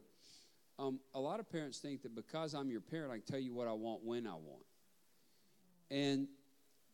um, 0.80 1.00
a 1.14 1.20
lot 1.20 1.40
of 1.40 1.50
parents 1.50 1.78
think 1.78 2.02
that 2.02 2.16
because 2.16 2.54
I'm 2.54 2.70
your 2.70 2.82
parent, 2.82 3.12
I 3.12 3.16
can 3.16 3.26
tell 3.26 3.40
you 3.40 3.54
what 3.54 3.68
I 3.68 3.74
want 3.74 4.04
when 4.04 4.26
I 4.26 4.34
want. 4.34 4.66
And 5.92 6.28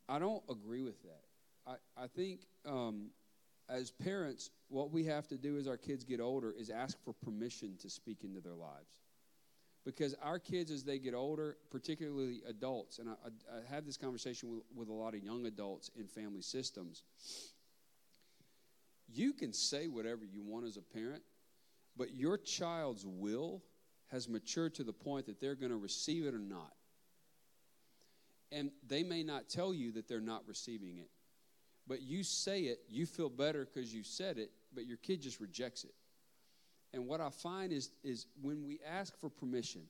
I 0.09 0.19
don't 0.19 0.43
agree 0.49 0.83
with 0.83 1.01
that. 1.03 1.23
I, 1.65 2.03
I 2.03 2.07
think 2.07 2.41
um, 2.65 3.11
as 3.69 3.91
parents, 3.91 4.49
what 4.67 4.91
we 4.91 5.05
have 5.05 5.27
to 5.29 5.37
do 5.37 5.57
as 5.57 5.67
our 5.67 5.77
kids 5.77 6.03
get 6.03 6.19
older 6.19 6.51
is 6.51 6.69
ask 6.69 6.97
for 7.03 7.13
permission 7.13 7.77
to 7.81 7.89
speak 7.89 8.23
into 8.23 8.41
their 8.41 8.55
lives. 8.55 8.99
Because 9.95 10.15
our 10.21 10.37
kids, 10.37 10.69
as 10.69 10.83
they 10.83 10.99
get 10.99 11.15
older, 11.15 11.57
particularly 11.71 12.41
adults, 12.47 12.99
and 12.99 13.09
I, 13.09 13.13
I, 13.25 13.57
I 13.57 13.73
have 13.73 13.85
this 13.87 13.97
conversation 13.97 14.51
with, 14.51 14.63
with 14.75 14.89
a 14.89 14.93
lot 14.93 15.15
of 15.15 15.23
young 15.23 15.47
adults 15.47 15.89
in 15.97 16.05
family 16.05 16.41
systems, 16.41 17.01
you 19.11 19.33
can 19.33 19.51
say 19.51 19.87
whatever 19.87 20.23
you 20.23 20.43
want 20.43 20.67
as 20.67 20.77
a 20.77 20.81
parent, 20.81 21.23
but 21.97 22.13
your 22.13 22.37
child's 22.37 23.03
will 23.03 23.63
has 24.11 24.29
matured 24.29 24.75
to 24.75 24.83
the 24.83 24.93
point 24.93 25.25
that 25.25 25.41
they're 25.41 25.55
going 25.55 25.71
to 25.71 25.77
receive 25.77 26.25
it 26.25 26.35
or 26.35 26.39
not. 26.39 26.73
And 28.51 28.69
they 28.87 29.01
may 29.01 29.23
not 29.23 29.49
tell 29.49 29.73
you 29.73 29.91
that 29.93 30.07
they're 30.07 30.21
not 30.21 30.43
receiving 30.47 30.99
it, 30.99 31.09
but 31.87 32.03
you 32.03 32.23
say 32.23 32.61
it, 32.61 32.81
you 32.87 33.07
feel 33.07 33.29
better 33.29 33.65
because 33.65 33.91
you 33.91 34.03
said 34.03 34.37
it, 34.37 34.51
but 34.73 34.85
your 34.85 34.97
kid 34.97 35.21
just 35.21 35.39
rejects 35.39 35.83
it. 35.83 35.93
And 36.93 37.05
what 37.05 37.21
I 37.21 37.29
find 37.29 37.71
is, 37.71 37.91
is 38.03 38.25
when 38.41 38.65
we 38.65 38.79
ask 38.87 39.17
for 39.19 39.29
permission, 39.29 39.81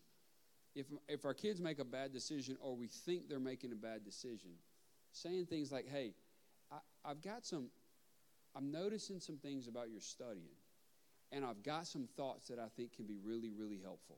if, 0.75 0.85
if 1.07 1.25
our 1.25 1.33
kids 1.33 1.61
make 1.61 1.79
a 1.79 1.85
bad 1.85 2.13
decision 2.13 2.57
or 2.61 2.75
we 2.75 2.87
think 2.87 3.29
they're 3.29 3.39
making 3.39 3.71
a 3.71 3.75
bad 3.75 4.03
decision, 4.03 4.51
saying 5.11 5.45
things 5.45 5.71
like, 5.71 5.87
hey, 5.87 6.13
I, 6.71 6.77
I've 7.05 7.21
got 7.21 7.45
some, 7.45 7.69
I'm 8.55 8.71
noticing 8.71 9.19
some 9.19 9.37
things 9.37 9.67
about 9.67 9.89
your 9.89 10.01
studying, 10.01 10.57
and 11.31 11.45
I've 11.45 11.63
got 11.63 11.87
some 11.87 12.07
thoughts 12.17 12.47
that 12.47 12.59
I 12.59 12.67
think 12.75 12.95
can 12.95 13.05
be 13.05 13.17
really, 13.23 13.51
really 13.51 13.79
helpful. 13.81 14.17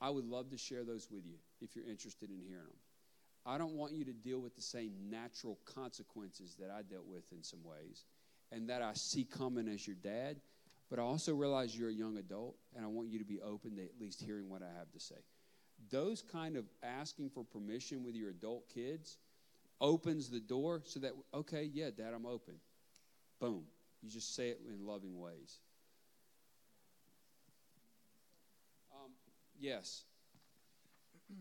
I 0.00 0.10
would 0.10 0.24
love 0.24 0.50
to 0.50 0.58
share 0.58 0.84
those 0.84 1.08
with 1.10 1.26
you 1.26 1.34
if 1.60 1.74
you're 1.74 1.86
interested 1.86 2.30
in 2.30 2.40
hearing 2.40 2.66
them. 2.66 2.76
I 3.46 3.58
don't 3.58 3.74
want 3.74 3.92
you 3.92 4.04
to 4.04 4.12
deal 4.12 4.40
with 4.40 4.54
the 4.54 4.62
same 4.62 4.92
natural 5.08 5.58
consequences 5.64 6.56
that 6.60 6.70
I 6.70 6.82
dealt 6.82 7.06
with 7.06 7.24
in 7.32 7.42
some 7.42 7.60
ways 7.64 8.04
and 8.52 8.68
that 8.68 8.82
I 8.82 8.92
see 8.94 9.24
coming 9.24 9.68
as 9.68 9.86
your 9.86 9.96
dad, 9.96 10.40
but 10.90 10.98
I 10.98 11.02
also 11.02 11.34
realize 11.34 11.76
you're 11.76 11.90
a 11.90 11.94
young 11.94 12.16
adult 12.18 12.56
and 12.74 12.84
I 12.84 12.88
want 12.88 13.08
you 13.08 13.18
to 13.18 13.24
be 13.24 13.40
open 13.40 13.76
to 13.76 13.84
at 13.84 14.00
least 14.00 14.22
hearing 14.22 14.48
what 14.48 14.62
I 14.62 14.78
have 14.78 14.90
to 14.92 15.00
say. 15.00 15.16
Those 15.90 16.22
kind 16.22 16.56
of 16.56 16.64
asking 16.82 17.30
for 17.30 17.44
permission 17.44 18.02
with 18.04 18.14
your 18.14 18.30
adult 18.30 18.68
kids 18.72 19.18
opens 19.80 20.28
the 20.28 20.40
door 20.40 20.82
so 20.84 21.00
that, 21.00 21.12
okay, 21.32 21.70
yeah, 21.72 21.90
dad, 21.96 22.12
I'm 22.14 22.26
open. 22.26 22.54
Boom. 23.40 23.64
You 24.02 24.10
just 24.10 24.34
say 24.34 24.48
it 24.48 24.60
in 24.68 24.86
loving 24.86 25.18
ways. 25.18 25.58
Um, 28.92 29.10
yes. 29.58 30.04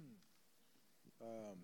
Um, 1.19 1.58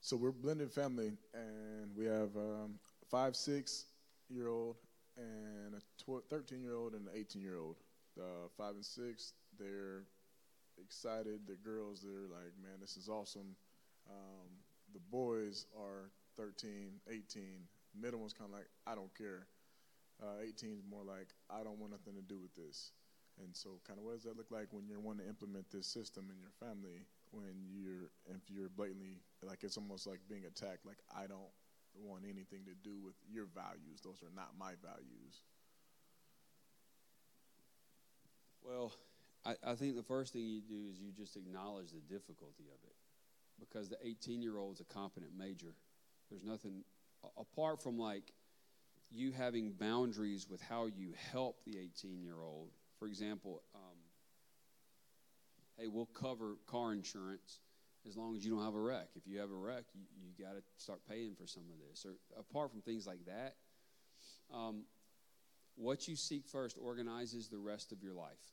so 0.00 0.16
we're 0.16 0.32
blended 0.32 0.72
family, 0.72 1.12
and 1.32 1.96
we 1.96 2.04
have 2.06 2.36
um, 2.36 2.74
five, 3.10 3.36
six 3.36 3.86
year 4.28 4.48
old, 4.48 4.76
and 5.16 5.74
a 5.74 6.20
13 6.30 6.62
year 6.62 6.74
old, 6.74 6.94
and 6.94 7.06
an 7.08 7.12
18 7.14 7.42
year 7.42 7.58
old. 7.58 7.76
Uh, 8.18 8.48
five 8.56 8.74
and 8.74 8.84
six, 8.84 9.32
they're 9.58 10.04
excited. 10.80 11.40
The 11.46 11.56
girls, 11.56 12.00
they're 12.02 12.28
like, 12.30 12.54
man, 12.62 12.78
this 12.80 12.96
is 12.96 13.08
awesome. 13.08 13.56
Um, 14.08 14.50
the 14.92 15.00
boys 15.10 15.66
are 15.78 16.10
13, 16.36 17.00
18. 17.08 17.24
Middle 18.00 18.20
one's 18.20 18.32
kind 18.32 18.50
of 18.50 18.56
like, 18.56 18.68
I 18.86 18.94
don't 18.94 19.12
care. 19.16 19.46
Uh, 20.22 20.46
18 20.46 20.70
is 20.70 20.82
more 20.88 21.02
like, 21.04 21.34
I 21.50 21.64
don't 21.64 21.78
want 21.78 21.92
nothing 21.92 22.14
to 22.14 22.22
do 22.22 22.38
with 22.38 22.54
this. 22.54 22.92
And 23.42 23.50
so, 23.56 23.80
kind 23.86 23.98
of, 23.98 24.04
what 24.04 24.14
does 24.14 24.22
that 24.24 24.36
look 24.36 24.50
like 24.50 24.68
when 24.70 24.86
you're 24.86 25.00
wanting 25.00 25.26
to 25.26 25.28
implement 25.28 25.68
this 25.70 25.88
system 25.88 26.30
in 26.30 26.38
your 26.38 26.54
family? 26.60 27.02
When 27.32 27.66
you're, 27.66 28.10
if 28.30 28.46
you're 28.48 28.68
blatantly, 28.68 29.18
like 29.42 29.64
it's 29.64 29.76
almost 29.76 30.06
like 30.06 30.20
being 30.28 30.44
attacked. 30.46 30.86
Like 30.86 30.98
I 31.10 31.26
don't 31.26 31.50
want 32.02 32.24
anything 32.24 32.64
to 32.66 32.74
do 32.82 32.96
with 32.96 33.14
your 33.30 33.46
values. 33.54 34.00
Those 34.02 34.22
are 34.22 34.34
not 34.34 34.50
my 34.58 34.72
values. 34.82 35.42
Well, 38.62 38.92
I, 39.44 39.54
I 39.62 39.74
think 39.74 39.96
the 39.96 40.02
first 40.02 40.32
thing 40.32 40.46
you 40.46 40.60
do 40.60 40.88
is 40.90 40.98
you 40.98 41.12
just 41.12 41.36
acknowledge 41.36 41.90
the 41.92 42.00
difficulty 42.00 42.64
of 42.72 42.78
it 42.84 42.96
because 43.60 43.88
the 43.88 43.98
18 44.04 44.42
year 44.42 44.58
old's 44.58 44.80
a 44.80 44.84
competent 44.84 45.32
major. 45.36 45.74
There's 46.30 46.44
nothing 46.44 46.84
apart 47.38 47.82
from 47.82 47.98
like 47.98 48.32
you 49.10 49.32
having 49.32 49.72
boundaries 49.72 50.48
with 50.48 50.60
how 50.60 50.86
you 50.86 51.12
help 51.32 51.62
the 51.64 51.78
18 51.78 52.22
year 52.22 52.40
old. 52.42 52.70
For 52.98 53.06
example, 53.06 53.62
um, 53.74 53.98
hey, 55.78 55.88
we'll 55.88 56.06
cover 56.06 56.56
car 56.66 56.92
insurance 56.92 57.60
as 58.06 58.16
long 58.16 58.36
as 58.36 58.44
you 58.44 58.54
don't 58.54 58.64
have 58.64 58.74
a 58.74 58.80
wreck. 58.80 59.08
If 59.16 59.26
you 59.26 59.38
have 59.40 59.50
a 59.50 59.56
wreck, 59.56 59.84
you, 59.94 60.02
you 60.20 60.44
got 60.44 60.52
to 60.52 60.62
start 60.76 61.00
paying 61.08 61.34
for 61.34 61.46
some 61.46 61.62
of 61.62 61.88
this. 61.88 62.04
Or 62.04 62.14
apart 62.38 62.70
from 62.70 62.82
things 62.82 63.06
like 63.06 63.24
that, 63.26 63.54
um, 64.52 64.84
what 65.76 66.06
you 66.06 66.16
seek 66.16 66.46
first 66.46 66.76
organizes 66.80 67.48
the 67.48 67.58
rest 67.58 67.92
of 67.92 68.02
your 68.02 68.14
life. 68.14 68.52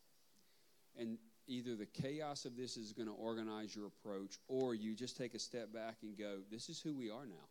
And 0.97 1.17
either 1.47 1.75
the 1.75 1.85
chaos 1.85 2.45
of 2.45 2.55
this 2.55 2.77
is 2.77 2.93
going 2.93 3.07
to 3.07 3.13
organize 3.13 3.75
your 3.75 3.87
approach, 3.87 4.37
or 4.47 4.73
you 4.73 4.95
just 4.95 5.17
take 5.17 5.33
a 5.33 5.39
step 5.39 5.73
back 5.73 5.97
and 6.01 6.17
go, 6.17 6.39
This 6.49 6.69
is 6.69 6.79
who 6.79 6.95
we 6.95 7.09
are 7.09 7.25
now. 7.25 7.47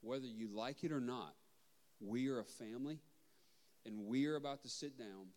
Whether 0.00 0.26
you 0.26 0.48
like 0.48 0.84
it 0.84 0.92
or 0.92 1.00
not, 1.00 1.34
we 2.00 2.28
are 2.28 2.40
a 2.40 2.44
family, 2.44 2.98
and 3.86 4.06
we 4.06 4.26
are 4.26 4.36
about 4.36 4.62
to 4.62 4.68
sit 4.68 4.98
down 4.98 5.28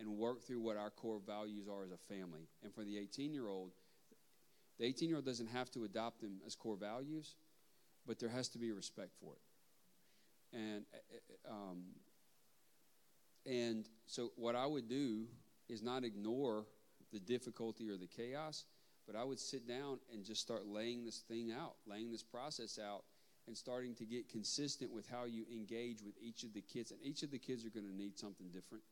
and 0.00 0.16
work 0.18 0.42
through 0.42 0.60
what 0.60 0.76
our 0.76 0.90
core 0.90 1.20
values 1.24 1.68
are 1.68 1.84
as 1.84 1.90
a 1.92 1.96
family. 1.96 2.48
And 2.62 2.74
for 2.74 2.84
the 2.84 2.98
18 2.98 3.32
year 3.32 3.48
old, 3.48 3.72
the 4.78 4.86
18 4.86 5.08
year 5.08 5.16
old 5.16 5.26
doesn't 5.26 5.48
have 5.48 5.70
to 5.72 5.84
adopt 5.84 6.20
them 6.20 6.40
as 6.46 6.54
core 6.54 6.76
values, 6.76 7.36
but 8.06 8.18
there 8.18 8.28
has 8.28 8.48
to 8.50 8.58
be 8.58 8.72
respect 8.72 9.12
for 9.20 9.34
it. 9.34 10.56
And 10.56 10.84
uh, 11.48 11.52
um, 11.52 11.82
and 13.46 13.88
so, 14.06 14.32
what 14.36 14.54
I 14.54 14.66
would 14.66 14.88
do 14.88 15.24
is 15.68 15.82
not 15.82 16.04
ignore 16.04 16.66
the 17.12 17.18
difficulty 17.18 17.88
or 17.90 17.96
the 17.96 18.06
chaos, 18.06 18.64
but 19.06 19.16
I 19.16 19.24
would 19.24 19.40
sit 19.40 19.66
down 19.66 19.98
and 20.12 20.24
just 20.24 20.40
start 20.40 20.66
laying 20.66 21.04
this 21.04 21.18
thing 21.18 21.52
out, 21.52 21.74
laying 21.86 22.10
this 22.10 22.22
process 22.22 22.78
out, 22.78 23.04
and 23.46 23.56
starting 23.56 23.94
to 23.96 24.04
get 24.04 24.28
consistent 24.28 24.92
with 24.92 25.08
how 25.08 25.24
you 25.24 25.44
engage 25.52 26.02
with 26.02 26.14
each 26.20 26.44
of 26.44 26.54
the 26.54 26.60
kids. 26.60 26.92
And 26.92 27.00
each 27.02 27.22
of 27.22 27.30
the 27.30 27.38
kids 27.38 27.64
are 27.64 27.70
going 27.70 27.86
to 27.86 27.94
need 27.94 28.16
something 28.16 28.46
different 28.52 28.84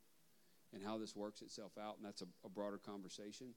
and 0.72 0.82
how 0.82 0.98
this 0.98 1.14
works 1.14 1.42
itself 1.42 1.72
out. 1.80 1.96
And 1.96 2.06
that's 2.06 2.22
a, 2.22 2.26
a 2.44 2.48
broader 2.48 2.78
conversation. 2.78 3.54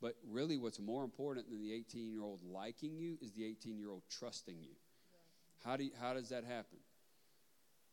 But 0.00 0.14
really, 0.28 0.58
what's 0.58 0.78
more 0.78 1.04
important 1.04 1.48
than 1.50 1.60
the 1.60 1.72
18 1.72 2.10
year 2.10 2.22
old 2.22 2.40
liking 2.44 2.96
you 2.96 3.16
is 3.20 3.32
the 3.32 3.44
18 3.44 3.78
year 3.78 3.90
old 3.90 4.02
trusting 4.10 4.62
you. 4.62 4.74
How, 5.64 5.76
do 5.76 5.84
you, 5.84 5.90
how 6.00 6.14
does 6.14 6.28
that 6.28 6.44
happen? 6.44 6.78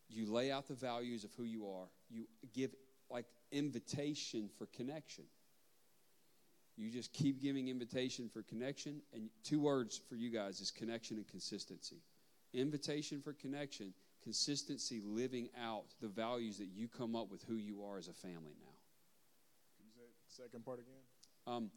You 0.09 0.31
lay 0.31 0.51
out 0.51 0.67
the 0.67 0.73
values 0.73 1.23
of 1.23 1.31
who 1.33 1.43
you 1.43 1.67
are, 1.67 1.87
you 2.09 2.25
give 2.53 2.75
like 3.09 3.25
invitation 3.51 4.49
for 4.57 4.67
connection. 4.67 5.25
You 6.75 6.89
just 6.89 7.13
keep 7.13 7.41
giving 7.41 7.67
invitation 7.67 8.29
for 8.29 8.41
connection. 8.41 9.01
And 9.13 9.29
two 9.43 9.59
words 9.59 10.01
for 10.09 10.15
you 10.15 10.29
guys 10.29 10.59
is 10.59 10.71
connection 10.71 11.17
and 11.17 11.27
consistency. 11.27 11.97
Invitation 12.53 13.21
for 13.21 13.33
connection, 13.33 13.93
consistency 14.23 15.01
living 15.03 15.49
out 15.63 15.85
the 16.01 16.07
values 16.07 16.57
that 16.57 16.69
you 16.73 16.87
come 16.87 17.15
up 17.15 17.31
with 17.31 17.43
who 17.43 17.55
you 17.55 17.83
are 17.83 17.97
as 17.97 18.07
a 18.07 18.13
family 18.13 18.55
now. 18.59 18.73
Can 19.77 19.85
you 19.85 19.91
say 19.93 20.01
the 20.27 20.43
second 20.43 20.65
part 20.65 20.79
again? 20.79 21.01
Um, 21.45 21.69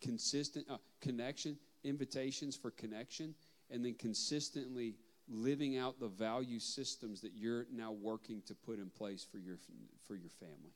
consistent 0.00 0.66
uh, 0.70 0.76
connection, 1.00 1.56
invitations 1.82 2.56
for 2.56 2.70
connection, 2.70 3.34
and 3.70 3.84
then 3.84 3.94
consistently 3.94 4.94
living 5.28 5.78
out 5.78 5.98
the 6.00 6.08
value 6.08 6.60
systems 6.60 7.20
that 7.22 7.32
you're 7.34 7.66
now 7.72 7.92
working 7.92 8.42
to 8.46 8.54
put 8.54 8.78
in 8.78 8.90
place 8.90 9.26
for 9.30 9.38
your 9.38 9.58
for 10.06 10.14
your 10.16 10.30
family. 10.30 10.74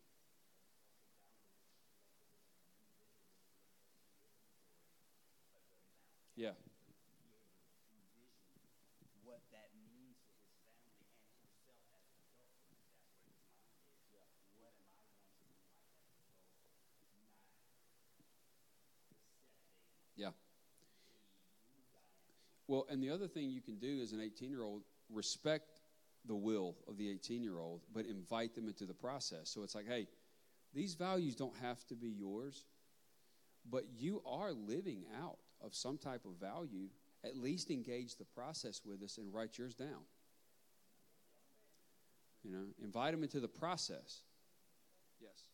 Yeah. 6.36 6.54
What 9.26 9.42
that 9.50 9.74
means 9.74 10.22
for 10.22 10.38
his 10.38 10.54
family 10.62 11.10
and 11.26 11.42
himself 11.42 11.82
as 11.90 12.06
an 12.06 12.22
adult, 12.22 13.50
because 13.90 14.06
that's 14.14 14.38
where 14.54 14.70
his 14.78 14.86
mind 14.94 15.18
is. 15.26 15.42
What 15.42 15.58
am 15.58 15.66
I 15.66 15.74
going 15.74 15.74
to 15.74 15.74
be 15.74 15.82
like 15.82 16.06
as 16.06 17.10
an 17.10 17.18
adult? 17.18 17.18
Not 17.18 17.26
accepting 17.26 17.98
Yeah. 20.14 20.30
Well, 22.68 22.86
and 22.90 23.02
the 23.02 23.10
other 23.10 23.26
thing 23.26 23.50
you 23.50 23.62
can 23.62 23.78
do 23.78 24.00
as 24.02 24.12
an 24.12 24.20
18 24.20 24.50
year 24.50 24.62
old, 24.62 24.82
respect 25.10 25.80
the 26.26 26.36
will 26.36 26.76
of 26.86 26.98
the 26.98 27.10
18 27.10 27.42
year 27.42 27.58
old, 27.58 27.80
but 27.92 28.06
invite 28.06 28.54
them 28.54 28.68
into 28.68 28.84
the 28.84 28.94
process. 28.94 29.48
So 29.48 29.62
it's 29.62 29.74
like, 29.74 29.88
hey, 29.88 30.06
these 30.74 30.94
values 30.94 31.34
don't 31.34 31.56
have 31.62 31.84
to 31.86 31.94
be 31.94 32.10
yours, 32.10 32.66
but 33.68 33.84
you 33.96 34.22
are 34.26 34.52
living 34.52 35.04
out 35.24 35.38
of 35.62 35.74
some 35.74 35.96
type 35.96 36.26
of 36.26 36.32
value. 36.32 36.88
At 37.24 37.36
least 37.36 37.70
engage 37.70 38.16
the 38.16 38.24
process 38.24 38.82
with 38.84 39.02
us 39.02 39.18
and 39.18 39.32
write 39.32 39.58
yours 39.58 39.74
down. 39.74 40.04
You 42.44 42.52
know, 42.52 42.64
invite 42.82 43.12
them 43.12 43.22
into 43.22 43.40
the 43.40 43.48
process. 43.48 44.22
Yes. 45.20 45.48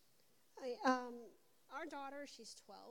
Um, 0.85 1.13
our 1.73 1.85
daughter, 1.85 2.25
she's 2.27 2.55
12, 2.65 2.81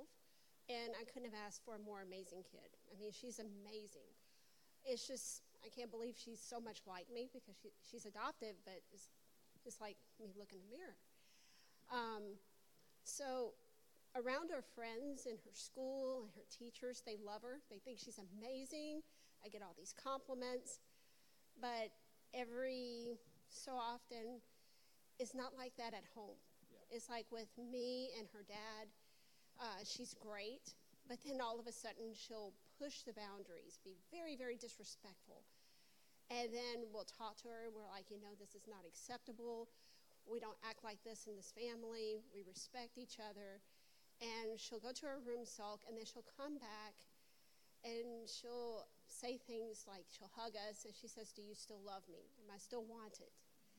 and 0.69 0.97
I 0.97 1.05
couldn't 1.05 1.29
have 1.29 1.39
asked 1.47 1.63
for 1.65 1.77
a 1.77 1.83
more 1.83 2.01
amazing 2.01 2.43
kid. 2.45 2.73
I 2.89 2.99
mean, 2.99 3.13
she's 3.13 3.39
amazing. 3.39 4.09
It's 4.85 5.07
just, 5.07 5.43
I 5.65 5.69
can't 5.69 5.91
believe 5.91 6.15
she's 6.17 6.41
so 6.41 6.61
much 6.61 6.81
like 6.87 7.07
me 7.13 7.29
because 7.33 7.57
she, 7.61 7.69
she's 7.85 8.07
adopted, 8.07 8.57
but 8.65 8.81
it's, 8.93 9.11
it's 9.65 9.81
like 9.81 9.97
me 10.21 10.33
look 10.37 10.53
in 10.53 10.61
the 10.61 10.71
mirror. 10.73 10.97
Um, 11.93 12.41
so, 13.05 13.53
around 14.17 14.51
her 14.51 14.63
friends 14.63 15.27
in 15.27 15.37
her 15.45 15.53
school 15.53 16.23
and 16.25 16.31
her 16.37 16.47
teachers, 16.49 17.03
they 17.05 17.17
love 17.21 17.43
her. 17.43 17.61
They 17.71 17.79
think 17.79 17.99
she's 17.99 18.19
amazing. 18.19 19.03
I 19.45 19.49
get 19.49 19.61
all 19.61 19.75
these 19.77 19.93
compliments. 19.93 20.81
But 21.61 21.93
every 22.33 23.19
so 23.49 23.73
often, 23.73 24.41
it's 25.19 25.35
not 25.35 25.53
like 25.57 25.77
that 25.77 25.93
at 25.93 26.05
home. 26.15 26.41
It's 26.91 27.09
like 27.09 27.27
with 27.31 27.49
me 27.59 28.11
and 28.19 28.29
her 28.33 28.45
dad, 28.47 28.89
uh, 29.61 29.83
she's 29.85 30.15
great, 30.15 30.75
but 31.09 31.19
then 31.25 31.41
all 31.41 31.61
of 31.61 31.67
a 31.67 31.73
sudden 31.73 32.13
she'll 32.15 32.53
push 32.79 33.03
the 33.03 33.13
boundaries, 33.13 33.79
be 33.85 33.97
very, 34.11 34.37
very 34.37 34.57
disrespectful. 34.57 35.45
And 36.31 36.49
then 36.53 36.89
we'll 36.93 37.07
talk 37.07 37.37
to 37.45 37.49
her. 37.49 37.69
We're 37.69 37.87
like, 37.87 38.09
you 38.09 38.17
know, 38.17 38.33
this 38.41 38.57
is 38.57 38.65
not 38.67 38.89
acceptable. 38.89 39.69
We 40.25 40.41
don't 40.41 40.57
act 40.65 40.81
like 40.83 41.05
this 41.05 41.29
in 41.29 41.37
this 41.37 41.53
family. 41.53 42.25
We 42.33 42.41
respect 42.49 42.97
each 42.97 43.21
other. 43.21 43.61
And 44.25 44.57
she'll 44.57 44.81
go 44.81 44.93
to 44.93 45.05
her 45.07 45.21
room, 45.21 45.45
sulk, 45.45 45.85
and 45.85 45.99
then 45.99 46.07
she'll 46.09 46.25
come 46.39 46.57
back 46.57 46.97
and 47.85 48.25
she'll 48.25 48.89
say 49.07 49.37
things 49.37 49.85
like, 49.87 50.07
she'll 50.09 50.33
hug 50.35 50.53
us 50.69 50.85
and 50.87 50.95
she 50.95 51.07
says, 51.07 51.33
Do 51.33 51.43
you 51.43 51.55
still 51.55 51.81
love 51.85 52.03
me? 52.09 52.33
Am 52.41 52.49
I 52.49 52.59
still 52.59 52.85
wanted? 52.85 53.29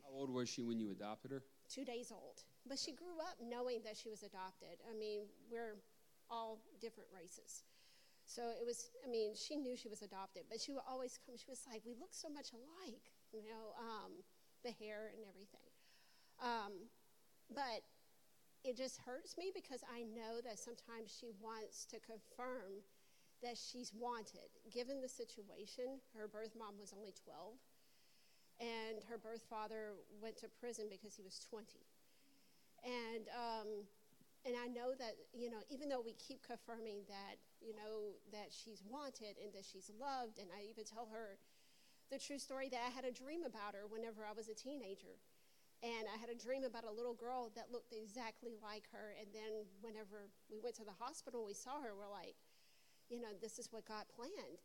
How 0.04 0.14
old 0.14 0.30
was 0.30 0.48
she 0.48 0.62
when 0.62 0.80
you 0.80 0.92
adopted 0.92 1.32
her? 1.32 1.42
Two 1.70 1.86
days 1.86 2.12
old. 2.12 2.44
But 2.68 2.80
she 2.80 2.92
grew 2.92 3.20
up 3.22 3.38
knowing 3.42 3.82
that 3.84 3.98
she 3.98 4.10
was 4.10 4.24
adopted. 4.24 4.82
I 4.90 4.98
mean, 4.98 5.28
we're 5.52 5.78
all 6.30 6.62
different 6.82 7.10
races. 7.14 7.64
So 8.26 8.42
it 8.50 8.66
was, 8.66 8.90
I 9.06 9.08
mean, 9.10 9.38
she 9.38 9.56
knew 9.56 9.78
she 9.78 9.88
was 9.88 10.02
adopted, 10.02 10.50
but 10.50 10.60
she 10.60 10.74
would 10.74 10.86
always 10.90 11.20
come, 11.22 11.38
she 11.38 11.46
was 11.50 11.62
like, 11.70 11.86
we 11.86 11.94
look 11.94 12.10
so 12.10 12.28
much 12.28 12.54
alike, 12.58 13.14
you 13.32 13.46
know, 13.46 13.78
um, 13.78 14.26
the 14.66 14.74
hair 14.74 15.14
and 15.14 15.22
everything. 15.30 15.70
Um, 16.42 16.90
but 17.54 17.86
it 18.66 18.76
just 18.76 18.98
hurts 19.06 19.38
me 19.38 19.54
because 19.54 19.86
I 19.86 20.10
know 20.10 20.42
that 20.42 20.58
sometimes 20.58 21.14
she 21.14 21.30
wants 21.38 21.86
to 21.94 22.02
confirm 22.02 22.82
that 23.46 23.62
she's 23.62 23.94
wanted. 23.94 24.50
Given 24.74 25.06
the 25.06 25.10
situation, 25.10 26.02
her 26.18 26.28
birth 26.28 26.58
mom 26.58 26.82
was 26.82 26.94
only 26.98 27.14
12 27.14 27.54
and 28.60 29.04
her 29.10 29.18
birth 29.18 29.44
father 29.50 29.94
went 30.22 30.38
to 30.38 30.48
prison 30.48 30.86
because 30.90 31.16
he 31.16 31.24
was 31.24 31.40
20. 31.50 31.66
And 32.86 33.28
um, 33.34 33.70
and 34.46 34.54
I 34.54 34.68
know 34.70 34.94
that 34.98 35.18
you 35.34 35.50
know 35.50 35.66
even 35.70 35.90
though 35.90 36.02
we 36.06 36.14
keep 36.14 36.46
confirming 36.46 37.02
that 37.10 37.42
you 37.60 37.74
know 37.74 38.14
that 38.32 38.54
she's 38.54 38.84
wanted 38.86 39.42
and 39.42 39.52
that 39.54 39.66
she's 39.66 39.90
loved, 40.00 40.38
and 40.38 40.48
I 40.54 40.70
even 40.70 40.86
tell 40.86 41.10
her 41.12 41.38
the 42.12 42.20
true 42.20 42.38
story 42.38 42.70
that 42.70 42.82
I 42.86 42.94
had 42.94 43.06
a 43.06 43.12
dream 43.12 43.42
about 43.44 43.74
her 43.74 43.90
whenever 43.90 44.22
I 44.22 44.34
was 44.34 44.50
a 44.50 44.54
teenager. 44.54 45.18
And 45.84 46.08
I 46.10 46.18
had 46.18 46.30
a 46.30 46.38
dream 46.38 46.64
about 46.64 46.86
a 46.86 46.90
little 46.90 47.14
girl 47.14 47.52
that 47.54 47.70
looked 47.70 47.94
exactly 47.94 48.56
like 48.64 48.88
her. 48.94 49.14
And 49.20 49.28
then, 49.34 49.68
whenever 49.82 50.32
we 50.50 50.58
went 50.58 50.74
to 50.82 50.86
the 50.86 50.96
hospital, 50.98 51.46
we 51.46 51.54
saw 51.54 51.82
her, 51.84 51.94
we're 51.94 52.10
like, 52.10 52.38
you 53.10 53.22
know, 53.22 53.36
this 53.42 53.60
is 53.60 53.70
what 53.70 53.86
God 53.86 54.06
planned. 54.10 54.64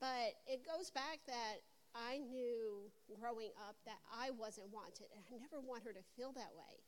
But 0.00 0.36
it 0.44 0.66
goes 0.66 0.90
back 0.90 1.24
that 1.26 1.64
I 1.96 2.18
knew 2.18 2.92
growing 3.08 3.56
up 3.56 3.76
that 3.88 3.98
I 4.12 4.30
wasn't 4.30 4.68
wanted, 4.68 5.08
and 5.16 5.24
I 5.32 5.40
never 5.40 5.60
want 5.64 5.84
her 5.84 5.92
to 5.96 6.04
feel 6.16 6.32
that 6.36 6.52
way. 6.52 6.84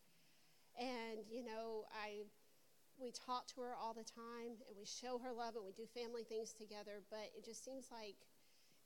And 0.77 1.25
you 1.33 1.43
know, 1.43 1.89
I 1.97 2.28
we 3.01 3.12
talk 3.12 3.47
to 3.55 3.62
her 3.62 3.73
all 3.73 3.95
the 3.95 4.05
time, 4.05 4.61
and 4.69 4.77
we 4.77 4.85
show 4.85 5.19
her 5.19 5.33
love, 5.33 5.57
and 5.57 5.65
we 5.65 5.73
do 5.73 5.87
family 5.87 6.25
things 6.25 6.53
together. 6.53 7.01
But 7.11 7.33
it 7.33 7.45
just 7.45 7.65
seems 7.65 7.89
like 7.91 8.17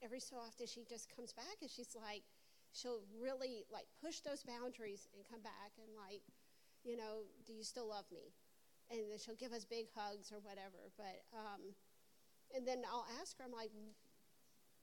every 0.03 0.21
so 0.21 0.37
often 0.37 0.67
she 0.67 0.85
just 0.87 1.11
comes 1.11 1.33
back, 1.33 1.59
and 1.61 1.71
she's 1.71 1.97
like, 1.99 2.23
she'll 2.73 3.03
really 3.21 3.65
like 3.71 3.87
push 4.01 4.21
those 4.21 4.43
boundaries 4.43 5.09
and 5.13 5.25
come 5.29 5.43
back 5.43 5.77
and 5.77 5.93
like, 5.93 6.25
you 6.85 6.97
know, 6.97 7.29
do 7.47 7.53
you 7.53 7.63
still 7.63 7.89
love 7.89 8.07
me? 8.11 8.33
And 8.91 9.01
then 9.11 9.19
she'll 9.19 9.39
give 9.39 9.53
us 9.53 9.65
big 9.65 9.89
hugs 9.95 10.33
or 10.33 10.41
whatever. 10.41 10.93
But 10.97 11.25
um, 11.33 11.77
and 12.55 12.67
then 12.67 12.83
I'll 12.89 13.07
ask 13.21 13.39
her, 13.39 13.45
I'm 13.45 13.53
like, 13.53 13.71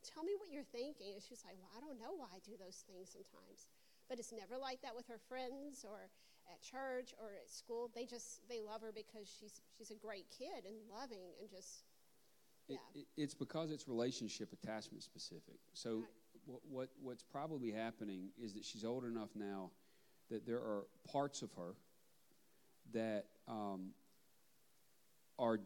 tell 0.03 0.23
me 0.23 0.33
what 0.39 0.49
you're 0.51 0.67
thinking. 0.71 1.13
And 1.13 1.21
she's 1.21 1.43
like, 1.45 1.55
well, 1.59 1.71
I 1.75 1.79
don't 1.79 1.99
know 1.99 2.15
why 2.15 2.27
I 2.33 2.39
do 2.45 2.55
those 2.59 2.83
things 2.87 3.11
sometimes. 3.11 3.67
But 4.07 4.19
it's 4.19 4.31
never 4.31 4.57
like 4.57 4.81
that 4.81 4.95
with 4.95 5.07
her 5.07 5.19
friends 5.29 5.85
or 5.87 6.09
at 6.49 6.61
church 6.61 7.13
or 7.21 7.29
at 7.37 7.49
school. 7.49 7.91
They 7.93 8.05
just, 8.05 8.41
they 8.49 8.59
love 8.59 8.81
her 8.81 8.91
because 8.91 9.29
she's, 9.29 9.61
she's 9.77 9.91
a 9.91 9.99
great 9.99 10.25
kid 10.29 10.65
and 10.65 10.75
loving 10.89 11.37
and 11.39 11.49
just, 11.49 11.83
It, 12.67 12.79
it, 12.95 13.05
it's 13.17 13.33
because 13.33 13.71
it's 13.71 13.87
relationship 13.87 14.53
attachment 14.53 15.03
specific. 15.03 15.59
So 15.73 16.03
what, 16.45 16.61
what 16.69 16.89
what's 17.01 17.23
probably 17.23 17.71
happening 17.71 18.29
is 18.41 18.53
that 18.53 18.65
she's 18.65 18.83
old 18.83 19.05
enough 19.05 19.29
now 19.35 19.71
that 20.29 20.45
there 20.45 20.57
are 20.57 20.85
parts 21.11 21.41
of 21.41 21.51
her 21.53 21.75
that 22.93 23.25
um, 23.47 23.91
are 25.37 25.59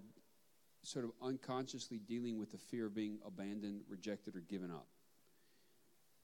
sort 0.83 1.05
of 1.05 1.11
unconsciously 1.21 1.97
dealing 1.97 2.37
with 2.37 2.51
the 2.51 2.57
fear 2.57 2.87
of 2.87 2.95
being 2.95 3.17
abandoned, 3.25 3.81
rejected, 3.89 4.35
or 4.35 4.41
given 4.41 4.69
up. 4.69 4.87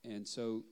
And 0.04 0.28
so 0.28 0.64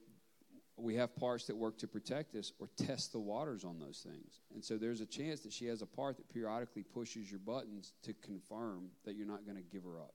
we 0.76 0.94
have 0.94 1.14
parts 1.16 1.46
that 1.46 1.56
work 1.56 1.78
to 1.78 1.88
protect 1.88 2.34
us 2.34 2.52
or 2.58 2.68
test 2.76 3.12
the 3.12 3.18
waters 3.18 3.64
on 3.64 3.78
those 3.78 4.06
things. 4.08 4.40
And 4.54 4.64
so 4.64 4.76
there's 4.76 5.00
a 5.00 5.06
chance 5.06 5.40
that 5.40 5.52
she 5.52 5.66
has 5.66 5.82
a 5.82 5.86
part 5.86 6.16
that 6.18 6.28
periodically 6.32 6.82
pushes 6.82 7.30
your 7.30 7.40
buttons 7.40 7.94
to 8.04 8.14
confirm 8.14 8.90
that 9.04 9.16
you're 9.16 9.26
not 9.26 9.44
going 9.44 9.56
to 9.56 9.62
give 9.62 9.82
her 9.84 9.98
up. 9.98 10.14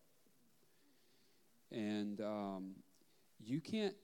And 1.72 2.22
um, 2.22 2.76
you 3.40 3.60
can't, 3.60 3.96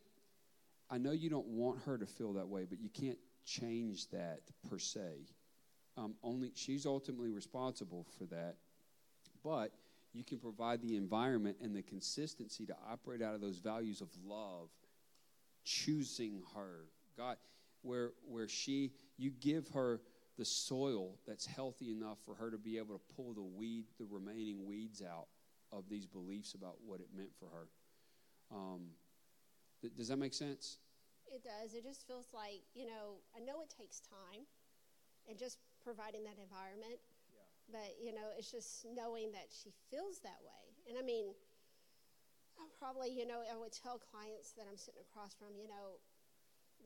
I 0.89 0.97
know 0.97 1.11
you 1.11 1.29
don't 1.29 1.47
want 1.47 1.79
her 1.85 1.97
to 1.97 2.05
feel 2.05 2.33
that 2.33 2.47
way, 2.47 2.65
but 2.69 2.79
you 2.81 2.89
can't 2.89 3.19
change 3.45 4.09
that 4.09 4.41
per 4.69 4.79
se. 4.79 5.27
Um, 5.97 6.15
only 6.23 6.51
she's 6.55 6.85
ultimately 6.85 7.29
responsible 7.29 8.05
for 8.17 8.25
that. 8.25 8.55
But 9.43 9.71
you 10.13 10.23
can 10.23 10.39
provide 10.39 10.81
the 10.81 10.95
environment 10.95 11.57
and 11.61 11.75
the 11.75 11.81
consistency 11.81 12.65
to 12.65 12.75
operate 12.91 13.21
out 13.21 13.35
of 13.35 13.41
those 13.41 13.57
values 13.57 14.01
of 14.01 14.09
love, 14.25 14.69
choosing 15.63 16.41
her. 16.55 16.85
God, 17.17 17.37
where 17.81 18.11
where 18.27 18.47
she 18.47 18.91
you 19.17 19.31
give 19.31 19.67
her 19.69 20.01
the 20.37 20.45
soil 20.45 21.19
that's 21.27 21.45
healthy 21.45 21.91
enough 21.91 22.17
for 22.25 22.33
her 22.35 22.49
to 22.49 22.57
be 22.57 22.77
able 22.77 22.95
to 22.95 23.01
pull 23.15 23.33
the 23.33 23.41
weed, 23.43 23.85
the 23.99 24.05
remaining 24.09 24.65
weeds 24.65 25.01
out 25.01 25.27
of 25.71 25.83
these 25.89 26.05
beliefs 26.05 26.53
about 26.53 26.75
what 26.85 27.01
it 27.01 27.07
meant 27.15 27.31
for 27.37 27.49
her. 27.49 27.67
Um, 28.51 28.87
th- 29.81 29.93
does 29.95 30.07
that 30.07 30.17
make 30.17 30.33
sense? 30.33 30.77
it 31.31 31.43
does. 31.43 31.73
It 31.73 31.83
just 31.83 32.07
feels 32.07 32.27
like, 32.33 32.61
you 32.73 32.85
know, 32.85 33.21
I 33.35 33.39
know 33.39 33.61
it 33.61 33.69
takes 33.69 34.01
time 34.01 34.49
and 35.29 35.37
just 35.37 35.59
providing 35.83 36.23
that 36.25 36.41
environment. 36.41 36.97
But, 37.71 37.97
you 38.01 38.13
know, 38.13 38.33
it's 38.37 38.51
just 38.51 38.85
knowing 38.95 39.31
that 39.33 39.47
she 39.53 39.69
feels 39.91 40.19
that 40.21 40.41
way. 40.41 40.63
And 40.89 40.97
I 40.97 41.01
mean, 41.01 41.33
I 42.57 42.65
probably, 42.79 43.11
you 43.11 43.27
know, 43.27 43.41
I 43.45 43.55
would 43.55 43.71
tell 43.71 43.99
clients 43.99 44.51
that 44.57 44.65
I'm 44.69 44.77
sitting 44.77 45.01
across 45.01 45.35
from, 45.35 45.53
you 45.55 45.67
know, 45.67 46.01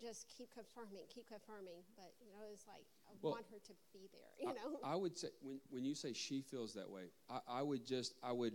just 0.02 0.28
keep 0.28 0.54
confirming, 0.54 1.04
keep 1.08 1.28
confirming. 1.28 1.82
But, 1.96 2.12
you 2.20 2.28
know, 2.32 2.44
it's 2.52 2.68
like, 2.68 2.84
I 3.08 3.16
Well, 3.22 3.34
want 3.34 3.46
her 3.52 3.60
to 3.60 3.74
be 3.94 4.10
there, 4.12 4.34
you 4.40 4.54
know? 4.54 4.80
I, 4.84 4.94
I 4.94 4.96
would 4.96 5.18
say 5.18 5.30
when 5.42 5.60
when 5.70 5.86
you 5.86 5.96
say 5.96 6.14
she 6.14 6.42
feels 6.42 6.74
that 6.74 6.90
way, 6.90 7.04
I, 7.30 7.40
I 7.48 7.62
would 7.62 7.86
just 7.86 8.14
I 8.22 8.32
would 8.32 8.54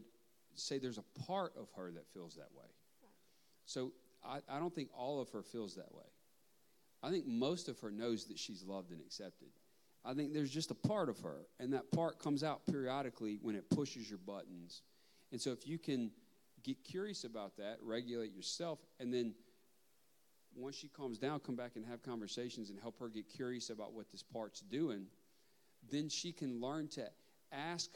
say 0.55 0.79
there's 0.79 0.99
a 0.99 1.23
part 1.27 1.53
of 1.57 1.71
her 1.77 1.91
that 1.93 2.07
feels 2.13 2.35
that 2.37 2.53
way. 2.53 2.67
So 3.65 3.93
I, 4.25 4.41
I 4.49 4.59
don't 4.59 4.75
think 4.75 4.89
all 4.97 5.21
of 5.21 5.31
her 5.31 5.43
feels 5.43 5.75
that 5.77 5.93
way. 5.95 6.05
I 7.03 7.11
think 7.11 7.27
most 7.27 7.69
of 7.69 7.79
her 7.81 7.91
knows 7.91 8.25
that 8.27 8.39
she's 8.39 8.65
loved 8.65 8.91
and 8.91 9.01
accepted. 9.01 9.49
I 10.05 10.15
think 10.15 10.33
there's 10.33 10.51
just 10.51 10.71
a 10.71 10.75
part 10.75 11.09
of 11.09 11.21
her, 11.21 11.47
and 11.59 11.73
that 11.73 11.91
part 11.93 12.19
comes 12.19 12.43
out 12.43 12.67
periodically 12.67 13.39
when 13.43 13.55
it 13.55 13.69
pushes 13.71 14.09
your 14.09 14.19
buttons. 14.19 14.83
And 15.33 15.41
so 15.41 15.51
if 15.51 15.67
you 15.67 15.79
can 15.79 16.11
get 16.63 16.83
curious 16.85 17.25
about 17.25 17.57
that, 17.57 17.79
regulate 17.83 18.33
yourself, 18.33 18.79
and 19.01 19.13
then 19.13 19.35
once 20.55 20.77
she 20.77 20.89
calms 20.89 21.19
down, 21.19 21.41
come 21.41 21.57
back 21.57 21.73
and 21.77 21.85
have 21.87 22.03
conversations 22.03 22.71
and 22.71 22.81
help 22.81 22.99
her 22.99 23.09
get 23.09 23.29
curious 23.29 23.71
about 23.71 23.93
what 23.93 24.11
this 24.11 24.23
part's 24.23 24.61
doing, 24.61 25.07
then 25.91 26.09
she 26.09 26.33
can 26.33 26.61
learn 26.61 26.89
to 26.89 27.09
ask 27.53 27.91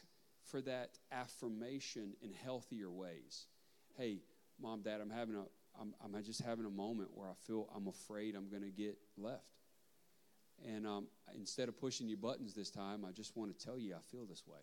for 0.45 0.61
that 0.61 0.99
affirmation 1.11 2.15
in 2.23 2.33
healthier 2.33 2.91
ways. 2.91 3.47
Hey, 3.97 4.19
mom, 4.61 4.83
dad, 4.83 5.01
I'm 5.01 5.11
having 5.11 5.37
a 5.37 5.45
I'm, 5.81 5.95
I'm 6.05 6.23
just 6.23 6.43
having 6.43 6.67
a 6.67 6.71
moment 6.71 7.11
where 7.15 7.29
I 7.29 7.35
feel 7.47 7.69
I'm 7.75 7.89
afraid 7.89 8.35
I'm 8.35 8.51
going 8.51 8.63
to 8.63 8.71
get 8.71 8.99
left. 9.17 9.62
And 10.65 10.87
um, 10.87 11.07
instead 11.35 11.69
of 11.69 11.77
pushing 11.77 12.09
your 12.09 12.19
buttons 12.19 12.55
this 12.55 12.71
time, 12.71 13.05
I 13.05 13.11
just 13.11 13.37
want 13.37 13.57
to 13.57 13.65
tell 13.65 13.79
you 13.79 13.95
I 13.95 14.01
feel 14.11 14.25
this 14.27 14.45
way. 14.47 14.61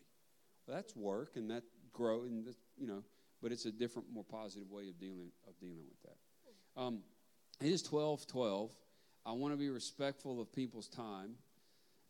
Well, 0.66 0.78
that's 0.78 0.96
work 0.96 1.36
and 1.36 1.50
that 1.52 1.64
grow 1.92 2.24
and 2.24 2.46
that, 2.46 2.56
you 2.78 2.88
know, 2.88 3.04
but 3.42 3.52
it's 3.52 3.66
a 3.66 3.72
different, 3.72 4.08
more 4.12 4.24
positive 4.24 4.70
way 4.72 4.88
of 4.90 5.00
dealing 5.00 5.32
of 5.48 5.60
dealing 5.60 5.86
with 5.90 6.02
that. 6.04 6.82
Um, 6.82 7.00
it 7.62 7.68
is 7.68 7.82
twelve 7.82 8.26
twelve. 8.28 8.72
I 9.26 9.34
want 9.34 9.54
to 9.54 9.58
be 9.58 9.70
respectful 9.70 10.40
of 10.40 10.54
people's 10.54 10.88
time, 10.88 11.36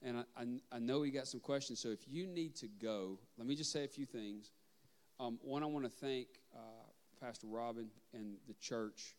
and 0.03 0.17
I, 0.17 0.23
I, 0.37 0.45
I 0.73 0.79
know 0.79 0.99
we 0.99 1.09
got 1.09 1.27
some 1.27 1.39
questions. 1.39 1.79
So 1.79 1.89
if 1.89 2.07
you 2.07 2.27
need 2.27 2.55
to 2.57 2.67
go, 2.67 3.17
let 3.37 3.47
me 3.47 3.55
just 3.55 3.71
say 3.71 3.83
a 3.83 3.87
few 3.87 4.05
things. 4.05 4.51
Um, 5.19 5.39
one, 5.41 5.63
I 5.63 5.65
want 5.65 5.85
to 5.85 5.91
thank 5.91 6.27
uh, 6.55 6.59
Pastor 7.19 7.47
Robin 7.47 7.89
and 8.13 8.37
the 8.47 8.53
church. 8.53 9.15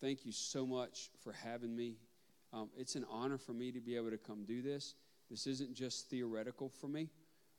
Thank 0.00 0.26
you 0.26 0.32
so 0.32 0.66
much 0.66 1.10
for 1.22 1.32
having 1.32 1.74
me. 1.74 1.96
Um, 2.54 2.68
it's 2.78 2.94
an 2.94 3.04
honor 3.10 3.36
for 3.38 3.52
me 3.52 3.72
to 3.72 3.80
be 3.80 3.96
able 3.96 4.10
to 4.10 4.16
come 4.18 4.44
do 4.44 4.62
this. 4.62 4.94
This 5.30 5.46
isn't 5.46 5.74
just 5.74 6.08
theoretical 6.08 6.68
for 6.68 6.86
me. 6.86 7.08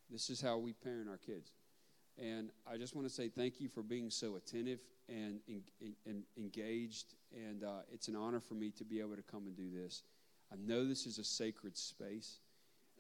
This 0.10 0.30
is 0.30 0.40
how 0.40 0.58
we 0.58 0.72
parent 0.74 1.10
our 1.10 1.18
kids. 1.18 1.52
And 2.18 2.50
I 2.66 2.78
just 2.78 2.96
want 2.96 3.06
to 3.08 3.14
say 3.14 3.28
thank 3.28 3.60
you 3.60 3.68
for 3.68 3.82
being 3.84 4.10
so 4.10 4.38
attentive 4.38 4.80
and, 5.10 5.40
en- 5.50 5.96
and 6.06 6.24
engaged. 6.38 7.16
And 7.36 7.64
uh, 7.64 7.80
it's 7.92 8.08
an 8.08 8.16
honor 8.16 8.40
for 8.40 8.54
me 8.54 8.72
to 8.72 8.86
be 8.86 9.00
able 9.02 9.16
to 9.18 9.22
come 9.22 9.48
and 9.48 9.58
do 9.58 9.70
this. 9.70 10.04
I 10.54 10.56
know 10.66 10.88
this 10.88 11.06
is 11.08 11.18
a 11.18 11.24
sacred 11.26 11.76
space, 11.76 12.38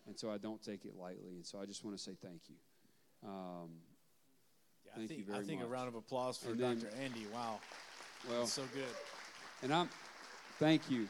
and 0.07 0.19
so 0.19 0.29
I 0.31 0.37
don't 0.37 0.61
take 0.61 0.83
it 0.83 0.95
lightly. 0.99 1.35
And 1.35 1.45
so 1.45 1.61
I 1.61 1.65
just 1.65 1.85
want 1.85 1.95
to 1.95 2.03
say 2.03 2.11
thank 2.21 2.41
you. 2.49 2.55
Um, 3.25 3.69
Yeah, 4.85 4.91
I 4.93 4.97
thank 4.97 5.07
think, 5.09 5.19
you 5.21 5.25
very 5.27 5.37
much. 5.37 5.45
I 5.45 5.47
think 5.47 5.59
much. 5.61 5.67
a 5.69 5.71
round 5.71 5.87
of 5.87 5.95
applause 5.95 6.37
for 6.37 6.49
And 6.51 6.59
then- 6.59 6.79
Dr. 6.79 6.93
Andy. 7.01 7.25
Wow. 7.33 7.59
Well, 8.27 8.39
That's 8.39 8.53
so 8.53 8.63
good. 8.73 8.83
And 9.61 9.71
I'm, 9.73 9.87
thank 10.59 10.89
you. 10.91 11.07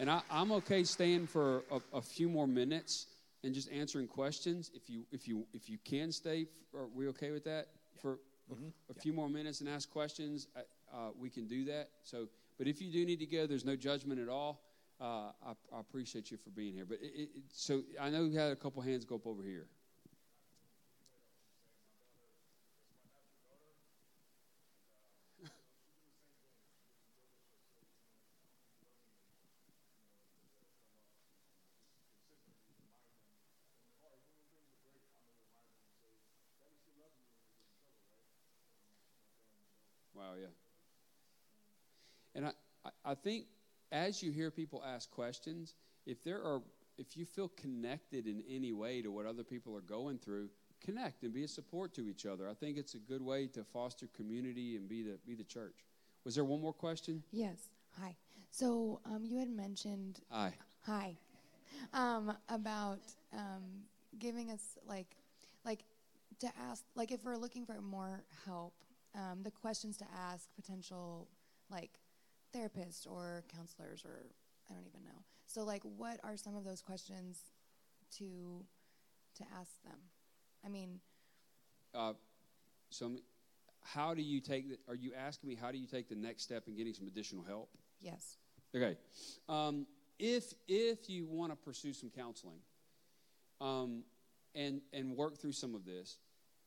And 0.00 0.10
I, 0.10 0.22
I'm 0.30 0.50
okay 0.52 0.82
staying 0.84 1.26
for 1.26 1.62
a, 1.70 1.98
a 1.98 2.00
few 2.00 2.30
more 2.30 2.46
minutes 2.48 3.06
and 3.44 3.54
just 3.54 3.70
answering 3.70 4.08
questions. 4.08 4.70
If 4.74 4.88
you, 4.88 5.04
if 5.12 5.28
you, 5.28 5.46
if 5.52 5.68
you 5.68 5.76
can 5.84 6.10
stay, 6.10 6.46
are 6.74 6.86
we 6.94 7.06
okay 7.08 7.32
with 7.32 7.44
that? 7.44 7.66
For 8.00 8.12
a, 8.50 8.54
Mhm. 8.54 8.72
a 8.88 8.94
few 8.94 9.12
more 9.12 9.28
minutes 9.28 9.60
and 9.60 9.68
ask 9.68 9.90
questions, 9.90 10.48
uh, 10.56 11.10
we 11.18 11.28
can 11.28 11.46
do 11.46 11.66
that. 11.66 11.90
So, 12.02 12.28
but 12.56 12.66
if 12.66 12.80
you 12.80 12.90
do 12.90 13.04
need 13.04 13.18
to 13.20 13.26
go, 13.26 13.46
there's 13.46 13.66
no 13.66 13.76
judgment 13.76 14.18
at 14.20 14.28
all. 14.30 14.62
Uh, 14.98 15.32
I, 15.46 15.52
I 15.72 15.80
appreciate 15.80 16.30
you 16.30 16.38
for 16.38 16.48
being 16.50 16.72
here. 16.74 16.86
But 16.86 16.98
it, 17.02 17.12
it- 17.36 17.42
so 17.52 17.82
I 18.00 18.08
know 18.08 18.24
we 18.24 18.34
had 18.34 18.52
a 18.52 18.56
couple 18.56 18.80
hands 18.82 19.04
go 19.04 19.16
up 19.16 19.26
over 19.26 19.42
here. 19.42 19.66
Wow, 40.14 40.34
yeah. 40.40 40.48
And 42.34 42.52
I, 43.10 43.14
think 43.14 43.46
as 43.92 44.22
you 44.22 44.30
hear 44.30 44.50
people 44.50 44.82
ask 44.86 45.10
questions, 45.10 45.74
if 46.06 46.22
there 46.22 46.38
are 46.38 46.62
if 46.98 47.16
you 47.16 47.24
feel 47.24 47.48
connected 47.48 48.26
in 48.26 48.42
any 48.48 48.72
way 48.72 49.00
to 49.00 49.10
what 49.10 49.26
other 49.26 49.42
people 49.42 49.74
are 49.74 49.80
going 49.80 50.18
through, 50.18 50.50
connect 50.84 51.22
and 51.22 51.32
be 51.32 51.44
a 51.44 51.48
support 51.48 51.94
to 51.94 52.08
each 52.08 52.26
other. 52.26 52.48
I 52.48 52.54
think 52.54 52.76
it's 52.76 52.94
a 52.94 52.98
good 52.98 53.22
way 53.22 53.46
to 53.48 53.64
foster 53.64 54.06
community 54.14 54.76
and 54.76 54.88
be 54.88 55.02
the 55.02 55.18
be 55.26 55.34
the 55.34 55.44
church. 55.44 55.84
Was 56.24 56.34
there 56.34 56.44
one 56.44 56.60
more 56.60 56.72
question? 56.72 57.22
Yes. 57.32 57.56
Hi. 58.00 58.14
So 58.50 59.00
um, 59.04 59.24
you 59.24 59.38
had 59.38 59.48
mentioned. 59.48 60.20
Hi. 60.30 60.52
Hi. 60.86 61.16
Um, 61.94 62.36
about 62.48 63.00
um, 63.32 63.84
giving 64.18 64.50
us 64.50 64.78
like, 64.86 65.16
like 65.64 65.84
to 66.40 66.48
ask, 66.68 66.84
like 66.94 67.10
if 67.10 67.24
we're 67.24 67.36
looking 67.36 67.64
for 67.64 67.80
more 67.80 68.22
help, 68.44 68.74
um, 69.14 69.42
the 69.42 69.50
questions 69.50 69.96
to 69.98 70.04
ask 70.14 70.48
potential 70.54 71.26
like 71.70 71.90
therapists 72.52 73.06
or 73.10 73.44
counselors 73.54 74.04
or 74.04 74.26
I 74.70 74.74
don't 74.74 74.86
even 74.86 75.02
know. 75.04 75.24
So 75.46 75.64
like, 75.64 75.82
what 75.82 76.20
are 76.22 76.36
some 76.36 76.54
of 76.56 76.64
those 76.64 76.80
questions 76.82 77.38
to 78.18 78.64
to 79.36 79.44
ask 79.58 79.82
them? 79.84 79.98
I 80.64 80.68
mean, 80.68 81.00
Uh, 81.94 82.12
so, 82.90 83.16
how 83.82 84.14
do 84.14 84.22
you 84.22 84.40
take? 84.40 84.68
The, 84.68 84.78
are 84.88 84.94
you 84.94 85.12
asking 85.14 85.48
me 85.48 85.54
how 85.56 85.72
do 85.72 85.78
you 85.78 85.86
take 85.86 86.08
the 86.08 86.14
next 86.14 86.42
step 86.42 86.68
in 86.68 86.76
getting 86.76 86.94
some 86.94 87.06
additional 87.08 87.42
help? 87.44 87.70
yes. 88.00 88.36
Okay. 88.74 88.96
Um, 89.48 89.86
if 90.18 90.54
if 90.68 91.08
you 91.10 91.26
want 91.26 91.50
to 91.52 91.56
pursue 91.56 91.92
some 91.92 92.10
counseling, 92.10 92.60
um, 93.60 94.04
and 94.54 94.80
and 94.92 95.16
work 95.16 95.38
through 95.38 95.52
some 95.52 95.74
of 95.74 95.84
this, 95.84 96.18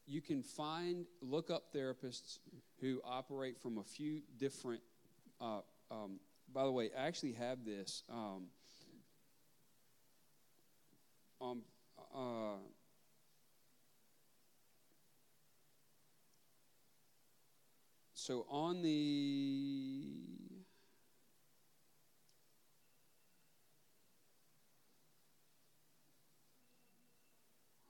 you 0.05 0.21
can 0.21 0.43
find 0.43 1.05
look 1.21 1.49
up 1.49 1.71
therapists 1.73 2.39
who 2.81 2.99
operate 3.05 3.57
from 3.61 3.77
a 3.77 3.83
few 3.83 4.21
different. 4.37 4.81
Uh, 5.39 5.61
um, 5.91 6.19
by 6.53 6.63
the 6.65 6.71
way, 6.71 6.91
I 6.97 7.07
actually 7.07 7.33
have 7.33 7.65
this. 7.65 8.03
Um, 8.09 8.45
um, 11.41 11.61
uh, 12.15 12.57
so 18.13 18.45
on 18.49 18.81
the 18.81 20.03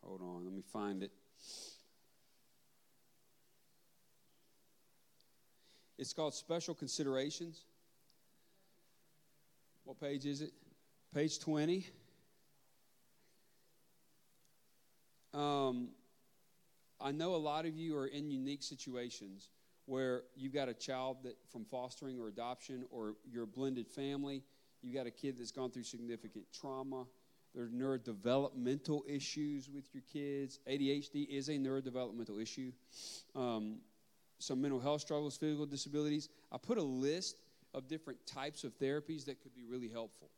Hold 0.04 0.22
on, 0.22 0.46
let 0.46 0.54
me 0.54 0.62
find 0.62 1.02
it. 1.02 1.12
It's 5.98 6.14
called 6.14 6.36
Special 6.36 6.76
Considerations. 6.76 7.64
What 9.94 10.10
page 10.10 10.26
is 10.26 10.42
it? 10.42 10.52
Page 11.14 11.40
20. 11.40 11.86
Um, 15.36 15.90
I 17.00 17.12
know 17.12 17.36
a 17.36 17.38
lot 17.38 17.68
of 17.68 17.78
you 17.78 17.96
are 17.98 18.08
in 18.08 18.32
unique 18.32 18.64
situations 18.64 19.50
where 19.86 20.24
you've 20.36 20.52
got 20.52 20.68
a 20.68 20.74
child 20.74 21.18
that 21.26 21.36
from 21.52 21.64
fostering 21.64 22.20
or 22.20 22.28
adoption, 22.28 22.86
or 22.90 23.14
you're 23.32 23.44
a 23.44 23.48
blended 23.48 23.88
family. 23.88 24.42
You've 24.82 24.96
got 24.96 25.06
a 25.06 25.12
kid 25.12 25.36
that's 25.38 25.52
gone 25.52 25.70
through 25.70 25.84
significant 25.84 26.46
trauma. 26.52 27.06
There 27.54 27.66
are 27.66 27.68
neurodevelopmental 27.68 29.02
issues 29.08 29.70
with 29.70 29.94
your 29.94 30.02
kids. 30.12 30.58
ADHD 30.68 31.30
is 31.30 31.50
a 31.50 31.54
neurodevelopmental 31.60 32.42
issue. 32.42 32.72
Um, 33.36 33.76
some 34.40 34.60
mental 34.60 34.80
health 34.80 35.02
struggles, 35.02 35.38
physical 35.38 35.68
disabilities. 35.68 36.30
I 36.52 36.58
put 36.58 36.80
a 36.80 36.84
list 36.84 37.43
of 37.74 37.88
different 37.88 38.26
types 38.26 38.64
of 38.64 38.78
therapies 38.80 39.26
that 39.26 39.42
could 39.42 39.56
be 39.56 39.64
really 39.64 39.90
helpful. 39.90 40.30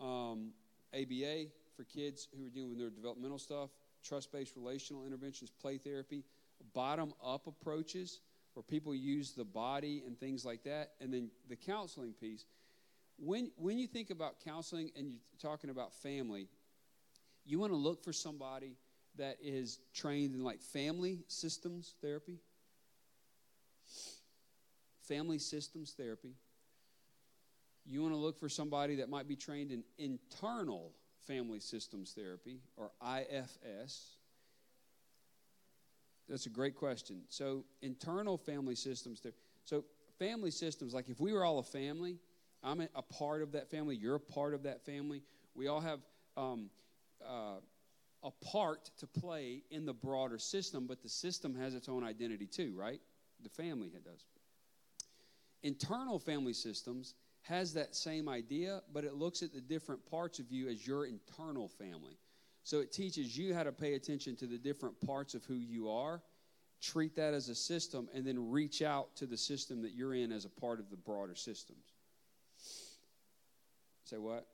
Um, 0.00 0.52
ABA 0.94 1.46
for 1.76 1.84
kids 1.84 2.28
who 2.36 2.46
are 2.46 2.50
dealing 2.50 2.70
with 2.70 2.78
neurodevelopmental 2.78 3.40
stuff, 3.40 3.70
trust 4.02 4.32
based 4.32 4.56
relational 4.56 5.04
interventions, 5.04 5.50
play 5.50 5.78
therapy, 5.78 6.24
bottom 6.72 7.12
up 7.24 7.46
approaches 7.46 8.20
where 8.54 8.62
people 8.62 8.94
use 8.94 9.32
the 9.32 9.44
body 9.44 10.02
and 10.06 10.18
things 10.18 10.44
like 10.44 10.62
that, 10.64 10.92
and 11.00 11.12
then 11.12 11.30
the 11.48 11.56
counseling 11.56 12.12
piece. 12.12 12.46
When, 13.18 13.50
when 13.56 13.78
you 13.78 13.86
think 13.86 14.10
about 14.10 14.36
counseling 14.44 14.90
and 14.96 15.06
you're 15.06 15.50
talking 15.50 15.70
about 15.70 15.92
family, 15.92 16.48
you 17.44 17.58
want 17.58 17.72
to 17.72 17.76
look 17.76 18.02
for 18.02 18.12
somebody 18.12 18.76
that 19.16 19.36
is 19.42 19.78
trained 19.92 20.34
in 20.34 20.42
like 20.42 20.60
family 20.60 21.20
systems 21.28 21.94
therapy, 22.00 22.38
family 25.02 25.38
systems 25.38 25.92
therapy. 25.96 26.34
You 27.86 28.02
want 28.02 28.14
to 28.14 28.18
look 28.18 28.38
for 28.38 28.48
somebody 28.48 28.96
that 28.96 29.08
might 29.08 29.28
be 29.28 29.36
trained 29.36 29.70
in 29.70 29.84
internal 29.98 30.92
family 31.26 31.60
systems 31.60 32.12
therapy 32.12 32.60
or 32.76 32.90
IFS. 33.02 34.16
That's 36.28 36.46
a 36.46 36.50
great 36.50 36.74
question. 36.74 37.22
So, 37.28 37.64
internal 37.82 38.38
family 38.38 38.74
systems. 38.74 39.20
Ther- 39.20 39.34
so, 39.64 39.84
family 40.18 40.50
systems, 40.50 40.94
like 40.94 41.08
if 41.08 41.20
we 41.20 41.32
were 41.32 41.44
all 41.44 41.58
a 41.58 41.62
family, 41.62 42.18
I'm 42.62 42.80
a 42.80 42.88
a 42.94 43.02
part 43.02 43.42
of 43.42 43.52
that 43.52 43.70
family, 43.70 43.96
you're 43.96 44.14
a 44.14 44.20
part 44.20 44.54
of 44.54 44.62
that 44.62 44.84
family. 44.86 45.22
We 45.54 45.68
all 45.68 45.80
have 45.80 46.00
um, 46.36 46.70
uh, 47.22 47.60
a 48.22 48.30
part 48.46 48.90
to 48.98 49.06
play 49.06 49.62
in 49.70 49.84
the 49.84 49.92
broader 49.92 50.38
system, 50.38 50.86
but 50.86 51.02
the 51.02 51.08
system 51.08 51.54
has 51.54 51.74
its 51.74 51.88
own 51.88 52.02
identity 52.02 52.46
too, 52.46 52.72
right? 52.74 53.00
The 53.42 53.50
family 53.50 53.90
does. 53.90 54.24
Internal 55.62 56.18
family 56.18 56.54
systems 56.54 57.14
has 57.44 57.74
that 57.74 57.94
same 57.94 58.28
idea, 58.28 58.82
but 58.92 59.04
it 59.04 59.14
looks 59.14 59.42
at 59.42 59.52
the 59.52 59.60
different 59.60 60.04
parts 60.10 60.38
of 60.38 60.50
you 60.50 60.68
as 60.68 60.86
your 60.86 61.06
internal 61.06 61.68
family. 61.68 62.18
So 62.62 62.80
it 62.80 62.90
teaches 62.90 63.36
you 63.36 63.54
how 63.54 63.62
to 63.62 63.72
pay 63.72 63.94
attention 63.94 64.34
to 64.36 64.46
the 64.46 64.56
different 64.56 64.98
parts 65.06 65.34
of 65.34 65.44
who 65.44 65.54
you 65.54 65.90
are, 65.90 66.22
treat 66.80 67.14
that 67.16 67.34
as 67.34 67.50
a 67.50 67.54
system, 67.54 68.08
and 68.14 68.26
then 68.26 68.50
reach 68.50 68.80
out 68.80 69.14
to 69.16 69.26
the 69.26 69.36
system 69.36 69.82
that 69.82 69.92
you're 69.92 70.14
in 70.14 70.32
as 70.32 70.46
a 70.46 70.48
part 70.48 70.80
of 70.80 70.88
the 70.88 70.96
broader 70.96 71.34
systems. 71.34 71.84
Say 74.04 74.16
what? 74.16 74.46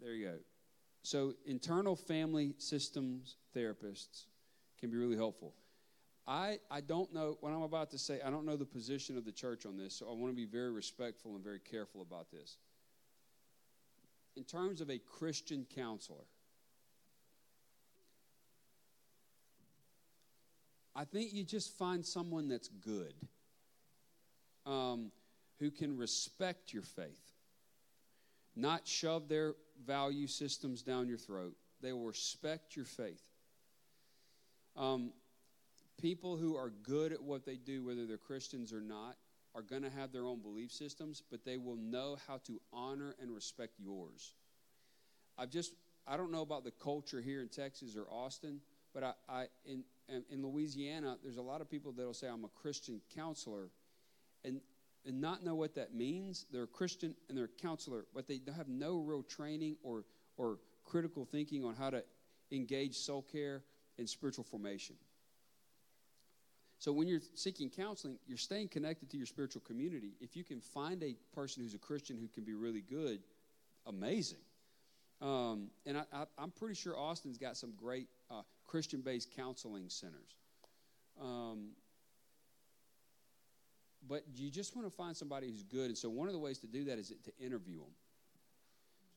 There 0.00 0.12
you 0.12 0.26
go. 0.26 0.34
So, 1.02 1.34
internal 1.46 1.96
family 1.96 2.54
systems 2.58 3.36
therapists 3.56 4.26
can 4.78 4.90
be 4.90 4.96
really 4.96 5.16
helpful. 5.16 5.52
I, 6.26 6.58
I 6.70 6.80
don't 6.80 7.12
know 7.12 7.36
what 7.40 7.52
I'm 7.52 7.62
about 7.62 7.90
to 7.90 7.98
say. 7.98 8.20
I 8.24 8.30
don't 8.30 8.46
know 8.46 8.56
the 8.56 8.64
position 8.64 9.18
of 9.18 9.24
the 9.24 9.32
church 9.32 9.66
on 9.66 9.76
this, 9.76 9.94
so 9.94 10.06
I 10.08 10.14
want 10.14 10.32
to 10.32 10.36
be 10.36 10.46
very 10.46 10.70
respectful 10.70 11.34
and 11.34 11.44
very 11.44 11.60
careful 11.60 12.00
about 12.00 12.30
this. 12.30 12.56
In 14.36 14.44
terms 14.44 14.80
of 14.80 14.90
a 14.90 14.98
Christian 14.98 15.66
counselor, 15.74 16.24
I 20.96 21.04
think 21.04 21.32
you 21.32 21.44
just 21.44 21.76
find 21.76 22.04
someone 22.04 22.48
that's 22.48 22.68
good, 22.68 23.14
um, 24.64 25.10
who 25.60 25.70
can 25.70 25.96
respect 25.96 26.72
your 26.72 26.82
faith, 26.82 27.32
not 28.56 28.86
shove 28.86 29.28
their 29.28 29.54
value 29.84 30.26
systems 30.26 30.82
down 30.82 31.08
your 31.08 31.18
throat. 31.18 31.54
They 31.80 31.92
will 31.92 32.06
respect 32.06 32.76
your 32.76 32.84
faith. 32.86 33.22
Um, 34.76 35.12
people 36.00 36.36
who 36.36 36.56
are 36.56 36.70
good 36.82 37.12
at 37.12 37.22
what 37.22 37.44
they 37.44 37.56
do, 37.56 37.84
whether 37.84 38.06
they're 38.06 38.16
Christians 38.16 38.72
or 38.72 38.80
not, 38.80 39.16
are 39.54 39.62
going 39.62 39.82
to 39.82 39.90
have 39.90 40.12
their 40.12 40.24
own 40.24 40.40
belief 40.40 40.72
systems, 40.72 41.22
but 41.30 41.44
they 41.44 41.56
will 41.56 41.76
know 41.76 42.16
how 42.26 42.38
to 42.46 42.60
honor 42.72 43.14
and 43.20 43.32
respect 43.32 43.74
yours. 43.78 44.34
I've 45.38 45.50
just, 45.50 45.72
I 46.06 46.16
don't 46.16 46.32
know 46.32 46.42
about 46.42 46.64
the 46.64 46.72
culture 46.72 47.20
here 47.20 47.40
in 47.40 47.48
Texas 47.48 47.96
or 47.96 48.06
Austin, 48.10 48.60
but 48.92 49.04
I, 49.04 49.12
I 49.28 49.46
in, 49.64 49.84
in 50.08 50.42
Louisiana, 50.42 51.16
there's 51.22 51.36
a 51.36 51.42
lot 51.42 51.60
of 51.60 51.70
people 51.70 51.92
that'll 51.92 52.14
say, 52.14 52.28
I'm 52.28 52.44
a 52.44 52.48
Christian 52.48 53.00
counselor, 53.14 53.70
and, 54.44 54.60
and 55.06 55.20
not 55.20 55.44
know 55.44 55.54
what 55.54 55.74
that 55.76 55.94
means. 55.94 56.46
They're 56.50 56.64
a 56.64 56.68
Christian 56.68 57.14
and 57.28 57.38
they're 57.38 57.44
a 57.44 57.62
counselor, 57.62 58.06
but 58.14 58.26
they 58.26 58.40
have 58.56 58.68
no 58.68 58.98
real 58.98 59.22
training 59.22 59.76
or, 59.82 60.04
or 60.36 60.58
critical 60.84 61.24
thinking 61.24 61.64
on 61.64 61.74
how 61.74 61.90
to 61.90 62.04
engage 62.50 62.96
soul 62.96 63.22
care 63.22 63.62
and 63.98 64.08
spiritual 64.08 64.44
formation. 64.44 64.96
So 66.84 66.92
when 66.92 67.08
you're 67.08 67.22
seeking 67.32 67.70
counseling, 67.70 68.18
you're 68.26 68.36
staying 68.36 68.68
connected 68.68 69.08
to 69.08 69.16
your 69.16 69.24
spiritual 69.24 69.62
community. 69.62 70.16
If 70.20 70.36
you 70.36 70.44
can 70.44 70.60
find 70.60 71.02
a 71.02 71.16
person 71.34 71.62
who's 71.62 71.72
a 71.72 71.78
Christian 71.78 72.18
who 72.18 72.28
can 72.28 72.44
be 72.44 72.52
really 72.52 72.82
good, 72.82 73.20
amazing. 73.86 74.42
Um, 75.22 75.70
and 75.86 75.96
I, 75.96 76.26
I'm 76.36 76.50
pretty 76.50 76.74
sure 76.74 76.94
Austin's 76.94 77.38
got 77.38 77.56
some 77.56 77.72
great 77.74 78.08
uh, 78.30 78.42
Christian-based 78.66 79.34
counseling 79.34 79.88
centers. 79.88 80.36
Um, 81.18 81.70
but 84.06 84.24
you 84.34 84.50
just 84.50 84.76
want 84.76 84.86
to 84.86 84.94
find 84.94 85.16
somebody 85.16 85.48
who's 85.48 85.62
good. 85.62 85.86
And 85.86 85.96
so 85.96 86.10
one 86.10 86.26
of 86.28 86.34
the 86.34 86.38
ways 86.38 86.58
to 86.58 86.66
do 86.66 86.84
that 86.84 86.98
is 86.98 87.14
to 87.24 87.32
interview 87.42 87.78
them. 87.78 87.94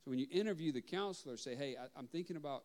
So 0.05 0.11
when 0.11 0.19
you 0.19 0.27
interview 0.31 0.71
the 0.71 0.79
counselor, 0.81 1.35
say, 1.35 1.53
hey, 1.53 1.75
I, 1.77 1.87
I'm 1.99 2.07
thinking 2.07 2.37
about 2.37 2.63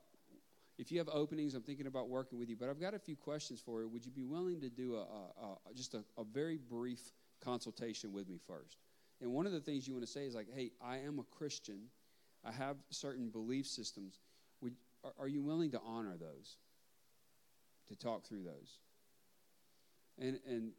if 0.82 0.90
you 0.90 0.98
have 0.98 1.08
openings, 1.10 1.54
I'm 1.54 1.62
thinking 1.62 1.86
about 1.86 2.08
working 2.08 2.40
with 2.40 2.50
you, 2.50 2.56
but 2.56 2.68
I've 2.68 2.80
got 2.80 2.92
a 2.92 2.98
few 2.98 3.14
questions 3.14 3.62
for 3.64 3.82
you. 3.82 3.88
Would 3.88 4.04
you 4.04 4.10
be 4.10 4.24
willing 4.24 4.60
to 4.62 4.68
do 4.68 4.96
a, 4.96 5.02
a, 5.02 5.70
a 5.70 5.74
just 5.76 5.94
a, 5.94 6.02
a, 6.18 6.24
very 6.24 6.58
brief 6.58 6.98
consultation 7.40 8.12
with 8.12 8.28
me 8.28 8.40
first? 8.48 8.78
And 9.20 9.32
one 9.32 9.46
of 9.46 9.52
the 9.52 9.60
things 9.60 9.86
you 9.86 9.94
want 9.94 10.04
to 10.04 10.10
say 10.10 10.26
is 10.26 10.34
like, 10.34 10.48
hey, 10.52 10.72
I 10.84 10.96
am 10.98 11.20
a 11.20 11.36
Christian. 11.36 11.82
I 12.44 12.50
have 12.50 12.78
certain 12.90 13.28
belief 13.28 13.68
systems. 13.68 14.18
Would, 14.60 14.74
are, 15.04 15.12
are 15.20 15.28
you 15.28 15.40
willing 15.40 15.70
to 15.70 15.80
honor 15.86 16.16
those? 16.18 16.56
To 17.86 17.94
talk 17.94 18.26
through 18.26 18.42
those? 18.42 18.80
And, 20.18 20.40
and 20.48 20.72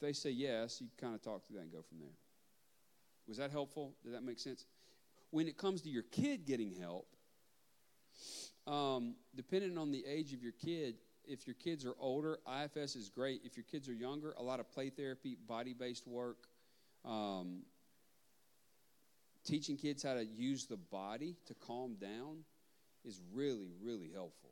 they 0.00 0.14
say 0.14 0.30
yes, 0.30 0.80
you 0.80 0.86
kind 0.98 1.14
of 1.14 1.20
talk 1.20 1.46
through 1.46 1.56
that 1.56 1.64
and 1.64 1.72
go 1.72 1.82
from 1.86 1.98
there. 1.98 2.16
Was 3.28 3.36
that 3.36 3.50
helpful? 3.50 3.92
Did 4.04 4.14
that 4.14 4.22
make 4.22 4.38
sense? 4.38 4.64
When 5.32 5.48
it 5.48 5.58
comes 5.58 5.82
to 5.82 5.90
your 5.90 6.04
kid 6.04 6.46
getting 6.46 6.74
help, 6.80 7.08
um, 8.66 9.14
depending 9.34 9.76
on 9.78 9.90
the 9.90 10.04
age 10.06 10.32
of 10.32 10.42
your 10.42 10.52
kid, 10.52 10.96
if 11.26 11.46
your 11.46 11.54
kids 11.54 11.84
are 11.84 11.94
older, 11.98 12.38
IFS 12.46 12.96
is 12.96 13.08
great. 13.08 13.40
If 13.44 13.56
your 13.56 13.64
kids 13.64 13.88
are 13.88 13.94
younger, 13.94 14.34
a 14.38 14.42
lot 14.42 14.60
of 14.60 14.70
play 14.70 14.90
therapy, 14.90 15.36
body 15.46 15.74
based 15.74 16.06
work, 16.06 16.46
um, 17.04 17.62
teaching 19.44 19.76
kids 19.76 20.02
how 20.02 20.14
to 20.14 20.24
use 20.24 20.66
the 20.66 20.76
body 20.76 21.36
to 21.46 21.54
calm 21.54 21.96
down 21.96 22.44
is 23.04 23.20
really, 23.32 23.72
really 23.82 24.10
helpful. 24.12 24.50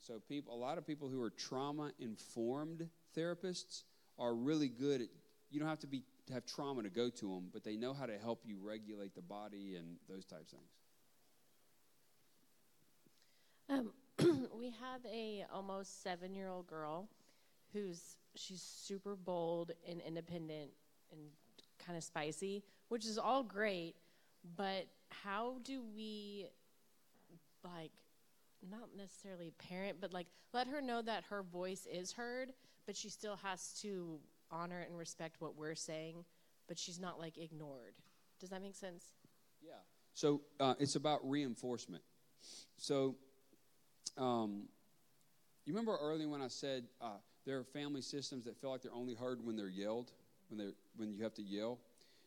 So, 0.00 0.20
people, 0.28 0.54
a 0.54 0.56
lot 0.56 0.78
of 0.78 0.86
people 0.86 1.08
who 1.08 1.22
are 1.22 1.30
trauma 1.30 1.92
informed 1.98 2.88
therapists 3.16 3.82
are 4.18 4.34
really 4.34 4.68
good 4.68 5.02
at. 5.02 5.08
You 5.50 5.58
don't 5.58 5.68
have 5.68 5.80
to 5.80 5.86
be 5.86 6.02
have 6.32 6.46
trauma 6.46 6.82
to 6.82 6.90
go 6.90 7.10
to 7.10 7.26
them, 7.26 7.48
but 7.52 7.64
they 7.64 7.76
know 7.76 7.92
how 7.92 8.06
to 8.06 8.16
help 8.18 8.42
you 8.44 8.56
regulate 8.62 9.14
the 9.14 9.22
body 9.22 9.76
and 9.76 9.96
those 10.08 10.24
types 10.24 10.52
of 10.52 10.58
things. 10.58 10.79
Um, 13.70 13.92
we 14.58 14.66
have 14.66 15.00
a 15.10 15.44
almost 15.52 16.02
seven 16.02 16.34
year 16.34 16.48
old 16.48 16.66
girl 16.66 17.08
who's 17.72 18.16
she's 18.34 18.62
super 18.62 19.16
bold 19.16 19.72
and 19.88 20.00
independent 20.00 20.70
and 21.12 21.20
kind 21.84 21.96
of 21.96 22.04
spicy, 22.04 22.62
which 22.88 23.06
is 23.06 23.18
all 23.18 23.42
great. 23.42 23.94
But 24.56 24.86
how 25.10 25.56
do 25.62 25.82
we 25.94 26.48
like 27.64 27.92
not 28.68 28.90
necessarily 28.96 29.52
parent, 29.58 29.98
but 30.00 30.12
like 30.12 30.26
let 30.52 30.66
her 30.66 30.82
know 30.82 31.00
that 31.02 31.24
her 31.30 31.42
voice 31.42 31.86
is 31.90 32.12
heard, 32.12 32.52
but 32.86 32.96
she 32.96 33.08
still 33.08 33.36
has 33.36 33.78
to 33.82 34.18
honor 34.50 34.80
and 34.80 34.98
respect 34.98 35.36
what 35.38 35.56
we're 35.56 35.74
saying, 35.74 36.24
but 36.66 36.78
she's 36.78 36.98
not 36.98 37.18
like 37.18 37.38
ignored. 37.38 37.94
Does 38.40 38.50
that 38.50 38.62
make 38.62 38.74
sense? 38.74 39.12
Yeah. 39.62 39.74
So 40.14 40.40
uh, 40.58 40.74
it's 40.78 40.96
about 40.96 41.20
reinforcement. 41.22 42.02
So 42.76 43.16
um, 44.16 44.68
you 45.64 45.72
remember 45.72 45.96
earlier 46.00 46.28
when 46.28 46.42
I 46.42 46.48
said 46.48 46.84
uh, 47.00 47.18
there 47.46 47.58
are 47.58 47.64
family 47.64 48.02
systems 48.02 48.44
that 48.44 48.60
feel 48.60 48.70
like 48.70 48.82
they're 48.82 48.94
only 48.94 49.14
heard 49.14 49.44
when 49.44 49.56
they're 49.56 49.68
yelled, 49.68 50.10
when 50.48 50.58
they're 50.58 50.74
when 50.96 51.12
you 51.12 51.22
have 51.22 51.34
to 51.34 51.42
yell. 51.42 51.78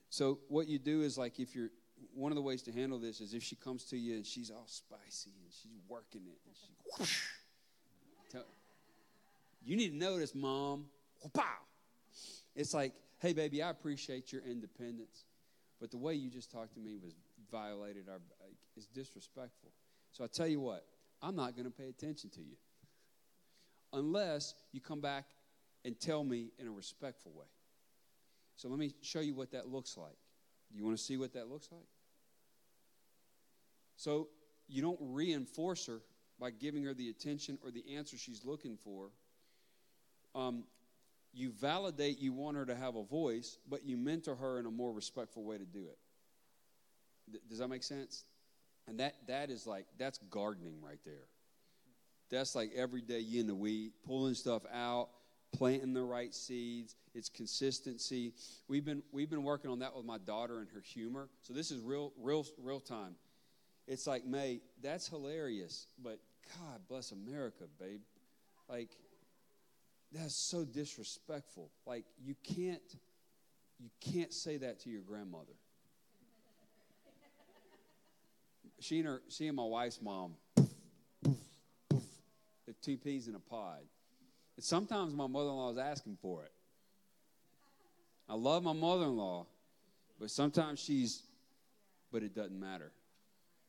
So 0.10 0.40
what 0.48 0.68
you 0.68 0.80
do 0.80 1.02
is 1.02 1.18
like 1.18 1.40
if 1.40 1.56
you're 1.56 1.70
one 2.14 2.32
of 2.32 2.36
the 2.36 2.42
ways 2.42 2.62
to 2.64 2.72
handle 2.72 3.00
this 3.00 3.22
is 3.22 3.34
if 3.34 3.44
she 3.44 3.56
comes 3.56 3.86
to 3.86 3.98
you 3.98 4.16
and 4.16 4.26
she's 4.26 4.52
all 4.52 4.66
spicy 4.68 5.32
and 5.42 5.52
she's 5.52 5.82
working 5.88 6.22
it 6.28 6.38
and 6.46 6.56
she 6.56 7.00
whoosh, 7.00 7.22
tell, 8.32 8.46
you 9.64 9.76
need 9.76 9.90
to 9.90 9.98
notice, 9.98 10.36
mom. 10.36 10.86
It's 12.56 12.74
like, 12.74 12.94
hey 13.20 13.34
baby, 13.34 13.64
I 13.64 13.70
appreciate 13.70 14.32
your 14.32 14.42
independence, 14.42 15.26
but 15.80 15.92
the 15.92 15.98
way 15.98 16.14
you 16.14 16.30
just 16.30 16.52
talked 16.52 16.74
to 16.76 16.80
me 16.80 16.98
was 17.02 17.14
violated 17.52 18.10
our 18.10 18.20
is 18.76 18.88
disrespectful. 18.88 19.72
So 20.12 20.24
I 20.24 20.28
tell 20.28 20.48
you 20.48 20.60
what, 20.60 20.86
I'm 21.24 21.36
not 21.36 21.56
going 21.56 21.66
to 21.66 21.72
pay 21.72 21.88
attention 21.88 22.30
to 22.32 22.42
you 22.42 22.58
unless 23.94 24.54
you 24.74 24.82
come 24.82 25.00
back 25.00 25.26
and 25.86 25.98
tell 26.00 26.24
me 26.24 26.52
in 26.60 26.68
a 26.68 26.72
respectful 26.72 27.32
way. 27.34 27.46
So 28.58 28.68
let 28.68 28.78
me 28.78 28.92
show 29.02 29.22
you 29.22 29.34
what 29.34 29.52
that 29.52 29.68
looks 29.68 29.98
like. 29.98 30.18
You 30.72 30.84
want 30.84 30.98
to 30.98 31.04
see 31.04 31.18
what 31.18 31.34
that 31.34 31.50
looks 31.50 31.70
like? 31.72 31.88
So 33.96 34.28
you 34.68 34.82
don't 34.82 35.00
reinforce 35.00 35.86
her 35.88 36.02
by 36.40 36.52
giving 36.52 36.84
her 36.84 36.94
the 36.94 37.10
attention 37.10 37.58
or 37.64 37.72
the 37.72 37.96
answer 37.96 38.18
she's 38.18 38.44
looking 38.44 38.78
for. 38.84 39.12
Um, 40.36 40.66
you 41.34 41.52
validate 41.52 42.20
you 42.20 42.34
want 42.34 42.58
her 42.58 42.66
to 42.66 42.76
have 42.76 42.96
a 42.96 43.04
voice, 43.04 43.58
but 43.70 43.86
you 43.86 43.98
mentor 43.98 44.36
her 44.36 44.60
in 44.60 44.66
a 44.66 44.72
more 44.72 44.92
respectful 44.92 45.44
way 45.44 45.58
to 45.58 45.66
do 45.66 45.88
it. 45.90 45.98
Th- 47.32 47.44
does 47.50 47.60
that 47.60 47.70
make 47.70 47.84
sense? 47.84 48.26
And 48.88 49.00
that 49.00 49.16
that 49.28 49.50
is 49.50 49.66
like 49.66 49.86
that's 49.98 50.18
gardening 50.30 50.82
right 50.82 51.00
there. 51.06 51.28
That's 52.30 52.56
like 52.56 52.72
every 52.76 53.02
day 53.02 53.20
you 53.20 53.40
in 53.42 53.48
the 53.48 53.56
weed, 53.56 53.92
pulling 54.06 54.34
stuff 54.34 54.64
out, 54.74 55.10
planting 55.54 55.94
the 55.94 56.04
right 56.04 56.34
seeds. 56.34 56.96
It's 57.14 57.30
consistency. 57.30 58.34
We've 58.68 58.84
been 58.84 59.04
we've 59.12 59.30
been 59.30 59.44
working 59.44 59.72
on 59.72 59.80
that 59.80 59.96
with 59.96 60.06
my 60.06 60.18
daughter 60.18 60.60
and 60.60 60.68
her 60.74 60.82
humor. 60.82 61.30
So 61.42 61.54
this 61.54 61.72
is 61.72 61.82
real 61.82 62.12
real 62.20 62.46
real 62.58 62.80
time. 62.80 63.16
It's 63.88 64.08
like 64.08 64.26
May, 64.26 64.62
that's 64.82 65.08
hilarious, 65.08 65.88
but 66.02 66.20
God 66.58 66.82
bless 66.88 67.12
America, 67.12 67.66
babe. 67.80 68.02
Like 68.70 68.90
that's 70.12 70.36
so 70.36 70.64
disrespectful. 70.64 71.70
Like 71.86 72.06
you 72.24 72.36
can't 72.44 72.82
you 73.80 73.90
can't 74.00 74.34
say 74.34 74.58
that 74.58 74.80
to 74.82 74.90
your 74.90 75.02
grandmother. 75.02 75.54
She 78.84 79.00
and 79.00 79.08
her 79.08 79.22
she 79.30 79.48
and 79.48 79.56
my 79.56 79.64
wife's 79.64 80.02
mom 80.02 80.36
the 82.66 82.74
two 82.82 82.98
peas 82.98 83.28
in 83.28 83.36
a 83.36 83.40
pod. 83.40 83.80
And 84.56 84.64
sometimes 84.64 85.14
my 85.14 85.28
mother 85.28 85.50
in 85.50 85.56
law 85.56 85.72
is 85.72 85.78
asking 85.78 86.18
for 86.22 86.44
it. 86.44 86.52
I 88.30 88.36
love 88.36 88.64
my 88.64 88.74
mother 88.74 89.06
in 89.06 89.18
law, 89.18 89.46
but 90.20 90.32
sometimes 90.32 90.80
she's, 90.80 91.24
but 92.12 92.24
it 92.24 92.36
doesn't 92.36 92.60
matter. 92.60 92.92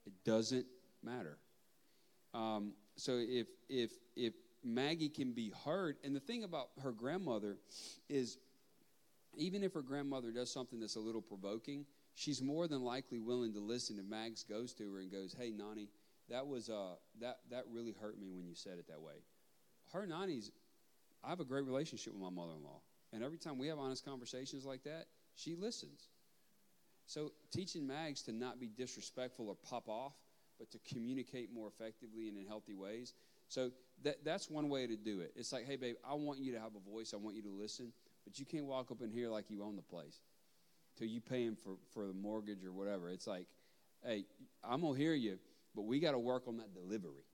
It 0.07 0.13
doesn't 0.25 0.67
matter. 1.03 1.39
Um, 2.33 2.73
so 2.97 3.19
if 3.21 3.47
if 3.69 3.93
if 4.17 4.35
Maggie 4.63 5.09
can 5.09 5.33
be 5.33 5.53
heard, 5.65 5.97
and 6.05 6.15
the 6.15 6.21
thing 6.21 6.45
about 6.45 6.69
her 6.83 6.93
grandmother 6.93 7.57
is, 8.09 8.39
even 9.37 9.63
if 9.63 9.75
her 9.75 9.83
grandmother 9.83 10.31
does 10.31 10.51
something 10.51 10.81
that's 10.81 10.97
a 10.97 11.01
little 11.01 11.23
provoking, 11.23 11.85
she's 12.15 12.43
more 12.43 12.67
than 12.67 12.83
likely 12.83 13.21
willing 13.21 13.53
to 13.55 13.61
listen 13.61 13.99
if 13.99 14.05
Mags 14.07 14.45
goes 14.45 14.73
to 14.75 14.93
her 14.93 15.01
and 15.01 15.11
goes, 15.11 15.35
"Hey, 15.39 15.51
Nani, 15.51 15.89
that 16.29 16.47
was 16.47 16.71
uh 16.71 16.97
that 17.21 17.41
that 17.51 17.65
really 17.71 17.93
hurt 17.93 18.19
me 18.19 18.31
when 18.31 18.47
you 18.47 18.55
said 18.55 18.79
it 18.79 18.89
that 18.89 19.01
way." 19.01 19.23
her 19.93 20.07
90s, 20.07 20.51
I 21.23 21.29
have 21.31 21.41
a 21.41 21.45
great 21.45 21.65
relationship 21.65 22.13
with 22.13 22.23
my 22.23 22.31
mother 22.31 22.53
in 22.57 22.65
law. 22.65 22.81
And 23.13 23.23
every 23.23 23.39
time 23.39 23.59
we 23.59 23.69
have 23.69 23.79
honest 23.79 24.05
conversations 24.05 24.65
like 24.65 24.83
that, 24.85 25.07
she 25.37 25.55
listens. 25.55 26.09
So 27.07 27.33
teaching 27.51 27.87
Mags 27.87 28.23
to 28.23 28.33
not 28.33 28.59
be 28.61 28.69
disrespectful 28.69 29.49
or 29.49 29.55
pop 29.55 29.89
off, 29.89 30.15
but 30.59 30.71
to 30.73 30.79
communicate 30.93 31.53
more 31.53 31.69
effectively 31.69 32.29
and 32.29 32.37
in 32.37 32.47
healthy 32.47 32.75
ways. 32.75 33.15
So 33.49 33.71
that, 34.03 34.25
that's 34.25 34.51
one 34.51 34.69
way 34.69 34.87
to 34.87 34.97
do 34.97 35.21
it. 35.21 35.33
It's 35.37 35.53
like, 35.53 35.67
hey, 35.67 35.77
babe, 35.77 35.97
I 36.09 36.15
want 36.15 36.41
you 36.41 36.53
to 36.53 36.61
have 36.61 36.73
a 36.75 36.91
voice. 36.91 37.13
I 37.15 37.19
want 37.19 37.37
you 37.37 37.43
to 37.43 37.51
listen, 37.51 37.93
but 38.25 38.39
you 38.39 38.47
can't 38.47 38.65
walk 38.65 38.91
up 38.91 39.03
in 39.03 39.11
here 39.11 39.29
like 39.29 39.51
you 39.51 39.63
own 39.63 39.77
the 39.77 39.83
place 39.83 40.21
till 40.97 41.09
you 41.09 41.21
pay 41.21 41.45
him 41.45 41.57
for, 41.57 41.77
for 41.93 42.07
the 42.07 42.13
mortgage 42.13 42.65
or 42.65 42.73
whatever. 42.73 43.09
It's 43.09 43.27
like, 43.27 43.47
hey, 44.05 44.25
I'm 44.63 44.81
going 44.81 44.95
to 44.95 45.01
hear 45.01 45.15
you, 45.15 45.39
but 45.75 45.83
we 45.83 46.01
got 46.01 46.13
to 46.13 46.19
work 46.19 46.45
on 46.47 46.59
that 46.59 46.73
delivery. 46.75 47.25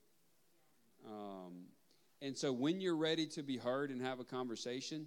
Um, 1.07 1.65
and 2.23 2.37
so 2.37 2.53
when 2.53 2.81
you're 2.81 2.97
ready 2.97 3.27
to 3.29 3.43
be 3.43 3.57
heard 3.57 3.91
and 3.91 4.03
have 4.03 4.21
a 4.21 4.25
conversation, 4.25 5.07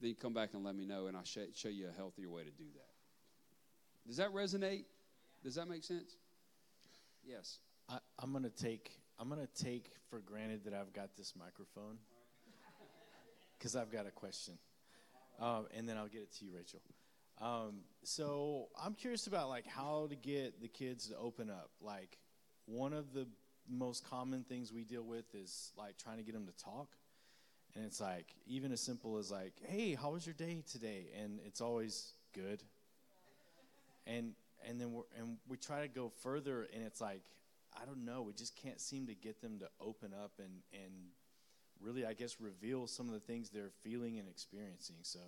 then 0.00 0.14
come 0.20 0.32
back 0.32 0.50
and 0.54 0.64
let 0.64 0.74
me 0.74 0.84
know, 0.84 1.06
and 1.06 1.16
I'll 1.16 1.24
sh- 1.24 1.38
show 1.54 1.68
you 1.68 1.88
a 1.88 1.96
healthier 1.96 2.28
way 2.28 2.42
to 2.42 2.50
do 2.50 2.64
that. 2.74 4.06
Does 4.06 4.16
that 4.16 4.32
resonate? 4.32 4.84
Does 5.44 5.54
that 5.54 5.68
make 5.68 5.84
sense? 5.84 6.16
Yes. 7.24 7.58
I, 7.88 7.98
I'm 8.18 8.32
gonna 8.32 8.50
take 8.50 8.98
I'm 9.18 9.28
gonna 9.28 9.46
take 9.54 9.90
for 10.10 10.20
granted 10.20 10.64
that 10.64 10.74
I've 10.74 10.92
got 10.92 11.16
this 11.16 11.34
microphone 11.36 11.98
because 13.58 13.76
I've 13.76 13.92
got 13.92 14.06
a 14.06 14.10
question, 14.10 14.58
um, 15.38 15.66
and 15.76 15.88
then 15.88 15.96
I'll 15.96 16.08
get 16.08 16.22
it 16.22 16.32
to 16.38 16.44
you, 16.44 16.52
Rachel. 16.56 16.80
Um, 17.42 17.80
so 18.04 18.68
I'm 18.80 18.94
curious 18.94 19.26
about 19.26 19.48
like 19.48 19.66
how 19.66 20.06
to 20.08 20.16
get 20.16 20.62
the 20.62 20.68
kids 20.68 21.08
to 21.08 21.16
open 21.16 21.50
up. 21.50 21.70
Like 21.80 22.18
one 22.66 22.92
of 22.92 23.12
the 23.12 23.26
most 23.68 24.08
common 24.08 24.44
things 24.44 24.72
we 24.72 24.84
deal 24.84 25.02
with 25.02 25.24
is 25.34 25.72
like 25.76 25.98
trying 25.98 26.18
to 26.18 26.22
get 26.22 26.34
them 26.34 26.46
to 26.46 26.64
talk, 26.64 26.96
and 27.74 27.84
it's 27.84 28.00
like 28.00 28.34
even 28.46 28.70
as 28.70 28.80
simple 28.80 29.18
as 29.18 29.30
like, 29.30 29.54
"Hey, 29.66 29.94
how 29.94 30.12
was 30.12 30.24
your 30.24 30.34
day 30.34 30.62
today?" 30.70 31.08
And 31.20 31.40
it's 31.44 31.60
always 31.60 32.12
good. 32.32 32.62
And 34.06 34.34
and 34.68 34.80
then 34.80 34.92
we're, 34.92 35.02
and 35.18 35.38
we 35.48 35.56
try 35.56 35.82
to 35.82 35.88
go 35.88 36.12
further, 36.22 36.68
and 36.72 36.84
it's 36.84 37.00
like 37.00 37.22
I 37.80 37.84
don't 37.84 38.04
know, 38.04 38.22
we 38.22 38.34
just 38.34 38.54
can't 38.54 38.80
seem 38.80 39.06
to 39.08 39.14
get 39.14 39.40
them 39.40 39.58
to 39.58 39.68
open 39.80 40.12
up 40.14 40.32
and 40.38 40.62
and 40.72 40.92
really, 41.80 42.06
I 42.06 42.12
guess, 42.12 42.40
reveal 42.40 42.86
some 42.86 43.08
of 43.08 43.14
the 43.14 43.20
things 43.20 43.50
they're 43.50 43.72
feeling 43.82 44.18
and 44.18 44.28
experiencing. 44.28 44.96
So, 45.02 45.18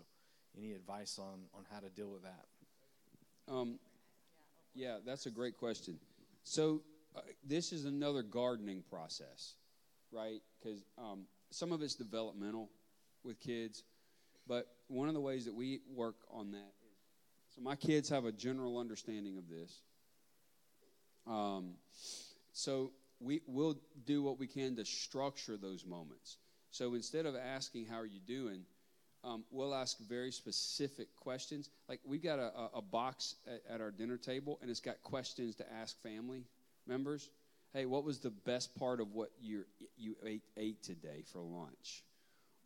any 0.56 0.72
advice 0.72 1.18
on 1.18 1.40
on 1.54 1.64
how 1.72 1.80
to 1.80 1.88
deal 1.88 2.10
with 2.10 2.22
that? 2.22 3.52
Um, 3.52 3.78
yeah, 4.74 4.98
that's 5.04 5.26
a 5.26 5.30
great 5.30 5.56
question. 5.56 5.98
So 6.42 6.82
uh, 7.16 7.20
this 7.44 7.72
is 7.72 7.84
another 7.84 8.22
gardening 8.22 8.82
process, 8.88 9.54
right? 10.10 10.40
Because 10.58 10.84
um, 10.98 11.26
some 11.50 11.72
of 11.72 11.82
it's 11.82 11.94
developmental 11.94 12.70
with 13.22 13.40
kids, 13.40 13.84
but 14.46 14.66
one 14.88 15.08
of 15.08 15.14
the 15.14 15.20
ways 15.20 15.44
that 15.44 15.54
we 15.54 15.80
work 15.94 16.16
on 16.30 16.50
that 16.52 16.72
so 17.54 17.62
my 17.62 17.76
kids 17.76 18.08
have 18.08 18.24
a 18.24 18.32
general 18.32 18.78
understanding 18.78 19.38
of 19.38 19.48
this. 19.48 19.80
Um, 21.26 21.74
so 22.52 22.90
we 23.20 23.42
will 23.46 23.76
do 24.04 24.22
what 24.22 24.38
we 24.40 24.48
can 24.48 24.74
to 24.76 24.84
structure 24.84 25.56
those 25.56 25.86
moments. 25.86 26.38
So 26.72 26.94
instead 26.94 27.26
of 27.26 27.36
asking 27.36 27.86
how 27.86 27.96
are 27.96 28.06
you 28.06 28.18
doing, 28.26 28.62
um, 29.24 29.44
we'll 29.50 29.74
ask 29.74 29.98
very 29.98 30.30
specific 30.30 31.08
questions. 31.16 31.70
Like 31.88 32.00
we've 32.04 32.22
got 32.22 32.38
a, 32.38 32.52
a, 32.56 32.70
a 32.76 32.82
box 32.82 33.36
at, 33.46 33.62
at 33.74 33.80
our 33.80 33.90
dinner 33.90 34.16
table, 34.16 34.58
and 34.60 34.70
it's 34.70 34.80
got 34.80 35.02
questions 35.02 35.56
to 35.56 35.72
ask 35.72 36.00
family 36.02 36.44
members. 36.86 37.30
Hey, 37.72 37.86
what 37.86 38.04
was 38.04 38.18
the 38.18 38.30
best 38.30 38.78
part 38.78 39.00
of 39.00 39.12
what 39.12 39.30
you 39.40 39.64
you 39.96 40.16
ate, 40.24 40.44
ate 40.56 40.82
today 40.82 41.24
for 41.32 41.40
lunch? 41.40 42.04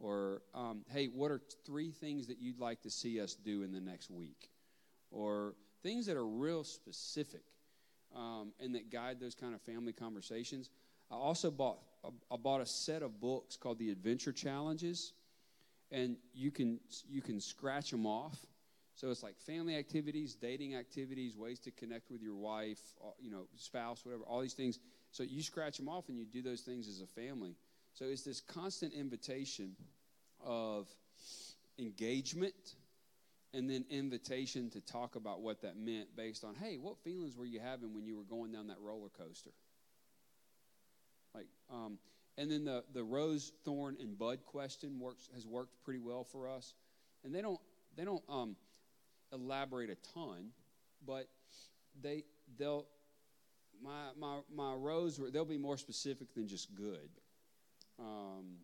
Or 0.01 0.43
um, 0.55 0.85
hey, 0.91 1.07
what 1.07 1.31
are 1.31 1.41
three 1.65 1.91
things 1.91 2.27
that 2.27 2.39
you'd 2.39 2.59
like 2.59 2.83
to 2.83 2.91
see 2.91 3.21
us 3.21 3.35
do 3.35 3.63
in 3.63 3.73
the 3.73 3.81
next 3.81 4.11
week? 4.11 4.51
Or 5.11 5.55
things 5.83 6.07
that 6.07 6.17
are 6.17 6.27
real 6.27 6.65
specific 6.65 7.43
um, 8.15 8.53
and 8.61 8.75
that 8.75 8.91
guide 8.91 9.19
those 9.21 9.35
kind 9.35 9.55
of 9.55 9.63
family 9.63 9.93
conversations. 9.93 10.71
I 11.11 11.15
also 11.15 11.51
bought 11.51 11.79
I 12.31 12.37
bought 12.37 12.61
a 12.61 12.67
set 12.67 13.03
of 13.03 13.21
books 13.21 13.57
called 13.57 13.79
the 13.79 13.91
Adventure 13.91 14.33
Challenges, 14.33 15.13
and 15.91 16.17
you 16.35 16.51
can 16.51 16.81
you 17.09 17.23
can 17.23 17.41
scratch 17.41 17.91
them 17.91 18.07
off. 18.07 18.37
So 18.95 19.11
it's 19.11 19.23
like 19.23 19.39
family 19.39 19.77
activities, 19.77 20.35
dating 20.35 20.75
activities, 20.75 21.37
ways 21.37 21.61
to 21.61 21.71
connect 21.71 22.11
with 22.11 22.21
your 22.21 22.35
wife, 22.35 22.81
uh, 23.01 23.11
you 23.21 23.31
know, 23.31 23.47
spouse, 23.57 24.05
whatever, 24.05 24.25
all 24.25 24.41
these 24.41 24.55
things. 24.55 24.81
So 25.13 25.23
you 25.23 25.41
scratch 25.41 25.77
them 25.77 25.89
off 25.89 26.09
and 26.09 26.19
you 26.19 26.27
do 26.27 26.43
those 26.43 26.63
things 26.63 26.89
as 26.89 27.01
a 27.01 27.07
family. 27.07 27.55
So 27.95 28.07
it's 28.07 28.23
this 28.23 28.41
constant 28.41 28.93
invitation 28.93 29.77
of 30.45 30.89
engagement 31.79 32.75
and 33.55 33.71
then 33.71 33.85
invitation 33.89 34.69
to 34.71 34.81
talk 34.81 35.17
about 35.17 35.41
what 35.41 35.63
that 35.63 35.77
meant 35.77 36.15
based 36.17 36.45
on, 36.45 36.55
hey, 36.57 36.77
what 36.77 36.99
feelings 36.99 37.37
were 37.37 37.47
you 37.47 37.61
having 37.61 37.95
when 37.95 38.05
you 38.05 38.17
were 38.17 38.25
going 38.25 38.53
down 38.53 38.67
that 38.67 38.81
roller 38.81 39.09
coaster? 39.17 39.51
Like, 41.35 41.47
um, 41.73 41.99
and 42.39 42.51
then 42.51 42.65
the 42.65 42.85
the 42.95 43.05
rose, 43.05 43.53
thorn, 43.65 43.97
and 44.01 44.19
bud 44.19 44.45
question 44.47 44.99
works 44.99 45.29
has 45.35 45.47
worked 45.47 45.83
pretty 45.85 46.01
well 46.01 46.25
for 46.25 46.49
us. 46.49 46.75
And 47.25 47.35
they 47.35 47.43
don't 47.43 47.61
they 47.97 48.05
don't 48.05 48.23
um, 48.29 48.57
elaborate 49.33 49.91
a 49.91 49.97
ton, 50.15 50.51
but 51.07 51.29
they 52.01 52.25
they'll 52.59 52.87
my 53.83 54.11
my 54.19 54.39
my 54.55 54.73
rose 54.73 55.21
they'll 55.33 55.45
be 55.45 55.59
more 55.59 55.77
specific 55.77 56.33
than 56.35 56.49
just 56.49 56.75
good. 56.75 57.11
Um, 57.99 58.59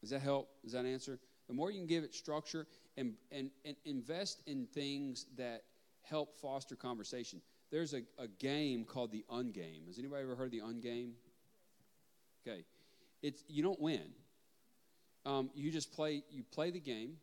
does 0.00 0.10
that 0.10 0.20
help? 0.20 0.48
Does 0.62 0.72
that 0.72 0.86
answer? 0.86 1.18
The 1.48 1.54
more 1.54 1.70
you 1.70 1.78
can 1.78 1.86
give 1.86 2.04
it 2.04 2.14
structure 2.14 2.66
and, 2.96 3.14
and, 3.30 3.50
and 3.64 3.76
invest 3.84 4.42
in 4.46 4.66
things 4.66 5.26
that 5.36 5.64
help 6.02 6.36
foster 6.38 6.76
conversation. 6.76 7.40
There's 7.72 7.94
a, 7.94 8.02
a 8.18 8.28
game 8.28 8.84
called 8.84 9.10
the 9.10 9.24
Ungame. 9.30 9.86
Has 9.86 9.98
anybody 9.98 10.22
ever 10.22 10.36
heard 10.36 10.46
of 10.46 10.50
the 10.52 10.60
Ungame? 10.60 11.12
Okay. 12.46 12.64
It's, 13.22 13.42
you 13.48 13.62
don't 13.62 13.80
win. 13.80 14.12
Um, 15.24 15.50
you 15.54 15.70
just 15.70 15.90
play, 15.92 16.22
you 16.30 16.44
play 16.52 16.70
the 16.70 16.80
game, 16.80 17.16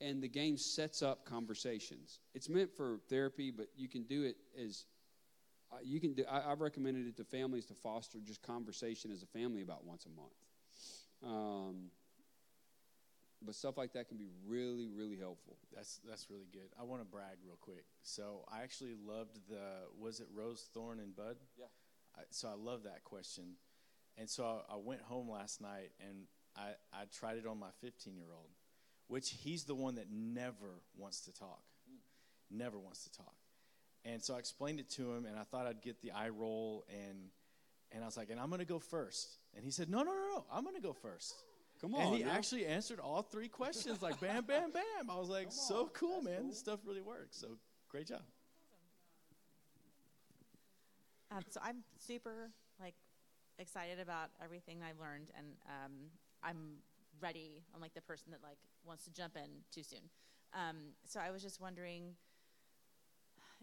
and 0.00 0.22
the 0.22 0.28
game 0.28 0.56
sets 0.56 1.02
up 1.02 1.26
conversations. 1.26 2.20
It's 2.34 2.48
meant 2.48 2.74
for 2.74 3.00
therapy, 3.10 3.50
but 3.50 3.66
you 3.76 3.88
can 3.88 4.04
do 4.04 4.22
it 4.22 4.36
as 4.58 4.86
uh, 5.72 5.76
you 5.82 6.00
can 6.00 6.14
do. 6.14 6.24
I, 6.30 6.50
I've 6.50 6.60
recommended 6.60 7.06
it 7.06 7.16
to 7.18 7.24
families 7.24 7.66
to 7.66 7.74
foster 7.74 8.18
just 8.24 8.42
conversation 8.42 9.10
as 9.12 9.22
a 9.22 9.26
family 9.26 9.62
about 9.62 9.84
once 9.84 10.06
a 10.06 10.10
month. 10.10 10.32
Um, 11.24 11.90
but 13.44 13.54
stuff 13.54 13.76
like 13.76 13.92
that 13.92 14.08
can 14.08 14.16
be 14.16 14.28
really, 14.46 14.88
really 14.88 15.16
helpful. 15.16 15.56
That's 15.74 16.00
that's 16.08 16.30
really 16.30 16.48
good. 16.52 16.70
I 16.78 16.84
want 16.84 17.02
to 17.02 17.06
brag 17.06 17.36
real 17.44 17.58
quick. 17.60 17.84
So 18.02 18.44
I 18.52 18.62
actually 18.62 18.94
loved 19.06 19.38
the 19.48 19.88
was 19.98 20.20
it 20.20 20.26
rose, 20.34 20.68
thorn, 20.72 21.00
and 21.00 21.14
bud? 21.14 21.36
Yeah. 21.58 21.66
I, 22.16 22.22
so 22.30 22.48
I 22.48 22.54
love 22.54 22.82
that 22.84 23.04
question, 23.04 23.56
and 24.18 24.28
so 24.28 24.44
I, 24.44 24.74
I 24.74 24.76
went 24.76 25.00
home 25.02 25.30
last 25.30 25.60
night 25.60 25.92
and 26.00 26.26
I 26.56 26.72
I 26.92 27.04
tried 27.12 27.38
it 27.38 27.46
on 27.46 27.58
my 27.58 27.70
15 27.80 28.16
year 28.16 28.32
old, 28.34 28.50
which 29.08 29.30
he's 29.30 29.64
the 29.64 29.74
one 29.74 29.96
that 29.96 30.06
never 30.10 30.82
wants 30.96 31.20
to 31.22 31.32
talk, 31.32 31.62
hmm. 31.88 32.56
never 32.56 32.78
wants 32.78 33.04
to 33.04 33.12
talk, 33.12 33.34
and 34.04 34.22
so 34.22 34.34
I 34.34 34.38
explained 34.38 34.80
it 34.80 34.90
to 34.90 35.12
him 35.12 35.26
and 35.26 35.38
I 35.38 35.44
thought 35.44 35.66
I'd 35.66 35.82
get 35.82 36.00
the 36.00 36.12
eye 36.12 36.28
roll 36.28 36.84
and 36.90 37.30
and 37.92 38.02
I 38.02 38.06
was 38.06 38.16
like 38.16 38.30
and 38.30 38.40
I'm 38.40 38.50
gonna 38.50 38.64
go 38.64 38.78
first 38.78 39.38
and 39.54 39.64
he 39.64 39.70
said 39.70 39.88
no 39.88 39.98
no 39.98 40.12
no 40.12 40.34
no 40.34 40.44
I'm 40.52 40.64
gonna 40.64 40.80
go 40.80 40.92
first. 40.92 41.34
Come 41.82 41.96
on. 41.96 42.00
And 42.00 42.16
he 42.16 42.22
now. 42.22 42.30
actually 42.30 42.64
answered 42.64 43.00
all 43.00 43.22
three 43.22 43.48
questions 43.60 44.00
like 44.00 44.20
bam, 44.20 44.44
bam, 44.44 44.70
bam. 44.70 45.10
I 45.10 45.18
was 45.18 45.28
like, 45.28 45.48
so 45.50 45.90
cool, 45.92 46.22
man. 46.22 46.48
This 46.48 46.58
stuff 46.58 46.80
really 46.86 47.02
works. 47.02 47.36
So 47.36 47.48
great 47.88 48.06
job. 48.06 48.22
Um, 51.32 51.42
so 51.50 51.60
I'm 51.62 51.82
super 51.98 52.50
like 52.80 52.94
excited 53.58 53.98
about 53.98 54.30
everything 54.42 54.78
I've 54.82 55.00
learned, 55.00 55.28
and 55.36 55.46
um, 55.66 55.92
I'm 56.42 56.76
ready. 57.20 57.62
I'm 57.74 57.80
like 57.80 57.94
the 57.94 58.02
person 58.02 58.30
that 58.30 58.42
like 58.42 58.58
wants 58.84 59.04
to 59.04 59.10
jump 59.12 59.36
in 59.36 59.50
too 59.72 59.82
soon. 59.82 60.10
Um, 60.54 60.76
so 61.04 61.18
I 61.18 61.30
was 61.30 61.42
just 61.42 61.60
wondering, 61.60 62.14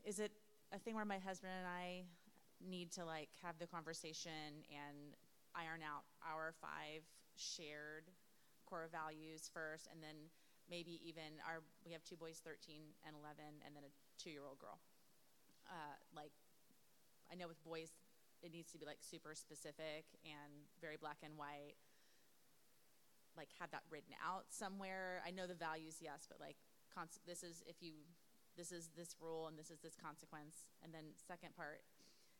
is 0.03 0.19
it 0.19 0.31
a 0.73 0.79
thing 0.79 0.95
where 0.95 1.05
my 1.05 1.19
husband 1.19 1.53
and 1.57 1.67
I 1.67 2.03
need 2.67 2.91
to 2.93 3.05
like 3.05 3.29
have 3.43 3.59
the 3.59 3.67
conversation 3.67 4.65
and 4.69 5.15
iron 5.55 5.81
out 5.81 6.03
our 6.27 6.53
five 6.59 7.03
shared 7.39 8.11
core 8.67 8.91
values 8.91 9.49
first, 9.49 9.87
and 9.87 10.03
then 10.03 10.29
maybe 10.69 11.01
even 11.01 11.41
our 11.47 11.63
we 11.81 11.91
have 11.95 12.03
two 12.03 12.19
boys, 12.19 12.43
13 12.43 12.83
and 13.07 13.15
11, 13.15 13.63
and 13.65 13.73
then 13.73 13.87
a 13.87 13.91
two-year-old 14.21 14.59
girl. 14.59 14.77
Uh, 15.65 15.97
like 16.13 16.35
I 17.31 17.35
know 17.35 17.47
with 17.47 17.63
boys, 17.63 17.95
it 18.41 18.51
needs 18.51 18.71
to 18.71 18.77
be 18.77 18.85
like 18.85 18.99
super 19.01 19.33
specific 19.33 20.05
and 20.23 20.67
very 20.81 20.97
black 20.97 21.23
and 21.23 21.37
white. 21.37 21.79
Like 23.37 23.49
have 23.59 23.71
that 23.71 23.87
written 23.89 24.13
out 24.19 24.49
somewhere. 24.49 25.21
I 25.25 25.31
know 25.31 25.47
the 25.47 25.57
values, 25.57 26.01
yes, 26.01 26.27
but 26.27 26.39
like 26.39 26.57
cons- 26.91 27.23
this 27.25 27.43
is 27.43 27.63
if 27.65 27.79
you, 27.79 28.03
this 28.57 28.71
is 28.71 28.89
this 28.97 29.15
rule 29.21 29.47
and 29.47 29.55
this 29.55 29.69
is 29.69 29.79
this 29.79 29.95
consequence. 29.95 30.67
And 30.83 30.91
then 30.91 31.15
second 31.15 31.55
part, 31.55 31.85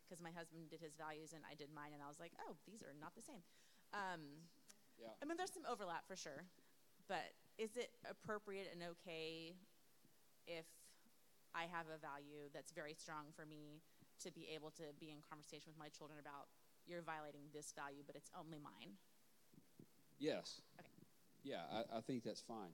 because 0.04 0.20
my 0.20 0.34
husband 0.34 0.68
did 0.74 0.82
his 0.82 0.98
values 0.98 1.32
and 1.32 1.46
I 1.46 1.56
did 1.56 1.70
mine, 1.72 1.94
and 1.94 2.02
I 2.04 2.10
was 2.10 2.20
like, 2.20 2.34
oh, 2.42 2.58
these 2.66 2.82
are 2.82 2.96
not 2.98 3.16
the 3.16 3.24
same. 3.24 3.46
Um, 3.94 4.50
Yeah. 5.00 5.16
I 5.22 5.26
mean, 5.26 5.38
there's 5.38 5.54
some 5.54 5.64
overlap 5.70 6.08
for 6.08 6.16
sure, 6.16 6.44
but 7.08 7.34
is 7.58 7.76
it 7.76 7.92
appropriate 8.10 8.68
and 8.72 8.84
okay 8.92 9.56
if 10.48 10.66
I 11.56 11.64
have 11.72 11.88
a 11.88 11.98
value 11.98 12.52
that's 12.54 12.72
very 12.72 12.94
strong 12.94 13.32
for 13.36 13.46
me 13.46 13.82
to 14.24 14.32
be 14.32 14.48
able 14.54 14.72
to 14.72 14.84
be 15.00 15.10
in 15.12 15.18
conversation 15.28 15.72
with 15.72 15.80
my 15.80 15.90
children 15.90 16.20
about 16.20 16.48
you're 16.86 17.02
violating 17.02 17.42
this 17.54 17.72
value, 17.72 18.04
but 18.06 18.16
it's 18.16 18.32
only 18.38 18.60
mine? 18.60 18.98
Yes. 20.20 20.62
Okay. 20.80 20.90
Yeah, 21.44 21.64
I, 21.72 21.98
I 21.98 22.02
think 22.02 22.24
that's 22.24 22.42
fine. 22.42 22.72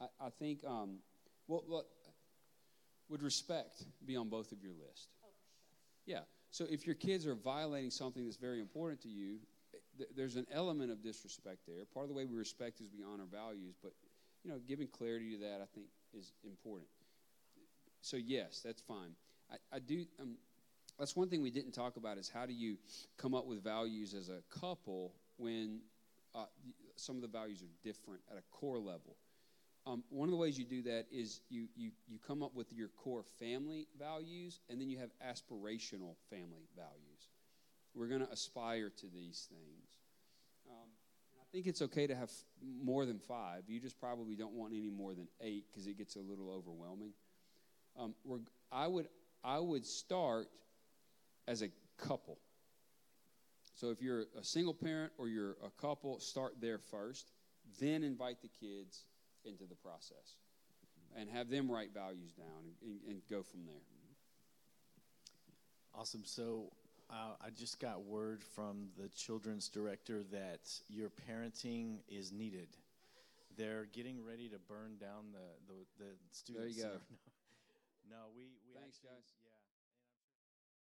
I, 0.00 0.06
I 0.26 0.30
think, 0.30 0.62
um, 0.64 0.98
well, 1.48 1.64
look, 1.66 1.86
would 3.08 3.22
respect 3.22 3.84
be 4.06 4.16
on 4.16 4.28
both 4.28 4.52
of 4.52 4.62
your 4.62 4.72
list? 4.72 5.08
Yeah. 6.06 6.20
So 6.50 6.64
if 6.70 6.86
your 6.86 6.94
kids 6.94 7.26
are 7.26 7.34
violating 7.34 7.90
something 7.90 8.24
that's 8.24 8.36
very 8.36 8.60
important 8.60 9.02
to 9.02 9.08
you, 9.08 9.38
th- 9.98 10.10
there's 10.16 10.36
an 10.36 10.46
element 10.52 10.90
of 10.90 11.02
disrespect 11.02 11.60
there. 11.66 11.84
Part 11.92 12.04
of 12.04 12.08
the 12.08 12.14
way 12.14 12.24
we 12.24 12.36
respect 12.36 12.80
is 12.80 12.88
we 12.96 13.04
honor 13.04 13.26
values, 13.30 13.76
but 13.82 13.92
you 14.44 14.50
know, 14.50 14.58
giving 14.66 14.88
clarity 14.88 15.32
to 15.32 15.38
that 15.38 15.60
I 15.60 15.66
think 15.74 15.86
is 16.16 16.32
important. 16.44 16.88
So 18.00 18.16
yes, 18.16 18.60
that's 18.64 18.80
fine. 18.80 19.12
I, 19.50 19.56
I 19.76 19.78
do. 19.80 20.04
Um, 20.20 20.36
that's 20.98 21.14
one 21.14 21.28
thing 21.28 21.42
we 21.42 21.50
didn't 21.50 21.72
talk 21.72 21.96
about 21.96 22.18
is 22.18 22.28
how 22.28 22.46
do 22.46 22.52
you 22.52 22.76
come 23.16 23.34
up 23.34 23.46
with 23.46 23.62
values 23.62 24.14
as 24.14 24.30
a 24.30 24.42
couple 24.60 25.14
when 25.36 25.80
uh, 26.34 26.46
some 26.96 27.16
of 27.16 27.22
the 27.22 27.28
values 27.28 27.62
are 27.62 27.70
different 27.84 28.20
at 28.30 28.36
a 28.38 28.42
core 28.50 28.78
level. 28.78 29.16
Um, 29.86 30.02
one 30.10 30.28
of 30.28 30.32
the 30.32 30.36
ways 30.36 30.58
you 30.58 30.64
do 30.64 30.82
that 30.82 31.06
is 31.10 31.40
you, 31.48 31.66
you, 31.76 31.92
you 32.06 32.18
come 32.26 32.42
up 32.42 32.54
with 32.54 32.72
your 32.72 32.88
core 32.88 33.22
family 33.38 33.86
values, 33.98 34.60
and 34.68 34.80
then 34.80 34.90
you 34.90 34.98
have 34.98 35.10
aspirational 35.26 36.16
family 36.28 36.68
values. 36.76 37.28
We're 37.98 38.06
going 38.06 38.20
to 38.20 38.30
aspire 38.30 38.90
to 38.90 39.06
these 39.12 39.48
things. 39.50 39.88
Um, 40.70 40.88
I 41.40 41.44
think 41.50 41.66
it's 41.66 41.82
okay 41.82 42.06
to 42.06 42.14
have 42.14 42.30
more 42.62 43.04
than 43.04 43.18
five. 43.18 43.64
You 43.66 43.80
just 43.80 43.98
probably 43.98 44.36
don't 44.36 44.54
want 44.54 44.72
any 44.72 44.88
more 44.88 45.14
than 45.14 45.26
eight 45.40 45.64
because 45.68 45.88
it 45.88 45.98
gets 45.98 46.14
a 46.14 46.20
little 46.20 46.48
overwhelming. 46.50 47.10
Um, 47.98 48.14
we're, 48.24 48.38
I 48.70 48.86
would 48.86 49.08
I 49.42 49.58
would 49.58 49.84
start 49.84 50.46
as 51.48 51.62
a 51.62 51.68
couple. 51.96 52.38
So 53.74 53.90
if 53.90 54.00
you're 54.00 54.26
a 54.38 54.44
single 54.44 54.74
parent 54.74 55.12
or 55.18 55.28
you're 55.28 55.56
a 55.64 55.70
couple, 55.80 56.20
start 56.20 56.54
there 56.60 56.78
first, 56.78 57.32
then 57.80 58.04
invite 58.04 58.42
the 58.42 58.48
kids 58.48 59.06
into 59.44 59.64
the 59.64 59.74
process 59.74 60.36
and 61.16 61.28
have 61.30 61.48
them 61.48 61.70
write 61.70 61.92
values 61.94 62.32
down 62.32 62.46
and, 62.82 62.90
and, 62.90 63.00
and 63.08 63.22
go 63.28 63.42
from 63.42 63.64
there. 63.66 63.82
Awesome. 65.94 66.22
So 66.24 66.72
uh, 67.10 67.34
I 67.40 67.50
just 67.50 67.80
got 67.80 68.04
word 68.04 68.42
from 68.54 68.88
the 69.00 69.08
children's 69.08 69.68
director 69.68 70.22
that 70.32 70.60
your 70.88 71.10
parenting 71.10 71.98
is 72.08 72.32
needed. 72.32 72.68
They're 73.56 73.86
getting 73.92 74.24
ready 74.24 74.48
to 74.48 74.58
burn 74.68 74.96
down 75.00 75.32
the 75.32 75.72
the, 75.72 76.04
the 76.04 76.10
student 76.32 76.64
There 76.64 76.74
you 76.74 76.82
go. 76.82 77.00
No, 78.08 78.32
we 78.32 78.56
we 78.64 78.72
Thanks, 78.72 79.04
actually, 79.04 79.20
guys. 79.20 79.37